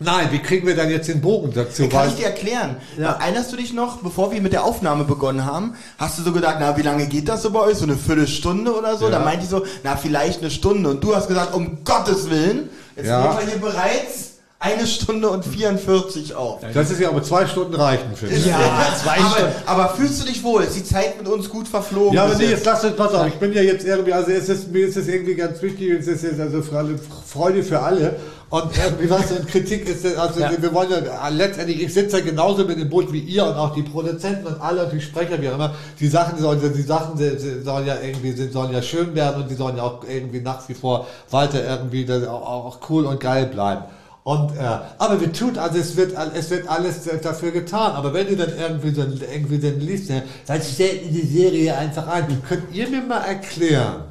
nein, 0.00 0.28
wie 0.32 0.40
kriegen 0.40 0.66
wir 0.66 0.76
dann 0.76 0.90
jetzt 0.90 1.08
den 1.08 1.22
Bogen 1.22 1.50
dazu? 1.54 1.88
Kann 1.88 2.08
ich 2.08 2.16
dir 2.16 2.26
erklären. 2.26 2.76
Ja. 2.98 3.12
Erinnerst 3.12 3.52
du 3.52 3.56
dich 3.56 3.72
noch, 3.72 4.02
bevor 4.02 4.32
wir 4.32 4.42
mit 4.42 4.52
der 4.52 4.64
Aufnahme 4.64 5.04
begonnen 5.04 5.46
haben, 5.46 5.76
hast 5.96 6.18
du 6.18 6.22
so 6.24 6.32
gedacht, 6.32 6.56
na, 6.60 6.76
wie 6.76 6.82
lange 6.82 7.06
geht 7.06 7.30
das 7.30 7.40
so 7.42 7.52
bei 7.52 7.60
euch? 7.60 7.78
So 7.78 7.84
eine 7.84 7.96
Viertelstunde 7.96 8.76
oder 8.76 8.98
so? 8.98 9.06
Ja. 9.06 9.12
Da 9.12 9.18
meinte 9.20 9.44
ich 9.44 9.48
so, 9.50 9.64
na, 9.82 9.96
vielleicht 9.96 10.40
eine 10.42 10.50
Stunde. 10.50 10.90
Und 10.90 11.02
du 11.02 11.16
hast 11.16 11.28
gesagt, 11.28 11.54
um 11.54 11.84
Gottes 11.84 12.28
Willen, 12.28 12.68
jetzt 12.96 13.06
Ja. 13.06 13.22
nehmen 13.22 13.38
wir 13.38 13.46
hier 13.46 13.60
bereits 13.62 14.31
eine 14.62 14.86
Stunde 14.86 15.28
und 15.28 15.44
44 15.44 16.36
auf. 16.36 16.60
das 16.72 16.90
ist 16.92 17.00
ja 17.00 17.08
aber 17.08 17.22
zwei 17.24 17.46
Stunden 17.46 17.74
reichen, 17.74 18.14
finde 18.14 18.36
ich. 18.36 18.46
Ja, 18.46 18.56
aber, 18.56 19.52
aber 19.66 19.88
fühlst 19.94 20.22
du 20.22 20.26
dich 20.26 20.42
wohl? 20.44 20.62
Ist 20.62 20.76
die 20.76 20.84
Zeit 20.84 21.18
mit 21.18 21.26
uns 21.26 21.48
gut 21.48 21.66
verflogen? 21.66 22.14
Ja, 22.14 22.24
aber 22.24 22.36
nee, 22.36 22.44
jetzt? 22.44 22.64
lass 22.64 22.84
uns, 22.84 22.94
pass 22.94 23.12
auf, 23.12 23.26
ich 23.26 23.34
bin 23.34 23.52
ja 23.52 23.62
jetzt 23.62 23.84
irgendwie, 23.84 24.12
also 24.12 24.30
es 24.30 24.48
ist, 24.48 24.70
mir 24.70 24.86
ist 24.86 24.96
es 24.96 25.08
irgendwie 25.08 25.34
ganz 25.34 25.60
wichtig, 25.62 25.90
es 25.90 26.06
ist 26.06 26.22
jetzt 26.22 26.38
also 26.38 26.62
für 26.62 26.98
Freude 27.26 27.64
für 27.64 27.80
alle. 27.80 28.16
Und 28.50 28.66
irgendwie 28.76 29.08
was 29.08 29.32
und 29.32 29.48
Kritik 29.48 29.88
ist, 29.88 30.04
also 30.16 30.40
wir 30.40 30.74
wollen 30.74 30.90
ja 30.90 31.28
letztendlich, 31.28 31.82
ich 31.82 31.92
sitze 31.92 32.18
ja 32.18 32.24
genauso 32.24 32.64
mit 32.64 32.78
dem 32.78 32.90
Boot 32.90 33.10
wie 33.10 33.20
ihr 33.20 33.46
und 33.46 33.54
auch 33.54 33.74
die 33.74 33.82
Produzenten 33.82 34.46
und 34.46 34.60
alle 34.60 34.84
und 34.84 34.92
die 34.92 35.00
Sprecher, 35.00 35.40
wie 35.40 35.48
auch 35.48 35.54
immer. 35.54 35.74
Die 35.98 36.06
Sachen 36.06 36.38
sollen, 36.38 36.60
die 36.60 36.82
Sachen 36.82 37.18
sollen 37.64 37.86
ja 37.86 37.96
irgendwie, 38.00 38.32
sie 38.32 38.50
sollen 38.50 38.70
ja 38.72 38.82
schön 38.82 39.14
werden 39.14 39.42
und 39.42 39.50
die 39.50 39.54
sollen 39.54 39.78
ja 39.78 39.82
auch 39.82 40.04
irgendwie 40.06 40.40
nach 40.40 40.68
wie 40.68 40.74
vor 40.74 41.06
weiter 41.30 41.64
irgendwie 41.64 42.06
auch 42.28 42.78
cool 42.90 43.06
und 43.06 43.18
geil 43.18 43.46
bleiben. 43.46 43.84
Und, 44.24 44.56
äh, 44.56 44.60
aber 44.98 45.20
wir 45.20 45.32
tun, 45.32 45.58
also 45.58 45.78
es 45.78 45.96
wird, 45.96 46.14
es 46.34 46.48
wird 46.50 46.68
alles 46.68 47.06
äh, 47.08 47.18
dafür 47.18 47.50
getan. 47.50 47.92
Aber 47.92 48.14
wenn 48.14 48.28
du 48.28 48.36
dann 48.36 48.56
irgendwie 48.56 48.94
so, 48.94 49.02
irgendwie 49.02 49.58
dann 49.58 49.80
liest, 49.80 50.10
ne, 50.10 50.22
dann 50.46 50.62
stellt 50.62 51.10
die 51.12 51.26
Serie 51.26 51.76
einfach 51.76 52.06
ein. 52.06 52.40
Könnt 52.48 52.72
ihr 52.72 52.88
mir 52.88 53.02
mal 53.02 53.18
erklären, 53.22 54.04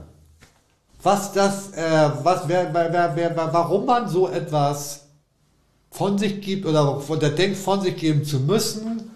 was 1.02 1.32
das, 1.32 1.72
äh, 1.78 2.10
was, 2.24 2.42
wer, 2.48 2.74
wer, 2.74 3.12
wer, 3.16 3.36
warum 3.54 3.86
man 3.86 4.10
so 4.10 4.28
etwas 4.30 5.02
von 5.90 6.18
sich 6.18 6.42
gibt 6.42 6.66
oder 6.66 7.00
von 7.00 7.20
der 7.20 7.30
denkt, 7.30 7.58
von 7.58 7.80
sich 7.82 7.96
geben 7.96 8.26
zu 8.26 8.40
müssen? 8.42 9.10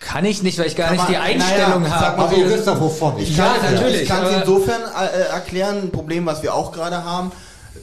Kann 0.00 0.24
ich 0.24 0.42
nicht, 0.42 0.58
weil 0.58 0.66
ich 0.66 0.76
gar 0.76 0.90
nicht 0.92 1.08
die 1.08 1.12
man- 1.12 1.22
Einstellung 1.22 1.82
naja, 1.82 1.94
sag 1.98 2.06
habe. 2.08 2.16
mal 2.18 2.24
Aber 2.26 2.36
ihr 2.36 2.50
wisst 2.50 2.66
doch 2.66 2.78
wovon. 2.80 3.14
Ich 3.18 3.30
Ich 3.30 3.36
kann, 3.36 3.54
Ja, 3.64 3.70
natürlich, 3.70 4.02
Ich 4.02 4.08
kann 4.08 4.24
es 4.26 4.36
insofern 4.40 4.80
äh, 4.82 5.28
erklären, 5.32 5.76
ein 5.84 5.90
Problem, 5.92 6.26
was 6.26 6.42
wir 6.42 6.52
auch 6.54 6.72
gerade 6.72 7.02
haben. 7.04 7.32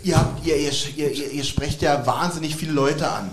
Ihr, 0.03 0.17
habt, 0.17 0.45
ihr, 0.45 0.55
ihr, 0.57 0.71
ihr, 0.95 1.31
ihr, 1.31 1.43
sprecht 1.43 1.81
ja 1.81 2.05
wahnsinnig 2.05 2.55
viele 2.55 2.71
Leute 2.71 3.09
an. 3.09 3.29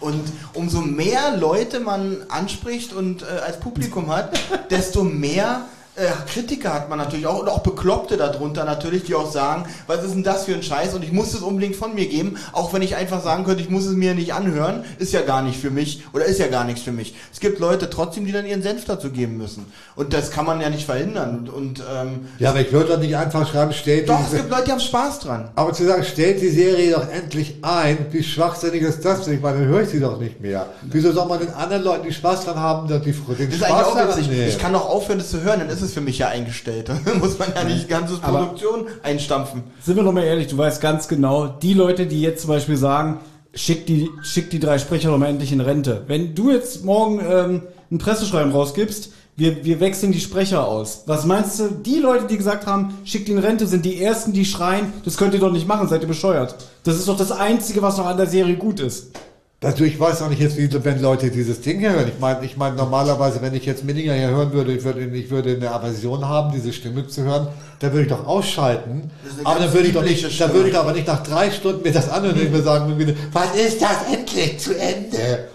Und 0.00 0.22
umso 0.54 0.80
mehr 0.80 1.36
Leute 1.36 1.80
man 1.80 2.18
anspricht 2.28 2.92
und 2.92 3.22
äh, 3.22 3.26
als 3.26 3.58
Publikum 3.60 4.10
hat, 4.10 4.38
desto 4.70 5.04
mehr 5.04 5.64
äh, 5.98 6.08
Kritiker 6.32 6.72
hat 6.72 6.88
man 6.88 6.98
natürlich 6.98 7.26
auch 7.26 7.40
und 7.40 7.48
auch 7.48 7.60
Bekloppte 7.60 8.16
darunter 8.16 8.64
natürlich, 8.64 9.04
die 9.04 9.14
auch 9.14 9.30
sagen, 9.30 9.64
was 9.86 10.04
ist 10.04 10.14
denn 10.14 10.22
das 10.22 10.44
für 10.44 10.54
ein 10.54 10.62
Scheiß 10.62 10.94
und 10.94 11.02
ich 11.04 11.12
muss 11.12 11.34
es 11.34 11.40
unbedingt 11.40 11.76
von 11.76 11.94
mir 11.94 12.06
geben, 12.06 12.36
auch 12.52 12.72
wenn 12.72 12.82
ich 12.82 12.96
einfach 12.96 13.22
sagen 13.22 13.44
könnte, 13.44 13.62
ich 13.62 13.70
muss 13.70 13.84
es 13.86 13.94
mir 13.94 14.14
nicht 14.14 14.32
anhören, 14.32 14.84
ist 14.98 15.12
ja 15.12 15.22
gar 15.22 15.42
nicht 15.42 15.60
für 15.60 15.70
mich 15.70 16.02
oder 16.12 16.24
ist 16.24 16.38
ja 16.38 16.46
gar 16.46 16.64
nichts 16.64 16.82
für 16.82 16.92
mich. 16.92 17.14
Es 17.32 17.40
gibt 17.40 17.58
Leute 17.58 17.90
trotzdem, 17.90 18.24
die 18.24 18.32
dann 18.32 18.46
ihren 18.46 18.62
Senf 18.62 18.84
dazu 18.84 19.10
geben 19.10 19.36
müssen 19.36 19.66
und 19.96 20.12
das 20.12 20.30
kann 20.30 20.46
man 20.46 20.60
ja 20.60 20.70
nicht 20.70 20.86
verhindern 20.86 21.38
und, 21.38 21.50
und 21.50 21.82
ähm, 21.92 22.28
Ja, 22.38 22.50
aber 22.50 22.60
ich 22.60 22.72
würde 22.72 22.94
doch 22.94 22.98
nicht 23.00 23.16
einfach 23.16 23.48
schreiben, 23.50 23.72
stellt 23.72 24.08
doch, 24.08 24.20
es 24.24 24.36
gibt 24.36 24.50
Leute, 24.50 24.64
die 24.66 24.72
haben 24.72 24.80
Spaß 24.80 25.20
dran. 25.20 25.50
aber 25.56 25.72
zu 25.72 25.84
sagen, 25.84 26.04
stellt 26.04 26.40
die 26.40 26.50
Serie 26.50 26.92
doch 26.92 27.08
endlich 27.10 27.56
ein, 27.62 28.06
wie 28.10 28.22
schwachsinnig 28.22 28.82
ist 28.82 29.04
das 29.04 29.24
denn? 29.24 29.34
Ich 29.34 29.40
meine, 29.40 29.58
dann 29.58 29.68
höre 29.68 29.82
ich 29.82 29.88
sie 29.90 30.00
doch 30.00 30.18
nicht 30.18 30.40
mehr. 30.40 30.66
Wieso 30.82 31.12
soll 31.12 31.26
man 31.26 31.40
den 31.40 31.50
anderen 31.50 31.82
Leuten, 31.82 32.06
die 32.06 32.12
Spaß 32.12 32.44
dran 32.44 32.58
haben, 32.58 32.88
dass 32.88 33.02
die 33.02 33.12
den 33.12 33.50
Das 33.50 33.56
ist 33.58 33.62
eigentlich 33.62 33.78
Spaß 33.78 33.86
auch 33.86 33.94
daran 33.96 34.20
nehmen? 34.20 34.48
Ich 34.48 34.58
kann 34.58 34.72
doch 34.72 34.88
aufhören, 34.88 35.18
das 35.18 35.30
zu 35.30 35.42
hören, 35.42 35.60
dann 35.60 35.68
ist 35.68 35.82
es 35.82 35.87
für 35.92 36.00
mich 36.00 36.18
ja 36.18 36.28
eingestellt. 36.28 36.88
Dann 37.04 37.18
muss 37.18 37.38
man 37.38 37.52
ja 37.54 37.64
nicht 37.64 37.84
die 37.84 37.88
ganze 37.88 38.18
Aber- 38.22 38.38
Produktion 38.38 38.86
einstampfen. 39.02 39.64
Sind 39.82 39.96
wir 39.96 40.02
noch 40.02 40.12
mal 40.12 40.24
ehrlich, 40.24 40.48
du 40.48 40.58
weißt 40.58 40.80
ganz 40.80 41.08
genau, 41.08 41.46
die 41.46 41.74
Leute, 41.74 42.06
die 42.06 42.20
jetzt 42.20 42.42
zum 42.42 42.48
Beispiel 42.48 42.76
sagen, 42.76 43.20
schick 43.54 43.86
die, 43.86 44.08
schick 44.22 44.50
die 44.50 44.60
drei 44.60 44.78
Sprecher 44.78 45.10
doch 45.10 45.18
mal 45.18 45.26
endlich 45.26 45.52
in 45.52 45.60
Rente. 45.60 46.04
Wenn 46.06 46.34
du 46.34 46.50
jetzt 46.50 46.84
morgen 46.84 47.20
ähm, 47.28 47.62
ein 47.90 47.98
Presseschreiben 47.98 48.52
rausgibst, 48.52 49.10
wir, 49.36 49.64
wir 49.64 49.78
wechseln 49.78 50.10
die 50.10 50.20
Sprecher 50.20 50.66
aus. 50.66 51.04
Was 51.06 51.24
meinst 51.24 51.60
du, 51.60 51.68
die 51.70 52.00
Leute, 52.00 52.26
die 52.26 52.36
gesagt 52.36 52.66
haben, 52.66 52.98
schick 53.04 53.24
die 53.24 53.32
in 53.32 53.38
Rente, 53.38 53.68
sind 53.68 53.84
die 53.84 54.02
ersten, 54.02 54.32
die 54.32 54.44
schreien, 54.44 54.92
das 55.04 55.16
könnt 55.16 55.32
ihr 55.32 55.38
doch 55.40 55.52
nicht 55.52 55.68
machen, 55.68 55.88
seid 55.88 56.02
ihr 56.02 56.08
bescheuert. 56.08 56.56
Das 56.82 56.96
ist 56.96 57.06
doch 57.06 57.16
das 57.16 57.30
Einzige, 57.30 57.80
was 57.80 57.98
noch 57.98 58.06
an 58.06 58.16
der 58.16 58.26
Serie 58.26 58.56
gut 58.56 58.80
ist. 58.80 59.12
Also 59.60 59.82
ich 59.82 59.98
weiß 59.98 60.22
auch 60.22 60.28
nicht 60.28 60.40
jetzt, 60.40 60.56
wie, 60.56 60.72
wenn 60.84 61.02
Leute 61.02 61.32
dieses 61.32 61.60
Ding 61.60 61.80
hören. 61.80 62.06
Ich 62.06 62.20
meine, 62.20 62.44
ich 62.44 62.56
meine 62.56 62.76
normalerweise, 62.76 63.42
wenn 63.42 63.54
ich 63.54 63.66
jetzt 63.66 63.82
Minninger 63.82 64.14
hier 64.14 64.28
hören 64.28 64.52
würde, 64.52 64.72
ich 64.72 64.84
würde, 64.84 65.00
ich 65.00 65.30
würde 65.30 65.56
eine 65.56 65.72
Aversion 65.72 66.28
haben, 66.28 66.52
diese 66.52 66.72
Stimme 66.72 67.08
zu 67.08 67.24
hören, 67.24 67.48
dann 67.80 67.90
würde 67.90 68.02
ich 68.02 68.08
doch 68.08 68.24
ausschalten. 68.24 69.10
Aber 69.42 69.58
dann 69.58 69.72
würde 69.72 69.88
ich 69.88 69.94
doch 69.94 70.04
nicht, 70.04 70.22
dann 70.22 70.30
Stimme. 70.30 70.54
würde 70.54 70.68
ich 70.68 70.78
aber 70.78 70.92
nicht 70.92 71.08
nach 71.08 71.24
drei 71.24 71.50
Stunden 71.50 71.82
mir 71.82 71.90
das 71.92 72.08
anhören 72.08 72.38
und 72.38 72.52
mir 72.52 72.62
sagen, 72.62 72.88
irgendwie, 72.88 73.16
wann 73.32 73.48
ist 73.54 73.82
das 73.82 74.14
endlich 74.14 74.60
zu 74.60 74.78
Ende? 74.78 75.48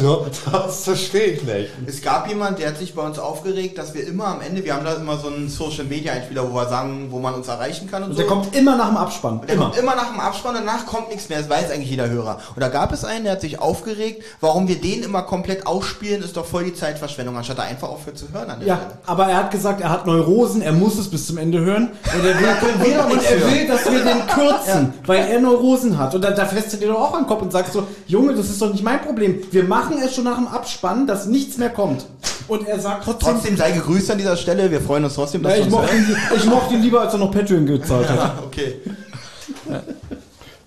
Du, 0.00 0.26
das 0.50 0.84
verstehe 0.84 1.24
ich 1.32 1.42
nicht. 1.42 1.70
Es 1.86 2.00
gab 2.02 2.28
jemand, 2.28 2.58
der 2.58 2.68
hat 2.68 2.78
sich 2.78 2.94
bei 2.94 3.02
uns 3.02 3.18
aufgeregt, 3.18 3.76
dass 3.78 3.94
wir 3.94 4.06
immer 4.06 4.26
am 4.28 4.40
Ende, 4.40 4.64
wir 4.64 4.74
haben 4.74 4.84
da 4.84 4.94
immer 4.94 5.18
so 5.18 5.28
einen 5.28 5.48
Social 5.48 5.84
Media 5.84 6.12
Einspieler, 6.12 6.50
wo 6.50 6.54
wir 6.54 6.68
sagen, 6.68 7.08
wo 7.10 7.18
man 7.18 7.34
uns 7.34 7.48
erreichen 7.48 7.90
kann 7.90 8.02
und, 8.02 8.10
Und 8.10 8.16
so. 8.16 8.22
der 8.22 8.28
kommt 8.30 8.54
immer 8.56 8.76
nach 8.76 8.88
dem 8.88 8.96
Abspann. 8.96 9.38
Und 9.40 9.48
der 9.48 9.56
immer. 9.56 9.66
kommt 9.66 9.78
immer 9.78 9.94
nach 9.94 10.10
dem 10.10 10.20
Abspann, 10.20 10.54
danach 10.54 10.86
kommt 10.86 11.08
nichts 11.10 11.28
mehr. 11.28 11.38
Das 11.38 11.48
weiß 11.50 11.70
eigentlich 11.70 11.90
jeder 11.90 12.08
Hörer. 12.08 12.38
Und 12.54 12.60
da 12.62 12.68
gab 12.68 12.92
es 12.92 13.04
einen, 13.04 13.24
der 13.24 13.34
hat 13.34 13.40
sich 13.42 13.58
aufgeregt, 13.58 14.22
warum 14.40 14.68
wir 14.68 14.80
den 14.80 15.02
immer 15.02 15.22
komplett 15.22 15.66
ausspielen, 15.66 16.22
ist 16.22 16.36
doch 16.36 16.46
voll 16.46 16.64
die 16.64 16.74
Zeitverschwendung, 16.74 17.36
anstatt 17.36 17.58
er 17.58 17.64
einfach 17.64 17.88
aufhört 17.88 18.18
zu 18.18 18.32
hören 18.32 18.50
an 18.50 18.60
der 18.60 18.68
Ja, 18.68 18.76
Stelle. 18.76 18.98
aber 19.06 19.26
er 19.28 19.36
hat 19.36 19.50
gesagt, 19.50 19.80
er 19.80 19.90
hat 19.90 20.06
Neurosen, 20.06 20.62
er 20.62 20.72
muss 20.72 20.98
es 20.98 21.08
bis 21.10 21.26
zum 21.26 21.38
Ende 21.38 21.60
hören. 21.60 21.90
Und 22.04 22.24
er 22.24 22.38
will, 22.40 23.14
und 23.16 23.22
er 23.24 23.50
will 23.52 23.66
dass 23.68 23.84
wir 23.90 24.02
den 24.04 24.26
kürzen, 24.28 24.94
weil 25.06 25.26
er 25.28 25.40
Neurosen 25.40 25.98
hat. 25.98 26.14
Und 26.14 26.22
da, 26.22 26.30
da 26.30 26.46
fässt 26.46 26.72
du 26.72 26.76
dir 26.78 26.88
doch 26.88 27.00
auch 27.00 27.14
an 27.14 27.22
den 27.24 27.28
Kopf 27.28 27.42
und 27.42 27.52
sagst 27.52 27.72
so, 27.72 27.86
Junge, 28.06 28.34
das 28.34 28.46
ist 28.48 28.60
doch 28.60 28.70
nicht 28.72 28.82
mein 28.82 28.93
Problem. 28.98 29.42
Wir 29.50 29.64
machen 29.64 29.96
es 30.02 30.14
schon 30.14 30.24
nach 30.24 30.36
dem 30.36 30.48
Abspann, 30.48 31.06
dass 31.06 31.26
nichts 31.26 31.58
mehr 31.58 31.70
kommt. 31.70 32.06
Und 32.48 32.66
er 32.66 32.78
sagt 32.78 33.04
trotzdem, 33.04 33.34
Trotzdem 33.34 33.56
sei 33.56 33.72
gegrüßt 33.72 34.10
an 34.10 34.18
dieser 34.18 34.36
Stelle. 34.36 34.70
Wir 34.70 34.80
freuen 34.80 35.04
uns 35.04 35.14
trotzdem, 35.14 35.42
dass 35.42 35.58
ja, 35.58 35.64
du 35.64 35.68
ich, 35.68 35.74
uns 35.74 35.82
mochte 35.82 35.96
ihn, 35.96 36.16
ich 36.36 36.44
mochte 36.44 36.74
ihn 36.74 36.82
lieber, 36.82 37.00
als 37.00 37.12
er 37.12 37.18
noch 37.18 37.30
Patreon 37.30 37.66
gezahlt 37.66 38.08
hat. 38.08 38.34
Okay. 38.44 38.80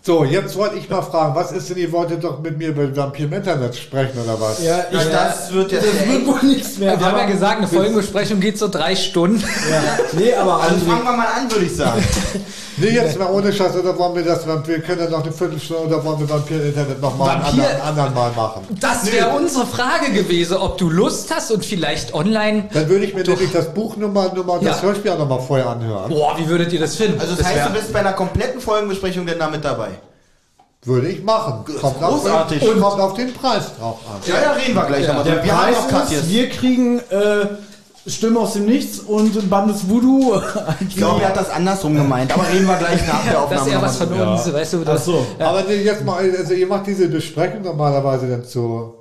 So, 0.08 0.24
jetzt 0.24 0.56
wollte 0.56 0.78
ich 0.78 0.90
mal 0.90 1.02
fragen, 1.02 1.36
was 1.36 1.52
ist 1.52 1.70
denn, 1.70 1.76
ihr 1.76 1.92
wolltet 1.92 2.24
doch 2.24 2.40
mit 2.40 2.58
mir 2.58 2.70
über 2.70 2.96
Vampir 2.96 3.30
Internet 3.30 3.76
sprechen 3.76 4.18
oder 4.24 4.40
was? 4.40 4.64
Ja, 4.64 4.78
Ja, 4.90 5.04
das 5.12 5.52
wird 5.52 5.70
jetzt 5.74 5.86
das 5.86 6.08
wird 6.08 6.26
wohl 6.26 6.44
nichts 6.50 6.78
mehr. 6.78 6.98
Wir 6.98 7.06
haben 7.06 7.18
ja 7.18 7.26
gesagt, 7.26 7.58
eine 7.58 7.68
Folgenbesprechung 7.68 8.40
geht 8.40 8.58
so 8.58 8.70
drei 8.70 8.96
Stunden. 8.96 9.42
Ja. 9.42 9.82
Nee, 10.18 10.34
aber 10.34 10.62
Also 10.62 10.86
fangen 10.86 11.04
wir 11.04 11.12
mal 11.12 11.28
an, 11.28 11.52
würde 11.52 11.66
ich 11.66 11.76
sagen. 11.76 12.02
Nee, 12.80 12.90
jetzt 12.90 13.18
mal 13.18 13.26
ohne 13.32 13.52
Scheiß, 13.52 13.76
oder 13.76 13.98
wollen 13.98 14.16
wir 14.18 14.24
das, 14.24 14.46
wir 14.46 14.80
können 14.82 15.02
ja 15.02 15.10
noch 15.10 15.24
eine 15.24 15.32
Viertelstunde, 15.32 15.88
oder 15.88 16.06
wollen 16.06 16.20
wir 16.20 16.30
Vampir 16.30 16.64
Internet 16.64 17.02
noch 17.02 17.18
mal 17.18 17.32
ein 17.32 17.42
Vampir- 17.42 17.50
anderen, 17.64 17.82
anderen 17.82 18.14
Mal 18.14 18.32
machen? 18.34 18.68
Das 18.80 19.12
wäre 19.12 19.30
unsere 19.36 19.66
Frage 19.66 20.12
gewesen, 20.12 20.58
ob 20.58 20.78
du 20.78 20.88
Lust 20.88 21.34
hast 21.36 21.50
und 21.50 21.66
vielleicht 21.66 22.14
online. 22.14 22.66
Dann 22.72 22.88
würde 22.88 23.06
ich 23.06 23.16
mir 23.16 23.24
nämlich 23.24 23.52
das 23.52 23.74
Buch 23.74 23.98
Nummer, 23.98 24.32
Nummer 24.32 24.60
das 24.62 24.78
Ja. 24.78 24.82
Hörspiel 24.84 25.10
auch 25.10 25.18
nochmal 25.18 25.40
vorher 25.42 25.68
anhören. 25.70 26.10
Boah, 26.12 26.36
wie 26.38 26.48
würdet 26.48 26.72
ihr 26.72 26.80
das 26.80 26.96
finden? 26.96 27.20
Also 27.20 27.34
das, 27.34 27.48
heißt, 27.48 27.56
wär- 27.58 27.66
du 27.70 27.74
bist 27.74 27.92
bei 27.92 28.00
einer 28.02 28.14
kompletten 28.14 28.62
Folgenbesprechung 28.62 29.26
denn 29.26 29.40
da 29.40 29.50
mit 29.50 29.66
dabei. 29.66 29.88
Würde 30.88 31.10
ich 31.10 31.22
machen. 31.22 31.66
Kommt 31.82 32.02
auf, 32.02 32.24
Großartig. 32.24 32.60
den, 32.60 32.80
kommt 32.80 33.02
auf 33.02 33.14
den 33.14 33.34
Preis 33.34 33.66
drauf 33.78 34.00
an. 34.10 34.22
Ja, 34.26 34.36
da 34.42 34.52
reden 34.54 34.74
wir 34.74 34.86
gleich 34.86 35.06
nochmal 35.06 35.24
der 35.26 35.54
haben 35.54 35.74
Preis 35.94 36.12
ist, 36.12 36.30
wir 36.30 36.50
kriegen 36.50 37.00
äh, 37.00 38.10
Stimme 38.10 38.40
aus 38.40 38.54
dem 38.54 38.68
Nichts 38.68 39.00
und 39.00 39.50
Bandes 39.50 39.90
Voodoo. 39.90 40.42
Ich 40.88 40.96
glaube, 40.96 41.24
er 41.24 41.30
hat 41.30 41.36
das 41.36 41.50
andersrum 41.50 41.94
gemeint, 41.94 42.34
aber 42.34 42.48
reden 42.50 42.66
wir 42.66 42.78
gleich 42.78 43.06
nach 43.06 43.22
der 43.26 43.42
Aufnahme. 43.44 43.60
dass 43.66 43.68
er 43.68 43.76
noch 43.76 43.84
was 43.84 43.98
von 43.98 44.14
uns, 44.14 44.54
weißt 44.54 44.74
du, 44.74 44.78
Ach 44.84 44.86
das, 44.86 45.06
so. 45.06 45.28
Aber 45.40 45.64
nee, 45.64 45.82
jetzt 45.82 46.06
mal, 46.06 46.20
also 46.20 46.54
ihr 46.54 46.68
macht 46.68 46.88
diese 46.88 47.10
Besprechung 47.10 47.64
normalerweise 47.64 48.30
dann 48.30 48.46
zu 48.46 48.94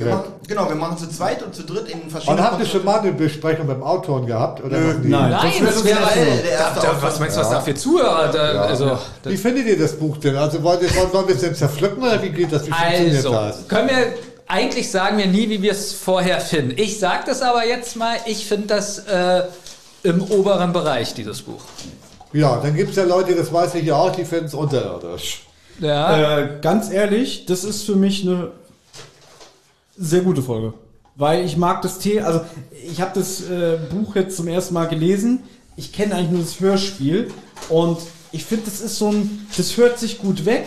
Wir 0.00 0.14
machen, 0.14 0.32
genau, 0.48 0.68
wir 0.68 0.76
machen 0.76 0.98
zu 0.98 1.08
zweit 1.08 1.42
und 1.42 1.54
zu 1.54 1.62
dritt 1.62 1.88
in 1.88 2.10
verschiedenen 2.10 2.38
Und 2.38 2.44
habt 2.44 2.60
ihr 2.60 2.66
schon 2.66 2.84
mal 2.84 3.00
eine 3.00 3.12
Besprechung 3.12 3.66
mit 3.66 3.76
dem 3.76 3.82
Autoren 3.82 4.26
gehabt? 4.26 4.64
Oder 4.64 4.78
nie? 4.78 5.08
Nein. 5.08 5.30
Nein, 5.30 5.52
Das 5.64 5.74
das 5.74 5.84
wär 5.84 5.96
wäre 5.96 6.42
der 6.42 6.52
erste 6.52 6.80
da, 6.80 6.96
was 7.02 7.20
meinst 7.20 7.36
du, 7.36 7.40
was 7.40 7.50
da 7.50 7.60
für 7.60 7.74
Zuhörer? 7.74 8.28
Da, 8.32 8.62
also, 8.62 8.98
Wie 9.24 9.36
findet 9.36 9.66
ihr 9.66 9.78
das 9.78 9.92
Buch 9.92 10.16
denn? 10.16 10.36
Also 10.36 10.62
wollt 10.62 10.82
ihr, 10.82 10.94
wollen, 10.96 11.12
wollen 11.12 11.28
wir 11.28 11.34
es 11.34 11.40
denn 11.42 11.54
zerpflücken 11.54 12.02
oder 12.02 12.22
wie 12.22 12.30
geht 12.30 12.52
das? 12.52 12.66
Wie 12.66 12.70
funktioniert 12.70 13.16
also 13.16 13.32
das? 13.32 13.68
können 13.68 13.88
wir 13.88 14.14
eigentlich 14.46 14.90
sagen 14.90 15.18
wir 15.18 15.26
nie, 15.26 15.48
wie 15.48 15.62
wir 15.62 15.72
es 15.72 15.92
vorher 15.92 16.40
finden. 16.40 16.72
Ich 16.76 16.98
sag 16.98 17.24
das 17.26 17.40
aber 17.40 17.66
jetzt 17.66 17.94
mal. 17.96 18.16
Ich 18.26 18.46
finde 18.46 18.66
das 18.66 18.98
äh, 18.98 19.44
im 20.02 20.22
oberen 20.22 20.72
Bereich 20.72 21.14
dieses 21.14 21.42
Buch. 21.42 21.62
Ja, 22.32 22.60
dann 22.62 22.74
gibt 22.74 22.90
es 22.90 22.96
ja 22.96 23.04
Leute, 23.04 23.34
das 23.34 23.52
weiß 23.52 23.74
ich 23.76 23.84
ja 23.84 23.96
auch, 23.96 24.10
die 24.10 24.24
finden 24.24 24.46
es 24.46 24.54
unterirdisch. 24.54 25.42
Ja. 25.78 26.38
Äh, 26.38 26.48
ganz 26.60 26.90
ehrlich, 26.90 27.46
das 27.46 27.64
ist 27.64 27.84
für 27.84 27.96
mich 27.96 28.26
eine 28.26 28.50
sehr 29.96 30.20
gute 30.20 30.42
Folge. 30.42 30.74
Weil 31.16 31.44
ich 31.44 31.56
mag 31.56 31.82
das 31.82 31.98
Thema, 31.98 32.26
also 32.26 32.40
ich 32.88 33.00
habe 33.00 33.12
das 33.14 33.42
äh, 33.42 33.78
Buch 33.90 34.16
jetzt 34.16 34.36
zum 34.36 34.48
ersten 34.48 34.74
Mal 34.74 34.86
gelesen. 34.86 35.40
Ich 35.76 35.92
kenne 35.92 36.14
eigentlich 36.14 36.30
nur 36.30 36.40
das 36.40 36.60
Hörspiel. 36.60 37.30
Und 37.68 37.98
ich 38.32 38.44
finde, 38.44 38.64
das 38.66 38.80
ist 38.80 38.96
so 38.96 39.08
ein, 39.08 39.46
das 39.56 39.76
hört 39.76 39.98
sich 39.98 40.18
gut 40.18 40.44
weg. 40.44 40.66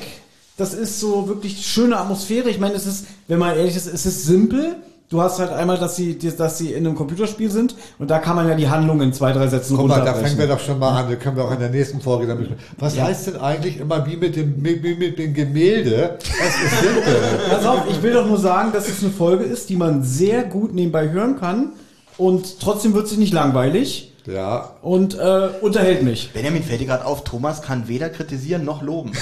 Das 0.58 0.74
ist 0.74 1.00
so 1.00 1.28
wirklich 1.28 1.66
schöne 1.66 1.98
Atmosphäre. 1.98 2.50
Ich 2.50 2.60
meine, 2.60 2.76
es 2.76 2.86
ist, 2.86 3.06
wenn 3.28 3.40
man 3.40 3.58
ehrlich 3.58 3.76
ist, 3.76 3.88
es 3.88 4.06
ist 4.06 4.26
simpel. 4.26 4.76
Du 5.14 5.22
hast 5.22 5.38
halt 5.38 5.52
einmal, 5.52 5.78
dass 5.78 5.96
sie, 5.96 6.18
dass 6.18 6.58
sie 6.58 6.72
in 6.74 6.88
einem 6.88 6.96
Computerspiel 6.96 7.52
sind 7.52 7.76
und 8.00 8.10
da 8.10 8.18
kann 8.18 8.36
man 8.36 8.50
ja 8.50 8.56
die 8.56 8.68
Handlung 8.68 9.00
in 9.00 9.14
zwei, 9.14 9.32
drei 9.32 9.46
Sätzen 9.48 9.78
Guck 9.78 9.88
mal, 9.88 10.04
da 10.04 10.16
fangen 10.16 10.40
wir 10.40 10.48
doch 10.48 10.60
schon 10.60 10.80
mal 10.80 11.04
an. 11.04 11.08
Da 11.08 11.16
können 11.18 11.38
wir 11.38 11.44
auch 11.46 11.52
in 11.52 11.60
der 11.60 11.70
nächsten 11.70 12.02
Folge 12.02 12.34
besprechen. 12.34 12.58
Was 12.80 12.96
Ja. 12.96 13.04
heißt 13.04 13.28
denn 13.28 13.36
eigentlich 13.38 13.80
immer 13.80 14.04
wie 14.08 14.18
mit 14.18 14.36
dem, 14.36 14.56
wie 14.66 14.96
mit 14.96 15.20
dem 15.20 15.36
Gemälde? 15.36 16.18
Es 16.20 16.72
ist 16.72 16.82
simpel. 16.82 17.16
Pass 17.52 17.64
auf, 17.64 17.82
ich 17.92 18.02
will 18.02 18.14
doch 18.14 18.26
nur 18.26 18.40
sagen, 18.40 18.72
dass 18.74 18.90
es 18.90 19.04
eine 19.04 19.12
Folge 19.12 19.44
ist, 19.44 19.70
die 19.70 19.76
man 19.76 20.02
sehr 20.04 20.46
gut 20.46 20.74
nebenbei 20.74 21.10
hören 21.12 21.40
kann 21.40 21.74
und 22.18 22.60
trotzdem 22.60 22.96
wird 22.96 23.08
sie 23.08 23.18
nicht 23.18 23.34
langweilig 23.34 24.13
Ja. 24.26 24.72
und 24.82 25.18
äh, 25.20 25.50
unterhält 25.62 26.04
mich. 26.04 26.32
Benjamin 26.34 26.64
fällt 26.64 26.80
dir 26.82 26.88
gerade 26.88 27.06
auf, 27.06 27.24
Thomas 27.24 27.62
kann 27.62 27.88
weder 27.88 28.10
kritisieren 28.10 28.64
noch 28.66 28.82
loben. 28.82 29.12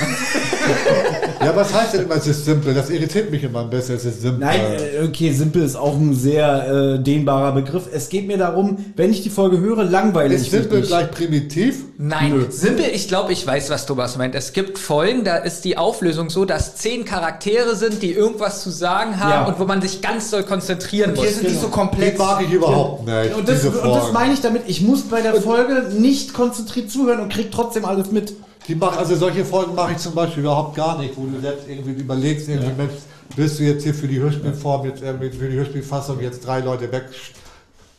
Ja, 1.43 1.55
was 1.55 1.73
heißt 1.73 1.95
denn 1.95 2.03
immer, 2.03 2.17
es 2.17 2.27
ist 2.27 2.45
simpel? 2.45 2.73
Das 2.75 2.91
irritiert 2.91 3.31
mich 3.31 3.43
immer 3.43 3.61
ein 3.61 3.69
bisschen, 3.71 3.95
es 3.95 4.05
ist 4.05 4.21
simpel. 4.21 4.41
Nein, 4.41 4.59
äh, 4.61 5.03
okay, 5.07 5.31
simpel 5.31 5.63
ist 5.63 5.75
auch 5.75 5.95
ein 5.95 6.13
sehr 6.13 6.97
äh, 6.99 6.99
dehnbarer 7.03 7.53
Begriff. 7.53 7.85
Es 7.91 8.09
geht 8.09 8.27
mir 8.27 8.37
darum, 8.37 8.77
wenn 8.95 9.09
ich 9.09 9.23
die 9.23 9.31
Folge 9.31 9.59
höre, 9.59 9.83
langweilig 9.83 10.41
ist 10.41 10.51
simpel 10.51 10.81
gleich 10.83 11.09
primitiv? 11.09 11.85
Nein, 11.97 12.45
simpel, 12.51 12.85
ich 12.93 13.07
glaube, 13.07 13.33
ich 13.33 13.45
weiß, 13.45 13.71
was 13.71 13.87
Thomas 13.87 14.17
meint. 14.17 14.35
Es 14.35 14.53
gibt 14.53 14.77
Folgen, 14.77 15.23
da 15.23 15.37
ist 15.37 15.65
die 15.65 15.77
Auflösung 15.79 16.29
so, 16.29 16.45
dass 16.45 16.75
zehn 16.75 17.05
Charaktere 17.05 17.75
sind, 17.75 18.03
die 18.03 18.11
irgendwas 18.11 18.61
zu 18.61 18.69
sagen 18.69 19.19
haben 19.19 19.29
Ja. 19.31 19.45
und 19.45 19.59
wo 19.59 19.65
man 19.65 19.81
sich 19.81 20.01
ganz 20.01 20.29
doll 20.29 20.43
konzentrieren 20.43 21.15
Hier 21.15 21.23
muss. 21.25 21.35
sind 21.37 21.49
die 21.49 21.55
so 21.55 21.67
Die 21.67 21.71
komplex. 21.71 22.19
mag 22.19 22.43
ich 22.45 22.51
überhaupt 22.53 23.07
nicht. 23.07 23.33
Und 23.35 23.49
das, 23.49 23.61
diese 23.63 23.71
und 23.81 23.95
das 23.95 24.11
meine 24.11 24.33
ich 24.33 24.41
damit, 24.41 24.63
ich 24.67 24.81
muss 24.81 24.90
bei 25.09 25.21
der 25.21 25.35
Folge 25.41 25.89
nicht 25.97 26.33
konzentriert 26.33 26.89
zuhören 26.91 27.19
und 27.21 27.31
krieg 27.31 27.51
trotzdem 27.51 27.85
alles 27.85 28.11
mit. 28.11 28.33
Die 28.67 28.75
macht, 28.75 28.97
also 28.99 29.15
solche 29.15 29.43
Folgen 29.43 29.73
mache 29.75 29.93
ich 29.93 29.97
zum 29.97 30.13
Beispiel 30.13 30.43
überhaupt 30.43 30.75
gar 30.75 30.97
nicht, 30.99 31.17
wo 31.17 31.25
du 31.25 31.39
selbst 31.41 31.67
irgendwie 31.67 31.91
überlegst, 31.99 32.47
irgendwie, 32.47 32.71
Mensch, 32.77 32.93
willst 33.35 33.59
du 33.59 33.63
jetzt 33.63 33.83
hier 33.83 33.93
für 33.93 34.07
die 34.07 34.19
Hörspielform, 34.19 34.85
jetzt 34.85 35.01
irgendwie 35.01 35.29
für 35.31 35.49
die 35.49 35.55
Hörspielfassung 35.57 36.19
jetzt 36.19 36.45
drei 36.45 36.59
Leute 36.59 36.91
weg, 36.91 37.05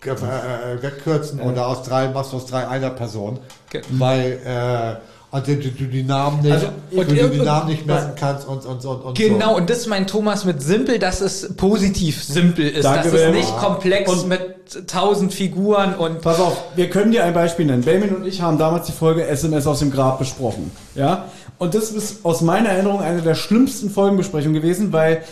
äh, 0.05 0.11
äh, 0.11 0.83
wegkürzen 0.83 1.41
oder 1.41 1.67
aus 1.67 1.83
drei, 1.83 2.09
machst 2.09 2.33
du 2.33 2.37
aus 2.37 2.47
drei 2.47 2.67
einer 2.69 2.91
Person, 2.91 3.39
Ge- 3.71 3.83
weil, 3.91 4.41
äh, 4.45 4.97
und 5.33 5.47
du, 5.49 5.57
du 5.57 5.71
die 5.87 6.03
Namen 6.05 6.43
nicht, 6.43 6.53
Also, 6.53 6.67
und 6.93 7.11
du 7.11 7.29
die 7.29 7.39
Namen 7.41 7.71
nicht 7.71 7.87
merken 7.87 8.13
kannst 8.17 8.47
und, 8.47 8.65
und, 8.67 8.85
und, 8.85 9.01
und 9.03 9.19
Genau, 9.19 9.51
so. 9.53 9.57
und 9.57 9.71
das 9.71 9.87
meint 9.87 10.09
Thomas 10.11 10.45
mit 10.45 10.63
simpel, 10.63 10.99
dass 10.99 11.21
es 11.23 11.55
positiv 11.57 12.23
simpel 12.23 12.69
ist. 12.69 12.85
Danke, 12.85 13.11
dass 13.11 13.21
es 13.21 13.35
nicht 13.35 13.57
komplex 13.57 14.11
Und- 14.11 14.29
mit 14.29 14.41
tausend 14.87 15.35
Figuren 15.35 15.95
und 15.95 16.21
Pass 16.21 16.39
auf, 16.39 16.57
wir 16.77 16.89
können 16.89 17.13
dir 17.13 17.25
ein 17.25 17.35
Beispiel 17.35 17.67
nennen. 17.67 17.83
Benjamin 17.83 18.15
und 18.17 18.27
ich 18.27 18.41
haben 18.43 18.59
damals 18.59 18.87
die 18.87 18.93
Folge 18.93 19.27
SMS 19.27 19.67
aus 19.67 19.81
dem 19.81 19.91
Grab 19.91 20.19
besprochen. 20.19 20.71
Ja? 20.95 21.27
Und 21.59 21.75
das 21.75 21.91
ist 21.91 22.25
aus 22.25 22.41
meiner 22.43 22.69
Erinnerung 22.71 23.01
eine 23.01 23.23
der 23.23 23.35
schlimmsten 23.35 23.91
Folgenbesprechungen 23.91 24.55
gewesen, 24.61 24.93
weil 24.93 25.23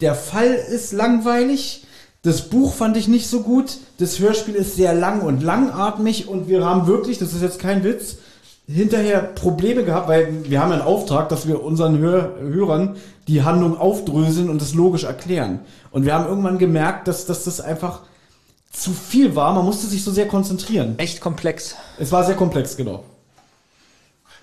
der 0.00 0.14
Fall 0.14 0.52
ist 0.52 0.92
langweilig. 0.92 1.86
Das 2.22 2.42
Buch 2.42 2.74
fand 2.74 2.96
ich 2.96 3.06
nicht 3.08 3.28
so 3.28 3.40
gut. 3.40 3.76
Das 3.98 4.18
Hörspiel 4.18 4.54
ist 4.54 4.76
sehr 4.76 4.94
lang 4.94 5.20
und 5.22 5.42
langatmig 5.42 6.26
und 6.28 6.48
wir 6.48 6.64
haben 6.64 6.86
wirklich, 6.86 7.18
das 7.18 7.32
ist 7.32 7.42
jetzt 7.42 7.58
kein 7.58 7.84
Witz, 7.84 8.16
hinterher 8.66 9.20
Probleme 9.20 9.84
gehabt, 9.84 10.08
weil 10.08 10.44
wir 10.48 10.60
haben 10.60 10.72
einen 10.72 10.82
Auftrag, 10.82 11.28
dass 11.28 11.46
wir 11.46 11.62
unseren 11.62 11.98
Hör 11.98 12.36
Hörern 12.40 12.96
die 13.28 13.42
Handlung 13.42 13.78
aufdröseln 13.78 14.48
und 14.48 14.60
das 14.60 14.74
logisch 14.74 15.04
erklären. 15.04 15.60
Und 15.90 16.04
wir 16.04 16.14
haben 16.14 16.26
irgendwann 16.26 16.58
gemerkt, 16.58 17.08
dass, 17.08 17.26
dass 17.26 17.44
das 17.44 17.60
einfach 17.60 18.00
zu 18.72 18.90
viel 18.90 19.36
war. 19.36 19.52
Man 19.54 19.64
musste 19.64 19.86
sich 19.86 20.02
so 20.02 20.10
sehr 20.10 20.28
konzentrieren. 20.28 20.94
Echt 20.98 21.20
komplex. 21.20 21.76
Es 21.98 22.10
war 22.10 22.24
sehr 22.24 22.34
komplex, 22.34 22.76
genau. 22.76 23.04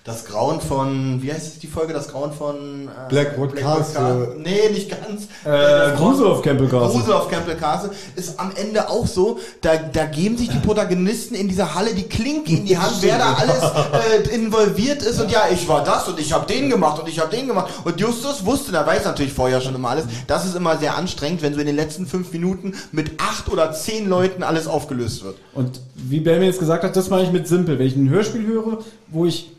Das 0.04 0.24
Grauen 0.24 0.60
von, 0.60 1.22
wie 1.22 1.32
heißt 1.32 1.46
es 1.46 1.58
die 1.60 1.68
Folge? 1.68 1.92
Das 1.92 2.08
Grauen 2.08 2.32
von 2.32 2.88
äh, 2.88 3.08
Blackwood 3.08 3.54
Castle. 3.54 4.34
Nee, 4.36 4.68
nicht 4.72 4.90
ganz. 4.90 5.28
Äh, 5.44 5.96
Grusel 5.96 6.26
auf 6.26 6.42
Campbell 6.42 6.66
Castle. 6.66 6.88
Grusel 6.88 7.12
auf 7.12 7.28
Campbell 7.28 7.54
Castle 7.54 7.90
ist 8.16 8.40
am 8.40 8.50
Ende 8.56 8.90
auch 8.90 9.06
so, 9.06 9.38
da, 9.60 9.76
da 9.76 10.06
geben 10.06 10.36
sich 10.36 10.48
die 10.48 10.58
Protagonisten 10.58 11.36
in 11.36 11.46
dieser 11.46 11.76
Halle 11.76 11.94
die 11.94 12.02
Klinke 12.02 12.52
in 12.52 12.66
die 12.66 12.76
Hand, 12.76 12.96
wer 13.00 13.16
da 13.16 13.34
alles 13.38 13.62
äh, 13.62 14.34
involviert 14.34 15.02
ist 15.02 15.20
und 15.20 15.30
ja, 15.30 15.44
ich 15.52 15.68
war 15.68 15.84
das 15.84 16.08
und 16.08 16.18
ich 16.18 16.32
habe 16.32 16.52
den 16.52 16.68
gemacht 16.68 17.00
und 17.00 17.08
ich 17.08 17.20
habe 17.20 17.30
den 17.30 17.46
gemacht 17.46 17.72
und 17.84 18.00
Justus 18.00 18.44
wusste, 18.44 18.72
der 18.72 18.84
weiß 18.84 19.04
natürlich 19.04 19.32
vorher 19.32 19.60
schon 19.60 19.76
immer 19.76 19.90
alles. 19.90 20.06
Das 20.26 20.44
ist 20.44 20.56
immer 20.56 20.78
sehr 20.78 20.96
anstrengend, 20.96 21.42
wenn 21.42 21.54
so 21.54 21.60
in 21.60 21.66
den 21.66 21.76
letzten 21.76 22.06
fünf 22.06 22.32
Minuten 22.32 22.74
mit 22.90 23.20
acht 23.20 23.48
oder 23.48 23.72
zehn 23.72 24.08
Leuten 24.08 24.42
alles 24.42 24.66
aufgelöst 24.66 25.22
wird. 25.22 25.36
Und 25.54 25.80
wie 25.94 26.18
Ben 26.18 26.40
mir 26.40 26.46
jetzt 26.46 26.58
gesagt 26.58 26.82
hat, 26.82 26.96
das 26.96 27.08
meine 27.08 27.22
ich 27.22 27.30
mit 27.30 27.46
simpel. 27.46 27.78
Wenn 27.78 27.86
ich 27.86 27.94
ein 27.94 28.08
Hörspiel 28.08 28.44
höre, 28.44 28.78
wo 29.06 29.26
ich 29.26 29.52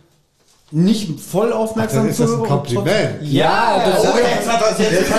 nicht 0.75 1.19
voll 1.19 1.53
aufmerksam 1.53 1.99
Ach, 1.99 2.03
dann 2.03 2.09
ist 2.11 2.19
das 2.19 2.25
ein 2.31 2.37
zuhöre 2.37 2.41
und 2.41 2.47
Kompliment. 2.49 3.21
Ja, 3.21 3.83
das 3.85 4.03
Oh, 4.05 4.17
jetzt 4.17 4.51
hat 4.51 4.61
das 4.61 4.79
jetzt. 4.79 5.11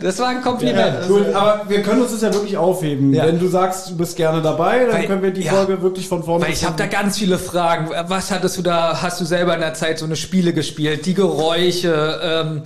Das 0.00 0.18
war 0.18 0.28
ein 0.28 0.42
Kompliment. 0.42 1.08
Gut, 1.08 1.26
aber 1.34 1.62
wir 1.68 1.82
können 1.82 2.02
uns 2.02 2.12
das 2.12 2.22
ja 2.22 2.32
wirklich 2.32 2.56
aufheben. 2.56 3.12
Ja. 3.12 3.26
Wenn 3.26 3.38
du 3.38 3.48
sagst, 3.48 3.90
du 3.90 3.96
bist 3.96 4.16
gerne 4.16 4.40
dabei, 4.40 4.86
dann 4.86 4.94
Weil- 4.94 5.06
können 5.06 5.22
wir 5.22 5.30
die 5.32 5.42
ja. 5.42 5.52
Folge 5.52 5.82
wirklich 5.82 6.08
von 6.08 6.22
vorne 6.22 6.44
Weil 6.44 6.52
ich 6.52 6.64
habe 6.64 6.76
da 6.76 6.86
ganz 6.86 7.18
viele 7.18 7.36
Fragen. 7.38 7.90
Was 8.06 8.30
hattest 8.30 8.56
du 8.58 8.62
da? 8.62 9.02
Hast 9.02 9.20
du 9.20 9.24
selber 9.24 9.54
in 9.54 9.60
der 9.60 9.74
Zeit 9.74 9.98
so 9.98 10.04
eine 10.04 10.16
Spiele 10.16 10.52
gespielt? 10.52 11.04
Die 11.04 11.14
Geräusche, 11.14 12.20
ähm, 12.22 12.62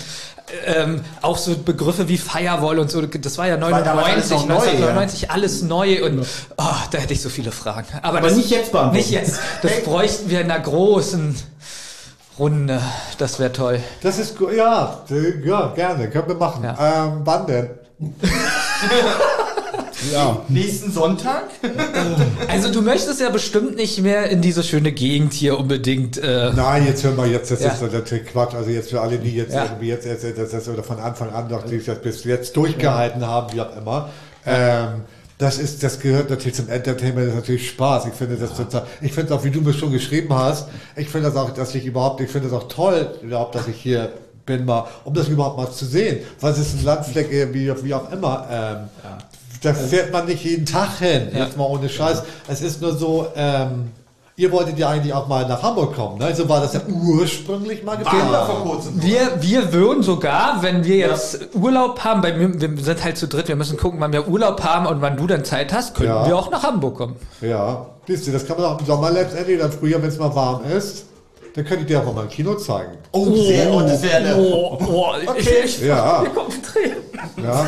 ähm, 0.66 1.04
auch 1.20 1.38
so 1.38 1.56
Begriffe 1.56 2.08
wie 2.08 2.18
Firewall 2.18 2.78
und 2.78 2.90
so. 2.90 3.02
Das 3.02 3.38
war 3.38 3.48
ja 3.48 3.60
war 3.60 3.82
damals 3.82 4.30
99, 4.30 4.32
alles 4.32 4.32
noch 4.32 4.46
neu, 4.48 4.54
1999 4.54 5.30
alles 5.30 5.62
neu 5.62 6.04
und 6.04 6.26
oh, 6.56 6.64
da 6.90 6.98
hätte 6.98 7.12
ich 7.12 7.22
so 7.22 7.28
viele 7.28 7.52
Fragen. 7.52 7.86
Aber, 8.02 8.18
Aber 8.18 8.28
das, 8.28 8.36
nicht 8.36 8.50
jetzt 8.50 8.72
beantworten. 8.72 8.96
Nicht 8.96 9.10
jetzt. 9.10 9.40
Das 9.62 9.82
bräuchten 9.82 10.30
wir 10.30 10.40
in 10.40 10.50
einer 10.50 10.60
großen 10.60 11.34
Runde. 12.38 12.80
Das 13.18 13.38
wäre 13.38 13.52
toll. 13.52 13.80
Das 14.02 14.18
ist 14.18 14.38
gut, 14.38 14.52
ja, 14.54 15.00
ja, 15.44 15.66
gerne, 15.68 16.10
können 16.10 16.28
wir 16.28 16.34
machen. 16.36 16.64
Ja. 16.64 17.06
Ähm, 17.06 17.20
wann 17.24 17.46
denn? 17.46 17.70
Nächsten 20.48 20.92
Sonntag? 20.92 21.44
Also 22.48 22.70
du 22.72 22.82
möchtest 22.82 23.20
ja 23.20 23.30
bestimmt 23.30 23.76
nicht 23.76 24.00
mehr 24.02 24.28
in 24.28 24.42
diese 24.42 24.62
schöne 24.62 24.92
Gegend 24.92 25.32
hier 25.32 25.58
unbedingt. 25.58 26.18
Äh, 26.18 26.52
Nein, 26.54 26.86
jetzt 26.86 27.02
hören 27.02 27.16
wir 27.16 27.26
jetzt, 27.26 27.50
das 27.50 27.62
Ja. 27.62 27.70
ist 27.72 27.80
natürlich 27.82 28.26
Quatsch. 28.26 28.54
Also 28.54 28.70
jetzt 28.70 28.90
für 28.90 29.00
alle, 29.00 29.18
die 29.18 29.34
jetzt 29.34 29.54
Ja. 29.54 29.64
irgendwie 29.64 29.88
jetzt, 29.88 30.04
jetzt, 30.04 30.22
jetzt, 30.24 30.52
jetzt 30.52 30.68
oder 30.68 30.82
von 30.82 30.98
Anfang 30.98 31.30
an 31.30 31.48
noch 31.48 31.64
die 31.64 31.82
das 31.82 31.98
bis 32.00 32.24
jetzt 32.24 32.56
durchgehalten 32.56 33.26
haben, 33.26 33.52
wie 33.54 33.60
auch 33.60 33.74
immer. 33.76 34.10
Ähm, 34.46 35.02
das 35.38 35.58
ist, 35.58 35.82
das 35.82 35.98
gehört 35.98 36.30
natürlich 36.30 36.54
zum 36.54 36.68
Entertainment, 36.68 37.26
das 37.28 37.34
ist 37.34 37.40
natürlich 37.40 37.68
Spaß. 37.70 38.06
Ich 38.06 38.14
finde 38.14 38.36
das 38.36 38.54
total, 38.54 38.86
ich 39.00 39.12
finde 39.12 39.34
auch, 39.34 39.42
wie 39.44 39.50
du 39.50 39.60
mir 39.60 39.72
schon 39.72 39.92
geschrieben 39.92 40.34
hast, 40.34 40.68
ich 40.94 41.08
finde 41.08 41.28
das 41.28 41.36
auch, 41.36 41.50
dass 41.50 41.74
ich 41.74 41.84
überhaupt, 41.86 42.20
ich 42.20 42.30
finde 42.30 42.48
das 42.48 42.56
auch 42.56 42.68
toll, 42.68 43.14
überhaupt, 43.22 43.54
dass 43.54 43.66
ich 43.66 43.76
hier 43.76 44.12
bin 44.44 44.64
mal, 44.64 44.84
um 45.04 45.14
das 45.14 45.28
überhaupt 45.28 45.56
mal 45.56 45.70
zu 45.70 45.84
sehen. 45.84 46.18
Was 46.40 46.58
ist 46.58 46.74
ein 46.78 46.84
Landfleck, 46.84 47.32
äh, 47.32 47.52
wie, 47.54 47.72
wie 47.84 47.94
auch 47.94 48.10
immer. 48.12 48.46
Ähm, 48.50 48.76
Da 49.62 49.72
fährt 49.74 50.12
man 50.12 50.26
nicht 50.26 50.44
jeden 50.44 50.66
Tag 50.66 50.98
hin, 50.98 51.28
Ja. 51.32 51.44
jetzt 51.44 51.56
mal 51.56 51.64
ohne 51.64 51.88
Scheiß. 51.88 52.22
Es 52.48 52.60
ist 52.62 52.82
nur 52.82 52.96
so, 52.96 53.28
ähm, 53.36 53.92
ihr 54.36 54.50
wolltet 54.50 54.76
ja 54.78 54.88
eigentlich 54.88 55.12
auch 55.14 55.28
mal 55.28 55.46
nach 55.46 55.62
Hamburg 55.62 55.94
kommen, 55.94 56.18
ne? 56.18 56.34
So 56.34 56.48
war 56.48 56.60
das 56.60 56.72
ja 56.74 56.80
ursprünglich 56.88 57.84
mal 57.84 57.92
Waren 57.92 58.00
wir 58.04 58.10
vor 58.10 58.46
geplant. 58.46 58.62
kurzem. 58.64 59.02
Wir, 59.02 59.40
wir 59.40 59.72
würden 59.72 60.02
sogar, 60.02 60.62
wenn 60.62 60.84
wir 60.84 60.96
jetzt 60.96 61.48
Urlaub 61.54 62.00
haben, 62.02 62.22
bei 62.22 62.32
mir, 62.32 62.60
wir 62.60 62.82
sind 62.82 63.04
halt 63.04 63.16
zu 63.18 63.28
dritt, 63.28 63.46
wir 63.48 63.56
müssen 63.56 63.76
gucken, 63.76 64.00
wann 64.00 64.12
wir 64.12 64.26
Urlaub 64.26 64.64
haben 64.64 64.86
und 64.86 65.00
wann 65.00 65.16
du 65.16 65.26
dann 65.26 65.44
Zeit 65.44 65.72
hast, 65.72 65.94
können 65.94 66.08
Ja. 66.08 66.26
wir 66.26 66.36
auch 66.36 66.50
nach 66.50 66.62
Hamburg 66.64 66.96
kommen. 66.96 67.16
Ja, 67.40 67.86
siehst 68.08 68.26
du, 68.26 68.32
das 68.32 68.46
kann 68.46 68.56
man 68.56 68.66
auch 68.66 68.80
im 68.80 68.86
Sommer 68.86 69.10
letztendlich, 69.10 69.60
dann 69.60 69.70
früher, 69.70 70.02
wenn 70.02 70.08
es 70.08 70.18
mal 70.18 70.34
warm 70.34 70.62
ist, 70.76 71.04
dann 71.54 71.64
könnt 71.66 71.82
ihr 71.82 71.86
dir 71.86 72.00
auch 72.00 72.14
mal 72.14 72.22
ein 72.22 72.28
Kino 72.30 72.54
zeigen. 72.54 72.92
Oh, 73.12 73.26
sehr, 73.36 73.70
oh, 73.72 73.80
das 73.82 74.02
wäre 74.02 74.16
eine. 74.16 74.36
Oh, 74.38 74.78
oh, 74.88 75.06
Okay. 75.26 75.38
ich, 75.64 75.82
ich, 75.82 75.86
Ja. 75.86 76.22
wir 76.22 76.30
konzentrieren. 76.30 76.96
Ja. 77.36 77.66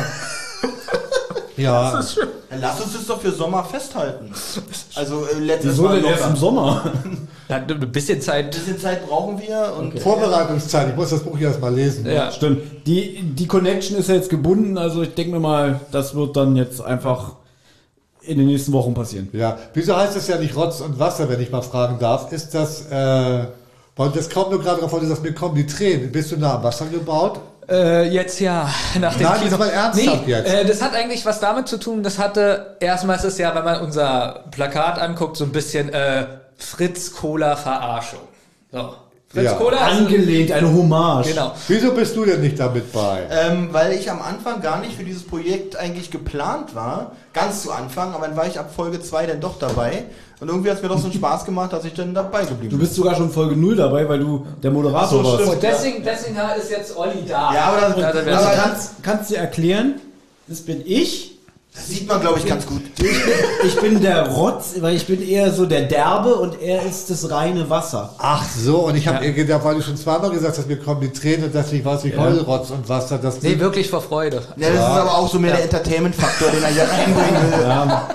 Ja, 1.57 1.91
Dann 1.91 2.61
Lass 2.61 2.81
uns 2.81 2.93
das 2.93 3.05
doch 3.07 3.19
für 3.21 3.31
Sommer 3.31 3.63
festhalten. 3.63 4.31
Also 4.95 5.25
äh, 5.25 5.39
letztes 5.39 5.73
Wieso 5.73 5.83
Mal 5.83 6.01
denn 6.01 6.11
erst 6.11 6.27
im. 6.27 6.35
Sommer? 6.35 6.93
Ja, 7.47 7.57
ein 7.57 7.91
bisschen 7.91 8.17
Ein 8.17 8.21
Zeit. 8.21 8.51
bisschen 8.51 8.79
Zeit 8.79 9.07
brauchen 9.07 9.39
wir 9.39 9.75
und 9.77 9.99
Vorbereitungszeit, 9.99 10.89
ich 10.89 10.95
muss 10.95 11.11
das 11.11 11.19
Buch 11.21 11.37
erst 11.39 11.61
mal 11.61 11.71
lesen. 11.71 12.09
Ja. 12.09 12.31
Stimmt. 12.31 12.87
Die, 12.87 13.21
die 13.21 13.45
Connection 13.45 13.97
ist 13.97 14.09
ja 14.09 14.15
jetzt 14.15 14.31
gebunden, 14.31 14.79
also 14.79 15.03
ich 15.03 15.13
denke 15.13 15.33
mir 15.33 15.39
mal, 15.39 15.79
das 15.91 16.15
wird 16.15 16.35
dann 16.35 16.55
jetzt 16.55 16.81
einfach 16.81 17.33
in 18.21 18.39
den 18.39 18.47
nächsten 18.47 18.73
Wochen 18.73 18.95
passieren. 18.95 19.29
Ja, 19.31 19.59
wieso 19.75 19.95
heißt 19.95 20.17
es 20.17 20.27
ja 20.27 20.37
nicht 20.37 20.55
Rotz 20.55 20.81
und 20.81 20.97
Wasser, 20.97 21.29
wenn 21.29 21.39
ich 21.39 21.51
mal 21.51 21.61
fragen 21.61 21.99
darf? 21.99 22.31
Ist 22.31 22.55
das, 22.55 22.87
äh, 22.89 23.45
weil 23.95 24.09
das 24.09 24.29
kommt 24.29 24.49
nur 24.49 24.61
gerade 24.61 24.81
du 24.81 25.05
sagst, 25.07 25.21
mir 25.21 25.33
kommen 25.33 25.53
die 25.53 25.67
Tränen. 25.67 26.11
Bist 26.11 26.31
du 26.31 26.37
nah 26.37 26.55
am 26.55 26.63
Wasser 26.63 26.87
gebaut? 26.87 27.39
Äh, 27.69 28.09
jetzt 28.09 28.39
ja, 28.39 28.69
nach 28.99 29.15
dem 29.15 29.23
Nein, 29.23 29.41
Kino. 29.41 29.57
mal 29.57 29.69
ernsthaft 29.69 30.25
nee, 30.27 30.31
jetzt. 30.31 30.53
Äh, 30.53 30.65
das 30.65 30.81
hat 30.81 30.93
eigentlich 30.93 31.25
was 31.25 31.39
damit 31.39 31.67
zu 31.67 31.77
tun, 31.77 32.03
das 32.03 32.19
hatte, 32.19 32.77
erstmal 32.79 33.17
ist 33.17 33.23
es 33.23 33.37
ja, 33.37 33.55
wenn 33.55 33.63
man 33.63 33.81
unser 33.81 34.45
Plakat 34.51 34.99
anguckt, 34.99 35.37
so 35.37 35.45
ein 35.45 35.51
bisschen 35.51 35.89
äh, 35.89 36.25
Fritz 36.57 37.13
Cola 37.13 37.55
Verarschung. 37.55 38.27
So. 38.71 38.93
Fritz 39.35 39.45
Ja. 39.45 39.53
Cola 39.53 39.77
ist- 39.89 39.97
Angelehnt, 39.97 40.51
eine 40.51 40.73
Hommage. 40.73 41.29
Genau. 41.29 41.51
Wieso 41.67 41.91
bist 41.91 42.15
du 42.15 42.25
denn 42.25 42.41
nicht 42.41 42.57
damit 42.59 42.91
bei? 42.91 43.19
Ähm, 43.29 43.69
weil 43.71 43.91
ich 43.93 44.09
am 44.09 44.21
Anfang 44.21 44.61
gar 44.61 44.79
nicht 44.79 44.95
für 44.95 45.03
dieses 45.03 45.23
Projekt 45.23 45.75
eigentlich 45.75 46.09
geplant 46.09 46.73
war, 46.73 47.11
ganz 47.33 47.61
zu 47.63 47.71
Anfang, 47.71 48.13
aber 48.13 48.27
dann 48.27 48.37
war 48.37 48.47
ich 48.47 48.57
ab 48.59 48.71
Folge 48.75 49.01
2 49.01 49.25
dann 49.27 49.41
doch 49.41 49.59
dabei. 49.59 50.05
Und 50.39 50.49
irgendwie 50.49 50.69
hat 50.69 50.77
es 50.77 50.83
mir 50.83 50.89
doch 50.89 50.97
so 50.97 51.05
einen 51.05 51.13
Spaß 51.13 51.45
gemacht, 51.45 51.71
dass 51.73 51.85
ich 51.85 51.93
dann 51.93 52.13
dabei 52.13 52.41
geblieben 52.41 52.63
Du 52.71 52.77
bin. 52.77 52.79
bist 52.79 52.95
sogar 52.95 53.15
schon 53.15 53.29
Folge 53.29 53.55
0 53.55 53.75
dabei, 53.75 54.07
weil 54.09 54.19
du 54.19 54.45
der 54.63 54.71
Moderator 54.71 55.19
so, 55.19 55.23
warst. 55.23 55.35
stimmt. 55.35 55.49
Und 55.53 55.63
deswegen, 55.63 56.03
deswegen 56.03 56.37
ist 56.59 56.71
jetzt 56.71 56.97
Olli 56.97 57.23
da. 57.27 57.53
Ja, 57.53 57.61
aber 57.67 57.81
das- 57.81 58.03
Also 58.03 58.25
wär's- 58.25 58.43
Aber- 58.45 58.55
kannst, 58.55 58.91
kannst 59.03 59.31
du 59.31 59.35
erklären, 59.35 59.95
das 60.47 60.61
bin 60.61 60.81
ich. 60.85 61.34
Das 61.75 61.87
sieht 61.87 62.07
man, 62.07 62.21
glaube 62.21 62.39
ich, 62.39 62.45
ganz 62.45 62.65
gut. 62.65 62.81
Ich 63.65 63.75
bin 63.81 64.01
der 64.01 64.29
Rotz, 64.29 64.75
weil 64.79 64.95
ich 64.95 65.05
bin 65.05 65.21
eher 65.21 65.51
so 65.51 65.65
der 65.65 65.81
Derbe 65.81 66.35
und 66.35 66.61
er 66.61 66.85
ist 66.85 67.09
das 67.09 67.29
reine 67.29 67.69
Wasser. 67.69 68.15
Ach 68.17 68.43
so, 68.57 68.77
und 68.87 68.95
ich 68.95 69.07
habe 69.07 69.25
ihr 69.25 69.33
gedacht, 69.33 69.63
weil 69.65 69.75
du 69.75 69.81
schon 69.81 69.97
zweimal 69.97 70.29
gesagt 70.31 70.57
hast, 70.57 70.67
mir 70.67 70.77
kommen 70.79 71.01
die 71.01 71.11
Tränen, 71.11 71.51
dass 71.51 71.73
ich 71.73 71.83
weiß, 71.83 72.05
ich 72.05 72.17
heule 72.17 72.41
Rotz 72.43 72.69
und 72.69 72.87
Wasser. 72.87 73.17
Das 73.17 73.41
Nee, 73.41 73.59
wirklich 73.59 73.89
vor 73.89 74.01
Freude. 74.01 74.41
Ja, 74.55 74.69
das 74.69 74.77
ist 74.77 74.81
aber 74.81 75.17
auch 75.17 75.29
so 75.29 75.37
mehr 75.37 75.51
der 75.51 75.63
Entertainment-Faktor, 75.63 76.49
den 76.51 76.63
er 76.63 76.69
hier 76.69 76.83
reinbringen 76.89 77.51
will. 77.51 77.61
Ja, 77.67 78.07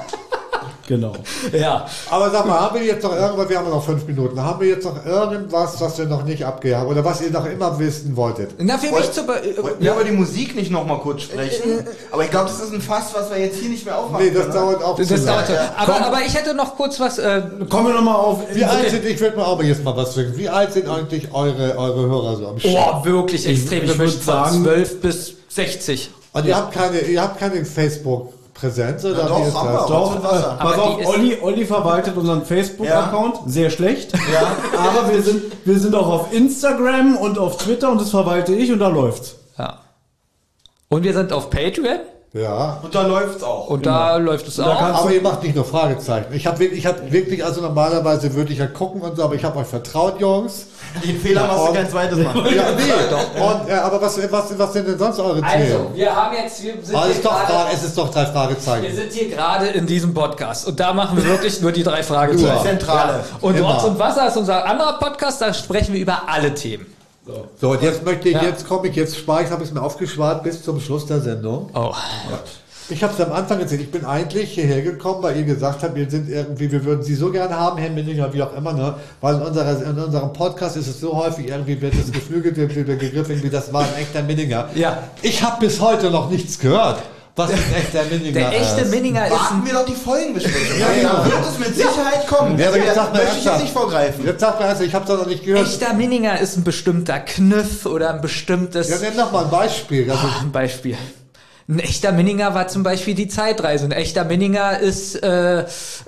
genau. 0.91 1.13
Ja. 1.59 1.87
Aber 2.11 2.31
sag 2.31 2.47
mal, 2.47 2.61
haben 2.61 2.75
wir 2.79 2.85
jetzt 2.85 3.03
noch 3.03 3.15
irgendwas, 3.17 3.49
wir 3.49 3.59
haben 3.59 3.71
noch 3.71 3.85
fünf 3.85 4.07
Minuten, 4.07 4.43
haben 4.43 4.61
wir 4.61 4.69
jetzt 4.69 4.85
noch 4.85 5.05
irgendwas, 5.07 5.81
was 5.81 5.99
wir 5.99 6.07
noch 6.07 6.25
nicht 6.25 6.45
abgehakt 6.45 6.83
haben 6.83 6.91
oder 6.91 7.05
was 7.05 7.21
ihr 7.23 7.31
noch 7.31 7.47
immer 7.47 7.79
wissen 7.79 8.15
wolltet? 8.17 8.51
Na, 8.59 8.77
für 8.77 8.87
mich 8.87 8.95
Wollt- 8.97 9.15
zu... 9.15 9.23
be- 9.25 9.41
Wollten 9.63 9.83
wir 9.83 9.93
über 9.95 10.05
die 10.05 10.13
Musik 10.13 10.55
nicht 10.55 10.71
nochmal 10.71 10.99
kurz 10.99 11.23
sprechen? 11.23 11.87
Aber 12.11 12.25
ich 12.25 12.31
glaube, 12.31 12.49
das 12.51 12.61
ist 12.61 12.73
ein 12.75 12.81
Fass, 12.81 13.07
was 13.15 13.31
wir 13.31 13.39
jetzt 13.39 13.57
hier 13.59 13.71
nicht 13.71 13.85
mehr 13.87 13.97
aufmachen 13.99 14.25
Nee, 14.27 14.31
das 14.33 14.43
können. 14.43 14.55
dauert 14.55 14.83
auch 14.83 14.97
Das 14.97 15.09
zu 15.09 15.15
dauert 15.19 15.49
lange. 15.49 15.61
so. 15.77 15.83
aber, 15.93 16.07
aber 16.07 16.19
ich 16.27 16.35
hätte 16.35 16.55
noch 16.55 16.77
kurz 16.77 16.99
was... 17.01 17.19
Äh, 17.19 17.43
Kommen 17.69 17.87
wir 17.89 17.95
nochmal 17.95 18.17
auf. 18.17 18.41
Wie 18.53 18.65
alt 18.65 18.91
sind, 18.91 19.05
ich 19.05 19.21
würde 19.21 19.37
mal 19.37 19.47
aber 19.47 19.65
jetzt 19.65 19.83
mal 19.85 19.97
was 19.97 20.15
sagen, 20.15 20.33
wie 20.37 20.49
alt 20.49 20.73
sind 20.73 20.89
eigentlich 20.89 21.33
eure, 21.33 21.77
eure 21.79 22.01
Hörer 22.09 22.37
so 22.37 22.47
am 22.49 22.59
Start? 22.61 22.97
oh, 23.03 23.05
wirklich 23.05 23.47
extrem 23.47 23.85
ich 23.85 23.93
gemischt 23.93 24.15
würd 24.17 24.25
von 24.25 24.35
sagen- 24.35 24.65
12 24.65 25.01
bis 25.01 25.35
60. 25.49 26.11
Und 26.33 26.47
ihr 26.47 26.57
habt 26.57 26.73
keine, 26.75 27.01
ihr 27.01 27.21
habt 27.23 27.39
keine 27.39 27.55
Facebook-Präsenz 28.61 29.05
oder 29.05 29.19
Ja, 29.23 29.29
doch, 29.29 29.39
wie 29.45 29.49
ist 29.49 29.55
haben 29.55 29.73
wir. 29.73 29.87
Doch, 29.87 30.23
Wasser. 30.25 30.37
äh, 30.39 30.63
pass 30.63 30.73
Aber 30.75 30.83
auf, 30.85 30.97
die 30.97 31.03
ist- 31.03 31.09
Olli, 31.09 31.39
Olli 31.43 31.65
verwaltet 31.67 32.17
unseren 32.17 32.45
Facebook-Account. 32.45 33.37
Sehr 33.47 33.71
schlecht. 33.71 34.13
Ja. 34.13 34.53
Aber 34.79 35.13
wir 35.13 35.23
sind, 35.23 35.43
wir 35.65 35.79
sind 35.79 35.95
auch 35.95 36.07
auf 36.09 36.33
Instagram 36.33 37.17
und 37.17 37.39
auf 37.39 37.57
Twitter 37.57 37.91
und 37.91 38.01
das 38.01 38.11
verwalte 38.11 38.55
ich 38.55 38.71
und 38.73 38.79
da 38.79 38.89
läuft's. 38.89 39.37
Ja. 39.59 39.79
Und 40.89 41.03
wir 41.05 41.13
sind 41.13 41.33
auf 41.33 41.51
Patreon 41.51 42.01
Ja. 42.33 42.79
Und 42.83 42.95
da 42.95 43.07
läuft's 43.07 43.43
auch. 43.43 43.69
und 43.69 43.87
da 43.87 44.17
läuft 44.17 44.49
es 44.49 44.59
auch. 44.61 44.81
Aber 44.81 45.13
ihr 45.13 45.23
macht 45.23 45.43
nicht 45.43 45.55
nur 45.55 45.65
Fragezeichen. 45.65 46.33
Ich 46.33 46.47
habe 46.47 46.59
wirklich, 46.59 46.81
ich 46.81 46.87
hab 46.87 47.11
wirklich, 47.13 47.45
also 47.45 47.61
normalerweise 47.61 48.35
würde 48.35 48.53
ich 48.53 48.59
ja 48.59 48.67
gucken 48.67 49.01
und 49.03 49.17
so, 49.17 49.25
aber 49.25 49.35
ich 49.35 49.45
habe 49.45 49.59
euch 49.59 49.67
vertraut, 49.67 50.21
Jungs. 50.21 50.67
Den 51.05 51.21
Fehler 51.21 51.47
machst 51.47 51.69
du 51.69 51.73
kein 51.73 51.89
zweites 51.89 52.19
Mal. 52.19 52.35
Ja, 52.55 52.65
nee. 52.73 53.41
Und, 53.41 53.69
äh, 53.69 53.73
aber 53.75 54.03
was, 54.03 54.19
was, 54.31 54.59
was 54.59 54.73
sind 54.73 54.89
denn 54.89 54.99
sonst 54.99 55.19
eure 55.21 55.43
Also, 55.43 55.57
Themen? 55.57 55.95
wir 55.95 56.15
haben 56.17 56.35
jetzt, 56.37 56.63
wir 56.63 56.73
sind, 56.73 56.83
es, 56.83 56.91
hier 56.91 57.11
ist 57.13 57.25
doch, 57.25 57.31
gerade, 57.31 57.53
Fra- 57.53 57.67
es 57.73 57.83
ist 57.85 57.97
doch 57.99 58.11
drei 58.11 58.23
wir 58.23 58.33
Fragezeichen. 58.33 58.97
sind 58.97 59.13
hier 59.13 59.29
gerade 59.31 59.67
in 59.69 59.87
diesem 59.87 60.13
Podcast 60.13 60.67
und 60.67 60.81
da 60.81 60.93
machen 60.93 61.17
wir 61.17 61.25
wirklich 61.25 61.61
nur 61.61 61.71
die 61.73 61.83
drei 61.85 62.03
Fragezeichen. 62.03 62.55
Nur. 62.55 62.63
Zentrale. 62.63 63.25
Und 63.41 63.57
Immer. 63.57 63.75
Rotz 63.75 63.85
und 63.85 63.99
Wasser 63.99 64.27
ist 64.29 64.37
unser 64.37 64.65
anderer 64.67 64.99
Podcast, 64.99 65.41
da 65.41 65.55
sprechen 65.55 65.95
wir 65.95 66.01
über 66.01 66.23
alle 66.29 66.53
Themen. 66.55 66.87
So, 67.61 67.69
und 67.71 67.83
jetzt 67.83 68.05
möchte 68.05 68.29
ich, 68.31 68.35
Ja. 68.35 68.43
jetzt 68.43 68.67
komme 68.67 68.89
ich, 68.89 68.97
jetzt 68.97 69.17
spare 69.17 69.45
ich, 69.45 69.51
habe 69.51 69.63
ich 69.63 69.69
es 69.69 69.75
mir 69.75 69.83
aufgespart 69.83 70.43
bis 70.43 70.65
zum 70.65 70.81
Schluss 70.81 71.07
der 71.07 71.21
Sendung. 71.21 71.71
Oh. 71.75 71.95
Ich 72.91 73.03
habe 73.03 73.13
es 73.13 73.21
am 73.21 73.33
Anfang 73.33 73.61
erzählt, 73.61 73.81
ich 73.83 73.91
bin 73.91 74.05
eigentlich 74.05 74.51
hierher 74.55 74.83
gekommen, 74.83 75.23
weil 75.23 75.37
ihr 75.37 75.45
gesagt 75.45 75.83
habt, 75.83 75.95
wir 75.95 76.11
sind 76.11 76.29
irgendwie, 76.29 76.71
wir 76.73 76.85
würden 76.85 77.03
Sie 77.03 77.15
so 77.15 77.31
gerne 77.31 77.57
haben, 77.59 77.79
Herr 77.79 77.91
Minninger, 77.91 78.33
wie 78.33 78.43
auch 78.43 78.55
immer, 78.57 78.73
ne? 78.73 78.95
Weil 79.21 79.37
in, 79.37 79.43
unserer, 79.43 79.83
in 79.83 79.99
unserem 79.99 80.33
Podcast 80.33 80.77
ist 80.77 80.89
es 80.89 81.01
so 81.01 81.17
häufig, 81.17 81.49
irgendwie 81.49 81.81
wird 81.81 81.95
das 81.99 82.11
geflügelte 82.11 82.67
der 82.67 82.97
Begriff, 82.97 83.29
irgendwie, 83.29 83.51
das 83.51 83.73
war 83.73 83.83
ein 83.83 83.95
echter 84.01 84.23
Minninger. 84.23 84.69
Ja. 84.75 85.05
Ich 85.23 85.43
habe 85.43 85.61
bis 85.67 85.81
heute 85.81 86.11
noch 86.11 86.31
nichts 86.31 86.59
gehört, 86.59 87.01
was 87.37 87.51
ein 87.53 87.59
echter 87.79 88.03
Minninger 88.11 88.33
Der 88.33 88.61
echte 88.61 88.81
ist. 88.83 88.91
Minninger 88.91 89.27
ist 89.27 89.33
Warten 89.33 89.65
wir 89.65 89.73
doch 89.73 89.87
die 89.87 89.95
Folgenbesprechung. 89.95 90.79
Ja, 90.81 90.87
Ja, 90.89 90.95
genau. 91.01 91.17
Da 91.19 91.25
wird 91.27 91.49
es 91.53 91.59
mit 91.59 91.77
Sicherheit 91.77 92.27
kommen. 92.27 92.59
Ja, 92.59 92.69
aber 92.69 92.77
jetzt 92.79 92.89
Da 92.89 92.95
sag 92.95 93.13
mal 93.13 93.23
möchte 93.23 93.39
ich 93.39 93.45
jetzt 93.45 93.63
nicht 93.63 93.73
vorgreifen. 93.73 94.27
Jetzt 94.27 94.41
sag 94.41 94.59
mal 94.61 94.67
ernst, 94.67 94.83
ich 94.83 94.95
habe 94.95 95.07
das 95.07 95.19
noch 95.19 95.27
nicht 95.27 95.45
gehört. 95.45 95.67
echter 95.67 95.95
Minninger 95.95 96.41
ist 96.41 96.57
ein 96.57 96.65
bestimmter 96.65 97.21
Kniff 97.21 97.87
oder 97.87 98.13
ein 98.15 98.21
bestimmtes 98.21 98.89
Ja, 98.91 98.99
nenn 98.99 99.17
doch 99.17 99.31
mal 99.33 99.45
ein 99.45 99.51
Beispiel. 99.51 100.11
Also, 100.11 100.27
Ein 100.41 100.51
Beispiel. 100.51 100.97
Ein 101.71 101.79
echter 101.79 102.11
Minninger 102.11 102.53
war 102.53 102.67
zum 102.67 102.83
Beispiel 102.83 103.15
die 103.15 103.29
Zeitreise. 103.29 103.85
Ein 103.85 103.93
echter 103.93 104.25
Minninger 104.25 104.81
ist 104.81 105.23
äh, 105.23 105.61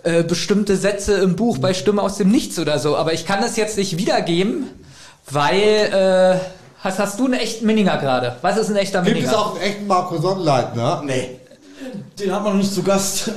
äh, 0.03 0.25
bestimmte 0.25 0.77
Sätze 0.77 1.15
im 1.15 1.37
Buch 1.37 1.59
bei 1.59 1.73
Stimme 1.73 2.03
aus 2.03 2.17
dem 2.17 2.33
Nichts 2.33 2.59
oder 2.59 2.81
so. 2.81 2.97
Aber 2.97 3.13
ich 3.13 3.27
kann 3.27 3.41
das 3.41 3.57
jetzt 3.57 3.79
nicht 3.79 3.97
wiedergeben, 3.97 4.67
weil 5.31 5.61
äh, 5.63 6.41
hast, 6.83 6.99
hast 6.99 7.21
du 7.21 7.27
einen 7.27 7.35
echten 7.35 7.65
Minninger 7.65 7.97
gerade? 7.99 8.35
Was 8.43 8.57
ist 8.57 8.71
ein 8.71 8.77
echter 8.77 9.03
gibt 9.03 9.15
Minninger? 9.15 9.31
es 9.31 9.39
auch 9.39 9.55
einen 9.55 9.63
echten 9.63 9.87
Marco 9.87 10.19
Sonnleitner? 10.19 11.03
Nee. 11.07 11.39
Den 12.19 12.33
hat 12.33 12.43
man 12.43 12.53
noch 12.53 12.59
nicht 12.59 12.73
zu 12.73 12.83
Gast. 12.83 13.31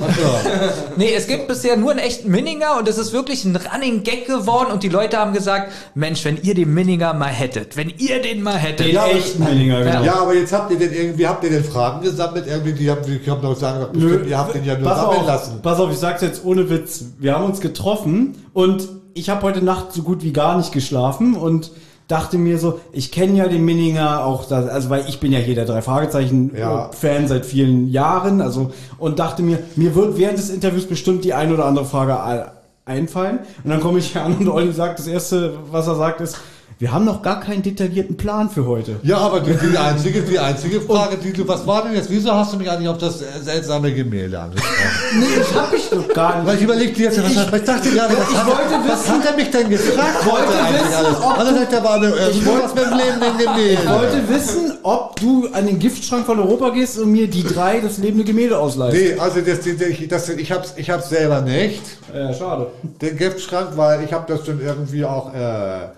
Nee, 0.96 1.14
es 1.14 1.26
gibt 1.26 1.48
bisher 1.48 1.76
nur 1.76 1.90
einen 1.90 2.00
echten 2.00 2.30
Minninger 2.30 2.78
und 2.78 2.88
es 2.88 2.98
ist 2.98 3.12
wirklich 3.12 3.44
ein 3.44 3.56
Running 3.56 4.02
Gag 4.02 4.26
geworden 4.26 4.70
und 4.70 4.82
die 4.82 4.88
Leute 4.88 5.18
haben 5.18 5.32
gesagt, 5.32 5.72
Mensch, 5.94 6.24
wenn 6.24 6.40
ihr 6.42 6.54
den 6.54 6.72
Minninger 6.72 7.12
mal 7.14 7.28
hättet, 7.28 7.76
wenn 7.76 7.90
ihr 7.98 8.20
den 8.22 8.42
mal 8.42 8.56
hättet. 8.56 8.86
Den 8.86 8.94
Ja, 8.94 9.06
echten 9.06 9.42
Minninger, 9.44 9.82
genau. 9.82 10.04
Ja, 10.04 10.14
aber 10.20 10.34
jetzt 10.34 10.52
habt 10.52 10.70
ihr 10.70 10.78
den 10.78 10.92
irgendwie, 10.92 11.26
habt 11.26 11.42
ihr 11.44 11.50
den 11.50 11.64
Fragen 11.64 12.02
gesammelt? 12.02 12.46
Irgendwie, 12.46 12.72
die 12.72 12.90
haben, 12.90 13.00
die 13.04 13.30
haben 13.30 13.42
doch 13.42 13.56
sagen, 13.56 13.86
bestimmt, 13.92 14.26
ihr 14.28 14.38
habt 14.38 14.54
den 14.54 14.64
ja 14.64 14.76
nur 14.78 14.88
pass 14.88 15.00
sammeln 15.00 15.20
auf, 15.20 15.26
lassen. 15.26 15.60
Pass 15.62 15.78
auf, 15.80 15.90
ich 15.90 15.98
sag's 15.98 16.22
jetzt 16.22 16.44
ohne 16.44 16.68
Witz. 16.70 17.04
Wir 17.18 17.34
haben 17.34 17.44
uns 17.44 17.60
getroffen 17.60 18.36
und 18.52 18.88
ich 19.14 19.30
habe 19.30 19.42
heute 19.42 19.64
Nacht 19.64 19.92
so 19.92 20.02
gut 20.02 20.22
wie 20.22 20.32
gar 20.32 20.56
nicht 20.56 20.72
geschlafen 20.72 21.34
und 21.34 21.72
dachte 22.08 22.38
mir 22.38 22.58
so, 22.58 22.80
ich 22.92 23.10
kenne 23.10 23.36
ja 23.38 23.48
den 23.48 23.64
Minninger 23.64 24.24
auch, 24.24 24.44
da, 24.44 24.66
also 24.66 24.90
weil 24.90 25.04
ich 25.08 25.18
bin 25.20 25.32
ja 25.32 25.38
hier 25.38 25.54
der 25.54 25.64
drei 25.64 25.82
Fragezeichen 25.82 26.52
Ja. 26.56 26.90
Fan 26.92 27.26
seit 27.26 27.44
vielen 27.46 27.88
Jahren, 27.90 28.40
also 28.40 28.70
und 28.98 29.18
dachte 29.18 29.42
mir, 29.42 29.58
mir 29.74 29.94
wird 29.94 30.16
während 30.16 30.38
des 30.38 30.50
Interviews 30.50 30.86
bestimmt 30.86 31.24
die 31.24 31.34
ein 31.34 31.52
oder 31.52 31.64
andere 31.64 31.84
Frage 31.84 32.52
einfallen 32.84 33.40
und 33.64 33.70
dann 33.70 33.80
komme 33.80 33.98
ich 33.98 34.12
hier 34.12 34.22
an 34.22 34.36
und 34.36 34.48
Olli 34.48 34.72
sagt, 34.72 34.98
das 35.00 35.08
erste, 35.08 35.54
was 35.70 35.88
er 35.88 35.96
sagt 35.96 36.20
ist, 36.20 36.36
wir 36.78 36.92
haben 36.92 37.06
noch 37.06 37.22
gar 37.22 37.40
keinen 37.40 37.62
detaillierten 37.62 38.18
Plan 38.18 38.50
für 38.50 38.66
heute. 38.66 38.96
Ja, 39.02 39.16
aber 39.16 39.40
die, 39.40 39.54
die 39.54 39.78
einzige, 39.78 40.20
die 40.20 40.38
einzige 40.38 40.82
Frage, 40.82 41.16
die 41.16 41.32
du, 41.32 41.48
was 41.48 41.66
war 41.66 41.84
denn 41.84 41.94
jetzt? 41.94 42.10
Wieso 42.10 42.32
hast 42.34 42.52
du 42.52 42.58
mich 42.58 42.70
eigentlich 42.70 42.88
auf 42.88 42.98
das 42.98 43.22
äh, 43.22 43.24
seltsame 43.42 43.94
Gemälde 43.94 44.38
angesprochen? 44.38 44.74
Nee, 45.18 45.26
das 45.38 45.54
hab 45.54 45.72
ich 45.72 45.88
doch 45.88 46.06
gar 46.12 46.36
nicht. 46.36 46.46
Weil 46.46 46.56
ich 46.56 46.62
überlegte 46.62 47.02
jetzt, 47.04 47.18
was, 47.22 47.30
ich, 47.30 47.38
ich 47.54 47.64
dachte 47.64 47.90
gerade, 47.90 48.14
was, 48.18 48.28
ich 48.30 48.36
hat, 48.36 48.46
wollte 48.46 48.74
er- 48.74 48.88
was 48.92 49.00
wissen- 49.04 49.12
hat 49.18 49.24
er 49.24 49.36
mich 49.36 49.50
denn 49.50 49.70
gefragt? 49.70 50.26
wollte 50.26 50.46
heute 50.48 50.62
eigentlich 50.64 50.82
wissen, 50.82 50.94
alles? 50.94 51.16
ob 51.22 51.38
Also 51.38 51.50
er, 51.76 51.84
war 51.84 51.94
eine, 51.94 52.08
ich 52.30 52.42
mit 52.74 52.84
dem 52.84 52.98
lebenden 52.98 53.38
Gemälde. 53.38 53.82
Ich 53.82 53.88
wollte 53.90 54.28
wissen, 54.28 54.72
ob 54.82 55.16
du 55.18 55.48
an 55.52 55.66
den 55.66 55.78
Giftschrank 55.78 56.26
von 56.26 56.38
Europa 56.40 56.68
gehst 56.70 56.98
und 56.98 57.10
mir 57.12 57.26
die 57.28 57.42
drei 57.44 57.80
das 57.80 57.96
lebende 57.98 58.24
Gemälde 58.24 58.58
ausleihst. 58.58 58.94
Nee, 58.96 59.14
also 59.18 59.40
das, 59.40 59.60
das, 59.60 59.80
ich, 59.88 60.08
das, 60.08 60.28
ich 60.28 60.52
hab's, 60.52 60.74
ich 60.76 60.90
hab's 60.90 61.08
selber 61.08 61.40
nicht, 61.40 61.80
Äh, 62.12 62.34
schade. 62.34 62.66
den 63.00 63.16
Giftschrank, 63.16 63.68
weil 63.76 64.04
ich 64.04 64.12
habe 64.12 64.30
das 64.30 64.44
schon 64.44 64.60
irgendwie 64.60 65.04
auch 65.06 65.32
äh, 65.32 65.88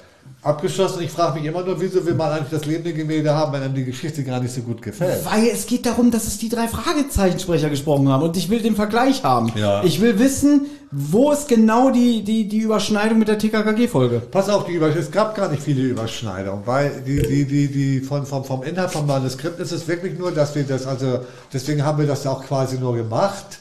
abgeschlossen. 0.43 1.03
Ich 1.03 1.11
frage 1.11 1.39
mich 1.39 1.49
immer 1.49 1.65
nur, 1.65 1.81
wieso 1.81 2.05
will 2.07 2.15
man 2.15 2.31
eigentlich 2.31 2.51
das 2.51 2.65
lebende 2.65 2.93
Gemälde 2.93 3.35
haben, 3.35 3.53
wenn 3.53 3.63
einem 3.63 3.75
die 3.75 3.85
Geschichte 3.85 4.23
gar 4.23 4.41
nicht 4.41 4.55
so 4.55 4.61
gut 4.63 4.81
gefällt. 4.83 5.25
Weil 5.25 5.49
es 5.49 5.67
geht 5.67 5.85
darum, 5.85 6.11
dass 6.11 6.27
es 6.27 6.39
die 6.39 6.49
drei 6.49 6.69
Fragezeichensprecher 6.69 7.69
gesprochen 7.71 8.09
haben 8.09 8.23
und 8.23 8.37
ich 8.37 8.49
will 8.49 8.61
den 8.61 8.77
Vergleich 8.77 9.25
haben. 9.25 9.53
Ja. 9.57 9.83
Ich 9.83 10.01
will 10.01 10.19
wissen, 10.19 10.67
wo 10.93 11.33
ist 11.33 11.49
genau 11.49 11.91
die, 11.91 12.23
die, 12.23 12.49
die 12.49 12.59
Überschneidung 12.59 13.19
mit 13.19 13.29
der 13.29 13.39
TKKG-Folge. 13.39 14.21
Pass 14.31 14.49
auf, 14.49 14.65
die 14.65 14.73
Über 14.73 14.95
es 14.95 15.11
gab 15.11 15.35
gar 15.35 15.51
nicht 15.51 15.63
viele 15.63 15.83
Überschneidungen, 15.83 16.63
weil 16.67 17.03
die, 17.05 17.21
die, 17.21 17.45
die, 17.45 17.69
die 17.69 18.01
von, 18.01 18.25
vom, 18.25 18.45
vom 18.45 18.63
Inhalt 18.63 18.91
vom 18.91 19.07
Manuskript 19.07 19.59
ist 19.59 19.73
es 19.73 19.89
wirklich 19.89 20.19
nur, 20.19 20.31
dass 20.31 20.55
wir 20.55 20.63
das, 20.63 20.87
also 20.87 21.21
deswegen 21.53 21.85
haben 21.85 21.99
wir 21.99 22.07
das 22.07 22.27
auch 22.27 22.45
quasi 22.45 22.79
nur 22.79 22.95
gemacht, 22.95 23.59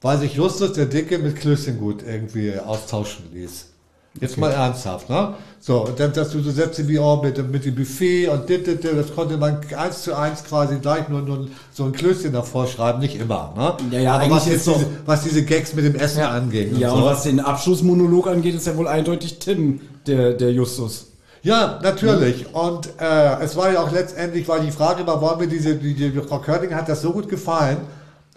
weil 0.00 0.18
sich 0.18 0.34
Justus 0.34 0.72
der 0.72 0.86
Dicke 0.86 1.18
mit 1.18 1.36
Klößchengut 1.36 2.02
irgendwie 2.02 2.58
austauschen 2.58 3.26
ließ. 3.32 3.71
Jetzt 4.20 4.36
mal 4.36 4.50
ernsthaft, 4.50 5.08
ne? 5.08 5.34
So, 5.58 5.86
und 5.86 5.98
dann, 5.98 6.12
dass 6.12 6.30
du 6.30 6.40
so 6.42 6.50
Sätze 6.50 6.86
wie, 6.88 6.98
oh, 6.98 7.20
mit, 7.22 7.38
dem- 7.38 7.50
mit 7.50 7.64
dem 7.64 7.74
Buffet 7.74 8.28
und 8.28 8.48
dit, 8.48 8.66
dit, 8.66 8.82
dit, 8.84 8.96
das 8.96 9.14
konnte 9.14 9.36
man 9.38 9.58
eins 9.76 10.02
zu 10.02 10.14
eins 10.16 10.42
quasi 10.44 10.76
gleich 10.80 11.08
nur, 11.08 11.22
nur 11.22 11.48
so 11.72 11.84
ein 11.84 11.92
Klößchen 11.92 12.32
davor 12.32 12.66
schreiben, 12.66 12.98
nicht 12.98 13.18
immer, 13.18 13.54
ne? 13.56 13.74
Ja, 13.96 14.00
ja, 14.00 14.14
Aber 14.18 14.30
was, 14.36 14.46
jetzt 14.46 14.66
doch- 14.66 14.74
diese, 14.76 14.86
was 15.06 15.22
diese 15.22 15.44
Gags 15.44 15.72
mit 15.74 15.84
dem 15.86 15.94
Essen 15.94 16.18
Ja. 16.20 16.30
anging. 16.30 16.76
Ja, 16.78 16.90
und 16.90 16.96
und 16.98 17.02
so. 17.04 17.10
was 17.10 17.22
den 17.22 17.40
Abschlussmonolog 17.40 18.26
angeht, 18.26 18.54
ist 18.54 18.66
ja 18.66 18.76
wohl 18.76 18.88
eindeutig 18.88 19.38
Tim, 19.38 19.80
der, 20.06 20.32
der 20.34 20.52
Justus. 20.52 21.06
Ja, 21.44 21.80
natürlich. 21.82 22.46
Und 22.54 22.88
äh, 23.00 23.40
es 23.42 23.56
war 23.56 23.72
ja 23.72 23.82
auch 23.82 23.90
letztendlich, 23.92 24.46
weil 24.46 24.60
die 24.60 24.70
Frage 24.72 25.06
war, 25.06 25.20
wollen 25.22 25.40
wir 25.40 25.46
diese, 25.48 25.74
die, 25.76 25.94
die 25.94 26.10
Frau 26.20 26.38
Körting 26.38 26.74
hat 26.74 26.88
das 26.88 27.02
so 27.02 27.12
gut 27.12 27.28
gefallen. 27.28 27.78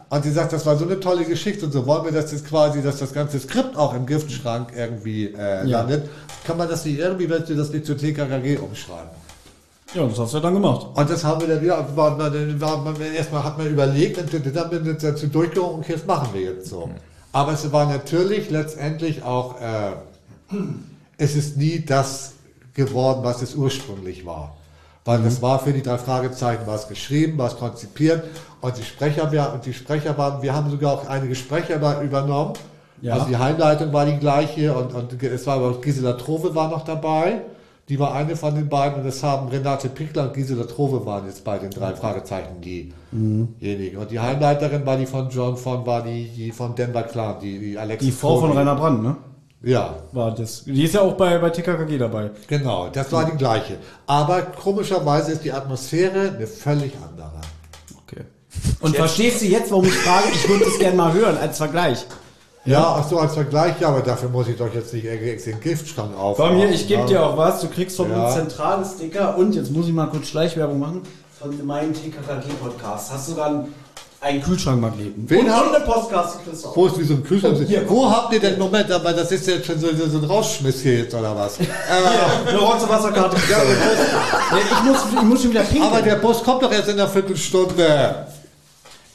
Und 0.10 0.23
sie 0.23 0.32
sagt, 0.32 0.53
das 0.53 0.65
war 0.65 0.77
so 0.77 0.86
eine 0.86 0.99
tolle 0.99 1.26
Geschichte 1.26 1.65
und 1.65 1.72
so 1.72 1.86
wollen 1.88 2.06
wir 2.06 2.11
das 2.11 2.32
jetzt 2.32 2.48
quasi, 2.48 2.82
dass 2.82 2.98
das 2.99 3.11
ganze 3.14 3.40
Skript 3.40 3.76
auch 3.76 3.94
im 3.95 4.06
Giftschrank 4.06 4.69
irgendwie 4.76 5.26
äh, 5.27 5.68
Ja. 5.68 5.80
landet. 5.82 6.10
Kann 6.45 6.57
man 6.57 6.69
das 6.69 6.86
nicht 6.86 6.99
irgendwie, 6.99 7.30
wenn 7.30 7.44
du 7.44 7.56
das 7.56 7.72
nicht 7.72 7.86
zur 7.86 7.98
TKKG 7.98 8.57
umschreiben? 8.57 9.10
Ja, 9.94 10.06
das 10.06 10.19
hast 10.19 10.34
du 10.34 10.38
ja 10.38 10.44
dann 10.44 10.53
gemacht. 10.53 10.88
Und 10.94 11.10
das 11.10 11.23
haben 11.23 11.41
wir 11.41 11.56
dann, 11.56 11.65
ja, 11.65 11.88
war, 11.95 12.18
war 12.19 12.82
man, 12.82 13.02
erstmal 13.02 13.44
hat 13.44 13.57
man 13.57 13.68
überlegt 13.68 14.18
und 14.18 14.32
dann 14.56 14.72
wir 14.72 14.91
uns 14.91 15.02
dazu 15.02 15.27
durchgerungen, 15.27 15.80
okay, 15.80 15.94
das 15.94 16.06
machen 16.06 16.30
wir 16.34 16.41
jetzt 16.41 16.68
so. 16.69 16.90
Aber 17.32 17.53
es 17.53 17.72
war 17.72 17.86
natürlich 17.90 18.49
letztendlich 18.49 19.23
auch, 19.23 19.60
äh, 19.60 20.56
es 21.18 21.36
ist 21.36 21.57
nie 21.57 21.84
das 21.86 22.34
geworden, 22.73 23.22
was 23.23 23.41
es 23.41 23.56
ursprünglich 23.56 24.26
war. 24.26 24.56
Weil 25.06 25.22
das 25.22 25.40
war 25.40 25.60
für 25.60 25.72
die 25.72 25.84
drei 25.84 25.99
Fragezeichen, 25.99 26.65
war 26.65 26.76
es 26.76 26.88
geschrieben, 26.88 27.38
war 27.38 27.48
es 27.48 27.57
konzipiert 27.57 28.23
und 28.61 28.76
die 28.76 28.84
Sprecher, 28.84 29.32
wir, 29.32 29.52
und 29.53 29.64
die 29.64 29.73
Sprecher 29.73 30.18
waren, 30.18 30.41
wir 30.41 30.56
haben 30.56 30.72
sogar 30.72 30.94
auch 30.94 31.07
einige 31.07 31.36
Sprecher 31.36 31.76
übernommen. 32.02 32.53
Ja. 33.02 33.14
Also 33.14 33.27
die 33.27 33.38
Heimleitung 33.38 33.94
war 33.94 34.07
die 34.07 34.18
gleiche 34.18 34.73
und, 34.73 34.95
und 34.95 35.22
es 35.22 35.45
war 35.45 35.57
aber 35.57 35.80
Gisela 35.80 36.14
Trove 36.14 36.56
war 36.56 36.69
noch 36.69 36.84
dabei. 36.84 37.41
Die 37.88 37.99
war 37.99 38.15
eine 38.15 38.36
von 38.36 38.56
den 38.56 38.68
beiden 38.68 39.03
und 39.03 39.07
es 39.07 39.22
haben 39.22 39.48
Renate 39.49 39.90
Pichler 39.90 40.23
und 40.23 40.34
Gisela 40.34 40.64
Trove 40.64 41.06
waren 41.06 41.27
jetzt 41.27 41.44
bei 41.44 41.60
den 41.60 41.69
drei 41.69 41.94
Fragezeichen 41.94 42.60
diejenigen. 42.61 43.98
Und 43.98 44.10
die 44.10 44.19
Heimleiterin 44.19 44.88
war 44.88 44.98
die 44.98 45.06
von 45.06 45.30
John 45.30 45.56
von, 45.56 45.86
war 45.86 46.02
die, 46.02 46.30
die 46.30 46.52
von 46.52 46.73
Denver 46.73 47.03
Clan, 47.03 47.36
die, 47.40 47.60
die 47.60 47.77
Alex. 47.77 48.03
Die 48.03 48.11
Frau 48.11 48.40
von 48.40 48.53
Rainer 48.53 48.73
Brandt, 48.73 49.03
ne? 49.03 49.15
Ja, 49.66 49.96
War 50.12 50.32
das. 50.36 50.64
Die 50.66 50.84
ist 50.84 50.94
ja 50.94 51.02
auch 51.02 51.14
bei, 51.14 51.38
bei 51.40 51.50
TKKG 51.50 51.98
dabei. 51.98 52.30
genau, 52.48 52.88
das 52.90 53.12
war 53.12 53.26
die 53.26 53.36
gleiche. 53.38 53.78
Aber 54.06 54.42
komischerweise 54.44 55.32
ist 55.34 55.44
die 55.44 55.52
Atmosphäre 55.52 56.34
eine 56.36 56.46
völlig 56.48 56.94
andere. 57.04 57.32
Okay. 58.04 58.26
Und 58.80 58.96
verstehst 58.96 59.42
du 59.42 59.46
jetzt, 59.48 59.72
warum 59.72 59.86
ich 59.86 59.94
frage? 59.94 60.28
Ich 60.34 60.48
würde 60.48 60.66
das 60.66 60.78
gerne 60.78 60.96
mal 60.96 61.12
hören 61.14 61.38
als 61.38 61.58
Vergleich. 61.58 62.06
Ja, 62.66 62.96
ach 63.00 63.08
so, 63.08 63.20
als 63.20 63.34
Vergleich, 63.34 63.80
ja, 63.80 63.90
aber 63.90 64.02
dafür 64.02 64.30
muss 64.30 64.48
ich 64.48 64.58
doch 64.58 64.74
jetzt 64.74 64.94
nicht 64.94 65.06
den 65.06 65.60
Giftschrank 65.60 66.18
auf. 66.18 66.38
Komm 66.38 66.56
hier, 66.58 66.70
ich 66.70 66.88
gebe 66.88 67.06
dir 67.06 67.24
auch 67.24 67.38
was. 67.38 67.62
Du 67.62 67.68
kriegst 67.68 67.98
von 67.98 68.10
Ja. 68.10 68.26
uns 68.26 68.36
zentralen 68.36 68.84
Sticker 68.86 69.38
und 69.38 69.54
jetzt 69.56 69.72
muss 69.72 69.88
ich 69.88 69.94
mal 69.94 70.08
kurz 70.08 70.28
Schleichwerbung 70.28 70.80
machen. 70.80 71.02
Von 71.40 71.66
meinem 71.66 71.94
TKKG-Podcast. 71.94 73.12
Hast 73.12 73.28
du 73.28 73.32
sogar 73.34 73.48
einen, 73.48 73.74
einen 74.26 74.42
Kühlschrankmagneten. 74.42 75.30
Wen 75.30 75.46
und, 75.46 75.56
hab- 75.56 75.68
und 75.68 75.76
eine 75.76 75.86
Postkarte 75.86 76.38
kriegst 76.44 76.66
du 76.66 76.70
auch. 76.70 76.76
Wo 76.76 76.88
ist 76.88 77.00
wie 77.00 77.04
so 77.04 77.14
ein 77.14 77.24
Kühlschrank? 77.24 77.58
Hier. 77.68 77.88
Wo 77.90 78.10
habt 78.10 78.34
ihr 78.34 78.40
denn, 78.40 78.58
Moment, 78.58 78.92
aber 78.92 79.14
das 79.14 79.32
ist 79.32 79.46
jetzt 79.48 79.66
schon 79.68 79.80
so, 79.80 79.88
so 80.10 80.18
ein 80.18 80.24
Rausschmiss 80.24 80.82
hier 80.82 81.00
jetzt, 81.00 81.14
oder 81.14 81.36
was? 81.36 81.58
Äh, 81.60 82.50
Eine 82.50 82.58
rote 82.58 82.90
Wasserkarte. 82.90 83.38
ja, 83.50 83.58
Ja, 83.58 84.58
ich, 84.58 84.84
muss, 84.84 84.98
ich 85.16 85.22
muss 85.22 85.42
schon 85.42 85.52
wieder 85.52 85.62
pinkeln. 85.64 85.92
aber 85.94 86.02
der 86.02 86.16
Bus 86.16 86.44
kommt 86.44 86.64
doch 86.64 86.72
erst 86.72 86.88
in 86.90 87.00
einer 87.00 87.08
Viertelstunde. 87.08 88.26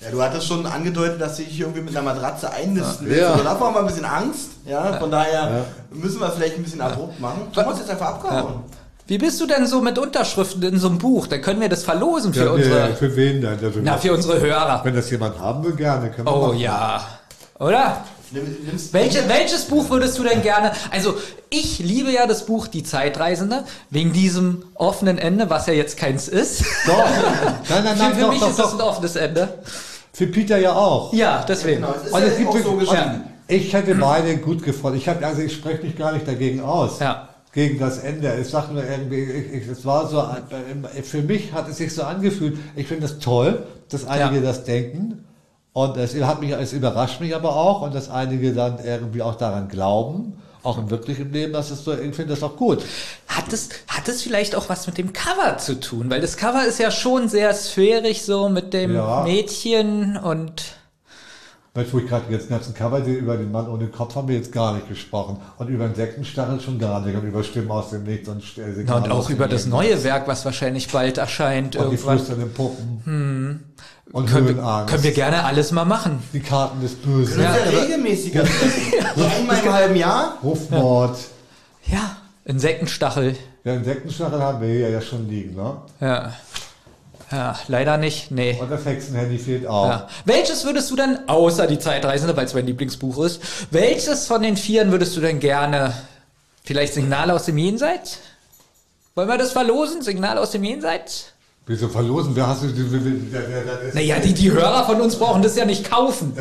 Ja, 0.02 0.10
du 0.10 0.22
hattest 0.22 0.46
schon 0.46 0.64
angedeutet, 0.64 1.20
dass 1.20 1.36
sie 1.36 1.44
dich 1.44 1.60
irgendwie 1.60 1.82
mit 1.82 1.94
einer 1.94 2.02
Matratze 2.14 2.50
einnisten 2.50 3.06
Ja. 3.06 3.10
willst. 3.10 3.20
Ja. 3.22 3.32
Also 3.32 3.44
davor 3.44 3.66
haben 3.66 3.74
wir 3.74 3.80
ein 3.80 3.86
bisschen 3.86 4.04
Angst. 4.06 4.48
Ja, 4.64 4.92
von 4.94 5.10
daher 5.10 5.66
müssen 5.90 6.20
wir 6.20 6.28
es 6.28 6.34
vielleicht 6.34 6.56
ein 6.56 6.62
bisschen 6.62 6.80
abrupt 6.80 7.20
machen. 7.20 7.42
Du 7.52 7.60
musst 7.62 7.78
jetzt 7.80 7.90
einfach 7.90 8.06
abgehauen. 8.06 8.62
Wie 9.10 9.18
bist 9.18 9.40
du 9.40 9.46
denn 9.48 9.66
so 9.66 9.80
mit 9.80 9.98
Unterschriften 9.98 10.62
in 10.62 10.78
so 10.78 10.86
einem 10.86 10.98
Buch? 10.98 11.26
Dann 11.26 11.42
können 11.42 11.60
wir 11.60 11.68
das 11.68 11.82
verlosen 11.82 12.32
für 12.32 12.44
Ja, 12.44 12.50
unsere, 12.52 12.88
nee, 12.90 12.94
für 12.94 13.16
wen 13.16 13.40
denn? 13.40 13.58
Also, 13.60 13.80
na, 13.82 13.98
für 13.98 14.12
unsere 14.12 14.38
Hörer. 14.40 14.82
wenn 14.84 14.94
das 14.94 15.10
jemand 15.10 15.36
haben 15.40 15.64
will, 15.64 15.72
gerne. 15.74 16.10
Können 16.12 16.28
wir 16.28 16.32
Oh 16.32 16.46
machen. 16.46 16.58
ja. 16.58 17.04
Oder? 17.58 18.04
Welche, 18.92 19.28
welches 19.28 19.64
Buch 19.64 19.90
würdest 19.90 20.16
du 20.16 20.22
denn 20.22 20.42
gerne? 20.42 20.70
Also, 20.92 21.16
ich 21.48 21.80
liebe 21.80 22.12
ja 22.12 22.28
das 22.28 22.46
Buch 22.46 22.68
Die 22.68 22.84
Zeitreisende, 22.84 23.64
wegen 23.90 24.12
diesem 24.12 24.62
offenen 24.76 25.18
Ende, 25.18 25.50
was 25.50 25.66
ja 25.66 25.72
jetzt 25.72 25.96
keins 25.96 26.28
ist. 26.28 26.62
Doch. 26.86 26.96
Nein, 26.96 27.58
nein, 27.68 27.98
nein, 27.98 28.10
für 28.10 28.14
für 28.14 28.20
doch, 28.20 28.30
mich 28.30 28.40
doch, 28.40 28.50
ist 28.50 28.58
das 28.60 28.70
doch. 28.70 28.74
ein 28.78 28.80
offenes 28.80 29.16
Ende. 29.16 29.48
Für 30.12 30.28
Peter 30.28 30.56
ja 30.58 30.72
auch. 30.72 31.12
Ja, 31.12 31.44
deswegen. 31.48 31.80
Genau, 31.80 31.94
es 32.00 32.06
ist 32.06 32.14
Und 32.14 32.20
ja 32.20 32.26
es 32.28 32.36
gibt 32.38 32.48
auch 32.50 32.58
so 32.58 32.72
geschrieben. 32.74 33.22
Ich 33.48 33.72
hätte 33.72 33.96
beide 33.96 34.36
gut 34.36 34.62
gefunden. 34.62 34.98
Ich 34.98 35.08
hab, 35.08 35.20
also 35.24 35.42
ich 35.42 35.52
spreche 35.52 35.82
mich 35.82 35.98
gar 35.98 36.12
nicht 36.12 36.28
dagegen 36.28 36.60
aus. 36.60 37.00
Ja. 37.00 37.26
Gegen 37.52 37.78
das 37.78 37.98
Ende. 37.98 38.32
Ich 38.40 38.48
sag 38.48 38.70
nur 38.72 38.84
irgendwie, 38.84 39.22
ich, 39.24 39.62
ich, 39.62 39.68
es 39.68 39.84
war 39.84 40.06
so, 40.08 40.20
äh, 40.20 41.02
für 41.02 41.22
mich 41.22 41.52
hat 41.52 41.68
es 41.68 41.78
sich 41.78 41.94
so 41.94 42.02
angefühlt, 42.02 42.58
ich 42.76 42.86
finde 42.86 43.06
es 43.06 43.18
toll, 43.18 43.64
dass 43.88 44.06
einige 44.06 44.36
Ja. 44.36 44.42
das 44.42 44.64
denken. 44.64 45.24
Und 45.72 45.96
es 45.96 46.14
hat 46.22 46.40
mich, 46.40 46.50
es 46.52 46.72
überrascht 46.72 47.20
mich 47.20 47.34
aber 47.34 47.54
auch 47.56 47.82
und 47.82 47.94
dass 47.94 48.10
einige 48.10 48.52
dann 48.52 48.78
irgendwie 48.84 49.22
auch 49.22 49.36
daran 49.36 49.68
glauben, 49.68 50.34
auch 50.62 50.78
im 50.78 50.90
wirklichen 50.90 51.32
Leben, 51.32 51.52
dass 51.52 51.70
es 51.70 51.84
so, 51.84 51.92
ich 51.92 52.14
finde 52.14 52.34
das 52.34 52.42
auch 52.42 52.56
gut. 52.56 52.82
Hat 53.28 53.52
es, 53.52 53.68
hat 53.88 54.08
es 54.08 54.22
vielleicht 54.22 54.54
auch 54.54 54.68
was 54.68 54.86
mit 54.86 54.98
dem 54.98 55.12
Cover 55.12 55.56
zu 55.58 55.78
tun? 55.80 56.10
Weil 56.10 56.20
das 56.20 56.36
Cover 56.36 56.66
ist 56.66 56.78
ja 56.80 56.90
schon 56.90 57.28
sehr 57.28 57.54
sphärisch 57.54 58.22
so 58.22 58.48
mit 58.48 58.74
dem 58.74 58.94
Ja. 58.94 59.22
Mädchen 59.22 60.16
und 60.16 60.62
Weißt 61.72 61.90
du, 61.90 61.92
wo 61.94 61.98
ich 62.00 62.08
gerade 62.08 62.24
jetzt 62.30 62.48
den 62.48 62.56
ganzen 62.56 62.74
Cover 62.74 63.04
sehe, 63.04 63.14
über 63.16 63.36
den 63.36 63.52
Mann 63.52 63.68
ohne 63.68 63.86
Kopf 63.86 64.16
haben 64.16 64.26
wir 64.26 64.34
jetzt 64.34 64.50
gar 64.50 64.74
nicht 64.74 64.88
gesprochen. 64.88 65.36
Und 65.56 65.68
über 65.68 65.86
den 65.86 65.94
Sektenstachel 65.94 66.60
schon 66.60 66.80
gar 66.80 67.00
nicht. 67.00 67.14
Und 67.16 67.22
über 67.22 67.44
Stimmen 67.44 67.70
aus 67.70 67.90
dem 67.90 68.02
Nichts 68.02 68.28
und, 68.28 68.40
äh, 68.58 68.62
Na, 68.66 68.74
Signale 68.74 69.04
und 69.04 69.10
aus 69.12 69.26
auch 69.26 69.30
über 69.30 69.46
das 69.46 69.66
Nichts. 69.66 69.70
neue 69.70 70.02
Werk, 70.02 70.26
was 70.26 70.44
wahrscheinlich 70.44 70.90
bald 70.90 71.18
erscheint. 71.18 71.76
Und 71.76 71.90
die 71.92 71.94
irgendwann. 71.94 72.16
flüsternden 72.18 72.52
Puppen. 72.52 73.64
Und 74.12 74.26
Können 74.26 74.48
wir, 74.48 74.86
können 74.86 75.02
wir 75.04 75.12
gerne 75.12 75.44
alles 75.44 75.70
mal 75.70 75.84
machen. 75.84 76.20
Die 76.32 76.40
Karten 76.40 76.80
des 76.80 76.96
Bösen. 76.96 77.40
Das 77.40 77.56
Ja, 77.56 77.64
ist 77.64 77.72
ja 77.72 77.78
regelmäßiger. 77.82 78.44
so 79.16 79.24
einmal 79.24 79.58
im 79.64 79.72
halben 79.72 79.94
Jahr. 79.96 80.38
Rufmord. 80.42 81.16
Ja, 81.86 82.16
Insektenstachel. 82.44 83.36
Ja, 83.62 83.74
den 83.74 83.84
Sektenstachel 83.84 84.40
haben 84.42 84.60
wir 84.60 84.68
hier 84.68 84.90
ja 84.90 85.00
schon 85.00 85.28
liegen, 85.28 85.54
ne? 85.54 85.76
Ja. 86.00 86.32
Ja, 87.30 87.56
leider 87.68 87.96
nicht. 87.96 88.30
Nee. 88.32 88.58
Und 88.60 88.70
das 88.70 88.84
Hexenhandy 88.84 89.38
fehlt 89.38 89.66
auch. 89.66 89.86
Ja. 89.88 90.08
Welches 90.24 90.64
würdest 90.64 90.90
du 90.90 90.96
dann, 90.96 91.28
außer 91.28 91.66
die 91.68 91.78
Zeitreisende, 91.78 92.36
weil 92.36 92.46
es 92.46 92.54
mein 92.54 92.66
Lieblingsbuch 92.66 93.24
ist, 93.24 93.40
welches 93.70 94.26
von 94.26 94.42
den 94.42 94.56
Vieren 94.56 94.90
würdest 94.90 95.16
du 95.16 95.20
denn 95.20 95.38
gerne, 95.38 95.94
vielleicht 96.64 96.94
Signale 96.94 97.32
aus 97.32 97.44
dem 97.44 97.56
Jenseits? 97.56 98.18
Wollen 99.14 99.28
wir 99.28 99.38
das 99.38 99.52
verlosen? 99.52 100.02
Signale 100.02 100.40
aus 100.40 100.50
dem 100.50 100.64
Jenseits? 100.64 101.26
Wieso 101.66 101.88
verlosen? 101.88 102.34
Wer 102.34 102.48
hast 102.48 102.64
du? 102.64 102.66
Der, 102.66 102.84
der, 102.84 103.00
der, 103.00 103.62
der, 103.62 103.76
der, 103.76 103.94
Naja, 103.94 104.18
die, 104.18 104.34
die 104.34 104.50
Hörer 104.50 104.84
von 104.86 105.00
uns 105.00 105.14
brauchen 105.14 105.40
das 105.42 105.54
ja 105.56 105.64
nicht 105.64 105.88
kaufen. 105.88 106.32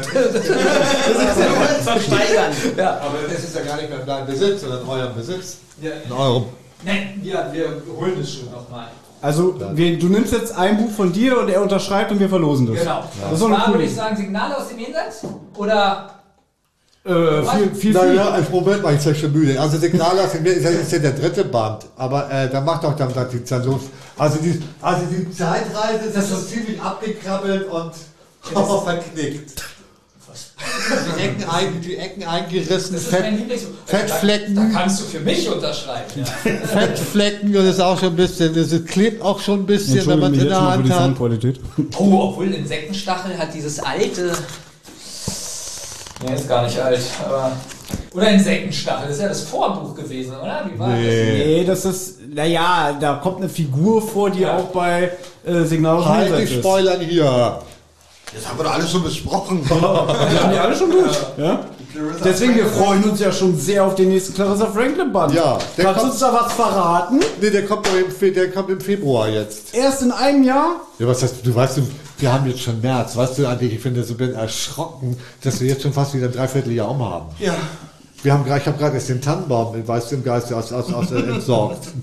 Versteigern. 1.83 2.51
Aber 2.77 3.19
das 3.29 3.43
ist 3.43 3.55
ja 3.55 3.61
gar 3.61 3.77
nicht 3.77 3.89
mehr 3.89 3.99
in 3.99 4.07
deinem 4.07 4.25
Besitz, 4.25 4.61
sondern 4.61 4.81
in 4.81 4.87
eurem 4.89 5.13
Besitz. 5.13 5.57
In 5.81 6.11
eurem. 6.11 6.45
Nein, 6.83 7.19
wir, 7.21 7.47
wir 7.51 7.83
holen 7.95 8.15
das 8.17 8.33
schon 8.33 8.49
nochmal. 8.49 8.87
Also, 9.21 9.55
wir, 9.73 9.99
du 9.99 10.07
nimmst 10.07 10.31
jetzt 10.33 10.55
ein 10.55 10.77
Buch 10.77 10.91
von 10.91 11.11
dir 11.11 11.39
und 11.39 11.49
er 11.49 11.61
unterschreibt 11.61 12.11
und 12.11 12.19
wir 12.19 12.29
verlosen 12.29 12.67
das. 12.67 12.79
Genau. 12.79 13.03
Das 13.21 13.33
ist 13.33 13.41
doch 13.41 13.67
würde 13.67 13.83
ich 13.83 13.95
sagen, 13.95 14.15
Signale 14.15 14.57
aus 14.57 14.69
dem 14.69 14.79
Jenseits? 14.79 15.23
Oder 15.57 16.09
Äh, 17.05 17.11
viel, 17.43 17.75
viel, 17.75 17.93
viel. 17.93 18.15
ja, 18.15 18.35
im 18.37 18.45
Moment 18.51 18.83
war 18.83 18.93
ich 18.93 19.03
ja 19.03 19.15
schon 19.15 19.31
müde. 19.31 19.59
Also 19.59 19.77
Signale 19.77 20.21
aus 20.23 20.31
dem 20.33 20.45
ist 20.45 20.63
ja, 20.63 20.69
ist 20.69 20.91
ja 20.91 20.99
der 20.99 21.11
dritte 21.13 21.45
Band, 21.45 21.85
aber 21.95 22.29
äh, 22.31 22.49
da 22.49 22.61
macht 22.61 22.83
auch 22.85 22.95
dann 22.95 23.11
die 23.31 23.43
Zerlust. 23.43 23.87
Also 24.17 24.37
die, 24.39 24.61
also 24.81 25.05
die 25.05 25.31
Zeitreise 25.31 26.05
ist 26.07 26.15
ja 26.15 26.21
schon 26.21 26.45
ziemlich 26.45 26.81
abgekrabbelt 26.81 27.67
und 27.69 27.93
verknickt. 28.83 29.63
Die 30.59 31.21
Ecken, 31.23 31.43
ein, 31.49 31.81
die 31.81 31.95
Ecken 31.95 32.23
eingerissen, 32.23 32.97
Fett, 32.97 33.31
Lieblings... 33.31 33.67
Fettflecken. 33.85 34.55
Da, 34.55 34.61
da 34.63 34.69
kannst 34.79 34.99
du 35.01 35.05
für 35.05 35.19
mich 35.21 35.49
unterschreiben. 35.49 36.05
Ja. 36.15 36.25
Fettflecken 36.67 37.55
und 37.55 37.65
das 37.65 37.75
ist 37.75 37.79
auch 37.81 37.97
schon 37.97 38.09
ein 38.09 38.15
bisschen, 38.17 38.53
das 38.53 38.85
klebt 38.85 39.21
auch 39.21 39.39
schon 39.39 39.61
ein 39.61 39.65
bisschen, 39.65 40.05
wenn 40.05 40.19
man 40.19 40.33
es 40.33 40.41
in 40.41 40.49
der 40.49 40.61
Hand 40.61 40.89
hat. 40.93 41.59
Oh, 41.97 42.29
obwohl 42.29 42.53
Insektenstachel 42.53 43.37
hat 43.37 43.53
dieses 43.53 43.79
alte. 43.79 44.33
Ja, 46.27 46.33
ist 46.33 46.49
gar 46.49 46.63
nicht 46.65 46.77
alt, 46.77 46.99
aber. 47.25 47.53
Oder 48.13 48.31
Insektenstachel, 48.31 49.07
das 49.07 49.15
ist 49.17 49.21
ja 49.21 49.29
das 49.29 49.41
Vorbuch 49.41 49.95
gewesen, 49.95 50.31
oder? 50.35 50.65
Wie 50.71 50.77
war 50.77 50.89
Nee, 50.89 51.63
das 51.65 51.85
ist, 51.85 52.15
naja, 52.27 52.97
da 52.99 53.15
kommt 53.15 53.37
eine 53.37 53.49
Figur 53.49 54.01
vor, 54.01 54.29
die 54.29 54.41
Ja. 54.41 54.57
auch 54.57 54.65
bei 54.65 55.11
äh, 55.45 55.63
Signal 55.63 55.97
aus 55.97 56.03
dem 56.03 56.11
Halt 56.11 56.39
die 56.39 56.43
ist. 56.43 56.53
Spoilern 56.55 56.99
hier. 57.01 57.61
Das 58.33 58.47
haben 58.47 58.57
wir 58.59 58.63
doch 58.65 58.73
alles 58.73 58.91
schon 58.91 59.03
besprochen. 59.03 59.61
Wir 59.69 59.81
haben 60.43 60.51
die 60.51 60.57
alle 60.57 60.75
schon 60.75 60.91
durch. 60.91 61.17
Ja? 61.37 61.65
Deswegen, 62.23 62.55
wir 62.55 62.67
freuen 62.67 63.03
uns 63.03 63.19
ja 63.19 63.31
schon 63.31 63.57
sehr 63.57 63.83
auf 63.83 63.95
den 63.95 64.09
nächsten 64.09 64.35
Clarissa 64.35 64.67
Franklin 64.67 65.11
Band. 65.11 65.33
Ja, 65.33 65.57
der 65.75 65.85
Kannst 65.85 65.97
du 65.97 66.01
kommt- 66.01 66.11
uns 66.11 66.19
da 66.19 66.33
was 66.33 66.53
verraten? 66.53 67.19
Nee, 67.41 67.49
der 67.49 67.65
kommt, 67.65 67.87
im, 67.87 68.11
Fe- 68.11 68.31
der 68.31 68.51
kommt 68.51 68.69
im 68.69 68.79
Februar 68.79 69.27
jetzt. 69.27 69.73
Erst 69.73 70.03
in 70.03 70.11
einem 70.11 70.43
Jahr? 70.43 70.75
Ja, 70.99 71.07
was 71.07 71.23
heißt, 71.23 71.37
du 71.43 71.53
weißt, 71.55 71.79
wir 72.19 72.31
haben 72.31 72.45
jetzt 72.47 72.61
schon 72.61 72.79
März, 72.79 73.17
weißt 73.17 73.39
du, 73.39 73.47
eigentlich, 73.47 73.73
ich 73.73 73.79
finde, 73.81 74.03
so 74.03 74.13
bin 74.13 74.33
erschrocken, 74.35 75.17
dass 75.43 75.59
wir 75.61 75.67
jetzt 75.67 75.81
schon 75.81 75.93
fast 75.93 76.13
wieder 76.13 76.27
ein 76.27 76.31
Dreivierteljahr 76.33 76.91
um 76.91 77.03
haben. 77.03 77.25
Ja. 77.39 77.55
Wir 78.21 78.33
haben 78.33 78.45
ich 78.45 78.65
habe 78.67 78.77
gerade 78.77 78.95
erst 78.95 79.09
den 79.09 79.21
Tannenbaum, 79.21 79.75
weißt 79.87 80.11
du, 80.11 80.15
im 80.17 80.23
Geiste 80.23 80.55
aus, 80.55 80.71
aus, 80.71 80.93
aus, 80.93 81.11
äh, 81.11 81.15
entsorgt. 81.21 81.87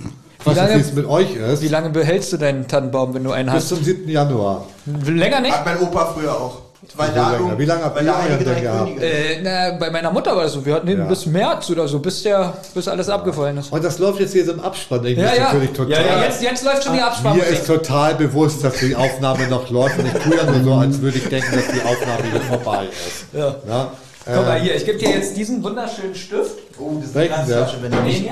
Nicht, 0.47 0.57
lange- 0.57 0.75
wie 0.77 0.81
es 0.81 0.93
mit 0.93 1.07
euch 1.07 1.35
ist. 1.37 1.63
Wie 1.63 1.69
lange 1.69 1.91
behältst 1.91 2.33
du 2.33 2.37
deinen 2.37 2.67
Tannenbaum, 2.69 3.15
wenn 3.15 3.25
du 3.25 3.33
einen 3.33 3.49
Bis 3.53 3.57
hast? 3.65 3.69
zum 3.69 3.83
7. 3.85 4.09
Januar. 4.09 4.67
Länger 5.07 5.41
nicht? 5.41 5.53
Hat 5.55 5.65
mein 5.65 5.81
Opa 5.81 6.07
früher 6.15 6.33
auch. 6.33 6.59
Weil 6.95 7.11
Wie 7.11 7.15
da, 7.15 7.31
lange? 7.33 7.59
Wie 7.59 7.65
lange 7.65 7.85
habt 7.85 8.01
ihr 8.01 8.07
da 8.07 8.21
euren 8.21 8.45
denn 8.45 8.63
gehabt? 8.63 9.03
Äh, 9.03 9.41
na, 9.43 9.77
bei 9.79 9.91
meiner 9.91 10.13
Mutter 10.13 10.37
war 10.37 10.45
das 10.45 10.53
so. 10.53 10.65
Wir 10.65 10.75
hatten 10.75 10.87
den 10.87 10.99
Ja. 11.01 11.05
bis 11.07 11.27
März 11.27 11.69
oder 11.71 11.89
so, 11.89 11.99
bis, 11.99 12.23
der, 12.23 12.53
bis 12.75 12.87
alles 12.87 13.09
abgefallen 13.09 13.57
ist. 13.57 13.73
Und 13.73 13.83
das 13.83 13.99
läuft 13.99 14.21
jetzt 14.21 14.33
hier 14.35 14.45
so 14.45 14.53
im 14.53 14.61
Abspann. 14.61 15.05
Ich 15.07 15.17
Ja, 15.19 15.35
ja. 15.35 15.45
natürlich 15.45 15.71
total. 15.73 15.91
ja, 15.93 16.01
ja 16.19 16.25
jetzt, 16.25 16.43
jetzt 16.43 16.65
läuft 16.65 16.85
schon 16.85 16.93
die 16.93 16.99
Mir 17.01 17.07
Abspannmusik. 17.07 17.53
ist 17.53 17.67
total 17.67 18.15
bewusst, 18.15 18.63
dass 18.63 18.75
die 18.79 18.95
Aufnahme 18.95 19.49
noch 19.49 19.69
läuft 19.71 19.99
und 19.99 20.07
ich 20.07 20.13
tue 20.23 20.37
ja 20.37 20.45
nur 20.45 20.63
so, 20.63 20.75
als 20.75 21.01
würde 21.01 21.19
ich 21.19 21.29
denken, 21.29 21.57
dass 21.57 21.65
die 21.75 21.83
Aufnahme 21.83 22.23
hier 22.31 22.41
vorbei 22.43 22.85
ist. 22.85 23.27
Ja. 23.33 23.57
Ja? 23.69 23.91
Guck 24.27 24.47
mal 24.47 24.61
hier, 24.61 24.75
ich 24.77 24.85
gebe 24.85 24.99
dir 24.99 25.11
jetzt 25.11 25.37
diesen 25.37 25.63
wunderschönen 25.65 26.15
Stift. 26.15 26.53
oh, 26.79 26.99
das 27.01 27.11
ist 27.11 27.17
eine 27.17 27.29
der? 27.29 27.37
Glasflasche, 27.37 27.77
wenn 27.83 27.91
du 27.91 27.97
Den 27.97 28.05
nicht. 28.07 28.31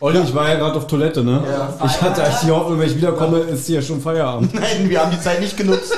Hier. 0.00 0.06
Olli, 0.06 0.20
ich 0.20 0.34
war 0.34 0.48
ja 0.48 0.54
gerade 0.56 0.76
auf 0.76 0.86
Toilette, 0.86 1.22
ne? 1.24 1.42
Ich 1.84 2.00
hatte 2.02 2.22
eigentlich 2.22 2.40
die 2.40 2.50
Hoffnung, 2.50 2.78
wenn 2.80 2.88
ich 2.88 2.96
wiederkomme, 2.96 3.38
ist 3.40 3.66
hier 3.66 3.82
schon 3.82 4.00
Feierabend. 4.00 4.54
Nein, 4.60 4.88
wir 4.88 5.00
haben 5.00 5.10
die 5.10 5.20
Zeit 5.20 5.40
nicht 5.40 5.56
genutzt. 5.56 5.92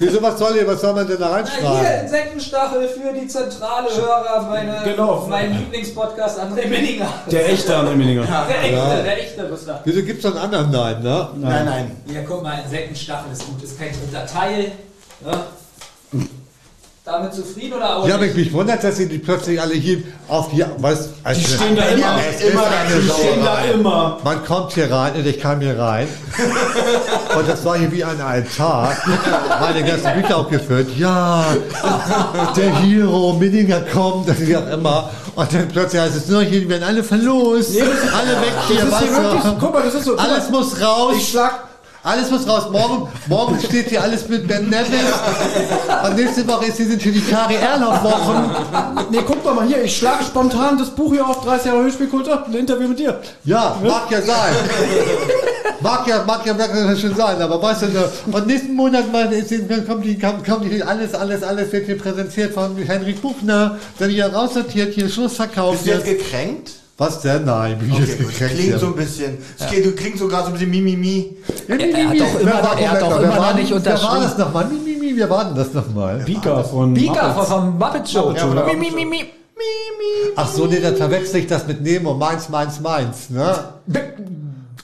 Wieso, 0.00 0.22
was 0.22 0.38
soll, 0.38 0.52
hier, 0.52 0.64
was 0.64 0.80
soll 0.80 0.94
man 0.94 1.08
denn 1.08 1.18
da 1.18 1.26
Hier, 1.26 1.34
reinschreiben? 1.38 2.04
Insektenstachel 2.04 2.88
für 2.88 3.12
die 3.20 3.26
zentrale 3.26 3.88
Hörer, 3.90 4.46
meine, 4.48 4.76
Genau. 4.84 5.26
mein 5.28 5.52
Lieblingspodcast 5.58 6.38
André 6.40 6.68
Minninger. 6.68 7.08
Der 7.28 7.48
echte 7.50 7.74
André 7.76 7.96
Minninger. 7.96 8.22
Der 8.24 8.62
echte, 8.62 8.76
Ja. 8.76 8.94
der 9.02 9.18
echte, 9.18 9.48
Gustav. 9.48 9.80
Wieso 9.82 10.02
gibt's 10.02 10.22
noch 10.24 10.36
einen 10.36 10.54
anderen 10.54 10.70
Nein, 10.70 11.02
ne? 11.02 11.28
Nein, 11.38 11.64
nein. 11.64 11.96
Hier, 12.06 12.22
guck 12.28 12.44
mal, 12.44 12.60
Insektenstachel 12.64 13.32
ist 13.32 13.44
gut, 13.44 13.60
ist 13.64 13.76
kein 13.76 13.88
dritter 13.90 14.24
Teil. 14.24 14.70
Ne? 15.20 16.22
Damit 17.08 17.32
zufrieden 17.32 17.72
oder 17.72 17.96
auch 17.96 18.06
Ja, 18.06 18.16
aber 18.16 18.26
ich 18.26 18.34
mich 18.34 18.52
wundert, 18.52 18.84
dass 18.84 18.98
sie 18.98 19.08
die 19.08 19.16
plötzlich 19.16 19.58
alle 19.58 19.72
hier 19.72 20.02
auf 20.28 20.50
hier, 20.50 20.70
weißt 20.76 21.08
Die 21.36 21.42
stehen 21.42 21.74
da 21.74 21.84
immer. 21.86 22.18
Ist 22.18 22.44
eine 22.44 23.00
Die 23.00 23.08
stehen 23.08 23.42
da 23.42 23.60
immer. 23.62 24.18
Man 24.22 24.44
kommt 24.44 24.72
hier 24.72 24.92
rein 24.92 25.14
und 25.14 25.26
ich 25.26 25.40
kam 25.40 25.60
hier 25.60 25.78
rein. 25.78 26.06
Und 27.38 27.48
das 27.48 27.64
war 27.64 27.78
hier 27.78 27.90
wie 27.92 28.04
ein 28.04 28.20
Altar. 28.20 28.94
Meine 29.60 29.84
ganzen 29.84 30.20
Bücher 30.20 30.36
aufgeführt. 30.36 30.88
Ja, 30.98 31.44
der 32.56 32.76
Hero, 32.80 33.34
Minninger 33.34 33.80
kommt, 33.92 34.28
wie 34.40 34.56
auch 34.56 34.66
immer. 34.68 35.10
Und 35.34 35.54
dann 35.54 35.68
plötzlich 35.68 36.02
heißt 36.02 36.16
es 36.16 36.28
nur, 36.28 36.42
hier 36.42 36.68
werden 36.68 36.82
alle 36.82 37.02
verlost. 37.04 37.70
alle 37.80 38.40
weg 38.40 38.52
hier, 38.66 38.76
Das 38.76 38.84
ist 38.84 38.92
weißt 38.92 39.22
wirklich, 39.22 39.42
guck 39.60 39.72
mal, 39.72 39.82
das 39.82 39.94
ist 39.94 40.04
so. 40.04 40.16
Alles 40.16 40.50
muss 40.50 40.80
raus. 40.80 41.14
Ich 41.16 41.28
schlag. 41.28 41.68
Alles 42.02 42.30
muss 42.30 42.46
raus. 42.46 42.70
Morgen, 42.70 43.08
morgen 43.26 43.58
steht 43.60 43.88
hier 43.88 44.02
alles 44.02 44.28
mit 44.28 44.46
Ben 44.46 44.68
Nevis. 44.68 44.88
Und 46.04 46.16
nächste 46.16 46.46
Woche 46.46 46.66
ist 46.66 46.76
hier 46.76 46.86
sind 46.86 47.02
hier 47.02 47.12
die 47.12 47.20
Kari 47.20 47.56
Erlauf 47.56 48.02
Wochen. 48.04 48.50
Nee, 49.10 49.20
guck 49.26 49.42
doch 49.42 49.54
mal 49.54 49.66
hier, 49.66 49.82
ich 49.82 49.96
schlage 49.96 50.24
spontan 50.24 50.78
das 50.78 50.90
Buch 50.90 51.12
hier 51.12 51.26
auf 51.26 51.44
30 51.44 51.66
Jahre 51.66 51.82
Hörspielkultur. 51.82 52.46
Ein 52.46 52.54
Interview 52.54 52.88
mit 52.88 52.98
dir. 52.98 53.20
Ja, 53.44 53.76
mag 53.82 54.10
ja 54.10 54.22
sein. 54.22 54.54
Mag 55.80 56.06
ja, 56.08 56.24
mag 56.24 56.44
ja 56.44 56.58
wirklich 56.58 57.00
schon 57.00 57.14
sein, 57.14 57.40
aber 57.40 57.62
weißt 57.62 57.82
du, 57.82 57.86
ne, 57.86 58.10
und 58.32 58.46
nächsten 58.48 58.74
Monat 58.74 59.04
ist, 59.30 59.86
kommt 59.86 60.04
die, 60.04 60.18
kommt, 60.18 60.44
die, 60.64 60.82
alles, 60.82 61.14
alles, 61.14 61.42
alles 61.44 61.70
wird 61.72 61.86
hier 61.86 61.98
präsentiert 61.98 62.52
von 62.52 62.76
Henrik 62.76 63.22
Buchner, 63.22 63.78
dann 63.98 64.10
hier 64.10 64.26
raussortiert, 64.26 64.94
hier 64.94 65.08
Schlussverkauf. 65.08 65.72
Bist 65.72 65.86
du 65.86 65.90
jetzt 65.92 66.06
Jetzt. 66.06 66.18
gekränkt? 66.24 66.70
Was 67.00 67.20
denn? 67.20 67.44
Nein, 67.44 67.76
wie 67.80 67.92
Okay, 67.92 68.00
jetzt 68.02 68.18
gekränkt 68.18 68.54
Klingt 68.54 68.68
hier. 68.70 68.78
so 68.80 68.86
ein 68.86 68.96
bisschen. 68.96 69.38
Du 69.84 69.92
klingst 69.92 70.18
sogar 70.18 70.40
so 70.42 70.48
ein 70.48 70.52
bisschen 70.54 70.70
Mimimi. 70.70 71.36
Ja, 71.68 71.76
mi, 71.76 71.84
mi, 71.86 71.92
Er 71.92 72.04
hat 72.08 72.12
mi. 72.12 72.18
doch 72.18 72.26
Wer 72.34 72.40
immer 72.40 72.50
er 72.50 72.90
hat 72.90 73.00
mal, 73.00 73.22
immer 73.22 73.36
noch 73.36 73.54
nicht 73.54 73.70
Wer 73.70 73.70
war 73.70 73.76
unterschrieben. 73.94 74.22
das 74.24 74.38
nochmal? 74.38 74.64
Mi, 74.66 74.78
mi, 74.78 74.96
mi, 74.96 75.12
wer 75.16 75.30
war 75.30 75.44
denn 75.44 75.54
das 75.54 75.72
nochmal? 75.72 76.18
Bika 76.26 76.62
von. 76.64 76.94
Bika 76.94 77.28
Muppets. 77.28 77.48
vom, 77.48 77.60
vom 77.60 77.78
Muppet 77.78 78.08
Show. 78.08 78.32
Ja, 78.36 78.46
oder- 78.50 78.64
mi, 78.66 78.74
mi, 78.74 78.90
mi, 78.90 79.04
mi. 79.04 79.24
Ach 80.34 80.48
so, 80.48 80.66
nee, 80.66 80.80
dann 80.80 80.96
verwechsel 80.96 81.40
ich 81.40 81.46
das 81.46 81.66
mit 81.68 81.80
Nemo, 81.82 82.14
meins, 82.14 82.48
meins, 82.48 82.80
meins, 82.80 83.30
ne? 83.30 83.54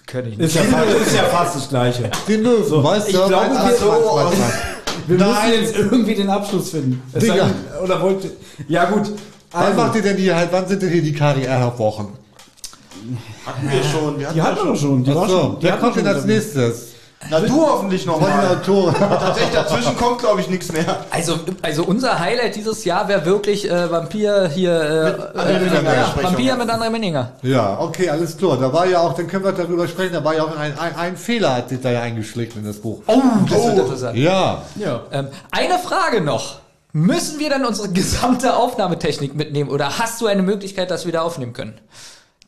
Kenn 0.07 0.27
ich 0.29 0.39
nicht. 0.39 0.47
Ist 0.49 0.55
ja, 0.57 0.63
fast, 0.63 0.89
ist 1.07 1.17
ja 1.17 1.23
fast 1.25 1.57
das 1.57 1.69
Gleiche. 1.69 2.11
Die 2.29 2.37
Möwen, 2.37 2.83
weißt 2.85 3.09
ich 3.09 3.15
du? 3.17 3.27
glaube, 3.27 3.47
wir- 3.47 3.55
meins, 3.55 3.79
so 3.81 3.87
meins, 3.91 4.05
aus- 4.05 4.25
meins, 4.25 4.39
meins. 4.39 4.55
Wir 5.07 5.19
Nein. 5.19 5.29
müssen 5.51 5.63
jetzt 5.65 5.77
irgendwie 5.77 6.15
den 6.15 6.31
Abschluss 6.31 6.71
finden. 6.71 7.03
Digga. 7.21 7.51
Oder 7.83 8.01
wollt 8.01 8.25
ihr. 8.25 8.31
Ja, 8.69 8.85
gut. 8.87 9.11
Wann 9.55 9.67
Also, 9.67 9.81
macht 9.83 9.95
ihr 9.95 10.03
denn 10.03 10.17
hier 10.17 10.35
halt, 10.35 10.49
wann 10.51 10.67
sind 10.67 10.83
denn 10.83 10.91
hier 10.91 11.03
die 11.03 11.13
Kari 11.13 11.45
Erlauf 11.45 11.79
Wochen? 11.79 12.13
Hatten 13.47 13.71
wir 13.71 13.85
schon. 13.85 14.19
Wir 14.19 14.27
hatten 14.27 14.35
die 14.35 14.43
hatten 14.43 14.57
wir 14.57 14.65
doch 14.65 14.77
schon. 14.77 15.05
Die 15.05 15.15
war 15.15 15.23
Ach 15.25 15.29
schon. 15.29 15.57
wer 15.61 15.77
kommt 15.77 15.97
denn 15.97 16.05
schon 16.07 16.15
als 16.15 16.25
nächstes? 16.25 16.89
Na, 17.31 17.41
du 17.41 17.61
hoffentlich 17.61 18.05
noch 18.05 18.21
mal. 18.21 18.61
Tatsächlich, 18.67 19.55
dazwischen 19.55 19.97
kommt, 19.97 20.19
glaube 20.19 20.41
ich, 20.41 20.51
nichts 20.51 20.73
mehr. 20.73 21.05
Also, 21.11 21.39
also 21.63 21.85
unser 21.85 22.19
Highlight 22.19 22.57
dieses 22.57 22.85
Jahr 22.85 23.07
wäre 23.09 23.25
wirklich 23.25 23.71
äh, 23.71 23.91
Vampir 23.91 24.51
hier, 24.53 24.73
äh, 25.35 25.39
André 25.39 25.61
Minninger 25.61 25.95
ja. 25.95 26.15
Vampir 26.21 26.57
mit 26.57 26.69
André 26.69 26.91
Minninger. 26.91 27.33
Ja, 27.43 27.79
okay, 27.81 28.11
alles 28.11 28.37
klar. 28.37 28.59
Da 28.59 28.73
war 28.73 28.87
ja 28.87 28.99
auch, 29.01 29.15
dann 29.15 29.29
können 29.29 29.45
wir 29.45 29.53
darüber 29.53 29.87
sprechen, 29.89 30.13
da 30.15 30.25
war 30.25 30.35
ja 30.35 30.43
auch 30.43 30.57
ein, 30.57 30.77
ein, 30.79 30.97
ein 30.97 31.17
Fehler, 31.17 31.55
hat 31.55 31.69
sich 31.69 31.81
da 31.81 31.93
ja 31.93 32.03
eingeschlichen 32.03 32.61
in 32.61 32.67
das 32.67 32.77
Buch. 32.77 33.01
Oh, 33.07 33.23
das 33.49 33.65
wird 33.65 33.79
interessant. 33.79 34.19
Ja. 34.19 34.63
Ja. 34.77 35.01
Ähm, 35.13 35.29
eine 35.53 35.79
Frage 35.79 36.21
noch. 36.21 36.64
Müssen 36.97 37.41
wir 37.41 37.51
dann 37.51 37.65
unsere 37.67 37.89
gesamte 37.93 38.57
Aufnahmetechnik 38.57 39.35
mitnehmen 39.35 39.69
oder 39.69 39.99
hast 39.99 40.21
du 40.21 40.27
eine 40.27 40.43
Möglichkeit, 40.43 40.91
dass 40.93 41.05
wir 41.05 41.13
da 41.13 41.23
aufnehmen 41.23 41.53
können? 41.53 41.75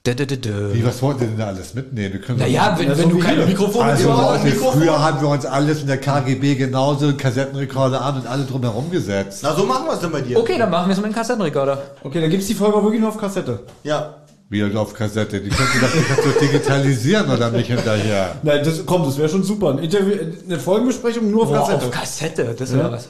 Dö, 0.07 0.15
dö, 0.15 0.25
dö. 0.25 0.73
Wie, 0.73 0.87
was 0.87 1.03
wollt 1.03 1.21
ihr 1.21 1.27
denn 1.27 1.37
da 1.37 1.49
alles 1.49 1.75
mitnehmen? 1.75 2.13
Wir 2.13 2.21
können 2.21 2.39
Naja, 2.39 2.77
wenn, 2.79 2.87
Ja, 2.87 2.97
wenn 2.97 3.11
so 3.11 3.17
du 3.17 3.25
hier. 3.25 3.45
Mikrofone 3.45 3.91
also 3.91 4.17
hast. 4.17 4.45
Leute, 4.45 4.55
Mikrofon. 4.55 4.81
früher 4.81 5.03
haben 5.05 5.21
wir 5.21 5.29
uns 5.31 5.45
alles 5.45 5.81
in 5.81 5.89
der 5.89 5.99
KGB 5.99 6.55
genauso 6.55 7.13
Kassettenrekorder 7.17 8.01
an 8.01 8.21
und 8.21 8.27
alle 8.29 8.45
drumherum 8.45 8.89
gesetzt. 8.93 9.41
Na, 9.43 9.53
so 9.53 9.65
machen 9.67 9.87
wir 9.87 9.95
es 9.95 9.99
denn 9.99 10.13
bei 10.13 10.21
dir. 10.21 10.39
Okay, 10.39 10.59
dann 10.59 10.71
machen 10.71 10.87
wir 10.89 10.93
es 10.93 10.99
mit 11.01 11.07
dem 11.11 11.13
Kassettenrekorder. 11.15 11.83
Okay, 12.05 12.21
dann 12.21 12.31
gibt's 12.31 12.47
die 12.47 12.55
Folge 12.55 12.77
auch 12.77 12.85
wirklich 12.85 13.01
nur 13.01 13.09
auf 13.11 13.19
Kassette. 13.19 13.65
Ja. 13.83 14.19
Wieder 14.49 14.81
auf 14.81 14.95
Kassette. 14.95 15.41
Die 15.41 15.49
könnt 15.51 15.75
ihr 15.75 15.81
doch 15.81 15.93
nicht 15.93 16.23
so 16.23 16.41
digitalisieren 16.41 17.29
oder 17.29 17.51
nicht 17.51 17.67
hinterher. 17.67 18.37
Nein, 18.45 18.61
das 18.65 18.87
kommt, 18.87 19.09
das 19.09 19.19
wäre 19.19 19.29
schon 19.29 19.43
super. 19.43 19.71
Ein 19.71 19.79
Interview, 19.79 20.13
eine 20.47 20.61
Folgenbesprechung 20.61 21.33
nur 21.33 21.43
auf 21.43 21.49
Boah, 21.49 21.59
Kassette. 21.67 21.85
auf 21.87 21.91
Kassette, 21.91 22.55
das 22.57 22.73
wäre 22.73 22.93
was. 22.93 23.09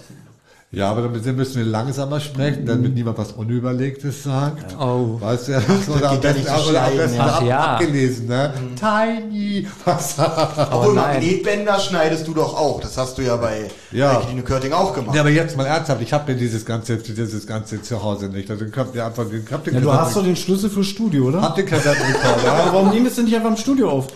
Ja, 0.73 0.91
aber 0.91 1.03
damit 1.03 1.25
müssen 1.37 1.57
wir 1.57 1.65
langsamer 1.65 2.19
sprechen, 2.19 2.67
damit 2.67 2.93
niemand 2.93 3.17
was 3.19 3.31
Unüberlegtes 3.33 4.25
sagt. 4.25 4.75
Oh. 4.79 5.17
Weißt 5.21 5.47
du, 5.47 5.53
ja, 5.53 5.61
das 5.61 5.89
oder 5.97 6.11
am 6.11 6.15
ja 6.17 6.21
besten, 6.21 6.45
so 6.65 6.71
oder 6.71 6.83
am 6.83 6.97
besten 6.97 7.17
ja. 7.17 7.25
ab, 7.25 7.35
Ach 7.37 7.43
ja. 7.43 7.61
abgelesen, 7.77 8.27
ne? 8.27 8.53
Tiny. 8.79 9.67
Was? 9.85 10.17
Obwohl, 10.19 10.95
nein. 10.95 11.15
Magnetbänder 11.15 11.79
schneidest 11.79 12.27
du 12.27 12.35
doch 12.35 12.55
auch. 12.59 12.81
Das 12.81 12.99
hast 12.99 13.17
du 13.17 13.23
ja 13.23 13.37
bei 13.37 13.71
Ja. 13.93 14.15
bei 14.15 14.25
Kline 14.27 14.43
Körting 14.43 14.73
auch 14.73 14.93
gemacht. 14.93 15.15
Ja, 15.15 15.21
aber 15.21 15.31
jetzt 15.31 15.57
mal 15.57 15.67
ernsthaft, 15.67 16.03
ich 16.03 16.13
habe 16.13 16.33
mir 16.33 16.39
dieses 16.39 16.67
ganze, 16.67 16.97
dieses 16.97 17.47
ganze 17.47 17.81
zu 17.81 18.03
Hause 18.03 18.29
nicht. 18.29 18.51
Also 18.51 18.67
könnt 18.67 18.95
ihr 18.95 19.07
einfach 19.07 19.25
den, 19.25 19.45
den 19.65 19.75
Ja, 19.75 19.81
du 19.81 19.93
hast 19.93 20.17
doch 20.17 20.25
den 20.25 20.37
Schlüssel 20.37 20.69
fürs 20.69 20.89
Studio, 20.89 21.27
oder? 21.27 21.43
habt 21.43 21.59
den 21.59 21.67
Kassettenrekorder. 21.67 22.53
Aber 22.53 22.73
warum 22.75 22.91
nehmen 22.91 23.05
wir 23.05 23.11
es 23.11 23.17
denn 23.17 23.27
nicht 23.27 23.37
einfach 23.37 23.51
im 23.51 23.57
Studio 23.57 23.89
auf? 23.89 24.09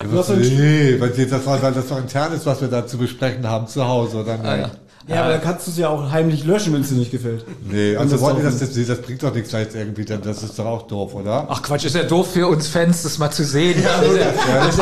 Du 0.00 0.18
hast 0.18 0.30
Nee, 0.30 0.96
weil 0.98 1.10
das 1.10 1.46
war, 1.46 1.62
weil 1.62 1.72
das 1.72 1.86
doch 1.86 1.98
intern 1.98 2.32
ist, 2.32 2.44
was 2.46 2.60
wir 2.60 2.68
da 2.68 2.86
zu 2.86 2.98
besprechen 2.98 3.46
haben 3.46 3.68
zu 3.68 3.86
Hause, 3.86 4.18
oder 4.18 4.36
nicht? 4.36 4.46
Ah, 4.46 4.56
ja. 4.56 4.70
Ja, 5.10 5.22
aber 5.22 5.32
dann 5.32 5.42
kannst 5.42 5.66
du 5.66 5.72
es 5.72 5.76
ja 5.76 5.88
auch 5.88 6.10
heimlich 6.10 6.44
löschen, 6.44 6.72
wenn 6.72 6.82
es 6.82 6.88
dir 6.88 6.94
nicht 6.94 7.10
gefällt. 7.10 7.44
Nee, 7.68 7.96
also 7.96 8.12
das 8.12 8.20
wollt 8.20 8.44
das 8.44 8.60
jetzt, 8.60 8.88
das 8.88 9.02
bringt 9.02 9.22
doch 9.22 9.34
nichts 9.34 9.50
jetzt 9.52 9.74
irgendwie, 9.74 10.04
das 10.04 10.42
ist 10.42 10.58
doch 10.58 10.66
auch 10.66 10.82
doof, 10.86 11.14
oder? 11.14 11.46
Ach 11.48 11.60
Quatsch, 11.62 11.84
ist 11.84 11.96
ja 11.96 12.04
doof 12.04 12.32
für 12.32 12.46
uns 12.46 12.68
Fans, 12.68 13.02
das 13.02 13.18
mal 13.18 13.30
zu 13.30 13.44
sehen. 13.44 13.82
Ja, 13.82 14.00
das 14.00 14.12
ist 14.12 14.18
ja, 14.18 14.54
das 14.56 14.68
ist 14.68 14.78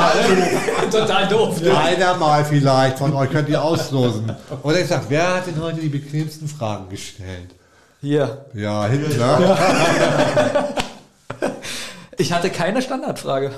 ja 0.93 1.01
total 1.01 1.29
doof. 1.29 1.57
Einer 1.75 2.17
mal 2.17 2.45
vielleicht 2.45 2.99
von 2.99 3.15
euch 3.15 3.31
könnt 3.31 3.49
ihr 3.49 3.63
auslosen. 3.63 4.31
Oder 4.63 4.81
ich 4.81 4.89
sag, 4.89 5.03
wer 5.09 5.37
hat 5.37 5.47
denn 5.47 5.63
heute 5.63 5.81
die 5.81 5.89
bequemsten 5.89 6.47
Fragen 6.47 6.89
gestellt? 6.91 7.55
Hier. 8.01 8.45
Ja, 8.55 8.87
Hitler. 8.87 9.59
Ich 12.21 12.33
hatte 12.33 12.51
keine 12.51 12.83
Standardfrage. 12.83 13.53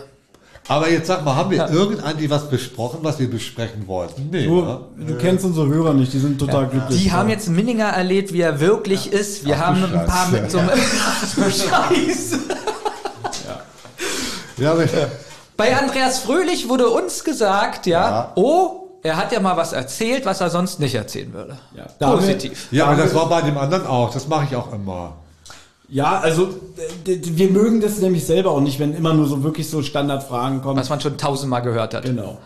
Aber 0.70 0.88
jetzt 0.88 1.08
sag 1.08 1.24
mal, 1.24 1.34
haben 1.34 1.50
wir 1.50 1.68
irgendein 1.68 2.16
die 2.16 2.30
was 2.30 2.48
besprochen, 2.48 3.00
was 3.02 3.18
wir 3.18 3.28
besprechen 3.28 3.88
wollten? 3.88 4.28
Nee, 4.30 4.46
Du, 4.46 4.62
ne? 4.62 4.78
du 5.04 5.16
kennst 5.16 5.44
unsere 5.44 5.66
Hörer 5.66 5.94
nicht, 5.94 6.12
die 6.12 6.20
sind 6.20 6.38
total 6.38 6.68
glücklich. 6.68 7.02
Die 7.02 7.10
haben 7.10 7.28
jetzt 7.28 7.48
Minninger 7.48 7.88
erlebt, 7.88 8.32
wie 8.32 8.40
er 8.40 8.60
wirklich 8.60 9.12
ist. 9.12 9.44
Wir 9.44 9.58
haben 9.58 9.82
ein 9.82 10.06
paar 10.06 10.28
mit 10.28 10.48
so 10.48 10.58
einem 10.58 10.70
Ach 10.70 11.50
Scheiße. 11.50 12.38
Ja, 14.58 14.70
aber, 14.72 14.84
Bei 15.56 15.76
Andreas 15.76 16.20
Fröhlich 16.20 16.68
wurde 16.68 16.88
uns 16.88 17.24
gesagt, 17.24 17.86
ja, 17.86 18.08
Ja. 18.08 18.32
oh, 18.36 18.90
er 19.02 19.16
hat 19.16 19.32
ja 19.32 19.40
mal 19.40 19.56
was 19.56 19.72
erzählt, 19.72 20.24
was 20.24 20.40
er 20.40 20.50
sonst 20.50 20.78
nicht 20.78 20.94
erzählen 20.94 21.32
würde. 21.32 21.58
Ja, 21.74 22.06
Positiv. 22.12 22.68
ja, 22.70 22.86
aber 22.86 23.02
das 23.02 23.12
war 23.12 23.28
bei 23.28 23.40
dem 23.42 23.58
anderen 23.58 23.86
auch. 23.86 24.12
Das 24.12 24.28
mache 24.28 24.44
ich 24.48 24.54
auch 24.54 24.72
immer. 24.72 25.14
Ja, 25.90 26.20
also 26.20 26.48
wir 27.04 27.50
mögen 27.50 27.80
das 27.80 27.98
nämlich 27.98 28.24
selber 28.24 28.50
auch 28.52 28.60
nicht, 28.60 28.78
wenn 28.78 28.94
immer 28.94 29.12
nur 29.12 29.26
so 29.26 29.42
wirklich 29.42 29.68
so 29.68 29.82
Standardfragen 29.82 30.62
kommen. 30.62 30.78
Was 30.78 30.88
man 30.88 31.00
schon 31.00 31.16
tausendmal 31.18 31.62
gehört 31.62 31.94
hat. 31.94 32.04
Genau. 32.04 32.38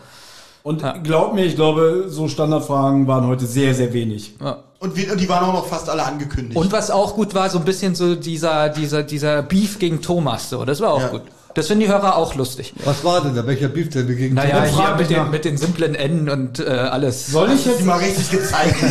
Und 0.63 0.81
Ja. 0.81 0.93
glaub 0.97 1.35
mir, 1.35 1.45
ich 1.45 1.55
glaube, 1.55 2.05
so 2.07 2.27
Standardfragen 2.27 3.05
waren 3.07 3.27
heute 3.27 3.45
sehr, 3.45 3.75
sehr 3.75 3.93
wenig. 3.93 4.33
Ja. 4.41 4.63
Und, 4.79 4.95
wir, 4.97 5.11
und 5.11 5.21
die 5.21 5.29
waren 5.29 5.45
auch 5.47 5.53
noch 5.53 5.67
fast 5.67 5.87
alle 5.89 6.03
angekündigt. 6.03 6.55
Und 6.57 6.71
was 6.71 6.89
auch 6.89 7.13
gut 7.15 7.33
war, 7.35 7.49
so 7.49 7.59
ein 7.59 7.65
bisschen 7.65 7.93
so 7.95 8.15
dieser, 8.15 8.69
dieser, 8.69 9.03
dieser 9.03 9.43
Beef 9.43 9.77
gegen 9.79 10.01
Thomas, 10.01 10.49
so. 10.49 10.65
Das 10.65 10.81
war 10.81 10.91
auch 10.93 11.01
Ja. 11.01 11.07
gut. 11.09 11.21
Das 11.55 11.67
finden 11.67 11.85
die 11.85 11.87
Hörer 11.89 12.17
auch 12.17 12.35
lustig. 12.35 12.73
Was 12.83 13.03
war 13.05 13.21
denn 13.21 13.33
da? 13.33 13.47
Welcher 13.47 13.69
Beef 13.69 13.89
denn 13.89 14.07
gegen 14.07 14.35
Naja, 14.35 14.63
hier 14.63 14.95
mit 14.97 15.09
den, 15.09 15.17
nach. 15.17 15.29
mit 15.31 15.45
den 15.45 15.55
simplen 15.57 15.95
N 15.95 16.29
und 16.29 16.59
äh, 16.59 16.65
alles. 16.69 17.27
Soll 17.27 17.49
ich 17.53 17.63
die 17.63 17.69
jetzt 17.69 17.85
mal 17.85 17.97
richtig 17.97 18.29
gezeigt. 18.29 18.75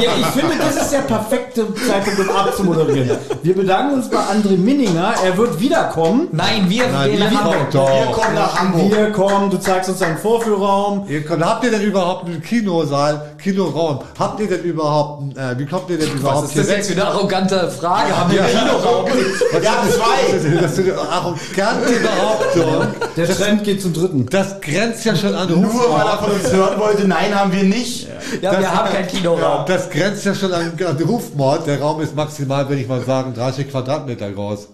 Ja, 0.00 0.10
ich 0.18 0.26
finde, 0.26 0.54
das 0.58 0.76
ist 0.76 0.92
der 0.92 1.00
perfekte 1.00 1.66
Zeitpunkt, 1.74 2.20
um 2.20 2.30
abzumoderieren. 2.36 3.18
Wir 3.42 3.54
bedanken 3.54 3.94
uns 3.94 4.08
bei 4.10 4.18
André 4.18 4.56
Minninger. 4.56 5.14
Er 5.24 5.36
wird 5.36 5.60
wiederkommen. 5.60 6.28
Nein, 6.32 6.68
wir 6.68 6.86
Nein, 6.88 7.10
wählen 7.12 7.30
die 7.30 7.36
Hamburg. 7.36 7.56
kommt 7.56 7.74
doch. 7.74 7.88
Wir 7.88 8.12
kommen 8.12 8.34
nach 8.34 8.58
Hamburg. 8.58 8.90
Wir 8.90 9.10
kommen, 9.12 9.50
du 9.50 9.58
zeigst 9.58 9.88
uns 9.90 10.02
einen 10.02 10.18
Vorführraum. 10.18 11.06
Ihr 11.08 11.22
könnt, 11.24 11.44
habt 11.44 11.64
ihr 11.64 11.70
denn 11.70 11.82
überhaupt 11.82 12.26
einen 12.26 12.42
Kinosaal, 12.42 13.32
Kinoraum? 13.42 14.00
Habt 14.18 14.40
ihr 14.40 14.48
denn 14.48 14.62
überhaupt, 14.62 15.22
einen, 15.22 15.36
äh, 15.36 15.58
wie 15.58 15.66
kommt 15.66 15.88
ihr 15.90 15.98
denn 15.98 16.12
überhaupt 16.12 16.44
Was 16.44 16.56
ist 16.56 16.58
das 16.58 16.76
jetzt 16.76 16.90
für 16.92 17.00
eine 17.00 17.10
arrogante 17.10 17.70
Frage? 17.70 18.16
Haben 18.16 18.32
wir 18.32 18.42
einen 18.42 18.56
Kinoraum? 18.58 19.06
Ja, 19.62 19.82
zwei. 19.88 20.60
Das 20.60 20.72
ist 20.78 20.78
eine 20.80 20.98
arrogante 20.98 22.05
Behauptung. 22.06 22.86
Der 23.16 23.28
Trend 23.28 23.64
geht 23.64 23.82
zum 23.82 23.92
dritten. 23.92 24.26
Das 24.26 24.60
grenzt 24.60 25.04
ja 25.04 25.16
schon 25.16 25.34
an 25.34 25.48
Nur 25.48 25.62
weil 25.62 26.06
er 26.06 26.14
Rufmord. 26.14 26.20
von 26.20 26.32
uns 26.32 26.52
hören 26.52 26.80
wollte, 26.80 27.08
nein, 27.08 27.34
haben 27.34 27.52
wir 27.52 27.64
nicht. 27.64 28.08
Ja, 28.40 28.58
wir 28.58 28.74
haben 28.74 28.92
keinen 28.92 29.08
Kinoraum. 29.08 29.66
Das 29.66 29.90
grenzt 29.90 30.24
ja 30.24 30.34
schon 30.34 30.52
an, 30.52 30.72
an 30.84 30.96
Rufmord. 31.02 31.66
Der 31.66 31.80
Raum 31.80 32.00
ist 32.00 32.14
maximal, 32.14 32.68
würde 32.68 32.80
ich 32.82 32.88
mal 32.88 33.02
sagen, 33.02 33.34
30 33.34 33.70
Quadratmeter 33.70 34.30
groß. 34.30 34.68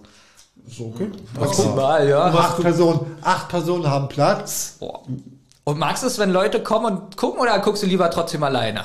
So, 0.68 0.92
okay. 0.94 1.10
Maximal, 1.38 2.08
ja. 2.08 2.24
Acht 2.24 2.60
Personen, 2.60 3.00
acht 3.22 3.48
Personen 3.48 3.88
haben 3.88 4.08
Platz. 4.08 4.78
Und 5.64 5.78
magst 5.78 6.02
du 6.02 6.06
es, 6.06 6.18
wenn 6.18 6.30
Leute 6.30 6.62
kommen 6.62 6.86
und 6.86 7.16
gucken 7.16 7.40
oder 7.40 7.58
guckst 7.58 7.82
du 7.82 7.86
lieber 7.86 8.10
trotzdem 8.10 8.42
alleine? 8.42 8.84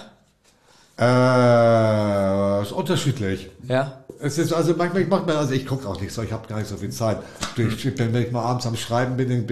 Äh, 0.99 2.61
ist 2.63 2.71
unterschiedlich. 2.71 3.49
Ja. 3.67 4.03
Es 4.19 4.39
ist 4.39 4.51
also 4.51 4.73
manchmal, 4.75 5.03
ich 5.03 5.09
mache 5.09 5.25
mir, 5.25 5.37
also 5.37 5.53
ich 5.53 5.67
gucke 5.67 5.87
auch 5.87 6.01
nicht 6.01 6.11
so, 6.11 6.23
ich 6.23 6.31
habe 6.31 6.47
gar 6.47 6.57
nicht 6.57 6.67
so 6.67 6.77
viel 6.77 6.89
Zeit. 6.89 7.19
Ich 7.55 7.95
bin, 7.95 8.13
wenn 8.13 8.23
ich 8.23 8.31
mal 8.31 8.41
abends 8.41 8.65
am 8.65 8.75
Schreiben 8.75 9.15
bin, 9.15 9.45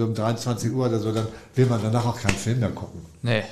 um 0.00 0.14
23 0.14 0.72
Uhr 0.72 0.86
oder 0.86 0.98
so, 0.98 1.12
dann 1.12 1.28
will 1.54 1.66
man 1.66 1.80
danach 1.82 2.04
auch 2.04 2.20
keinen 2.20 2.36
Film 2.36 2.60
mehr 2.60 2.70
gucken. 2.70 3.00
Nee. 3.22 3.44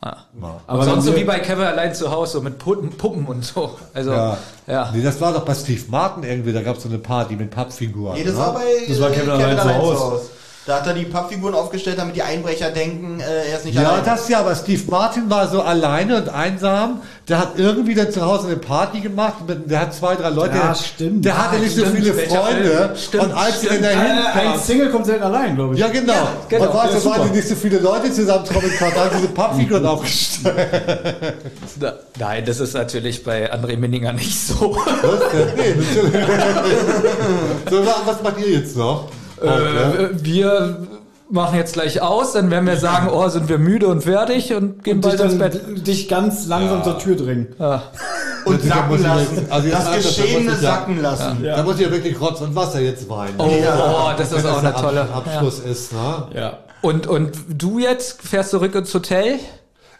Ah. 0.00 0.16
Ja. 0.40 0.60
Aber 0.66 0.84
sonst 0.84 1.04
so 1.04 1.16
wie 1.16 1.24
bei 1.24 1.40
Kevin 1.40 1.64
allein 1.64 1.92
zu 1.92 2.10
Hause, 2.10 2.34
so 2.34 2.40
mit 2.40 2.58
Puppen, 2.58 2.90
Puppen 2.90 3.26
und 3.26 3.44
so. 3.44 3.76
Also, 3.92 4.12
ja. 4.12 4.38
Ja. 4.66 4.90
Nee, 4.94 5.02
das 5.02 5.20
war 5.20 5.32
doch 5.32 5.44
bei 5.44 5.54
Steve 5.54 5.82
Martin 5.88 6.22
irgendwie, 6.22 6.52
da 6.52 6.62
gab 6.62 6.76
es 6.76 6.84
so 6.84 6.88
eine 6.88 6.98
Party 6.98 7.34
mit 7.36 7.50
Pappfiguren. 7.50 8.16
Nee, 8.16 8.24
das 8.24 8.34
ne? 8.34 8.40
war 8.40 8.54
bei 8.54 8.64
Das 8.88 9.00
war 9.00 9.10
äh, 9.10 9.14
Kevin 9.14 9.30
allein 9.30 9.58
zu 9.58 9.74
Haus. 9.74 10.30
Da 10.66 10.76
hat 10.76 10.86
er 10.86 10.92
die 10.92 11.06
Pappfiguren 11.06 11.54
aufgestellt, 11.54 11.98
damit 11.98 12.14
die 12.16 12.22
Einbrecher 12.22 12.70
denken, 12.70 13.18
äh, 13.18 13.48
er 13.50 13.56
ist 13.56 13.64
nicht 13.64 13.74
Ja, 13.76 13.88
allein. 13.92 14.04
das 14.04 14.28
ja, 14.28 14.40
aber 14.40 14.54
Steve 14.54 14.82
Martin 14.90 15.28
war 15.30 15.48
so 15.48 15.62
alleine 15.62 16.18
und 16.18 16.28
einsam. 16.28 17.00
Der 17.28 17.38
hat 17.38 17.52
irgendwie 17.56 17.94
dann 17.94 18.12
zu 18.12 18.20
Hause 18.20 18.48
eine 18.48 18.56
Party 18.56 19.00
gemacht. 19.00 19.36
Mit, 19.48 19.70
der 19.70 19.80
hat 19.80 19.94
zwei, 19.94 20.16
drei 20.16 20.28
Leute. 20.28 20.56
Ja, 20.58 20.68
der, 20.68 20.74
stimmt. 20.74 21.24
Der 21.24 21.38
hatte 21.38 21.58
nicht 21.60 21.74
so 21.74 21.80
stimmt. 21.86 21.96
viele 21.96 22.12
Freunde. 22.12 22.94
Stimmt, 22.94 23.24
und 23.24 23.32
als 23.32 23.60
sie 23.62 23.66
dann 23.68 23.76
stimmt. 23.78 23.90
dahin 23.90 24.18
Äh, 24.18 24.38
ein 24.38 24.50
kam, 24.52 24.60
Single 24.60 24.90
kommt 24.90 25.06
selten 25.06 25.22
allein, 25.24 25.54
glaube 25.56 25.74
ich. 25.74 25.80
Ja, 25.80 25.88
genau. 25.88 26.12
genau. 26.48 26.64
Und 26.66 26.74
weißt 26.74 26.92
Ja, 26.94 27.00
du, 27.00 27.10
weil 27.20 27.28
die 27.30 27.36
nicht 27.36 27.48
so 27.48 27.54
viele 27.54 27.78
Leute 27.78 28.12
zusammenkommen 28.12 28.70
konnten, 28.78 28.96
haben 29.00 29.10
diese 29.16 29.28
Pappfiguren 29.28 29.86
aufgestellt. 29.86 30.56
Na, 31.80 31.92
Nein, 32.18 32.44
das 32.44 32.60
ist 32.60 32.74
natürlich 32.74 33.24
bei 33.24 33.50
André 33.52 33.78
Minninger 33.78 34.12
nicht 34.12 34.38
so. 34.38 34.76
Was? 34.76 35.20
Nee, 35.56 35.74
natürlich. 35.74 36.26
so, 37.70 37.86
wa- 37.86 38.02
was 38.04 38.22
macht 38.22 38.38
ihr 38.40 38.50
jetzt 38.58 38.76
noch? 38.76 39.08
Äh, 39.42 40.08
wir 40.12 40.86
machen 41.30 41.56
jetzt 41.56 41.74
gleich 41.74 42.02
aus, 42.02 42.32
dann 42.32 42.50
werden 42.50 42.66
wir 42.66 42.76
sagen, 42.76 43.08
oh, 43.12 43.28
sind 43.28 43.48
wir 43.48 43.58
müde 43.58 43.86
und 43.86 44.02
fertig 44.02 44.52
und 44.52 44.82
gehen 44.82 44.96
Und 44.96 45.04
dich, 45.04 45.16
bald 45.16 45.20
ins 45.32 45.38
dann, 45.38 45.50
Bett. 45.50 45.86
dich 45.86 46.08
ganz 46.08 46.46
langsam 46.46 46.82
zur 46.82 46.98
Tür 46.98 47.14
drängen. 47.16 47.46
und 47.56 47.58
Natürlich, 47.58 48.68
da 48.68 48.74
sacken 48.74 48.88
muss 48.90 49.00
ich 49.00 49.06
lassen. 49.06 49.46
also 49.50 49.68
das 49.70 49.94
Geschehene 49.96 50.40
ich 50.40 50.46
ja- 50.46 50.54
sacken 50.56 51.00
lassen. 51.02 51.42
Da 51.44 51.62
muss 51.62 51.76
ich 51.76 51.82
ja 51.82 51.90
wirklich 51.92 52.20
Rotz 52.20 52.40
und 52.40 52.54
Wasser 52.56 52.80
jetzt 52.80 53.08
weinen. 53.08 53.34
Oh, 53.38 53.48
Ja. 53.48 54.14
das 54.18 54.32
ist 54.32 54.44
auch 54.44 54.58
eine 54.62 54.74
tolle. 54.74 55.02
Ab 55.02 55.22
Abschluss 55.26 55.60
ist, 55.60 55.92
ne? 55.92 56.26
Ja. 56.34 56.58
Und, 56.82 57.06
und 57.06 57.32
du 57.48 57.78
jetzt 57.78 58.22
fährst 58.22 58.50
zurück 58.50 58.74
ins 58.74 58.92
Hotel? 58.92 59.38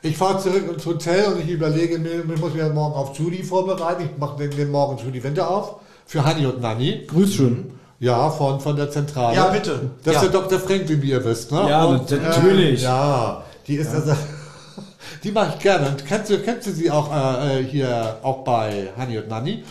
Ich 0.03 0.17
fahre 0.17 0.39
zurück 0.39 0.65
ins 0.73 0.85
Hotel 0.87 1.25
und 1.27 1.41
ich 1.45 1.51
überlege 1.51 1.99
mir, 1.99 2.25
ich 2.35 2.41
muss 2.41 2.55
mich 2.55 2.63
ja 2.63 2.71
morgen 2.71 2.95
auf 2.95 3.17
Judy 3.19 3.43
vorbereiten. 3.45 4.03
Ich 4.11 4.19
mache 4.19 4.39
den, 4.39 4.51
den 4.51 4.71
morgen 4.71 4.97
Judy 5.05 5.23
Winter 5.23 5.49
auf. 5.51 5.77
Für 6.07 6.25
Hanni 6.25 6.47
und 6.47 6.61
Nanni. 6.63 7.05
Grüß 7.07 7.35
schön. 7.35 7.73
Ja, 8.01 8.31
von, 8.31 8.59
von 8.61 8.77
der 8.77 8.91
Zentrale. 8.91 9.37
Ja, 9.37 9.49
bitte. 9.49 9.91
Das 10.03 10.15
Ja. 10.15 10.23
ist 10.23 10.33
der 10.33 10.41
Dr. 10.41 10.59
Franklin, 10.59 11.03
wie 11.03 11.11
ihr 11.11 11.23
wisst, 11.25 11.53
ne? 11.53 11.67
Ja, 11.69 11.85
Und, 11.85 12.11
natürlich. 12.11 12.81
Äh, 12.81 12.85
ja, 12.85 13.43
die 13.67 13.77
ist 13.77 13.95
also. 13.95 14.13
Die 15.23 15.33
mache 15.33 15.55
ich 15.57 15.63
gerne. 15.63 15.89
Und 15.89 16.07
kennst 16.07 16.31
du, 16.31 16.39
kennst 16.39 16.67
du 16.67 16.73
sie 16.73 16.91
auch 16.91 17.13
äh, 17.15 17.61
äh, 17.61 17.65
hier 17.65 18.17
auch 18.23 18.39
bei 18.39 18.89
Hanni 18.97 19.19
und 19.19 19.29
Nanni? 19.29 19.65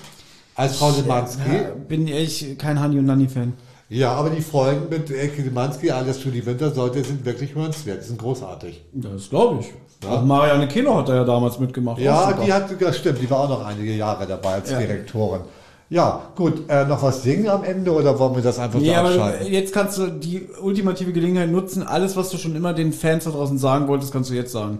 Als 0.53 0.77
Frau 0.77 0.91
Lemanski? 0.91 1.41
Ja, 1.51 1.71
bin 1.87 2.07
ich 2.07 2.55
kein 2.59 2.79
Hani 2.79 2.99
und 2.99 3.05
Nanni-Fan. 3.05 3.53
Ja, 3.87 4.11
aber 4.11 4.29
die 4.29 4.41
Folgen 4.41 4.89
mit 4.89 5.09
Elke 5.09 5.41
Demanski, 5.41 5.89
alles 5.89 6.19
für 6.19 6.29
die 6.29 6.45
Wintersorte, 6.45 7.03
sind 7.03 7.25
wirklich 7.25 7.55
hörenswert. 7.55 8.03
Die 8.03 8.07
sind 8.07 8.19
großartig. 8.19 8.83
Das 8.93 9.29
glaube 9.29 9.61
ich. 9.61 10.07
Auch 10.07 10.21
Marianne 10.23 10.67
Keno 10.67 10.97
hat 10.97 11.09
da 11.09 11.15
ja 11.15 11.23
damals 11.23 11.57
mitgemacht. 11.59 11.99
Ja, 11.99 12.31
die 12.33 12.53
hat, 12.53 12.69
das 12.79 12.97
stimmt, 12.97 13.19
die 13.21 13.29
war 13.29 13.39
auch 13.39 13.49
noch 13.49 13.65
einige 13.65 13.93
Jahre 13.93 14.27
dabei 14.27 14.55
als 14.55 14.69
Direktorin. 14.69 15.41
Ja, 15.91 16.21
gut, 16.35 16.69
äh, 16.69 16.85
noch 16.85 17.01
was 17.01 17.23
singen 17.23 17.49
am 17.49 17.63
Ende 17.63 17.91
oder 17.91 18.19
wollen 18.19 18.35
wir 18.35 18.43
das 18.43 18.59
einfach 18.59 18.79
Nee, 18.79 18.89
so 18.89 18.93
aber 18.95 19.09
abschalten? 19.09 19.47
jetzt 19.51 19.73
kannst 19.73 19.97
du 19.97 20.07
die 20.07 20.47
ultimative 20.61 21.11
Gelegenheit 21.13 21.49
nutzen, 21.49 21.81
alles, 21.81 22.15
was 22.15 22.29
du 22.29 22.37
schon 22.37 22.55
immer 22.55 22.73
den 22.73 22.93
Fans 22.93 23.23
da 23.23 23.31
draußen 23.31 23.57
sagen 23.57 23.87
wolltest, 23.87 24.11
kannst 24.11 24.29
du 24.29 24.35
jetzt 24.35 24.51
sagen. 24.51 24.79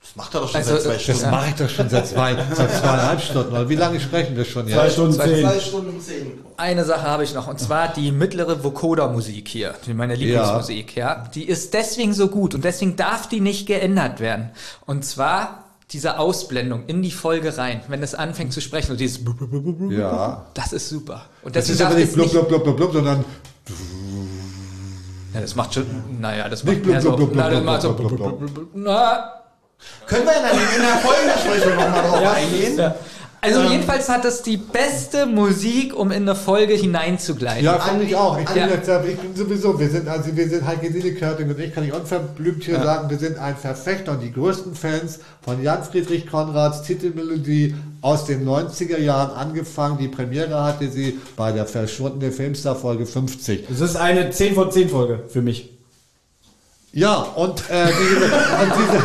Das 0.00 0.14
macht 0.14 0.34
er 0.36 0.42
doch 0.42 0.48
schon 0.48 0.58
Also, 0.60 0.76
seit 0.76 0.82
zwei 0.82 0.92
das 0.94 1.06
Das 1.06 1.16
Stunden. 1.16 1.30
mache 1.34 1.48
ich 1.48 1.54
doch 1.56 1.68
schon 1.68 1.88
seit, 1.88 2.06
zwei, 2.06 2.36
seit 2.54 2.70
zweieinhalb 2.76 3.20
Stunden. 3.20 3.50
Oder 3.50 3.68
wie 3.68 3.74
lange 3.74 3.98
sprechen 3.98 4.36
wir 4.36 4.44
schon 4.44 4.68
Zwei 4.68 4.84
jetzt? 4.84 4.92
Stunden 4.92 5.12
zehn. 5.14 5.40
Zwei 5.44 5.58
Stunden 5.60 6.00
zehn. 6.00 6.32
Eine 6.56 6.84
Sache 6.84 7.02
habe 7.02 7.24
ich 7.24 7.34
noch, 7.34 7.48
und 7.48 7.58
zwar 7.58 7.88
die 7.92 8.12
mittlere 8.12 8.62
Vocoder-Musik 8.62 9.48
hier, 9.48 9.74
meine 9.94 10.14
Lieblingsmusik, 10.14 10.94
ja. 10.94 11.24
Die 11.34 11.42
ist 11.48 11.74
deswegen 11.74 12.14
so 12.14 12.28
gut 12.28 12.54
und 12.54 12.62
deswegen 12.64 12.94
darf 12.94 13.28
die 13.28 13.40
nicht 13.40 13.66
geändert 13.66 14.20
werden. 14.20 14.50
Und 14.86 15.04
zwar 15.04 15.64
diese 15.92 16.18
Ausblendung 16.18 16.84
in 16.86 17.02
die 17.02 17.10
Folge 17.12 17.56
rein, 17.56 17.80
wenn 17.88 18.02
es 18.02 18.14
anfängt 18.14 18.52
zu 18.52 18.60
sprechen 18.60 18.92
und 18.92 19.00
dieses 19.00 19.20
Ja. 19.90 20.46
das 20.54 20.72
ist 20.72 20.88
super. 20.88 21.26
Und 21.42 21.54
Das 21.54 21.68
ist 21.68 21.80
aber 21.80 21.94
nicht 21.94 22.12
blub, 22.12 22.30
blub, 22.30 22.48
blub, 22.48 22.64
blub, 22.64 22.76
blub, 22.76 22.92
sondern 22.92 23.24
ja, 25.34 25.40
das 25.40 25.54
macht 25.54 25.74
schon, 25.74 25.86
naja, 26.20 26.48
das 26.48 26.64
macht 26.64 26.82
blub, 26.82 26.86
mehr 26.92 27.00
so, 27.00 27.12
blub, 27.14 27.32
blub, 27.32 27.36
na, 27.36 27.42
das 27.50 27.52
blub, 27.52 27.64
macht 27.64 27.82
so, 27.82 27.92
blub, 27.92 28.16
blub, 28.16 28.38
blub, 28.38 28.54
blub, 28.54 28.68
na, 28.74 29.32
Können 30.06 30.24
wir 30.24 30.36
in 30.36 30.42
der, 30.42 30.52
in 30.52 30.82
der 30.82 30.96
Folgenbesprechung 30.98 31.74
nochmal 31.76 32.02
drauf 32.02 32.34
eingehen? 32.34 32.78
ja. 32.78 32.94
Also 33.40 33.62
jedenfalls 33.62 34.08
hat 34.08 34.24
es 34.24 34.42
die 34.42 34.56
beste 34.56 35.26
Musik, 35.26 35.94
um 35.96 36.10
in 36.10 36.22
eine 36.22 36.34
Folge 36.34 36.74
hineinzugleiten. 36.74 37.64
Ja, 37.64 37.78
finde 37.78 38.04
ich 38.04 38.16
auch. 38.16 38.38
Ich 38.38 38.46
bin, 38.46 38.56
Ja. 38.56 38.66
jetzt, 38.68 38.88
ich 39.08 39.16
bin 39.18 39.36
sowieso, 39.36 39.78
wir 39.78 39.88
sind, 39.88 40.08
also 40.08 40.34
wir 40.36 40.48
sind 40.48 40.66
Heike 40.66 40.88
Liedekörting 40.88 41.48
und 41.48 41.58
ich 41.60 41.72
kann 41.74 41.84
ich 41.84 41.92
unverblümt 41.92 42.64
hier 42.64 42.82
sagen, 42.82 43.08
wir 43.08 43.18
sind 43.18 43.38
ein 43.38 43.56
Verfechter 43.56 44.12
und 44.12 44.20
die 44.22 44.32
größten 44.32 44.74
Fans 44.74 45.20
von 45.42 45.62
Jan 45.62 45.84
Friedrich 45.84 46.26
Konrads 46.26 46.82
Titelmelodie 46.82 47.74
aus 48.02 48.24
den 48.24 48.44
90er 48.46 48.98
Jahren 48.98 49.30
angefangen. 49.36 49.98
Die 49.98 50.08
Premiere 50.08 50.62
hatte 50.64 50.90
sie 50.90 51.18
bei 51.36 51.52
der 51.52 51.66
verschwundene 51.66 52.32
Filmstar 52.32 52.74
Folge 52.74 53.06
50. 53.06 53.66
Das 53.68 53.80
ist 53.80 53.96
eine 53.96 54.30
10 54.30 54.54
von 54.54 54.70
10 54.72 54.88
Folge 54.88 55.22
für 55.28 55.42
mich. 55.42 55.75
Ja, 56.96 57.16
und, 57.16 57.62
äh, 57.68 57.88
diese, 57.88 58.24
und 58.24 58.72
diese, 58.78 58.96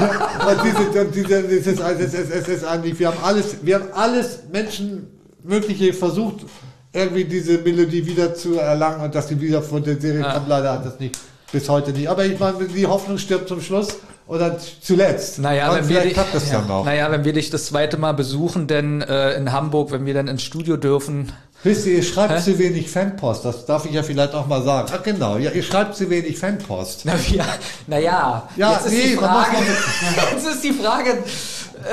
und 0.48 0.64
diese, 0.64 1.02
und 1.02 1.14
diese, 1.14 1.58
es 1.58 1.68
ist, 1.68 1.82
es 1.82 2.14
ist, 2.14 2.32
es 2.32 2.48
ist 2.48 2.64
eigentlich, 2.64 2.98
wir 2.98 3.10
haben 3.10 3.18
alles, 3.22 3.58
wir 3.64 3.76
haben 3.76 3.90
alles 3.94 4.44
Menschenmögliche 4.50 5.92
versucht, 5.92 6.46
irgendwie 6.94 7.26
diese 7.26 7.58
Melodie 7.58 8.06
wieder 8.06 8.34
zu 8.34 8.58
erlangen 8.58 9.02
und 9.02 9.14
dass 9.14 9.28
sie 9.28 9.42
wieder 9.42 9.62
von 9.62 9.84
der 9.84 10.00
Serie 10.00 10.24
kommt. 10.24 10.48
Leider 10.48 10.72
hat 10.72 10.86
das 10.86 11.02
nicht, 11.02 11.18
bis 11.52 11.68
heute 11.68 11.92
nicht. 11.92 12.08
Aber 12.08 12.24
ich 12.24 12.40
meine, 12.40 12.64
die 12.64 12.88
Hoffnung 12.88 13.18
stirbt 13.18 13.50
zum 13.50 13.60
Schluss 13.60 13.98
oder 14.26 14.58
zuletzt. 14.58 15.40
Naja, 15.40 15.72
und 15.72 15.80
wenn 15.80 15.90
wir, 15.90 16.00
dich, 16.00 16.18
das 16.32 16.50
ja, 16.50 16.64
naja, 16.86 17.12
wenn 17.12 17.26
wir 17.26 17.34
dich 17.34 17.50
das 17.50 17.66
zweite 17.66 17.98
Mal 17.98 18.14
besuchen, 18.14 18.68
denn 18.68 19.02
äh, 19.02 19.34
in 19.34 19.52
Hamburg, 19.52 19.92
wenn 19.92 20.06
wir 20.06 20.14
dann 20.14 20.30
ins 20.30 20.44
Studio 20.44 20.78
dürfen, 20.78 21.34
Wisst 21.64 21.86
ihr, 21.86 21.98
ihr 21.98 22.04
schreibt 22.04 22.34
Hä? 22.34 22.42
zu 22.42 22.58
wenig 22.58 22.90
Fanpost, 22.90 23.46
das 23.46 23.66
darf 23.68 23.86
ich 23.86 23.92
ja 23.92 24.02
vielleicht 24.02 24.34
auch 24.34 24.48
mal 24.48 24.64
sagen. 24.64 24.92
Ach 24.96 25.04
genau, 25.04 25.38
ja, 25.38 25.52
ihr 25.52 25.62
schreibt 25.62 25.96
zu 25.96 26.10
wenig 26.10 26.40
Fanpost. 26.40 27.02
Na, 27.04 27.14
wir, 27.28 27.46
naja, 27.86 28.48
Ja, 28.56 28.72
jetzt 28.74 28.88
ist 28.88 28.92
nee, 28.94 29.08
die 29.10 29.16
man 29.16 29.26
Frage, 29.30 29.56
jetzt 30.34 30.48
ist 30.48 30.64
die 30.64 30.72
Frage, 30.74 31.18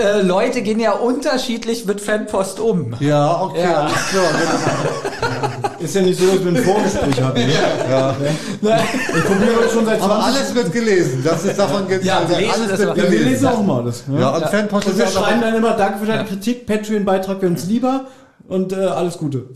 äh, 0.03 0.23
Leute 0.23 0.63
gehen 0.63 0.81
ja 0.81 0.93
unterschiedlich 0.93 1.85
mit 1.85 2.01
Fanpost 2.01 2.61
um. 2.61 2.95
Ja, 3.01 3.43
okay, 3.43 3.63
Ja. 3.63 3.75
alles 3.83 3.93
klar. 4.11 4.25
Ist 5.81 5.95
ja 5.95 6.01
nicht 6.03 6.19
so, 6.19 6.27
dass 6.27 6.41
wir 6.45 6.51
ein 6.51 6.57
Vorgespräch 6.57 7.23
hatten. 7.23 7.39
Ne? 7.39 7.53
Ja. 7.89 8.17
Ich 8.19 9.25
probiere 9.25 9.63
das 9.63 9.73
schon 9.73 9.85
seit 9.87 9.99
20 10.01 10.03
Aber 10.03 10.25
alles 10.25 10.53
wird 10.55 10.73
gelesen, 10.73 11.23
das 11.25 11.45
ist 11.45 11.57
davon 11.57 11.87
ge- 11.87 12.01
Ja, 12.03 12.19
also 12.19 12.35
lesen 12.37 12.51
alles 12.53 12.73
ist 12.73 12.79
wird 12.81 12.97
Ja, 12.97 13.03
wir 13.05 13.11
gelesen. 13.11 13.29
lesen 13.31 13.47
auch 13.47 13.63
mal 13.63 13.85
das. 13.85 14.07
Ne? 14.09 14.21
Ja, 14.21 14.31
und 14.31 14.45
Fanpost 14.49 14.87
Und 14.89 14.93
ist 14.95 14.99
wir 14.99 15.07
schreiben 15.07 15.41
dann 15.41 15.55
immer, 15.55 15.73
danke 15.75 16.01
für 16.01 16.07
deine 16.07 16.25
Kritik, 16.25 16.67
Patreon-Beitrag, 16.67 17.41
wir 17.41 17.49
uns 17.49 17.65
lieber 17.67 18.07
und 18.49 18.73
äh, 18.73 18.77
alles 18.77 19.19
Gute. 19.19 19.47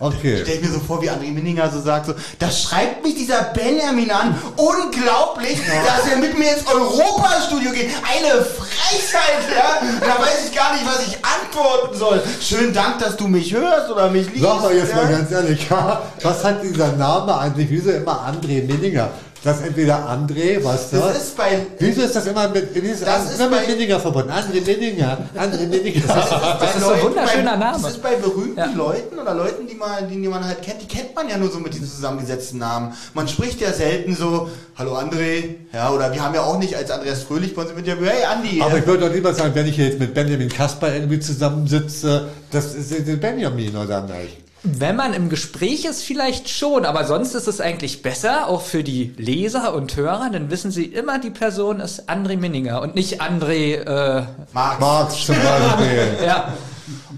Okay. 0.00 0.40
Stell 0.42 0.56
ich 0.56 0.60
mir 0.60 0.72
so 0.72 0.80
vor, 0.80 1.00
wie 1.02 1.08
André 1.08 1.30
Minninger 1.30 1.70
so 1.70 1.80
sagt, 1.80 2.06
so, 2.06 2.14
das 2.40 2.62
schreibt 2.62 3.04
mich 3.04 3.14
dieser 3.14 3.44
Benjamin 3.54 4.10
an. 4.10 4.34
Unglaublich, 4.56 5.60
dass 5.86 6.10
er 6.10 6.18
mit 6.18 6.36
mir 6.36 6.56
ins 6.56 6.66
Europastudio 6.66 7.70
geht. 7.70 7.90
Eine 8.02 8.42
Frechheit, 8.42 9.54
ja. 9.54 9.86
Da 10.00 10.20
weiß 10.20 10.48
ich 10.48 10.54
gar 10.54 10.72
nicht, 10.72 10.84
was 10.84 11.06
ich 11.06 11.16
antworten 11.24 11.96
soll. 11.96 12.20
Schönen 12.40 12.72
Dank, 12.72 12.98
dass 12.98 13.16
du 13.16 13.28
mich 13.28 13.54
hörst 13.54 13.88
oder 13.88 14.10
mich 14.10 14.28
liest. 14.32 14.42
Sag 14.42 14.62
mal 14.62 14.74
jetzt 14.74 14.90
ja. 14.90 14.96
mal 14.96 15.08
ganz 15.08 15.30
ehrlich, 15.30 15.70
was 16.22 16.44
hat 16.44 16.64
dieser 16.64 16.92
Name 16.92 17.38
eigentlich? 17.38 17.70
Wieso 17.70 17.90
immer 17.90 18.26
André 18.28 18.66
Minninger? 18.66 19.10
Das 19.44 19.58
ist 19.60 19.66
entweder 19.66 20.08
André, 20.08 20.58
was 20.64 20.88
das? 20.90 21.00
Das 21.00 21.16
ist 21.18 21.36
bei, 21.36 21.66
Wieso 21.78 22.00
ist 22.00 22.16
das 22.16 22.26
immer 22.26 22.48
mit, 22.48 22.74
ist 22.74 23.06
Das 23.06 23.30
ist 23.30 23.38
immer 23.38 23.50
mit 23.50 23.66
bei- 23.66 23.72
Minninger 23.72 24.00
verbunden? 24.00 24.30
André 24.30 24.64
Minninger, 24.66 25.18
André 25.36 25.66
Minninger. 25.66 26.00
das 26.06 26.74
ist 26.76 26.82
so 26.82 26.88
ein 26.92 27.02
wunderschöner 27.02 27.50
bei, 27.52 27.56
Name. 27.58 27.78
Das 27.82 27.90
ist 27.92 28.02
bei 28.02 28.16
berühmten 28.16 28.58
Ja. 28.58 28.70
Leuten 28.74 29.18
oder 29.18 29.34
Leuten, 29.34 29.66
die 29.66 29.74
man, 29.74 30.08
die 30.08 30.16
man 30.28 30.42
halt 30.46 30.62
kennt, 30.62 30.80
die 30.80 30.86
kennt 30.86 31.14
man 31.14 31.28
ja 31.28 31.36
nur 31.36 31.50
so 31.50 31.58
mit 31.58 31.74
diesen 31.74 31.86
zusammengesetzten 31.86 32.58
Namen. 32.58 32.94
Man 33.12 33.28
spricht 33.28 33.60
ja 33.60 33.70
selten 33.72 34.16
so, 34.16 34.48
hallo 34.76 34.96
André, 34.96 35.56
ja, 35.74 35.90
oder 35.90 36.10
wir 36.10 36.24
haben 36.24 36.34
ja 36.34 36.42
auch 36.42 36.58
nicht 36.58 36.74
als 36.74 36.90
Andreas 36.90 37.22
Fröhlich 37.24 37.54
bei 37.54 37.62
uns 37.62 37.74
mit 37.76 37.86
dir, 37.86 37.98
hey 38.00 38.24
Andi. 38.24 38.62
Aber 38.62 38.78
ich 38.78 38.86
würde 38.86 39.06
doch 39.08 39.14
lieber 39.14 39.34
sagen, 39.34 39.54
wenn 39.54 39.66
ich 39.66 39.76
jetzt 39.76 39.98
mit 39.98 40.14
Benjamin 40.14 40.48
Kasper 40.48 40.94
irgendwie 40.94 41.20
zusammensitze, 41.20 42.28
das 42.50 42.74
ist 42.74 43.20
Benjamin 43.20 43.76
oder 43.76 44.00
nicht? 44.02 44.43
Wenn 44.66 44.96
man 44.96 45.12
im 45.12 45.28
Gespräch 45.28 45.84
ist, 45.84 46.02
vielleicht 46.02 46.48
schon, 46.48 46.86
aber 46.86 47.04
sonst 47.04 47.34
ist 47.34 47.46
es 47.46 47.60
eigentlich 47.60 48.00
besser, 48.00 48.48
auch 48.48 48.62
für 48.62 48.82
die 48.82 49.12
Leser 49.18 49.74
und 49.74 49.94
Hörer, 49.94 50.30
dann 50.32 50.50
wissen 50.50 50.70
sie 50.70 50.86
immer, 50.86 51.18
die 51.18 51.28
Person 51.28 51.80
ist 51.80 52.08
André 52.08 52.38
Minninger 52.38 52.80
und 52.80 52.94
nicht 52.94 53.20
André, 53.20 53.74
äh, 53.74 54.24
Marx. 54.54 54.80
Marx 54.80 55.26
zum 55.26 55.36
Beispiel. 55.36 56.16
ja, 56.26 56.54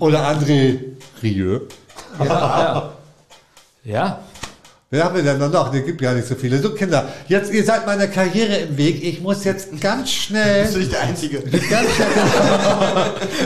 Oder 0.01 0.29
André 0.29 0.81
Rieu. 1.23 1.61
ja. 3.85 4.19
Wer 4.89 5.03
haben 5.03 5.17
wir 5.17 5.23
denn 5.25 5.39
noch? 5.39 5.51
noch? 5.51 5.75
Es 5.75 5.85
gibt 5.85 6.01
gar 6.01 6.15
nicht 6.15 6.29
so 6.29 6.37
viele. 6.37 6.63
So 6.63 6.71
Kinder, 6.73 7.09
jetzt 7.27 7.53
ihr 7.53 7.65
seid 7.65 7.85
meiner 7.87 8.07
Karriere 8.07 8.55
im 8.59 8.77
Weg. 8.77 9.03
Ich 9.03 9.21
muss 9.21 9.43
jetzt 9.43 9.81
ganz 9.81 10.09
schnell 10.13 10.63
Bist 10.63 10.77
du 10.77 10.79
nicht 10.79 10.93
der 10.93 11.01
Einzige? 11.01 11.41
ganz 11.41 11.91
schnell, 11.93 12.09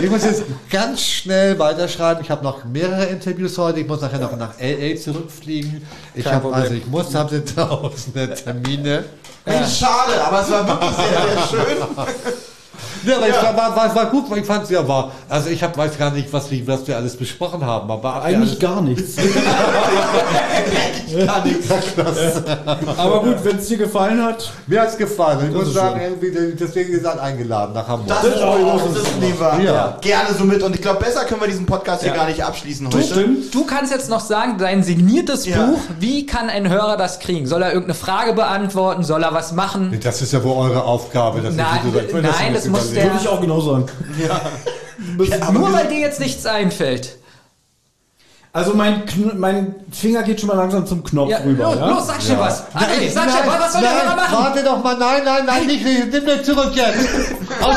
ich 0.02 0.10
muss 0.10 0.24
jetzt 0.24 0.42
ganz 0.70 1.00
schnell 1.02 1.58
weiterschreiben. 1.58 2.22
Ich 2.22 2.30
habe 2.30 2.44
noch 2.44 2.66
mehrere 2.66 3.06
Interviews 3.06 3.56
heute. 3.56 3.80
Ich 3.80 3.88
muss 3.88 4.02
nachher 4.02 4.18
noch 4.18 4.36
nach 4.36 4.52
LA 4.60 4.96
zurückfliegen. 4.96 5.80
Ich 6.14 6.26
habe 6.26 6.52
also 6.52 6.74
ich 6.74 6.86
muss 6.86 7.14
habe 7.14 7.42
tausende 7.56 8.34
Termine. 8.34 9.04
Hey, 9.46 9.64
schade, 9.66 10.22
aber 10.22 10.42
es 10.42 10.50
war 10.50 10.68
wirklich 10.68 10.90
sehr, 10.94 11.22
sehr 11.22 11.48
schön. 11.48 11.78
Ja, 13.04 13.16
aber 13.16 13.28
es 13.28 13.36
war, 13.42 13.56
war, 13.56 13.76
war, 13.76 13.94
war 13.94 14.06
gut, 14.06 14.30
weil 14.30 14.38
ich 14.38 14.46
fand 14.46 14.64
es 14.64 14.70
ja 14.70 14.86
war. 14.86 15.12
Also 15.28 15.48
ich 15.48 15.62
hab, 15.62 15.76
weiß 15.76 15.96
gar 15.98 16.10
nicht, 16.10 16.32
was 16.32 16.50
wir, 16.50 16.66
was 16.66 16.86
wir 16.86 16.96
alles 16.96 17.16
besprochen 17.16 17.64
haben. 17.64 17.90
Aber 17.90 18.22
Eigentlich 18.22 18.50
alles, 18.50 18.58
gar 18.58 18.82
nichts. 18.82 19.16
Gar 21.26 21.44
nichts. 21.44 21.68
Aber 22.96 23.20
gut, 23.20 23.44
wenn 23.44 23.56
es 23.58 23.66
dir 23.66 23.78
gefallen 23.78 24.22
hat, 24.22 24.52
mir 24.66 24.80
hat's 24.82 24.96
gefallen. 24.96 25.40
Und 25.40 25.46
ich 25.48 25.54
muss 25.54 25.74
sagen, 25.74 26.00
irgendwie, 26.00 26.54
deswegen 26.58 26.92
ihr 26.92 27.00
seid 27.00 27.18
eingeladen 27.18 27.74
nach 27.74 27.88
Hamburg. 27.88 28.08
Das 28.08 28.24
ist, 28.24 28.42
oh, 28.42 28.80
das 28.94 29.02
ist 29.02 29.20
lieber. 29.20 29.58
Ja. 29.60 29.98
Gerne 30.00 30.34
so 30.38 30.44
mit. 30.44 30.62
Und 30.62 30.74
ich 30.74 30.82
glaube, 30.82 31.00
besser 31.00 31.24
können 31.24 31.40
wir 31.40 31.48
diesen 31.48 31.66
Podcast 31.66 32.02
hier 32.02 32.12
gar 32.12 32.26
nicht 32.26 32.44
abschließen 32.44 32.86
heute. 32.86 33.02
stimmt. 33.02 33.54
Du 33.54 33.64
kannst 33.64 33.92
jetzt 33.92 34.08
noch 34.08 34.20
sagen, 34.20 34.56
dein 34.58 34.82
signiertes 34.82 35.46
Ja. 35.46 35.66
Buch, 35.66 35.80
wie 35.98 36.26
kann 36.26 36.48
ein 36.48 36.68
Hörer 36.68 36.96
das 36.96 37.18
kriegen? 37.18 37.46
Soll 37.46 37.62
er 37.62 37.68
irgendeine 37.72 37.94
Frage 37.94 38.32
beantworten? 38.32 39.02
Soll 39.02 39.22
er 39.22 39.34
was 39.34 39.52
machen? 39.52 39.98
Das 40.02 40.22
ist 40.22 40.32
ja 40.32 40.42
wohl 40.44 40.56
eure 40.56 40.84
Aufgabe. 40.84 41.40
Dass 41.40 41.54
Nein, 41.54 41.80
ich, 41.92 42.08
ich 42.08 42.14
nicht 42.14 42.56
das 42.56 42.66
muss 42.70 42.86
überlegen. 42.90 43.10
würde 43.10 43.20
ich 43.22 43.28
auch 43.28 43.40
genau 43.40 43.60
sagen. 43.60 43.86
Nur 45.52 45.72
weil 45.72 45.88
dir 45.88 45.98
jetzt 45.98 46.20
nichts 46.20 46.44
einfällt. 46.46 47.16
Also 48.52 48.74
mein, 48.74 49.06
Kn 49.06 49.38
mein 49.38 49.76
Finger 49.92 50.24
geht 50.24 50.40
schon 50.40 50.48
mal 50.48 50.56
langsam 50.56 50.84
zum 50.84 51.04
Knopf 51.04 51.30
Ja, 51.30 51.38
rüber. 51.38 51.64
los, 51.66 51.76
ja? 51.76 51.88
los, 51.88 52.06
sag 52.08 52.20
schon 52.20 52.38
was. 52.38 52.64
André, 52.74 53.08
sag 53.08 53.26
nein, 53.26 53.36
schon, 53.44 53.60
was 53.60 53.72
soll 53.72 53.80
der 53.82 53.90
nein, 53.92 54.02
Hörer 54.02 54.16
machen? 54.16 54.36
Warte 54.38 54.64
doch 54.64 54.82
mal, 54.82 54.96
nein, 54.98 55.22
nein, 55.24 55.46
nein, 55.46 55.66
nicht, 55.66 55.84
nimm 55.84 56.24
mir 56.24 56.42
zurück 56.42 56.72
jetzt. 56.74 57.08
Aus, 57.62 57.76